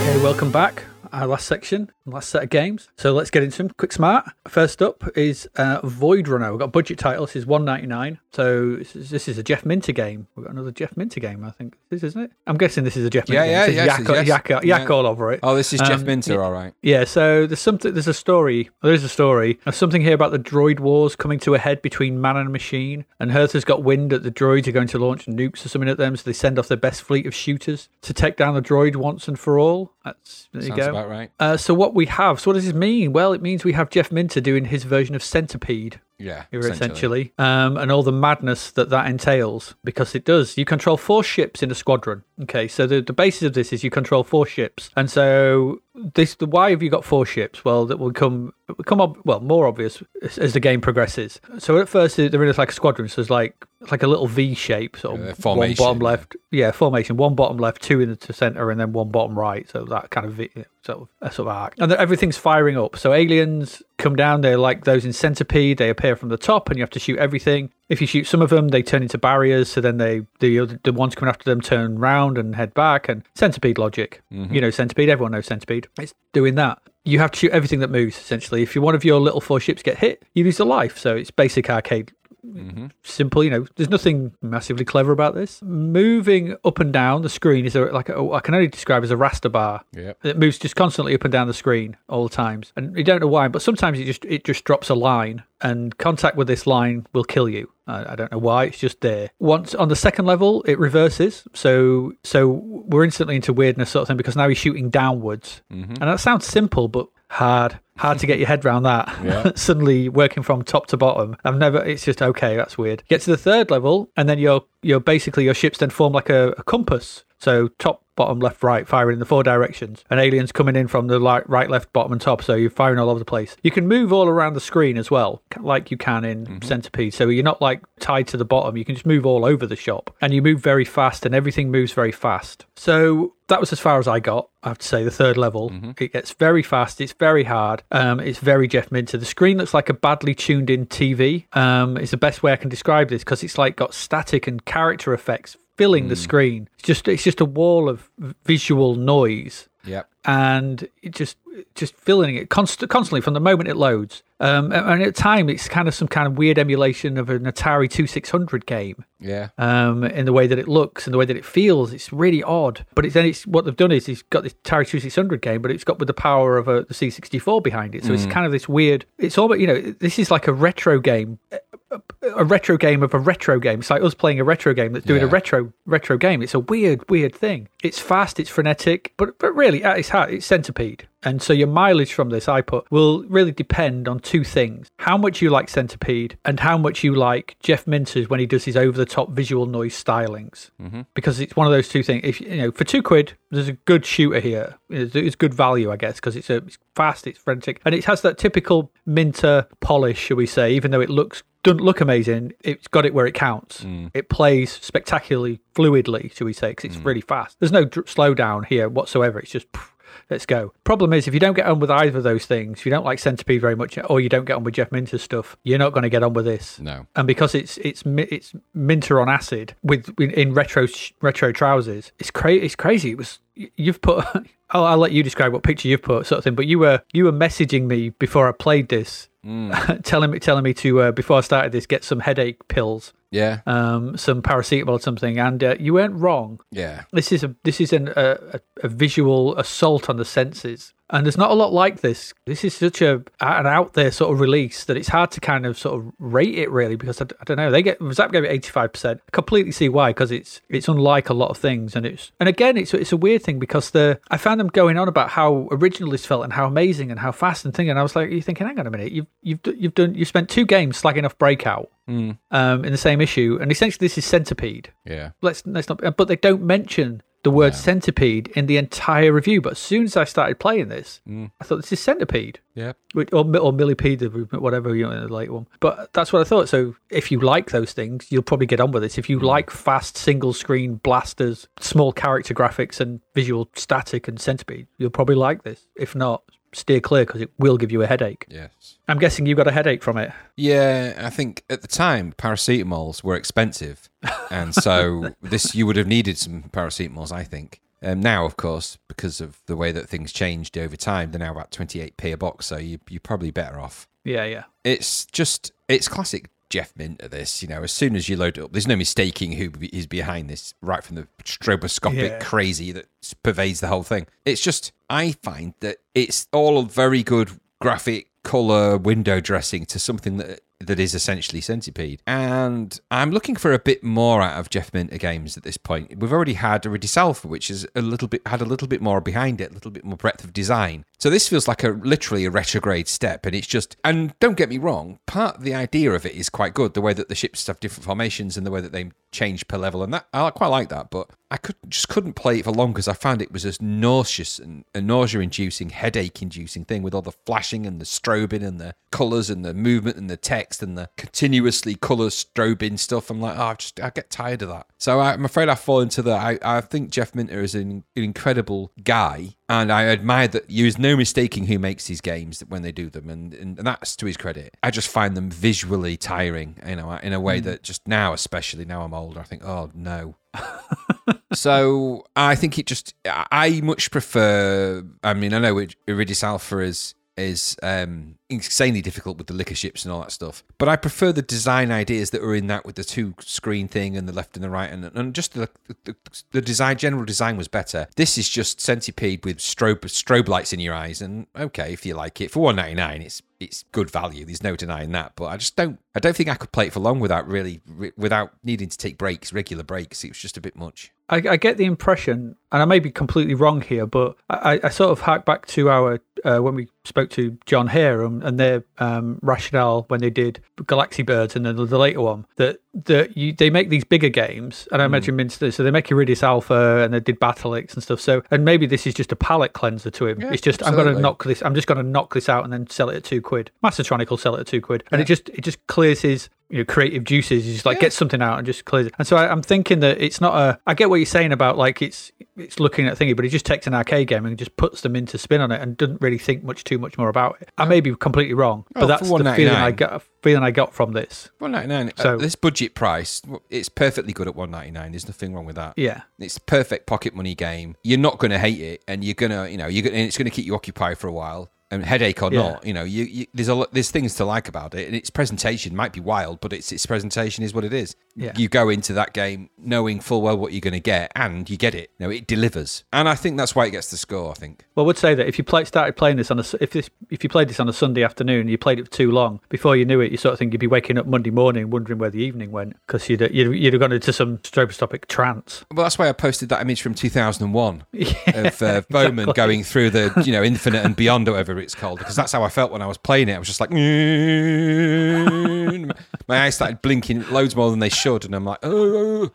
Okay, 0.00 0.22
welcome 0.22 0.50
back. 0.50 0.84
Our 1.12 1.26
last 1.26 1.46
section, 1.46 1.90
last 2.04 2.28
set 2.28 2.42
of 2.42 2.50
games. 2.50 2.88
So 2.96 3.12
let's 3.12 3.30
get 3.30 3.42
into 3.42 3.58
them. 3.58 3.70
Quick 3.78 3.92
smart. 3.92 4.26
First 4.48 4.82
up 4.82 5.04
is 5.16 5.48
uh, 5.56 5.80
Void 5.82 6.28
Runner. 6.28 6.50
We've 6.50 6.58
got 6.58 6.66
a 6.66 6.68
budget 6.68 6.98
title. 6.98 7.24
This 7.26 7.36
is 7.36 7.46
one 7.46 7.64
ninety 7.64 7.86
nine. 7.86 8.18
So 8.32 8.76
this 8.76 8.96
is, 8.96 9.10
this 9.10 9.28
is 9.28 9.38
a 9.38 9.42
Jeff 9.42 9.64
Minter 9.64 9.92
game. 9.92 10.26
We've 10.34 10.44
got 10.44 10.52
another 10.52 10.72
Jeff 10.72 10.96
Minter 10.96 11.20
game. 11.20 11.44
I 11.44 11.50
think 11.52 11.78
this 11.88 12.02
isn't 12.02 12.20
it. 12.20 12.30
I'm 12.46 12.56
guessing 12.56 12.84
this 12.84 12.96
is 12.96 13.04
a 13.06 13.10
Jeff 13.10 13.28
Yeah, 13.28 13.40
Minter. 13.40 13.50
yeah. 13.52 13.62
It 13.62 13.66
says 13.66 13.74
yes, 13.76 13.86
yak, 13.86 14.08
yes. 14.08 14.26
yak, 14.26 14.48
yak 14.64 14.64
Yeah. 14.88 14.94
all 14.94 15.06
over 15.06 15.32
it. 15.32 15.40
Oh, 15.42 15.54
this 15.54 15.72
is 15.72 15.80
Jeff 15.80 16.00
Um, 16.00 16.06
Minter, 16.06 16.42
all 16.42 16.50
right. 16.52 16.72
Yeah, 16.82 17.04
so 17.04 17.46
there's 17.46 17.60
something. 17.60 17.92
There's 17.92 18.08
a 18.08 18.14
story. 18.14 18.70
There 18.82 18.92
is 18.92 19.04
a 19.04 19.08
story. 19.08 19.58
There's 19.64 19.76
something 19.76 20.02
here 20.02 20.14
about 20.14 20.32
the 20.32 20.38
droid 20.38 20.80
wars 20.80 21.14
coming 21.16 21.38
to 21.40 21.54
a 21.54 21.58
head 21.58 21.82
between 21.82 22.20
man 22.20 22.36
and 22.36 22.50
machine. 22.50 23.04
And 23.20 23.32
Hertha's 23.32 23.64
got 23.64 23.82
wind 23.82 24.10
that 24.10 24.22
the 24.22 24.30
droids 24.32 24.66
are 24.66 24.72
going 24.72 24.88
to 24.88 24.98
launch 24.98 25.26
nukes 25.26 25.64
or 25.64 25.68
something 25.68 25.88
at 25.88 25.98
them, 25.98 26.16
so 26.16 26.22
they 26.24 26.32
send 26.32 26.58
off 26.58 26.68
their 26.68 26.76
best 26.76 27.02
fleet 27.02 27.26
of 27.26 27.34
shooters 27.34 27.88
to 28.02 28.12
take 28.12 28.36
down 28.36 28.54
the 28.54 28.62
droid 28.62 28.96
once 28.96 29.28
and 29.28 29.38
for 29.38 29.58
all. 29.58 29.92
That's 30.04 30.48
there 30.52 30.62
you 30.62 30.68
Sounds 30.68 30.80
go. 30.80 30.90
about 30.90 31.08
right. 31.08 31.30
Uh, 31.40 31.56
so 31.56 31.74
what 31.74 31.94
we 31.94 32.06
have. 32.06 32.40
So 32.40 32.50
what 32.50 32.54
does 32.54 32.64
this 32.66 32.74
mean? 32.74 33.12
Well, 33.12 33.32
it 33.32 33.42
means 33.42 33.64
we 33.64 33.72
have 33.72 33.90
Jeff 33.90 34.10
Minter 34.12 34.40
doing 34.40 34.66
his 34.66 34.84
version 34.84 35.14
of 35.14 35.22
Centipede. 35.22 36.00
Yeah, 36.18 36.44
essentially. 36.52 36.72
essentially, 36.72 37.32
um, 37.38 37.76
and 37.76 37.92
all 37.92 38.02
the 38.02 38.12
madness 38.12 38.70
that 38.72 38.88
that 38.90 39.06
entails, 39.06 39.74
because 39.84 40.14
it 40.14 40.24
does. 40.24 40.56
You 40.56 40.64
control 40.64 40.96
four 40.96 41.22
ships 41.22 41.62
in 41.62 41.70
a 41.70 41.74
squadron. 41.74 42.22
Okay, 42.42 42.68
so 42.68 42.86
the, 42.86 43.02
the 43.02 43.12
basis 43.12 43.42
of 43.42 43.52
this 43.52 43.72
is 43.72 43.84
you 43.84 43.90
control 43.90 44.24
four 44.24 44.46
ships, 44.46 44.90
and 44.96 45.10
so 45.10 45.82
this 46.14 46.34
the 46.34 46.46
why 46.46 46.70
have 46.70 46.82
you 46.82 46.88
got 46.88 47.04
four 47.04 47.26
ships? 47.26 47.64
Well, 47.64 47.84
that 47.86 47.98
will 47.98 48.12
come 48.12 48.54
become 48.78 49.00
ob- 49.00 49.18
well 49.24 49.40
more 49.40 49.66
obvious 49.66 50.02
as, 50.22 50.38
as 50.38 50.52
the 50.54 50.60
game 50.60 50.80
progresses. 50.80 51.40
So 51.58 51.78
at 51.78 51.88
first 51.88 52.16
they're 52.16 52.44
in 52.44 52.54
like 52.56 52.70
a 52.70 52.72
squadron, 52.72 53.08
so 53.08 53.20
it's 53.20 53.30
like 53.30 53.66
it's 53.86 53.92
like 53.92 54.02
a 54.02 54.08
little 54.08 54.26
V 54.26 54.54
shape, 54.54 54.96
sort 54.96 55.20
of 55.20 55.26
Yeah, 55.26 55.32
one 55.54 55.74
bottom 55.74 55.98
left, 56.00 56.36
yeah, 56.50 56.72
formation, 56.72 57.16
one 57.16 57.36
bottom 57.36 57.56
left, 57.56 57.80
two 57.80 58.00
in 58.00 58.18
the 58.20 58.32
center, 58.32 58.68
and 58.72 58.80
then 58.80 58.92
one 58.92 59.10
bottom 59.10 59.38
right. 59.38 59.68
So 59.70 59.84
that 59.84 60.10
kind 60.10 60.26
of 60.26 60.32
v, 60.32 60.50
sort 60.84 61.02
of 61.02 61.08
a 61.20 61.30
sort 61.30 61.46
of 61.46 61.54
arc, 61.54 61.74
and 61.78 61.92
everything's 61.92 62.36
firing 62.36 62.76
up. 62.76 62.98
So 62.98 63.12
aliens 63.12 63.84
come 63.96 64.16
down. 64.16 64.40
They're 64.40 64.58
like 64.58 64.86
those 64.86 65.04
in 65.04 65.12
Centipede. 65.12 65.78
They 65.78 65.88
appear 65.88 66.16
from 66.16 66.30
the 66.30 66.36
top, 66.36 66.68
and 66.68 66.76
you 66.76 66.82
have 66.82 66.90
to 66.90 66.98
shoot 66.98 67.16
everything. 67.20 67.70
If 67.88 68.00
you 68.00 68.08
shoot 68.08 68.24
some 68.24 68.42
of 68.42 68.50
them, 68.50 68.68
they 68.68 68.82
turn 68.82 69.02
into 69.04 69.18
barriers. 69.18 69.70
So 69.70 69.80
then 69.80 69.98
they 69.98 70.22
the 70.40 70.58
other- 70.58 70.80
the 70.82 70.92
ones 70.92 71.14
coming 71.14 71.30
after 71.30 71.44
them 71.44 71.60
turn 71.60 72.00
round 72.00 72.38
and 72.38 72.56
head 72.56 72.74
back. 72.74 73.08
And 73.08 73.22
Centipede 73.36 73.78
logic, 73.78 74.20
mm-hmm. 74.32 74.52
you 74.52 74.60
know, 74.60 74.70
Centipede. 74.70 75.08
Everyone 75.08 75.30
knows 75.30 75.46
Centipede. 75.46 75.86
It's 76.00 76.12
doing 76.32 76.56
that. 76.56 76.82
You 77.04 77.20
have 77.20 77.30
to 77.30 77.38
shoot 77.38 77.52
everything 77.52 77.78
that 77.78 77.90
moves. 77.90 78.18
Essentially, 78.18 78.64
if 78.64 78.74
you 78.74 78.82
one 78.82 78.96
of 78.96 79.04
your 79.04 79.20
little 79.20 79.40
four 79.40 79.60
ships 79.60 79.80
get 79.80 79.98
hit, 79.98 80.24
you 80.34 80.42
lose 80.42 80.58
a 80.58 80.64
life. 80.64 80.98
So 80.98 81.14
it's 81.14 81.30
basic 81.30 81.70
arcade 81.70 82.12
Mm-hmm. 82.54 82.86
simple. 83.02 83.44
You 83.44 83.50
know, 83.50 83.66
there's 83.76 83.90
nothing 83.90 84.32
massively 84.42 84.84
clever 84.84 85.12
about 85.12 85.34
this. 85.34 85.60
Moving 85.62 86.56
up 86.64 86.80
and 86.80 86.92
down 86.92 87.22
the 87.22 87.28
screen 87.28 87.66
is 87.66 87.76
a, 87.76 87.86
like 87.86 88.08
a, 88.08 88.32
I 88.32 88.40
can 88.40 88.54
only 88.54 88.68
describe 88.68 89.02
as 89.02 89.10
a 89.10 89.16
raster 89.16 89.50
bar. 89.50 89.82
Yeah. 89.92 90.12
It 90.22 90.38
moves 90.38 90.58
just 90.58 90.76
constantly 90.76 91.14
up 91.14 91.24
and 91.24 91.32
down 91.32 91.46
the 91.46 91.54
screen 91.54 91.96
all 92.08 92.28
the 92.28 92.34
times, 92.34 92.72
and 92.76 92.96
you 92.96 93.04
don't 93.04 93.20
know 93.20 93.26
why. 93.26 93.48
But 93.48 93.62
sometimes 93.62 93.98
it 93.98 94.04
just 94.04 94.24
it 94.24 94.44
just 94.44 94.64
drops 94.64 94.88
a 94.88 94.94
line, 94.94 95.42
and 95.60 95.96
contact 95.98 96.36
with 96.36 96.46
this 96.46 96.66
line 96.66 97.06
will 97.12 97.24
kill 97.24 97.48
you. 97.48 97.70
I, 97.86 98.12
I 98.12 98.16
don't 98.16 98.32
know 98.32 98.38
why. 98.38 98.64
It's 98.64 98.78
just 98.78 99.00
there. 99.00 99.30
Once 99.38 99.74
on 99.74 99.88
the 99.88 99.96
second 99.96 100.26
level, 100.26 100.62
it 100.64 100.78
reverses. 100.78 101.46
So 101.54 102.12
so 102.24 102.48
we're 102.48 103.04
instantly 103.04 103.36
into 103.36 103.52
weirdness 103.52 103.90
sort 103.90 104.02
of 104.02 104.08
thing 104.08 104.16
because 104.16 104.36
now 104.36 104.48
he's 104.48 104.58
shooting 104.58 104.90
downwards, 104.90 105.62
mm-hmm. 105.72 105.92
and 105.92 106.02
that 106.02 106.20
sounds 106.20 106.46
simple, 106.46 106.88
but 106.88 107.08
hard. 107.30 107.80
Hard 107.96 108.18
to 108.18 108.26
get 108.26 108.38
your 108.38 108.48
head 108.48 108.64
around 108.64 108.82
that. 108.84 109.08
Yeah. 109.24 109.52
Suddenly 109.56 110.08
working 110.08 110.42
from 110.42 110.62
top 110.62 110.86
to 110.88 110.96
bottom. 110.96 111.36
I've 111.44 111.56
never. 111.56 111.82
It's 111.84 112.04
just 112.04 112.22
okay. 112.22 112.56
That's 112.56 112.76
weird. 112.76 113.02
Get 113.08 113.22
to 113.22 113.30
the 113.30 113.36
third 113.36 113.70
level, 113.70 114.10
and 114.16 114.28
then 114.28 114.38
you're 114.38 114.64
you're 114.82 115.00
basically 115.00 115.44
your 115.44 115.54
ships 115.54 115.78
then 115.78 115.90
form 115.90 116.12
like 116.12 116.30
a, 116.30 116.54
a 116.58 116.62
compass. 116.62 117.24
So 117.38 117.68
top, 117.68 118.02
bottom, 118.16 118.40
left, 118.40 118.62
right, 118.62 118.88
firing 118.88 119.14
in 119.14 119.18
the 119.18 119.26
four 119.26 119.42
directions, 119.42 120.04
and 120.10 120.18
aliens 120.18 120.50
coming 120.50 120.74
in 120.74 120.88
from 120.88 121.06
the 121.06 121.20
right, 121.20 121.70
left, 121.70 121.92
bottom, 121.92 122.12
and 122.12 122.20
top. 122.20 122.42
So 122.42 122.54
you're 122.54 122.70
firing 122.70 122.98
all 122.98 123.10
over 123.10 123.18
the 123.18 123.24
place. 123.24 123.56
You 123.62 123.70
can 123.70 123.86
move 123.86 124.12
all 124.12 124.26
around 124.26 124.54
the 124.54 124.60
screen 124.60 124.96
as 124.96 125.10
well, 125.10 125.42
like 125.60 125.90
you 125.90 125.96
can 125.96 126.24
in 126.24 126.62
Centipede. 126.62 127.14
So 127.14 127.28
you're 127.28 127.44
not 127.44 127.60
like 127.60 127.82
tied 128.00 128.26
to 128.28 128.36
the 128.36 128.44
bottom. 128.44 128.76
You 128.76 128.84
can 128.84 128.94
just 128.94 129.06
move 129.06 129.26
all 129.26 129.44
over 129.44 129.66
the 129.66 129.76
shop, 129.76 130.14
and 130.20 130.32
you 130.32 130.42
move 130.42 130.60
very 130.60 130.84
fast, 130.84 131.26
and 131.26 131.34
everything 131.34 131.70
moves 131.70 131.92
very 131.92 132.12
fast. 132.12 132.64
So 132.74 133.34
that 133.48 133.60
was 133.60 133.72
as 133.72 133.78
far 133.78 133.98
as 133.98 134.08
I 134.08 134.18
got. 134.18 134.48
I 134.62 134.68
have 134.70 134.78
to 134.78 134.86
say, 134.86 135.04
the 135.04 135.10
third 135.10 135.36
level. 135.36 135.70
It 136.00 136.12
gets 136.12 136.32
very 136.32 136.62
fast. 136.62 137.00
It's 137.00 137.12
very 137.12 137.44
hard. 137.44 137.84
Um, 137.92 138.18
it's 138.18 138.40
very 138.40 138.66
Jeff 138.66 138.90
Minter. 138.90 139.18
The 139.18 139.24
screen 139.24 139.58
looks 139.58 139.72
like 139.72 139.88
a 139.88 139.94
badly 139.94 140.34
tuned 140.34 140.70
in 140.70 140.86
TV. 140.86 141.44
Um, 141.56 141.96
is 141.96 142.10
the 142.10 142.16
best 142.16 142.42
way 142.42 142.52
I 142.52 142.56
can 142.56 142.68
describe 142.68 143.08
this 143.08 143.22
because 143.22 143.44
it's 143.44 143.58
like 143.58 143.76
got 143.76 143.94
static 143.94 144.48
and 144.48 144.64
character 144.64 145.14
effects 145.14 145.56
filling 145.76 146.08
the 146.08 146.16
screen. 146.16 146.68
It's 146.74 146.82
just 146.86 147.08
it's 147.08 147.22
just 147.24 147.40
a 147.40 147.44
wall 147.44 147.88
of 147.88 148.10
visual 148.44 148.94
noise 148.96 149.68
Yep. 149.84 150.08
and 150.24 150.88
it 151.02 151.12
just 151.14 151.36
just 151.74 151.94
filling 151.96 152.34
it 152.36 152.50
const- 152.50 152.88
constantly 152.88 153.20
from 153.20 153.34
the 153.34 153.40
moment 153.40 153.68
it 153.68 153.76
loads. 153.76 154.22
Um, 154.40 154.70
and 154.72 155.02
at 155.02 155.14
time, 155.14 155.48
it's 155.48 155.68
kind 155.68 155.88
of 155.88 155.94
some 155.94 156.08
kind 156.08 156.26
of 156.26 156.36
weird 156.36 156.58
emulation 156.58 157.16
of 157.16 157.30
an 157.30 157.44
Atari 157.44 157.88
2600 157.90 158.66
game 158.66 159.04
Yeah. 159.18 159.48
um, 159.58 160.04
in 160.04 160.26
the 160.26 160.32
way 160.32 160.46
that 160.46 160.58
it 160.58 160.68
looks 160.68 161.06
and 161.06 161.14
the 161.14 161.18
way 161.18 161.24
that 161.24 161.36
it 161.36 161.44
feels. 161.44 161.92
It's 161.92 162.12
really 162.12 162.42
odd. 162.42 162.84
But 162.94 163.04
it's, 163.06 163.14
then 163.14 163.24
it's 163.26 163.46
what 163.46 163.64
they've 163.64 163.76
done 163.76 163.92
is 163.92 164.08
it's 164.08 164.22
got 164.22 164.42
this 164.42 164.54
Atari 164.64 164.86
2600 164.86 165.40
game, 165.40 165.62
but 165.62 165.70
it's 165.70 165.84
got 165.84 165.98
with 165.98 166.08
the 166.08 166.14
power 166.14 166.58
of 166.58 166.68
a, 166.68 166.82
the 166.82 166.94
C64 166.94 167.62
behind 167.62 167.94
it. 167.94 168.04
So 168.04 168.12
it's 168.12 168.26
kind 168.26 168.44
of 168.46 168.52
this 168.52 168.68
weird. 168.68 169.06
It's 169.18 169.38
all, 169.38 169.54
you 169.56 169.66
know, 169.66 169.80
this 169.80 170.18
is 170.18 170.30
like 170.30 170.46
a 170.48 170.52
retro 170.52 171.00
game. 171.00 171.38
A, 171.50 172.00
a 172.34 172.44
retro 172.44 172.76
game 172.76 173.02
of 173.02 173.14
a 173.14 173.18
retro 173.18 173.58
game. 173.60 173.80
It's 173.80 173.90
like 173.90 174.02
us 174.02 174.12
playing 174.14 174.40
a 174.40 174.44
retro 174.44 174.74
game 174.74 174.92
that's 174.92 175.06
doing 175.06 175.22
a 175.22 175.26
retro 175.26 175.72
retro 175.86 176.18
game. 176.18 176.42
It's 176.42 176.54
a 176.54 176.58
weird, 176.60 177.08
weird 177.08 177.34
thing. 177.34 177.68
It's 177.82 177.98
fast, 178.00 178.40
it's 178.40 178.50
frenetic, 178.50 179.12
but 179.16 179.38
but 179.38 179.54
really 179.54 179.84
at 179.84 179.98
its 179.98 180.08
heart, 180.08 180.30
it's 180.32 180.44
centipede. 180.46 181.06
And 181.22 181.40
so 181.40 181.52
your 181.52 181.68
mileage 181.68 182.12
from 182.12 182.30
this 182.30 182.48
I 182.48 182.60
put 182.60 182.90
will 182.90 183.22
really 183.24 183.52
depend 183.52 184.08
on 184.08 184.18
two 184.18 184.42
things: 184.44 184.88
how 184.98 185.16
much 185.16 185.40
you 185.40 185.50
like 185.50 185.68
centipede 185.68 186.36
and 186.44 186.58
how 186.58 186.76
much 186.76 187.04
you 187.04 187.14
like 187.14 187.56
Jeff 187.60 187.86
Minter's 187.86 188.28
when 188.28 188.40
he 188.40 188.46
does 188.46 188.64
his 188.64 188.76
over-the-top 189.06 189.30
visual 189.30 189.66
noise 189.66 190.02
stylings. 190.02 190.70
Mm-hmm. 190.80 191.02
Because 191.14 191.40
it's 191.40 191.56
one 191.56 191.66
of 191.66 191.72
those 191.72 191.88
two 191.88 192.02
things. 192.02 192.22
If 192.24 192.40
you 192.40 192.56
know, 192.56 192.70
for 192.70 192.84
two 192.84 193.02
quid, 193.02 193.34
there's 193.50 193.68
a 193.68 193.72
good 193.72 194.04
shooter 194.04 194.40
here. 194.40 194.76
It's, 194.90 195.14
it's 195.14 195.36
good 195.36 195.54
value, 195.54 195.90
I 195.90 195.96
guess, 195.96 196.16
because 196.16 196.36
it's 196.36 196.50
a 196.50 196.56
it's 196.56 196.78
fast, 196.94 197.26
it's 197.26 197.38
frenetic, 197.38 197.80
and 197.84 197.94
it 197.94 198.04
has 198.04 198.22
that 198.22 198.38
typical 198.38 198.90
Minter 199.04 199.66
polish, 199.80 200.18
shall 200.18 200.36
we 200.36 200.46
say? 200.46 200.72
Even 200.72 200.90
though 200.90 201.00
it 201.00 201.10
looks 201.10 201.42
doesn't 201.62 201.80
look 201.80 202.00
amazing. 202.00 202.52
It's 202.60 202.86
got 202.86 203.04
it 203.04 203.12
where 203.12 203.26
it 203.26 203.34
counts. 203.34 203.84
It 204.14 204.28
plays 204.28 204.70
spectacularly 204.70 205.58
fluidly, 205.74 206.32
shall 206.32 206.44
we 206.44 206.52
say, 206.52 206.70
because 206.70 206.84
it's 206.84 206.96
really 206.98 207.20
fast. 207.20 207.58
There's 207.58 207.72
no 207.72 207.84
dr- 207.84 208.06
slowdown 208.06 208.64
here 208.64 208.88
whatsoever. 208.88 209.40
It's 209.40 209.50
just 209.50 209.70
pff, 209.72 209.88
let's 210.30 210.46
go. 210.46 210.72
Problem 210.84 211.12
is, 211.12 211.28
if 211.28 211.34
you 211.34 211.40
don't 211.40 211.54
get 211.54 211.66
on 211.66 211.78
with 211.78 211.90
either 211.90 212.18
of 212.18 212.24
those 212.24 212.46
things, 212.46 212.84
you 212.84 212.90
don't 212.90 213.04
like 213.04 213.18
Centipede 213.18 213.60
very 213.60 213.76
much, 213.76 213.98
or 214.08 214.20
you 214.20 214.28
don't 214.28 214.44
get 214.44 214.56
on 214.56 214.64
with 214.64 214.74
Jeff 214.74 214.92
Minter's 214.92 215.22
stuff, 215.22 215.56
you're 215.64 215.78
not 215.78 215.92
going 215.92 216.02
to 216.02 216.08
get 216.08 216.22
on 216.22 216.32
with 216.32 216.44
this. 216.44 216.78
No. 216.78 217.06
And 217.16 217.26
because 217.26 217.54
it's 217.54 217.78
it's 217.78 218.02
it's 218.06 218.54
Minter 218.74 219.20
on 219.20 219.28
acid 219.28 219.74
with 219.82 220.14
in, 220.18 220.30
in 220.30 220.54
retro 220.54 220.86
retro 221.22 221.52
trousers, 221.52 222.12
it's 222.18 222.30
crazy. 222.30 222.64
It's 222.64 222.76
crazy. 222.76 223.10
It 223.12 223.18
was 223.18 223.38
you've 223.54 224.00
put. 224.00 224.24
I'll, 224.70 224.82
I'll 224.82 224.98
let 224.98 225.12
you 225.12 225.22
describe 225.22 225.52
what 225.52 225.62
picture 225.62 225.86
you've 225.86 226.02
put, 226.02 226.26
sort 226.26 226.38
of 226.38 226.44
thing. 226.44 226.56
But 226.56 226.66
you 226.66 226.80
were 226.80 227.00
you 227.12 227.24
were 227.24 227.32
messaging 227.32 227.84
me 227.84 228.10
before 228.10 228.48
I 228.48 228.52
played 228.52 228.88
this, 228.88 229.28
telling 230.02 230.30
me 230.30 230.40
telling 230.40 230.64
me 230.64 230.74
to 230.74 231.02
uh, 231.02 231.12
before 231.12 231.38
I 231.38 231.40
started 231.42 231.72
this 231.72 231.86
get 231.86 232.02
some 232.02 232.20
headache 232.20 232.66
pills, 232.68 233.12
Yeah. 233.36 233.60
um, 233.66 234.16
some 234.16 234.40
paracetamol 234.42 234.94
or 234.98 235.00
something, 235.00 235.38
and 235.38 235.62
uh, 235.62 235.74
you 235.78 235.92
weren't 235.94 236.16
wrong. 236.24 236.60
Yeah. 236.70 237.04
This 237.12 237.32
is 237.32 237.44
a 237.44 237.54
this 237.64 237.80
is 237.80 237.92
an, 237.92 238.08
a, 238.16 238.26
a 238.56 238.60
a 238.86 238.88
visual 238.88 239.56
assault 239.64 240.08
on 240.10 240.16
the 240.16 240.24
senses, 240.24 240.94
and 241.10 241.24
there's 241.24 241.38
not 241.38 241.50
a 241.50 241.54
lot 241.54 241.72
like 241.72 242.00
this. 242.00 242.34
This 242.46 242.64
is 242.64 242.74
such 242.74 243.00
a 243.00 243.22
an 243.40 243.66
out 243.66 243.94
there 243.94 244.10
sort 244.10 244.32
of 244.32 244.40
release 244.40 244.84
that 244.84 244.96
it's 244.96 245.08
hard 245.08 245.30
to 245.32 245.40
kind 245.40 245.64
of 245.66 245.78
sort 245.78 246.00
of 246.00 246.12
rate 246.18 246.56
it 246.56 246.70
really 246.70 246.96
because 246.96 247.20
I 247.20 247.26
don't 247.44 247.56
know. 247.56 247.70
They 247.70 247.82
get 247.82 247.98
Zzap 248.00 248.32
gave 248.32 248.44
it 248.44 248.50
85. 248.50 248.92
percent 248.92 249.20
completely 249.32 249.72
see 249.72 249.88
why 249.88 250.10
because 250.10 250.30
it's 250.30 250.60
it's 250.68 250.88
unlike 250.88 251.28
a 251.28 251.34
lot 251.34 251.50
of 251.50 251.56
things, 251.58 251.94
and 251.94 252.04
it's 252.06 252.32
and 252.40 252.48
again 252.48 252.76
it's 252.76 252.92
it's 252.94 253.12
a 253.12 253.16
weird 253.16 253.42
thing 253.42 253.58
because 253.58 253.90
the 253.90 254.20
I 254.30 254.36
found 254.36 254.58
them 254.60 254.68
going 254.68 254.98
on 254.98 255.08
about 255.08 255.30
how 255.30 255.68
original 255.70 256.10
this 256.10 256.26
felt 256.26 256.44
and 256.44 256.52
how 256.52 256.66
amazing 256.66 257.10
and 257.10 257.20
how 257.20 257.32
fast 257.32 257.64
and 257.64 257.74
thing, 257.74 257.88
and 257.90 257.98
I 257.98 258.02
was 258.02 258.16
like, 258.16 258.30
you 258.30 258.42
thinking, 258.42 258.66
hang 258.66 258.78
on 258.78 258.86
a 258.86 258.90
minute, 258.90 259.12
you've 259.12 259.26
you've 259.42 259.60
you've 259.76 259.94
done 259.94 260.14
you 260.14 260.24
spent 260.24 260.48
two 260.48 260.66
games 260.66 261.00
slagging 261.00 261.24
off 261.24 261.36
Breakout. 261.38 261.90
Um, 262.08 262.84
in 262.84 262.92
the 262.92 262.96
same 262.96 263.20
issue, 263.20 263.58
and 263.60 263.72
essentially 263.72 264.04
this 264.06 264.16
is 264.16 264.24
Centipede 264.24 264.92
Yeah. 265.04 265.30
let's 265.42 265.66
let's 265.66 265.88
not 265.88 266.00
but 266.16 266.28
they 266.28 266.36
don't 266.36 266.62
mention 266.62 267.20
the 267.46 267.50
word 267.52 267.76
centipede 267.76 268.48
in 268.56 268.66
the 268.66 268.76
entire 268.76 269.32
review. 269.32 269.60
But 269.60 269.74
as 269.74 269.78
soon 269.78 270.02
as 270.02 270.16
I 270.16 270.24
started 270.24 270.58
playing 270.58 270.88
this, 270.88 271.20
mm. 271.28 271.48
I 271.60 271.64
thought 271.64 271.76
this 271.76 271.92
is 271.92 272.00
centipede. 272.00 272.58
Yeah. 272.74 272.94
Which- 273.12 273.32
Or, 273.32 273.44
or 273.58 273.72
millipede, 273.72 274.20
whatever, 274.52 274.96
you 274.96 275.04
know, 275.04 275.28
the 275.28 275.32
late 275.32 275.52
one. 275.52 275.68
But 275.78 276.12
that's 276.12 276.32
what 276.32 276.40
I 276.40 276.44
thought. 276.44 276.68
So 276.68 276.96
if 277.08 277.30
you 277.30 277.38
like 277.38 277.70
those 277.70 277.92
things, 277.92 278.32
you'll 278.32 278.42
probably 278.42 278.66
get 278.66 278.80
on 278.80 278.90
with 278.90 279.04
this. 279.04 279.16
If 279.16 279.30
you 279.30 279.38
mm. 279.38 279.44
like 279.44 279.70
fast 279.70 280.16
single 280.18 280.52
screen 280.52 280.96
blasters, 280.96 281.68
small 281.78 282.12
character 282.12 282.52
graphics, 282.52 282.98
and 282.98 283.20
visual 283.32 283.68
static 283.76 284.26
and 284.26 284.40
centipede, 284.40 284.88
you'll 284.98 285.10
probably 285.10 285.36
like 285.36 285.62
this. 285.62 285.86
If 285.94 286.16
not, 286.16 286.42
steer 286.76 287.00
clear 287.00 287.24
because 287.24 287.40
it 287.40 287.50
will 287.58 287.76
give 287.76 287.90
you 287.90 288.02
a 288.02 288.06
headache. 288.06 288.46
Yes. 288.48 288.98
I'm 289.08 289.18
guessing 289.18 289.46
you 289.46 289.54
got 289.54 289.66
a 289.66 289.72
headache 289.72 290.02
from 290.02 290.16
it. 290.18 290.32
Yeah, 290.56 291.14
I 291.18 291.30
think 291.30 291.64
at 291.70 291.82
the 291.82 291.88
time 291.88 292.34
paracetamols 292.36 293.24
were 293.24 293.36
expensive, 293.36 294.08
and 294.50 294.74
so 294.74 295.34
this 295.42 295.74
you 295.74 295.86
would 295.86 295.96
have 295.96 296.06
needed 296.06 296.38
some 296.38 296.64
paracetamols. 296.64 297.32
I 297.32 297.44
think. 297.44 297.80
Um, 298.02 298.20
now, 298.20 298.44
of 298.44 298.56
course, 298.56 298.98
because 299.08 299.40
of 299.40 299.62
the 299.66 299.76
way 299.76 299.90
that 299.90 300.08
things 300.08 300.30
changed 300.30 300.76
over 300.76 300.96
time, 300.96 301.30
they're 301.30 301.38
now 301.38 301.52
about 301.52 301.70
twenty 301.70 302.00
eight 302.00 302.16
p 302.16 302.30
a 302.32 302.36
box. 302.36 302.66
So 302.66 302.76
you, 302.76 302.98
you're 303.08 303.20
probably 303.20 303.50
better 303.50 303.80
off. 303.80 304.06
Yeah, 304.24 304.44
yeah. 304.44 304.64
It's 304.84 305.24
just 305.26 305.72
it's 305.88 306.08
classic 306.08 306.50
Jeff 306.76 306.92
Mint 306.94 307.22
at 307.22 307.30
this. 307.30 307.62
You 307.62 307.68
know, 307.68 307.82
as 307.82 307.90
soon 307.92 308.14
as 308.14 308.28
you 308.28 308.36
load 308.36 308.58
it 308.58 308.64
up, 308.64 308.72
there's 308.72 308.86
no 308.86 308.96
mistaking 308.96 309.52
who 309.52 309.70
is 309.92 310.06
behind 310.06 310.50
this. 310.50 310.74
Right 310.82 311.02
from 311.02 311.16
the 311.16 311.26
stroboscopic 311.42 312.30
Yeah. 312.30 312.38
crazy 312.38 312.92
that 312.92 313.06
pervades 313.42 313.80
the 313.80 313.88
whole 313.88 314.02
thing. 314.02 314.26
It's 314.44 314.60
just 314.60 314.92
I 315.08 315.32
find 315.42 315.72
that 315.80 315.96
it's 316.14 316.48
all 316.52 316.82
very 316.82 317.22
good 317.22 317.52
graphic 317.80 318.28
color 318.42 318.96
window 318.98 319.40
dressing 319.40 319.86
to 319.86 319.98
something 319.98 320.36
that 320.36 320.60
that 320.78 321.00
is 321.00 321.14
essentially 321.14 321.62
Centipede. 321.62 322.20
And 322.26 323.00
I'm 323.10 323.30
looking 323.30 323.56
for 323.56 323.72
a 323.72 323.78
bit 323.78 324.04
more 324.04 324.42
out 324.42 324.60
of 324.60 324.68
Jeff 324.68 324.92
Minter 324.92 325.16
games 325.16 325.56
at 325.56 325.62
this 325.62 325.78
point. 325.78 326.18
We've 326.18 326.32
already 326.32 326.52
had 326.52 326.82
Iridis 326.82 327.16
Alpha, 327.16 327.48
which 327.48 327.70
is 327.70 327.86
a 327.94 328.02
little 328.02 328.28
bit 328.28 328.42
had 328.46 328.60
a 328.60 328.66
little 328.66 328.86
bit 328.86 329.00
more 329.00 329.22
behind 329.22 329.62
it, 329.62 329.70
a 329.70 329.74
little 329.74 329.90
bit 329.90 330.04
more 330.04 330.18
breadth 330.18 330.44
of 330.44 330.52
design. 330.52 331.06
So 331.18 331.30
this 331.30 331.48
feels 331.48 331.66
like 331.66 331.82
a 331.82 331.88
literally 331.88 332.44
a 332.44 332.50
retrograde 332.50 333.08
step, 333.08 333.46
and 333.46 333.54
it's 333.54 333.66
just 333.66 333.96
and 334.04 334.38
don't 334.38 334.56
get 334.56 334.68
me 334.68 334.76
wrong, 334.76 335.18
part 335.26 335.56
of 335.56 335.62
the 335.62 335.74
idea 335.74 336.12
of 336.12 336.26
it 336.26 336.34
is 336.34 336.50
quite 336.50 336.74
good. 336.74 336.92
The 336.92 337.00
way 337.00 337.14
that 337.14 337.28
the 337.28 337.34
ships 337.34 337.66
have 337.68 337.80
different 337.80 338.04
formations 338.04 338.56
and 338.56 338.66
the 338.66 338.70
way 338.70 338.82
that 338.82 338.92
they 338.92 339.10
change 339.32 339.66
per 339.66 339.78
level, 339.78 340.02
and 340.02 340.12
that 340.12 340.26
I 340.34 340.50
quite 340.50 340.68
like 340.68 340.90
that. 340.90 341.10
But 341.10 341.30
I 341.50 341.56
could 341.56 341.76
just 341.88 342.08
couldn't 342.08 342.34
play 342.34 342.58
it 342.58 342.64
for 342.64 342.70
long 342.70 342.92
because 342.92 343.08
I 343.08 343.14
found 343.14 343.40
it 343.40 343.52
was 343.52 343.64
a 343.64 343.82
nauseous 343.82 344.58
and 344.58 344.84
a 344.94 345.00
nausea-inducing, 345.00 345.90
headache-inducing 345.90 346.84
thing 346.84 347.02
with 347.02 347.14
all 347.14 347.22
the 347.22 347.32
flashing 347.32 347.86
and 347.86 348.00
the 348.00 348.04
strobing 348.04 348.62
and 348.62 348.80
the 348.80 348.94
colours 349.10 349.48
and 349.48 349.64
the 349.64 349.72
movement 349.72 350.16
and 350.16 350.28
the 350.28 350.36
text 350.36 350.82
and 350.82 350.98
the 350.98 351.08
continuously 351.16 351.94
colour 351.94 352.28
strobing 352.28 352.98
stuff. 352.98 353.30
I'm 353.30 353.40
like, 353.40 353.56
oh, 353.56 353.62
I 353.62 353.74
just 353.74 354.00
I 354.00 354.10
get 354.10 354.28
tired 354.28 354.60
of 354.62 354.68
that. 354.68 354.86
So 354.98 355.20
I'm 355.20 355.44
afraid 355.44 355.68
I 355.68 355.74
fall 355.74 356.00
into 356.00 356.22
that. 356.22 356.62
I, 356.64 356.78
I 356.78 356.80
think 356.80 357.10
Jeff 357.10 357.34
Minter 357.34 357.60
is 357.60 357.74
an, 357.74 358.04
an 358.16 358.24
incredible 358.24 358.92
guy. 359.04 359.56
And 359.68 359.92
I 359.92 360.06
admire 360.06 360.48
that 360.48 360.68
there's 360.68 360.98
no 360.98 361.16
mistaking 361.16 361.66
who 361.66 361.78
makes 361.78 362.06
these 362.06 362.20
games 362.20 362.60
when 362.68 362.82
they 362.82 362.92
do 362.92 363.10
them, 363.10 363.28
and, 363.28 363.52
and, 363.52 363.78
and 363.78 363.86
that's 363.86 364.16
to 364.16 364.26
his 364.26 364.36
credit. 364.36 364.76
I 364.82 364.90
just 364.90 365.08
find 365.08 365.36
them 365.36 365.50
visually 365.50 366.16
tiring, 366.16 366.76
you 366.86 366.96
know, 366.96 367.10
in 367.12 367.32
a 367.32 367.40
way 367.40 367.58
hmm. 367.58 367.66
that 367.66 367.82
just 367.82 368.06
now, 368.06 368.32
especially 368.32 368.84
now 368.84 369.02
I'm 369.02 369.12
older, 369.12 369.40
I 369.40 369.42
think, 369.42 369.64
oh 369.64 369.90
no, 369.92 370.36
so 371.52 372.24
I 372.34 372.54
think 372.54 372.78
it 372.78 372.86
just 372.86 373.14
I 373.26 373.80
much 373.82 374.10
prefer. 374.10 375.04
I 375.22 375.34
mean, 375.34 375.52
I 375.52 375.58
know 375.58 375.74
Iridis 375.74 376.42
Alpha 376.42 376.78
is 376.78 377.14
is 377.36 377.76
um, 377.82 378.36
insanely 378.48 379.02
difficult 379.02 379.38
with 379.38 379.46
the 379.46 379.54
licker 379.54 379.74
ships 379.74 380.04
and 380.04 380.12
all 380.12 380.20
that 380.20 380.32
stuff, 380.32 380.64
but 380.78 380.88
I 380.88 380.96
prefer 380.96 381.32
the 381.32 381.42
design 381.42 381.90
ideas 381.90 382.30
that 382.30 382.42
are 382.42 382.54
in 382.54 382.66
that 382.68 382.86
with 382.86 382.96
the 382.96 383.04
two 383.04 383.34
screen 383.40 383.88
thing 383.88 384.16
and 384.16 384.28
the 384.28 384.32
left 384.32 384.56
and 384.56 384.64
the 384.64 384.70
right, 384.70 384.90
and, 384.90 385.04
and 385.04 385.34
just 385.34 385.54
the, 385.54 385.68
the 386.04 386.16
the 386.52 386.60
design 386.60 386.96
general 386.96 387.24
design 387.24 387.56
was 387.56 387.68
better. 387.68 388.08
This 388.16 388.38
is 388.38 388.48
just 388.48 388.80
Centipede 388.80 389.44
with 389.44 389.58
strobe 389.58 390.00
strobe 390.00 390.48
lights 390.48 390.72
in 390.72 390.80
your 390.80 390.94
eyes, 390.94 391.20
and 391.20 391.46
okay, 391.56 391.92
if 391.92 392.06
you 392.06 392.14
like 392.14 392.40
it 392.40 392.50
for 392.50 392.60
one 392.60 392.76
ninety 392.76 392.94
nine, 392.94 393.22
it's 393.22 393.42
it's 393.58 393.84
good 393.92 394.10
value. 394.10 394.44
There's 394.44 394.62
no 394.62 394.76
denying 394.76 395.12
that, 395.12 395.32
but 395.34 395.46
I 395.46 395.56
just 395.56 395.76
don't. 395.76 395.98
I 396.14 396.20
don't 396.20 396.36
think 396.36 396.48
I 396.48 396.54
could 396.54 396.72
play 396.72 396.86
it 396.86 396.92
for 396.92 397.00
long 397.00 397.20
without 397.20 397.46
really 397.48 397.80
without 398.16 398.52
needing 398.62 398.88
to 398.88 398.98
take 398.98 399.18
breaks, 399.18 399.52
regular 399.52 399.82
breaks. 399.82 400.24
It 400.24 400.30
was 400.30 400.38
just 400.38 400.56
a 400.56 400.60
bit 400.60 400.76
much. 400.76 401.12
I, 401.28 401.36
I 401.36 401.56
get 401.56 401.76
the 401.76 401.86
impression, 401.86 402.56
and 402.70 402.82
I 402.82 402.84
may 402.84 403.00
be 403.00 403.10
completely 403.10 403.54
wrong 403.54 403.80
here, 403.80 404.06
but 404.06 404.36
I, 404.48 404.78
I 404.84 404.88
sort 404.90 405.10
of 405.10 405.20
hark 405.22 405.44
back 405.44 405.66
to 405.68 405.90
our 405.90 406.20
uh, 406.44 406.58
when 406.58 406.74
we 406.74 406.88
spoke 407.04 407.30
to 407.30 407.56
Jon 407.66 407.88
Hare 407.88 408.22
and, 408.22 408.42
and 408.42 408.58
their 408.58 408.84
um, 408.98 409.38
rationale 409.42 410.04
when 410.08 410.20
they 410.20 410.30
did 410.30 410.60
Galaxibirds 410.78 411.56
and 411.56 411.64
then 411.64 411.76
the 411.76 411.98
later 411.98 412.20
one 412.20 412.46
that 412.56 412.80
that 413.04 413.36
you 413.36 413.52
they 413.52 413.68
make 413.68 413.90
these 413.90 414.04
bigger 414.04 414.28
games, 414.28 414.88
and 414.90 415.02
I 415.02 415.04
imagine 415.04 415.36
Minter, 415.36 415.70
so 415.70 415.82
they 415.82 415.90
make 415.90 416.06
Iridis 416.06 416.42
Alpha 416.42 417.02
and 417.02 417.12
they 417.12 417.20
did 417.20 417.38
Batalyx 417.38 417.94
and 417.94 418.02
stuff. 418.02 418.20
So 418.20 418.42
and 418.50 418.64
maybe 418.64 418.86
this 418.86 419.06
is 419.06 419.14
just 419.14 419.32
a 419.32 419.36
palate 419.36 419.74
cleanser 419.74 420.10
to 420.10 420.26
him. 420.26 420.40
Yeah, 420.40 420.52
it's 420.52 420.62
just 420.62 420.84
I'm 420.86 420.94
going 420.94 421.14
to 421.14 421.20
knock 421.20 421.44
this. 421.44 421.62
I'm 421.62 421.74
just 421.74 421.86
going 421.86 421.98
to 421.98 422.08
knock 422.08 422.34
this 422.34 422.48
out 422.48 422.64
and 422.64 422.72
then 422.72 422.88
sell 422.88 423.10
it 423.10 423.16
at 423.16 423.24
two 423.24 423.42
quid. 423.42 423.70
Mastertronic 423.84 424.30
will 424.30 424.36
sell 424.36 424.56
it 424.56 424.60
at 424.60 424.66
two 424.66 424.80
quid, 424.80 425.04
and 425.10 425.20
it 425.20 425.24
just 425.24 425.48
it 425.50 425.62
just 425.62 425.86
clears 425.86 426.22
his 426.22 426.48
you 426.68 426.78
know 426.78 426.84
creative 426.84 427.24
juices. 427.24 427.64
He 427.64 427.72
just 427.72 427.86
like 427.86 428.00
gets 428.00 428.16
something 428.16 428.42
out 428.42 428.58
and 428.58 428.66
just 428.66 428.84
clears 428.84 429.06
it. 429.06 429.14
And 429.18 429.26
so 429.26 429.36
I, 429.36 429.50
I'm 429.50 429.62
thinking 429.62 430.00
that 430.00 430.20
it's 430.20 430.40
not 430.40 430.54
a. 430.54 430.78
I 430.86 430.94
get 430.94 431.10
what 431.10 431.16
you're 431.16 431.26
saying 431.26 431.52
about 431.52 431.76
like 431.76 432.02
it's 432.02 432.32
it's 432.56 432.80
looking 432.80 433.06
at 433.06 433.18
thingy, 433.18 433.36
but 433.36 433.44
he 433.44 433.50
just 433.50 433.66
takes 433.66 433.86
an 433.86 433.94
arcade 433.94 434.28
game 434.28 434.46
and 434.46 434.58
just 434.58 434.76
puts 434.76 435.02
them 435.02 435.14
into 435.14 435.38
spin 435.38 435.60
on 435.60 435.70
it 435.70 435.80
and 435.80 435.96
doesn't 435.96 436.20
really 436.26 436.38
think 436.38 436.62
much 436.64 436.84
too 436.84 436.98
much 436.98 437.16
more 437.16 437.28
about 437.28 437.56
it. 437.60 437.70
I 437.78 437.84
may 437.86 438.00
be 438.00 438.14
completely 438.14 438.54
wrong, 438.54 438.84
but 438.92 439.04
Oh, 439.04 439.06
that's 439.06 439.22
the 439.22 439.28
feeling 439.54 439.74
I 439.74 439.90
got. 439.92 440.22
Feeling 440.42 440.62
I 440.62 440.70
got 440.70 440.94
from 440.94 441.12
this. 441.12 441.50
One 441.58 441.72
ninety 441.72 441.88
nine. 441.88 442.12
So- 442.16 442.34
uh, 442.34 442.36
So 442.36 442.38
this 442.38 442.54
budget 442.54 442.94
price, 442.94 443.42
it's 443.70 443.88
perfectly 443.88 444.32
good 444.32 444.46
at 444.46 444.54
one 444.54 444.70
ninety 444.70 444.90
nine. 444.92 445.12
There's 445.12 445.26
nothing 445.26 445.54
wrong 445.54 445.64
with 445.66 445.76
that. 445.76 445.94
Yeah. 445.96 446.22
It's 446.38 446.58
perfect 446.58 447.06
pocket 447.06 447.34
money 447.34 447.54
game. 447.54 447.96
You're 448.04 448.18
not 448.18 448.38
going 448.38 448.50
to 448.50 448.58
hate 448.58 448.80
it, 448.80 449.02
and 449.08 449.24
you're 449.24 449.34
gonna, 449.34 449.68
you 449.68 449.76
know, 449.76 449.86
you're 449.88 450.02
gonna, 450.02 450.16
and 450.16 450.26
it's 450.26 450.36
going 450.38 450.44
to 450.44 450.50
keep 450.50 450.66
you 450.66 450.74
occupied 450.74 451.18
for 451.18 451.26
a 451.28 451.32
while. 451.32 451.70
And 451.88 452.04
headache 452.04 452.42
or 452.42 452.52
Yeah. 452.52 452.62
not, 452.62 452.84
you 452.86 452.92
know, 452.92 453.04
you, 453.04 453.24
you 453.24 453.46
there's 453.54 453.68
a 453.68 453.74
lot, 453.76 453.92
there's 453.92 454.10
things 454.10 454.34
to 454.36 454.44
like 454.44 454.66
about 454.68 454.92
it, 454.94 455.06
and 455.06 455.14
its 455.14 455.30
presentation 455.30 455.94
might 455.94 456.12
be 456.12 456.18
wild, 456.18 456.60
but 456.60 456.72
its 456.72 456.90
its 456.90 457.06
presentation 457.06 457.62
is 457.62 457.72
what 457.72 457.84
it 457.84 457.92
is. 457.92 458.16
Yeah. 458.34 458.52
You 458.56 458.68
go 458.68 458.88
into 458.88 459.12
that 459.12 459.32
game 459.32 459.70
knowing 459.78 460.18
full 460.20 460.42
well 460.42 460.58
what 460.58 460.72
you're 460.72 460.80
going 460.80 460.94
to 460.94 461.00
get, 461.00 461.30
and 461.36 461.70
you 461.70 461.76
get 461.76 461.94
it. 461.94 462.10
You 462.18 462.26
know, 462.26 462.30
it 462.32 462.48
delivers, 462.48 463.04
and 463.12 463.28
I 463.28 463.36
think 463.36 463.56
that's 463.56 463.76
why 463.76 463.86
it 463.86 463.92
gets 463.92 464.10
the 464.10 464.16
score. 464.16 464.50
I 464.50 464.54
think. 464.54 464.84
Well, 464.96 465.04
I 465.04 465.06
would 465.06 465.16
say 465.16 465.34
that 465.36 465.46
if 465.46 465.58
you 465.58 465.64
play, 465.64 465.84
started 465.84 466.16
playing 466.16 466.38
this 466.38 466.50
on 466.50 466.58
a 466.58 466.64
if 466.80 466.90
this 466.90 467.08
if 467.30 467.44
you 467.44 467.48
played 467.48 467.68
this 467.68 467.78
on 467.78 467.88
a 467.88 467.92
Sunday 467.92 468.24
afternoon, 468.24 468.62
and 468.62 468.70
you 468.70 468.78
played 468.78 468.98
it 468.98 469.04
for 469.04 469.12
too 469.12 469.30
long 469.30 469.60
before 469.68 469.96
you 469.96 470.04
knew 470.04 470.20
it, 470.20 470.32
you 470.32 470.38
sort 470.38 470.54
of 470.54 470.58
think 470.58 470.72
you'd 470.72 470.80
be 470.80 470.88
waking 470.88 471.18
up 471.18 471.26
Monday 471.26 471.50
morning 471.50 471.88
wondering 471.90 472.18
where 472.18 472.30
the 472.30 472.42
evening 472.42 472.72
went 472.72 472.96
because 473.06 473.28
you'd, 473.28 473.40
you'd 473.52 473.72
you'd 473.74 473.92
have 473.92 474.00
gone 474.00 474.10
into 474.12 474.32
some 474.32 474.58
stroboscopic 474.58 475.26
trance. 475.26 475.84
Well, 475.94 476.02
that's 476.04 476.18
why 476.18 476.28
I 476.28 476.32
posted 476.32 476.68
that 476.70 476.80
image 476.82 477.00
from 477.00 477.14
2001 477.14 478.04
of 478.54 478.82
uh, 478.82 479.02
Bowman 479.08 479.50
going 479.54 479.84
through 479.84 480.10
the, 480.10 480.42
you 480.44 480.50
know, 480.52 480.64
infinite 480.64 481.04
and 481.04 481.14
beyond, 481.14 481.48
or 481.48 481.52
whatever 481.52 481.75
it's 481.78 481.94
called, 481.94 482.18
because 482.18 482.36
that's 482.36 482.52
how 482.52 482.62
I 482.62 482.68
felt 482.68 482.92
when 482.92 483.02
I 483.02 483.06
was 483.06 483.18
playing 483.18 483.48
it. 483.48 483.54
I 483.54 483.58
was 483.58 483.68
just 483.68 483.80
like, 483.80 483.90
my 486.48 486.64
eyes 486.64 486.74
started 486.74 487.02
blinking 487.02 487.48
loads 487.50 487.76
more 487.76 487.90
than 487.90 488.00
they 488.00 488.08
should, 488.08 488.44
and 488.44 488.54
I'm 488.54 488.64
like, 488.64 488.78
oh. 488.82 489.50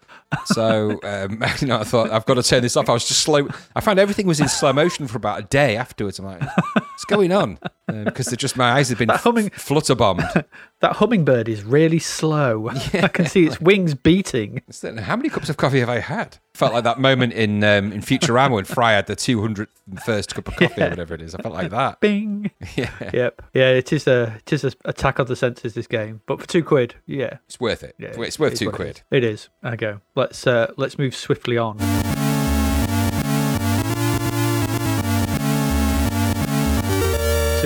So, 0.45 0.99
um, 1.03 1.43
you 1.59 1.67
know, 1.67 1.79
I 1.79 1.83
thought 1.83 2.11
I've 2.11 2.25
got 2.25 2.35
to 2.35 2.43
turn 2.43 2.61
this 2.61 2.77
off. 2.77 2.89
I 2.89 2.93
was 2.93 3.07
just 3.07 3.21
slow. 3.21 3.47
I 3.75 3.81
found 3.81 3.99
everything 3.99 4.27
was 4.27 4.39
in 4.39 4.47
slow 4.47 4.73
motion 4.73 5.07
for 5.07 5.17
about 5.17 5.39
a 5.39 5.43
day 5.43 5.75
afterwards. 5.75 6.19
I'm 6.19 6.25
like, 6.25 6.41
what's 7.01 7.17
going 7.17 7.31
on? 7.31 7.59
Because 8.05 8.27
they're 8.27 8.37
just 8.37 8.55
my 8.55 8.71
eyes 8.71 8.87
have 8.87 8.99
been 8.99 9.09
humming- 9.09 9.49
flutter 9.49 9.95
bombed. 9.95 10.23
That 10.79 10.95
hummingbird 10.95 11.47
is 11.49 11.61
really 11.63 11.99
slow. 11.99 12.69
I 12.93 13.07
can 13.09 13.25
see 13.27 13.45
its 13.45 13.59
wings 13.61 13.93
beating. 13.93 14.63
How 14.99 15.15
many 15.15 15.29
cups 15.29 15.47
of 15.49 15.57
coffee 15.57 15.79
have 15.81 15.89
I 15.89 15.99
had? 15.99 16.37
Felt 16.55 16.73
like 16.73 16.85
that 16.85 16.99
moment 16.99 17.33
in 17.33 17.63
um, 17.63 17.91
in 17.91 18.01
Futurama 18.01 18.51
when 18.53 18.65
Fry 18.65 18.93
had 18.93 19.05
the 19.05 19.15
201st 19.15 20.33
cup 20.33 20.47
of 20.47 20.55
coffee 20.55 20.81
or 20.81 20.89
whatever 20.89 21.13
it 21.13 21.21
is. 21.21 21.35
I 21.35 21.41
felt 21.43 21.53
like 21.53 21.69
that. 21.69 21.99
Bing. 21.99 22.49
Yeah, 22.75 22.89
Yep. 23.13 23.41
Yeah, 23.53 23.69
it 23.71 23.93
is 23.93 24.07
a 24.07 24.37
it 24.43 24.53
is 24.53 24.63
a 24.63 24.71
attack 24.85 25.19
on 25.19 25.27
the 25.27 25.35
senses. 25.35 25.73
This 25.75 25.85
game, 25.85 26.21
but 26.25 26.39
for 26.41 26.47
two 26.47 26.63
quid, 26.63 26.95
yeah, 27.05 27.37
it's 27.45 27.59
worth 27.59 27.83
it. 27.83 27.93
yeah, 27.99 28.13
it's 28.17 28.39
worth 28.39 28.53
it 28.53 28.57
two 28.57 28.71
quid. 28.71 29.01
It 29.11 29.23
is. 29.23 29.49
I 29.61 29.75
go. 29.75 29.99
Let's 30.15 30.47
uh, 30.47 30.71
let's 30.77 30.97
move 30.97 31.13
swiftly 31.13 31.57
on. 31.59 31.77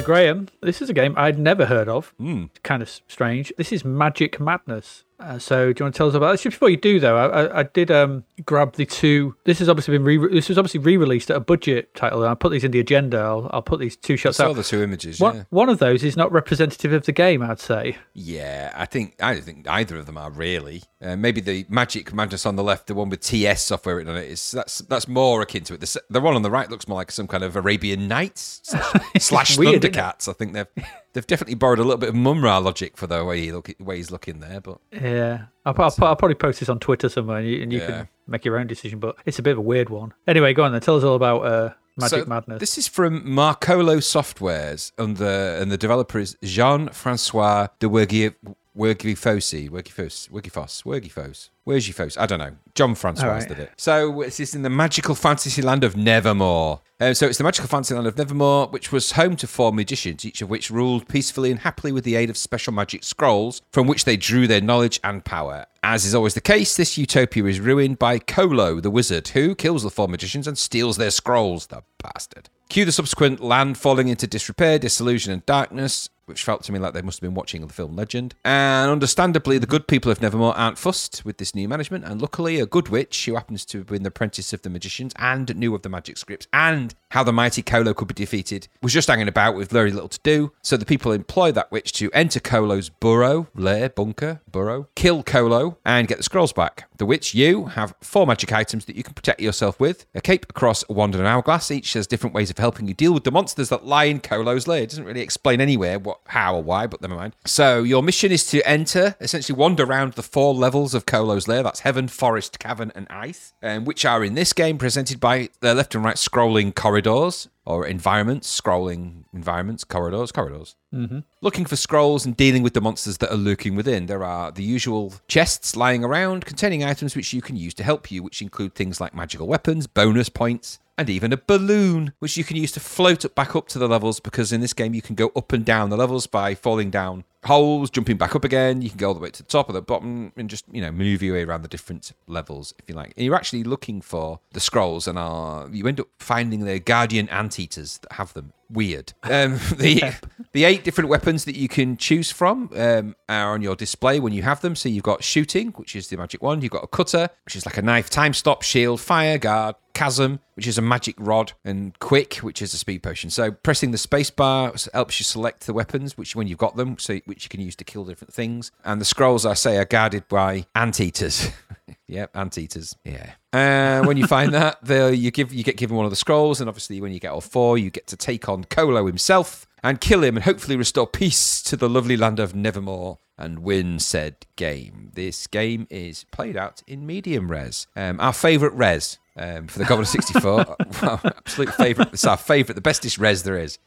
Graham, 0.06 0.49
this 0.61 0.84
is 0.84 0.90
a 0.91 0.94
game 0.94 1.15
I'd 1.18 1.40
never 1.40 1.65
heard 1.65 1.90
of. 1.90 2.14
Hmm. 2.19 2.45
Kind 2.61 2.84
of 2.84 2.90
strange. 2.90 3.52
This 3.57 3.73
is 3.73 3.84
Magic 3.84 4.40
Madness. 4.40 5.03
Uh, 5.17 5.39
so 5.39 5.71
do 5.71 5.81
you 5.81 5.85
want 5.85 5.95
to 5.95 5.97
tell 5.97 6.07
us 6.09 6.13
about 6.13 6.31
this? 6.33 6.43
Before 6.43 6.69
you 6.69 6.75
do, 6.77 6.99
though, 6.99 7.15
I, 7.17 7.43
I, 7.43 7.59
I 7.59 7.63
did 7.63 7.89
um, 7.89 8.25
grab 8.45 8.75
the 8.75 8.85
two. 8.85 9.35
This 9.45 9.59
has 9.59 9.69
obviously 9.69 9.93
been 9.97 10.03
re- 10.03 10.17
this 10.33 10.49
was 10.49 10.57
obviously 10.57 10.81
re-released 10.81 11.31
at 11.31 11.37
a 11.37 11.39
budget 11.39 11.93
title. 11.95 12.21
And 12.21 12.29
I 12.29 12.35
put 12.35 12.51
these 12.51 12.65
in 12.65 12.71
the 12.71 12.79
agenda. 12.81 13.17
I'll, 13.19 13.49
I'll 13.53 13.61
put 13.61 13.79
these 13.79 13.95
two 13.95 14.13
I 14.13 14.17
shots 14.17 14.37
saw 14.37 14.49
out. 14.49 14.55
the 14.57 14.63
two 14.63 14.83
images. 14.83 15.19
One, 15.21 15.35
Yeah. 15.37 15.43
one 15.51 15.69
of 15.69 15.79
those 15.79 16.03
is 16.03 16.17
not 16.17 16.31
representative 16.33 16.91
of 16.91 17.05
the 17.05 17.11
game, 17.13 17.41
I'd 17.41 17.59
say. 17.61 17.97
yeah, 18.13 18.73
I 18.75 18.85
think 18.85 19.15
I 19.23 19.33
don't 19.33 19.43
think 19.43 19.67
either 19.69 19.97
of 19.97 20.05
them 20.05 20.17
are 20.17 20.29
really. 20.31 20.83
Uh, 21.01 21.15
maybe 21.15 21.39
the 21.39 21.65
Magic 21.69 22.13
Madness 22.13 22.45
on 22.45 22.55
the 22.57 22.63
left, 22.63 22.87
the 22.87 22.93
one 22.95 23.09
with 23.09 23.21
TS 23.21 23.61
software 23.63 23.95
written 23.95 24.11
on 24.13 24.19
it, 24.21 24.29
is 24.29 24.51
that's 24.51 24.79
that's 24.79 25.07
more 25.07 25.41
akin 25.41 25.63
to 25.65 25.75
it. 25.75 25.79
The, 25.81 26.01
the 26.09 26.19
one 26.19 26.35
on 26.35 26.41
the 26.41 26.51
right 26.51 26.69
looks 26.69 26.87
more 26.87 26.97
like 26.97 27.11
some 27.11 27.27
kind 27.27 27.43
of 27.43 27.55
Arabian 27.55 28.07
Nights 28.09 28.59
slash, 28.65 28.93
slash 29.19 29.57
weird. 29.57 29.81
Thundercats. 29.81 30.27
I 30.27 30.33
think 30.33 30.53
they've 30.53 30.67
They've 31.15 31.25
definitely 31.25 31.55
borrowed 31.55 31.79
a 31.79 31.83
little 31.83 31.97
bit 31.97 32.09
of 32.09 32.15
Mumm-Ra 32.15 32.57
logic 32.59 32.97
for 32.97 33.07
the 33.07 33.23
way, 33.25 33.39
he 33.41 33.51
look, 33.53 33.71
way 33.79 33.95
he's 33.97 34.11
looking 34.11 34.41
there, 34.41 34.59
but 34.59 34.79
Yeah, 34.91 35.45
I'll, 35.65 35.73
I'll, 35.77 35.95
I'll 36.01 36.15
probably 36.17 36.35
post 36.35 36.59
this 36.59 36.67
on 36.69 36.77
Twitter 36.79 37.07
somewhere, 37.09 37.37
and 37.37 37.47
you, 37.47 37.63
and 37.63 37.71
you 37.73 37.79
Yeah. 37.79 37.85
can 37.87 38.09
make 38.27 38.43
your 38.43 38.59
own 38.59 38.67
decision. 38.67 38.99
But 38.99 39.15
it's 39.25 39.39
a 39.39 39.41
bit 39.41 39.51
of 39.53 39.57
a 39.59 39.61
weird 39.61 39.89
one. 39.89 40.13
Anyway, 40.27 40.53
go 40.53 40.63
on 40.65 40.73
then. 40.73 40.81
Tell 40.81 40.97
us 40.97 41.03
all 41.03 41.15
about 41.15 41.45
uh, 41.45 41.73
Magic 41.97 42.23
So, 42.23 42.25
Madness. 42.25 42.59
This 42.59 42.77
is 42.77 42.87
from 42.89 43.23
Marcolo 43.25 43.97
Softwares, 43.97 44.91
and 44.97 45.15
the 45.17 45.57
and 45.61 45.71
the 45.71 45.77
developer 45.77 46.19
is 46.19 46.35
Jean 46.43 46.89
Francois 46.89 47.67
de 47.79 47.87
Wergifosi. 47.87 48.35
Wergifosi, 48.76 49.69
Wergifos, 49.69 50.30
Wergifos, 50.30 50.84
Wergifos, 50.84 51.49
Wergifos. 51.65 52.18
I 52.19 52.26
don't 52.26 52.39
know. 52.39 52.52
John 52.73 52.93
Francois 52.93 53.27
right. 53.27 53.47
did 53.47 53.60
it. 53.60 53.72
So 53.77 54.22
this 54.23 54.39
is 54.39 54.53
in 54.53 54.64
the 54.64 54.69
magical 54.69 55.15
fantasy 55.15 55.61
land 55.61 55.84
of 55.84 55.95
Nevermore. 55.95 56.81
Uh, 56.99 57.14
so 57.14 57.27
it's 57.27 57.38
the 57.38 57.43
magical 57.43 57.68
fantasy 57.68 57.93
land 57.93 58.07
of 58.07 58.18
Nevermore, 58.18 58.68
which 58.68 58.91
was 58.91 59.14
home 59.14 59.35
to 59.38 59.47
four 59.47 59.72
magicians, 59.72 60.26
each 60.26 60.41
of 60.41 60.49
which 60.49 60.69
ruled 60.69 61.07
peacefully 61.07 61.52
and 61.52 61.61
happily 61.61 61.91
with 61.91 62.03
the 62.03 62.15
aid 62.15 62.30
of 62.30 62.38
special 62.38 62.73
magic 62.73 63.03
scrolls, 63.03 63.61
from 63.72 63.88
which 63.88 64.06
they 64.06 64.18
drew 64.18 64.47
their 64.47 64.61
knowledge 64.61 64.99
and 65.03 65.23
power. 65.23 65.65
As 65.84 66.06
is 66.06 66.15
always 66.15 66.34
the 66.34 66.41
case, 66.41 66.76
this 66.76 66.97
utopia 66.97 67.45
is 67.45 67.60
ruined 67.60 67.99
by 67.99 68.19
Kolo, 68.19 68.80
the 68.80 68.91
wizard, 68.91 69.30
who 69.30 69.56
kills 69.56 69.84
the 69.84 69.89
four 69.89 70.07
magicians 70.07 70.47
and 70.47 70.57
steals 70.57 70.97
their 70.97 71.11
scrolls. 71.11 71.68
The 71.68 71.84
bastard. 72.02 72.49
Cue 72.69 72.85
the 72.85 72.91
subsequent 72.91 73.39
land 73.41 73.77
falling 73.77 74.07
into 74.07 74.26
disrepair, 74.26 74.80
disillusion, 74.80 75.31
and 75.31 75.45
darkness, 75.45 76.10
which 76.26 76.43
felt 76.43 76.64
to 76.64 76.72
me 76.72 76.80
like 76.80 76.93
they 76.93 77.02
must 77.02 77.19
have 77.19 77.27
been 77.27 77.35
watching 77.35 77.65
the 77.65 77.73
film 77.73 77.95
Legend. 77.95 78.35
And 78.43 78.91
understandably, 78.91 79.57
the 79.57 79.68
good 79.68 79.88
people 79.88 80.11
of 80.11 80.22
Nevermore 80.22 80.57
aren't 80.57 80.77
fussed 80.77 81.23
with 81.26 81.38
this 81.38 81.56
new 81.56 81.68
management, 81.68 82.06
and 82.06 82.22
luckily, 82.22 82.60
a 82.60 82.65
good 82.65 82.89
witch 82.89 83.26
who 83.26 83.35
happens 83.35 83.65
to 83.65 83.80
have 83.80 83.88
been 83.88 84.03
the 84.03 84.10
apprentice 84.10 84.53
of 84.53 84.61
the 84.61 84.69
magicians 84.69 85.14
and 85.18 85.56
knew 85.56 85.73
of 85.76 85.81
the 85.81 85.89
magic 85.89 86.18
scripts 86.18 86.47
and 86.53 86.95
how 87.10 87.23
the 87.23 87.31
mighty 87.31 87.61
Kolo 87.61 87.93
could 87.93 88.07
be 88.07 88.14
defeated 88.14 88.68
was 88.81 88.93
just 88.93 89.07
hanging 89.07 89.27
about 89.27 89.56
with 89.56 89.72
very 89.72 89.91
little 89.91 90.10
to 90.10 90.19
do. 90.23 90.52
So 90.61 90.77
the 90.77 90.85
people 90.85 91.11
employ 91.11 91.52
that 91.53 91.72
witch 91.72 91.93
to 91.93 92.11
enter 92.11 92.39
Kolo's 92.39 92.89
burrow, 92.89 93.47
lair, 93.56 93.89
bunker, 93.89 94.41
burrow, 94.52 94.89
kill 94.95 95.23
Kolo, 95.23 95.77
and 95.85 96.07
get 96.07 96.18
the 96.18 96.23
scrolls 96.23 96.53
back. 96.53 96.89
The 96.97 97.06
witch, 97.06 97.34
you, 97.34 97.65
have 97.65 97.93
four 98.02 98.26
magic 98.26 98.52
items 98.52 98.85
that 98.85 98.95
you 98.95 99.03
can 99.03 99.14
protect 99.14 99.39
yourself 99.41 99.80
with 99.80 100.06
a 100.14 100.22
cape, 100.22 100.45
a 100.49 100.53
cross, 100.53 100.84
a 100.89 100.93
wand, 100.93 101.15
and 101.15 101.22
an 101.22 101.27
hourglass. 101.27 101.72
Each 101.72 101.93
has 101.93 102.07
different 102.07 102.35
ways 102.35 102.49
of 102.49 102.57
helping 102.57 102.88
you 102.88 102.93
deal 102.93 103.14
with 103.14 103.23
the 103.23 103.31
monsters 103.31 103.69
that 103.69 103.85
lie 103.85 104.06
in 104.06 104.19
Kolo's 104.19 104.68
lair. 104.68 104.84
It 104.84 104.89
doesn't 104.89 105.06
really 105.06 105.22
explain 105.22 105.61
anywhere 105.61 105.99
what, 105.99 106.14
how, 106.27 106.55
or 106.55 106.63
why, 106.63 106.87
but 106.87 107.01
never 107.01 107.15
mind. 107.15 107.35
So 107.45 107.83
your 107.83 108.03
mission 108.03 108.31
is 108.31 108.45
to 108.47 108.67
enter, 108.67 109.15
essentially 109.19 109.57
wander 109.57 109.83
around 109.83 110.13
the 110.13 110.23
four 110.23 110.53
levels 110.53 110.93
of 110.93 111.05
Kolo's 111.05 111.47
lair. 111.47 111.63
That's 111.63 111.81
heaven, 111.81 112.07
forest, 112.07 112.59
cavern, 112.59 112.91
and 112.95 113.07
ice, 113.09 113.53
um, 113.61 113.85
which 113.85 114.05
are 114.05 114.23
in 114.23 114.33
this 114.33 114.53
game 114.53 114.77
presented 114.77 115.19
by 115.19 115.49
the 115.59 115.73
left 115.73 115.95
and 115.95 116.03
right 116.03 116.15
scrolling 116.15 116.73
corridors 116.73 117.49
or 117.65 117.85
environments, 117.85 118.61
scrolling 118.61 119.23
environments, 119.33 119.83
corridors, 119.83 120.31
corridors. 120.31 120.75
Mm-hmm. 120.93 121.19
Looking 121.41 121.65
for 121.65 121.75
scrolls 121.75 122.25
and 122.25 122.37
dealing 122.37 122.61
with 122.61 122.73
the 122.73 122.81
monsters 122.81 123.17
that 123.17 123.31
are 123.31 123.37
lurking 123.37 123.75
within. 123.75 124.05
There 124.05 124.23
are 124.23 124.51
the 124.51 124.63
usual 124.63 125.13
chests 125.27 125.75
lying 125.75 126.03
around 126.03 126.45
containing 126.45 126.83
items 126.83 127.15
which 127.15 127.33
you 127.33 127.41
can 127.41 127.55
use 127.55 127.73
to 127.75 127.83
help 127.83 128.11
you, 128.11 128.21
which 128.21 128.41
include 128.41 128.75
things 128.75 129.01
like 129.01 129.15
magical 129.15 129.47
weapons, 129.47 129.87
bonus 129.87 130.29
points, 130.29 130.79
and 130.97 131.09
even 131.09 131.34
a 131.34 131.38
balloon, 131.38 132.13
which 132.19 132.38
you 132.38 132.43
can 132.43 132.57
use 132.57 132.72
to 132.73 132.80
float 132.80 133.26
up 133.26 133.35
back 133.35 133.55
up 133.55 133.67
to 133.69 133.80
the 133.80 133.88
levels. 133.88 134.19
Because 134.19 134.51
in 134.51 134.61
this 134.61 134.73
game, 134.73 134.93
you 134.93 135.01
can 135.01 135.15
go 135.15 135.31
up 135.35 135.51
and 135.51 135.65
down 135.65 135.89
the 135.89 135.97
levels 135.97 136.27
by 136.27 136.55
falling 136.55 136.89
down 136.89 137.23
holes, 137.45 137.89
jumping 137.89 138.17
back 138.17 138.35
up 138.35 138.43
again. 138.43 138.81
You 138.81 138.89
can 138.89 138.97
go 138.97 139.09
all 139.09 139.13
the 139.13 139.19
way 139.19 139.30
to 139.30 139.43
the 139.43 139.47
top 139.47 139.69
or 139.69 139.73
the 139.73 139.81
bottom 139.81 140.31
and 140.35 140.49
just, 140.49 140.65
you 140.72 140.81
know, 140.81 140.91
maneuver 140.91 141.26
your 141.26 141.35
way 141.35 141.43
around 141.43 141.61
the 141.61 141.67
different 141.67 142.11
levels 142.27 142.73
if 142.80 142.89
you 142.89 142.95
like. 142.95 143.13
And 143.15 143.26
you're 143.26 143.35
actually 143.35 143.63
looking 143.63 144.01
for 144.01 144.39
the 144.51 144.59
scrolls 144.59 145.07
and 145.07 145.17
are 145.17 145.69
you 145.69 145.88
end 145.88 145.99
up 145.99 146.07
finding 146.19 146.65
the 146.65 146.80
guardian 146.80 147.30
anteaters 147.30 147.99
that 147.99 148.13
have 148.13 148.34
them. 148.34 148.53
Weird. 148.69 149.13
Um, 149.35 149.59
the 149.77 150.13
the 150.53 150.63
eight 150.63 150.85
different 150.85 151.09
weapons 151.09 151.43
that 151.43 151.55
you 151.55 151.67
can 151.67 151.97
choose 151.97 152.31
from 152.31 152.69
um, 152.76 153.15
are 153.27 153.53
on 153.53 153.61
your 153.61 153.76
display 153.76 154.19
when 154.19 154.31
you 154.31 154.43
have 154.43 154.61
them. 154.61 154.76
So 154.76 154.88
you've 154.88 155.03
got 155.03 155.23
shooting, 155.23 155.72
which 155.72 155.95
is 155.95 156.07
the 156.07 156.15
magic 156.15 156.41
wand. 156.41 156.63
You've 156.63 156.72
got 156.72 156.84
a 156.84 156.88
cutter, 156.88 157.30
which 157.43 157.57
is 157.57 157.65
like 157.65 157.77
a 157.77 157.81
knife, 157.81 158.09
time 158.09 158.34
stop, 158.34 158.61
shield, 158.61 159.01
fire, 159.01 159.38
guard, 159.38 159.76
chasm, 159.93 160.39
which 160.53 160.67
is 160.67 160.77
a 160.77 160.81
magic 160.81 161.15
rod, 161.17 161.53
and 161.63 161.97
quick, 161.99 162.35
which 162.35 162.61
is 162.61 162.73
a 162.73 162.77
speed 162.77 163.01
potion. 163.01 163.31
So 163.31 163.51
pressing 163.51 163.91
the 163.91 163.97
space 163.97 164.30
bar 164.30 164.73
helps 164.93 165.19
you 165.19 165.23
select 165.23 165.65
the 165.65 165.73
weapons, 165.73 166.17
which 166.17 166.35
when 166.35 166.47
you've 166.47 166.59
got 166.59 166.76
them, 166.76 166.97
so 166.99 167.19
which 167.36 167.44
you 167.44 167.49
can 167.49 167.60
use 167.60 167.76
to 167.76 167.84
kill 167.84 168.06
different 168.06 168.34
things. 168.34 168.72
And 168.84 168.99
the 168.99 169.06
scrolls, 169.06 169.45
I 169.45 169.53
say, 169.53 169.78
are 169.78 169.86
guarded 169.86 170.28
by 170.28 170.66
anteaters. 170.74 171.52
Yep, 172.07 172.32
anteaters. 172.36 172.95
Yeah. 173.03 173.32
Uh, 173.52 174.06
when 174.06 174.16
you 174.16 174.28
find 174.28 174.53
that, 174.53 174.78
you 175.18 175.32
give 175.32 175.52
you 175.52 175.64
get 175.64 175.76
given 175.76 175.95
one 175.95 176.06
of 176.06 176.12
the 176.12 176.16
scrolls, 176.16 176.60
and 176.62 176.68
obviously 176.68 177.02
when 177.02 177.12
you 177.12 177.20
get 177.20 177.32
all 177.32 177.41
four, 177.41 177.80
you 177.80 177.90
get 177.90 178.06
to 178.07 178.16
take 178.16 178.48
on 178.48 178.64
Kolo 178.64 179.07
himself 179.07 179.66
and 179.84 179.99
kill 179.99 180.24
him, 180.24 180.36
and 180.36 180.44
hopefully 180.44 180.78
restore 180.78 181.07
peace 181.07 181.64
to 181.64 181.76
the 181.76 181.90
lovely 181.90 182.16
land 182.16 182.40
of 182.40 182.53
Nevermore 182.53 183.18
and 183.40 183.60
win 183.60 183.98
said 183.98 184.45
game. 184.56 185.12
This 185.16 185.48
game 185.48 185.88
is 185.90 186.26
played 186.32 186.56
out 186.56 186.84
in 186.86 187.07
medium 187.07 187.52
res. 187.52 187.88
Um, 187.95 188.20
our 188.20 188.34
favourite 188.34 188.76
res 188.76 189.18
um, 189.36 189.68
for 189.68 189.80
the 189.80 189.86
Commodore 189.86 190.06
64. 190.06 190.76
Well, 191.02 191.20
absolute 191.24 191.74
favourite. 191.74 192.14
It's 192.14 192.26
our 192.26 192.38
favourite, 192.38 192.76
the 192.76 192.82
bestest 192.82 193.18
res 193.18 193.44
there 193.44 193.57
is. 193.60 193.80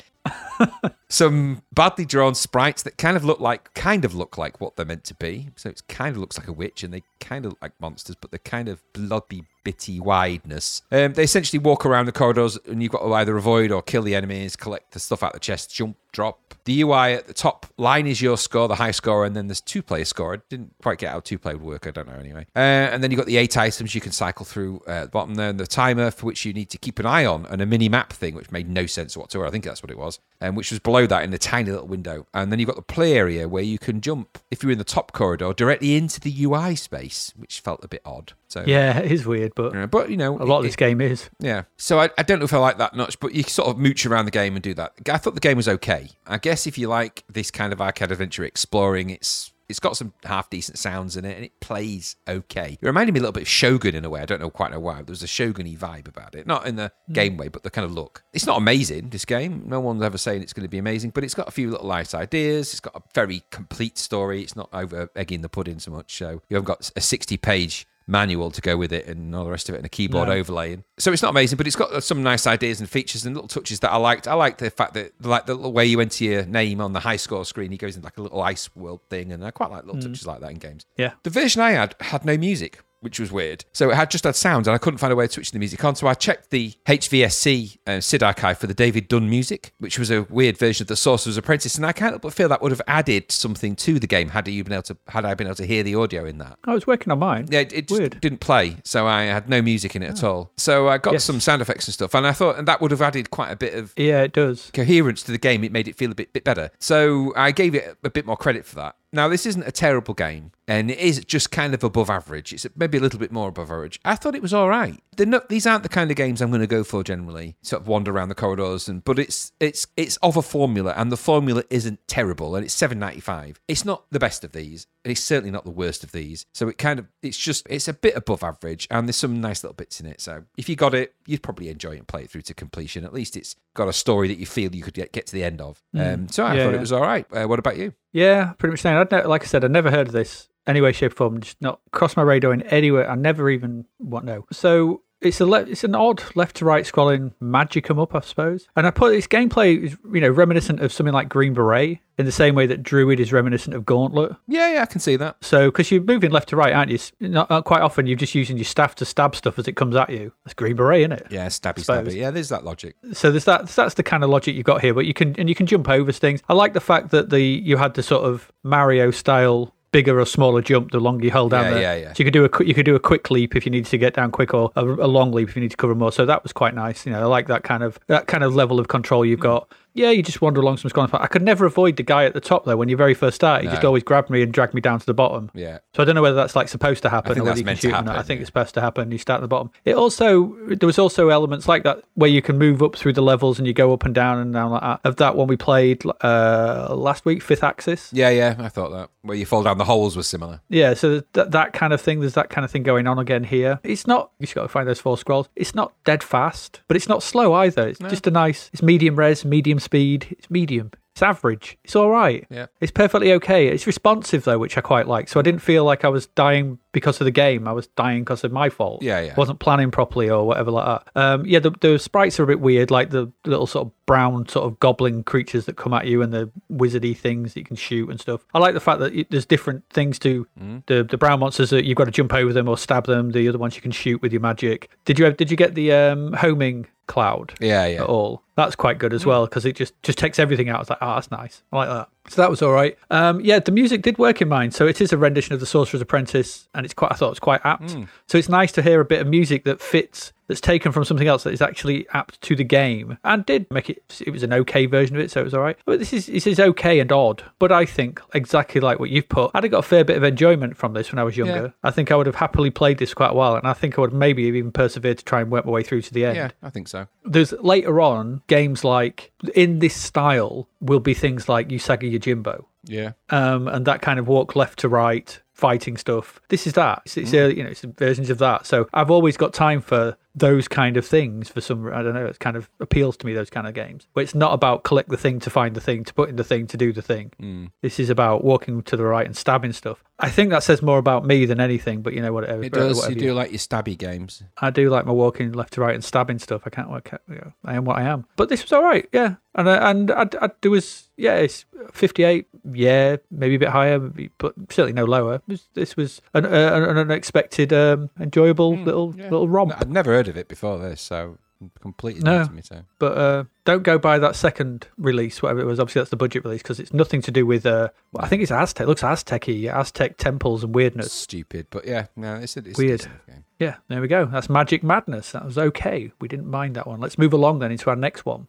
Some 1.10 1.62
badly 1.72 2.04
drawn 2.04 2.34
sprites 2.34 2.82
that 2.82 2.98
kind 2.98 3.16
of 3.16 3.24
look 3.24 3.40
like 3.40 3.72
kind 3.74 4.04
of 4.04 4.14
look 4.14 4.36
like 4.36 4.60
what 4.60 4.76
they're 4.76 4.84
meant 4.84 5.04
to 5.04 5.14
be. 5.14 5.48
So 5.56 5.70
it 5.70 5.82
kind 5.88 6.14
of 6.14 6.20
looks 6.20 6.38
like 6.38 6.48
a 6.48 6.52
witch, 6.52 6.82
and 6.82 6.92
they 6.92 7.02
kind 7.20 7.44
of 7.44 7.52
look 7.52 7.62
like 7.62 7.80
monsters, 7.80 8.16
but 8.16 8.30
they're 8.30 8.38
kind 8.38 8.68
of 8.68 8.82
bloody 8.92 9.44
bitty 9.68 10.00
wideness. 10.00 10.80
Um, 10.90 11.12
they 11.12 11.24
essentially 11.24 11.58
walk 11.58 11.84
around 11.84 12.06
the 12.06 12.12
corridors, 12.12 12.58
and 12.66 12.82
you've 12.82 12.92
got 12.92 13.02
to 13.02 13.12
either 13.12 13.36
avoid 13.36 13.70
or 13.70 13.82
kill 13.82 14.02
the 14.02 14.14
enemies, 14.14 14.56
collect 14.56 14.92
the 14.92 14.98
stuff 14.98 15.22
out 15.22 15.34
the 15.34 15.38
chest, 15.38 15.74
jump, 15.74 15.96
drop. 16.12 16.54
The 16.64 16.82
UI 16.82 17.14
at 17.14 17.26
the 17.26 17.34
top 17.34 17.66
line 17.76 18.06
is 18.06 18.22
your 18.22 18.38
score, 18.38 18.66
the 18.66 18.76
high 18.76 18.92
score, 18.92 19.26
and 19.26 19.36
then 19.36 19.46
there's 19.46 19.60
two 19.60 19.82
player 19.82 20.06
score. 20.06 20.34
I 20.34 20.38
didn't 20.48 20.74
quite 20.82 20.98
get 20.98 21.12
how 21.12 21.20
two 21.20 21.38
player 21.38 21.56
would 21.58 21.66
work. 21.66 21.86
I 21.86 21.90
don't 21.90 22.08
know 22.08 22.18
anyway. 22.18 22.46
Uh, 22.56 22.60
and 22.60 23.02
then 23.02 23.10
you've 23.10 23.18
got 23.18 23.26
the 23.26 23.36
eight 23.36 23.56
items 23.58 23.94
you 23.94 24.00
can 24.00 24.12
cycle 24.12 24.46
through 24.46 24.80
uh, 24.86 24.90
at 24.90 25.04
the 25.04 25.10
bottom 25.10 25.34
there, 25.34 25.50
and 25.50 25.60
the 25.60 25.66
timer 25.66 26.10
for 26.10 26.24
which 26.24 26.46
you 26.46 26.54
need 26.54 26.70
to 26.70 26.78
keep 26.78 26.98
an 26.98 27.04
eye 27.04 27.26
on, 27.26 27.44
and 27.46 27.60
a 27.60 27.66
mini 27.66 27.90
map 27.90 28.12
thing 28.12 28.34
which 28.34 28.50
made 28.50 28.70
no 28.70 28.86
sense 28.86 29.18
whatsoever. 29.18 29.46
I 29.46 29.50
think 29.50 29.64
that's 29.64 29.82
what 29.82 29.90
it 29.90 29.98
was, 29.98 30.18
um, 30.40 30.54
which 30.54 30.70
was 30.70 30.80
below 30.80 30.97
that 31.06 31.22
in 31.24 31.32
a 31.32 31.38
tiny 31.38 31.70
little 31.70 31.86
window. 31.86 32.26
And 32.34 32.50
then 32.50 32.58
you've 32.58 32.66
got 32.66 32.76
the 32.76 32.82
play 32.82 33.14
area 33.14 33.48
where 33.48 33.62
you 33.62 33.78
can 33.78 34.00
jump 34.00 34.38
if 34.50 34.62
you're 34.62 34.72
in 34.72 34.78
the 34.78 34.84
top 34.84 35.12
corridor 35.12 35.52
directly 35.52 35.96
into 35.96 36.20
the 36.20 36.44
UI 36.44 36.74
space, 36.76 37.32
which 37.36 37.60
felt 37.60 37.84
a 37.84 37.88
bit 37.88 38.02
odd. 38.04 38.32
So 38.48 38.64
Yeah, 38.66 38.98
it 38.98 39.12
is 39.12 39.26
weird, 39.26 39.52
but 39.54 39.76
uh, 39.76 39.86
but 39.86 40.10
you 40.10 40.16
know, 40.16 40.36
a 40.38 40.44
lot 40.44 40.58
of 40.60 40.64
it- 40.64 40.68
this 40.68 40.76
game 40.76 41.00
is. 41.00 41.28
yeah. 41.38 41.62
So 41.76 42.00
I, 42.00 42.10
I 42.18 42.22
don't 42.22 42.38
know 42.38 42.44
if 42.46 42.52
I 42.54 42.58
like 42.58 42.78
that 42.78 42.94
much, 42.94 43.20
but 43.20 43.34
you 43.34 43.42
sort 43.42 43.68
of 43.68 43.78
mooch 43.78 44.04
around 44.06 44.24
the 44.24 44.30
game 44.30 44.54
and 44.56 44.62
do 44.62 44.74
that. 44.74 44.92
I 45.10 45.18
thought 45.18 45.34
the 45.34 45.40
game 45.40 45.56
was 45.56 45.68
okay. 45.68 46.08
I 46.26 46.38
guess 46.38 46.66
if 46.66 46.78
you 46.78 46.88
like 46.88 47.24
this 47.30 47.50
kind 47.50 47.72
of 47.72 47.80
arcade 47.80 48.10
adventure 48.10 48.44
exploring, 48.44 49.10
it's 49.10 49.52
it's 49.68 49.80
got 49.80 49.96
some 49.96 50.14
half 50.24 50.48
decent 50.48 50.78
sounds 50.78 51.16
in 51.16 51.24
it 51.24 51.36
and 51.36 51.44
it 51.44 51.60
plays 51.60 52.16
okay. 52.26 52.78
It 52.80 52.86
reminded 52.86 53.12
me 53.12 53.18
a 53.18 53.22
little 53.22 53.32
bit 53.32 53.42
of 53.42 53.48
Shogun 53.48 53.94
in 53.94 54.04
a 54.04 54.10
way. 54.10 54.20
I 54.20 54.24
don't 54.24 54.40
know 54.40 54.50
quite 54.50 54.70
know 54.70 54.80
why. 54.80 54.96
There 54.96 55.12
was 55.12 55.22
a 55.22 55.26
Shogun-y 55.26 55.76
vibe 55.78 56.08
about 56.08 56.34
it. 56.34 56.46
Not 56.46 56.66
in 56.66 56.76
the 56.76 56.90
hmm. 57.06 57.12
game 57.12 57.36
way, 57.36 57.48
but 57.48 57.62
the 57.62 57.70
kind 57.70 57.84
of 57.84 57.92
look. 57.92 58.22
It's 58.32 58.46
not 58.46 58.56
amazing, 58.56 59.10
this 59.10 59.24
game. 59.24 59.64
No 59.66 59.80
one's 59.80 60.02
ever 60.02 60.18
saying 60.18 60.42
it's 60.42 60.52
going 60.52 60.64
to 60.64 60.70
be 60.70 60.78
amazing, 60.78 61.10
but 61.10 61.22
it's 61.22 61.34
got 61.34 61.48
a 61.48 61.52
few 61.52 61.70
little 61.70 61.88
nice 61.88 62.14
ideas. 62.14 62.72
It's 62.72 62.80
got 62.80 62.94
a 62.94 63.02
very 63.14 63.42
complete 63.50 63.98
story. 63.98 64.42
It's 64.42 64.56
not 64.56 64.68
over 64.72 65.10
egging 65.14 65.42
the 65.42 65.48
pudding 65.48 65.78
so 65.78 65.90
much. 65.90 66.16
So 66.16 66.42
you 66.48 66.56
haven't 66.56 66.66
got 66.66 66.90
a 66.96 67.00
60 67.00 67.36
page 67.36 67.86
manual 68.08 68.50
to 68.50 68.60
go 68.60 68.76
with 68.76 68.92
it 68.92 69.06
and 69.06 69.34
all 69.36 69.44
the 69.44 69.50
rest 69.50 69.68
of 69.68 69.74
it 69.74 69.78
and 69.78 69.86
a 69.86 69.90
keyboard 69.90 70.28
No. 70.28 70.34
overlaying. 70.34 70.82
So 70.98 71.12
it's 71.12 71.22
not 71.22 71.28
amazing, 71.30 71.58
but 71.58 71.66
it's 71.66 71.76
got 71.76 72.02
some 72.02 72.22
nice 72.22 72.46
ideas 72.46 72.80
and 72.80 72.88
features 72.88 73.26
and 73.26 73.36
little 73.36 73.48
touches 73.48 73.80
that 73.80 73.92
I 73.92 73.96
liked. 73.96 74.26
I 74.26 74.34
liked 74.34 74.58
the 74.58 74.70
fact 74.70 74.94
that 74.94 75.12
like 75.24 75.46
the 75.46 75.54
little 75.54 75.72
way 75.72 75.84
you 75.84 76.00
enter 76.00 76.24
your 76.24 76.46
name 76.46 76.80
on 76.80 76.94
the 76.94 77.00
high 77.00 77.16
score 77.16 77.44
screen, 77.44 77.70
he 77.70 77.76
goes 77.76 77.96
in 77.96 78.02
like 78.02 78.16
a 78.16 78.22
little 78.22 78.42
ice 78.42 78.74
world 78.74 79.00
thing, 79.10 79.30
and 79.30 79.44
I 79.44 79.50
quite 79.50 79.70
like 79.70 79.84
little 79.84 80.00
mm. 80.00 80.04
touches 80.04 80.26
like 80.26 80.40
that 80.40 80.50
in 80.50 80.56
games. 80.56 80.86
Yeah. 80.96 81.12
The 81.22 81.30
version 81.30 81.60
I 81.60 81.72
had 81.72 81.94
had 82.00 82.24
no 82.24 82.36
music, 82.38 82.80
which 83.00 83.18
was 83.20 83.30
weird. 83.32 83.64
So 83.72 83.90
it 83.90 83.94
had 83.94 84.10
just 84.10 84.24
had 84.24 84.36
sounds, 84.36 84.66
and 84.68 84.74
I 84.74 84.78
couldn't 84.78 84.98
find 84.98 85.12
a 85.12 85.16
way 85.16 85.26
to 85.26 85.32
switch 85.32 85.50
the 85.52 85.58
music 85.58 85.84
on. 85.84 85.94
So 85.96 86.06
I 86.06 86.14
checked 86.14 86.50
the 86.50 86.72
HVSC 86.86 87.78
uh, 87.86 88.00
SID 88.00 88.22
archive 88.22 88.58
for 88.58 88.66
the 88.66 88.74
David 88.74 89.08
Dunn 89.08 89.28
music, 89.30 89.72
which 89.78 89.98
was 89.98 90.10
a 90.10 90.22
weird 90.24 90.56
version 90.58 90.84
of 90.84 90.88
the 90.88 90.96
Sorcerer's 90.96 91.36
Apprentice, 91.36 91.76
and 91.76 91.86
I 91.86 91.92
can't 91.92 92.12
help 92.12 92.22
but 92.22 92.32
feel 92.34 92.48
that 92.48 92.60
would 92.62 92.72
have 92.72 92.82
added 92.86 93.30
something 93.32 93.76
to 93.76 93.98
the 93.98 94.06
game 94.06 94.30
had 94.30 94.46
you 94.48 94.62
been 94.64 94.72
able 94.74 94.82
to 94.84 94.96
had 95.08 95.24
I 95.24 95.34
been 95.34 95.46
able 95.46 95.56
to 95.56 95.66
hear 95.66 95.82
the 95.82 95.94
audio 95.94 96.24
in 96.24 96.38
that. 96.38 96.58
I 96.64 96.74
was 96.74 96.86
working 96.86 97.10
on 97.12 97.18
mine. 97.18 97.48
Yeah, 97.50 97.60
it, 97.60 97.72
it 97.72 97.88
just 97.88 98.00
Weird. 98.00 98.20
didn't 98.20 98.40
play, 98.40 98.76
so 98.84 99.06
I 99.06 99.24
had 99.24 99.48
no 99.48 99.62
music 99.62 99.96
in 99.96 100.02
it 100.02 100.10
at 100.10 100.24
all. 100.24 100.50
So 100.56 100.88
I 100.88 100.98
got 100.98 101.12
Yes. 101.14 101.24
some 101.24 101.40
sound 101.40 101.62
effects 101.62 101.86
and 101.86 101.94
stuff, 101.94 102.14
and 102.14 102.26
I 102.26 102.32
thought, 102.32 102.58
and 102.58 102.68
that 102.68 102.80
would 102.80 102.90
have 102.90 103.02
added 103.02 103.30
quite 103.30 103.50
a 103.50 103.56
bit 103.56 103.74
of 103.74 103.92
Yeah, 103.96 104.22
it 104.22 104.32
does. 104.32 104.70
coherence 104.72 105.22
to 105.24 105.32
the 105.32 105.38
game. 105.38 105.64
It 105.64 105.72
made 105.72 105.88
it 105.88 105.96
feel 105.96 106.10
a 106.10 106.14
bit 106.14 106.32
bit 106.32 106.44
better. 106.44 106.70
So 106.78 107.32
I 107.36 107.52
gave 107.52 107.74
it 107.74 107.96
a 108.04 108.10
bit 108.10 108.26
more 108.26 108.36
credit 108.36 108.66
for 108.66 108.76
that. 108.76 108.96
Now 109.12 109.28
this 109.28 109.46
isn't 109.46 109.62
a 109.66 109.72
terrible 109.72 110.14
game. 110.14 110.52
And 110.68 110.90
it 110.90 110.98
is 110.98 111.24
just 111.24 111.50
kind 111.50 111.74
of 111.74 111.82
above 111.82 112.08
average. 112.10 112.52
It's 112.52 112.66
maybe 112.76 112.98
a 112.98 113.00
little 113.00 113.18
bit 113.18 113.32
more 113.32 113.48
above 113.48 113.70
average. 113.72 113.98
I 114.04 114.14
thought 114.14 114.36
it 114.36 114.42
was 114.42 114.54
all 114.54 114.68
right. 114.68 115.02
They're 115.16 115.26
not, 115.26 115.48
these 115.48 115.66
aren't 115.66 115.82
the 115.82 115.88
kind 115.88 116.12
of 116.12 116.16
games 116.16 116.40
I'm 116.40 116.50
going 116.50 116.60
to 116.60 116.68
go 116.68 116.84
for 116.84 117.02
generally. 117.02 117.56
Sort 117.62 117.82
of 117.82 117.88
wander 117.88 118.12
around 118.12 118.28
the 118.28 118.36
corridors, 118.36 118.88
and 118.88 119.02
but 119.02 119.18
it's 119.18 119.50
it's 119.58 119.86
it's 119.96 120.16
of 120.18 120.36
a 120.36 120.42
formula, 120.42 120.94
and 120.96 121.10
the 121.10 121.16
formula 121.16 121.64
isn't 121.70 122.06
terrible, 122.06 122.54
and 122.54 122.64
it's 122.64 122.74
seven 122.74 123.00
ninety 123.00 123.18
five. 123.20 123.58
It's 123.66 123.84
not 123.84 124.04
the 124.12 124.20
best 124.20 124.44
of 124.44 124.52
these, 124.52 124.86
and 125.04 125.10
it's 125.10 125.24
certainly 125.24 125.50
not 125.50 125.64
the 125.64 125.72
worst 125.72 126.04
of 126.04 126.12
these. 126.12 126.46
So 126.54 126.68
it 126.68 126.78
kind 126.78 127.00
of 127.00 127.06
it's 127.22 127.36
just 127.36 127.66
it's 127.68 127.88
a 127.88 127.92
bit 127.94 128.14
above 128.16 128.44
average, 128.44 128.86
and 128.92 129.08
there's 129.08 129.16
some 129.16 129.40
nice 129.40 129.64
little 129.64 129.74
bits 129.74 129.98
in 129.98 130.06
it. 130.06 130.20
So 130.20 130.44
if 130.56 130.68
you 130.68 130.76
got 130.76 130.94
it, 130.94 131.14
you'd 131.26 131.42
probably 131.42 131.68
enjoy 131.68 131.94
it 131.94 131.98
and 131.98 132.06
play 132.06 132.22
it 132.22 132.30
through 132.30 132.42
to 132.42 132.54
completion. 132.54 133.04
At 133.04 133.12
least 133.12 133.36
it's 133.36 133.56
got 133.74 133.88
a 133.88 133.92
story 133.92 134.28
that 134.28 134.38
you 134.38 134.46
feel 134.46 134.72
you 134.74 134.82
could 134.82 134.94
get, 134.94 135.12
get 135.12 135.26
to 135.26 135.32
the 135.32 135.42
end 135.44 135.60
of. 135.60 135.82
Um, 135.96 136.28
so 136.28 136.44
I 136.44 136.54
Yeah, 136.54 136.64
thought 136.64 136.70
yeah. 136.70 136.76
it 136.76 136.80
was 136.80 136.92
all 136.92 137.00
right. 137.02 137.26
Uh, 137.32 137.46
what 137.46 137.58
about 137.58 137.76
you? 137.76 137.92
Yeah, 138.12 138.52
pretty 138.58 138.72
much 138.72 138.80
saying. 138.82 138.96
I'd 138.96 139.10
ne- 139.10 139.24
like 139.24 139.42
I 139.42 139.46
said, 139.46 139.64
I'd 139.64 139.70
never 139.70 139.90
heard 139.90 140.06
of 140.08 140.12
this 140.12 140.48
any 140.68 140.80
way, 140.80 140.92
shape, 140.92 141.12
or 141.12 141.16
form. 141.16 141.40
Just 141.40 141.60
not 141.60 141.80
cross 141.90 142.16
my 142.16 142.22
radar 142.22 142.52
in 142.52 142.62
any 142.62 142.90
way. 142.90 143.04
I 143.04 143.14
never 143.16 143.50
even 143.50 143.86
what 143.98 144.24
know. 144.24 144.46
So 144.52 145.02
it's 145.20 145.40
a 145.40 145.46
le- 145.46 145.62
it's 145.62 145.82
an 145.82 145.96
odd 145.96 146.22
left 146.36 146.56
to 146.56 146.64
right 146.64 146.84
scrolling 146.84 147.32
magic 147.40 147.90
'em 147.90 147.98
up, 147.98 148.14
I 148.14 148.20
suppose. 148.20 148.68
And 148.76 148.86
I 148.86 148.92
put 148.92 149.14
its 149.14 149.26
gameplay 149.26 149.82
is 149.82 149.96
you 150.12 150.20
know 150.20 150.30
reminiscent 150.30 150.80
of 150.80 150.92
something 150.92 151.12
like 151.12 151.28
Green 151.28 151.54
Beret 151.54 151.98
in 152.18 152.26
the 152.26 152.32
same 152.32 152.54
way 152.54 152.66
that 152.66 152.82
Druid 152.82 153.18
is 153.18 153.32
reminiscent 153.32 153.74
of 153.74 153.84
Gauntlet. 153.84 154.32
Yeah, 154.46 154.74
yeah, 154.74 154.82
I 154.82 154.86
can 154.86 155.00
see 155.00 155.16
that. 155.16 155.36
So, 155.40 155.66
because 155.68 155.90
you're 155.90 156.02
moving 156.02 156.30
left 156.32 156.48
to 156.50 156.56
right, 156.56 156.72
aren't 156.72 156.90
you? 156.90 156.98
Not, 157.20 157.48
not 157.48 157.64
quite 157.64 157.80
often, 157.80 158.06
you're 158.08 158.16
just 158.16 158.34
using 158.34 158.56
your 158.56 158.64
staff 158.64 158.96
to 158.96 159.04
stab 159.04 159.36
stuff 159.36 159.56
as 159.58 159.68
it 159.68 159.76
comes 159.76 159.94
at 159.96 160.10
you. 160.10 160.32
That's 160.44 160.54
Green 160.54 160.76
Beret, 160.76 161.00
isn't 161.00 161.12
it? 161.12 161.26
Yeah, 161.30 161.46
stabby, 161.46 161.84
stabby. 161.84 162.14
Yeah, 162.14 162.30
there's 162.30 162.48
that 162.50 162.64
logic. 162.64 162.96
So 163.12 163.30
there's 163.30 163.44
that. 163.44 163.68
That's 163.68 163.94
the 163.94 164.02
kind 164.02 164.22
of 164.24 164.30
logic 164.30 164.54
you've 164.54 164.66
got 164.66 164.80
here. 164.82 164.94
But 164.94 165.06
you 165.06 165.14
can 165.14 165.34
and 165.38 165.48
you 165.48 165.54
can 165.54 165.66
jump 165.66 165.88
over 165.88 166.12
things. 166.12 166.42
I 166.48 166.54
like 166.54 166.74
the 166.74 166.80
fact 166.80 167.10
that 167.10 167.30
the 167.30 167.40
you 167.40 167.76
had 167.76 167.94
the 167.94 168.02
sort 168.02 168.24
of 168.24 168.52
Mario 168.62 169.10
style 169.10 169.74
bigger 169.90 170.20
or 170.20 170.24
smaller 170.26 170.60
jump 170.62 170.90
the 170.92 171.00
longer 171.00 171.24
you 171.24 171.30
hold 171.30 171.50
down 171.50 171.64
Yeah, 171.64 171.70
there. 171.70 171.80
yeah, 171.82 171.94
yeah. 172.08 172.12
So 172.12 172.16
you 172.18 172.24
could 172.24 172.32
do 172.34 172.44
a 172.44 172.64
you 172.64 172.74
could 172.74 172.84
do 172.84 172.94
a 172.94 173.00
quick 173.00 173.30
leap 173.30 173.56
if 173.56 173.64
you 173.64 173.70
needed 173.70 173.88
to 173.90 173.98
get 173.98 174.14
down 174.14 174.30
quick, 174.30 174.52
or 174.54 174.70
a, 174.76 174.84
a 174.84 175.06
long 175.08 175.32
leap 175.32 175.48
if 175.48 175.56
you 175.56 175.62
need 175.62 175.70
to 175.70 175.76
cover 175.76 175.94
more. 175.94 176.12
So 176.12 176.26
that 176.26 176.42
was 176.42 176.52
quite 176.52 176.74
nice. 176.74 177.06
You 177.06 177.12
know, 177.12 177.22
I 177.22 177.24
like 177.26 177.46
that 177.48 177.62
kind 177.64 177.82
of 177.82 177.98
that 178.06 178.26
kind 178.26 178.44
of 178.44 178.54
level 178.54 178.78
of 178.78 178.88
control 178.88 179.22
Mm. 179.22 179.28
you've 179.28 179.40
got. 179.40 179.68
Yeah, 179.98 180.10
you 180.10 180.22
just 180.22 180.40
wander 180.40 180.60
along 180.60 180.76
some 180.76 180.90
scrolling 180.90 181.10
path. 181.10 181.20
I 181.20 181.26
could 181.26 181.42
never 181.42 181.66
avoid 181.66 181.96
the 181.96 182.04
guy 182.04 182.24
at 182.24 182.32
the 182.32 182.40
top 182.40 182.64
though. 182.64 182.76
When 182.76 182.88
you 182.88 182.96
very 182.96 183.14
first 183.14 183.34
start, 183.34 183.62
he 183.62 183.68
just 183.68 183.84
always 183.84 184.04
grabbed 184.04 184.30
me 184.30 184.42
and 184.42 184.52
dragged 184.52 184.72
me 184.72 184.80
down 184.80 185.00
to 185.00 185.06
the 185.06 185.14
bottom. 185.14 185.50
Yeah. 185.54 185.78
So 185.94 186.02
I 186.02 186.06
don't 186.06 186.14
know 186.14 186.22
whether 186.22 186.36
that's 186.36 186.54
like 186.54 186.68
supposed 186.68 187.02
to 187.02 187.10
happen 187.10 187.32
I 187.32 187.34
think 187.34 187.46
or 187.46 187.48
that's 187.48 187.62
meant 187.64 187.80
to 187.80 187.90
or. 187.90 188.10
I 188.10 188.22
think 188.22 188.38
yeah. 188.38 188.42
it's 188.42 188.48
supposed 188.48 188.74
to 188.74 188.80
happen. 188.80 189.10
You 189.10 189.18
start 189.18 189.38
at 189.38 189.42
the 189.42 189.48
bottom. 189.48 189.70
It 189.84 189.96
also 189.96 190.54
there 190.68 190.86
was 190.86 190.98
also 190.98 191.30
elements 191.30 191.66
like 191.66 191.82
that 191.82 192.04
where 192.14 192.30
you 192.30 192.40
can 192.40 192.58
move 192.58 192.82
up 192.82 192.94
through 192.94 193.14
the 193.14 193.22
levels 193.22 193.58
and 193.58 193.66
you 193.66 193.74
go 193.74 193.92
up 193.92 194.04
and 194.04 194.14
down 194.14 194.38
and 194.38 194.52
down 194.52 194.70
like 194.70 194.82
that. 194.82 195.00
Of 195.02 195.16
that 195.16 195.34
one 195.34 195.48
we 195.48 195.56
played 195.56 196.04
uh, 196.22 196.94
last 196.94 197.24
week, 197.24 197.42
Fifth 197.42 197.64
Axis. 197.64 198.10
Yeah, 198.12 198.30
yeah, 198.30 198.54
I 198.58 198.68
thought 198.68 198.90
that. 198.90 199.10
Where 199.22 199.36
you 199.36 199.46
fall 199.46 199.64
down 199.64 199.78
the 199.78 199.84
holes 199.84 200.16
was 200.16 200.28
similar. 200.28 200.60
Yeah, 200.68 200.94
so 200.94 201.22
that 201.32 201.50
that 201.50 201.72
kind 201.72 201.92
of 201.92 202.00
thing. 202.00 202.20
There's 202.20 202.34
that 202.34 202.50
kind 202.50 202.64
of 202.64 202.70
thing 202.70 202.84
going 202.84 203.06
on 203.06 203.18
again 203.18 203.42
here. 203.42 203.80
It's 203.82 204.06
not. 204.06 204.30
You 204.38 204.46
just 204.46 204.54
got 204.54 204.62
to 204.62 204.68
find 204.68 204.88
those 204.88 205.00
four 205.00 205.18
scrolls. 205.18 205.48
It's 205.56 205.74
not 205.74 205.92
dead 206.04 206.22
fast, 206.22 206.82
but 206.86 206.96
it's 206.96 207.08
not 207.08 207.22
slow 207.22 207.52
either. 207.54 207.88
It's 207.88 207.98
just 207.98 208.26
a 208.26 208.30
nice. 208.30 208.70
It's 208.72 208.82
medium 208.82 209.16
res, 209.16 209.44
medium 209.44 209.80
speed. 209.88 210.26
It's 210.38 210.50
medium. 210.50 210.90
It's 211.18 211.22
average. 211.24 211.76
It's 211.82 211.96
all 211.96 212.10
right. 212.10 212.46
Yeah. 212.48 212.66
It's 212.80 212.92
perfectly 212.92 213.32
okay. 213.32 213.66
It's 213.66 213.88
responsive 213.88 214.44
though, 214.44 214.60
which 214.60 214.78
I 214.78 214.80
quite 214.80 215.08
like. 215.08 215.28
So 215.28 215.40
I 215.40 215.42
didn't 215.42 215.62
feel 215.62 215.82
like 215.82 216.04
I 216.04 216.08
was 216.08 216.28
dying 216.28 216.78
because 216.92 217.20
of 217.20 217.24
the 217.24 217.32
game. 217.32 217.66
I 217.66 217.72
was 217.72 217.88
dying 217.88 218.22
because 218.22 218.44
of 218.44 218.52
my 218.52 218.70
fault. 218.70 219.02
Yeah, 219.02 219.20
yeah. 219.22 219.34
Wasn't 219.36 219.58
planning 219.58 219.90
properly 219.90 220.30
or 220.30 220.46
whatever 220.46 220.70
like 220.70 220.86
that. 220.86 221.20
Um, 221.20 221.44
yeah, 221.44 221.58
the, 221.58 221.72
the 221.80 221.98
sprites 221.98 222.38
are 222.38 222.44
a 222.44 222.46
bit 222.46 222.60
weird, 222.60 222.92
like 222.92 223.10
the 223.10 223.32
little 223.44 223.66
sort 223.66 223.88
of 223.88 224.06
brown 224.06 224.46
sort 224.48 224.64
of 224.66 224.78
goblin 224.78 225.24
creatures 225.24 225.66
that 225.66 225.76
come 225.76 225.92
at 225.92 226.06
you 226.06 226.22
and 226.22 226.32
the 226.32 226.48
wizardy 226.72 227.16
things 227.16 227.54
that 227.54 227.60
you 227.60 227.66
can 227.66 227.74
shoot 227.76 228.08
and 228.10 228.20
stuff. 228.20 228.44
I 228.54 228.60
like 228.60 228.74
the 228.74 228.80
fact 228.80 229.00
that 229.00 229.12
it, 229.12 229.28
there's 229.32 229.44
different 229.44 229.82
things 229.90 230.20
to 230.20 230.46
Mm. 230.60 230.82
the 230.86 231.02
the 231.02 231.18
brown 231.18 231.40
monsters 231.40 231.70
that 231.70 231.84
you've 231.84 231.96
got 231.96 232.04
to 232.04 232.10
jump 232.12 232.32
over 232.32 232.52
them 232.52 232.68
or 232.68 232.78
stab 232.78 233.06
them. 233.06 233.32
The 233.32 233.48
other 233.48 233.58
ones 233.58 233.74
you 233.74 233.82
can 233.82 233.90
shoot 233.90 234.22
with 234.22 234.32
your 234.32 234.40
magic. 234.40 234.88
Did 235.04 235.18
you 235.18 235.24
have, 235.24 235.36
did 235.36 235.50
you 235.50 235.56
get 235.56 235.74
the 235.74 235.92
um, 235.92 236.32
homing 236.32 236.86
cloud? 237.06 237.54
Yeah, 237.60 237.86
yeah. 237.86 238.02
at 238.02 238.06
all. 238.08 238.42
That's 238.56 238.74
quite 238.74 238.98
good 238.98 239.12
as 239.14 239.24
well 239.24 239.46
because 239.46 239.64
it 239.64 239.76
just 239.76 239.94
just 240.02 240.18
takes 240.18 240.38
everything 240.40 240.68
out. 240.68 240.80
It's 240.80 240.90
like, 240.90 241.00
oh, 241.08 241.14
that's 241.14 241.30
nice. 241.30 241.62
I 241.72 241.76
like 241.76 241.88
that. 241.88 242.08
So 242.30 242.42
that 242.42 242.50
was 242.50 242.62
all 242.62 242.72
right. 242.72 242.96
Um, 243.10 243.40
yeah, 243.40 243.58
the 243.58 243.72
music 243.72 244.02
did 244.02 244.18
work 244.18 244.40
in 244.42 244.48
mine. 244.48 244.70
So 244.70 244.86
it 244.86 245.00
is 245.00 245.12
a 245.12 245.18
rendition 245.18 245.54
of 245.54 245.60
the 245.60 245.66
Sorcerer's 245.66 246.02
Apprentice, 246.02 246.68
and 246.74 246.84
it's 246.84 246.94
quite. 246.94 247.12
I 247.12 247.14
thought 247.14 247.26
it 247.28 247.30
was 247.30 247.38
quite 247.40 247.60
apt. 247.64 247.96
So 248.26 248.38
it's 248.38 248.48
nice 248.48 248.72
to 248.72 248.82
hear 248.82 249.00
a 249.00 249.04
bit 249.04 249.20
of 249.20 249.26
music 249.26 249.64
that 249.64 249.80
fits. 249.80 250.32
That's 250.48 250.62
taken 250.62 250.92
from 250.92 251.04
something 251.04 251.28
else 251.28 251.42
that 251.44 251.52
is 251.52 251.60
actually 251.60 252.06
apt 252.14 252.40
to 252.40 252.56
the 252.56 252.64
game, 252.64 253.18
and 253.22 253.44
did 253.44 253.70
make 253.70 253.90
it. 253.90 254.22
It 254.26 254.30
was 254.30 254.42
an 254.42 254.54
okay 254.54 254.86
version 254.86 255.14
of 255.14 255.20
it, 255.20 255.30
so 255.30 255.42
it 255.42 255.44
was 255.44 255.52
all 255.52 255.60
right. 255.60 255.76
But 255.84 255.98
this 255.98 256.14
is 256.14 256.24
this 256.24 256.46
is 256.46 256.58
okay 256.58 257.00
and 257.00 257.12
odd. 257.12 257.44
But 257.58 257.70
I 257.70 257.84
think 257.84 258.18
exactly 258.32 258.80
like 258.80 258.98
what 258.98 259.10
you've 259.10 259.28
put, 259.28 259.50
I'd 259.52 259.64
have 259.64 259.70
got 259.70 259.80
a 259.80 259.82
fair 259.82 260.04
bit 260.04 260.16
of 260.16 260.22
enjoyment 260.22 260.74
from 260.78 260.94
this 260.94 261.12
when 261.12 261.18
I 261.18 261.22
was 261.24 261.36
younger. 261.36 261.64
Yeah. 261.64 261.70
I 261.82 261.90
think 261.90 262.10
I 262.10 262.16
would 262.16 262.24
have 262.24 262.36
happily 262.36 262.70
played 262.70 262.96
this 262.96 263.12
quite 263.12 263.32
a 263.32 263.34
while, 263.34 263.56
and 263.56 263.68
I 263.68 263.74
think 263.74 263.98
I 263.98 264.00
would 264.00 264.14
maybe 264.14 264.46
have 264.46 264.54
even 264.56 264.72
persevered 264.72 265.18
to 265.18 265.24
try 265.26 265.42
and 265.42 265.50
work 265.50 265.66
my 265.66 265.70
way 265.72 265.82
through 265.82 266.00
to 266.00 266.14
the 266.14 266.24
end 266.24 266.36
Yeah, 266.36 266.50
I 266.62 266.70
think 266.70 266.88
so. 266.88 267.08
there's 267.26 267.52
later 267.60 268.00
on 268.00 268.40
games 268.46 268.84
like 268.84 269.32
in 269.54 269.80
this 269.80 269.94
style 269.94 270.66
will 270.80 271.00
be 271.00 271.12
things 271.12 271.46
like 271.46 271.68
Usagi 271.68 272.17
Yojimbo, 272.18 272.64
Yeah. 272.84 273.12
um, 273.30 273.68
and 273.68 273.86
that 273.86 274.02
kind 274.02 274.18
of 274.18 274.26
walk 274.28 274.56
left 274.56 274.78
to 274.80 274.88
right 274.88 275.40
fighting 275.52 275.96
stuff. 275.96 276.40
This 276.48 276.66
is 276.66 276.74
that. 276.74 277.02
It's, 277.04 277.16
it's 277.16 277.34
early, 277.34 277.56
you 277.58 277.64
know, 277.64 277.70
it's 277.70 277.80
versions 277.82 278.30
of 278.30 278.38
that. 278.38 278.66
So 278.66 278.88
I've 278.94 279.10
always 279.10 279.36
got 279.36 279.52
time 279.52 279.80
for 279.80 280.16
those 280.34 280.68
kind 280.68 280.96
of 280.96 281.06
things 281.06 281.48
for 281.48 281.60
some. 281.60 281.86
I 281.92 282.02
don't 282.02 282.14
know. 282.14 282.26
It 282.26 282.38
kind 282.38 282.56
of 282.56 282.68
appeals 282.80 283.16
to 283.18 283.26
me 283.26 283.34
those 283.34 283.50
kind 283.50 283.66
of 283.66 283.74
games 283.74 284.06
where 284.12 284.22
it's 284.22 284.34
not 284.34 284.52
about 284.54 284.84
collect 284.84 285.08
the 285.08 285.16
thing 285.16 285.40
to 285.40 285.50
find 285.50 285.74
the 285.74 285.80
thing 285.80 286.04
to 286.04 286.14
put 286.14 286.28
in 286.28 286.36
the 286.36 286.44
thing 286.44 286.66
to 286.68 286.76
do 286.76 286.92
the 286.92 287.02
thing. 287.02 287.70
This 287.82 287.98
is 287.98 288.10
about 288.10 288.44
walking 288.44 288.82
to 288.84 288.96
the 288.96 289.04
right 289.04 289.26
and 289.26 289.36
stabbing 289.36 289.72
stuff. 289.72 290.02
I 290.20 290.30
think 290.30 290.50
that 290.50 290.62
says 290.64 290.82
more 290.82 290.98
about 290.98 291.24
me 291.24 291.44
than 291.46 291.60
anything. 291.60 292.02
But 292.02 292.12
you 292.12 292.20
know 292.22 292.32
whatever. 292.32 292.62
It 292.62 292.72
does. 292.72 292.96
whatever 292.96 293.14
You 293.14 293.20
do 293.20 293.34
like 293.34 293.50
your 293.50 293.58
stabby 293.58 293.96
games. 293.96 294.42
I 294.58 294.70
do 294.70 294.90
like 294.90 295.06
my 295.06 295.12
walking 295.12 295.52
left 295.52 295.72
to 295.74 295.80
right 295.80 295.94
and 295.94 296.04
stabbing 296.04 296.38
stuff. 296.38 296.62
I 296.64 296.70
can't 296.70 296.90
work 296.90 297.12
out. 297.12 297.20
You 297.28 297.36
know, 297.36 297.52
I 297.64 297.74
am 297.74 297.84
what 297.84 297.96
I 297.98 298.02
am. 298.02 298.26
But 298.36 298.48
this 298.48 298.62
was 298.62 298.72
all 298.72 298.82
right, 298.82 299.08
yeah. 299.12 299.36
And 299.54 299.68
I, 299.68 299.90
and 299.90 300.10
I, 300.12 300.28
I, 300.40 300.50
there 300.60 300.70
was 300.70 301.08
yeah, 301.16 301.34
it's 301.36 301.64
fifty 301.92 302.22
eight. 302.22 302.46
Yeah, 302.70 303.16
maybe 303.30 303.54
a 303.56 303.58
bit 303.58 303.70
higher, 303.70 303.98
but 303.98 304.54
certainly 304.70 304.92
no 304.92 305.04
lower. 305.04 305.40
This 305.74 305.96
was 305.96 306.20
an, 306.34 306.44
uh, 306.44 306.48
an 306.48 306.98
unexpected, 306.98 307.72
um, 307.72 308.10
enjoyable 308.20 308.76
little 308.76 309.14
Yeah. 309.16 309.24
little 309.24 309.48
romp. 309.48 309.72
I'd 309.80 309.90
never 309.90 310.14
heard 310.18 310.28
of 310.28 310.36
it 310.36 310.48
before 310.48 310.78
this, 310.78 311.00
so 311.00 311.38
completely 311.80 312.22
No. 312.22 312.38
new 312.42 312.46
to 312.46 312.52
me. 312.52 312.62
So 312.62 312.82
But 312.98 313.18
uh, 313.18 313.44
don't 313.64 313.82
go 313.82 313.98
by 313.98 314.18
that 314.18 314.36
second 314.36 314.88
release, 314.96 315.40
whatever 315.42 315.60
it 315.60 315.64
was. 315.66 315.78
Obviously, 315.80 316.00
that's 316.00 316.10
the 316.10 316.16
budget 316.16 316.44
release 316.44 316.62
because 316.62 316.78
it's 316.80 316.92
nothing 316.92 317.22
to 317.22 317.30
do 317.30 317.46
with. 317.46 317.64
Uh, 317.66 317.88
well, 318.12 318.24
I 318.24 318.28
think 318.28 318.42
it's 318.42 318.50
Aztec. 318.52 318.84
It 318.84 318.88
looks 318.88 319.02
Aztec-y, 319.04 319.68
Aztec 319.72 320.16
temples 320.18 320.64
and 320.64 320.74
weirdness. 320.74 321.12
stupid, 321.12 321.66
but 321.70 321.86
yeah, 321.86 322.06
no, 322.16 322.34
it's 322.36 322.56
a, 322.56 322.60
it's 322.60 322.78
Weird. 322.78 323.02
A. 323.28 323.32
Yeah, 323.60 323.76
there 323.88 324.00
we 324.00 324.08
go. 324.08 324.24
That's 324.26 324.48
Magic 324.48 324.82
Madness. 324.84 325.32
That 325.32 325.44
was 325.44 325.58
okay. 325.58 326.12
We 326.20 326.28
didn't 326.28 326.46
mind 326.48 326.76
that 326.76 326.86
one. 326.86 327.00
Let's 327.00 327.18
move 327.18 327.32
along 327.32 327.58
then 327.60 327.70
into 327.72 327.90
our 327.90 327.96
next 327.96 328.24
one. 328.26 328.46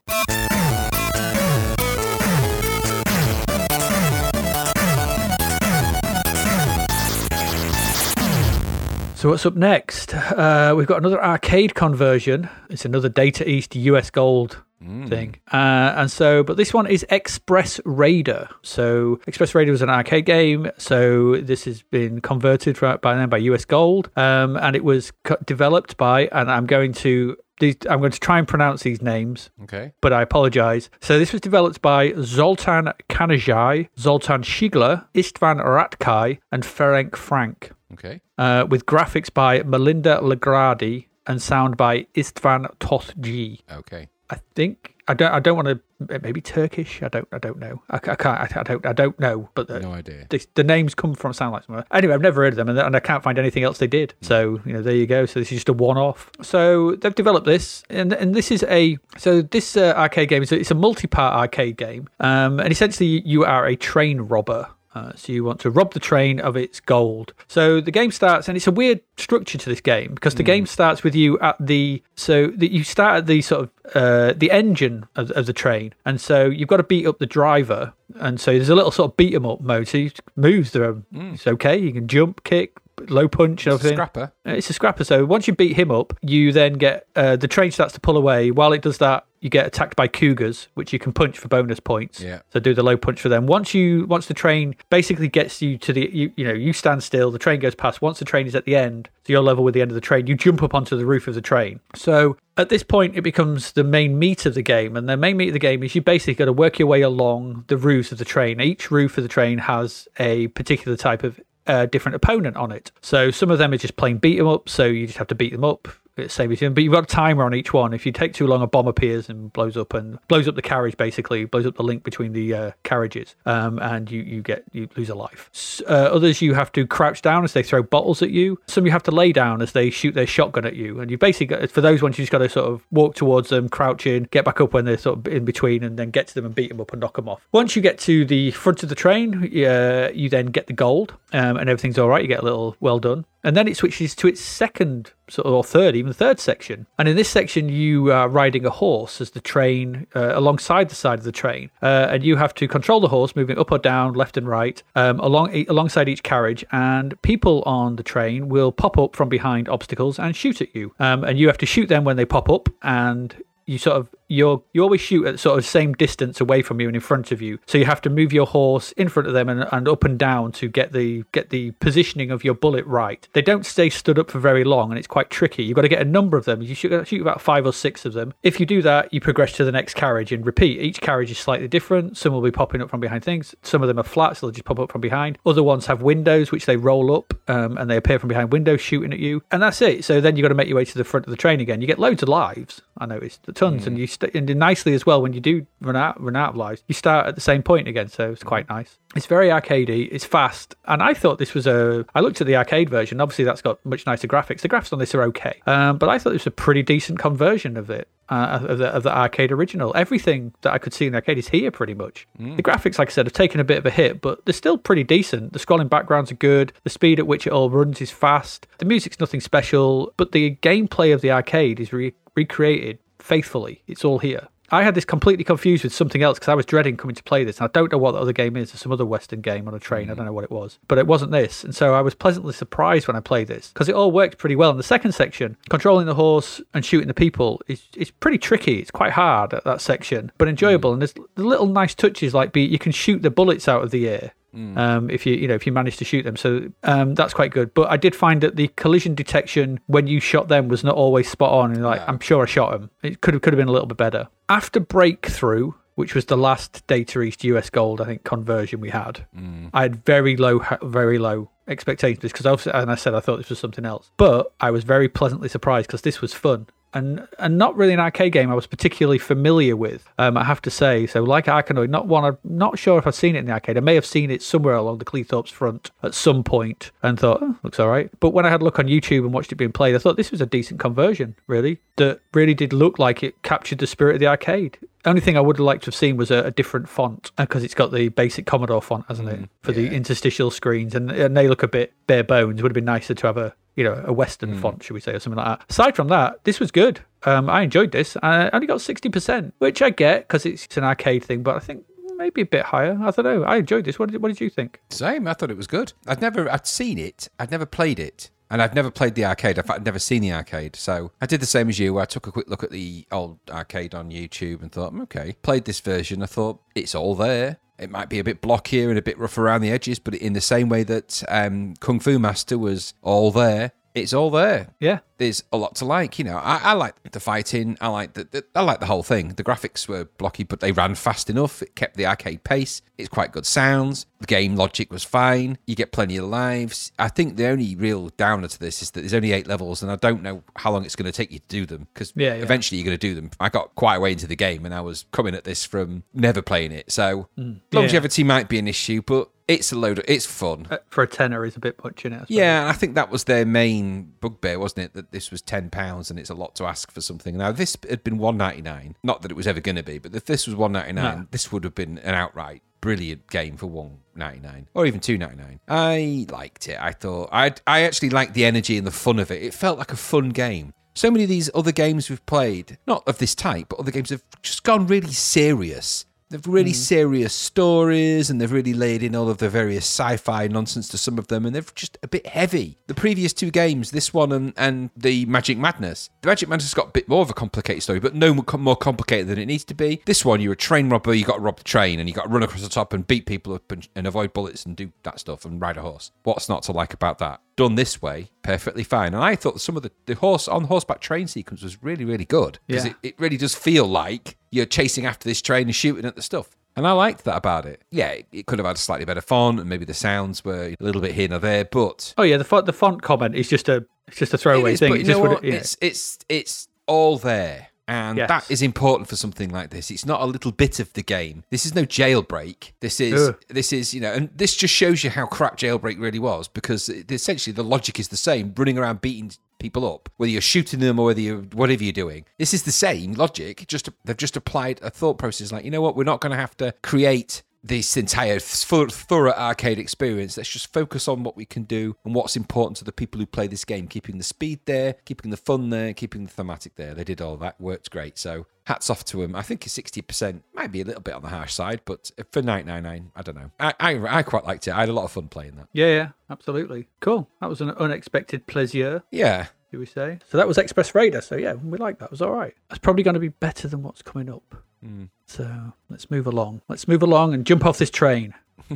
So 9.19 9.27
what's 9.27 9.45
up 9.45 9.55
next? 9.57 10.13
Uh, 10.15 10.73
we've 10.77 10.87
got 10.87 10.99
another 10.99 11.21
arcade 11.21 11.75
conversion. 11.75 12.47
It's 12.69 12.85
another 12.85 13.09
Data 13.09 13.49
East 13.49 13.75
US 13.75 14.09
Gold 14.09 14.63
thing, 15.09 15.35
uh, 15.51 15.91
and 15.97 16.09
so 16.09 16.41
but 16.41 16.55
this 16.55 16.73
one 16.73 16.87
is 16.87 17.05
Express 17.09 17.81
Raider. 17.83 18.47
So 18.61 19.19
Express 19.27 19.53
Raider 19.53 19.73
was 19.73 19.81
an 19.81 19.89
arcade 19.89 20.25
game. 20.25 20.71
So 20.77 21.35
this 21.41 21.65
has 21.65 21.81
been 21.81 22.21
converted 22.21 22.77
for, 22.77 22.97
by 22.99 23.15
then 23.15 23.27
by 23.27 23.39
US 23.39 23.65
Gold, 23.65 24.09
um, 24.15 24.55
and 24.55 24.73
it 24.73 24.85
was 24.85 25.11
co- 25.25 25.35
developed 25.45 25.97
by. 25.97 26.29
And 26.31 26.49
I'm 26.49 26.65
going 26.65 26.93
to 26.93 27.35
these, 27.59 27.75
I'm 27.89 27.99
going 27.99 28.11
to 28.11 28.19
try 28.21 28.39
and 28.39 28.47
pronounce 28.47 28.83
these 28.83 29.01
names 29.01 29.49
Okay. 29.63 29.91
but 29.99 30.13
I 30.13 30.21
apologize. 30.21 30.89
So 31.01 31.19
this 31.19 31.33
was 31.33 31.41
developed 31.41 31.81
by 31.81 32.13
Zoltan 32.21 32.93
Kanajai, 33.09 33.89
Zoltan 33.99 34.43
Shigler, 34.43 35.05
Istvan 35.13 35.61
Ratkai, 35.61 36.39
and 36.53 36.63
Ferenc 36.63 37.17
Frank, 37.17 37.73
Okay. 37.93 38.21
uh, 38.37 38.65
with 38.69 38.85
graphics 38.85 39.33
by 39.33 39.63
Melinda 39.63 40.19
Legradi 40.21 41.05
and 41.27 41.41
sound 41.41 41.77
by 41.77 42.05
Istvan 42.15 42.75
Tothji. 42.77 43.61
Okay. 43.71 44.07
I 44.31 44.37
think 44.53 44.93
I 45.07 45.15
don't. 45.15 45.31
I 45.31 45.39
don't 45.39 45.55
want 45.55 45.67
to. 45.69 46.19
Maybe 46.21 46.39
Turkish. 46.39 47.01
I 47.01 47.07
don't. 47.07 47.27
I 47.31 47.39
don't 47.39 47.57
know. 47.57 47.81
I, 47.89 47.95
I 47.95 47.99
can't. 48.15 48.27
I, 48.27 48.47
I 48.59 48.63
don't. 48.63 48.85
I 48.85 48.93
don't 48.93 49.19
know. 49.19 49.49
But 49.55 49.67
the, 49.67 49.79
No 49.79 49.91
idea. 49.91 50.27
the, 50.29 50.45
the 50.53 50.63
names 50.63 50.93
come 50.93 51.15
from 51.15 51.33
sound 51.33 51.53
like 51.53 51.63
somewhere. 51.63 51.83
Anyway, 51.91 52.13
I've 52.13 52.21
never 52.21 52.43
heard 52.43 52.53
of 52.53 52.57
them, 52.57 52.69
and, 52.69 52.77
and 52.77 52.95
I 52.95 52.99
can't 52.99 53.23
find 53.23 53.39
anything 53.39 53.63
else 53.63 53.79
they 53.79 53.87
did. 53.87 54.13
So 54.21 54.59
you 54.67 54.73
know, 54.73 54.83
there 54.83 54.93
you 54.93 55.07
go. 55.07 55.25
So 55.25 55.39
this 55.39 55.51
is 55.51 55.57
just 55.57 55.69
a 55.69 55.73
one-off. 55.73 56.29
So 56.43 56.95
they've 56.95 57.15
developed 57.15 57.47
this, 57.47 57.83
and 57.89 58.13
and 58.13 58.35
this 58.35 58.51
is 58.51 58.61
a 58.69 58.99
so 59.17 59.41
this 59.41 59.75
uh, 59.75 59.93
arcade 59.97 60.29
game 60.29 60.43
is 60.43 60.51
a, 60.51 60.59
it's 60.59 60.69
a 60.69 60.75
multi-part 60.75 61.33
arcade 61.33 61.77
game, 61.77 62.07
um, 62.19 62.59
and 62.59 62.71
essentially 62.71 63.23
you 63.25 63.45
are 63.45 63.65
a 63.65 63.75
train 63.75 64.21
robber. 64.21 64.67
Uh, 64.95 65.11
so 65.15 65.31
you 65.31 65.43
want 65.43 65.59
to 65.59 65.69
rob 65.69 65.93
the 65.93 65.99
train 65.99 66.39
of 66.39 66.57
its 66.57 66.79
gold. 66.79 67.33
So 67.47 67.79
the 67.79 67.91
game 67.91 68.11
starts, 68.11 68.47
and 68.47 68.57
it's 68.57 68.65
a 68.67 68.71
weird 68.71 69.01
structure 69.17 69.57
to 69.57 69.69
this 69.69 69.81
game 69.81 70.15
because 70.15 70.33
the 70.35 70.43
game 70.43 70.65
starts 70.65 71.03
with 71.03 71.13
you 71.15 71.37
at 71.39 71.55
the 71.59 72.01
so 72.15 72.47
that 72.47 72.71
you 72.71 72.83
start 72.83 73.17
at 73.19 73.25
the 73.27 73.41
sort 73.41 73.61
of 73.65 73.69
uh, 73.95 74.33
the 74.35 74.49
engine 74.51 75.05
of, 75.15 75.29
of 75.31 75.45
the 75.45 75.53
train, 75.53 75.93
and 76.05 76.19
so 76.19 76.45
you've 76.45 76.67
got 76.67 76.77
to 76.77 76.83
beat 76.83 77.05
up 77.05 77.19
the 77.19 77.25
driver, 77.25 77.93
and 78.15 78.39
so 78.39 78.51
there's 78.51 78.69
a 78.69 78.75
little 78.75 78.91
sort 78.91 79.11
of 79.11 79.17
beat 79.17 79.33
'em 79.35 79.45
up 79.45 79.61
mode. 79.61 79.87
So 79.87 79.97
you 79.99 80.11
moves 80.35 80.71
there, 80.71 80.95
it's 81.13 81.45
okay. 81.45 81.77
You 81.77 81.91
can 81.93 82.07
jump, 82.07 82.43
kick, 82.43 82.77
low 83.09 83.27
punch, 83.27 83.67
and 83.67 83.73
everything. 83.75 83.95
Scrapper. 83.95 84.31
It's 84.45 84.69
a 84.69 84.73
scrapper. 84.73 85.03
So 85.03 85.23
once 85.25 85.47
you 85.47 85.53
beat 85.53 85.75
him 85.75 85.91
up, 85.91 86.17
you 86.21 86.51
then 86.51 86.73
get 86.73 87.05
uh, 87.15 87.35
the 87.35 87.47
train 87.47 87.71
starts 87.71 87.93
to 87.93 87.99
pull 87.99 88.17
away. 88.17 88.51
While 88.51 88.73
it 88.73 88.81
does 88.81 88.97
that, 88.99 89.25
you 89.41 89.49
get 89.49 89.65
attacked 89.65 89.95
by 89.95 90.07
cougars, 90.07 90.67
which 90.73 90.91
you 90.91 90.99
can 90.99 91.13
punch 91.13 91.37
for 91.37 91.47
bonus 91.47 91.79
points. 91.79 92.19
Yeah. 92.19 92.41
So 92.51 92.59
do 92.59 92.73
the 92.73 92.83
low 92.83 92.97
punch 92.97 93.21
for 93.21 93.29
them. 93.29 93.47
Once 93.47 93.73
you 93.73 94.05
once 94.05 94.27
the 94.27 94.33
train 94.33 94.75
basically 94.89 95.27
gets 95.27 95.61
you 95.61 95.77
to 95.77 95.93
the 95.93 96.09
you 96.11 96.31
you 96.35 96.45
know 96.45 96.53
you 96.53 96.73
stand 96.73 97.03
still, 97.03 97.31
the 97.31 97.39
train 97.39 97.59
goes 97.59 97.75
past. 97.75 98.01
Once 98.01 98.19
the 98.19 98.25
train 98.25 98.47
is 98.47 98.55
at 98.55 98.65
the 98.65 98.75
end, 98.75 99.09
so 99.23 99.33
you're 99.33 99.41
level 99.41 99.63
with 99.63 99.73
the 99.73 99.81
end 99.81 99.91
of 99.91 99.95
the 99.95 100.01
train, 100.01 100.27
you 100.27 100.35
jump 100.35 100.61
up 100.63 100.73
onto 100.73 100.97
the 100.97 101.05
roof 101.05 101.27
of 101.27 101.35
the 101.35 101.41
train. 101.41 101.79
So 101.95 102.37
at 102.57 102.69
this 102.69 102.83
point, 102.83 103.15
it 103.15 103.21
becomes 103.21 103.71
the 103.71 103.83
main 103.85 104.19
meat 104.19 104.45
of 104.45 104.53
the 104.53 104.61
game, 104.61 104.97
and 104.97 105.07
the 105.07 105.15
main 105.15 105.37
meat 105.37 105.49
of 105.49 105.53
the 105.53 105.59
game 105.59 105.81
is 105.83 105.95
you 105.95 106.01
basically 106.01 106.33
got 106.33 106.45
to 106.45 106.53
work 106.53 106.77
your 106.79 106.87
way 106.87 107.01
along 107.01 107.63
the 107.67 107.77
roofs 107.77 108.11
of 108.11 108.17
the 108.17 108.25
train. 108.25 108.59
Each 108.59 108.91
roof 108.91 109.17
of 109.17 109.23
the 109.23 109.29
train 109.29 109.59
has 109.59 110.07
a 110.17 110.47
particular 110.49 110.97
type 110.97 111.23
of 111.23 111.39
uh, 111.67 111.85
different 111.85 112.15
opponent 112.15 112.57
on 112.57 112.71
it. 112.71 112.91
So 113.01 113.31
some 113.31 113.51
of 113.51 113.59
them 113.59 113.71
are 113.71 113.77
just 113.77 113.95
plain 113.95 114.17
beat 114.17 114.39
'em 114.39 114.47
up, 114.47 114.67
so 114.67 114.85
you 114.85 115.05
just 115.05 115.19
have 115.19 115.27
to 115.27 115.35
beat 115.35 115.53
them 115.53 115.63
up. 115.63 115.87
It's 116.19 116.33
same 116.33 116.51
as 116.51 116.59
him, 116.59 116.73
but 116.73 116.83
you've 116.83 116.93
got 116.93 117.03
a 117.03 117.07
timer 117.07 117.43
on 117.43 117.53
each 117.53 117.73
one. 117.73 117.93
If 117.93 118.05
you 118.05 118.11
take 118.11 118.33
too 118.33 118.47
long, 118.47 118.61
a 118.61 118.67
bomb 118.67 118.87
appears 118.87 119.29
and 119.29 119.51
blows 119.53 119.75
up 119.77 119.93
and 119.93 120.19
blows 120.27 120.47
up 120.47 120.55
the 120.55 120.61
carriage. 120.61 120.97
Basically, 120.97 121.45
blows 121.45 121.65
up 121.65 121.75
the 121.75 121.83
link 121.83 122.03
between 122.03 122.33
the 122.33 122.53
uh, 122.53 122.71
carriages, 122.83 123.35
um, 123.45 123.79
and 123.79 124.09
you 124.11 124.21
you 124.21 124.41
get 124.41 124.63
you 124.71 124.87
lose 124.95 125.09
a 125.09 125.15
life. 125.15 125.49
S- 125.53 125.81
Uh, 125.87 126.09
others 126.11 126.41
you 126.41 126.53
have 126.53 126.71
to 126.73 126.85
crouch 126.85 127.21
down 127.21 127.43
as 127.43 127.53
they 127.53 127.63
throw 127.63 127.81
bottles 127.81 128.21
at 128.21 128.29
you. 128.31 128.59
Some 128.67 128.85
you 128.85 128.91
have 128.91 129.03
to 129.03 129.11
lay 129.11 129.31
down 129.31 129.61
as 129.61 129.71
they 129.71 129.89
shoot 129.89 130.13
their 130.13 130.27
shotgun 130.27 130.65
at 130.65 130.75
you. 130.75 130.99
And 130.99 131.09
you 131.09 131.17
basically 131.17 131.65
for 131.67 131.81
those 131.81 132.01
ones 132.01 132.17
you 132.17 132.23
just 132.23 132.31
got 132.31 132.39
to 132.39 132.49
sort 132.49 132.67
of 132.71 132.81
walk 132.91 133.15
towards 133.15 133.49
them, 133.49 133.69
crouch 133.69 134.05
in, 134.05 134.23
get 134.31 134.45
back 134.45 134.59
up 134.61 134.73
when 134.73 134.85
they're 134.85 134.97
sort 134.97 135.19
of 135.19 135.27
in 135.27 135.45
between, 135.45 135.83
and 135.83 135.97
then 135.97 136.11
get 136.11 136.27
to 136.27 136.35
them 136.35 136.45
and 136.45 136.53
beat 136.53 136.69
them 136.69 136.79
up 136.81 136.91
and 136.91 136.99
knock 137.01 137.15
them 137.15 137.27
off. 137.29 137.41
Once 137.51 137.75
you 137.75 137.81
get 137.81 137.97
to 137.99 138.25
the 138.25 138.51
front 138.51 138.83
of 138.83 138.89
the 138.89 138.95
train, 138.95 139.35
uh, 139.65 140.09
you 140.13 140.29
then 140.29 140.47
get 140.47 140.67
the 140.67 140.73
gold, 140.73 141.13
um, 141.33 141.57
and 141.57 141.69
everything's 141.69 141.97
all 141.97 142.09
right. 142.09 142.21
You 142.21 142.27
get 142.27 142.41
a 142.41 142.45
little 142.45 142.75
well 142.79 142.99
done. 142.99 143.25
And 143.43 143.55
then 143.55 143.67
it 143.67 143.77
switches 143.77 144.15
to 144.15 144.27
its 144.27 144.41
second, 144.41 145.13
sort 145.29 145.47
of, 145.47 145.53
or 145.53 145.63
third, 145.63 145.95
even 145.95 146.11
third 146.11 146.39
section. 146.39 146.87
And 146.97 147.07
in 147.07 147.15
this 147.15 147.29
section, 147.29 147.69
you 147.69 148.11
are 148.11 148.27
riding 148.27 148.65
a 148.65 148.69
horse 148.69 149.21
as 149.21 149.31
the 149.31 149.39
train, 149.39 150.07
uh, 150.15 150.31
alongside 150.35 150.89
the 150.89 150.95
side 150.95 151.19
of 151.19 151.25
the 151.25 151.31
train. 151.31 151.71
Uh, 151.81 152.07
and 152.09 152.23
you 152.23 152.35
have 152.35 152.53
to 152.55 152.67
control 152.67 152.99
the 152.99 153.07
horse, 153.07 153.35
moving 153.35 153.57
up 153.57 153.71
or 153.71 153.77
down, 153.77 154.13
left 154.13 154.35
and 154.35 154.47
right, 154.47 154.83
um, 154.95 155.19
along 155.19 155.65
alongside 155.69 156.09
each 156.09 156.23
carriage. 156.23 156.65
And 156.71 157.19
people 157.21 157.63
on 157.65 157.95
the 157.95 158.03
train 158.03 158.49
will 158.49 158.71
pop 158.71 158.97
up 158.97 159.15
from 159.15 159.29
behind 159.29 159.69
obstacles 159.69 160.19
and 160.19 160.35
shoot 160.35 160.61
at 160.61 160.75
you. 160.75 160.93
Um, 160.99 161.23
and 161.23 161.39
you 161.39 161.47
have 161.47 161.57
to 161.59 161.65
shoot 161.65 161.87
them 161.87 162.03
when 162.03 162.17
they 162.17 162.25
pop 162.25 162.49
up. 162.49 162.67
And 162.81 163.35
you 163.65 163.77
sort 163.77 163.97
of 163.97 164.09
you're 164.29 164.63
you 164.71 164.81
always 164.81 165.01
shoot 165.01 165.25
at 165.25 165.39
sort 165.39 165.57
of 165.57 165.65
same 165.65 165.93
distance 165.93 166.39
away 166.39 166.61
from 166.61 166.79
you 166.79 166.87
and 166.87 166.95
in 166.95 167.01
front 167.01 167.31
of 167.31 167.41
you. 167.41 167.59
So 167.65 167.77
you 167.77 167.85
have 167.85 168.01
to 168.01 168.09
move 168.09 168.31
your 168.31 168.45
horse 168.45 168.91
in 168.93 169.09
front 169.09 169.27
of 169.27 169.33
them 169.33 169.49
and, 169.49 169.67
and 169.71 169.87
up 169.87 170.03
and 170.03 170.17
down 170.17 170.51
to 170.53 170.69
get 170.69 170.93
the 170.93 171.25
get 171.31 171.49
the 171.49 171.71
positioning 171.71 172.31
of 172.31 172.43
your 172.43 172.53
bullet 172.53 172.85
right. 172.85 173.27
They 173.33 173.41
don't 173.41 173.65
stay 173.65 173.89
stood 173.89 174.17
up 174.17 174.31
for 174.31 174.39
very 174.39 174.63
long 174.63 174.91
and 174.91 174.97
it's 174.97 175.07
quite 175.07 175.29
tricky. 175.29 175.63
You've 175.63 175.75
got 175.75 175.81
to 175.81 175.89
get 175.89 176.01
a 176.01 176.05
number 176.05 176.37
of 176.37 176.45
them. 176.45 176.61
You 176.61 176.75
shoot, 176.75 177.07
shoot 177.07 177.21
about 177.21 177.41
five 177.41 177.65
or 177.65 177.73
six 177.73 178.05
of 178.05 178.13
them. 178.13 178.33
If 178.43 178.59
you 178.59 178.65
do 178.65 178.81
that 178.83 179.13
you 179.13 179.19
progress 179.19 179.53
to 179.53 179.65
the 179.65 179.71
next 179.71 179.95
carriage 179.95 180.31
and 180.31 180.45
repeat. 180.45 180.79
Each 180.79 181.01
carriage 181.01 181.31
is 181.31 181.39
slightly 181.39 181.67
different. 181.67 182.15
Some 182.15 182.31
will 182.31 182.41
be 182.41 182.51
popping 182.51 182.81
up 182.81 182.89
from 182.89 182.99
behind 182.99 183.23
things. 183.23 183.55
Some 183.63 183.81
of 183.81 183.87
them 183.87 183.99
are 183.99 184.03
flat 184.03 184.37
so 184.37 184.47
they'll 184.47 184.53
just 184.53 184.65
pop 184.65 184.79
up 184.79 184.91
from 184.91 185.01
behind. 185.01 185.37
Other 185.45 185.63
ones 185.63 185.87
have 185.87 186.01
windows 186.01 186.51
which 186.51 186.65
they 186.65 186.77
roll 186.77 187.15
up 187.15 187.33
um, 187.49 187.77
and 187.77 187.89
they 187.89 187.97
appear 187.97 188.19
from 188.19 188.29
behind 188.29 188.51
windows 188.51 188.81
shooting 188.81 189.11
at 189.11 189.19
you. 189.19 189.41
And 189.51 189.61
that's 189.61 189.81
it. 189.81 190.05
So 190.05 190.21
then 190.21 190.35
you've 190.35 190.43
got 190.43 190.49
to 190.49 190.55
make 190.55 190.67
your 190.67 190.77
way 190.77 190.85
to 190.85 190.97
the 190.97 191.03
front 191.03 191.25
of 191.25 191.31
the 191.31 191.37
train 191.37 191.59
again. 191.59 191.81
You 191.81 191.87
get 191.87 191.97
loads 191.97 192.21
of 192.21 192.29
lives 192.29 192.81
i 192.99 193.05
noticed. 193.05 193.47
Tons. 193.55 193.87
And 193.87 193.97
you 193.97 194.07
st- 194.21 194.35
and 194.49 194.59
nicely 194.59 194.93
as 194.93 195.05
well 195.05 195.21
when 195.21 195.33
you 195.33 195.39
do 195.39 195.65
run 195.81 195.95
out 195.95 196.21
run 196.21 196.35
out 196.35 196.49
of 196.49 196.55
lives 196.55 196.83
you 196.87 196.93
start 196.93 197.27
at 197.27 197.35
the 197.35 197.41
same 197.41 197.63
point 197.63 197.87
again 197.87 198.07
so 198.07 198.31
it's 198.31 198.43
quite 198.43 198.67
nice. 198.69 198.97
It's 199.15 199.25
very 199.25 199.49
arcadey 199.49 200.07
it's 200.11 200.25
fast 200.25 200.75
and 200.85 201.01
i 201.01 201.13
thought 201.13 201.39
this 201.39 201.53
was 201.53 201.65
a 201.67 202.05
i 202.15 202.19
looked 202.19 202.41
at 202.41 202.47
the 202.47 202.55
arcade 202.55 202.89
version 202.89 203.19
obviously 203.21 203.45
that's 203.45 203.61
got 203.61 203.83
much 203.85 204.05
nicer 204.05 204.27
graphics. 204.27 204.61
The 204.61 204.69
graphics 204.69 204.93
on 204.93 204.99
this 204.99 205.15
are 205.15 205.23
okay 205.23 205.61
um, 205.65 205.97
but 205.97 206.09
i 206.09 206.19
thought 206.19 206.31
this 206.31 206.41
was 206.45 206.47
a 206.47 206.51
pretty 206.51 206.83
decent 206.83 207.19
conversion 207.19 207.77
of 207.77 207.89
it 207.89 208.07
uh, 208.29 208.59
of, 208.69 208.77
the, 208.77 208.87
of 208.89 209.01
the 209.01 209.17
arcade 209.17 209.51
original. 209.51 209.91
Everything 209.95 210.53
that 210.61 210.71
i 210.71 210.77
could 210.77 210.93
see 210.93 211.07
in 211.07 211.13
the 211.13 211.17
arcade 211.17 211.39
is 211.39 211.47
here 211.47 211.71
pretty 211.71 211.95
much. 211.95 212.27
The 212.37 212.61
graphics 212.61 212.99
like 212.99 213.09
i 213.09 213.11
said 213.11 213.25
have 213.25 213.33
taken 213.33 213.59
a 213.59 213.63
bit 213.63 213.79
of 213.79 213.85
a 213.87 213.89
hit 213.89 214.21
but 214.21 214.45
they're 214.45 214.53
still 214.53 214.77
pretty 214.77 215.03
decent. 215.03 215.53
The 215.53 215.59
scrolling 215.59 215.89
backgrounds 215.89 216.31
are 216.31 216.35
good 216.35 216.71
the 216.83 216.91
speed 216.91 217.17
at 217.19 217.25
which 217.25 217.47
it 217.47 217.53
all 217.53 217.69
runs 217.71 218.01
is 218.01 218.11
fast 218.11 218.67
the 218.77 218.85
music's 218.85 219.19
nothing 219.19 219.39
special 219.41 220.13
but 220.17 220.31
the 220.31 220.55
gameplay 220.61 221.13
of 221.13 221.21
the 221.21 221.31
arcade 221.31 221.79
is 221.79 221.91
re- 221.91 222.13
recreated 222.35 222.99
faithfully. 223.29 223.83
It's 223.87 224.03
all 224.03 224.17
here. 224.19 224.47
I 224.71 224.83
had 224.83 224.95
this 224.95 225.05
completely 225.05 225.43
confused 225.43 225.83
with 225.83 225.93
something 225.93 226.21
else 226.21 226.37
because 226.37 226.49
I 226.49 226.55
was 226.55 226.65
dreading 226.65 226.97
coming 226.97 227.15
to 227.15 227.23
play 227.23 227.43
this. 227.43 227.57
And 227.57 227.65
I 227.65 227.71
don't 227.71 227.91
know 227.91 227.97
what 227.97 228.11
the 228.11 228.19
other 228.19 228.33
game 228.33 228.55
is. 228.55 228.71
It's 228.71 228.81
some 228.81 228.91
other 228.91 229.05
Western 229.05 229.41
game 229.41 229.67
on 229.67 229.73
a 229.73 229.79
train. 229.79 230.09
I 230.09 230.13
mm. 230.13 230.17
don't 230.17 230.25
know 230.25 230.33
what 230.33 230.43
it 230.43 230.51
was, 230.51 230.79
but 230.87 230.97
it 230.97 231.07
wasn't 231.07 231.31
this. 231.31 231.63
And 231.63 231.75
so 231.75 231.93
I 231.93 232.01
was 232.01 232.13
pleasantly 232.13 232.53
surprised 232.53 233.07
when 233.07 233.15
I 233.15 233.19
played 233.19 233.47
this 233.47 233.69
because 233.69 233.89
it 233.89 233.95
all 233.95 234.11
worked 234.11 234.37
pretty 234.37 234.55
well. 234.55 234.71
In 234.71 234.77
the 234.77 234.83
second 234.83 235.13
section, 235.13 235.57
controlling 235.69 236.05
the 236.05 236.15
horse 236.15 236.61
and 236.73 236.85
shooting 236.85 237.07
the 237.07 237.13
people 237.13 237.61
is 237.67 237.83
is 237.95 238.11
pretty 238.11 238.37
tricky. 238.37 238.79
It's 238.79 238.91
quite 238.91 239.11
hard 239.11 239.53
at 239.53 239.63
that 239.63 239.81
section, 239.81 240.31
but 240.37 240.47
enjoyable. 240.47 240.91
Mm. 240.91 240.93
And 240.93 241.01
there's 241.01 241.13
the 241.13 241.43
little 241.43 241.67
nice 241.67 241.95
touches 241.95 242.33
like 242.33 242.51
be 242.51 242.61
you 242.61 242.79
can 242.79 242.91
shoot 242.91 243.21
the 243.21 243.31
bullets 243.31 243.67
out 243.67 243.83
of 243.83 243.91
the 243.91 244.07
air 244.07 244.33
um, 244.53 245.09
if 245.09 245.25
you 245.25 245.35
you 245.35 245.47
know 245.47 245.55
if 245.55 245.65
you 245.65 245.71
manage 245.71 245.97
to 245.97 246.05
shoot 246.05 246.23
them. 246.23 246.35
So 246.35 246.69
um, 246.83 247.15
that's 247.15 247.33
quite 247.33 247.51
good. 247.51 247.73
But 247.73 247.89
I 247.91 247.97
did 247.97 248.15
find 248.15 248.41
that 248.41 248.55
the 248.55 248.67
collision 248.69 249.15
detection 249.15 249.79
when 249.87 250.07
you 250.07 250.19
shot 250.19 250.47
them 250.47 250.67
was 250.67 250.83
not 250.83 250.95
always 250.95 251.29
spot 251.29 251.51
on. 251.51 251.73
And 251.73 251.83
like 251.83 252.01
I'm 252.07 252.19
sure 252.19 252.43
I 252.43 252.45
shot 252.45 252.71
them. 252.71 252.89
It 253.03 253.21
could 253.21 253.33
have 253.33 253.41
could 253.41 253.53
have 253.53 253.57
been 253.59 253.67
a 253.67 253.71
little 253.71 253.87
bit 253.87 253.97
better. 253.97 254.27
After 254.47 254.79
breakthrough. 254.79 255.73
Which 255.95 256.15
was 256.15 256.27
the 256.27 256.37
last 256.37 256.87
Data 256.87 257.19
East 257.21 257.43
US 257.43 257.69
Gold, 257.69 257.99
I 257.99 258.05
think, 258.05 258.23
conversion 258.23 258.79
we 258.79 258.89
had. 258.89 259.27
I 259.73 259.81
had 259.81 260.05
very 260.05 260.37
low, 260.37 260.61
very 260.81 261.17
low 261.19 261.51
expectations 261.67 262.31
because, 262.31 262.45
obviously, 262.45 262.71
and 262.71 262.89
I 262.89 262.95
said 262.95 263.13
I 263.13 263.19
thought 263.19 263.35
this 263.35 263.49
was 263.49 263.59
something 263.59 263.85
else, 263.85 264.09
but 264.15 264.53
I 264.61 264.71
was 264.71 264.85
very 264.85 265.09
pleasantly 265.09 265.49
surprised 265.49 265.87
because 265.87 266.03
this 266.03 266.21
was 266.21 266.33
fun 266.33 266.67
and 266.93 267.27
and 267.37 267.57
not 267.57 267.75
really 267.75 267.93
an 267.93 267.99
arcade 267.99 268.31
game 268.31 268.51
I 268.51 268.55
was 268.55 268.67
particularly 268.67 269.17
familiar 269.17 269.75
with. 269.75 270.07
Um, 270.17 270.37
I 270.37 270.43
have 270.43 270.61
to 270.63 270.71
say, 270.71 271.07
so 271.07 271.23
like 271.23 271.45
Arkanoid, 271.45 271.89
not 271.89 272.07
one. 272.07 272.25
I'm 272.25 272.37
not 272.43 272.79
sure 272.79 272.97
if 272.97 273.07
I've 273.07 273.15
seen 273.15 273.35
it 273.35 273.39
in 273.39 273.45
the 273.45 273.51
arcade. 273.51 273.77
I 273.77 273.81
may 273.81 273.95
have 273.95 274.05
seen 274.05 274.31
it 274.31 274.41
somewhere 274.41 274.75
along 274.75 274.99
the 274.99 275.05
Cleethorpes 275.05 275.51
front 275.51 275.91
at 276.03 276.13
some 276.13 276.43
point 276.43 276.91
and 277.03 277.19
thought, 277.19 277.39
oh, 277.41 277.55
looks 277.63 277.79
all 277.79 277.89
right. 277.89 278.09
But 278.19 278.31
when 278.31 278.45
I 278.45 278.49
had 278.49 278.61
a 278.61 278.63
look 278.63 278.79
on 278.79 278.87
YouTube 278.87 279.19
and 279.19 279.33
watched 279.33 279.51
it 279.51 279.55
being 279.55 279.71
played, 279.71 279.95
I 279.95 279.99
thought 279.99 280.17
this 280.17 280.31
was 280.31 280.41
a 280.41 280.45
decent 280.45 280.79
conversion, 280.79 281.35
really. 281.47 281.79
That 281.97 282.21
really 282.33 282.53
did 282.53 282.73
look 282.73 282.99
like 282.99 283.23
it 283.23 283.41
captured 283.43 283.79
the 283.79 283.87
spirit 283.87 284.15
of 284.15 284.19
the 284.19 284.27
arcade. 284.27 284.77
Only 285.05 285.21
thing 285.21 285.37
I 285.37 285.41
would 285.41 285.57
have 285.57 285.65
liked 285.65 285.83
to 285.83 285.87
have 285.87 285.95
seen 285.95 286.17
was 286.17 286.29
a, 286.29 286.45
a 286.45 286.51
different 286.51 286.89
font 286.89 287.31
because 287.37 287.63
it's 287.63 287.73
got 287.73 287.91
the 287.91 288.09
basic 288.09 288.45
Commodore 288.45 288.81
font, 288.81 289.05
hasn't 289.07 289.29
it, 289.29 289.49
for 289.61 289.71
the 289.71 289.87
interstitial 289.87 290.51
screens, 290.51 290.93
and, 290.93 291.09
and 291.09 291.37
they 291.37 291.47
look 291.47 291.63
a 291.63 291.67
bit 291.67 291.93
bare 292.07 292.23
bones. 292.23 292.61
Would 292.61 292.71
have 292.71 292.75
been 292.75 292.85
nicer 292.85 293.13
to 293.13 293.27
have 293.27 293.37
a 293.37 293.55
you 293.79 293.85
know 293.85 294.03
a 294.05 294.13
Western 294.13 294.59
font, 294.59 294.83
should 294.83 294.93
we 294.93 294.99
say, 294.99 295.13
or 295.13 295.19
something 295.19 295.37
like 295.43 295.59
that. 295.59 295.69
Aside 295.69 295.95
from 295.95 296.09
that, 296.09 296.43
this 296.43 296.59
was 296.59 296.69
good. 296.69 296.99
Um, 297.23 297.49
I 297.49 297.61
enjoyed 297.61 297.91
this. 297.91 298.17
I 298.21 298.49
only 298.51 298.67
got 298.67 298.81
sixty 298.81 299.09
percent, 299.09 299.53
which 299.59 299.81
I 299.81 299.89
get 299.89 300.27
because 300.27 300.45
it's 300.45 300.75
an 300.77 300.83
arcade 300.83 301.23
thing, 301.23 301.41
but 301.43 301.55
I 301.55 301.59
think 301.59 301.85
maybe 302.17 302.41
a 302.41 302.45
bit 302.45 302.65
higher. 302.65 302.97
I 303.01 303.11
don't 303.11 303.23
know. 303.23 303.43
I 303.43 303.55
enjoyed 303.55 303.85
this. 303.85 303.97
What 303.97 304.11
did, 304.11 304.21
what 304.21 304.27
did 304.27 304.41
you 304.41 304.49
think? 304.49 304.81
Same. 304.89 305.25
I 305.27 305.33
thought 305.33 305.49
it 305.49 305.57
was 305.57 305.67
good. 305.67 305.93
I'd 306.05 306.19
never, 306.21 306.51
I'd 306.51 306.67
seen 306.67 306.97
it. 306.97 307.29
I'd 307.39 307.51
never 307.51 307.65
played 307.65 307.99
it. 307.99 308.29
And 308.51 308.61
I've 308.63 308.73
never 308.73 308.89
played 308.89 309.13
the 309.15 309.25
arcade. 309.25 309.57
In 309.59 309.63
fact, 309.63 309.79
I've 309.79 309.85
never 309.85 309.99
seen 309.99 310.23
the 310.23 310.33
arcade. 310.33 310.75
So 310.75 311.11
I 311.21 311.27
did 311.27 311.39
the 311.39 311.45
same 311.45 311.69
as 311.69 311.77
you. 311.79 311.99
I 311.99 312.05
took 312.05 312.25
a 312.27 312.31
quick 312.31 312.49
look 312.49 312.63
at 312.63 312.71
the 312.71 313.05
old 313.11 313.37
arcade 313.49 313.93
on 313.93 314.09
YouTube 314.09 314.61
and 314.63 314.71
thought, 314.71 314.91
"Hmm, 314.91 315.01
okay, 315.01 315.35
played 315.43 315.65
this 315.65 315.79
version. 315.79 316.23
I 316.23 316.25
thought 316.25 316.59
it's 316.75 316.95
all 316.95 317.13
there. 317.15 317.57
It 317.79 317.89
might 317.89 318.09
be 318.09 318.19
a 318.19 318.23
bit 318.23 318.41
blockier 318.41 318.89
and 318.89 318.97
a 318.97 319.01
bit 319.01 319.17
rough 319.17 319.37
around 319.37 319.61
the 319.61 319.71
edges, 319.71 319.99
but 319.99 320.13
in 320.15 320.33
the 320.33 320.41
same 320.41 320.69
way 320.69 320.83
that 320.83 321.23
um, 321.29 321.75
Kung 321.79 321.99
Fu 321.99 322.19
Master 322.19 322.57
was 322.57 322.93
all 323.01 323.31
there, 323.31 323.71
it's 323.95 324.13
all 324.13 324.29
there. 324.29 324.67
Yeah, 324.79 324.99
There's 325.17 325.43
a 325.51 325.57
lot 325.57 325.75
to 325.75 325.85
like, 325.85 326.19
you 326.19 326.25
know. 326.25 326.37
I, 326.37 326.59
I 326.63 326.73
like 326.73 327.11
the 327.11 327.19
fighting. 327.19 327.77
I 327.81 327.87
like 327.87 328.13
the, 328.13 328.23
the 328.25 328.45
I 328.55 328.61
like 328.61 328.79
the 328.79 328.85
whole 328.85 329.03
thing. 329.03 329.29
The 329.29 329.43
graphics 329.43 329.87
were 329.87 330.05
blocky, 330.05 330.43
but 330.43 330.59
they 330.59 330.71
ran 330.71 330.95
fast 330.95 331.29
enough. 331.29 331.61
It 331.61 331.75
kept 331.75 331.97
the 331.97 332.05
arcade 332.05 332.43
pace. 332.43 332.81
It's 332.97 333.09
quite 333.09 333.31
good 333.31 333.45
sounds. 333.45 334.05
The 334.19 334.27
game 334.27 334.55
logic 334.55 334.91
was 334.91 335.03
fine. 335.03 335.57
You 335.65 335.75
get 335.75 335.91
plenty 335.91 336.17
of 336.17 336.25
lives. 336.25 336.91
I 336.99 337.07
think 337.07 337.37
the 337.37 337.47
only 337.47 337.75
real 337.75 338.09
downer 338.09 338.47
to 338.47 338.59
this 338.59 338.81
is 338.81 338.91
that 338.91 339.01
there's 339.01 339.13
only 339.13 339.31
eight 339.31 339.47
levels, 339.47 339.81
and 339.81 339.91
I 339.91 339.95
don't 339.95 340.21
know 340.21 340.43
how 340.55 340.71
long 340.71 340.85
it's 340.85 340.95
going 340.95 341.11
to 341.11 341.15
take 341.15 341.31
you 341.31 341.39
to 341.39 341.47
do 341.47 341.65
them 341.65 341.87
because 341.93 342.13
Yeah, 342.15 342.35
yeah. 342.35 342.43
eventually 342.43 342.79
you're 342.79 342.85
going 342.85 342.97
to 342.97 343.07
do 343.07 343.15
them. 343.15 343.31
I 343.39 343.49
got 343.49 343.75
quite 343.75 343.95
a 343.95 343.99
way 343.99 344.11
into 344.11 344.27
the 344.27 344.35
game, 344.35 344.65
and 344.65 344.73
I 344.73 344.81
was 344.81 345.05
coming 345.11 345.35
at 345.35 345.43
this 345.43 345.65
from 345.65 346.03
never 346.13 346.41
playing 346.41 346.71
it, 346.71 346.91
so 346.91 347.29
mm. 347.37 347.59
longevity 347.71 348.23
might 348.23 348.49
be 348.49 348.59
an 348.59 348.67
issue, 348.67 349.01
but 349.01 349.29
it's 349.49 349.73
a 349.73 349.75
load. 349.77 349.99
Of, 349.99 350.05
it's 350.07 350.25
fun. 350.25 350.67
Uh, 350.71 350.77
for 350.89 351.03
a 351.03 351.07
tenner 351.07 351.43
is 351.45 351.57
a 351.57 351.59
bit 351.59 351.83
much 351.83 352.05
in 352.05 352.13
it. 352.13 352.21
I. 352.21 352.25
Yeah, 352.29 352.67
I 352.69 352.73
think 352.73 352.95
that 352.95 353.09
was 353.11 353.25
their 353.25 353.45
main 353.45 354.13
bugbear, 354.21 354.59
wasn't 354.59 354.85
it? 354.85 354.93
That 354.93 355.11
this 355.11 355.31
was 355.31 355.41
ten 355.41 355.69
pounds 355.69 356.09
and 356.09 356.17
it's 356.17 356.29
a 356.29 356.35
lot 356.35 356.55
to 356.55 356.65
ask 356.65 356.91
for 356.91 357.01
something. 357.01 357.35
Now 357.37 357.51
this 357.51 357.75
had 357.89 358.03
been 358.05 358.17
one 358.17 358.37
ninety 358.37 358.61
nine. 358.61 358.95
Not 359.03 359.23
that 359.23 359.31
it 359.31 359.35
was 359.35 359.47
ever 359.47 359.59
going 359.59 359.75
to 359.75 359.83
be, 359.83 359.97
but 359.97 360.15
if 360.15 360.23
this 360.25 360.47
was 360.47 360.55
one 360.55 360.71
ninety 360.71 360.93
nine, 360.93 361.17
No. 361.19 361.25
this 361.31 361.51
would 361.51 361.65
have 361.65 361.75
been 361.75 361.97
an 361.97 362.15
outright 362.15 362.61
brilliant 362.81 363.29
game 363.29 363.57
for 363.57 363.65
one 363.67 363.97
ninety 364.15 364.39
nine 364.39 364.65
or 364.73 364.85
even 364.85 365.01
two 365.01 365.17
ninety 365.17 365.35
nine. 365.35 365.59
I 365.67 366.25
liked 366.29 366.69
it. 366.69 366.77
I 366.79 366.91
thought 366.93 367.27
I 367.31 367.53
I 367.67 367.81
actually 367.81 368.11
liked 368.11 368.33
the 368.35 368.45
energy 368.45 368.77
and 368.77 368.87
the 368.87 368.91
fun 368.91 369.19
of 369.19 369.31
it. 369.31 369.43
It 369.43 369.53
felt 369.53 369.77
like 369.77 369.91
a 369.91 369.97
fun 369.97 370.29
game. 370.29 370.73
So 370.95 371.09
many 371.11 371.23
of 371.23 371.29
these 371.29 371.49
other 371.55 371.71
games 371.71 372.09
we've 372.09 372.25
played, 372.25 372.77
not 372.85 373.07
of 373.07 373.19
this 373.19 373.33
type, 373.35 373.67
but 373.69 373.79
other 373.79 373.91
games 373.91 374.09
have 374.09 374.23
just 374.41 374.63
gone 374.63 374.85
really 374.87 375.11
serious. 375.13 376.05
They've 376.29 376.45
really 376.45 376.71
hmm. 376.71 376.75
serious 376.75 377.33
stories 377.33 378.29
and 378.29 378.39
they've 378.39 378.51
really 378.51 378.73
laid 378.73 379.01
in 379.01 379.15
all 379.15 379.29
of 379.29 379.39
the 379.39 379.49
various 379.49 379.85
sci 379.85 380.17
fi 380.17 380.47
nonsense 380.47 380.87
to 380.89 380.97
some 380.97 381.17
of 381.17 381.27
them 381.27 381.45
and 381.45 381.55
they're 381.55 381.63
just 381.73 381.97
a 382.03 382.07
bit 382.07 382.27
heavy. 382.27 382.77
The 382.85 382.93
previous 382.93 383.33
two 383.33 383.49
games, 383.49 383.89
this 383.89 384.13
one 384.13 384.31
and, 384.31 384.53
and 384.55 384.91
the 384.95 385.25
Magic 385.25 385.57
Madness, 385.57 386.11
the 386.21 386.27
Magic 386.27 386.47
Madness 386.47 386.65
has 386.65 386.75
got 386.75 386.89
a 386.89 386.91
bit 386.91 387.09
more 387.09 387.23
of 387.23 387.31
a 387.31 387.33
complicated 387.33 387.81
story, 387.81 387.99
but 387.99 388.13
no 388.13 388.33
more 388.33 388.45
more 388.59 388.75
complicated 388.75 389.27
than 389.27 389.39
it 389.39 389.47
needs 389.47 389.63
to 389.65 389.73
be. 389.73 390.01
This 390.05 390.23
one, 390.23 390.39
you're 390.39 390.53
a 390.53 390.57
train 390.57 390.89
robber, 390.89 391.15
you 391.15 391.25
got 391.25 391.37
to 391.37 391.41
rob 391.41 391.57
the 391.57 391.63
train 391.63 391.99
and 391.99 392.07
you 392.07 392.13
got 392.13 392.25
to 392.25 392.29
run 392.29 392.43
across 392.43 392.61
the 392.61 392.69
top 392.69 392.93
and 392.93 393.07
beat 393.07 393.25
people 393.25 393.53
up 393.55 393.71
and, 393.71 393.87
and 393.95 394.05
avoid 394.05 394.31
bullets 394.31 394.65
and 394.65 394.75
do 394.75 394.91
that 395.03 395.19
stuff 395.19 395.45
and 395.45 395.59
ride 395.59 395.77
a 395.77 395.81
horse. 395.81 396.11
What's 396.23 396.47
not 396.47 396.61
to 396.63 396.71
like 396.71 396.93
about 396.93 397.17
that? 397.19 397.41
Done 397.59 397.75
this 397.75 398.01
way, 398.01 398.29
perfectly 398.41 398.83
fine. 398.85 399.13
And 399.13 399.21
I 399.21 399.35
thought 399.35 399.59
some 399.59 399.75
of 399.75 399.83
the, 399.83 399.91
the 400.05 400.15
horse 400.15 400.47
on 400.47 400.63
horseback 400.63 401.01
train 401.01 401.27
sequence 401.27 401.61
was 401.61 401.83
really, 401.83 402.05
really 402.05 402.23
good 402.25 402.57
because 402.67 402.85
Yeah. 402.85 402.91
it, 403.03 403.09
it 403.09 403.15
really 403.19 403.35
does 403.35 403.53
feel 403.53 403.85
like 403.85 404.37
you're 404.49 404.65
chasing 404.65 405.05
after 405.05 405.27
this 405.27 405.41
train 405.41 405.63
and 405.67 405.75
shooting 405.75 406.05
at 406.05 406.15
the 406.15 406.21
stuff. 406.21 406.55
And 406.77 406.87
I 406.87 406.93
liked 406.93 407.25
that 407.25 407.35
about 407.35 407.65
it. 407.65 407.81
Yeah, 407.91 408.11
it, 408.11 408.27
it 408.31 408.45
could 408.45 408.59
have 408.59 408.65
had 408.65 408.77
a 408.77 408.79
slightly 408.79 409.03
better 409.03 409.19
font 409.19 409.59
and 409.59 409.67
maybe 409.67 409.83
the 409.83 409.93
sounds 409.93 410.45
were 410.45 410.67
a 410.69 410.75
little 410.79 411.01
bit 411.01 411.13
here 411.15 411.27
and 411.33 411.43
there, 411.43 411.65
but 411.65 412.13
Oh 412.17 412.23
yeah, 412.23 412.37
the 412.37 412.45
font 412.45 412.65
the 412.65 412.71
font 412.73 413.01
comment 413.01 413.35
is 413.35 413.49
just 413.49 413.67
a 413.67 413.85
it's 414.07 414.17
just 414.17 414.33
a 414.33 414.37
throwaway 414.37 414.73
is, 414.73 414.79
thing. 414.79 414.91
but 414.93 414.99
you 414.99 415.05
know 415.05 415.19
what 415.19 415.31
what? 415.31 415.43
it- 415.43 415.49
yeah. 415.49 415.59
It's 415.59 415.75
it's 415.81 416.19
it's 416.29 416.67
all 416.87 417.17
there. 417.17 417.67
And 417.89 418.17
Yes. 418.19 418.27
that 418.29 418.51
is 418.51 418.61
important 418.61 419.09
for 419.09 419.15
something 419.15 419.49
like 419.49 419.71
this. 419.71 419.89
It's 419.89 420.05
not 420.05 420.21
a 420.21 420.25
little 420.25 420.51
bit 420.51 420.79
of 420.79 420.93
the 420.93 421.01
game. 421.01 421.43
This 421.49 421.65
is 421.65 421.73
no 421.73 421.85
jailbreak. 421.85 422.71
This 422.81 422.99
is 422.99 423.29
Ugh. 423.29 423.37
this 423.47 423.73
is 423.73 423.93
you 423.95 424.01
know, 424.01 424.13
and 424.13 424.29
this 424.35 424.55
just 424.55 424.73
shows 424.73 425.03
you 425.03 425.09
how 425.09 425.25
crap 425.25 425.57
jailbreak 425.57 425.99
really 425.99 426.19
was 426.19 426.47
because 426.47 426.87
it, 426.87 427.11
essentially 427.11 427.51
the 427.53 427.63
logic 427.63 427.99
is 427.99 428.09
the 428.09 428.17
same: 428.17 428.53
running 428.55 428.77
around 428.77 429.01
beating 429.01 429.31
people 429.57 429.91
up, 429.91 430.07
whether 430.17 430.29
you're 430.29 430.39
shooting 430.39 430.79
them 430.79 430.99
or 430.99 431.05
whether 431.07 431.19
you're 431.19 431.41
whatever 431.41 431.83
you're 431.83 431.91
doing. 431.91 432.25
This 432.37 432.53
is 432.53 432.63
the 432.63 432.71
same 432.71 433.13
logic. 433.13 433.65
Just 433.67 433.89
they've 434.05 434.15
just 434.15 434.37
applied 434.37 434.79
a 434.83 434.91
thought 434.91 435.17
process 435.17 435.51
like 435.51 435.65
you 435.65 435.71
know 435.71 435.81
what, 435.81 435.95
we're 435.95 436.03
not 436.03 436.21
going 436.21 436.31
to 436.31 436.37
have 436.37 436.55
to 436.57 436.73
create 436.83 437.41
this 437.63 437.97
entire 437.97 438.39
thorough, 438.39 438.87
thorough 438.87 439.33
arcade 439.33 439.79
experience. 439.79 440.37
Let's 440.37 440.49
just 440.49 440.71
focus 440.71 441.07
on 441.07 441.23
what 441.23 441.35
we 441.35 441.45
can 441.45 441.63
do 441.63 441.95
and 442.05 442.15
what's 442.15 442.37
important 442.37 442.77
to 442.77 442.83
the 442.85 442.91
people 442.91 443.19
who 443.19 443.25
play 443.25 443.47
this 443.47 443.65
game, 443.65 443.87
keeping 443.87 444.17
the 444.17 444.23
speed 444.23 444.59
there, 444.65 444.93
keeping 445.05 445.29
the 445.31 445.37
fun 445.37 445.69
there, 445.69 445.93
keeping 445.93 446.23
the 446.25 446.31
thematic 446.31 446.75
there. 446.75 446.93
They 446.93 447.03
did 447.03 447.21
all 447.21 447.35
that, 447.37 447.59
worked 447.59 447.89
great. 447.91 448.17
So 448.17 448.45
hats 448.65 448.89
off 448.89 449.03
to 449.05 449.17
them. 449.17 449.35
I 449.35 449.41
think 449.41 449.65
a 449.65 449.69
60% 449.69 450.41
might 450.53 450.71
be 450.71 450.81
a 450.81 450.85
little 450.85 451.01
bit 451.01 451.15
on 451.15 451.21
the 451.21 451.29
harsh 451.29 451.53
side, 451.53 451.81
but 451.85 452.11
for 452.31 452.41
999, 452.41 453.11
I 453.15 453.21
don't 453.21 453.35
know. 453.35 453.51
I, 453.59 453.73
I, 453.79 454.19
I 454.19 454.23
quite 454.23 454.45
liked 454.45 454.67
it. 454.67 454.71
I 454.73 454.79
had 454.81 454.89
a 454.89 454.93
lot 454.93 455.05
of 455.05 455.11
fun 455.11 455.27
playing 455.27 455.55
that. 455.55 455.67
yeah, 455.73 455.87
yeah, 455.87 456.09
absolutely. 456.29 456.87
Cool. 457.01 457.29
That 457.41 457.49
was 457.49 457.61
an 457.61 457.71
unexpected 457.71 458.47
pleasure, 458.47 459.03
Yeah. 459.11 459.47
Do 459.71 459.79
we 459.79 459.85
say? 459.85 460.19
So 460.29 460.37
that 460.37 460.47
was 460.47 460.57
Express 460.57 460.95
Raider. 460.95 461.21
So 461.21 461.35
yeah, 461.35 461.53
we 461.53 461.77
like 461.77 461.99
that. 461.99 462.05
It 462.05 462.11
was 462.11 462.21
all 462.21 462.31
right. 462.31 462.55
That's 462.69 462.79
probably 462.79 463.03
going 463.03 463.13
to 463.13 463.19
be 463.19 463.29
better 463.29 463.67
than 463.67 463.83
what's 463.83 464.01
coming 464.01 464.29
up. 464.29 464.55
Hmm. 464.83 465.05
So 465.27 465.73
let's 465.89 466.09
move 466.09 466.25
along. 466.25 466.61
Let's 466.67 466.87
move 466.87 467.03
along 467.03 467.33
and 467.33 467.45
jump 467.45 467.65
off 467.65 467.77
this 467.77 467.91
train. 467.91 468.33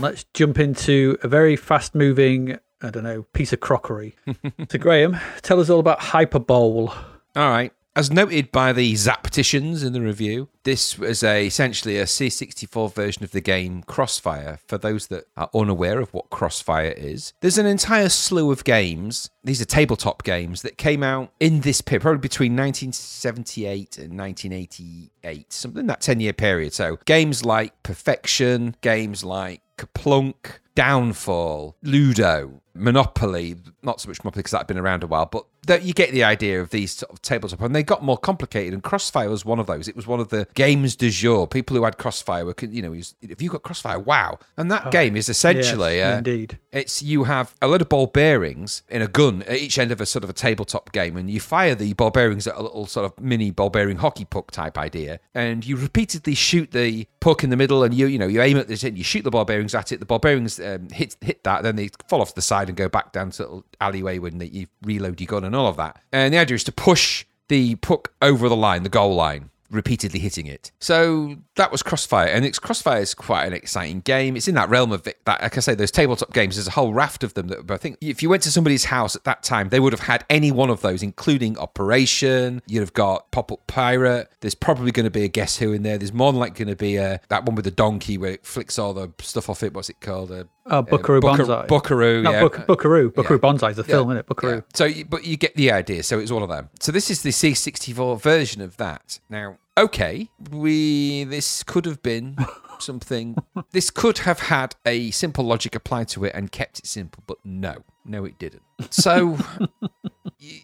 Let's 0.00 0.24
jump 0.34 0.58
into 0.58 1.16
a 1.22 1.28
very 1.28 1.54
fast 1.54 1.94
moving, 1.94 2.58
I 2.82 2.90
don't 2.90 3.04
know, 3.04 3.22
piece 3.34 3.52
of 3.52 3.60
crockery. 3.60 4.16
so, 4.68 4.76
Graham, 4.76 5.16
tell 5.42 5.60
us 5.60 5.70
all 5.70 5.78
about 5.78 6.00
Hyperbowl. 6.00 6.88
All 7.36 7.50
right. 7.50 7.72
As 7.94 8.10
noted 8.10 8.50
by 8.50 8.72
the 8.72 8.94
Zapticians 8.94 9.84
in 9.84 9.92
the 9.92 10.00
review, 10.00 10.48
this 10.62 10.98
was 10.98 11.22
a, 11.22 11.46
essentially 11.46 11.98
a 11.98 12.04
C64 12.04 12.94
version 12.94 13.22
of 13.22 13.32
the 13.32 13.42
game 13.42 13.82
Crossfire. 13.82 14.60
For 14.66 14.78
those 14.78 15.08
that 15.08 15.26
are 15.36 15.50
unaware 15.54 16.00
of 16.00 16.14
what 16.14 16.30
Crossfire 16.30 16.94
is, 16.96 17.34
there's 17.42 17.58
an 17.58 17.66
entire 17.66 18.08
slew 18.08 18.50
of 18.50 18.64
games. 18.64 19.28
These 19.44 19.60
are 19.60 19.66
tabletop 19.66 20.22
games 20.22 20.62
that 20.62 20.78
came 20.78 21.02
out 21.02 21.34
in 21.38 21.60
this 21.60 21.82
period, 21.82 22.00
probably 22.00 22.20
between 22.20 22.56
1978 22.56 23.98
and 23.98 24.18
1988, 24.18 25.52
something 25.52 25.80
in 25.80 25.86
that 25.88 26.00
10 26.00 26.20
year 26.20 26.32
period. 26.32 26.72
So 26.72 26.98
games 27.04 27.44
like 27.44 27.82
Perfection, 27.82 28.74
games 28.80 29.22
like 29.22 29.60
KerPlunk, 29.76 30.60
Downfall, 30.74 31.76
Ludo, 31.82 32.61
Monopoly, 32.74 33.56
not 33.82 34.00
so 34.00 34.08
much 34.08 34.22
Monopoly 34.22 34.40
because 34.40 34.52
that 34.52 34.58
had 34.58 34.66
been 34.66 34.78
around 34.78 35.02
a 35.02 35.06
while, 35.06 35.26
but 35.26 35.44
that 35.66 35.82
you 35.82 35.92
get 35.92 36.10
the 36.10 36.24
idea 36.24 36.60
of 36.60 36.70
these 36.70 36.92
sort 36.92 37.12
of 37.12 37.22
tabletop, 37.22 37.60
and 37.60 37.74
they 37.74 37.82
got 37.82 38.02
more 38.02 38.18
complicated. 38.18 38.72
And 38.74 38.82
Crossfire 38.82 39.30
was 39.30 39.44
one 39.44 39.60
of 39.60 39.66
those. 39.66 39.86
It 39.88 39.94
was 39.94 40.06
one 40.06 40.18
of 40.20 40.28
the 40.28 40.48
games 40.54 40.96
du 40.96 41.10
jour. 41.10 41.46
People 41.46 41.76
who 41.76 41.84
had 41.84 41.98
Crossfire 41.98 42.44
were, 42.44 42.54
you 42.60 42.82
know, 42.82 42.92
if 42.94 43.40
you 43.40 43.48
got 43.50 43.62
Crossfire, 43.62 43.98
wow! 43.98 44.38
And 44.56 44.70
that 44.70 44.90
game 44.90 45.16
is 45.16 45.28
essentially, 45.28 45.96
Yes, 45.96 46.14
uh, 46.14 46.18
indeed. 46.18 46.58
it's 46.72 47.02
you 47.02 47.24
have 47.24 47.54
a 47.62 47.68
load 47.68 47.80
of 47.82 47.88
ball 47.88 48.06
bearings 48.06 48.82
in 48.88 49.02
a 49.02 49.08
gun 49.08 49.42
at 49.42 49.58
each 49.58 49.78
end 49.78 49.92
of 49.92 50.00
a 50.00 50.06
sort 50.06 50.24
of 50.24 50.30
a 50.30 50.32
tabletop 50.32 50.92
game, 50.92 51.16
and 51.16 51.30
you 51.30 51.40
fire 51.40 51.74
the 51.74 51.92
ball 51.94 52.10
bearings 52.10 52.46
at 52.46 52.56
a 52.56 52.62
little 52.62 52.86
sort 52.86 53.06
of 53.06 53.18
mini 53.22 53.50
ball 53.50 53.70
bearing 53.70 53.98
hockey 53.98 54.24
puck 54.24 54.50
type 54.50 54.76
idea, 54.76 55.20
and 55.34 55.64
you 55.64 55.76
repeatedly 55.76 56.34
shoot 56.34 56.72
the 56.72 57.06
puck 57.20 57.44
in 57.44 57.50
the 57.50 57.56
middle, 57.56 57.84
and 57.84 57.94
you 57.94 58.06
you 58.06 58.18
know 58.18 58.26
you 58.26 58.42
aim 58.42 58.56
at 58.56 58.66
this 58.66 58.82
and 58.82 58.98
you 58.98 59.04
shoot 59.04 59.22
the 59.22 59.30
ball 59.30 59.44
bearings 59.44 59.74
at 59.74 59.92
it. 59.92 60.00
The 60.00 60.06
ball 60.06 60.18
bearings 60.18 60.58
um, 60.58 60.88
hit 60.90 61.16
hit 61.20 61.44
that, 61.44 61.62
then 61.62 61.76
they 61.76 61.90
fall 62.08 62.20
off 62.20 62.34
the 62.34 62.42
side 62.42 62.61
and 62.68 62.76
go 62.76 62.88
back 62.88 63.12
down 63.12 63.30
to 63.32 63.42
little 63.42 63.64
alleyway 63.80 64.18
when 64.18 64.40
you 64.40 64.66
reload 64.82 65.20
your 65.20 65.26
gun 65.26 65.44
and 65.44 65.54
all 65.54 65.66
of 65.66 65.76
that. 65.76 66.00
And 66.12 66.32
the 66.32 66.38
idea 66.38 66.54
is 66.54 66.64
to 66.64 66.72
push 66.72 67.24
the 67.48 67.74
puck 67.76 68.12
over 68.22 68.48
the 68.48 68.56
line, 68.56 68.82
the 68.82 68.88
goal 68.88 69.14
line 69.14 69.50
repeatedly 69.72 70.20
hitting 70.20 70.46
it. 70.46 70.70
So 70.78 71.36
that 71.56 71.72
was 71.72 71.82
Crossfire, 71.82 72.28
and 72.28 72.44
it's 72.44 72.58
Crossfire 72.58 73.00
is 73.00 73.14
quite 73.14 73.46
an 73.46 73.52
exciting 73.52 74.00
game. 74.00 74.36
It's 74.36 74.46
in 74.46 74.54
that 74.54 74.68
realm 74.68 74.92
of 74.92 75.02
that, 75.04 75.16
like 75.26 75.56
I 75.56 75.60
say, 75.60 75.74
those 75.74 75.90
tabletop 75.90 76.32
games. 76.32 76.56
There's 76.56 76.68
a 76.68 76.72
whole 76.72 76.92
raft 76.92 77.24
of 77.24 77.34
them. 77.34 77.48
That 77.48 77.70
I 77.70 77.78
think 77.78 77.96
if 78.00 78.22
you 78.22 78.28
went 78.28 78.42
to 78.44 78.50
somebody's 78.50 78.84
house 78.84 79.16
at 79.16 79.24
that 79.24 79.42
time, 79.42 79.70
they 79.70 79.80
would 79.80 79.92
have 79.92 80.00
had 80.00 80.24
any 80.30 80.52
one 80.52 80.70
of 80.70 80.82
those, 80.82 81.02
including 81.02 81.58
Operation. 81.58 82.62
You'd 82.66 82.80
have 82.80 82.92
got 82.92 83.30
Pop 83.32 83.50
Up 83.50 83.66
Pirate. 83.66 84.30
There's 84.40 84.54
probably 84.54 84.92
going 84.92 85.04
to 85.04 85.10
be 85.10 85.24
a 85.24 85.28
Guess 85.28 85.58
Who 85.58 85.72
in 85.72 85.82
there. 85.82 85.98
There's 85.98 86.12
more 86.12 86.30
than 86.32 86.40
likely 86.40 86.64
going 86.64 86.76
to 86.76 86.78
be 86.78 86.96
a, 86.96 87.20
that 87.28 87.46
one 87.46 87.54
with 87.54 87.64
the 87.64 87.70
donkey 87.70 88.18
where 88.18 88.32
it 88.32 88.46
flicks 88.46 88.78
all 88.78 88.92
the 88.92 89.10
stuff 89.20 89.48
off 89.48 89.62
it. 89.62 89.74
What's 89.74 89.88
it 89.88 90.00
called? 90.00 90.30
A, 90.30 90.46
Oh, 90.66 90.78
uh, 90.78 90.82
Buckaroo 90.82 91.20
Bucka- 91.20 91.36
Banzai. 91.38 91.66
Buckaroo, 91.66 92.22
Not 92.22 92.32
yeah. 92.34 92.40
Buck- 92.42 92.66
Buckaroo. 92.66 93.10
Buckaroo 93.10 93.38
Banzai 93.40 93.70
is 93.70 93.78
a 93.78 93.84
film, 93.84 94.10
isn't 94.10 94.18
it? 94.18 94.26
Buckaroo. 94.26 94.54
Yeah. 94.56 94.60
So, 94.74 94.84
you- 94.84 95.04
but 95.04 95.24
you 95.24 95.36
get 95.36 95.54
the 95.56 95.72
idea. 95.72 96.02
So 96.04 96.18
it's 96.18 96.30
one 96.30 96.42
of 96.42 96.48
them. 96.48 96.70
So 96.80 96.92
this 96.92 97.10
is 97.10 97.22
the 97.22 97.30
C64 97.30 98.20
version 98.20 98.62
of 98.62 98.76
that. 98.76 99.18
Now, 99.28 99.58
okay, 99.76 100.28
we 100.50 101.24
this 101.24 101.62
could 101.64 101.84
have 101.84 102.02
been 102.02 102.36
something. 102.78 103.36
this 103.72 103.90
could 103.90 104.18
have 104.18 104.38
had 104.40 104.76
a 104.86 105.10
simple 105.10 105.44
logic 105.44 105.74
applied 105.74 106.08
to 106.08 106.24
it 106.24 106.32
and 106.34 106.52
kept 106.52 106.78
it 106.78 106.86
simple, 106.86 107.22
but 107.26 107.38
no, 107.44 107.78
no, 108.04 108.24
it 108.24 108.38
didn't. 108.38 108.62
So. 108.90 109.38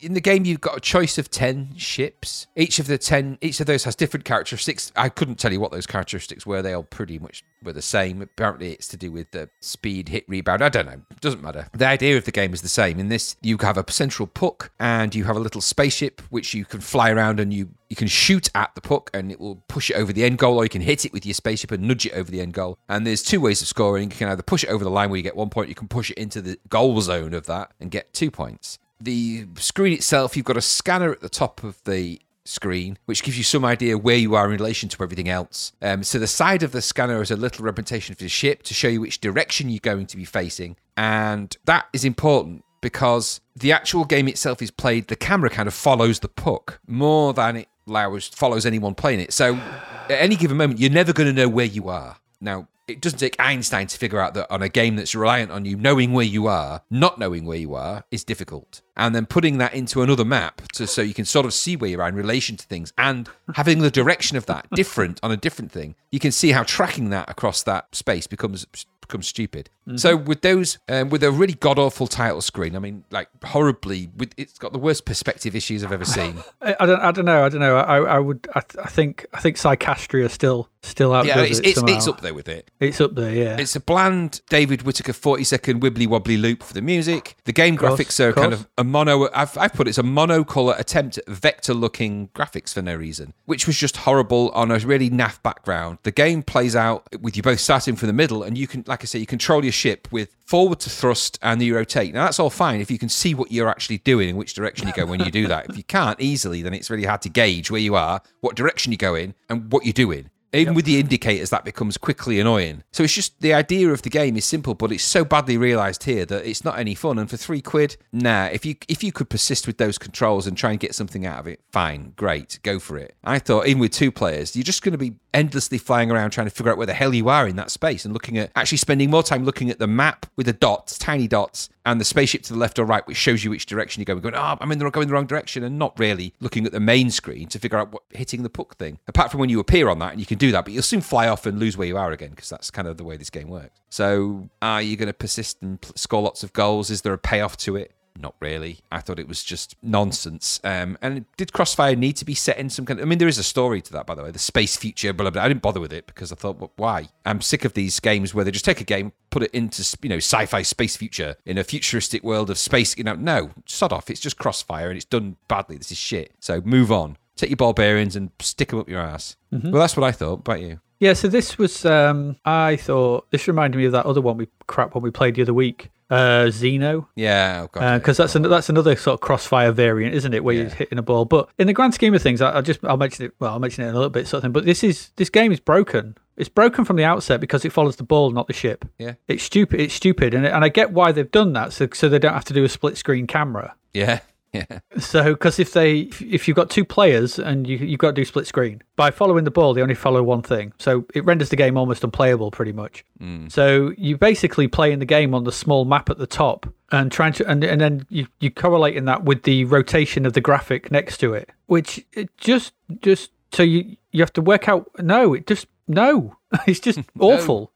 In 0.03 0.15
the 0.15 0.21
game, 0.21 0.45
you've 0.45 0.61
got 0.61 0.77
a 0.77 0.81
choice 0.81 1.19
of 1.19 1.31
10 1.31 1.77
ships. 1.77 2.49
Each 2.57 2.81
of 2.81 2.89
the 2.89 2.99
10, 2.99 3.39
each 3.41 3.61
of 3.61 3.67
those 3.67 3.85
has 3.85 3.95
different 3.95 4.25
characteristics. 4.25 4.91
I 4.97 5.09
couldn't 5.09 5.37
tell 5.37 5.53
you 5.53 5.61
what 5.61 5.71
those 5.71 5.87
characteristics 5.87 6.45
were. 6.45 6.63
They 6.63 6.73
all 6.73 6.83
pretty 6.83 7.21
much 7.21 7.45
were 7.63 7.73
the 7.73 7.83
same. 7.83 8.21
Apparently, 8.21 8.73
it's 8.73 8.89
to 8.89 8.97
do 8.97 9.13
with 9.13 9.31
the 9.31 9.51
speed, 9.61 10.09
hit, 10.09 10.29
rebound. 10.29 10.63
I 10.63 10.69
don't 10.69 10.87
know. 10.87 11.01
Doesn't 11.21 11.45
matter. 11.45 11.69
The 11.73 11.87
idea 11.87 12.17
of 12.17 12.25
the 12.25 12.33
game 12.33 12.53
is 12.53 12.63
the 12.63 12.69
same. 12.69 12.99
In 12.99 13.09
this, 13.09 13.37
you 13.41 13.57
have 13.59 13.79
a 13.79 13.89
central 13.89 14.27
puck 14.27 14.73
and 14.81 15.15
you 15.15 15.25
have 15.25 15.37
a 15.37 15.41
little 15.41 15.61
spaceship 15.61 16.23
which 16.31 16.55
you 16.55 16.65
can 16.65 16.81
fly 16.81 17.11
around 17.11 17.39
and 17.39 17.55
you, 17.55 17.69
you 17.89 17.95
can 17.95 18.09
shoot 18.09 18.51
at 18.57 18.75
the 18.75 18.81
puck 18.81 19.11
and 19.15 19.31
it 19.31 19.39
will 19.39 19.63
push 19.69 19.91
it 19.91 19.95
over 19.95 20.13
the 20.13 20.25
end 20.25 20.39
goal, 20.39 20.57
or 20.57 20.65
you 20.65 20.71
can 20.71 20.83
hit 20.83 21.05
it 21.05 21.13
with 21.13 21.25
your 21.25 21.35
spaceship 21.35 21.71
and 21.71 21.85
nudge 21.85 22.05
it 22.05 22.15
over 22.15 22.33
the 22.33 22.41
end 22.41 22.55
goal. 22.55 22.79
And 22.89 23.07
there's 23.07 23.23
two 23.23 23.41
ways 23.41 23.63
of 23.63 23.69
scoring. 23.69 24.11
You 24.11 24.17
can 24.17 24.29
either 24.29 24.43
push 24.43 24.65
it 24.65 24.71
over 24.71 24.83
the 24.83 24.91
line 24.91 25.09
where 25.09 25.19
you 25.19 25.23
get 25.23 25.37
one 25.37 25.51
point, 25.51 25.69
you 25.69 25.77
can 25.77 25.87
push 25.87 26.11
it 26.11 26.19
into 26.19 26.43
the 26.43 26.59
goal 26.69 27.01
zone 27.01 27.33
of 27.33 27.47
that 27.47 27.71
and 27.79 27.93
get 27.93 28.13
two 28.13 28.33
points. 28.33 28.81
The 29.01 29.47
screen 29.57 29.93
itself, 29.93 30.37
you've 30.37 30.47
got 30.47 30.57
a 30.57 30.63
scanner 30.63 31.11
at 31.13 31.21
the 31.21 31.29
top 31.29 31.63
of 31.63 31.83
the 31.85 32.21
screen, 32.45 32.99
which 33.05 33.23
gives 33.23 33.37
you 33.37 33.45
some 33.45 33.65
idea 33.65 33.97
where 33.97 34.17
you 34.17 34.35
are 34.35 34.47
in 34.47 34.53
relation 34.53 34.89
to 34.89 35.03
everything 35.03 35.29
else. 35.29 35.73
Um, 35.83 36.03
so 36.03 36.19
the 36.19 36.27
side 36.27 36.63
of 36.63 36.73
the 36.73 36.83
scanner 36.83 37.21
is 37.21 37.31
a 37.31 37.37
little 37.37 37.65
representation 37.65 38.13
of 38.13 38.19
the 38.19 38.29
ship 38.29 38.63
to 38.65 38.75
show 38.75 38.89
you 38.89 39.01
which 39.01 39.21
direction 39.21 39.69
you're 39.69 39.81
going 39.81 40.07
to 40.07 40.17
be 40.17 40.25
facing, 40.25 40.77
and 40.97 41.57
that 41.67 41.87
is 41.93 42.05
important 42.05 42.65
because 42.81 43.41
the 43.55 43.73
actual 43.73 44.05
game 44.05 44.29
itself 44.29 44.63
is 44.63 44.71
played. 44.71 45.09
The 45.09 45.17
camera 45.17 45.51
kind 45.51 45.69
of 45.69 45.75
follows 45.75 46.21
the 46.21 46.29
puck 46.29 46.81
more 46.87 47.35
than 47.35 47.57
it 47.57 47.69
allows 47.87 48.29
follows 48.29 48.67
anyone 48.67 48.95
playing 48.95 49.21
it. 49.21 49.33
So 49.33 49.55
at 49.57 50.11
any 50.11 50.37
given 50.37 50.57
moment, 50.57 50.81
you're 50.81 50.91
never 50.91 51.13
going 51.13 51.29
to 51.29 51.33
know 51.33 51.49
where 51.49 51.67
you 51.67 51.89
are. 51.89 52.17
Now, 52.41 52.69
it 52.89 53.01
doesn't 53.01 53.19
take 53.19 53.37
Einstein 53.39 53.87
to 53.87 53.99
figure 53.99 54.19
out 54.19 54.35
that 54.35 54.51
on 54.51 54.63
a 54.63 54.69
game 54.69 54.97
that's 54.97 55.15
reliant 55.15 55.51
on 55.51 55.65
you 55.65 55.77
knowing 55.77 56.13
where 56.13 56.25
you 56.25 56.47
are, 56.47 56.83
not 56.91 57.19
knowing 57.19 57.45
where 57.45 57.59
you 57.59 57.75
are 57.75 58.05
is 58.11 58.25
difficult. 58.25 58.81
And 58.97 59.15
then 59.15 59.27
putting 59.27 59.59
that 59.59 59.75
into 59.75 60.03
another 60.03 60.25
map 60.25 60.63
to, 60.73 60.87
so 60.87 61.03
you 61.03 61.15
can 61.15 61.25
sort 61.25 61.47
of 61.47 61.55
see 61.55 61.77
where 61.77 61.91
you 61.91 62.01
are 62.01 62.09
in 62.09 62.15
relation 62.15 62.57
to 62.57 62.67
things 62.67 62.93
and 62.99 63.29
having 63.55 63.81
the 63.81 63.91
direction 63.91 64.37
of 64.37 64.47
that 64.47 64.67
different 64.73 65.21
on 65.23 65.31
a 65.31 65.37
different 65.37 65.71
thing, 65.71 65.95
you 66.11 66.19
can 66.19 66.33
see 66.33 66.53
how 66.53 66.63
tracking 66.63 67.11
that 67.11 67.29
across 67.31 67.63
that 67.63 67.95
space 67.95 68.27
becomes 68.27 68.67
becomes 69.09 69.27
stupid. 69.27 69.71
So 69.97 70.17
with 70.17 70.43
those, 70.43 70.79
um, 70.89 71.09
with 71.09 71.23
a 71.23 71.31
really 71.31 71.55
god 71.55 71.79
awful 71.79 72.07
title 72.07 72.43
screen, 72.43 72.77
I 72.77 72.79
mean, 72.79 73.05
like 73.11 73.29
horribly, 73.43 74.11
with 74.17 74.35
it's 74.37 74.59
got 74.59 74.73
the 74.75 74.79
worst 74.79 75.07
perspective 75.07 75.57
issues 75.57 75.83
I've 75.83 75.93
ever 75.93 76.05
seen. 76.19 76.43
I, 76.61 76.85
don't. 76.85 77.01
I 77.01 77.11
don't 77.11 77.25
know. 77.25 77.45
I 77.45 77.49
don't 77.49 77.61
know. 77.61 77.77
I, 77.79 78.01
I 78.01 78.19
would. 78.19 78.47
I, 78.55 78.63
I 78.85 78.89
think. 78.89 79.25
I 79.33 79.41
think 79.41 79.57
Psychastria 79.57 80.29
still 80.29 80.69
still 80.83 81.13
outdoes 81.13 81.37
yeah, 81.37 81.43
it's 81.43 81.59
it 81.59 81.67
it's, 81.67 81.83
it's 81.87 82.09
up 82.09 82.21
there 82.21 82.35
with 82.35 82.49
it. 82.49 82.71
It's 82.81 83.01
up 83.01 83.15
there. 83.15 83.35
Yeah. 83.35 83.57
It's 83.59 83.75
a 83.77 83.81
bland 83.81 84.41
David 84.49 84.83
Whittaker 84.83 85.13
40 85.13 85.45
second 85.45 85.83
wibbly 85.83 86.07
wobbly 86.07 86.37
loop 86.37 86.63
for 86.63 86.73
the 86.73 86.83
music. 86.83 87.37
The 87.45 87.53
game 87.53 87.77
Course, 87.77 88.01
graphics 88.01 88.21
are 88.21 88.33
kind 88.33 88.53
of 88.53 88.69
a 88.79 88.85
mono, 88.85 89.29
I've, 89.35 89.57
I've 89.59 89.73
put 89.73 89.87
it 89.87 89.91
as 89.91 89.99
a 89.99 90.03
monocolor 90.03 90.79
attempt 90.79 91.19
at 91.19 91.27
vector 91.27 91.75
looking 91.75 92.29
graphics 92.29 92.73
for 92.73 92.83
no 92.83 92.95
reason, 92.95 93.35
which 93.47 93.67
was 93.67 93.77
just 93.77 93.99
horrible 93.99 94.51
on 94.51 94.71
a 94.71 94.79
really 94.79 95.11
naff 95.11 95.43
background. 95.43 95.99
The 96.03 96.13
game 96.13 96.43
plays 96.43 96.77
out 96.77 97.07
with 97.21 97.37
you 97.37 97.43
both 97.43 97.61
starting 97.61 97.97
from 97.97 98.07
the 98.07 98.13
middle, 98.13 98.43
and 98.43 98.57
you 98.57 98.67
can, 98.67 98.85
like 98.87 98.98
I 99.03 99.07
say, 99.07 99.19
you 99.19 99.27
control 99.27 99.65
your 99.65 99.73
ship 99.73 100.09
with 100.11 100.35
forward 100.45 100.81
to 100.81 100.91
thrust 100.91 101.39
and 101.43 101.61
you 101.63 101.77
rotate. 101.77 102.15
Now, 102.15 102.25
that's 102.25 102.41
all 102.41 102.51
fine 102.51 102.81
if 102.81 102.91
you 102.91 102.99
can 102.99 103.09
see 103.09 103.35
what 103.35 103.53
you're 103.53 103.69
actually 103.69 103.99
doing 103.99 104.31
and 104.31 104.39
which 104.39 104.55
direction 104.55 104.87
you 104.87 104.95
go 104.95 105.07
when 105.07 105.21
you 105.21 105.31
do 105.31 105.47
that. 105.49 105.69
if 105.69 105.77
you 105.77 105.85
can't 105.85 106.21
easily, 106.21 106.63
then 106.63 106.75
it's 106.75 106.91
really 106.91 107.05
hard 107.05 107.23
to 107.23 107.29
gauge 107.29 107.71
where 107.71 107.81
you 107.81 107.95
are, 107.95 108.23
what 108.41 108.57
direction 108.57 108.93
you 108.93 108.99
go 108.99 109.15
in, 109.15 109.35
and 109.49 109.73
what 109.73 109.85
you're 109.85 109.93
doing. 109.93 110.31
Even 110.53 110.75
with 110.75 110.87
the 110.87 110.99
indicators, 110.99 111.51
that 111.51 111.65
becomes 111.65 111.99
quickly 111.99 112.41
annoying. 112.41 112.83
So 112.93 113.03
it's 113.05 113.13
just 113.13 113.41
the 113.41 113.53
idea 113.53 113.91
of 113.91 114.03
the 114.03 114.11
game 114.11 114.37
is 114.37 114.45
simple, 114.45 114.75
but 114.75 114.93
it's 114.93 115.05
so 115.05 115.25
badly 115.25 115.57
realised 115.57 116.05
here 116.05 116.25
that 116.25 116.49
it's 116.49 116.65
not 116.65 116.79
any 116.79 116.95
fun. 116.95 117.19
And 117.19 117.29
for 117.29 117.37
three 117.37 117.61
quid, 117.61 117.97
nah. 118.13 118.47
If 118.47 118.65
you 118.65 118.77
if 118.89 119.03
you 119.03 119.13
could 119.13 119.29
persist 119.29 119.67
with 119.67 119.79
those 119.79 119.99
controls 119.99 120.47
and 120.47 120.57
try 120.57 120.71
and 120.71 120.81
get 120.81 120.95
something 120.95 121.27
out 121.27 121.41
of 121.41 121.47
it, 121.47 121.61
fine, 121.71 122.13
great, 122.17 122.59
go 122.63 122.79
for 122.79 122.97
it. 122.97 123.15
I 123.25 123.39
thought 123.39 123.67
even 123.67 123.81
with 123.81 123.93
two 123.93 124.11
players, 124.11 124.57
you're 124.57 124.63
just 124.63 124.83
going 124.83 124.93
to 124.93 124.99
be 124.99 125.15
endlessly 125.35 125.79
flying 125.79 126.11
around 126.11 126.31
trying 126.31 126.47
to 126.47 126.55
figure 126.55 126.73
out 126.73 126.79
where 126.79 126.87
the 126.87 126.95
hell 126.95 127.15
you 127.15 127.29
are 127.29 127.47
in 127.47 127.57
that 127.57 127.71
space 127.71 128.05
and 128.05 128.15
looking 128.15 128.39
at 128.39 128.51
actually 128.57 128.79
spending 128.79 129.11
more 129.11 129.23
time 129.23 129.45
looking 129.45 129.71
at 129.71 129.79
the 129.79 129.87
map 129.87 130.27
with 130.37 130.47
the 130.47 130.53
dots, 130.53 130.99
tiny 130.99 131.29
dots, 131.29 131.69
and 131.93 132.01
the 132.01 132.05
spaceship 132.05 132.43
to 132.43 132.53
the 132.53 132.59
left 132.59 132.79
or 132.79 132.85
right, 132.85 133.07
which 133.07 133.17
shows 133.17 133.43
you 133.43 133.51
which 133.51 133.65
direction 133.65 134.01
you're 134.01 134.05
going. 134.05 134.21
Going, 134.21 134.35
oh, 134.35 134.59
I'm 134.61 134.71
in 134.71 134.79
the 134.79 134.91
going 134.91 135.09
the 135.09 135.15
wrong 135.15 135.27
direction, 135.27 135.65
and 135.65 135.79
not 135.79 135.99
really 135.99 136.35
looking 136.39 136.67
at 136.67 136.73
the 136.73 136.81
main 136.81 137.11
screen 137.11 137.49
to 137.49 137.59
figure 137.59 137.79
out 137.79 137.93
what 137.93 138.03
hitting 138.11 138.43
the 138.43 138.51
puck 138.51 138.77
thing. 138.77 138.99
Apart 139.09 139.31
from 139.31 139.41
when 139.41 139.49
you 139.49 139.59
appear 139.59 139.89
on 139.89 139.99
that, 140.01 140.13
and 140.13 140.21
you 140.21 140.27
can 140.27 140.39
do 140.39 140.53
that, 140.53 140.65
but 140.65 140.75
you'll 140.75 140.83
soon 140.83 141.01
fly 141.01 141.29
off 141.29 141.47
and 141.47 141.59
lose 141.59 141.77
where 141.77 141.89
you 141.89 141.97
are 141.97 142.13
again 142.13 142.31
because 142.31 142.51
that's 142.51 142.71
kind 142.71 142.87
of 142.87 142.99
the 142.99 143.05
way 143.05 143.17
this 143.17 143.31
game 143.31 143.49
works. 143.49 143.81
So, 143.89 144.51
are 144.61 144.83
you 144.83 144.97
going 144.97 145.07
to 145.07 145.15
persist 145.15 145.63
and 145.63 145.79
score 145.95 146.23
lots 146.23 146.43
of 146.43 146.53
goals? 146.53 146.91
Is 146.91 147.03
there 147.03 147.15
a 147.15 147.19
payoff 147.19 147.57
to 147.59 147.77
it? 147.77 147.93
Not 148.21 148.35
really. 148.41 148.81
I 148.91 149.01
thought 149.01 149.21
it 149.21 149.29
was 149.29 149.45
just 149.45 149.77
nonsense. 149.81 150.61
Um, 150.65 150.99
and 151.01 151.25
did 151.37 151.53
Crossfire 151.53 151.95
need 151.95 152.15
to 152.15 152.25
be 152.25 152.35
set 152.35 152.59
in 152.59 152.69
some 152.69 152.85
kind 152.85 152.99
of? 152.99 153.07
I 153.07 153.09
mean, 153.09 153.19
there 153.19 153.29
is 153.29 153.39
a 153.39 153.45
story 153.45 153.81
to 153.83 153.93
that, 153.93 154.07
by 154.07 154.17
the 154.17 154.25
way. 154.25 154.33
The 154.33 154.41
space 154.41 154.77
future, 154.77 155.13
blah 155.13 155.25
blah. 155.25 155.31
blah. 155.31 155.43
I 155.45 155.49
didn't 155.49 155.63
bother 155.63 155.79
with 155.79 155.93
it 155.93 156.07
because 156.07 156.33
I 156.33 156.35
thought, 156.35 156.59
well, 156.59 156.73
why? 156.77 157.09
I'm 157.25 157.41
sick 157.41 157.65
of 157.65 157.75
these 157.75 158.01
games 158.01 158.35
where 158.35 158.45
they 158.45 158.51
just 158.51 158.65
take 158.65 158.81
a 158.81 158.85
game, 158.85 159.13
put 159.31 159.45
it 159.45 159.53
into 159.53 159.85
you 160.03 160.09
know 160.09 160.17
sci-fi 160.17 160.63
space 160.63 160.97
future 160.97 161.37
in 161.47 161.59
a 161.59 161.65
futuristic 161.65 162.25
world 162.25 162.51
of 162.51 162.59
space. 162.59 162.99
You 162.99 163.05
know, 163.05 163.15
no, 163.15 163.51
sod 163.67 163.93
off. 163.93 164.11
It's 164.11 164.21
just 164.21 164.37
Crossfire 164.37 164.89
and 164.89 164.97
it's 164.97 165.05
done 165.05 165.37
badly. 165.47 165.77
This 165.77 165.93
is 165.93 165.99
shit. 165.99 166.33
So 166.41 166.61
move 166.65 166.91
on. 166.91 167.17
Take 167.37 167.51
your 167.51 167.57
ball 167.57 167.73
bearings 167.73 168.17
and 168.17 168.31
stick 168.41 168.71
them 168.71 168.81
up 168.81 168.89
your 168.89 169.01
ass. 169.01 169.37
Well, 169.53 169.81
that's 169.81 169.97
what 169.97 170.05
I 170.05 170.11
thought. 170.11 170.41
About 170.41 170.61
you? 170.61 170.81
Yeah, 170.99 171.13
so 171.13 171.29
this 171.29 171.57
was 171.57 171.85
um 171.87 172.37
I 172.45 172.75
thought 172.75 173.31
this 173.31 173.47
reminded 173.47 173.79
me 173.79 173.85
of 173.85 173.93
that 173.93 174.07
other 174.07 174.21
one 174.21 174.37
we 174.37 174.49
crap 174.67 174.95
one 174.97 175.05
we 175.05 175.13
played 175.13 175.37
the 175.37 175.43
other 175.43 175.55
week. 175.55 175.91
Uh 176.11 176.47
Xeno. 176.47 177.07
Yeah, 177.17 177.63
oh 177.65 177.69
God, 177.71 177.99
Because 177.99 178.17
that's 178.17 178.35
an, 178.35 178.43
that's 178.43 178.69
another 178.71 178.97
sort 178.97 179.15
of 179.15 179.21
crossfire 179.21 179.73
variant, 179.73 180.15
isn't 180.15 180.33
it? 180.33 180.43
Where 180.43 180.55
you're 180.55 180.69
hitting 180.71 180.99
a 180.99 181.03
ball. 181.03 181.27
But 181.27 181.51
in 181.59 181.67
the 181.67 181.75
grand 181.75 181.93
scheme 181.95 182.15
of 182.15 182.23
things, 182.23 182.41
I, 182.41 182.51
I'll 182.53 182.63
just 182.63 182.83
I'll 182.85 182.97
mention 182.97 183.27
it. 183.27 183.35
Well, 183.39 183.53
I'll 183.53 183.59
mention 183.59 183.85
it 183.85 183.89
in 183.89 183.95
a 183.95 183.99
little 183.99 184.09
bit, 184.11 184.27
sort 184.27 184.39
of 184.39 184.43
thing. 184.45 184.53
But 184.53 184.65
this 184.65 184.83
is 184.83 185.11
this 185.17 185.29
game 185.29 185.53
is 185.53 185.61
broken. 185.61 186.17
It's 186.39 186.49
broken 186.49 186.85
from 186.85 186.97
the 186.97 187.05
outset 187.05 187.41
because 187.41 187.65
it 187.65 187.73
follows 187.73 187.97
the 187.97 188.05
ball, 188.05 188.31
not 188.31 188.47
the 188.47 188.53
ship. 188.53 188.85
Yeah. 188.99 189.15
It's 189.27 189.43
stupid. 189.43 189.81
It's 189.81 189.93
stupid, 189.95 190.33
and 190.35 190.47
and 190.47 190.65
I 190.65 190.69
get 190.71 190.93
why 190.93 191.13
they've 191.13 191.31
done 191.31 191.53
that, 191.55 191.73
so 191.75 191.89
so 191.93 192.09
they 192.09 192.19
don't 192.19 192.33
have 192.35 192.45
to 192.47 192.55
do 192.55 192.65
a 192.65 192.69
split 192.69 192.97
screen 192.97 193.27
camera. 193.27 193.75
yeah, 193.93 194.21
yeah. 194.53 194.81
So, 194.99 195.35
because 195.35 195.59
if 195.59 195.73
they, 195.73 196.11
if 196.21 196.49
you've 196.49 196.57
got 196.57 196.71
two 196.71 196.85
players 196.85 197.39
and 197.39 197.67
you 197.67 197.77
you've 197.77 197.99
got 197.99 198.09
to 198.09 198.15
do 198.15 198.25
split 198.25 198.47
screen 198.47 198.83
by 198.97 199.11
following 199.11 199.45
the 199.45 199.51
ball, 199.51 199.75
they 199.75 199.83
only 199.83 199.95
follow 199.95 200.23
one 200.23 200.43
thing. 200.43 200.73
So 200.79 201.05
it 201.15 201.25
renders 201.25 201.51
the 201.51 201.57
game 201.57 201.77
almost 201.77 202.03
unplayable, 202.03 202.51
pretty 202.51 202.73
much. 202.73 203.05
Mm. 203.21 203.51
So 203.53 203.93
you 203.99 204.17
basically 204.17 204.69
playing 204.69 205.01
the 205.01 205.07
game 205.07 205.35
on 205.35 205.45
the 205.45 205.53
small 205.53 205.85
map 205.85 206.09
at 206.11 206.19
the 206.19 206.27
top 206.27 206.67
and 206.91 207.13
trying 207.13 207.33
to, 207.35 207.49
and 207.49 207.63
and 207.63 207.81
then 207.81 208.07
you 208.09 208.27
you 208.41 208.51
correlating 208.51 209.05
that 209.05 209.25
with 209.25 209.43
the 209.43 209.65
rotation 209.67 210.25
of 210.25 210.33
the 210.33 210.41
graphic 210.41 210.91
next 210.91 211.19
to 211.19 211.35
it, 211.35 211.51
which 211.67 212.05
it 212.15 212.35
just 212.39 212.73
just 213.03 213.31
so 213.53 213.63
you 213.63 213.97
you 214.13 214.21
have 214.21 214.33
to 214.35 214.43
work 214.43 214.69
out. 214.69 214.91
No, 214.99 215.35
it 215.35 215.47
just 215.47 215.67
no. 215.89 216.35
It's 216.67 216.81
just 216.81 217.01
awful. 217.21 217.73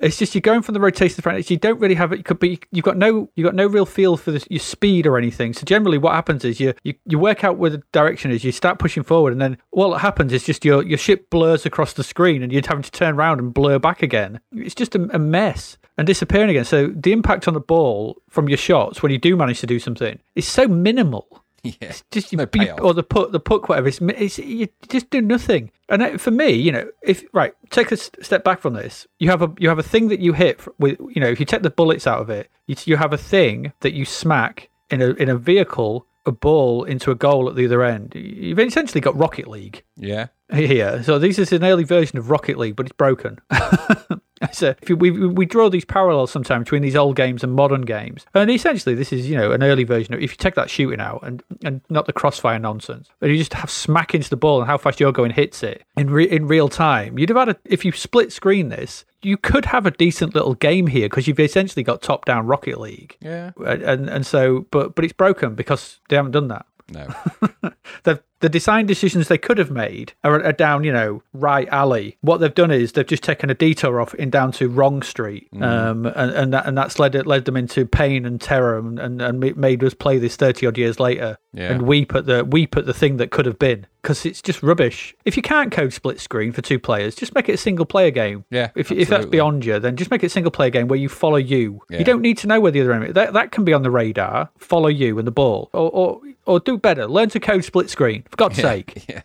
It's 0.00 0.16
just 0.16 0.32
you're 0.34 0.42
going 0.42 0.62
from 0.62 0.74
the 0.74 0.80
rotation 0.80 1.10
to 1.10 1.16
the 1.16 1.22
front. 1.22 1.50
You 1.50 1.56
don't 1.56 1.80
really 1.80 1.96
have 1.96 2.12
it. 2.12 2.18
You 2.18 2.22
could 2.22 2.38
be. 2.38 2.60
You've 2.70 2.84
got 2.84 2.96
no. 2.96 3.28
You've 3.34 3.44
got 3.44 3.56
no 3.56 3.66
real 3.66 3.84
feel 3.84 4.16
for 4.16 4.30
the, 4.30 4.46
your 4.48 4.60
speed 4.60 5.08
or 5.08 5.18
anything. 5.18 5.52
So 5.52 5.64
generally, 5.64 5.98
what 5.98 6.14
happens 6.14 6.44
is 6.44 6.60
you, 6.60 6.72
you 6.84 6.94
you 7.04 7.18
work 7.18 7.42
out 7.42 7.56
where 7.56 7.70
the 7.70 7.82
direction 7.90 8.30
is. 8.30 8.44
You 8.44 8.52
start 8.52 8.78
pushing 8.78 9.02
forward, 9.02 9.32
and 9.32 9.40
then 9.40 9.58
what 9.70 10.00
happens 10.00 10.32
is 10.32 10.44
just 10.44 10.64
your 10.64 10.84
your 10.84 10.98
ship 10.98 11.30
blurs 11.30 11.66
across 11.66 11.94
the 11.94 12.04
screen, 12.04 12.44
and 12.44 12.52
you're 12.52 12.62
having 12.64 12.84
to 12.84 12.92
turn 12.92 13.16
around 13.16 13.40
and 13.40 13.52
blur 13.52 13.80
back 13.80 14.02
again. 14.02 14.38
It's 14.52 14.76
just 14.76 14.94
a, 14.94 15.08
a 15.12 15.18
mess 15.18 15.76
and 15.98 16.06
disappearing 16.06 16.50
again. 16.50 16.64
So 16.64 16.92
the 16.94 17.12
impact 17.12 17.48
on 17.48 17.54
the 17.54 17.60
ball 17.60 18.22
from 18.28 18.48
your 18.48 18.58
shots 18.58 19.02
when 19.02 19.12
you 19.12 19.18
do 19.18 19.36
manage 19.36 19.60
to 19.60 19.66
do 19.66 19.78
something 19.78 20.18
is 20.34 20.46
so 20.46 20.68
minimal. 20.68 21.41
Yeah. 21.80 21.92
Just 22.10 22.32
you, 22.32 22.38
No 22.38 22.46
payoff. 22.46 22.80
or 22.80 22.92
the 22.92 23.04
put 23.04 23.30
the 23.30 23.38
puck, 23.38 23.68
whatever. 23.68 23.86
It's, 23.86 24.00
it's 24.00 24.38
you 24.38 24.68
just 24.88 25.10
do 25.10 25.20
nothing. 25.20 25.70
And 25.88 26.20
for 26.20 26.32
me, 26.32 26.50
you 26.50 26.72
know, 26.72 26.88
if 27.02 27.24
right, 27.32 27.54
take 27.70 27.92
a 27.92 27.96
step 27.96 28.42
back 28.42 28.60
from 28.60 28.74
this. 28.74 29.06
You 29.20 29.30
have 29.30 29.42
a 29.42 29.52
you 29.58 29.68
have 29.68 29.78
a 29.78 29.82
thing 29.84 30.08
that 30.08 30.18
you 30.18 30.32
hit 30.32 30.60
with. 30.80 30.98
You 31.14 31.20
know, 31.20 31.28
if 31.28 31.38
you 31.38 31.46
take 31.46 31.62
the 31.62 31.70
bullets 31.70 32.06
out 32.06 32.20
of 32.20 32.30
it, 32.30 32.50
you, 32.66 32.74
you 32.84 32.96
have 32.96 33.12
a 33.12 33.18
thing 33.18 33.72
that 33.80 33.92
you 33.92 34.04
smack 34.04 34.70
in 34.90 35.00
a 35.00 35.10
in 35.10 35.28
a 35.28 35.36
vehicle, 35.36 36.04
a 36.26 36.32
ball 36.32 36.84
into 36.84 37.10
a 37.10 37.14
goal 37.14 37.48
at 37.48 37.56
the 37.56 37.64
other 37.66 37.82
end. 37.82 38.12
You've 38.14 38.58
essentially 38.58 39.00
got 39.00 39.16
Rocket 39.18 39.48
League 39.48 39.82
Yeah. 39.96 40.28
here. 40.52 41.02
So 41.02 41.18
this 41.18 41.38
is 41.38 41.52
an 41.52 41.64
early 41.64 41.84
version 41.84 42.18
of 42.18 42.30
Rocket 42.30 42.58
League, 42.58 42.76
but 42.76 42.86
it's 42.86 42.92
broken. 42.96 43.38
so 44.52 44.74
if 44.82 44.88
you, 44.88 44.96
we 44.96 45.10
we 45.10 45.46
draw 45.46 45.68
these 45.70 45.84
parallels 45.84 46.30
sometimes 46.30 46.64
between 46.64 46.82
these 46.82 46.96
old 46.96 47.16
games 47.16 47.42
and 47.44 47.52
modern 47.54 47.82
games, 47.82 48.26
and 48.34 48.50
essentially 48.50 48.94
this 48.94 49.12
is 49.12 49.28
you 49.28 49.36
know 49.36 49.52
an 49.52 49.62
early 49.62 49.84
version 49.84 50.14
of 50.14 50.20
if 50.20 50.32
you 50.32 50.36
take 50.36 50.54
that 50.54 50.70
shooting 50.70 51.00
out 51.00 51.20
and 51.22 51.42
and 51.64 51.80
not 51.88 52.06
the 52.06 52.12
crossfire 52.12 52.58
nonsense, 52.58 53.08
but 53.20 53.30
you 53.30 53.36
just 53.38 53.54
have 53.54 53.70
smack 53.70 54.14
into 54.14 54.30
the 54.30 54.36
ball 54.36 54.60
and 54.60 54.66
how 54.68 54.78
fast 54.78 55.00
you're 55.00 55.12
going 55.12 55.30
hits 55.32 55.62
it 55.62 55.84
in 55.96 56.10
re- 56.10 56.28
in 56.30 56.46
real 56.46 56.68
time. 56.68 57.18
You'd 57.18 57.28
have 57.30 57.38
had 57.38 57.48
a 57.50 57.56
if 57.64 57.84
you 57.84 57.92
split 57.92 58.32
screen 58.32 58.68
this. 58.68 59.04
You 59.22 59.36
could 59.36 59.66
have 59.66 59.86
a 59.86 59.90
decent 59.90 60.34
little 60.34 60.54
game 60.54 60.86
here 60.88 61.08
because 61.08 61.26
you've 61.28 61.40
essentially 61.40 61.82
got 61.82 62.02
top 62.02 62.24
down 62.24 62.46
Rocket 62.46 62.80
League, 62.80 63.16
Yeah. 63.20 63.52
and, 63.64 63.82
and 63.82 64.08
and 64.10 64.26
so 64.26 64.66
but 64.70 64.94
but 64.94 65.04
it's 65.04 65.12
broken 65.12 65.54
because 65.54 66.00
they 66.08 66.16
haven't 66.16 66.32
done 66.32 66.48
that 66.48 66.66
No. 66.92 67.06
the 68.04 68.22
the 68.40 68.48
design 68.48 68.86
decisions 68.86 69.28
they 69.28 69.38
could 69.38 69.58
have 69.58 69.70
made 69.70 70.14
are, 70.24 70.42
are 70.42 70.52
down, 70.52 70.82
you 70.82 70.92
know, 70.92 71.22
right 71.32 71.68
alley. 71.68 72.18
What 72.22 72.38
they've 72.38 72.52
done 72.52 72.72
is 72.72 72.90
they've 72.92 73.06
just 73.06 73.22
taken 73.22 73.50
a 73.50 73.54
detour 73.54 74.00
off 74.00 74.14
in 74.14 74.30
down 74.30 74.50
to 74.52 74.68
wrong 74.68 75.02
street, 75.02 75.46
um, 75.60 76.06
and 76.06 76.32
and, 76.32 76.52
that, 76.52 76.66
and 76.66 76.76
that's 76.76 76.98
led 76.98 77.14
it 77.14 77.24
led 77.26 77.44
them 77.44 77.56
into 77.56 77.86
pain 77.86 78.26
and 78.26 78.40
terror, 78.40 78.78
and, 78.78 78.98
and, 78.98 79.22
and 79.22 79.56
made 79.56 79.84
us 79.84 79.94
play 79.94 80.18
this 80.18 80.34
thirty 80.34 80.66
odd 80.66 80.76
years 80.76 80.98
later 80.98 81.38
Yeah. 81.54 81.70
and 81.72 81.82
weep 81.82 82.14
at 82.14 82.24
the 82.26 82.44
weep 82.44 82.76
at 82.78 82.86
the 82.86 82.94
thing 82.94 83.18
that 83.18 83.30
could 83.30 83.44
have 83.44 83.58
been 83.58 83.86
because 84.00 84.24
it's 84.24 84.40
just 84.40 84.62
rubbish. 84.62 85.14
If 85.26 85.36
you 85.36 85.42
can't 85.42 85.70
code 85.70 85.92
split 85.92 86.18
screen 86.18 86.50
for 86.52 86.62
two 86.62 86.78
players, 86.78 87.14
just 87.14 87.34
make 87.34 87.48
it 87.48 87.52
a 87.52 87.56
single 87.58 87.84
player 87.84 88.10
game. 88.10 88.44
Yeah, 88.50 88.70
If 88.74 88.90
if 88.90 89.08
that's 89.08 89.26
beyond 89.26 89.64
you, 89.64 89.78
then 89.78 89.96
just 89.96 90.10
make 90.10 90.22
it 90.22 90.26
a 90.26 90.30
single 90.30 90.50
player 90.50 90.70
game 90.70 90.88
where 90.88 90.98
you 90.98 91.08
follow 91.10 91.36
you. 91.36 91.82
Yeah. 91.90 91.98
You 91.98 92.04
don't 92.04 92.22
need 92.22 92.38
to 92.38 92.46
know 92.46 92.58
where 92.58 92.72
the 92.72 92.80
other 92.80 92.92
enemy. 92.92 93.12
That 93.12 93.34
that 93.34 93.52
can 93.52 93.64
be 93.64 93.74
on 93.74 93.82
the 93.82 93.90
radar. 93.90 94.48
Follow 94.58 94.88
you 94.88 95.18
and 95.18 95.26
the 95.26 95.32
ball, 95.32 95.68
or 95.74 95.90
or 95.90 96.20
or 96.46 96.58
do 96.60 96.78
better. 96.78 97.06
Learn 97.06 97.28
to 97.30 97.38
code 97.40 97.64
split 97.64 97.90
screen. 97.90 98.22
For 98.30 98.36
God's 98.36 98.56
sake. 98.56 99.04
Yeah. 99.08 99.20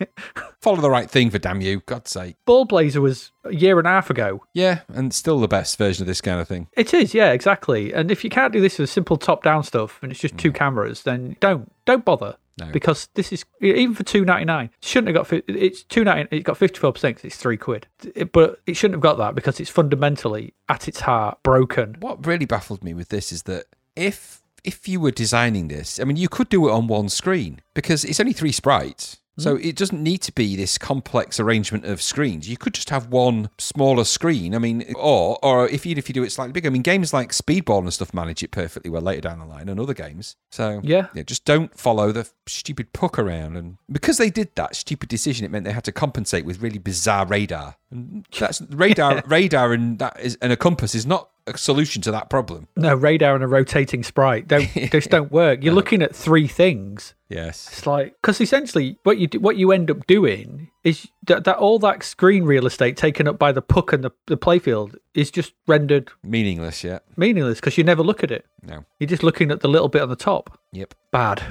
Follow 0.60 0.80
the 0.80 0.90
right 0.90 1.10
thing 1.10 1.30
for 1.30 1.38
damn 1.38 1.60
you, 1.60 1.82
God's 1.86 2.10
sake. 2.10 2.36
Ballblazer 2.46 3.00
was 3.00 3.32
a 3.44 3.54
year 3.54 3.78
and 3.78 3.86
a 3.86 3.90
half 3.90 4.10
ago. 4.10 4.42
Yeah, 4.52 4.80
and 4.88 5.12
still 5.12 5.40
the 5.40 5.48
best 5.48 5.78
version 5.78 6.02
of 6.02 6.06
this 6.06 6.20
kind 6.20 6.40
of 6.40 6.48
thing. 6.48 6.68
It 6.72 6.94
is, 6.94 7.14
yeah, 7.14 7.32
exactly. 7.32 7.92
And 7.92 8.10
if 8.10 8.24
you 8.24 8.30
can't 8.30 8.52
do 8.52 8.60
this 8.60 8.78
with 8.78 8.90
simple 8.90 9.16
top-down 9.16 9.62
stuff 9.64 9.98
and 10.02 10.10
it's 10.10 10.20
just 10.20 10.38
two 10.38 10.52
mm. 10.52 10.54
cameras, 10.54 11.02
then 11.02 11.36
don't 11.40 11.70
don't 11.84 12.04
bother. 12.04 12.36
No. 12.56 12.66
Because 12.70 13.08
this 13.14 13.32
is 13.32 13.44
even 13.60 13.96
for 13.96 14.04
two 14.04 14.24
ninety 14.24 14.44
nine, 14.44 14.70
shouldn't 14.80 15.08
have 15.08 15.16
got 15.16 15.26
fi- 15.26 15.42
it's 15.48 15.82
two 15.82 16.04
ninety. 16.04 16.36
It's 16.36 16.44
got 16.44 16.56
fifty 16.56 16.78
four 16.78 16.92
percent. 16.92 17.16
because 17.16 17.26
It's 17.26 17.36
three 17.36 17.56
quid, 17.56 17.88
It- 18.14 18.32
but 18.32 18.60
it 18.66 18.74
shouldn't 18.74 18.94
have 18.94 19.02
got 19.02 19.18
that 19.18 19.34
because 19.34 19.58
it's 19.58 19.70
fundamentally 19.70 20.54
at 20.68 20.86
its 20.86 21.00
heart 21.00 21.38
broken. 21.42 21.96
What 21.98 22.24
really 22.24 22.46
baffled 22.46 22.84
me 22.84 22.94
with 22.94 23.08
this 23.08 23.32
is 23.32 23.42
that 23.44 23.64
if 23.96 24.40
if 24.62 24.88
you 24.88 25.00
were 25.00 25.10
designing 25.10 25.68
this, 25.68 26.00
I 26.00 26.04
mean, 26.04 26.16
you 26.16 26.28
could 26.28 26.48
do 26.48 26.68
it 26.68 26.72
on 26.72 26.86
one 26.86 27.08
screen 27.08 27.60
because 27.74 28.04
it's 28.04 28.20
only 28.20 28.32
three 28.32 28.52
sprites. 28.52 29.18
So 29.36 29.56
mm-hmm. 29.56 29.68
it 29.68 29.76
doesn't 29.76 30.02
need 30.02 30.18
to 30.22 30.32
be 30.32 30.54
this 30.54 30.78
complex 30.78 31.40
arrangement 31.40 31.84
of 31.84 32.00
screens. 32.00 32.48
You 32.48 32.56
could 32.56 32.74
just 32.74 32.90
have 32.90 33.08
one 33.08 33.50
smaller 33.58 34.04
screen. 34.04 34.54
I 34.54 34.58
mean, 34.58 34.92
or 34.96 35.38
or 35.42 35.68
if 35.68 35.84
you 35.84 35.96
if 35.96 36.08
you 36.08 36.12
do 36.12 36.22
it 36.22 36.30
slightly 36.30 36.52
bigger. 36.52 36.68
I 36.68 36.70
mean, 36.70 36.82
games 36.82 37.12
like 37.12 37.30
Speedball 37.30 37.80
and 37.80 37.92
stuff 37.92 38.14
manage 38.14 38.42
it 38.42 38.50
perfectly 38.50 38.90
well 38.90 39.02
later 39.02 39.22
down 39.22 39.40
the 39.40 39.46
line, 39.46 39.68
and 39.68 39.80
other 39.80 39.94
games. 39.94 40.36
So 40.50 40.80
Yeah. 40.84 41.08
just 41.26 41.44
don't 41.44 41.76
follow 41.78 42.12
the 42.12 42.28
stupid 42.46 42.92
puck 42.92 43.18
around. 43.18 43.56
And 43.56 43.78
because 43.90 44.18
they 44.18 44.30
did 44.30 44.54
that 44.54 44.76
stupid 44.76 45.08
decision, 45.08 45.44
it 45.44 45.50
meant 45.50 45.64
they 45.64 45.72
had 45.72 45.84
to 45.84 45.92
compensate 45.92 46.44
with 46.44 46.62
really 46.62 46.78
bizarre 46.78 47.26
radar. 47.26 47.76
And 47.90 48.26
that's 48.38 48.60
radar, 48.70 49.22
radar, 49.26 49.72
and 49.72 49.98
that 49.98 50.18
is 50.20 50.38
and 50.40 50.52
a 50.52 50.56
compass 50.56 50.94
is 50.94 51.06
not 51.06 51.30
a 51.46 51.58
solution 51.58 52.00
to 52.02 52.10
that 52.10 52.30
problem. 52.30 52.68
No 52.76 52.94
radar 52.94 53.34
and 53.34 53.44
a 53.44 53.46
rotating 53.46 54.02
sprite 54.02 54.48
don't 54.48 54.68
just 54.92 55.10
don't 55.10 55.30
work. 55.30 55.62
You're 55.62 55.74
looking 55.74 56.00
at 56.02 56.14
three 56.16 56.46
things. 56.48 57.14
Yes. 57.28 57.68
It's 57.70 57.86
like 57.86 58.14
because 58.22 58.40
essentially 58.40 58.98
what 59.02 59.18
you 59.18 59.26
do, 59.26 59.40
what 59.40 59.56
you 59.56 59.70
end 59.72 59.90
up 59.90 60.06
doing 60.06 60.70
is 60.84 61.08
that, 61.26 61.44
that 61.44 61.56
all 61.58 61.78
that 61.80 62.02
screen 62.02 62.44
real 62.44 62.66
estate 62.66 62.96
taken 62.96 63.26
up 63.28 63.38
by 63.38 63.52
the 63.52 63.62
puck 63.62 63.92
and 63.92 64.02
the, 64.04 64.10
the 64.26 64.36
playfield 64.36 64.96
is 65.14 65.30
just 65.30 65.52
rendered 65.66 66.10
Meaningless. 66.22 66.82
Yeah. 66.84 67.00
meaningless 67.16 67.60
because 67.60 67.76
you 67.76 67.84
never 67.84 68.02
look 68.02 68.22
at 68.24 68.30
it. 68.30 68.46
No. 68.62 68.84
You're 68.98 69.08
just 69.08 69.22
looking 69.22 69.50
at 69.50 69.60
the 69.60 69.68
little 69.68 69.88
bit 69.88 70.02
on 70.02 70.08
the 70.08 70.16
top. 70.16 70.58
Yep. 70.72 70.94
Bad, 71.10 71.42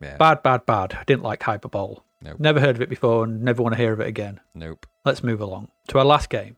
Yeah. 0.00 0.16
bad, 0.18 0.42
bad, 0.42 0.66
bad. 0.66 0.94
I 0.94 1.04
didn't 1.04 1.22
like 1.22 1.42
Hyperbole. 1.42 1.96
Nope. 2.22 2.40
Never 2.40 2.60
heard 2.60 2.76
of 2.76 2.82
it 2.82 2.88
before 2.88 3.24
and 3.24 3.42
never 3.42 3.62
want 3.62 3.74
to 3.74 3.80
hear 3.80 3.92
of 3.92 4.00
it 4.00 4.06
again. 4.08 4.40
Nope. 4.54 4.86
Let's 5.04 5.22
move 5.24 5.40
along 5.40 5.68
to 5.88 5.98
our 5.98 6.04
last 6.04 6.30
game. 6.30 6.56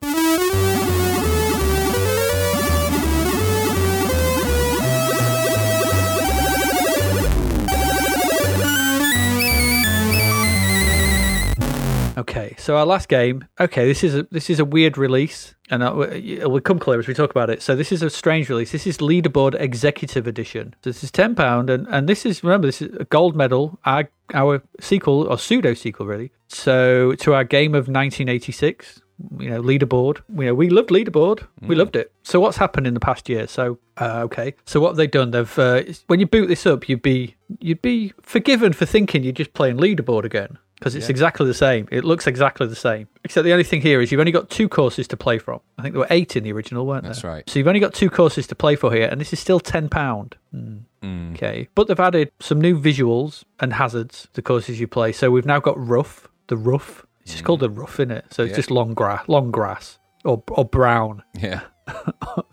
Okay, 12.28 12.54
so 12.58 12.76
our 12.76 12.84
last 12.84 13.08
game. 13.08 13.46
Okay, 13.58 13.86
this 13.88 14.04
is 14.04 14.14
a 14.14 14.24
this 14.30 14.50
is 14.50 14.60
a 14.60 14.64
weird 14.64 14.98
release, 14.98 15.54
and 15.70 15.82
uh, 15.82 15.98
it 16.00 16.50
will 16.50 16.60
come 16.60 16.78
clear 16.78 16.98
as 16.98 17.08
we 17.08 17.14
talk 17.14 17.30
about 17.30 17.48
it. 17.48 17.62
So 17.62 17.74
this 17.74 17.90
is 17.90 18.02
a 18.02 18.10
strange 18.10 18.50
release. 18.50 18.70
This 18.70 18.86
is 18.86 18.98
Leaderboard 18.98 19.58
Executive 19.58 20.26
Edition. 20.26 20.74
So 20.84 20.90
this 20.90 21.02
is 21.02 21.10
ten 21.10 21.34
pound, 21.34 21.70
and 21.70 21.86
and 21.88 22.06
this 22.06 22.26
is 22.26 22.44
remember 22.44 22.68
this 22.68 22.82
is 22.82 22.94
a 23.00 23.04
gold 23.04 23.34
medal. 23.34 23.78
Our 23.86 24.10
our 24.34 24.62
sequel 24.78 25.26
or 25.26 25.38
pseudo 25.38 25.72
sequel 25.72 26.04
really. 26.04 26.30
So 26.48 27.14
to 27.14 27.32
our 27.32 27.44
game 27.44 27.74
of 27.74 27.88
1986. 27.88 29.00
You 29.40 29.50
know, 29.50 29.60
leaderboard. 29.60 30.18
You 30.28 30.44
know, 30.44 30.54
we 30.54 30.70
loved 30.70 30.90
leaderboard. 30.90 31.44
We 31.62 31.74
loved 31.74 31.96
it. 31.96 32.12
So 32.22 32.38
what's 32.38 32.56
happened 32.56 32.86
in 32.86 32.94
the 32.94 33.00
past 33.00 33.28
year? 33.28 33.48
So 33.48 33.80
uh, 33.96 34.20
okay. 34.26 34.54
So 34.64 34.78
what 34.78 34.90
have 34.90 34.96
they 34.96 35.08
done? 35.08 35.32
They've 35.32 35.58
uh, 35.58 35.82
when 36.06 36.20
you 36.20 36.26
boot 36.28 36.46
this 36.46 36.66
up, 36.66 36.88
you'd 36.88 37.02
be 37.02 37.34
you'd 37.58 37.82
be 37.82 38.12
forgiven 38.22 38.72
for 38.72 38.86
thinking 38.86 39.24
you're 39.24 39.32
just 39.32 39.54
playing 39.54 39.78
leaderboard 39.78 40.22
again 40.22 40.58
because 40.78 40.94
it's 40.94 41.08
exactly 41.08 41.46
the 41.46 41.54
same. 41.54 41.88
It 41.90 42.04
looks 42.04 42.26
exactly 42.26 42.66
the 42.66 42.76
same. 42.76 43.08
Except 43.24 43.44
the 43.44 43.52
only 43.52 43.64
thing 43.64 43.80
here 43.80 44.00
is 44.00 44.12
you've 44.12 44.20
only 44.20 44.32
got 44.32 44.48
two 44.48 44.68
courses 44.68 45.08
to 45.08 45.16
play 45.16 45.38
from. 45.38 45.60
I 45.76 45.82
think 45.82 45.94
there 45.94 46.00
were 46.00 46.06
eight 46.10 46.36
in 46.36 46.44
the 46.44 46.52
original, 46.52 46.86
weren't 46.86 47.04
That's 47.04 47.22
there? 47.22 47.30
That's 47.30 47.36
right. 47.36 47.50
So 47.50 47.58
you've 47.58 47.68
only 47.68 47.80
got 47.80 47.94
two 47.94 48.10
courses 48.10 48.46
to 48.48 48.54
play 48.54 48.76
for 48.76 48.92
here, 48.92 49.08
and 49.08 49.20
this 49.20 49.32
is 49.32 49.40
still 49.40 49.60
ten 49.60 49.88
pound. 49.88 50.36
Mm. 50.54 51.34
Okay, 51.34 51.68
but 51.74 51.88
they've 51.88 51.98
added 51.98 52.32
some 52.40 52.60
new 52.60 52.78
visuals 52.80 53.44
and 53.60 53.72
hazards 53.72 54.22
to 54.22 54.34
the 54.34 54.42
courses 54.42 54.80
you 54.80 54.86
play. 54.88 55.12
So 55.12 55.30
we've 55.30 55.46
now 55.46 55.60
got 55.60 55.78
rough, 55.78 56.28
the 56.48 56.56
rough. 56.56 57.06
It's 57.22 57.32
just 57.32 57.44
mm. 57.44 57.46
called 57.46 57.60
the 57.60 57.70
rough, 57.70 58.00
in 58.00 58.10
it. 58.10 58.26
So 58.32 58.42
it's 58.42 58.50
Yeah. 58.50 58.56
just 58.56 58.70
long 58.70 58.94
grass, 58.94 59.28
long 59.28 59.50
grass, 59.50 59.98
or 60.24 60.42
or 60.50 60.64
brown. 60.64 61.22
Yeah. 61.38 61.60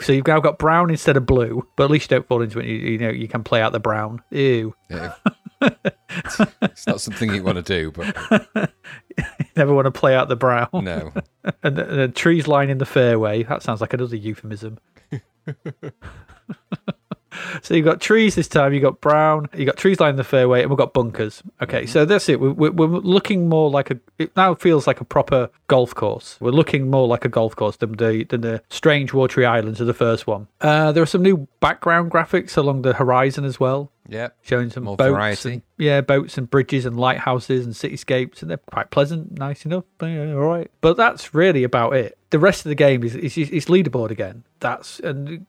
So 0.02 0.14
you've 0.14 0.28
now 0.28 0.40
got 0.40 0.60
brown 0.60 0.90
instead 0.90 1.18
of 1.18 1.26
blue, 1.26 1.68
but 1.76 1.86
at 1.86 1.92
least 1.92 2.12
you 2.12 2.18
don't 2.18 2.28
fall 2.28 2.42
into 2.42 2.60
it. 2.60 2.66
You, 2.68 2.76
you 2.76 2.98
know, 2.98 3.10
you 3.10 3.28
can 3.28 3.44
play 3.44 3.62
out 3.62 3.72
the 3.72 3.80
brown. 3.80 4.22
Ew. 4.30 4.76
yeah. 4.90 5.14
It's 6.62 6.88
not 6.88 7.02
something 7.02 7.34
you 7.34 7.44
want 7.44 7.58
to 7.58 7.62
do, 7.62 7.92
but 7.92 8.16
you 8.56 8.68
Never 9.56 9.74
want 9.74 9.86
to 9.86 9.92
play 9.92 10.16
out 10.16 10.30
the 10.30 10.36
brow. 10.36 10.70
no. 10.74 11.12
And 11.64 11.78
the, 11.78 12.08
trees 12.08 12.48
lining 12.48 12.80
the 12.80 12.86
fairway. 12.86 13.44
That 13.44 13.62
sounds 13.62 13.80
like 13.80 13.94
another 13.94 14.16
euphemism. 14.16 14.80
so 17.62 17.74
you've 17.74 17.86
got 17.86 18.02
trees 18.02 18.36
this 18.36 18.48
time. 18.48 18.74
You've 18.74 18.84
got 18.84 19.02
brown. 19.02 19.48
You've 19.56 19.66
got 19.68 19.78
trees 19.78 20.00
lining 20.00 20.16
the 20.18 20.24
fairway, 20.24 20.62
and 20.62 20.70
we've 20.70 20.78
got 20.78 20.94
bunkers. 20.94 21.44
Okay, 21.62 21.86
so 21.86 22.06
that's 22.06 22.28
it. 22.30 22.40
We're, 22.40 22.52
we're, 22.52 22.72
we're 22.72 22.88
looking 22.88 23.50
more 23.50 23.70
like 23.70 23.92
a. 23.92 24.00
It 24.18 24.36
now 24.36 24.54
feels 24.56 24.88
like 24.88 25.02
a 25.02 25.06
proper 25.06 25.50
golf 25.68 25.94
course. 25.96 26.38
We're 26.40 26.52
looking 26.52 26.90
more 26.90 27.08
like 27.08 27.26
a 27.26 27.30
golf 27.30 27.56
course 27.56 27.78
than 27.78 27.94
the 27.94 28.24
than 28.30 28.42
the 28.42 28.62
strange 28.70 29.14
watery 29.14 29.46
islands 29.46 29.82
of 29.82 29.88
the 29.88 29.94
first 29.94 30.28
one. 30.28 30.48
Uh, 30.62 30.92
there 30.92 31.04
are 31.04 31.08
some 31.08 31.22
new 31.22 31.48
background 31.60 32.12
graphics 32.12 32.56
along 32.58 32.84
the 32.84 32.94
horizon 32.94 33.44
as 33.44 33.60
well 33.60 33.92
Yeah. 34.08 34.30
showing 34.44 34.70
some 34.70 34.84
More 34.84 34.96
boats 34.96 35.10
variety. 35.12 35.54
and 35.54 35.62
yeah 35.78 36.02
boats 36.02 36.38
and 36.38 36.48
bridges 36.50 36.86
and 36.86 36.96
lighthouses 37.00 37.66
and 37.66 37.74
cityscapes 37.74 38.42
and 38.42 38.52
they're 38.52 38.58
quite 38.72 38.92
pleasant 38.92 39.38
nice 39.40 39.66
enough 39.66 39.84
yeah, 40.02 40.32
all 40.34 40.46
right 40.48 40.70
but 40.82 40.96
that's 40.96 41.34
really 41.34 41.64
about 41.64 41.96
it 41.96 42.18
the 42.30 42.38
rest 42.40 42.66
of 42.66 42.70
the 42.70 42.76
game 42.76 43.04
is 43.04 43.16
is, 43.16 43.36
is 43.38 43.66
leaderboard 43.66 44.12
again 44.12 44.44
that's 44.60 45.00
and 45.00 45.46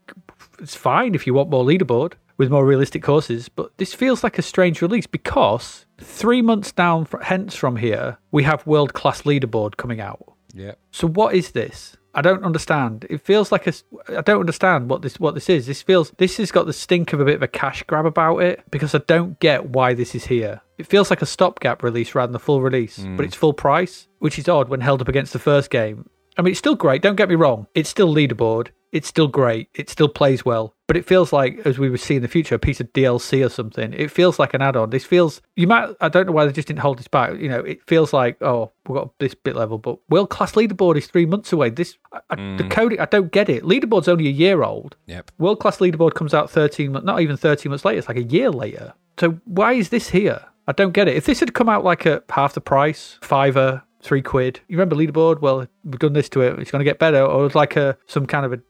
it's 0.60 0.75
fine 0.75 1.15
if 1.15 1.26
you 1.26 1.35
want 1.35 1.51
more 1.51 1.65
leaderboard 1.65 2.15
with 2.39 2.51
more 2.51 2.67
realistic 2.67 3.02
courses 3.02 3.49
but 3.49 3.76
this 3.78 3.94
feels 3.94 4.23
like 4.23 4.39
a 4.39 4.43
strange 4.43 4.83
release 4.83 5.07
because 5.07 5.86
three 5.99 6.43
months 6.43 6.73
down 6.73 7.07
hence 7.23 7.55
from 7.55 7.76
here 7.76 8.18
we 8.31 8.43
have 8.43 8.67
world 8.67 8.93
class 8.94 9.23
leaderboard 9.23 9.76
coming 9.76 10.01
out 10.01 10.35
Yeah. 10.52 10.75
so 10.91 11.07
what 11.09 11.35
is 11.35 11.52
this? 11.52 11.97
I 12.17 12.23
don't 12.23 12.44
understand. 12.44 13.05
It 13.10 13.20
feels 13.20 13.52
like 13.52 13.67
a. 13.67 13.75
I 14.09 14.23
don't 14.23 14.41
understand 14.41 14.89
what 14.89 15.02
this 15.02 15.20
what 15.20 15.35
this 15.35 15.51
is. 15.51 15.67
This 15.67 15.83
feels 15.83 16.12
this 16.17 16.39
has 16.39 16.51
got 16.51 16.65
the 16.65 16.73
stink 16.73 17.12
of 17.12 17.20
a 17.20 17.26
bit 17.26 17.35
of 17.35 17.43
a 17.43 17.49
cash 17.49 17.83
grab 17.83 18.07
about 18.07 18.39
it 18.39 18.62
because 18.70 18.94
I 18.94 19.01
don't 19.07 19.39
get 19.39 19.68
why 19.68 19.93
this 19.93 20.15
is 20.15 20.25
here. 20.25 20.62
It 20.78 20.86
feels 20.86 21.10
like 21.10 21.20
a 21.20 21.26
stopgap 21.26 21.83
release 21.83 22.15
rather 22.15 22.28
than 22.28 22.36
a 22.36 22.39
full 22.39 22.62
release, 22.62 22.97
but 22.97 23.07
mm. 23.07 23.25
it's 23.25 23.36
full 23.36 23.52
price, 23.52 24.09
which 24.18 24.39
is 24.39 24.49
odd 24.49 24.70
when 24.70 24.81
held 24.81 25.02
up 25.02 25.09
against 25.09 25.35
the 25.35 25.39
first 25.39 25.68
game. 25.68 26.09
I 26.39 26.43
mean, 26.43 26.52
it's 26.52 26.59
still 26.59 26.75
great. 26.75 27.02
Don't 27.02 27.17
get 27.17 27.28
me 27.28 27.35
wrong. 27.35 27.67
It's 27.75 27.91
still 27.91 28.15
leaderboard. 28.15 28.68
It's 28.93 29.09
still 29.09 29.29
great. 29.29 29.69
It 29.75 29.91
still 29.91 30.09
plays 30.09 30.45
well. 30.45 30.75
But 30.87 30.97
it 30.97 31.05
feels 31.05 31.33
like, 31.33 31.59
as 31.65 31.79
we 31.79 31.91
would 31.91 32.01
see 32.01 32.15
in 32.15 32.23
the 32.23 32.29
future, 32.29 32.55
a 32.55 32.61
piece 32.61 32.81
of 32.81 32.93
DLC 32.93 33.45
or 33.45 33.49
something. 33.49 33.93
It 33.93 34.11
feels 34.11 34.39
like 34.39 34.55
an 34.55 34.63
add-on. 34.63 34.91
This 34.91 35.05
feels. 35.05 35.43
You 35.57 35.67
might. 35.67 35.95
I 36.01 36.09
don't 36.09 36.27
know 36.27 36.33
why 36.33 36.47
they 36.47 36.53
just 36.53 36.69
didn't 36.69 36.81
hold 36.81 36.99
this 36.99 37.09
back. 37.09 37.39
You 37.41 37.49
know, 37.49 37.61
it 37.61 37.83
feels 37.87 38.13
like 38.13 38.37
oh, 38.41 38.71
we've 38.87 38.97
got 38.97 39.19
this 39.19 39.35
bit 39.35 39.57
level, 39.57 39.79
but 39.79 39.99
world-class 40.09 40.53
leaderboard 40.53 40.97
is 40.97 41.09
three 41.09 41.27
months 41.27 41.53
away. 41.53 41.71
This 41.71 41.97
I, 42.13 42.21
I, 42.31 42.37
the 42.37 42.65
mm. 42.65 42.71
coding. 42.71 43.01
I 43.01 43.07
don't 43.07 43.33
get 43.33 43.49
it. 43.49 43.65
Leaderboard's 43.65 44.09
only 44.09 44.29
a 44.29 44.31
year 44.31 44.63
old. 44.63 44.97
Yep. 45.07 45.33
World 45.39 45.59
class 45.59 45.79
leaderboard 45.79 46.15
comes 46.15 46.33
out 46.33 46.51
13 46.51 46.93
months, 46.93 47.07
not 47.07 47.21
even 47.21 47.37
13 47.37 47.71
months 47.71 47.85
later. 47.85 47.99
It's 47.99 48.09
like 48.09 48.17
a 48.17 48.23
year 48.23 48.51
later. 48.51 48.95
So 49.19 49.41
why 49.45 49.73
is 49.73 49.89
this 49.89 50.11
here? 50.11 50.45
I 50.69 50.73
don't 50.73 50.93
get 50.93 51.09
it. 51.09 51.17
If 51.17 51.27
this 51.27 51.41
had 51.41 51.55
come 51.55 51.69
out 51.69 51.85
like 51.85 52.07
at 52.07 52.25
half 52.31 52.55
the 52.55 52.61
price, 52.61 53.19
fiver, 53.23 53.83
three 54.07 54.23
quid, 54.23 54.60
you 54.68 54.78
remember 54.78 54.97
leaderboard? 54.97 55.41
Well, 55.41 55.67
we've 55.85 55.99
done 55.99 56.12
this 56.12 56.28
to 56.31 56.41
it. 56.41 56.59
It's 56.59 56.70
going 56.70 56.81
to 56.81 56.85
get 56.85 56.99
better. 56.99 57.23
Or 57.23 57.47
it's 57.47 57.55
like 57.55 57.76
a 57.76 57.99
some 58.07 58.26
kind 58.26 58.47
of 58.47 58.52
a 58.52 58.60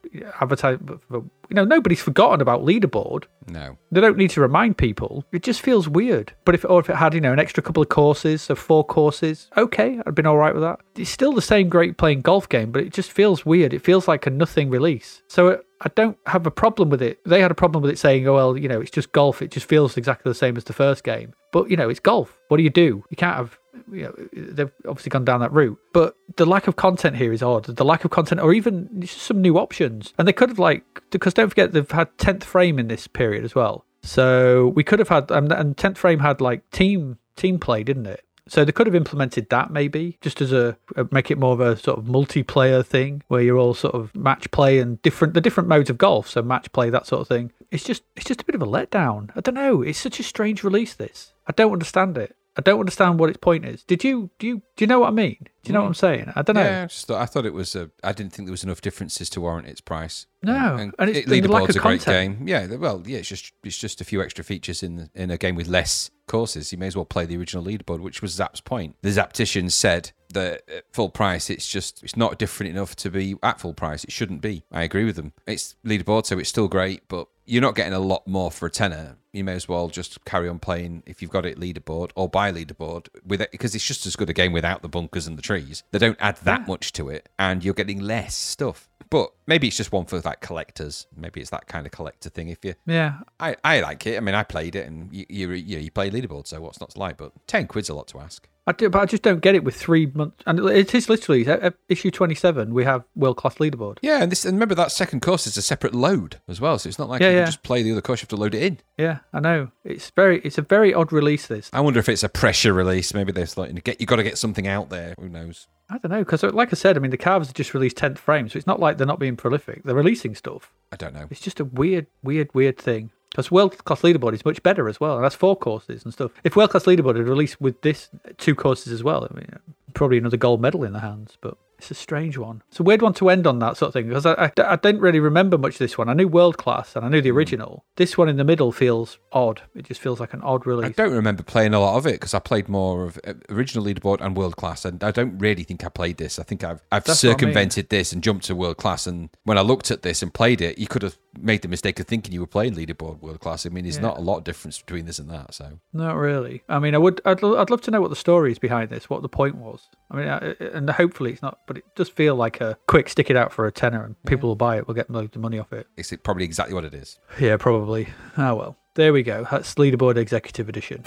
advertisement. 0.41 1.01
You 1.11 1.55
know, 1.55 1.63
nobody's 1.63 2.01
forgotten 2.01 2.41
about 2.41 2.65
leaderboard. 2.65 3.25
No. 3.47 3.77
They 3.91 4.01
don't 4.01 4.17
need 4.17 4.31
to 4.31 4.41
remind 4.41 4.77
people. 4.77 5.23
It 5.31 5.43
just 5.43 5.61
feels 5.61 5.87
weird. 5.87 6.33
But 6.43 6.55
if 6.55 6.65
or 6.65 6.79
if 6.79 6.89
it 6.89 6.95
had, 6.95 7.13
you 7.13 7.21
know, 7.21 7.31
an 7.31 7.39
extra 7.39 7.63
couple 7.63 7.81
of 7.81 7.89
courses, 7.89 8.41
so 8.41 8.55
four 8.55 8.83
courses, 8.83 9.49
okay, 9.55 10.01
I'd 10.05 10.15
been 10.15 10.25
all 10.25 10.37
right 10.37 10.53
with 10.53 10.63
that. 10.63 10.79
It's 10.97 11.09
still 11.09 11.31
the 11.33 11.41
same 11.41 11.69
great 11.69 11.97
playing 11.97 12.21
golf 12.21 12.49
game, 12.49 12.71
but 12.71 12.83
it 12.83 12.91
just 12.91 13.11
feels 13.11 13.45
weird. 13.45 13.73
It 13.73 13.81
feels 13.83 14.07
like 14.07 14.27
a 14.27 14.29
nothing 14.29 14.69
release. 14.69 15.21
So 15.27 15.47
it, 15.47 15.65
I 15.81 15.89
don't 15.95 16.17
have 16.25 16.47
a 16.47 16.51
problem 16.51 16.89
with 16.89 17.01
it. 17.01 17.19
They 17.23 17.39
had 17.41 17.51
a 17.51 17.55
problem 17.55 17.83
with 17.83 17.91
it 17.91 17.99
saying, 17.99 18.27
"Oh 18.27 18.33
well, 18.33 18.57
you 18.57 18.67
know, 18.67 18.81
it's 18.81 18.91
just 18.91 19.11
golf. 19.11 19.41
It 19.41 19.51
just 19.51 19.67
feels 19.67 19.95
exactly 19.95 20.29
the 20.29 20.35
same 20.35 20.57
as 20.57 20.63
the 20.63 20.73
first 20.73 21.03
game." 21.03 21.33
But 21.51 21.69
you 21.69 21.77
know, 21.77 21.89
it's 21.89 21.99
golf. 21.99 22.37
What 22.47 22.57
do 22.57 22.63
you 22.63 22.69
do? 22.69 23.03
You 23.09 23.17
can't 23.17 23.35
have. 23.37 23.57
You 23.91 24.03
know, 24.03 24.27
they've 24.33 24.71
obviously 24.87 25.09
gone 25.09 25.25
down 25.25 25.39
that 25.41 25.51
route, 25.51 25.77
but 25.93 26.15
the 26.35 26.45
lack 26.45 26.67
of 26.67 26.75
content 26.75 27.15
here 27.15 27.33
is 27.33 27.43
odd. 27.43 27.65
The 27.65 27.85
lack 27.85 28.05
of 28.05 28.11
content, 28.11 28.41
or 28.41 28.53
even 28.53 29.05
some 29.07 29.41
new 29.41 29.57
options, 29.57 30.13
and 30.17 30.27
they 30.27 30.33
could 30.33 30.49
have 30.49 30.59
like 30.59 30.83
because 31.11 31.33
don't 31.33 31.49
forget 31.49 31.71
they've 31.71 31.89
had 31.89 32.15
tenth 32.17 32.43
frame 32.43 32.79
in 32.79 32.87
this 32.87 33.07
period 33.07 33.43
as 33.43 33.55
well. 33.55 33.85
So 34.03 34.69
we 34.69 34.83
could 34.83 34.99
have 34.99 35.09
had, 35.09 35.31
and, 35.31 35.51
and 35.51 35.75
tenth 35.75 35.97
frame 35.97 36.19
had 36.19 36.39
like 36.39 36.69
team 36.71 37.17
team 37.35 37.59
play, 37.59 37.83
didn't 37.83 38.05
it? 38.05 38.23
So 38.47 38.63
they 38.63 38.71
could 38.71 38.87
have 38.87 38.95
implemented 38.95 39.49
that 39.49 39.71
maybe 39.71 40.17
just 40.21 40.41
as 40.41 40.53
a, 40.53 40.77
a 40.95 41.05
make 41.11 41.29
it 41.29 41.37
more 41.37 41.53
of 41.53 41.59
a 41.59 41.75
sort 41.77 41.99
of 41.99 42.05
multiplayer 42.05 42.85
thing 42.85 43.23
where 43.27 43.41
you're 43.41 43.57
all 43.57 43.73
sort 43.73 43.93
of 43.93 44.15
match 44.15 44.49
play 44.51 44.79
and 44.79 45.01
different 45.01 45.33
the 45.33 45.41
different 45.41 45.69
modes 45.69 45.89
of 45.89 45.97
golf. 45.97 46.29
So 46.29 46.41
match 46.41 46.71
play 46.71 46.89
that 46.89 47.05
sort 47.05 47.21
of 47.21 47.27
thing. 47.27 47.51
It's 47.71 47.83
just 47.83 48.03
it's 48.15 48.25
just 48.25 48.41
a 48.41 48.45
bit 48.45 48.55
of 48.55 48.61
a 48.61 48.65
letdown. 48.65 49.31
I 49.35 49.41
don't 49.41 49.55
know. 49.55 49.81
It's 49.81 49.99
such 49.99 50.19
a 50.19 50.23
strange 50.23 50.63
release. 50.63 50.93
This 50.93 51.33
I 51.45 51.51
don't 51.51 51.73
understand 51.73 52.17
it. 52.17 52.35
I 52.57 52.61
don't 52.61 52.79
understand 52.79 53.19
what 53.19 53.29
its 53.29 53.37
point 53.37 53.65
is. 53.65 53.83
Did 53.83 54.03
you 54.03 54.31
do 54.39 54.47
you 54.47 54.61
do 54.75 54.83
you 54.83 54.87
know 54.87 54.99
what 54.99 55.09
I 55.09 55.11
mean? 55.11 55.37
Do 55.63 55.69
you 55.69 55.73
know 55.73 55.81
what 55.81 55.85
hmm. 55.85 55.89
I'm 55.89 55.93
saying? 55.93 56.33
I 56.35 56.41
don't 56.41 56.55
know. 56.55 56.63
Yeah, 56.63 56.83
I 56.83 56.85
just 56.87 57.05
thought, 57.05 57.21
I 57.21 57.25
thought 57.25 57.45
it 57.45 57.53
was. 57.53 57.75
A, 57.75 57.91
I 58.03 58.13
didn't 58.13 58.33
think 58.33 58.47
there 58.47 58.51
was 58.51 58.63
enough 58.63 58.81
differences 58.81 59.29
to 59.31 59.41
warrant 59.41 59.67
its 59.67 59.79
price. 59.79 60.25
No, 60.41 60.75
and, 60.75 60.93
and 60.97 61.09
it's- 61.09 61.25
it, 61.25 61.29
the 61.29 61.47
lack 61.47 61.63
leaderboard's 61.63 61.75
of 61.75 61.81
a 61.81 61.85
great 61.85 62.01
content. 62.01 62.39
game. 62.39 62.47
Yeah, 62.47 62.75
well, 62.77 63.03
yeah, 63.05 63.19
it's 63.19 63.29
just 63.29 63.53
it's 63.63 63.77
just 63.77 64.01
a 64.01 64.05
few 64.05 64.21
extra 64.21 64.43
features 64.43 64.81
in 64.81 64.95
the, 64.95 65.09
in 65.13 65.29
a 65.29 65.37
game 65.37 65.55
with 65.55 65.67
less 65.67 66.09
courses, 66.27 66.71
you 66.71 66.77
may 66.77 66.87
as 66.87 66.95
well 66.95 67.05
play 67.05 67.25
the 67.25 67.37
original 67.37 67.63
leaderboard, 67.63 67.99
which 67.99 68.21
was 68.21 68.31
Zap's 68.31 68.61
point. 68.61 68.95
The 69.01 69.11
Zaptician 69.11 69.69
said 69.69 70.11
that 70.33 70.63
at 70.69 70.85
full 70.93 71.09
price, 71.09 71.49
it's 71.49 71.67
just 71.67 72.03
it's 72.03 72.17
not 72.17 72.37
different 72.37 72.71
enough 72.71 72.95
to 72.97 73.09
be 73.09 73.35
at 73.41 73.59
full 73.59 73.73
price. 73.73 74.03
It 74.03 74.11
shouldn't 74.11 74.41
be. 74.41 74.63
I 74.71 74.83
agree 74.83 75.05
with 75.05 75.15
them. 75.15 75.33
It's 75.45 75.75
leaderboard, 75.85 76.25
so 76.25 76.37
it's 76.37 76.49
still 76.49 76.67
great, 76.67 77.07
but 77.07 77.27
you're 77.45 77.61
not 77.61 77.75
getting 77.75 77.93
a 77.93 77.99
lot 77.99 78.27
more 78.27 78.51
for 78.51 78.65
a 78.65 78.69
tenner. 78.69 79.17
You 79.31 79.43
may 79.43 79.53
as 79.53 79.67
well 79.67 79.87
just 79.87 80.23
carry 80.25 80.49
on 80.49 80.59
playing 80.59 81.03
if 81.05 81.21
you've 81.21 81.31
got 81.31 81.45
it 81.45 81.59
leaderboard 81.59 82.11
or 82.15 82.27
buy 82.27 82.51
leaderboard 82.51 83.07
with 83.25 83.41
it 83.41 83.51
because 83.51 83.73
it's 83.73 83.85
just 83.85 84.05
as 84.05 84.15
good 84.15 84.29
a 84.29 84.33
game 84.33 84.51
without 84.51 84.81
the 84.81 84.89
bunkers 84.89 85.27
and 85.27 85.37
the 85.37 85.41
trees. 85.41 85.83
They 85.91 85.99
don't 85.99 86.17
add 86.19 86.37
that 86.37 86.61
hmm. 86.61 86.71
much 86.71 86.91
to 86.93 87.09
it, 87.09 87.29
and 87.39 87.63
you're 87.63 87.73
getting 87.73 88.01
less 88.01 88.35
stuff. 88.35 88.89
But 89.09 89.31
maybe 89.45 89.67
it's 89.67 89.77
just 89.77 89.91
one 89.91 90.05
for 90.05 90.19
like 90.21 90.41
collectors. 90.41 91.07
Maybe 91.15 91.39
it's 91.41 91.49
that 91.51 91.67
kind 91.67 91.85
of 91.85 91.91
collector 91.91 92.29
thing. 92.29 92.49
If 92.49 92.63
you, 92.65 92.75
Yeah. 92.85 93.19
I, 93.39 93.55
I 93.63 93.79
like 93.79 94.05
it. 94.07 94.17
I 94.17 94.19
mean, 94.19 94.35
I 94.35 94.43
played 94.43 94.75
it, 94.75 94.87
and 94.87 95.13
you 95.13 95.25
you 95.29 95.51
you, 95.51 95.79
you 95.79 95.91
play 95.91 96.09
leaderboard, 96.09 96.47
so 96.47 96.59
what's 96.61 96.79
not 96.79 96.89
to 96.91 96.99
like? 96.99 97.17
But 97.17 97.31
ten 97.47 97.67
quid's 97.67 97.89
a 97.89 97.93
lot 97.93 98.07
to 98.09 98.19
ask. 98.19 98.47
I 98.69 98.73
do, 98.73 98.89
but 98.89 99.01
I 99.01 99.05
just 99.05 99.23
don't 99.23 99.39
get 99.39 99.55
it 99.55 99.63
with 99.63 99.75
three 99.75 100.07
months. 100.07 100.43
And 100.45 100.59
it 100.59 100.93
is 100.93 101.07
literally 101.07 101.47
uh, 101.47 101.55
uh, 101.67 101.71
issue 101.87 102.11
27. 102.11 102.73
We 102.73 102.83
have 102.83 103.05
world 103.15 103.37
class 103.37 103.55
leaderboard. 103.55 103.97
Yeah, 104.01 104.21
and 104.21 104.29
this 104.29 104.43
and 104.43 104.55
remember 104.55 104.75
that 104.75 104.91
second 104.91 105.21
course 105.21 105.47
is 105.47 105.55
a 105.55 105.61
separate 105.61 105.95
load 105.95 106.41
as 106.49 106.59
well, 106.59 106.77
so 106.77 106.89
it's 106.89 106.99
not 106.99 107.07
like 107.07 107.21
Yeah, 107.21 107.29
you 107.29 107.35
yeah. 107.35 107.39
can 107.43 107.51
just 107.53 107.63
play 107.63 107.81
the 107.81 107.93
other 107.93 108.01
course. 108.01 108.19
You 108.19 108.23
have 108.23 108.29
to 108.29 108.35
load 108.35 108.53
it 108.53 108.63
in. 108.63 108.79
Yeah, 108.97 109.19
I 109.31 109.39
know. 109.39 109.71
It's 109.85 110.09
very, 110.09 110.41
it's 110.41 110.57
a 110.57 110.61
very 110.63 110.93
odd 110.93 111.13
release. 111.13 111.47
This. 111.47 111.69
I 111.71 111.79
wonder 111.79 112.01
if 112.01 112.09
it's 112.09 112.23
a 112.23 112.29
pressure 112.29 112.73
release. 112.73 113.13
Maybe 113.13 113.31
they're 113.31 113.47
like, 113.55 113.81
get 113.85 114.01
you 114.01 114.05
got 114.05 114.17
to 114.17 114.23
get 114.23 114.37
something 114.37 114.67
out 114.67 114.89
there. 114.89 115.15
Who 115.17 115.29
knows? 115.29 115.67
I 115.89 115.97
don't 115.97 116.11
know 116.11 116.19
because, 116.19 116.43
uh, 116.43 116.51
like 116.51 116.73
I 116.73 116.75
said, 116.75 116.97
I 116.97 116.99
mean 116.99 117.11
the 117.11 117.17
Carvers 117.17 117.47
have 117.47 117.55
just 117.55 117.73
released 117.73 117.97
10th 117.97 118.17
frame, 118.17 118.49
so 118.49 118.57
it's 118.57 118.67
not 118.67 118.79
like 118.79 118.97
they're 118.97 119.07
not 119.07 119.19
being 119.19 119.37
prolific. 119.37 119.83
They're 119.83 119.95
releasing 119.95 120.35
stuff. 120.35 120.73
I 120.91 120.97
don't 120.97 121.13
know. 121.13 121.27
It's 121.29 121.39
just 121.39 121.59
a 121.59 121.65
weird, 121.65 122.07
weird, 122.23 122.53
weird 122.53 122.77
thing. 122.77 123.11
Because 123.31 123.51
world 123.51 123.83
class 123.85 124.01
leaderboard 124.01 124.33
is 124.33 124.45
much 124.45 124.63
better 124.63 124.89
as 124.89 124.99
well, 124.99 125.15
and 125.15 125.23
that's 125.23 125.35
four 125.35 125.55
courses 125.55 126.03
and 126.03 126.13
stuff. 126.13 126.31
If 126.43 126.55
world 126.55 126.71
class 126.71 126.85
leaderboard 126.85 127.17
had 127.17 127.27
released 127.27 127.61
with 127.61 127.81
this 127.81 128.09
two 128.37 128.55
courses 128.55 128.91
as 128.91 129.03
well, 129.03 129.27
I 129.29 129.35
mean, 129.35 129.47
probably 129.93 130.17
another 130.17 130.37
gold 130.37 130.61
medal 130.61 130.83
in 130.83 130.93
the 130.93 130.99
hands. 130.99 131.37
But 131.39 131.57
it's 131.77 131.91
a 131.91 131.95
strange 131.95 132.37
one. 132.37 132.63
It's 132.69 132.79
a 132.79 132.83
weird 132.83 133.01
one 133.01 133.13
to 133.15 133.29
end 133.29 133.45
on 133.45 133.59
that 133.59 133.77
sort 133.77 133.89
of 133.89 133.93
thing 133.93 134.07
because 134.07 134.25
I, 134.25 134.33
I, 134.33 134.51
I 134.57 134.75
didn't 134.77 135.01
really 135.01 135.19
remember 135.19 135.57
much 135.57 135.73
of 135.73 135.79
this 135.79 135.97
one. 135.97 136.09
I 136.09 136.13
knew 136.13 136.27
world 136.27 136.57
class 136.57 136.95
and 136.95 137.05
I 137.05 137.09
knew 137.09 137.21
the 137.21 137.31
original. 137.31 137.85
This 137.97 138.17
one 138.17 138.29
in 138.29 138.37
the 138.37 138.43
middle 138.43 138.71
feels 138.71 139.19
odd. 139.31 139.61
It 139.75 139.85
just 139.85 140.01
feels 140.01 140.19
like 140.19 140.33
an 140.33 140.41
odd 140.41 140.65
release. 140.65 140.87
I 140.87 140.89
don't 140.89 141.13
remember 141.13 141.43
playing 141.43 141.73
a 141.73 141.79
lot 141.79 141.97
of 141.97 142.07
it 142.07 142.13
because 142.13 142.33
I 142.33 142.39
played 142.39 142.67
more 142.67 143.05
of 143.05 143.19
uh, 143.27 143.33
original 143.49 143.85
leaderboard 143.85 144.21
and 144.21 144.35
world 144.35 144.55
class, 144.55 144.85
and 144.85 145.03
I 145.03 145.11
don't 145.11 145.37
really 145.37 145.63
think 145.63 145.85
I 145.85 145.89
played 145.89 146.17
this. 146.17 146.39
I 146.39 146.43
think 146.43 146.63
I've 146.63 146.81
I've 146.91 147.03
That's 147.03 147.23
what 147.23 147.29
I 147.29 147.31
mean. 147.31 147.39
circumvented 147.39 147.89
this 147.89 148.11
and 148.11 148.23
jumped 148.23 148.45
to 148.45 148.55
world 148.55 148.77
class. 148.77 149.05
And 149.05 149.29
when 149.43 149.57
I 149.57 149.61
looked 149.61 149.91
at 149.91 150.01
this 150.01 150.23
and 150.23 150.33
played 150.33 150.61
it, 150.61 150.77
you 150.79 150.87
could 150.87 151.03
have 151.03 151.17
made 151.41 151.61
the 151.61 151.67
mistake 151.67 151.99
of 151.99 152.07
thinking 152.07 152.33
you 152.33 152.41
were 152.41 152.47
playing 152.47 152.75
leaderboard 152.75 153.19
world 153.21 153.39
class. 153.39 153.65
I 153.65 153.69
mean, 153.69 153.83
there's 153.83 153.97
Yeah. 153.97 154.01
not 154.03 154.17
a 154.17 154.21
lot 154.21 154.37
of 154.37 154.43
difference 154.43 154.79
between 154.79 155.05
this 155.05 155.19
and 155.19 155.29
that. 155.29 155.53
So 155.53 155.79
Not 155.93 156.15
really. 156.15 156.63
I 156.69 156.79
mean, 156.79 156.95
I 156.95 156.97
would. 156.97 157.21
I'd, 157.25 157.43
I'd 157.43 157.69
love 157.69 157.81
to 157.81 157.91
know 157.91 158.01
what 158.01 158.09
the 158.09 158.15
story 158.15 158.51
is 158.51 158.59
behind 158.59 158.89
this. 158.89 159.09
What 159.09 159.21
the 159.21 159.29
point 159.29 159.55
was. 159.55 159.87
I 160.11 160.15
mean, 160.17 160.27
I, 160.27 160.37
and 160.73 160.89
hopefully 160.89 161.31
it's 161.31 161.41
not. 161.41 161.59
But 161.67 161.77
it 161.77 161.85
does 161.95 162.09
feel 162.09 162.35
like 162.35 162.61
a 162.61 162.77
quick 162.87 163.09
stick 163.09 163.29
it 163.29 163.35
out 163.35 163.51
for 163.53 163.67
a 163.67 163.71
tenner, 163.71 164.03
and 164.03 164.15
people 164.25 164.49
will 164.49 164.55
buy 164.55 164.77
it. 164.77 164.87
We'll 164.87 164.95
get 164.95 165.09
loads 165.09 165.35
of 165.35 165.41
money 165.41 165.59
off 165.59 165.71
it. 165.73 165.87
it's 165.97 166.13
probably 166.23 166.45
exactly 166.45 166.73
what 166.73 166.85
it 166.85 166.93
is. 166.93 167.19
Yeah, 167.39 167.57
probably. 167.57 168.09
Ah, 168.37 168.53
well. 168.53 168.77
There 168.95 169.13
we 169.13 169.21
go. 169.21 169.45
That's 169.51 169.75
Leaderboard 169.75 170.17
Executive 170.17 170.67
Edition. 170.69 171.03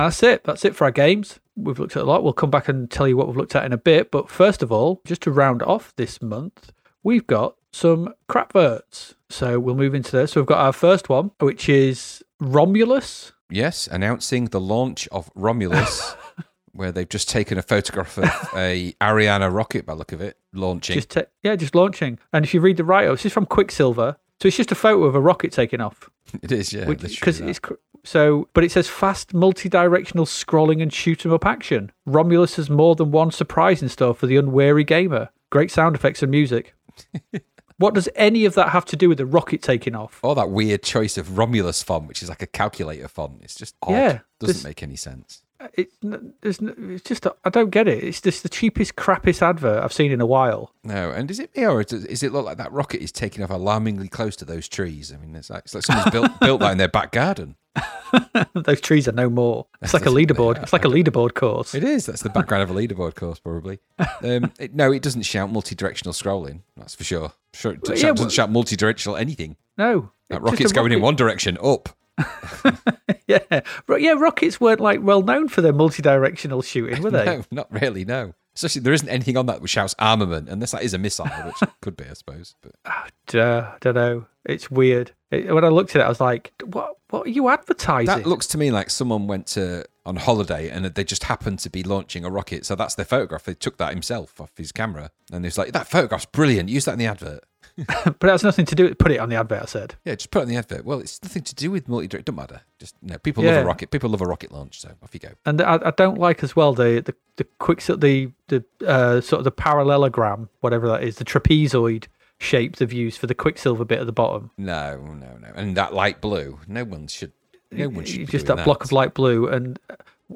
That's 0.00 0.22
it. 0.22 0.44
That's 0.44 0.64
it 0.64 0.74
for 0.74 0.84
our 0.84 0.90
games. 0.90 1.40
We've 1.56 1.78
looked 1.78 1.96
at 1.96 2.02
a 2.02 2.06
lot. 2.06 2.22
We'll 2.24 2.32
come 2.32 2.50
back 2.50 2.68
and 2.68 2.90
tell 2.90 3.06
you 3.06 3.16
what 3.16 3.26
we've 3.26 3.36
looked 3.36 3.54
at 3.54 3.64
in 3.64 3.72
a 3.72 3.78
bit. 3.78 4.10
But 4.10 4.30
first 4.30 4.62
of 4.62 4.72
all, 4.72 5.02
just 5.04 5.22
to 5.22 5.30
round 5.30 5.62
off 5.62 5.94
this 5.96 6.22
month, 6.22 6.72
we've 7.02 7.26
got 7.26 7.56
some 7.72 8.14
crapverts. 8.28 9.14
So 9.28 9.60
we'll 9.60 9.74
move 9.74 9.94
into 9.94 10.12
this. 10.12 10.32
So 10.32 10.40
we've 10.40 10.46
got 10.46 10.58
our 10.58 10.72
first 10.72 11.08
one, 11.08 11.32
which 11.38 11.68
is 11.68 12.22
Romulus. 12.40 13.32
Yes, 13.50 13.88
announcing 13.88 14.46
the 14.46 14.60
launch 14.60 15.06
of 15.08 15.30
Romulus, 15.34 16.14
where 16.72 16.92
they've 16.92 17.08
just 17.08 17.28
taken 17.28 17.58
a 17.58 17.62
photograph 17.62 18.16
of 18.16 18.24
a 18.56 18.94
Ariana 19.00 19.52
rocket 19.52 19.84
by 19.84 19.94
the 19.94 19.98
look 19.98 20.12
of 20.12 20.20
it 20.20 20.38
launching. 20.52 20.94
Just 20.94 21.10
ta- 21.10 21.22
yeah, 21.42 21.56
just 21.56 21.74
launching. 21.74 22.18
And 22.32 22.44
if 22.44 22.54
you 22.54 22.60
read 22.60 22.76
the 22.76 22.84
write-up, 22.84 23.16
this 23.16 23.26
is 23.26 23.32
from 23.32 23.46
Quicksilva. 23.46 24.16
So 24.40 24.48
it's 24.48 24.56
just 24.56 24.72
a 24.72 24.76
photo 24.76 25.04
of 25.04 25.14
a 25.14 25.20
rocket 25.20 25.52
taking 25.52 25.80
off. 25.80 26.08
it 26.42 26.52
is, 26.52 26.72
yeah, 26.72 26.84
Because 26.86 27.40
it's 27.40 27.60
so, 28.04 28.48
but 28.54 28.64
it 28.64 28.72
says 28.72 28.88
fast, 28.88 29.34
multi-directional 29.34 30.24
scrolling 30.26 30.82
and 30.82 30.92
shoot 30.92 31.24
'em 31.26 31.32
up 31.32 31.44
action. 31.44 31.92
Romulus 32.06 32.56
has 32.56 32.70
more 32.70 32.94
than 32.94 33.10
one 33.10 33.30
surprise 33.30 33.82
in 33.82 33.88
store 33.88 34.14
for 34.14 34.26
the 34.26 34.36
unwary 34.36 34.84
gamer. 34.84 35.28
Great 35.50 35.70
sound 35.70 35.94
effects 35.96 36.22
and 36.22 36.30
music. 36.30 36.74
what 37.76 37.94
does 37.94 38.08
any 38.14 38.44
of 38.44 38.54
that 38.54 38.70
have 38.70 38.84
to 38.86 38.96
do 38.96 39.08
with 39.08 39.18
the 39.18 39.26
rocket 39.26 39.62
taking 39.62 39.94
off? 39.94 40.20
Or 40.22 40.34
that 40.34 40.50
weird 40.50 40.82
choice 40.82 41.18
of 41.18 41.36
Romulus 41.38 41.82
font, 41.82 42.06
which 42.08 42.22
is 42.22 42.28
like 42.28 42.42
a 42.42 42.46
calculator 42.46 43.08
font. 43.08 43.40
It's 43.42 43.54
just 43.54 43.74
odd. 43.82 43.92
Yeah, 43.92 44.18
Doesn't 44.38 44.54
this- 44.56 44.64
make 44.64 44.82
any 44.82 44.96
sense. 44.96 45.42
It's, 45.74 45.94
n- 46.02 46.32
there's 46.40 46.60
n- 46.60 46.74
it's 46.94 47.04
just 47.08 47.26
I 47.44 47.50
don't 47.50 47.70
get 47.70 47.86
it. 47.88 48.02
It's 48.02 48.20
just 48.20 48.42
the 48.42 48.48
cheapest, 48.48 48.96
crappiest 48.96 49.42
advert 49.42 49.82
I've 49.84 49.92
seen 49.92 50.10
in 50.12 50.20
a 50.20 50.26
while. 50.26 50.72
No, 50.84 51.10
and 51.10 51.30
is 51.30 51.38
it 51.38 51.54
me 51.56 51.66
or 51.66 51.82
does, 51.84 52.04
is 52.06 52.22
it 52.22 52.32
look 52.32 52.46
like 52.46 52.56
that 52.58 52.72
rocket 52.72 53.02
is 53.02 53.12
taking 53.12 53.44
off 53.44 53.50
alarmingly 53.50 54.08
close 54.08 54.36
to 54.36 54.44
those 54.44 54.68
trees? 54.68 55.12
I 55.12 55.16
mean, 55.18 55.34
it's 55.36 55.50
like, 55.50 55.64
it's 55.64 55.74
like 55.74 55.84
someone's 55.84 56.10
built 56.10 56.30
built 56.40 56.60
that 56.60 56.72
in 56.72 56.78
their 56.78 56.88
back 56.88 57.12
garden. 57.12 57.56
Those 58.54 58.80
trees 58.80 59.06
are 59.06 59.12
no 59.12 59.30
more. 59.30 59.66
It's 59.80 59.94
like 59.94 60.04
a 60.06 60.08
leaderboard. 60.10 60.60
It's 60.60 60.72
like 60.72 60.84
a 60.84 60.88
leaderboard 60.88 61.34
course. 61.34 61.74
It 61.76 61.84
is. 61.84 62.06
That's 62.06 62.22
the 62.22 62.28
background 62.28 62.64
of 62.64 62.70
a 62.70 62.74
leaderboard 62.74 63.14
course, 63.14 63.38
probably. 63.38 63.78
Um, 64.22 64.50
it, 64.58 64.74
no, 64.74 64.90
it 64.90 65.02
doesn't 65.02 65.22
shout 65.22 65.52
multi-directional 65.52 66.12
scrolling. 66.12 66.62
That's 66.76 66.96
for 66.96 67.04
sure. 67.04 67.32
Sure, 67.54 67.72
it 67.72 67.80
Well, 67.82 67.90
doesn't, 67.92 68.04
yeah, 68.06 68.10
doesn't 68.12 68.24
well- 68.24 68.30
shout 68.30 68.50
multi-directional 68.50 69.16
anything. 69.16 69.56
No, 69.78 70.10
That 70.30 70.42
rocket's 70.42 70.72
going 70.72 70.90
in 70.90 71.00
one 71.00 71.14
direction, 71.14 71.56
up. 71.62 71.88
Yeah, 73.30 73.62
yeah. 73.98 74.12
Rockets 74.12 74.60
weren't 74.60 74.80
like 74.80 75.00
well 75.02 75.22
known 75.22 75.48
for 75.48 75.60
their 75.60 75.72
multi-directional 75.72 76.62
shooting, 76.62 77.02
were 77.02 77.10
they? 77.12 77.24
No, 77.24 77.44
not 77.50 77.68
really. 77.70 78.04
No. 78.04 78.34
Especially 78.56 78.80
there 78.82 78.92
isn't 78.92 79.08
anything 79.08 79.36
on 79.36 79.46
that 79.46 79.62
which 79.62 79.70
shouts 79.70 79.94
armament, 80.00 80.48
unless 80.48 80.72
that 80.72 80.82
is 80.82 80.92
a 80.92 80.98
missile, 80.98 81.26
which 81.26 81.70
could 81.80 81.96
be, 81.96 82.04
I 82.04 82.14
suppose. 82.14 82.56
But 82.60 82.72
ah, 82.84 83.06
Duh, 83.28 83.72
don't 83.80 83.94
know. 83.94 84.26
It's 84.44 84.70
weird. 84.70 85.12
It, 85.30 85.54
when 85.54 85.64
I 85.64 85.68
looked 85.68 85.94
at 85.94 86.00
it, 86.00 86.04
I 86.04 86.08
was 86.08 86.20
like, 86.20 86.52
"What? 86.64 86.96
What 87.10 87.26
are 87.26 87.30
you 87.30 87.48
advertising?" 87.48 88.06
that 88.06 88.26
looks 88.26 88.48
to 88.48 88.58
me 88.58 88.72
like 88.72 88.90
someone 88.90 89.28
went 89.28 89.46
to 89.48 89.84
on 90.04 90.16
holiday 90.16 90.68
and 90.68 90.84
they 90.84 91.04
just 91.04 91.24
happened 91.24 91.60
to 91.60 91.70
be 91.70 91.84
launching 91.84 92.24
a 92.24 92.30
rocket. 92.30 92.66
So 92.66 92.74
that's 92.74 92.96
their 92.96 93.04
photograph. 93.04 93.44
They 93.44 93.54
took 93.54 93.76
that 93.76 93.92
himself 93.92 94.40
off 94.40 94.50
his 94.56 94.72
camera, 94.72 95.10
and 95.32 95.46
it's 95.46 95.56
like 95.56 95.72
that 95.72 95.86
photograph's 95.86 96.26
brilliant. 96.26 96.68
Use 96.68 96.84
that 96.86 96.94
in 96.94 96.98
the 96.98 97.06
advert. 97.06 97.44
but 98.04 98.22
it 98.22 98.30
has 98.30 98.42
nothing 98.44 98.66
to 98.66 98.74
do. 98.74 98.84
with 98.84 98.98
Put 98.98 99.12
it 99.12 99.20
on 99.20 99.28
the 99.28 99.36
advert. 99.36 99.62
I 99.62 99.66
said. 99.66 99.94
Yeah, 100.04 100.14
just 100.14 100.30
put 100.30 100.40
it 100.40 100.42
in 100.42 100.48
the 100.50 100.56
advert. 100.56 100.84
Well, 100.84 101.00
it's 101.00 101.22
nothing 101.22 101.42
to 101.44 101.54
do 101.54 101.70
with 101.70 101.88
multi. 101.88 102.08
Direct. 102.08 102.26
Don't 102.26 102.36
matter. 102.36 102.62
Just 102.78 102.94
no. 103.02 103.18
People 103.18 103.44
love 103.44 103.56
a 103.56 103.64
rocket. 103.64 103.90
People 103.90 104.10
love 104.10 104.20
a 104.20 104.26
rocket 104.26 104.52
launch. 104.52 104.80
So 104.80 104.90
off 105.02 105.14
you 105.14 105.20
go. 105.20 105.30
And 105.46 105.60
I, 105.62 105.78
I 105.86 105.90
don't 105.92 106.18
like 106.18 106.42
as 106.42 106.54
well 106.56 106.72
the 106.74 107.02
the 107.04 107.14
the 107.36 107.44
quick 107.58 107.80
the 107.82 108.30
the 108.48 108.64
uh, 108.86 109.20
sort 109.20 109.38
of 109.40 109.44
the 109.44 109.50
parallelogram, 109.50 110.48
whatever 110.60 110.88
that 110.88 111.02
is, 111.02 111.16
the 111.16 111.24
trapezoid 111.24 112.06
shape 112.38 112.76
they've 112.76 112.92
used 112.92 113.18
for 113.18 113.26
the 113.26 113.34
Quicksilva 113.34 113.86
bit 113.86 114.00
at 114.00 114.06
the 114.06 114.12
bottom. 114.12 114.50
No, 114.56 114.96
no, 114.96 115.36
no. 115.36 115.48
And 115.54 115.76
that 115.76 115.92
light 115.94 116.20
blue. 116.20 116.58
No 116.66 116.84
one 116.84 117.06
should. 117.06 117.32
No 117.70 117.88
one 117.88 118.04
should. 118.04 118.28
just 118.28 118.46
doing 118.46 118.56
that 118.56 118.64
block 118.64 118.82
of 118.82 118.92
light 118.92 119.14
blue. 119.14 119.46
And 119.46 119.78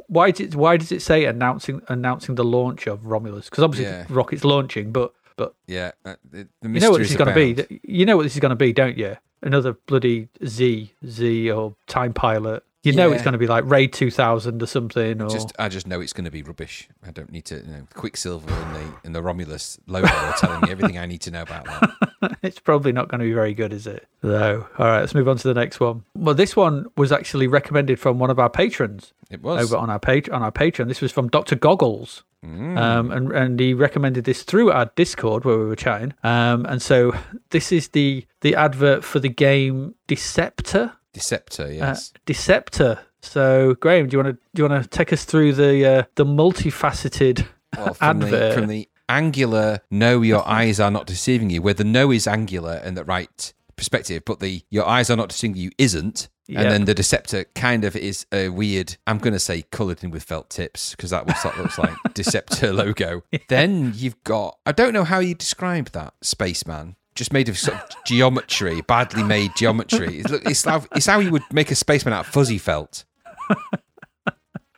why 0.09 0.31
did 0.31 0.49
it, 0.53 0.55
why 0.57 0.77
does 0.77 0.93
it 0.93 1.03
say 1.03 1.25
announcing 1.25 1.81
announcing 1.89 2.35
the 2.35 2.45
launch 2.45 2.87
of 2.87 3.07
Romulus? 3.07 3.49
Because 3.49 3.65
obviously 3.65 3.87
Yeah. 3.91 4.05
the 4.05 4.15
rocket's 4.15 4.45
launching, 4.45 4.93
but 4.93 5.15
but 5.37 5.55
Yeah, 5.67 5.93
uh, 6.05 6.17
the, 6.31 6.49
the 6.61 6.69
you 6.69 6.81
know 6.81 6.91
what 6.91 6.99
this 6.99 7.11
is 7.11 7.17
going 7.17 7.35
to 7.35 7.55
be. 7.55 7.81
You 7.83 8.07
know 8.07 8.17
what 8.17 8.25
this 8.25 8.35
is 8.35 8.41
going 8.41 8.51
to 8.51 8.57
be, 8.57 8.73
don't 8.73 8.97
you? 8.97 9.17
Another 9.43 9.75
bloody 9.75 10.29
Z 10.47 10.95
Z 11.07 11.51
or 11.51 11.75
Time 11.87 12.13
Pilot. 12.13 12.65
You 12.85 12.93
know 12.93 13.13
it's 13.13 13.23
going 13.23 13.33
to 13.33 13.39
be 13.39 13.47
like 13.47 13.65
Raid 13.65 13.95
2000 13.95 14.63
or 14.63 14.67
something. 14.67 15.23
Or 15.23 15.31
Just, 15.31 15.55
I 15.59 15.71
just 15.71 15.87
know 15.87 16.03
it's 16.03 16.13
going 16.13 16.27
to 16.27 16.31
be 16.31 16.43
rubbish. 16.43 16.87
I 17.07 17.13
don't 17.13 17.33
need 17.33 17.47
to. 17.47 17.57
You 17.57 17.63
know, 17.63 17.87
Quicksilva 17.95 18.47
and 18.47 18.77
the 18.77 18.95
and 19.05 19.15
the 19.15 19.23
Romulus 19.23 19.79
logo 19.87 20.07
are 20.07 20.35
telling 20.35 20.61
me 20.61 20.71
everything 20.71 20.99
I 20.99 21.07
need 21.07 21.23
to 21.23 21.31
know 21.31 21.43
about 21.43 21.65
that. 21.65 22.37
it's 22.43 22.59
probably 22.59 22.93
not 22.93 23.09
going 23.09 23.21
to 23.21 23.25
be 23.25 23.33
very 23.33 23.55
good, 23.55 23.73
is 23.73 23.87
it? 23.87 24.07
No. 24.23 24.67
All 24.79 24.87
right, 24.87 25.01
let's 25.01 25.15
move 25.15 25.29
on 25.29 25.39
to 25.39 25.49
the 25.49 25.55
next 25.55 25.81
one. 25.81 26.05
Well, 26.15 26.35
this 26.35 26.55
one 26.55 26.87
was 26.99 27.11
actually 27.11 27.47
recommended 27.47 27.99
from 27.99 28.19
one 28.19 28.29
of 28.31 28.39
our 28.39 28.51
patrons 28.51 29.15
It 29.31 29.43
was. 29.43 29.65
over 29.65 29.81
on 29.81 29.89
our 29.89 29.99
page 29.99 30.29
on 30.29 30.43
our 30.43 30.53
Patreon. 30.53 30.89
This 30.89 31.01
was 31.01 31.11
from 31.11 31.29
Doctor 31.29 31.57
Goggles. 31.57 32.23
Um, 32.45 33.11
and 33.11 33.33
and 33.33 33.59
he 33.61 33.75
recommended 33.75 34.25
this 34.25 34.43
through 34.43 34.71
our 34.71 34.91
Discord 34.97 35.45
where 35.45 35.59
we 35.59 35.65
were 35.65 35.77
chatting. 35.77 36.15
Um, 36.23 36.67
and 36.67 36.83
so 36.83 37.15
this 37.51 37.73
is 37.73 37.89
the 37.89 38.27
the 38.43 38.55
advert 38.55 39.05
for 39.05 39.19
the 39.21 39.29
game 39.29 39.95
Deceptor. 40.07 40.93
Deceptor, 41.13 41.65
Uh, 41.65 41.69
yes. 41.69 42.13
Deceptor. 42.27 42.99
So 43.23 43.75
Graham, 43.81 44.09
do 44.09 44.17
you 44.17 44.23
want 44.23 44.37
to 44.37 44.41
do 44.55 44.63
you 44.63 44.69
want 44.69 44.83
to 44.83 44.89
take 44.89 45.13
us 45.13 45.25
through 45.25 45.55
the 45.55 45.87
uh, 45.87 46.03
the 46.17 46.25
multifaceted 46.25 47.47
well, 47.77 47.95
from 47.95 48.21
the, 48.21 48.27
advert? 48.27 48.55
from 48.55 48.67
the 48.67 48.89
angular, 49.09 49.81
no, 49.91 50.23
your 50.23 50.47
eyes 50.47 50.81
are 50.81 50.91
not 50.91 51.07
deceiving 51.07 51.51
you, 51.51 51.63
where 51.63 51.75
the 51.75 51.85
no 51.85 52.11
is 52.11 52.27
angular 52.27 52.81
and 52.85 52.97
the 52.97 53.05
right 53.05 53.53
perspective, 53.77 54.23
but 54.27 54.41
the 54.41 54.63
your 54.71 54.87
eyes 54.87 55.09
are 55.11 55.17
not 55.17 55.29
deceiving 55.31 55.57
you 55.57 55.71
isn't. 55.79 56.29
Yeah. 56.47 56.61
And 56.61 56.71
then 56.71 56.85
the 56.85 56.95
Deceptor 56.95 57.45
kind 57.55 57.85
of 57.85 57.97
is 57.97 58.27
a 58.33 58.51
weird, 58.51 58.97
I'm 59.07 59.19
going 59.19 59.33
to 59.33 59.39
say 59.39 59.63
coloured 59.63 60.05
in 60.05 60.11
with 60.11 60.23
felt 60.23 60.51
tips 60.51 60.91
because 60.91 61.11
that 61.11 61.27
was 61.27 61.37
what 61.43 61.57
looks 61.57 61.79
like 61.79 61.97
Deceptor 62.15 62.73
logo. 62.73 63.23
Then 63.49 63.93
you've 63.95 64.23
got, 64.25 64.59
I 64.67 64.73
don't 64.73 64.93
know 64.93 65.05
how 65.05 65.21
you 65.21 65.35
describe 65.35 65.91
that 65.91 66.15
spaceman. 66.23 66.97
Just 67.15 67.33
made 67.33 67.49
of 67.49 67.57
sort 67.57 67.79
of 67.79 68.05
geometry, 68.05 68.81
badly 68.83 69.23
made 69.23 69.53
geometry. 69.57 70.19
It's, 70.19 70.33
it's, 70.33 70.65
how, 70.65 70.85
it's 70.97 71.07
how 71.07 71.21
you 71.21 71.31
would 71.31 71.45
make 71.53 71.71
a 71.71 71.77
spaceman 71.77 72.13
out 72.13 72.27
of 72.27 72.33
fuzzy 72.33 72.59
felt. 72.59 73.05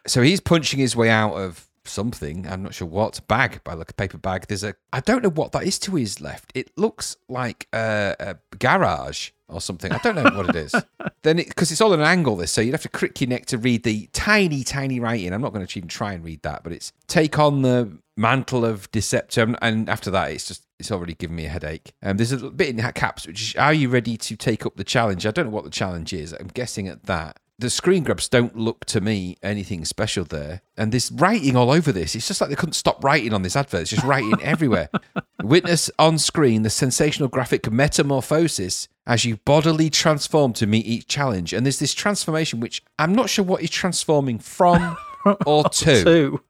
So 0.07 0.23
he's 0.23 0.41
punching 0.41 0.79
his 0.79 0.95
way 0.95 1.11
out 1.11 1.35
of 1.35 1.67
something. 1.85 2.47
I'm 2.49 2.63
not 2.63 2.75
sure 2.75 2.87
what 2.87 3.21
bag, 3.27 3.63
by 3.65 3.75
like 3.75 3.91
a 3.91 3.95
paper 3.95 4.19
bag. 4.19 4.47
There's 4.47 4.65
a 4.65 4.75
I 4.93 5.01
don't 5.01 5.23
know 5.23 5.31
what 5.31 5.53
that 5.53 5.65
is 5.65 5.79
to 5.81 5.97
his 5.97 6.21
left. 6.21 6.53
It 6.55 6.71
looks 6.77 7.17
like 7.29 7.67
a, 7.73 8.15
a 8.19 8.57
garage 8.57 9.31
or 9.49 9.61
something. 9.61 9.93
I 9.93 9.99
don't 9.99 10.15
know 10.17 10.25
what 10.35 10.49
it 10.49 10.57
is. 10.57 10.75
then 11.23 11.37
because 11.37 11.71
it's 11.71 11.81
all 11.81 11.93
at 11.93 11.99
an 11.99 12.05
angle, 12.05 12.37
this 12.37 12.53
so 12.53 12.61
you'd 12.61 12.73
have 12.73 12.83
to 12.83 12.89
crick 12.89 13.21
your 13.21 13.29
neck 13.29 13.47
to 13.47 13.59
read 13.59 13.83
the 13.83 14.09
tiny, 14.13 14.65
tiny 14.65 15.01
writing. 15.01 15.33
I'm 15.33 15.43
not 15.43 15.53
going 15.53 15.67
to 15.67 15.79
even 15.79 15.89
try 15.89 16.13
and 16.13 16.25
read 16.25 16.43
that, 16.43 16.63
but 16.63 16.73
it's 16.73 16.93
take 17.07 17.39
on 17.39 17.63
the 17.63 17.99
mantle 18.17 18.65
of 18.65 18.91
deception, 18.93 19.57
and 19.61 19.89
after 19.89 20.11
that, 20.11 20.31
it's 20.31 20.49
just 20.49 20.67
it's 20.79 20.91
already 20.91 21.15
given 21.15 21.37
me 21.37 21.47
a 21.47 21.49
headache. 21.49 21.93
Um, 22.03 22.17
there's 22.17 22.33
a 22.33 22.51
bit 22.51 22.69
in 22.69 22.93
caps, 22.93 23.27
which 23.27 23.41
is, 23.41 23.57
are 23.57 23.73
you 23.73 23.89
ready 23.89 24.17
to 24.17 24.37
take 24.37 24.67
up 24.67 24.77
the 24.77 24.85
challenge? 24.85 25.27
I 25.27 25.31
don't 25.31 25.47
know 25.47 25.53
what 25.53 25.65
the 25.65 25.71
challenge 25.71 26.13
is. 26.13 26.33
I'm 26.33 26.49
guessing 26.49 26.87
at 26.89 27.05
that 27.05 27.39
the 27.59 27.71
screen 27.71 28.03
grabs 28.03 28.29
don't 28.29 28.57
look 28.57 28.85
to 28.85 29.01
me 29.01 29.37
anything 29.43 29.85
special 29.85 30.25
there. 30.25 30.61
And 30.77 30.93
this 30.93 31.11
writing 31.11 31.57
all 31.57 31.71
over 31.71 31.91
this. 31.91 32.15
It's 32.15 32.29
just 32.29 32.41
like 32.41 32.51
they 32.51 32.57
couldn't 32.57 32.75
stop 32.75 33.03
writing 33.03 33.33
on 33.33 33.43
this 33.43 33.57
advert. 33.57 33.83
It's 33.83 33.91
just 33.91 34.05
writing 34.05 34.37
everywhere. 34.43 34.91
Witness 35.43 35.91
on 35.99 36.19
screen 36.19 36.63
the 36.63 36.71
sensational 36.71 37.29
graphic 37.29 37.71
metamorphosis 37.71 38.89
as 39.07 39.25
you 39.25 39.37
bodily 39.39 39.91
transform 39.91 40.53
to 40.55 40.67
meet 40.67 40.87
each 40.87 41.07
challenge. 41.07 41.53
And 41.53 41.65
there's 41.65 41.79
this 41.79 41.95
transformation, 41.95 42.61
which 42.61 42.83
I'm 42.99 43.15
not 43.15 43.31
sure 43.31 43.45
what 43.45 43.61
he's 43.61 43.71
transforming 43.71 44.39
from 44.39 44.97
or 45.47 45.65
to. 45.65 46.05
Two. 46.05 46.41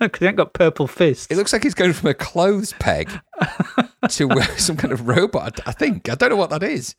Because 0.00 0.18
he 0.20 0.26
ain't 0.26 0.36
got 0.36 0.52
purple 0.52 0.86
fists. 0.86 1.26
It 1.30 1.36
looks 1.36 1.52
like 1.52 1.62
he's 1.62 1.74
going 1.74 1.92
from 1.92 2.10
a 2.10 2.14
clothes 2.14 2.74
peg 2.78 3.10
to 4.10 4.30
uh, 4.30 4.42
some 4.56 4.76
kind 4.76 4.92
of 4.92 5.06
robot. 5.06 5.60
I 5.66 5.72
think. 5.72 6.08
I 6.08 6.14
don't 6.14 6.30
know 6.30 6.36
what 6.36 6.50
that 6.50 6.62
is. 6.62 6.94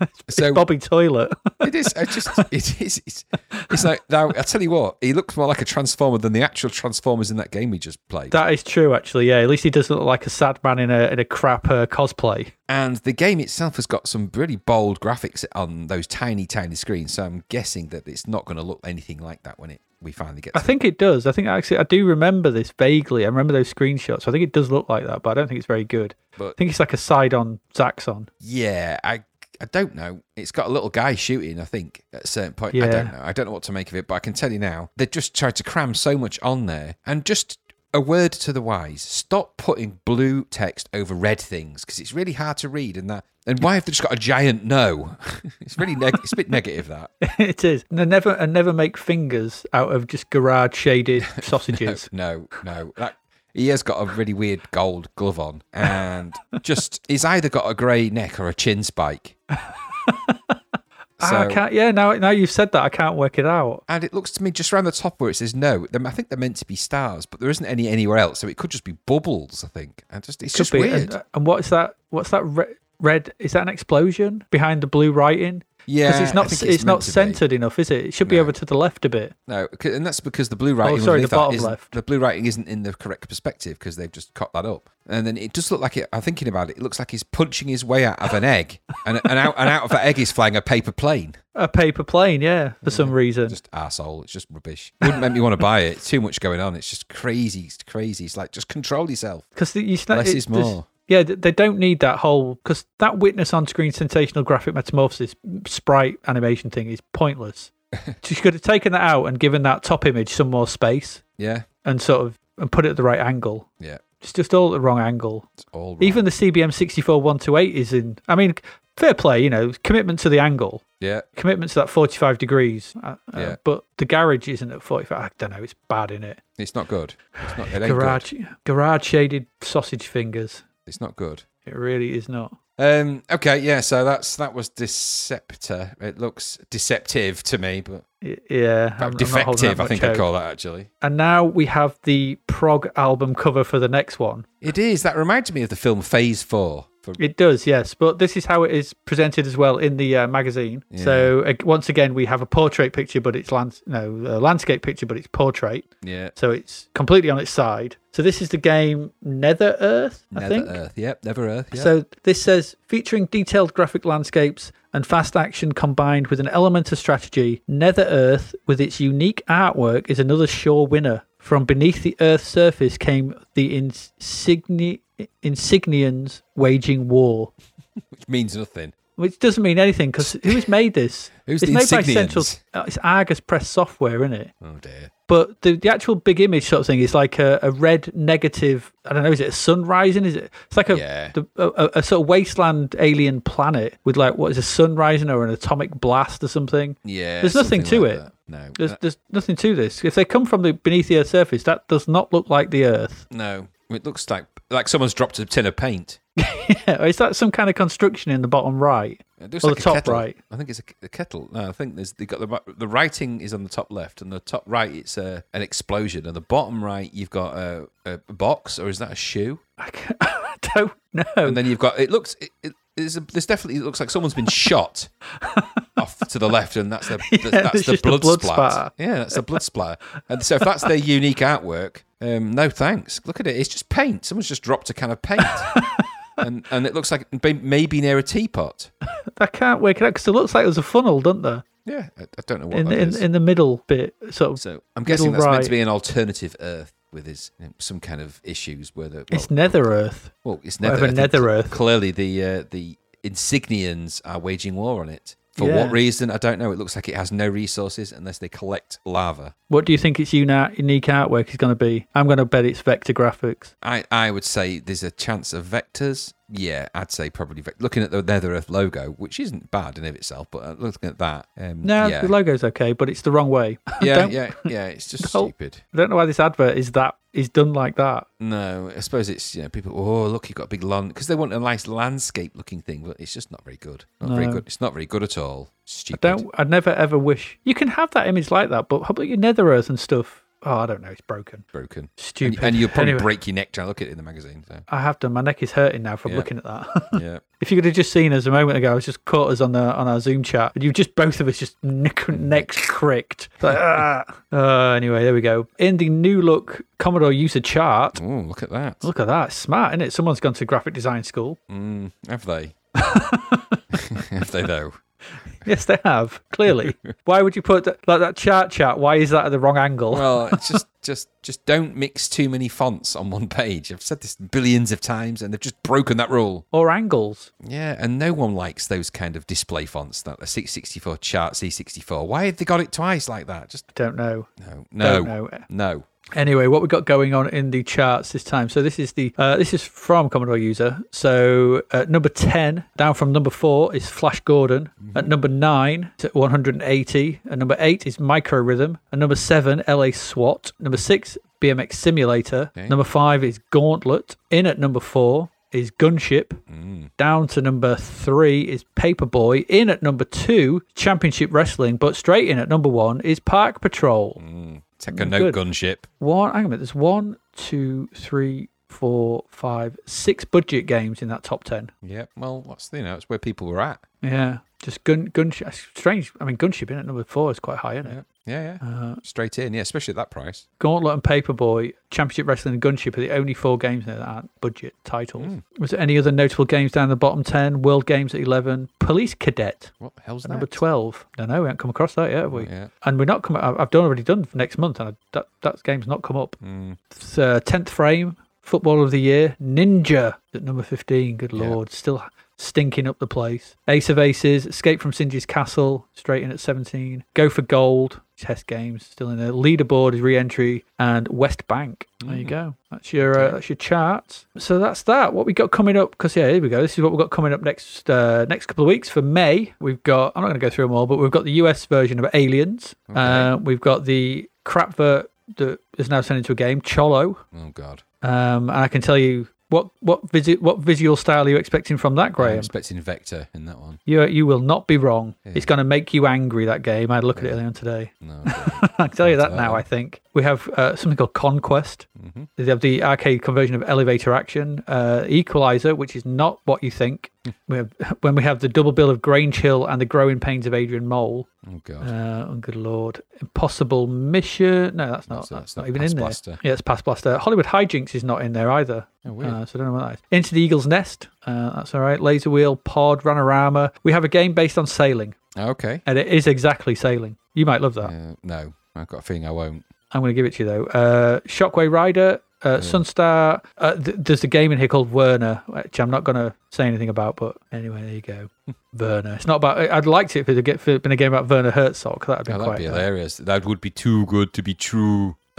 So 0.28 0.52
Bobby 0.52 0.78
Toilet. 0.78 1.30
it 1.60 1.74
is. 1.74 1.92
I 1.94 2.04
just. 2.04 2.28
It 2.50 2.80
is. 2.80 3.02
It's, 3.06 3.24
it's 3.70 3.84
like 3.84 4.02
now. 4.10 4.30
I 4.30 4.42
tell 4.42 4.62
you 4.62 4.70
what. 4.70 4.96
He 5.00 5.12
looks 5.12 5.36
more 5.36 5.46
like 5.46 5.62
a 5.62 5.64
transformer 5.64 6.18
than 6.18 6.32
the 6.32 6.42
actual 6.42 6.70
Transformers 6.70 7.30
in 7.30 7.36
that 7.36 7.50
game 7.50 7.70
we 7.70 7.78
just 7.78 8.06
played. 8.08 8.32
That 8.32 8.52
is 8.52 8.62
true, 8.62 8.94
actually. 8.94 9.28
Yeah. 9.28 9.40
At 9.40 9.48
least 9.48 9.64
he 9.64 9.70
doesn't 9.70 9.94
look 9.94 10.04
like 10.04 10.26
a 10.26 10.30
sad 10.30 10.58
man 10.64 10.78
in 10.78 10.90
a 10.90 11.08
in 11.08 11.18
a 11.18 11.24
crap 11.24 11.70
uh, 11.70 11.86
cosplay. 11.86 12.52
And 12.68 12.96
the 12.98 13.12
game 13.12 13.40
itself 13.40 13.76
has 13.76 13.86
got 13.86 14.08
some 14.08 14.30
really 14.34 14.56
bold 14.56 15.00
graphics 15.00 15.44
on 15.54 15.86
those 15.88 16.06
tiny, 16.06 16.46
tiny 16.46 16.74
screens. 16.74 17.12
So 17.12 17.24
I'm 17.24 17.44
guessing 17.48 17.88
that 17.88 18.08
it's 18.08 18.26
not 18.26 18.46
going 18.46 18.56
to 18.56 18.62
look 18.62 18.80
anything 18.84 19.18
like 19.18 19.42
that 19.42 19.58
when 19.58 19.70
it 19.70 19.80
we 20.04 20.12
finally 20.12 20.40
get. 20.40 20.52
I 20.54 20.60
think 20.60 20.84
it. 20.84 20.88
it 20.88 20.98
does. 20.98 21.26
I 21.26 21.32
think 21.32 21.48
actually 21.48 21.78
I 21.78 21.82
do 21.84 22.04
remember 22.04 22.50
this 22.50 22.72
vaguely. 22.78 23.24
I 23.24 23.28
remember 23.28 23.52
those 23.52 23.72
screenshots. 23.72 24.22
So 24.22 24.30
I 24.30 24.32
think 24.32 24.44
it 24.44 24.52
does 24.52 24.70
look 24.70 24.88
like 24.88 25.06
that, 25.06 25.22
but 25.22 25.30
I 25.30 25.34
don't 25.34 25.48
think 25.48 25.58
it's 25.58 25.66
very 25.66 25.84
good. 25.84 26.14
But 26.38 26.50
I 26.50 26.52
think 26.58 26.70
it's 26.70 26.80
like 26.80 26.92
a 26.92 26.98
side 26.98 27.34
on 27.34 27.58
Zaxxon. 27.74 28.28
Yeah, 28.40 28.98
I 29.02 29.24
I 29.60 29.66
don't 29.66 29.94
know. 29.94 30.22
It's 30.36 30.52
got 30.52 30.66
a 30.66 30.70
little 30.70 30.90
guy 30.90 31.14
shooting, 31.14 31.60
I 31.60 31.64
think, 31.64 32.02
at 32.12 32.24
a 32.24 32.26
certain 32.26 32.52
point. 32.52 32.74
Yeah. 32.74 32.84
I 32.84 32.88
don't 32.88 33.12
know. 33.12 33.20
I 33.22 33.32
don't 33.32 33.46
know 33.46 33.52
what 33.52 33.62
to 33.64 33.72
make 33.72 33.88
of 33.88 33.96
it, 33.96 34.06
but 34.06 34.14
I 34.14 34.18
can 34.20 34.32
tell 34.32 34.52
you 34.52 34.58
now, 34.58 34.90
they 34.96 35.06
just 35.06 35.34
tried 35.34 35.56
to 35.56 35.62
cram 35.62 35.94
so 35.94 36.16
much 36.18 36.38
on 36.42 36.66
there. 36.66 36.96
And 37.06 37.24
just 37.24 37.58
a 37.94 38.00
word 38.00 38.32
to 38.32 38.52
the 38.52 38.60
wise 38.60 39.00
stop 39.00 39.56
putting 39.56 40.00
blue 40.04 40.44
text 40.46 40.88
over 40.92 41.14
red 41.14 41.40
things 41.40 41.84
because 41.84 42.00
it's 42.00 42.12
really 42.12 42.32
hard 42.32 42.56
to 42.56 42.68
read 42.68 42.96
and 42.96 43.08
that 43.08 43.24
and 43.46 43.62
why 43.62 43.74
have 43.74 43.84
they 43.84 43.90
just 43.90 44.02
got 44.02 44.12
a 44.12 44.16
giant 44.16 44.64
no 44.64 45.16
it's 45.60 45.78
really 45.78 45.94
neg- 45.94 46.16
it's 46.16 46.32
a 46.32 46.36
bit 46.36 46.50
negative 46.50 46.88
that 46.88 47.12
it 47.38 47.64
is 47.64 47.84
and 47.90 48.10
never 48.10 48.30
and 48.32 48.52
never 48.52 48.72
make 48.72 48.98
fingers 48.98 49.64
out 49.72 49.92
of 49.92 50.08
just 50.08 50.28
garage 50.30 50.74
shaded 50.74 51.24
sausages 51.42 52.08
no 52.10 52.48
no, 52.64 52.72
no. 52.72 52.92
That, 52.96 53.16
he 53.54 53.68
has 53.68 53.82
got 53.82 54.02
a 54.02 54.12
really 54.14 54.34
weird 54.34 54.60
gold 54.72 55.08
glove 55.14 55.38
on 55.38 55.62
and 55.72 56.34
just 56.62 57.00
he's 57.08 57.24
either 57.24 57.48
got 57.48 57.68
a 57.68 57.74
grey 57.74 58.10
neck 58.10 58.38
or 58.38 58.48
a 58.48 58.54
chin 58.54 58.82
spike 58.82 59.36
ah, 59.48 61.30
So, 61.30 61.36
I 61.36 61.46
can't. 61.46 61.72
Yeah, 61.72 61.90
now 61.90 62.12
now 62.14 62.30
you've 62.30 62.50
said 62.50 62.72
that, 62.72 62.82
I 62.82 62.88
can't 62.88 63.16
work 63.16 63.38
it 63.38 63.46
out. 63.46 63.84
And 63.88 64.04
it 64.04 64.12
looks 64.12 64.30
to 64.32 64.42
me 64.42 64.50
just 64.50 64.72
around 64.72 64.84
the 64.84 64.92
top 64.92 65.20
where 65.20 65.30
it 65.30 65.34
says 65.34 65.54
no. 65.54 65.86
I 66.04 66.10
think 66.10 66.28
they're 66.28 66.38
meant 66.38 66.56
to 66.56 66.66
be 66.66 66.76
stars, 66.76 67.24
but 67.24 67.40
there 67.40 67.48
isn't 67.50 67.64
any 67.64 67.88
anywhere 67.88 68.18
else. 68.18 68.40
So 68.40 68.48
it 68.48 68.56
could 68.56 68.70
just 68.70 68.84
be 68.84 68.92
bubbles. 69.06 69.64
I 69.64 69.68
think. 69.68 70.04
And 70.10 70.22
just 70.22 70.42
it's 70.42 70.52
could 70.52 70.58
just 70.58 70.72
be. 70.72 70.80
weird. 70.80 71.14
And, 71.14 71.22
and 71.32 71.46
what's 71.46 71.70
that? 71.70 71.94
What's 72.10 72.30
that 72.30 72.44
red, 72.44 72.74
red? 73.00 73.32
Is 73.38 73.52
that 73.52 73.62
an 73.62 73.68
explosion 73.68 74.44
behind 74.50 74.82
the 74.82 74.86
blue 74.86 75.12
writing? 75.12 75.62
Yeah, 75.86 76.08
because 76.08 76.20
it's 76.22 76.34
not 76.34 76.52
it's, 76.52 76.62
it's 76.62 76.84
not 76.84 77.02
centered 77.02 77.52
enough, 77.52 77.78
is 77.78 77.90
it? 77.90 78.06
It 78.06 78.14
should 78.14 78.28
be 78.28 78.38
over 78.38 78.52
to 78.52 78.64
the 78.64 78.76
left 78.76 79.04
a 79.04 79.08
bit. 79.08 79.34
No, 79.46 79.68
and 79.84 80.06
that's 80.06 80.20
because 80.20 80.48
the 80.48 80.56
blue 80.56 80.72
oh, 80.72 80.76
writing. 80.76 81.00
Oh, 81.00 81.04
sorry, 81.04 81.20
the 81.20 81.28
bottom 81.28 81.60
left. 81.60 81.92
The 81.92 82.02
blue 82.02 82.18
writing 82.18 82.46
isn't 82.46 82.68
in 82.68 82.82
the 82.82 82.92
correct 82.94 83.28
perspective 83.28 83.78
because 83.78 83.96
they've 83.96 84.12
just 84.12 84.34
cut 84.34 84.52
that 84.52 84.64
up. 84.64 84.90
And 85.06 85.26
then 85.26 85.36
it 85.36 85.52
does 85.52 85.70
look 85.70 85.80
like 85.80 85.96
it. 85.96 86.08
I'm 86.12 86.22
thinking 86.22 86.48
about 86.48 86.70
it. 86.70 86.78
It 86.78 86.82
looks 86.82 86.98
like 86.98 87.10
he's 87.10 87.22
punching 87.22 87.68
his 87.68 87.84
way 87.84 88.06
out 88.06 88.18
of 88.20 88.32
an 88.32 88.44
egg, 88.44 88.80
and, 89.04 89.20
and 89.24 89.38
out 89.38 89.54
and 89.58 89.68
out 89.68 89.84
of 89.84 89.90
that 89.90 90.06
egg 90.06 90.18
is 90.18 90.32
flying 90.32 90.56
a 90.56 90.62
paper 90.62 90.92
plane. 90.92 91.34
A 91.54 91.68
paper 91.68 92.02
plane, 92.02 92.40
yeah, 92.40 92.70
for 92.70 92.76
yeah, 92.84 92.90
some 92.90 93.10
mm, 93.10 93.14
reason. 93.14 93.48
Just 93.48 93.68
asshole. 93.72 94.22
It's 94.22 94.32
just 94.32 94.48
rubbish. 94.50 94.92
Wouldn't 95.02 95.20
make 95.20 95.32
me 95.32 95.40
want 95.40 95.52
to 95.52 95.58
buy 95.58 95.80
it. 95.80 96.00
Too 96.00 96.20
much 96.20 96.40
going 96.40 96.60
on. 96.60 96.74
It's 96.74 96.90
just 96.90 97.08
crazy. 97.08 97.60
It's 97.60 97.82
crazy. 97.82 98.24
It's 98.24 98.36
like 98.36 98.50
just 98.50 98.68
control 98.68 99.10
yourself. 99.10 99.46
Because 99.54 99.76
you 99.76 99.98
less 100.08 100.28
it, 100.30 100.36
is 100.36 100.48
more. 100.48 100.86
Yeah, 101.08 101.22
they 101.22 101.52
don't 101.52 101.78
need 101.78 102.00
that 102.00 102.18
whole 102.18 102.54
because 102.56 102.86
that 102.98 103.18
witness 103.18 103.52
on 103.52 103.66
screen 103.66 103.92
sensational 103.92 104.42
graphic 104.42 104.74
metamorphosis 104.74 105.34
sprite 105.66 106.18
animation 106.26 106.70
thing 106.70 106.88
is 106.88 107.00
pointless. 107.12 107.72
she 108.22 108.34
could 108.34 108.54
have 108.54 108.62
taken 108.62 108.92
that 108.92 109.02
out 109.02 109.26
and 109.26 109.38
given 109.38 109.62
that 109.64 109.82
top 109.82 110.06
image 110.06 110.30
some 110.30 110.50
more 110.50 110.66
space. 110.66 111.22
Yeah, 111.36 111.62
and 111.84 112.00
sort 112.00 112.26
of 112.26 112.38
and 112.56 112.72
put 112.72 112.86
it 112.86 112.90
at 112.90 112.96
the 112.96 113.02
right 113.02 113.20
angle. 113.20 113.68
Yeah, 113.78 113.98
it's 114.22 114.32
just 114.32 114.54
all 114.54 114.68
at 114.68 114.78
the 114.78 114.80
wrong 114.80 114.98
angle. 114.98 115.46
It's 115.54 115.66
all 115.72 115.98
even 116.00 116.24
the 116.24 116.30
CBM 116.30 116.72
sixty 116.72 117.02
four 117.02 117.20
one 117.20 117.38
two 117.38 117.56
eight 117.56 117.74
is 117.74 117.92
in. 117.92 118.18
I 118.26 118.34
mean, 118.34 118.54
fair 118.96 119.14
play, 119.14 119.42
you 119.42 119.50
know, 119.50 119.72
commitment 119.82 120.18
to 120.20 120.28
the 120.28 120.38
angle. 120.38 120.82
Yeah. 121.00 121.20
Commitment 121.36 121.70
to 121.72 121.80
that 121.80 121.90
45 121.90 122.38
degrees. 122.38 122.94
Uh, 123.02 123.16
uh 123.32 123.40
yeah. 123.40 123.56
But 123.64 123.84
the 123.98 124.04
garage 124.04 124.48
isn't 124.48 124.70
at 124.70 124.82
45. 124.82 125.18
I 125.18 125.30
don't 125.38 125.50
know. 125.50 125.62
It's 125.62 125.74
bad 125.88 126.10
in 126.10 126.24
it. 126.24 126.40
It's 126.58 126.74
not 126.74 126.88
good. 126.88 127.14
It's 127.42 127.58
not. 127.58 127.68
It 127.68 127.88
garage, 127.88 128.32
good. 128.32 128.46
garage 128.64 129.04
shaded 129.04 129.46
sausage 129.60 130.06
fingers. 130.06 130.62
It's 130.86 131.00
not 131.00 131.16
good. 131.16 131.44
It 131.66 131.74
really 131.74 132.16
is 132.16 132.28
not. 132.28 132.56
Um, 132.76 133.22
okay, 133.30 133.58
yeah. 133.58 133.80
So 133.80 134.04
that's 134.04 134.36
that 134.36 134.52
was 134.52 134.68
Deceptor. 134.68 135.96
It 136.00 136.18
looks 136.18 136.58
deceptive 136.70 137.42
to 137.44 137.58
me, 137.58 137.80
but 137.80 138.04
yeah, 138.20 138.96
I'm, 138.98 139.12
defective. 139.12 139.80
I'm 139.80 139.84
I 139.84 139.88
think 139.88 140.02
I 140.02 140.14
call 140.14 140.32
that 140.32 140.50
actually. 140.50 140.88
And 141.00 141.16
now 141.16 141.44
we 141.44 141.66
have 141.66 141.98
the 142.02 142.36
prog 142.46 142.88
album 142.96 143.34
cover 143.34 143.62
for 143.64 143.78
the 143.78 143.88
next 143.88 144.18
one. 144.18 144.46
It 144.60 144.76
is. 144.76 145.02
That 145.02 145.16
reminds 145.16 145.52
me 145.52 145.62
of 145.62 145.68
the 145.68 145.76
film 145.76 146.02
Phase 146.02 146.42
Four. 146.42 146.86
For... 147.04 147.12
It 147.18 147.36
does, 147.36 147.66
yes. 147.66 147.92
But 147.92 148.18
this 148.18 148.36
is 148.36 148.46
how 148.46 148.62
it 148.62 148.70
is 148.70 148.94
presented 148.94 149.46
as 149.46 149.56
well 149.56 149.76
in 149.76 149.98
the 149.98 150.16
uh, 150.16 150.26
magazine. 150.26 150.82
Yeah. 150.90 151.04
So 151.04 151.40
uh, 151.42 151.54
once 151.64 151.88
again, 151.90 152.14
we 152.14 152.24
have 152.24 152.40
a 152.40 152.46
portrait 152.46 152.94
picture, 152.94 153.20
but 153.20 153.36
it's 153.36 153.52
land 153.52 153.80
no 153.86 154.10
landscape 154.10 154.82
picture, 154.82 155.04
but 155.06 155.18
it's 155.18 155.26
portrait. 155.26 155.84
Yeah. 156.02 156.30
So 156.34 156.50
it's 156.50 156.88
completely 156.94 157.28
on 157.28 157.38
its 157.38 157.50
side. 157.50 157.96
So 158.12 158.22
this 158.22 158.40
is 158.40 158.48
the 158.48 158.56
game 158.56 159.10
Nether 159.22 159.76
Earth, 159.80 160.24
I 160.34 160.40
Nether 160.40 160.54
think. 160.54 160.68
Earth, 160.68 160.92
yep, 160.96 161.24
Nether 161.24 161.48
Earth. 161.48 161.68
Yep. 161.74 161.82
So 161.82 162.04
this 162.22 162.40
says 162.40 162.76
featuring 162.88 163.26
detailed 163.26 163.74
graphic 163.74 164.04
landscapes 164.04 164.72
and 164.92 165.06
fast 165.06 165.36
action 165.36 165.72
combined 165.72 166.28
with 166.28 166.40
an 166.40 166.48
element 166.48 166.90
of 166.92 166.98
strategy. 166.98 167.62
Nether 167.68 168.04
Earth, 168.04 168.54
with 168.66 168.80
its 168.80 169.00
unique 169.00 169.42
artwork, 169.48 170.08
is 170.08 170.18
another 170.18 170.46
sure 170.46 170.86
winner. 170.86 171.22
From 171.38 171.66
beneath 171.66 172.02
the 172.02 172.16
Earth's 172.20 172.48
surface 172.48 172.96
came 172.96 173.34
the 173.52 173.78
insigni- 173.78 175.00
Insignians 175.42 176.42
waging 176.56 177.08
war. 177.08 177.52
Which 178.10 178.28
means 178.28 178.56
nothing. 178.56 178.92
Which 179.16 179.38
doesn't 179.38 179.62
mean 179.62 179.78
anything 179.78 180.10
because 180.10 180.32
who's 180.42 180.66
made 180.66 180.94
this? 180.94 181.30
who's 181.46 181.62
it's 181.62 181.70
the 181.70 181.74
made 181.74 181.84
Insignians? 181.84 182.06
by 182.06 182.12
Central. 182.12 182.44
Uh, 182.74 182.84
it's 182.86 182.98
Argus 182.98 183.38
Press 183.38 183.68
Software, 183.68 184.24
isn't 184.24 184.32
it? 184.32 184.50
Oh 184.62 184.76
dear. 184.80 185.10
But 185.26 185.62
the, 185.62 185.76
the 185.76 185.88
actual 185.88 186.16
big 186.16 186.40
image 186.40 186.64
sort 186.64 186.80
of 186.80 186.86
thing 186.86 187.00
is 187.00 187.14
like 187.14 187.38
a, 187.38 187.58
a 187.62 187.70
red 187.70 188.14
negative. 188.14 188.92
I 189.06 189.14
don't 189.14 189.22
know. 189.22 189.30
Is 189.30 189.40
it 189.40 189.48
a 189.48 189.52
sun 189.52 189.84
rising? 189.84 190.24
Is 190.24 190.36
it? 190.36 190.50
It's 190.66 190.76
like 190.76 190.90
a, 190.90 190.98
yeah. 190.98 191.32
the, 191.32 191.46
a, 191.56 191.98
a 191.98 192.02
sort 192.02 192.22
of 192.22 192.28
wasteland 192.28 192.94
alien 192.98 193.40
planet 193.40 193.96
with 194.04 194.16
like 194.16 194.36
what 194.36 194.50
is 194.50 194.58
a 194.58 194.62
sun 194.62 194.96
rising 194.96 195.30
or 195.30 195.44
an 195.44 195.50
atomic 195.50 195.92
blast 195.92 196.44
or 196.44 196.48
something. 196.48 196.96
Yeah. 197.04 197.40
There's 197.40 197.54
nothing 197.54 197.84
to 197.84 198.02
like 198.02 198.10
it. 198.10 198.16
That. 198.16 198.32
No. 198.48 198.68
There's 198.76 198.94
there's 199.00 199.16
nothing 199.30 199.56
to 199.56 199.74
this. 199.74 200.04
If 200.04 200.14
they 200.14 200.24
come 200.24 200.44
from 200.44 200.62
the 200.62 200.72
beneath 200.72 201.08
the 201.08 201.18
Earth's 201.18 201.30
surface, 201.30 201.62
that 201.62 201.88
does 201.88 202.06
not 202.06 202.32
look 202.32 202.50
like 202.50 202.70
the 202.70 202.84
Earth. 202.84 203.26
No. 203.30 203.68
It 203.90 204.04
looks 204.04 204.28
like 204.28 204.46
like 204.70 204.88
someone's 204.88 205.14
dropped 205.14 205.38
a 205.38 205.44
tin 205.44 205.66
of 205.66 205.76
paint. 205.76 206.20
yeah, 206.36 207.04
is 207.04 207.16
that 207.18 207.36
some 207.36 207.50
kind 207.50 207.70
of 207.70 207.76
construction 207.76 208.32
in 208.32 208.42
the 208.42 208.48
bottom 208.48 208.82
right? 208.82 209.22
Or 209.40 209.48
like 209.48 209.76
the 209.76 209.82
top 209.82 209.94
kettle. 209.94 210.14
right? 210.14 210.36
I 210.50 210.56
think 210.56 210.68
it's 210.68 210.80
a, 210.80 210.82
a, 211.02 211.08
kettle. 211.08 211.48
No, 211.52 211.68
I 211.68 211.72
think 211.72 211.96
there's 211.96 212.12
they 212.12 212.26
got 212.26 212.40
the 212.40 212.74
the 212.74 212.88
writing 212.88 213.40
is 213.40 213.54
on 213.54 213.62
the 213.62 213.68
top 213.68 213.92
left, 213.92 214.20
and 214.22 214.32
the 214.32 214.40
top 214.40 214.64
right 214.66 214.90
it's 214.90 215.16
a 215.16 215.44
an 215.52 215.62
explosion, 215.62 216.26
and 216.26 216.34
the 216.34 216.40
bottom 216.40 216.82
right 216.84 217.12
you've 217.12 217.30
got 217.30 217.56
a, 217.56 217.88
a 218.04 218.18
box, 218.32 218.78
or 218.78 218.88
is 218.88 218.98
that 218.98 219.12
a 219.12 219.16
shoe? 219.16 219.60
I, 219.78 219.90
I 220.20 220.56
don't 220.74 220.92
know. 221.12 221.24
And 221.36 221.56
then 221.56 221.66
you've 221.66 221.78
got 221.78 221.98
it 222.00 222.10
looks 222.10 222.36
it, 222.40 222.50
it 222.62 222.72
there's, 222.96 223.16
a, 223.16 223.20
there's 223.20 223.46
definitely 223.46 223.80
it 223.80 223.84
looks 223.84 224.00
like 224.00 224.10
someone's 224.10 224.34
been 224.34 224.46
shot 224.46 225.08
off 225.96 226.18
to 226.28 226.38
the 226.38 226.48
left, 226.48 226.76
and 226.76 226.92
that's 226.92 227.08
the, 227.08 227.18
the 227.18 227.50
Yeah, 227.52 227.62
that's 227.62 227.86
the 227.86 227.98
blood, 228.02 228.20
blood 228.20 228.42
splat. 228.42 228.72
spatter. 228.72 228.94
Yeah, 228.98 229.14
that's 229.16 229.34
the 229.34 229.42
blood 229.42 229.62
splatter. 229.62 229.96
And 230.28 230.42
so 230.42 230.56
if 230.56 230.62
that's 230.62 230.84
their 230.84 230.96
unique 230.96 231.38
artwork, 231.38 232.02
um, 232.36 232.52
no 232.52 232.70
thanks. 232.70 233.20
Look 233.26 233.40
at 233.40 233.46
it; 233.46 233.56
it's 233.56 233.68
just 233.68 233.88
paint. 233.88 234.24
Someone's 234.24 234.48
just 234.48 234.62
dropped 234.62 234.90
a 234.90 234.94
can 234.94 235.10
of 235.10 235.20
paint, 235.22 235.42
and 236.38 236.66
and 236.70 236.86
it 236.86 236.94
looks 236.94 237.10
like 237.10 237.26
may- 237.42 237.52
maybe 237.54 238.00
near 238.00 238.18
a 238.18 238.22
teapot. 238.22 238.90
I 239.38 239.46
can't 239.46 239.80
work 239.80 239.96
it 239.98 240.04
out 240.04 240.14
because 240.14 240.26
it 240.28 240.32
looks 240.32 240.54
like 240.54 240.64
there's 240.64 240.78
a 240.78 240.82
funnel, 240.82 241.20
doesn't 241.20 241.42
there? 241.42 241.64
Yeah, 241.86 242.08
I, 242.18 242.22
I 242.22 242.42
don't 242.46 242.60
know 242.62 242.66
what 242.68 242.78
In, 242.78 242.86
that 242.88 242.98
in, 242.98 243.08
is. 243.10 243.16
in 243.20 243.32
the 243.32 243.40
middle 243.40 243.82
bit, 243.86 244.14
sort 244.30 244.52
of. 244.52 244.60
so 244.60 244.82
I'm 244.96 245.04
guessing 245.04 245.32
that's 245.32 245.44
meant 245.44 245.64
to 245.64 245.70
be 245.70 245.80
an 245.80 245.88
alternative 245.88 246.56
Earth 246.60 246.92
with 247.12 247.26
his 247.26 247.50
you 247.60 247.66
know, 247.66 247.72
some 247.78 248.00
kind 248.00 248.20
of 248.20 248.40
issues 248.42 248.96
where 248.96 249.08
the 249.08 249.16
well, 249.18 249.24
it's 249.30 249.50
Nether 249.50 249.92
Earth. 249.92 250.30
well, 250.44 250.60
it's 250.64 250.80
nether, 250.80 251.04
I 251.06 251.10
Nether 251.10 251.48
Earth. 251.48 251.70
Clearly, 251.70 252.10
the 252.10 252.42
uh, 252.42 252.64
the 252.70 252.96
Insignians 253.22 254.20
are 254.24 254.38
waging 254.38 254.74
war 254.74 255.00
on 255.02 255.08
it. 255.08 255.36
For 255.56 255.68
Yeah. 255.68 255.76
what 255.84 255.92
reason? 255.92 256.30
I 256.30 256.38
don't 256.38 256.58
know. 256.58 256.72
It 256.72 256.78
looks 256.78 256.96
like 256.96 257.08
it 257.08 257.14
has 257.14 257.30
no 257.30 257.46
resources 257.48 258.10
unless 258.12 258.38
they 258.38 258.48
collect 258.48 258.98
lava. 259.04 259.54
What 259.68 259.84
do 259.84 259.92
you 259.92 259.98
think 259.98 260.18
its 260.18 260.32
unique 260.32 261.04
artwork 261.06 261.48
is 261.50 261.56
going 261.56 261.70
to 261.70 261.76
be? 261.76 262.06
I'm 262.14 262.26
going 262.26 262.38
to 262.38 262.44
bet 262.44 262.64
it's 262.64 262.80
vector 262.80 263.12
graphics. 263.12 263.74
I, 263.82 264.04
I 264.10 264.30
would 264.32 264.44
say 264.44 264.80
there's 264.80 265.04
a 265.04 265.10
chance 265.12 265.52
of 265.52 265.66
vectors. 265.66 266.32
Yeah, 266.50 266.88
I'd 266.94 267.10
say 267.10 267.30
probably 267.30 267.62
looking 267.78 268.02
at 268.02 268.10
the 268.10 268.22
Nether 268.22 268.54
Earth 268.54 268.68
logo, 268.68 269.10
which 269.12 269.40
isn't 269.40 269.70
bad 269.70 269.96
in 269.96 270.04
of 270.04 270.14
itself, 270.14 270.48
but 270.50 270.62
uh, 270.62 270.74
looking 270.78 271.08
at 271.08 271.18
that, 271.18 271.46
um, 271.56 271.82
No, 271.84 272.06
yeah, 272.06 272.20
the 272.20 272.28
logo's 272.28 272.62
okay, 272.62 272.92
but 272.92 273.08
it's 273.08 273.22
the 273.22 273.30
wrong 273.30 273.48
way. 273.48 273.78
yeah, 274.02 274.26
yeah, 274.26 274.52
yeah, 274.64 274.86
it's 274.86 275.08
just 275.08 275.28
stupid. 275.28 275.82
I 275.92 275.96
don't 275.96 276.10
know 276.10 276.16
why 276.16 276.26
this 276.26 276.38
advert 276.40 276.76
is 276.76 276.92
that 276.92 277.16
is 277.32 277.48
done 277.48 277.72
like 277.72 277.96
that. 277.96 278.26
No, 278.38 278.92
I 278.94 279.00
suppose 279.00 279.28
it's 279.28 279.54
you 279.56 279.62
know 279.62 279.68
people. 279.68 279.92
Oh, 279.98 280.26
look, 280.28 280.48
you've 280.48 280.56
got 280.56 280.64
a 280.64 280.68
big 280.68 280.84
lawn 280.84 281.08
because 281.08 281.26
they 281.26 281.34
want 281.34 281.52
a 281.52 281.58
nice 281.58 281.86
landscape-looking 281.88 282.82
thing, 282.82 283.02
but 283.04 283.16
it's 283.18 283.32
just 283.32 283.50
not 283.50 283.64
very 283.64 283.76
good. 283.78 284.04
Not 284.20 284.30
very 284.30 284.46
good. 284.46 284.64
It's 284.66 284.80
not 284.80 284.92
very 284.92 285.06
good 285.06 285.22
at 285.22 285.38
all. 285.38 285.70
I 285.70 285.80
Stupid. 285.86 286.20
don't. 286.20 286.50
I'd 286.54 286.70
never 286.70 286.90
ever 286.90 287.18
wish 287.18 287.58
you 287.64 287.74
can 287.74 287.88
have 287.88 288.10
that 288.12 288.26
image 288.26 288.50
like 288.50 288.68
that, 288.70 288.88
but 288.88 289.00
how 289.00 289.08
about 289.10 289.28
your 289.28 289.36
Nether 289.38 289.72
Earth 289.72 289.88
and 289.88 289.98
stuff? 289.98 290.43
Oh, 290.66 290.78
I 290.78 290.86
don't 290.86 291.02
know. 291.02 291.10
It's 291.10 291.20
broken. 291.20 291.64
broken. 291.70 292.08
Stupid. 292.16 292.58
And, 292.58 292.68
and 292.68 292.76
you'll 292.76 292.88
probably 292.88 293.12
Anyway. 293.12 293.22
break 293.22 293.46
your 293.46 293.54
neck 293.54 293.72
trying 293.72 293.84
to 293.84 293.88
look 293.88 294.00
at 294.00 294.08
it 294.08 294.12
in 294.12 294.16
the 294.16 294.22
magazine. 294.22 294.64
So 294.66 294.80
I 294.88 295.00
have 295.00 295.18
done. 295.18 295.32
My 295.34 295.42
neck 295.42 295.62
is 295.62 295.72
hurting 295.72 296.02
now 296.02 296.16
from 296.16 296.32
Yeah. 296.32 296.38
looking 296.38 296.56
at 296.58 296.64
that. 296.64 297.08
yeah. 297.20 297.38
if 297.60 297.70
you 297.70 297.76
could 297.76 297.84
have 297.84 297.94
just 297.94 298.10
seen 298.12 298.32
us 298.32 298.46
a 298.46 298.50
moment 298.50 298.78
ago, 298.78 298.92
I 298.92 298.94
was 298.94 299.04
just 299.04 299.24
caught 299.26 299.50
us 299.50 299.60
on 299.60 299.72
the 299.72 299.94
on 299.94 300.08
our 300.08 300.20
Zoom 300.20 300.42
chat, 300.42 300.72
and 300.74 300.82
you 300.82 300.92
just 300.92 301.14
both 301.14 301.38
of 301.40 301.48
us 301.48 301.58
just 301.58 301.76
neck, 301.84 302.28
necks 302.28 302.88
cricked. 302.88 303.48
Like, 303.62 303.78
ah. 303.78 304.24
Uh, 304.52 304.90
anyway, 304.92 305.22
there 305.24 305.34
we 305.34 305.40
go. 305.40 305.66
In 305.78 305.96
the 305.98 306.08
new 306.08 306.40
look 306.42 306.82
Commodore 306.98 307.32
user 307.32 307.60
chart. 307.60 308.20
Oh, 308.22 308.40
look 308.46 308.62
at 308.62 308.70
that. 308.70 309.02
Look 309.04 309.20
at 309.20 309.26
that, 309.26 309.52
smart, 309.52 309.92
isn't 309.92 310.00
it? 310.02 310.12
Someone's 310.12 310.40
gone 310.40 310.54
to 310.54 310.64
graphic 310.64 310.94
design 310.94 311.24
school. 311.24 311.58
Mm, 311.70 312.12
have 312.28 312.44
they? 312.46 312.74
have 312.94 314.50
they 314.50 314.62
though? 314.62 314.92
Yes, 315.66 315.86
they 315.86 315.96
have. 316.04 316.42
Clearly. 316.52 316.94
why 317.24 317.40
would 317.40 317.56
you 317.56 317.62
put 317.62 317.84
that, 317.84 318.06
like 318.06 318.20
that 318.20 318.36
chart 318.36 318.70
chart? 318.70 318.98
Why 318.98 319.16
is 319.16 319.30
that 319.30 319.46
at 319.46 319.48
the 319.48 319.58
wrong 319.58 319.78
angle? 319.78 320.12
Well, 320.12 320.46
it's 320.52 320.68
just 320.68 320.86
just 321.00 321.28
just 321.42 321.64
don't 321.64 321.96
mix 321.96 322.28
too 322.28 322.50
many 322.50 322.68
fonts 322.68 323.16
on 323.16 323.30
one 323.30 323.48
page. 323.48 323.90
I've 323.90 324.02
said 324.02 324.20
this 324.20 324.36
billions 324.36 324.92
of 324.92 325.00
times, 325.00 325.40
and 325.40 325.54
they've 325.54 325.58
just 325.60 325.82
broken 325.82 326.18
that 326.18 326.28
rule. 326.28 326.66
or 326.70 326.90
angles? 326.90 327.50
Yeah, 327.66 327.96
and 327.98 328.18
no 328.18 328.34
one 328.34 328.54
likes 328.54 328.86
those 328.86 329.08
kind 329.08 329.36
of 329.36 329.46
display 329.46 329.86
fonts. 329.86 330.20
That 330.20 330.38
the 330.38 330.46
664 330.46 331.16
chart 331.16 331.54
C64. 331.54 332.26
Why 332.26 332.44
have 332.44 332.58
they 332.58 332.66
got 332.66 332.80
it 332.80 332.92
twice 332.92 333.26
like 333.26 333.46
that? 333.46 333.70
Just 333.70 333.94
Don't 333.94 334.16
know. 334.16 334.46
no, 334.60 334.84
no, 334.92 335.24
Don't 335.24 335.26
know. 335.26 335.48
no. 335.70 336.04
Anyway, 336.34 336.66
what 336.66 336.82
we 336.82 336.88
got 336.88 337.04
going 337.06 337.32
on 337.34 337.48
in 337.48 337.70
the 337.70 337.82
charts 337.82 338.32
this 338.32 338.44
time? 338.44 338.68
So 338.68 338.82
this 338.82 338.98
is 338.98 339.12
the 339.12 339.32
uh, 339.38 339.56
this 339.56 339.72
is 339.72 339.84
from 339.84 340.28
Commodore 340.28 340.58
User. 340.58 341.00
So 341.10 341.82
at 341.92 342.10
number 342.10 342.28
ten, 342.28 342.84
down 342.96 343.14
from 343.14 343.32
number 343.32 343.50
four 343.50 343.94
is 343.94 344.08
Flash 344.08 344.40
Gordon. 344.40 344.90
At 345.14 345.28
number 345.28 345.48
nine, 345.48 346.10
it's 346.14 346.24
at 346.24 346.34
180. 346.34 347.40
At 347.48 347.58
number 347.58 347.76
eight 347.78 348.06
is 348.06 348.18
Micro 348.18 348.58
Rhythm. 348.60 348.98
At 349.12 349.18
number 349.20 349.36
seven, 349.36 349.82
LA 349.86 350.10
SWAT. 350.10 350.72
Number 350.80 350.96
six, 350.96 351.38
BMX 351.60 351.94
Simulator. 351.94 352.70
Okay. 352.76 352.88
Number 352.88 353.04
five 353.04 353.44
is 353.44 353.58
Gauntlet. 353.70 354.36
In 354.50 354.66
at 354.66 354.78
number 354.78 355.00
four 355.00 355.50
is 355.72 355.90
Gunship. 355.90 356.48
Mm. 356.70 357.10
Down 357.16 357.46
to 357.48 357.60
number 357.60 357.96
three 357.96 358.62
is 358.62 358.84
Paperboy. 358.96 359.66
In 359.68 359.88
at 359.90 360.02
number 360.02 360.24
two, 360.24 360.82
Championship 360.94 361.52
Wrestling. 361.52 361.96
But 361.96 362.16
straight 362.16 362.48
in 362.48 362.58
at 362.58 362.68
number 362.68 362.88
one 362.88 363.20
is 363.20 363.40
Park 363.40 363.80
Patrol. 363.80 364.40
Mm, 364.44 364.82
Mm, 365.12 365.30
note, 365.30 365.52
good. 365.52 365.54
gunship. 365.54 365.96
One, 366.18 366.50
hang 366.50 366.60
on 366.60 366.64
a 366.66 366.68
minute. 366.70 366.78
There's 366.78 366.94
one, 366.94 367.36
two, 367.56 368.08
three, 368.14 368.68
four, 368.88 369.44
five, 369.48 369.98
six 370.06 370.44
budget 370.44 370.86
games 370.86 371.20
in 371.22 371.28
that 371.28 371.42
top 371.42 371.64
ten. 371.64 371.90
Yeah, 372.02 372.26
well, 372.36 372.62
what's 372.62 372.90
you 372.92 373.02
know, 373.02 373.14
it's 373.16 373.28
where 373.28 373.38
people 373.38 373.66
were 373.66 373.80
at. 373.80 374.00
Yeah, 374.22 374.58
just 374.82 375.04
gun, 375.04 375.28
gunship. 375.30 375.72
Strange. 375.96 376.32
I 376.40 376.44
mean, 376.44 376.56
gunship 376.56 376.90
in 376.90 376.98
at 376.98 377.06
number 377.06 377.24
four 377.24 377.50
is 377.50 377.58
quite 377.60 377.78
high, 377.78 377.94
isn't 377.94 378.06
it? 378.10 378.24
Yeah, 378.46 378.76
yeah, 378.82 378.88
Uh, 378.88 379.14
straight 379.22 379.58
in. 379.58 379.72
Yeah, 379.72 379.80
especially 379.80 380.12
at 380.12 380.16
that 380.16 380.30
price. 380.30 380.66
Gauntlet 380.78 381.14
and 381.14 381.22
Paperboy, 381.22 381.94
Championship 382.10 382.46
Wrestling, 382.46 382.74
and 382.74 382.82
Gunship 382.82 383.16
are 383.16 383.20
the 383.20 383.30
only 383.30 383.54
four 383.54 383.78
games 383.78 384.04
there 384.04 384.16
that 384.18 384.28
aren't 384.28 384.50
budget 384.60 384.94
titles. 385.04 385.62
Was 385.78 385.92
there 385.92 386.00
any 386.00 386.18
other 386.18 386.30
notable 386.30 386.66
games 386.66 386.92
down 386.92 387.08
the 387.08 387.16
bottom 387.16 387.42
ten? 387.42 387.80
World 387.80 388.04
Games 388.04 388.34
at 388.34 388.42
eleven. 388.42 388.90
Police 389.00 389.34
Cadet 389.34 389.90
What 389.98 390.14
the 390.16 390.22
hell's 390.22 390.42
that? 390.42 390.50
number 390.50 390.66
twelve. 390.66 391.24
No, 391.38 391.46
no, 391.46 391.62
we 391.62 391.66
haven't 391.68 391.78
come 391.78 391.90
across 391.90 392.14
that 392.16 392.30
yet, 392.30 392.42
have 392.42 392.52
we? 392.52 392.64
Yeah. 392.66 392.88
And 393.04 393.18
we're 393.18 393.24
not 393.24 393.42
coming. 393.42 393.62
I've 393.62 393.90
done 393.90 394.04
already 394.04 394.22
done 394.22 394.44
for 394.44 394.58
next 394.58 394.76
month, 394.76 395.00
and 395.00 395.08
I, 395.10 395.12
that 395.32 395.46
that 395.62 395.82
game's 395.82 396.06
not 396.06 396.20
come 396.22 396.36
up. 396.36 396.54
Mm. 396.62 396.98
Uh, 397.38 397.60
tenth 397.60 397.88
frame, 397.88 398.36
football 398.60 399.02
of 399.02 399.10
the 399.10 399.20
year, 399.20 399.56
Ninja 399.62 400.34
at 400.52 400.62
number 400.62 400.82
fifteen. 400.82 401.36
Good 401.38 401.52
Yeah. 401.54 401.68
lord, 401.70 401.90
still 401.90 402.22
stinking 402.56 403.06
up 403.06 403.18
the 403.18 403.26
place. 403.26 403.76
Ace 403.88 404.08
of 404.08 404.18
Aces, 404.18 404.66
Escape 404.66 405.00
from 405.00 405.12
Singe's 405.12 405.46
Castle, 405.46 406.06
straight 406.14 406.42
in 406.42 406.50
at 406.50 406.60
seventeen. 406.60 407.24
Go 407.34 407.48
for 407.48 407.62
Gold, 407.62 408.20
Chess 408.36 408.62
Games, 408.62 409.06
still 409.06 409.30
in 409.30 409.38
there. 409.38 409.52
Leaderboard 409.52 410.14
is 410.14 410.20
re-entry, 410.20 410.84
and 410.98 411.28
West 411.28 411.66
Bank. 411.66 412.06
There 412.24 412.36
you 412.36 412.44
go. 412.44 412.74
That's 412.90 413.12
your 413.12 413.38
uh, 413.38 413.50
that's 413.52 413.68
your 413.68 413.76
charts. 413.76 414.46
So 414.58 414.78
that's 414.78 415.02
that. 415.04 415.34
What 415.34 415.46
we 415.46 415.52
got 415.52 415.70
coming 415.70 415.96
up? 415.96 416.12
Because 416.12 416.34
yeah, 416.36 416.50
here 416.50 416.62
we 416.62 416.68
go. 416.68 416.80
This 416.80 416.96
is 416.96 417.02
what 417.02 417.12
we've 417.12 417.18
got 417.18 417.30
coming 417.30 417.52
up 417.52 417.62
next 417.62 418.08
uh, 418.08 418.46
next 418.48 418.66
couple 418.66 418.84
of 418.84 418.88
weeks 418.88 419.08
for 419.08 419.22
May. 419.22 419.74
We've 419.80 420.02
got. 420.02 420.32
I'm 420.34 420.42
not 420.42 420.48
going 420.48 420.60
to 420.60 420.64
go 420.66 420.70
through 420.70 420.86
them 420.86 420.92
all, 420.96 421.06
but 421.06 421.18
we've 421.18 421.30
got 421.30 421.44
the 421.44 421.52
US 421.52 421.86
version 421.86 422.18
of 422.18 422.26
Aliens. 422.34 422.94
Uh, 423.14 423.58
we've 423.60 423.80
got 423.80 424.04
the 424.04 424.48
crapvert 424.64 425.26
that 425.56 425.78
is 425.98 426.08
now 426.08 426.20
turned 426.22 426.38
into 426.38 426.52
a 426.52 426.56
game, 426.56 426.80
Cholo. 426.80 427.38
Oh 427.54 427.70
God. 427.74 428.02
Um, 428.22 428.70
and 428.70 428.78
I 428.78 428.88
can 428.88 429.02
tell 429.02 429.18
you 429.18 429.48
what 429.74 429.86
what 430.00 430.18
visi- 430.30 430.56
what 430.66 430.78
visual 430.78 431.16
style 431.16 431.44
are 431.46 431.48
you 431.50 431.56
expecting 431.56 431.96
from 431.98 432.14
that, 432.16 432.26
I'm 432.26 432.32
Graham? 432.32 432.58
expecting 432.58 433.00
Vector 433.00 433.48
in 433.54 433.64
that 433.66 433.78
one. 433.86 433.98
You 434.04 434.22
you 434.38 434.46
will 434.50 434.60
not 434.72 434.86
be 434.86 434.96
wrong. 434.96 435.34
Yeah. 435.44 435.52
It's 435.56 435.66
going 435.66 435.78
to 435.78 435.84
make 435.96 436.14
you 436.14 436.26
angry. 436.26 436.64
That 436.66 436.82
game. 436.82 437.10
I 437.10 437.16
had 437.16 437.24
a 437.24 437.26
look 437.26 437.38
at 437.38 437.44
it 437.44 437.50
earlier 437.54 437.66
on 437.66 437.72
today. 437.74 438.12
No. 438.20 438.40
I 438.46 438.88
can 439.08 439.10
tell 439.10 439.28
you 439.28 439.36
that 439.36 439.52
now. 439.52 439.70
all. 439.70 439.76
I 439.76 439.82
think 439.82 440.22
we 440.34 440.42
have 440.44 440.68
uh, 440.80 440.94
something 440.96 441.16
called 441.16 441.34
Conquest. 441.34 442.06
Mhm. 442.24 442.48
They 442.56 442.64
have 442.66 442.80
the 442.80 443.02
arcade 443.02 443.42
conversion 443.42 443.74
of 443.74 443.82
Elevator 443.86 444.32
Action, 444.32 444.82
uh, 444.86 445.24
Equalizer, 445.28 445.94
which 445.94 446.14
is 446.16 446.24
not 446.24 446.60
what 446.64 446.82
you 446.82 446.90
think. 446.90 447.30
We 447.68 447.76
have, 447.76 447.92
when 448.22 448.34
we 448.34 448.42
have 448.42 448.60
the 448.60 448.68
double 448.68 448.92
bill 448.92 449.10
of 449.10 449.20
Grange 449.20 449.56
Hill 449.56 449.84
and 449.86 450.00
the 450.00 450.04
Growing 450.06 450.40
Pains 450.40 450.66
of 450.66 450.74
Adrian 450.74 451.06
Mole. 451.06 451.46
Oh 451.66 451.80
God. 451.84 452.08
Uh, 452.08 452.46
oh, 452.50 452.54
good 452.56 452.76
lord! 452.76 453.22
Impossible 453.40 454.06
Mission. 454.06 454.96
No, 454.96 455.10
that's 455.10 455.28
not. 455.28 455.48
That's- 455.48 455.48
That's, 455.48 455.50
that's 455.50 455.76
not 455.76 455.82
not 455.82 455.88
even 455.88 456.02
in 456.02 456.08
there. 456.10 456.18
Blaster. 456.24 456.58
Yeah, 456.62 456.72
it's 456.72 456.80
Past 456.80 457.04
Blaster. 457.04 457.38
Hollywood 457.38 457.66
Hijinks 457.66 458.14
is 458.14 458.24
not 458.24 458.42
in 458.42 458.52
there 458.52 458.70
either. 458.70 459.06
Oh. 459.26 459.40
Uh, 459.40 459.64
so 459.66 459.78
I 459.78 459.82
don't 459.82 459.86
know 459.88 459.92
what 459.94 460.08
that 460.08 460.14
is. 460.14 460.20
Into 460.30 460.54
the 460.54 460.60
Eagle's 460.60 460.86
Nest. 460.86 461.28
Uh, 461.46 461.76
that's 461.76 461.94
all 461.94 462.00
right. 462.00 462.20
Laser 462.20 462.50
Wheel, 462.50 462.76
Pod, 462.76 463.22
Ranarama. 463.22 463.92
We 464.02 464.12
have 464.12 464.24
a 464.24 464.28
game 464.28 464.52
based 464.54 464.76
on 464.78 464.86
sailing, 464.86 465.34
okay. 465.56 466.02
and 466.06 466.18
it 466.18 466.26
is 466.28 466.46
exactly 466.46 466.94
sailing. 466.94 467.36
You 467.54 467.66
might 467.66 467.80
love 467.80 467.94
that. 467.94 468.10
Uh, 468.10 468.34
no, 468.42 468.72
I've 468.94 469.08
got 469.08 469.18
a 469.18 469.22
feeling 469.22 469.46
I 469.46 469.50
won't. 469.50 469.84
I'm 470.12 470.20
going 470.20 470.30
to 470.30 470.34
give 470.34 470.46
it 470.46 470.54
to 470.54 470.62
you 470.64 470.68
though. 470.68 470.84
Uh, 470.86 471.40
Shockwave 471.40 471.90
Rider, 471.90 472.40
uh, 472.64 472.78
Sunstar. 472.78 473.62
Uh, 473.78 473.94
th- 473.94 474.16
there's 474.18 474.42
a 474.42 474.46
game 474.48 474.72
in 474.72 474.78
here 474.78 474.88
called 474.88 475.12
Werner, 475.12 475.62
which 475.66 476.00
I'm 476.00 476.10
not 476.10 476.24
going 476.24 476.36
to 476.36 476.54
say 476.70 476.86
anything 476.86 477.08
about. 477.08 477.36
But 477.36 477.56
anyway, 477.72 478.02
there 478.02 478.14
you 478.14 478.20
go. 478.20 478.48
Werner. 478.92 479.34
It's 479.34 479.46
not 479.46 479.56
about. 479.56 479.78
I'd 479.78 480.06
liked 480.06 480.34
it 480.36 480.40
if 480.40 480.48
it 480.48 480.80
had 480.86 481.02
been 481.02 481.12
a 481.12 481.16
game 481.16 481.32
about 481.34 481.48
Werner 481.48 481.70
Herzog. 481.70 482.26
That'd 482.26 482.46
been 482.46 482.54
Oh, 482.56 482.58
that'd 482.58 482.70
quite. 482.70 482.78
be 482.78 482.84
hilarious. 482.84 483.36
That 483.36 483.64
would 483.64 483.80
be 483.80 483.90
too 483.90 484.26
good 484.26 484.52
to 484.54 484.62
be 484.62 484.74
true. 484.74 485.36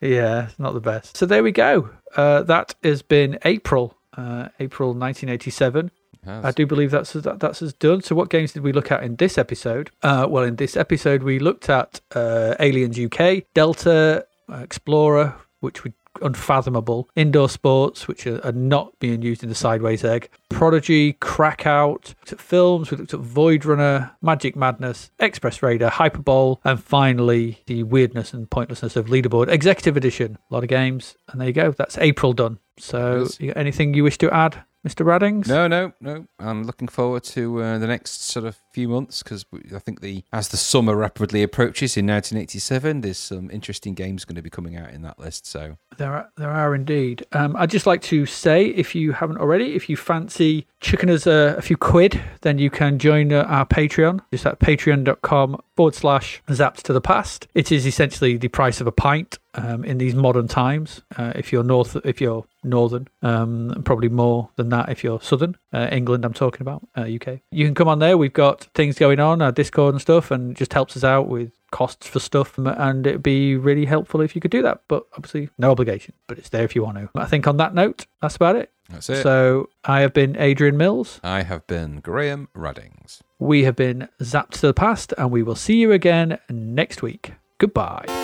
yeah, 0.00 0.46
it's 0.46 0.58
not 0.58 0.74
the 0.74 0.80
best. 0.80 1.16
So 1.16 1.26
there 1.26 1.42
we 1.42 1.52
go. 1.52 1.90
Uh, 2.16 2.42
that 2.42 2.74
has 2.82 3.02
been 3.02 3.38
April, 3.44 3.96
uh, 4.16 4.48
April 4.60 4.90
1987. 4.90 5.90
I 6.26 6.52
do 6.52 6.64
believe 6.66 6.90
that's 6.90 7.12
that, 7.12 7.38
that's 7.38 7.60
us 7.60 7.74
done. 7.74 8.00
So, 8.00 8.14
what 8.14 8.30
games 8.30 8.54
did 8.54 8.62
we 8.62 8.72
look 8.72 8.90
at 8.90 9.02
in 9.02 9.16
this 9.16 9.36
episode? 9.36 9.90
Uh, 10.02 10.26
well, 10.26 10.42
in 10.44 10.56
this 10.56 10.74
episode, 10.74 11.22
we 11.22 11.38
looked 11.38 11.68
at 11.68 12.00
uh, 12.14 12.54
Aliens 12.60 12.98
UK, 12.98 13.42
Delta, 13.52 14.24
Uh, 14.50 14.56
Explorer, 14.56 15.34
which 15.60 15.84
would 15.84 15.94
unfathomable, 16.22 17.08
indoor 17.16 17.48
sports, 17.48 18.06
which 18.06 18.26
are, 18.26 18.44
are 18.46 18.52
not 18.52 18.96
being 18.98 19.22
used 19.22 19.42
in 19.42 19.48
the 19.48 19.54
sideways 19.54 20.04
egg, 20.04 20.28
Prodigy, 20.50 21.14
Krakout, 21.14 22.14
looked 22.20 22.32
at 22.32 22.40
films, 22.40 22.90
we 22.90 22.96
looked 22.96 23.14
at 23.14 23.20
Void 23.20 23.64
Runner, 23.64 24.12
Magic 24.22 24.56
Madness, 24.56 25.10
Express 25.18 25.62
Raider, 25.62 25.88
HyperBowl, 25.88 26.58
and 26.64 26.82
finally 26.82 27.62
the 27.66 27.82
weirdness 27.82 28.32
and 28.32 28.48
pointlessness 28.50 28.96
of 28.96 29.06
Leaderboard 29.06 29.48
Executive 29.48 29.96
Edition. 29.96 30.38
A 30.50 30.54
lot 30.54 30.62
of 30.62 30.68
games, 30.68 31.16
and 31.28 31.40
there 31.40 31.48
you 31.48 31.54
go. 31.54 31.72
That's 31.72 31.98
April 31.98 32.32
done. 32.32 32.58
So, 32.78 33.28
you 33.38 33.48
got 33.48 33.56
anything 33.56 33.94
you 33.94 34.04
wish 34.04 34.18
to 34.18 34.32
add? 34.32 34.62
Mr. 34.86 35.04
Raddings? 35.04 35.48
No, 35.48 35.66
no, 35.66 35.92
no. 36.00 36.26
I'm 36.38 36.64
looking 36.64 36.88
forward 36.88 37.24
to 37.24 37.62
uh, 37.62 37.78
the 37.78 37.86
next 37.86 38.24
sort 38.24 38.44
of 38.44 38.56
few 38.72 38.88
months 38.88 39.22
because 39.22 39.46
I 39.74 39.78
think 39.78 40.00
the 40.02 40.24
as 40.32 40.48
the 40.48 40.56
summer 40.58 40.94
rapidly 40.94 41.42
approaches 41.42 41.96
in 41.96 42.06
1987, 42.06 43.00
there's 43.00 43.16
some 43.18 43.50
interesting 43.50 43.94
games 43.94 44.24
going 44.24 44.36
to 44.36 44.42
be 44.42 44.50
coming 44.50 44.76
out 44.76 44.90
in 44.90 45.02
that 45.02 45.18
list. 45.18 45.46
So 45.46 45.78
There 45.96 46.12
are, 46.12 46.30
there 46.36 46.50
are 46.50 46.74
indeed. 46.74 47.24
Um, 47.32 47.56
I'd 47.56 47.70
just 47.70 47.86
like 47.86 48.02
to 48.02 48.26
say, 48.26 48.66
if 48.66 48.94
you 48.94 49.12
haven't 49.12 49.38
already, 49.38 49.74
if 49.74 49.88
you 49.88 49.96
fancy 49.96 50.66
chucking 50.80 51.08
us 51.08 51.26
a, 51.26 51.54
a 51.56 51.62
few 51.62 51.76
quid, 51.78 52.20
then 52.42 52.58
you 52.58 52.68
can 52.68 52.98
join 52.98 53.32
uh, 53.32 53.44
our 53.44 53.64
Patreon. 53.64 54.20
Just 54.32 54.44
at 54.44 54.58
patreon.com 54.58 55.60
forward 55.76 55.94
slash 55.94 56.42
zapped 56.48 56.82
to 56.82 56.92
the 56.92 57.00
past. 57.00 57.46
It 57.54 57.72
is 57.72 57.86
essentially 57.86 58.36
the 58.36 58.48
price 58.48 58.80
of 58.82 58.86
a 58.86 58.92
pint 58.92 59.38
um, 59.54 59.84
in 59.84 59.98
these 59.98 60.14
modern 60.14 60.48
times. 60.48 61.02
Uh, 61.16 61.32
if 61.34 61.52
you're 61.52 61.64
north, 61.64 61.96
if 62.04 62.20
you're 62.20 62.44
northern, 62.62 63.08
um, 63.22 63.82
probably 63.84 64.08
more 64.08 64.50
than 64.56 64.68
that 64.70 64.88
if 64.88 65.04
you're 65.04 65.20
southern. 65.20 65.56
Uh, 65.72 65.88
England, 65.90 66.24
I'm 66.24 66.34
talking 66.34 66.62
about, 66.62 66.86
uh, 66.96 67.02
UK. 67.02 67.40
You 67.50 67.64
can 67.64 67.74
come 67.74 67.88
on 67.88 67.98
there. 67.98 68.16
We've 68.18 68.32
got 68.32 68.64
things 68.74 68.98
going 68.98 69.20
on, 69.20 69.42
our 69.42 69.52
Discord 69.52 69.94
and 69.94 70.00
stuff, 70.00 70.30
and 70.30 70.56
just 70.56 70.72
helps 70.72 70.96
us 70.96 71.04
out 71.04 71.28
with 71.28 71.52
costs 71.74 72.06
for 72.06 72.20
stuff 72.20 72.56
and 72.56 73.04
it'd 73.04 73.20
be 73.20 73.56
really 73.56 73.84
helpful 73.84 74.20
if 74.20 74.36
you 74.36 74.40
could 74.40 74.52
do 74.52 74.62
that 74.62 74.82
but 74.86 75.04
obviously 75.14 75.50
no 75.58 75.72
obligation 75.72 76.14
but 76.28 76.38
it's 76.38 76.50
there 76.50 76.62
if 76.62 76.76
you 76.76 76.84
want 76.84 76.96
to 76.96 77.08
i 77.16 77.24
think 77.24 77.48
on 77.48 77.56
that 77.56 77.74
note 77.74 78.06
that's 78.22 78.36
about 78.36 78.54
it 78.54 78.70
that's 78.90 79.10
it. 79.10 79.24
so 79.24 79.68
i 79.84 80.00
have 80.00 80.12
been 80.12 80.36
adrian 80.36 80.76
mills 80.76 81.18
I 81.24 81.42
have 81.42 81.66
been 81.66 81.98
Graham 81.98 82.46
Raddings. 82.56 83.22
we 83.40 83.64
have 83.64 83.74
been 83.74 84.08
zapped 84.22 84.50
to 84.50 84.68
the 84.68 84.72
past 84.72 85.12
and 85.18 85.32
we 85.32 85.42
will 85.42 85.56
see 85.56 85.78
you 85.78 85.90
again 85.90 86.38
next 86.48 87.02
week 87.02 87.32
goodbye 87.58 88.23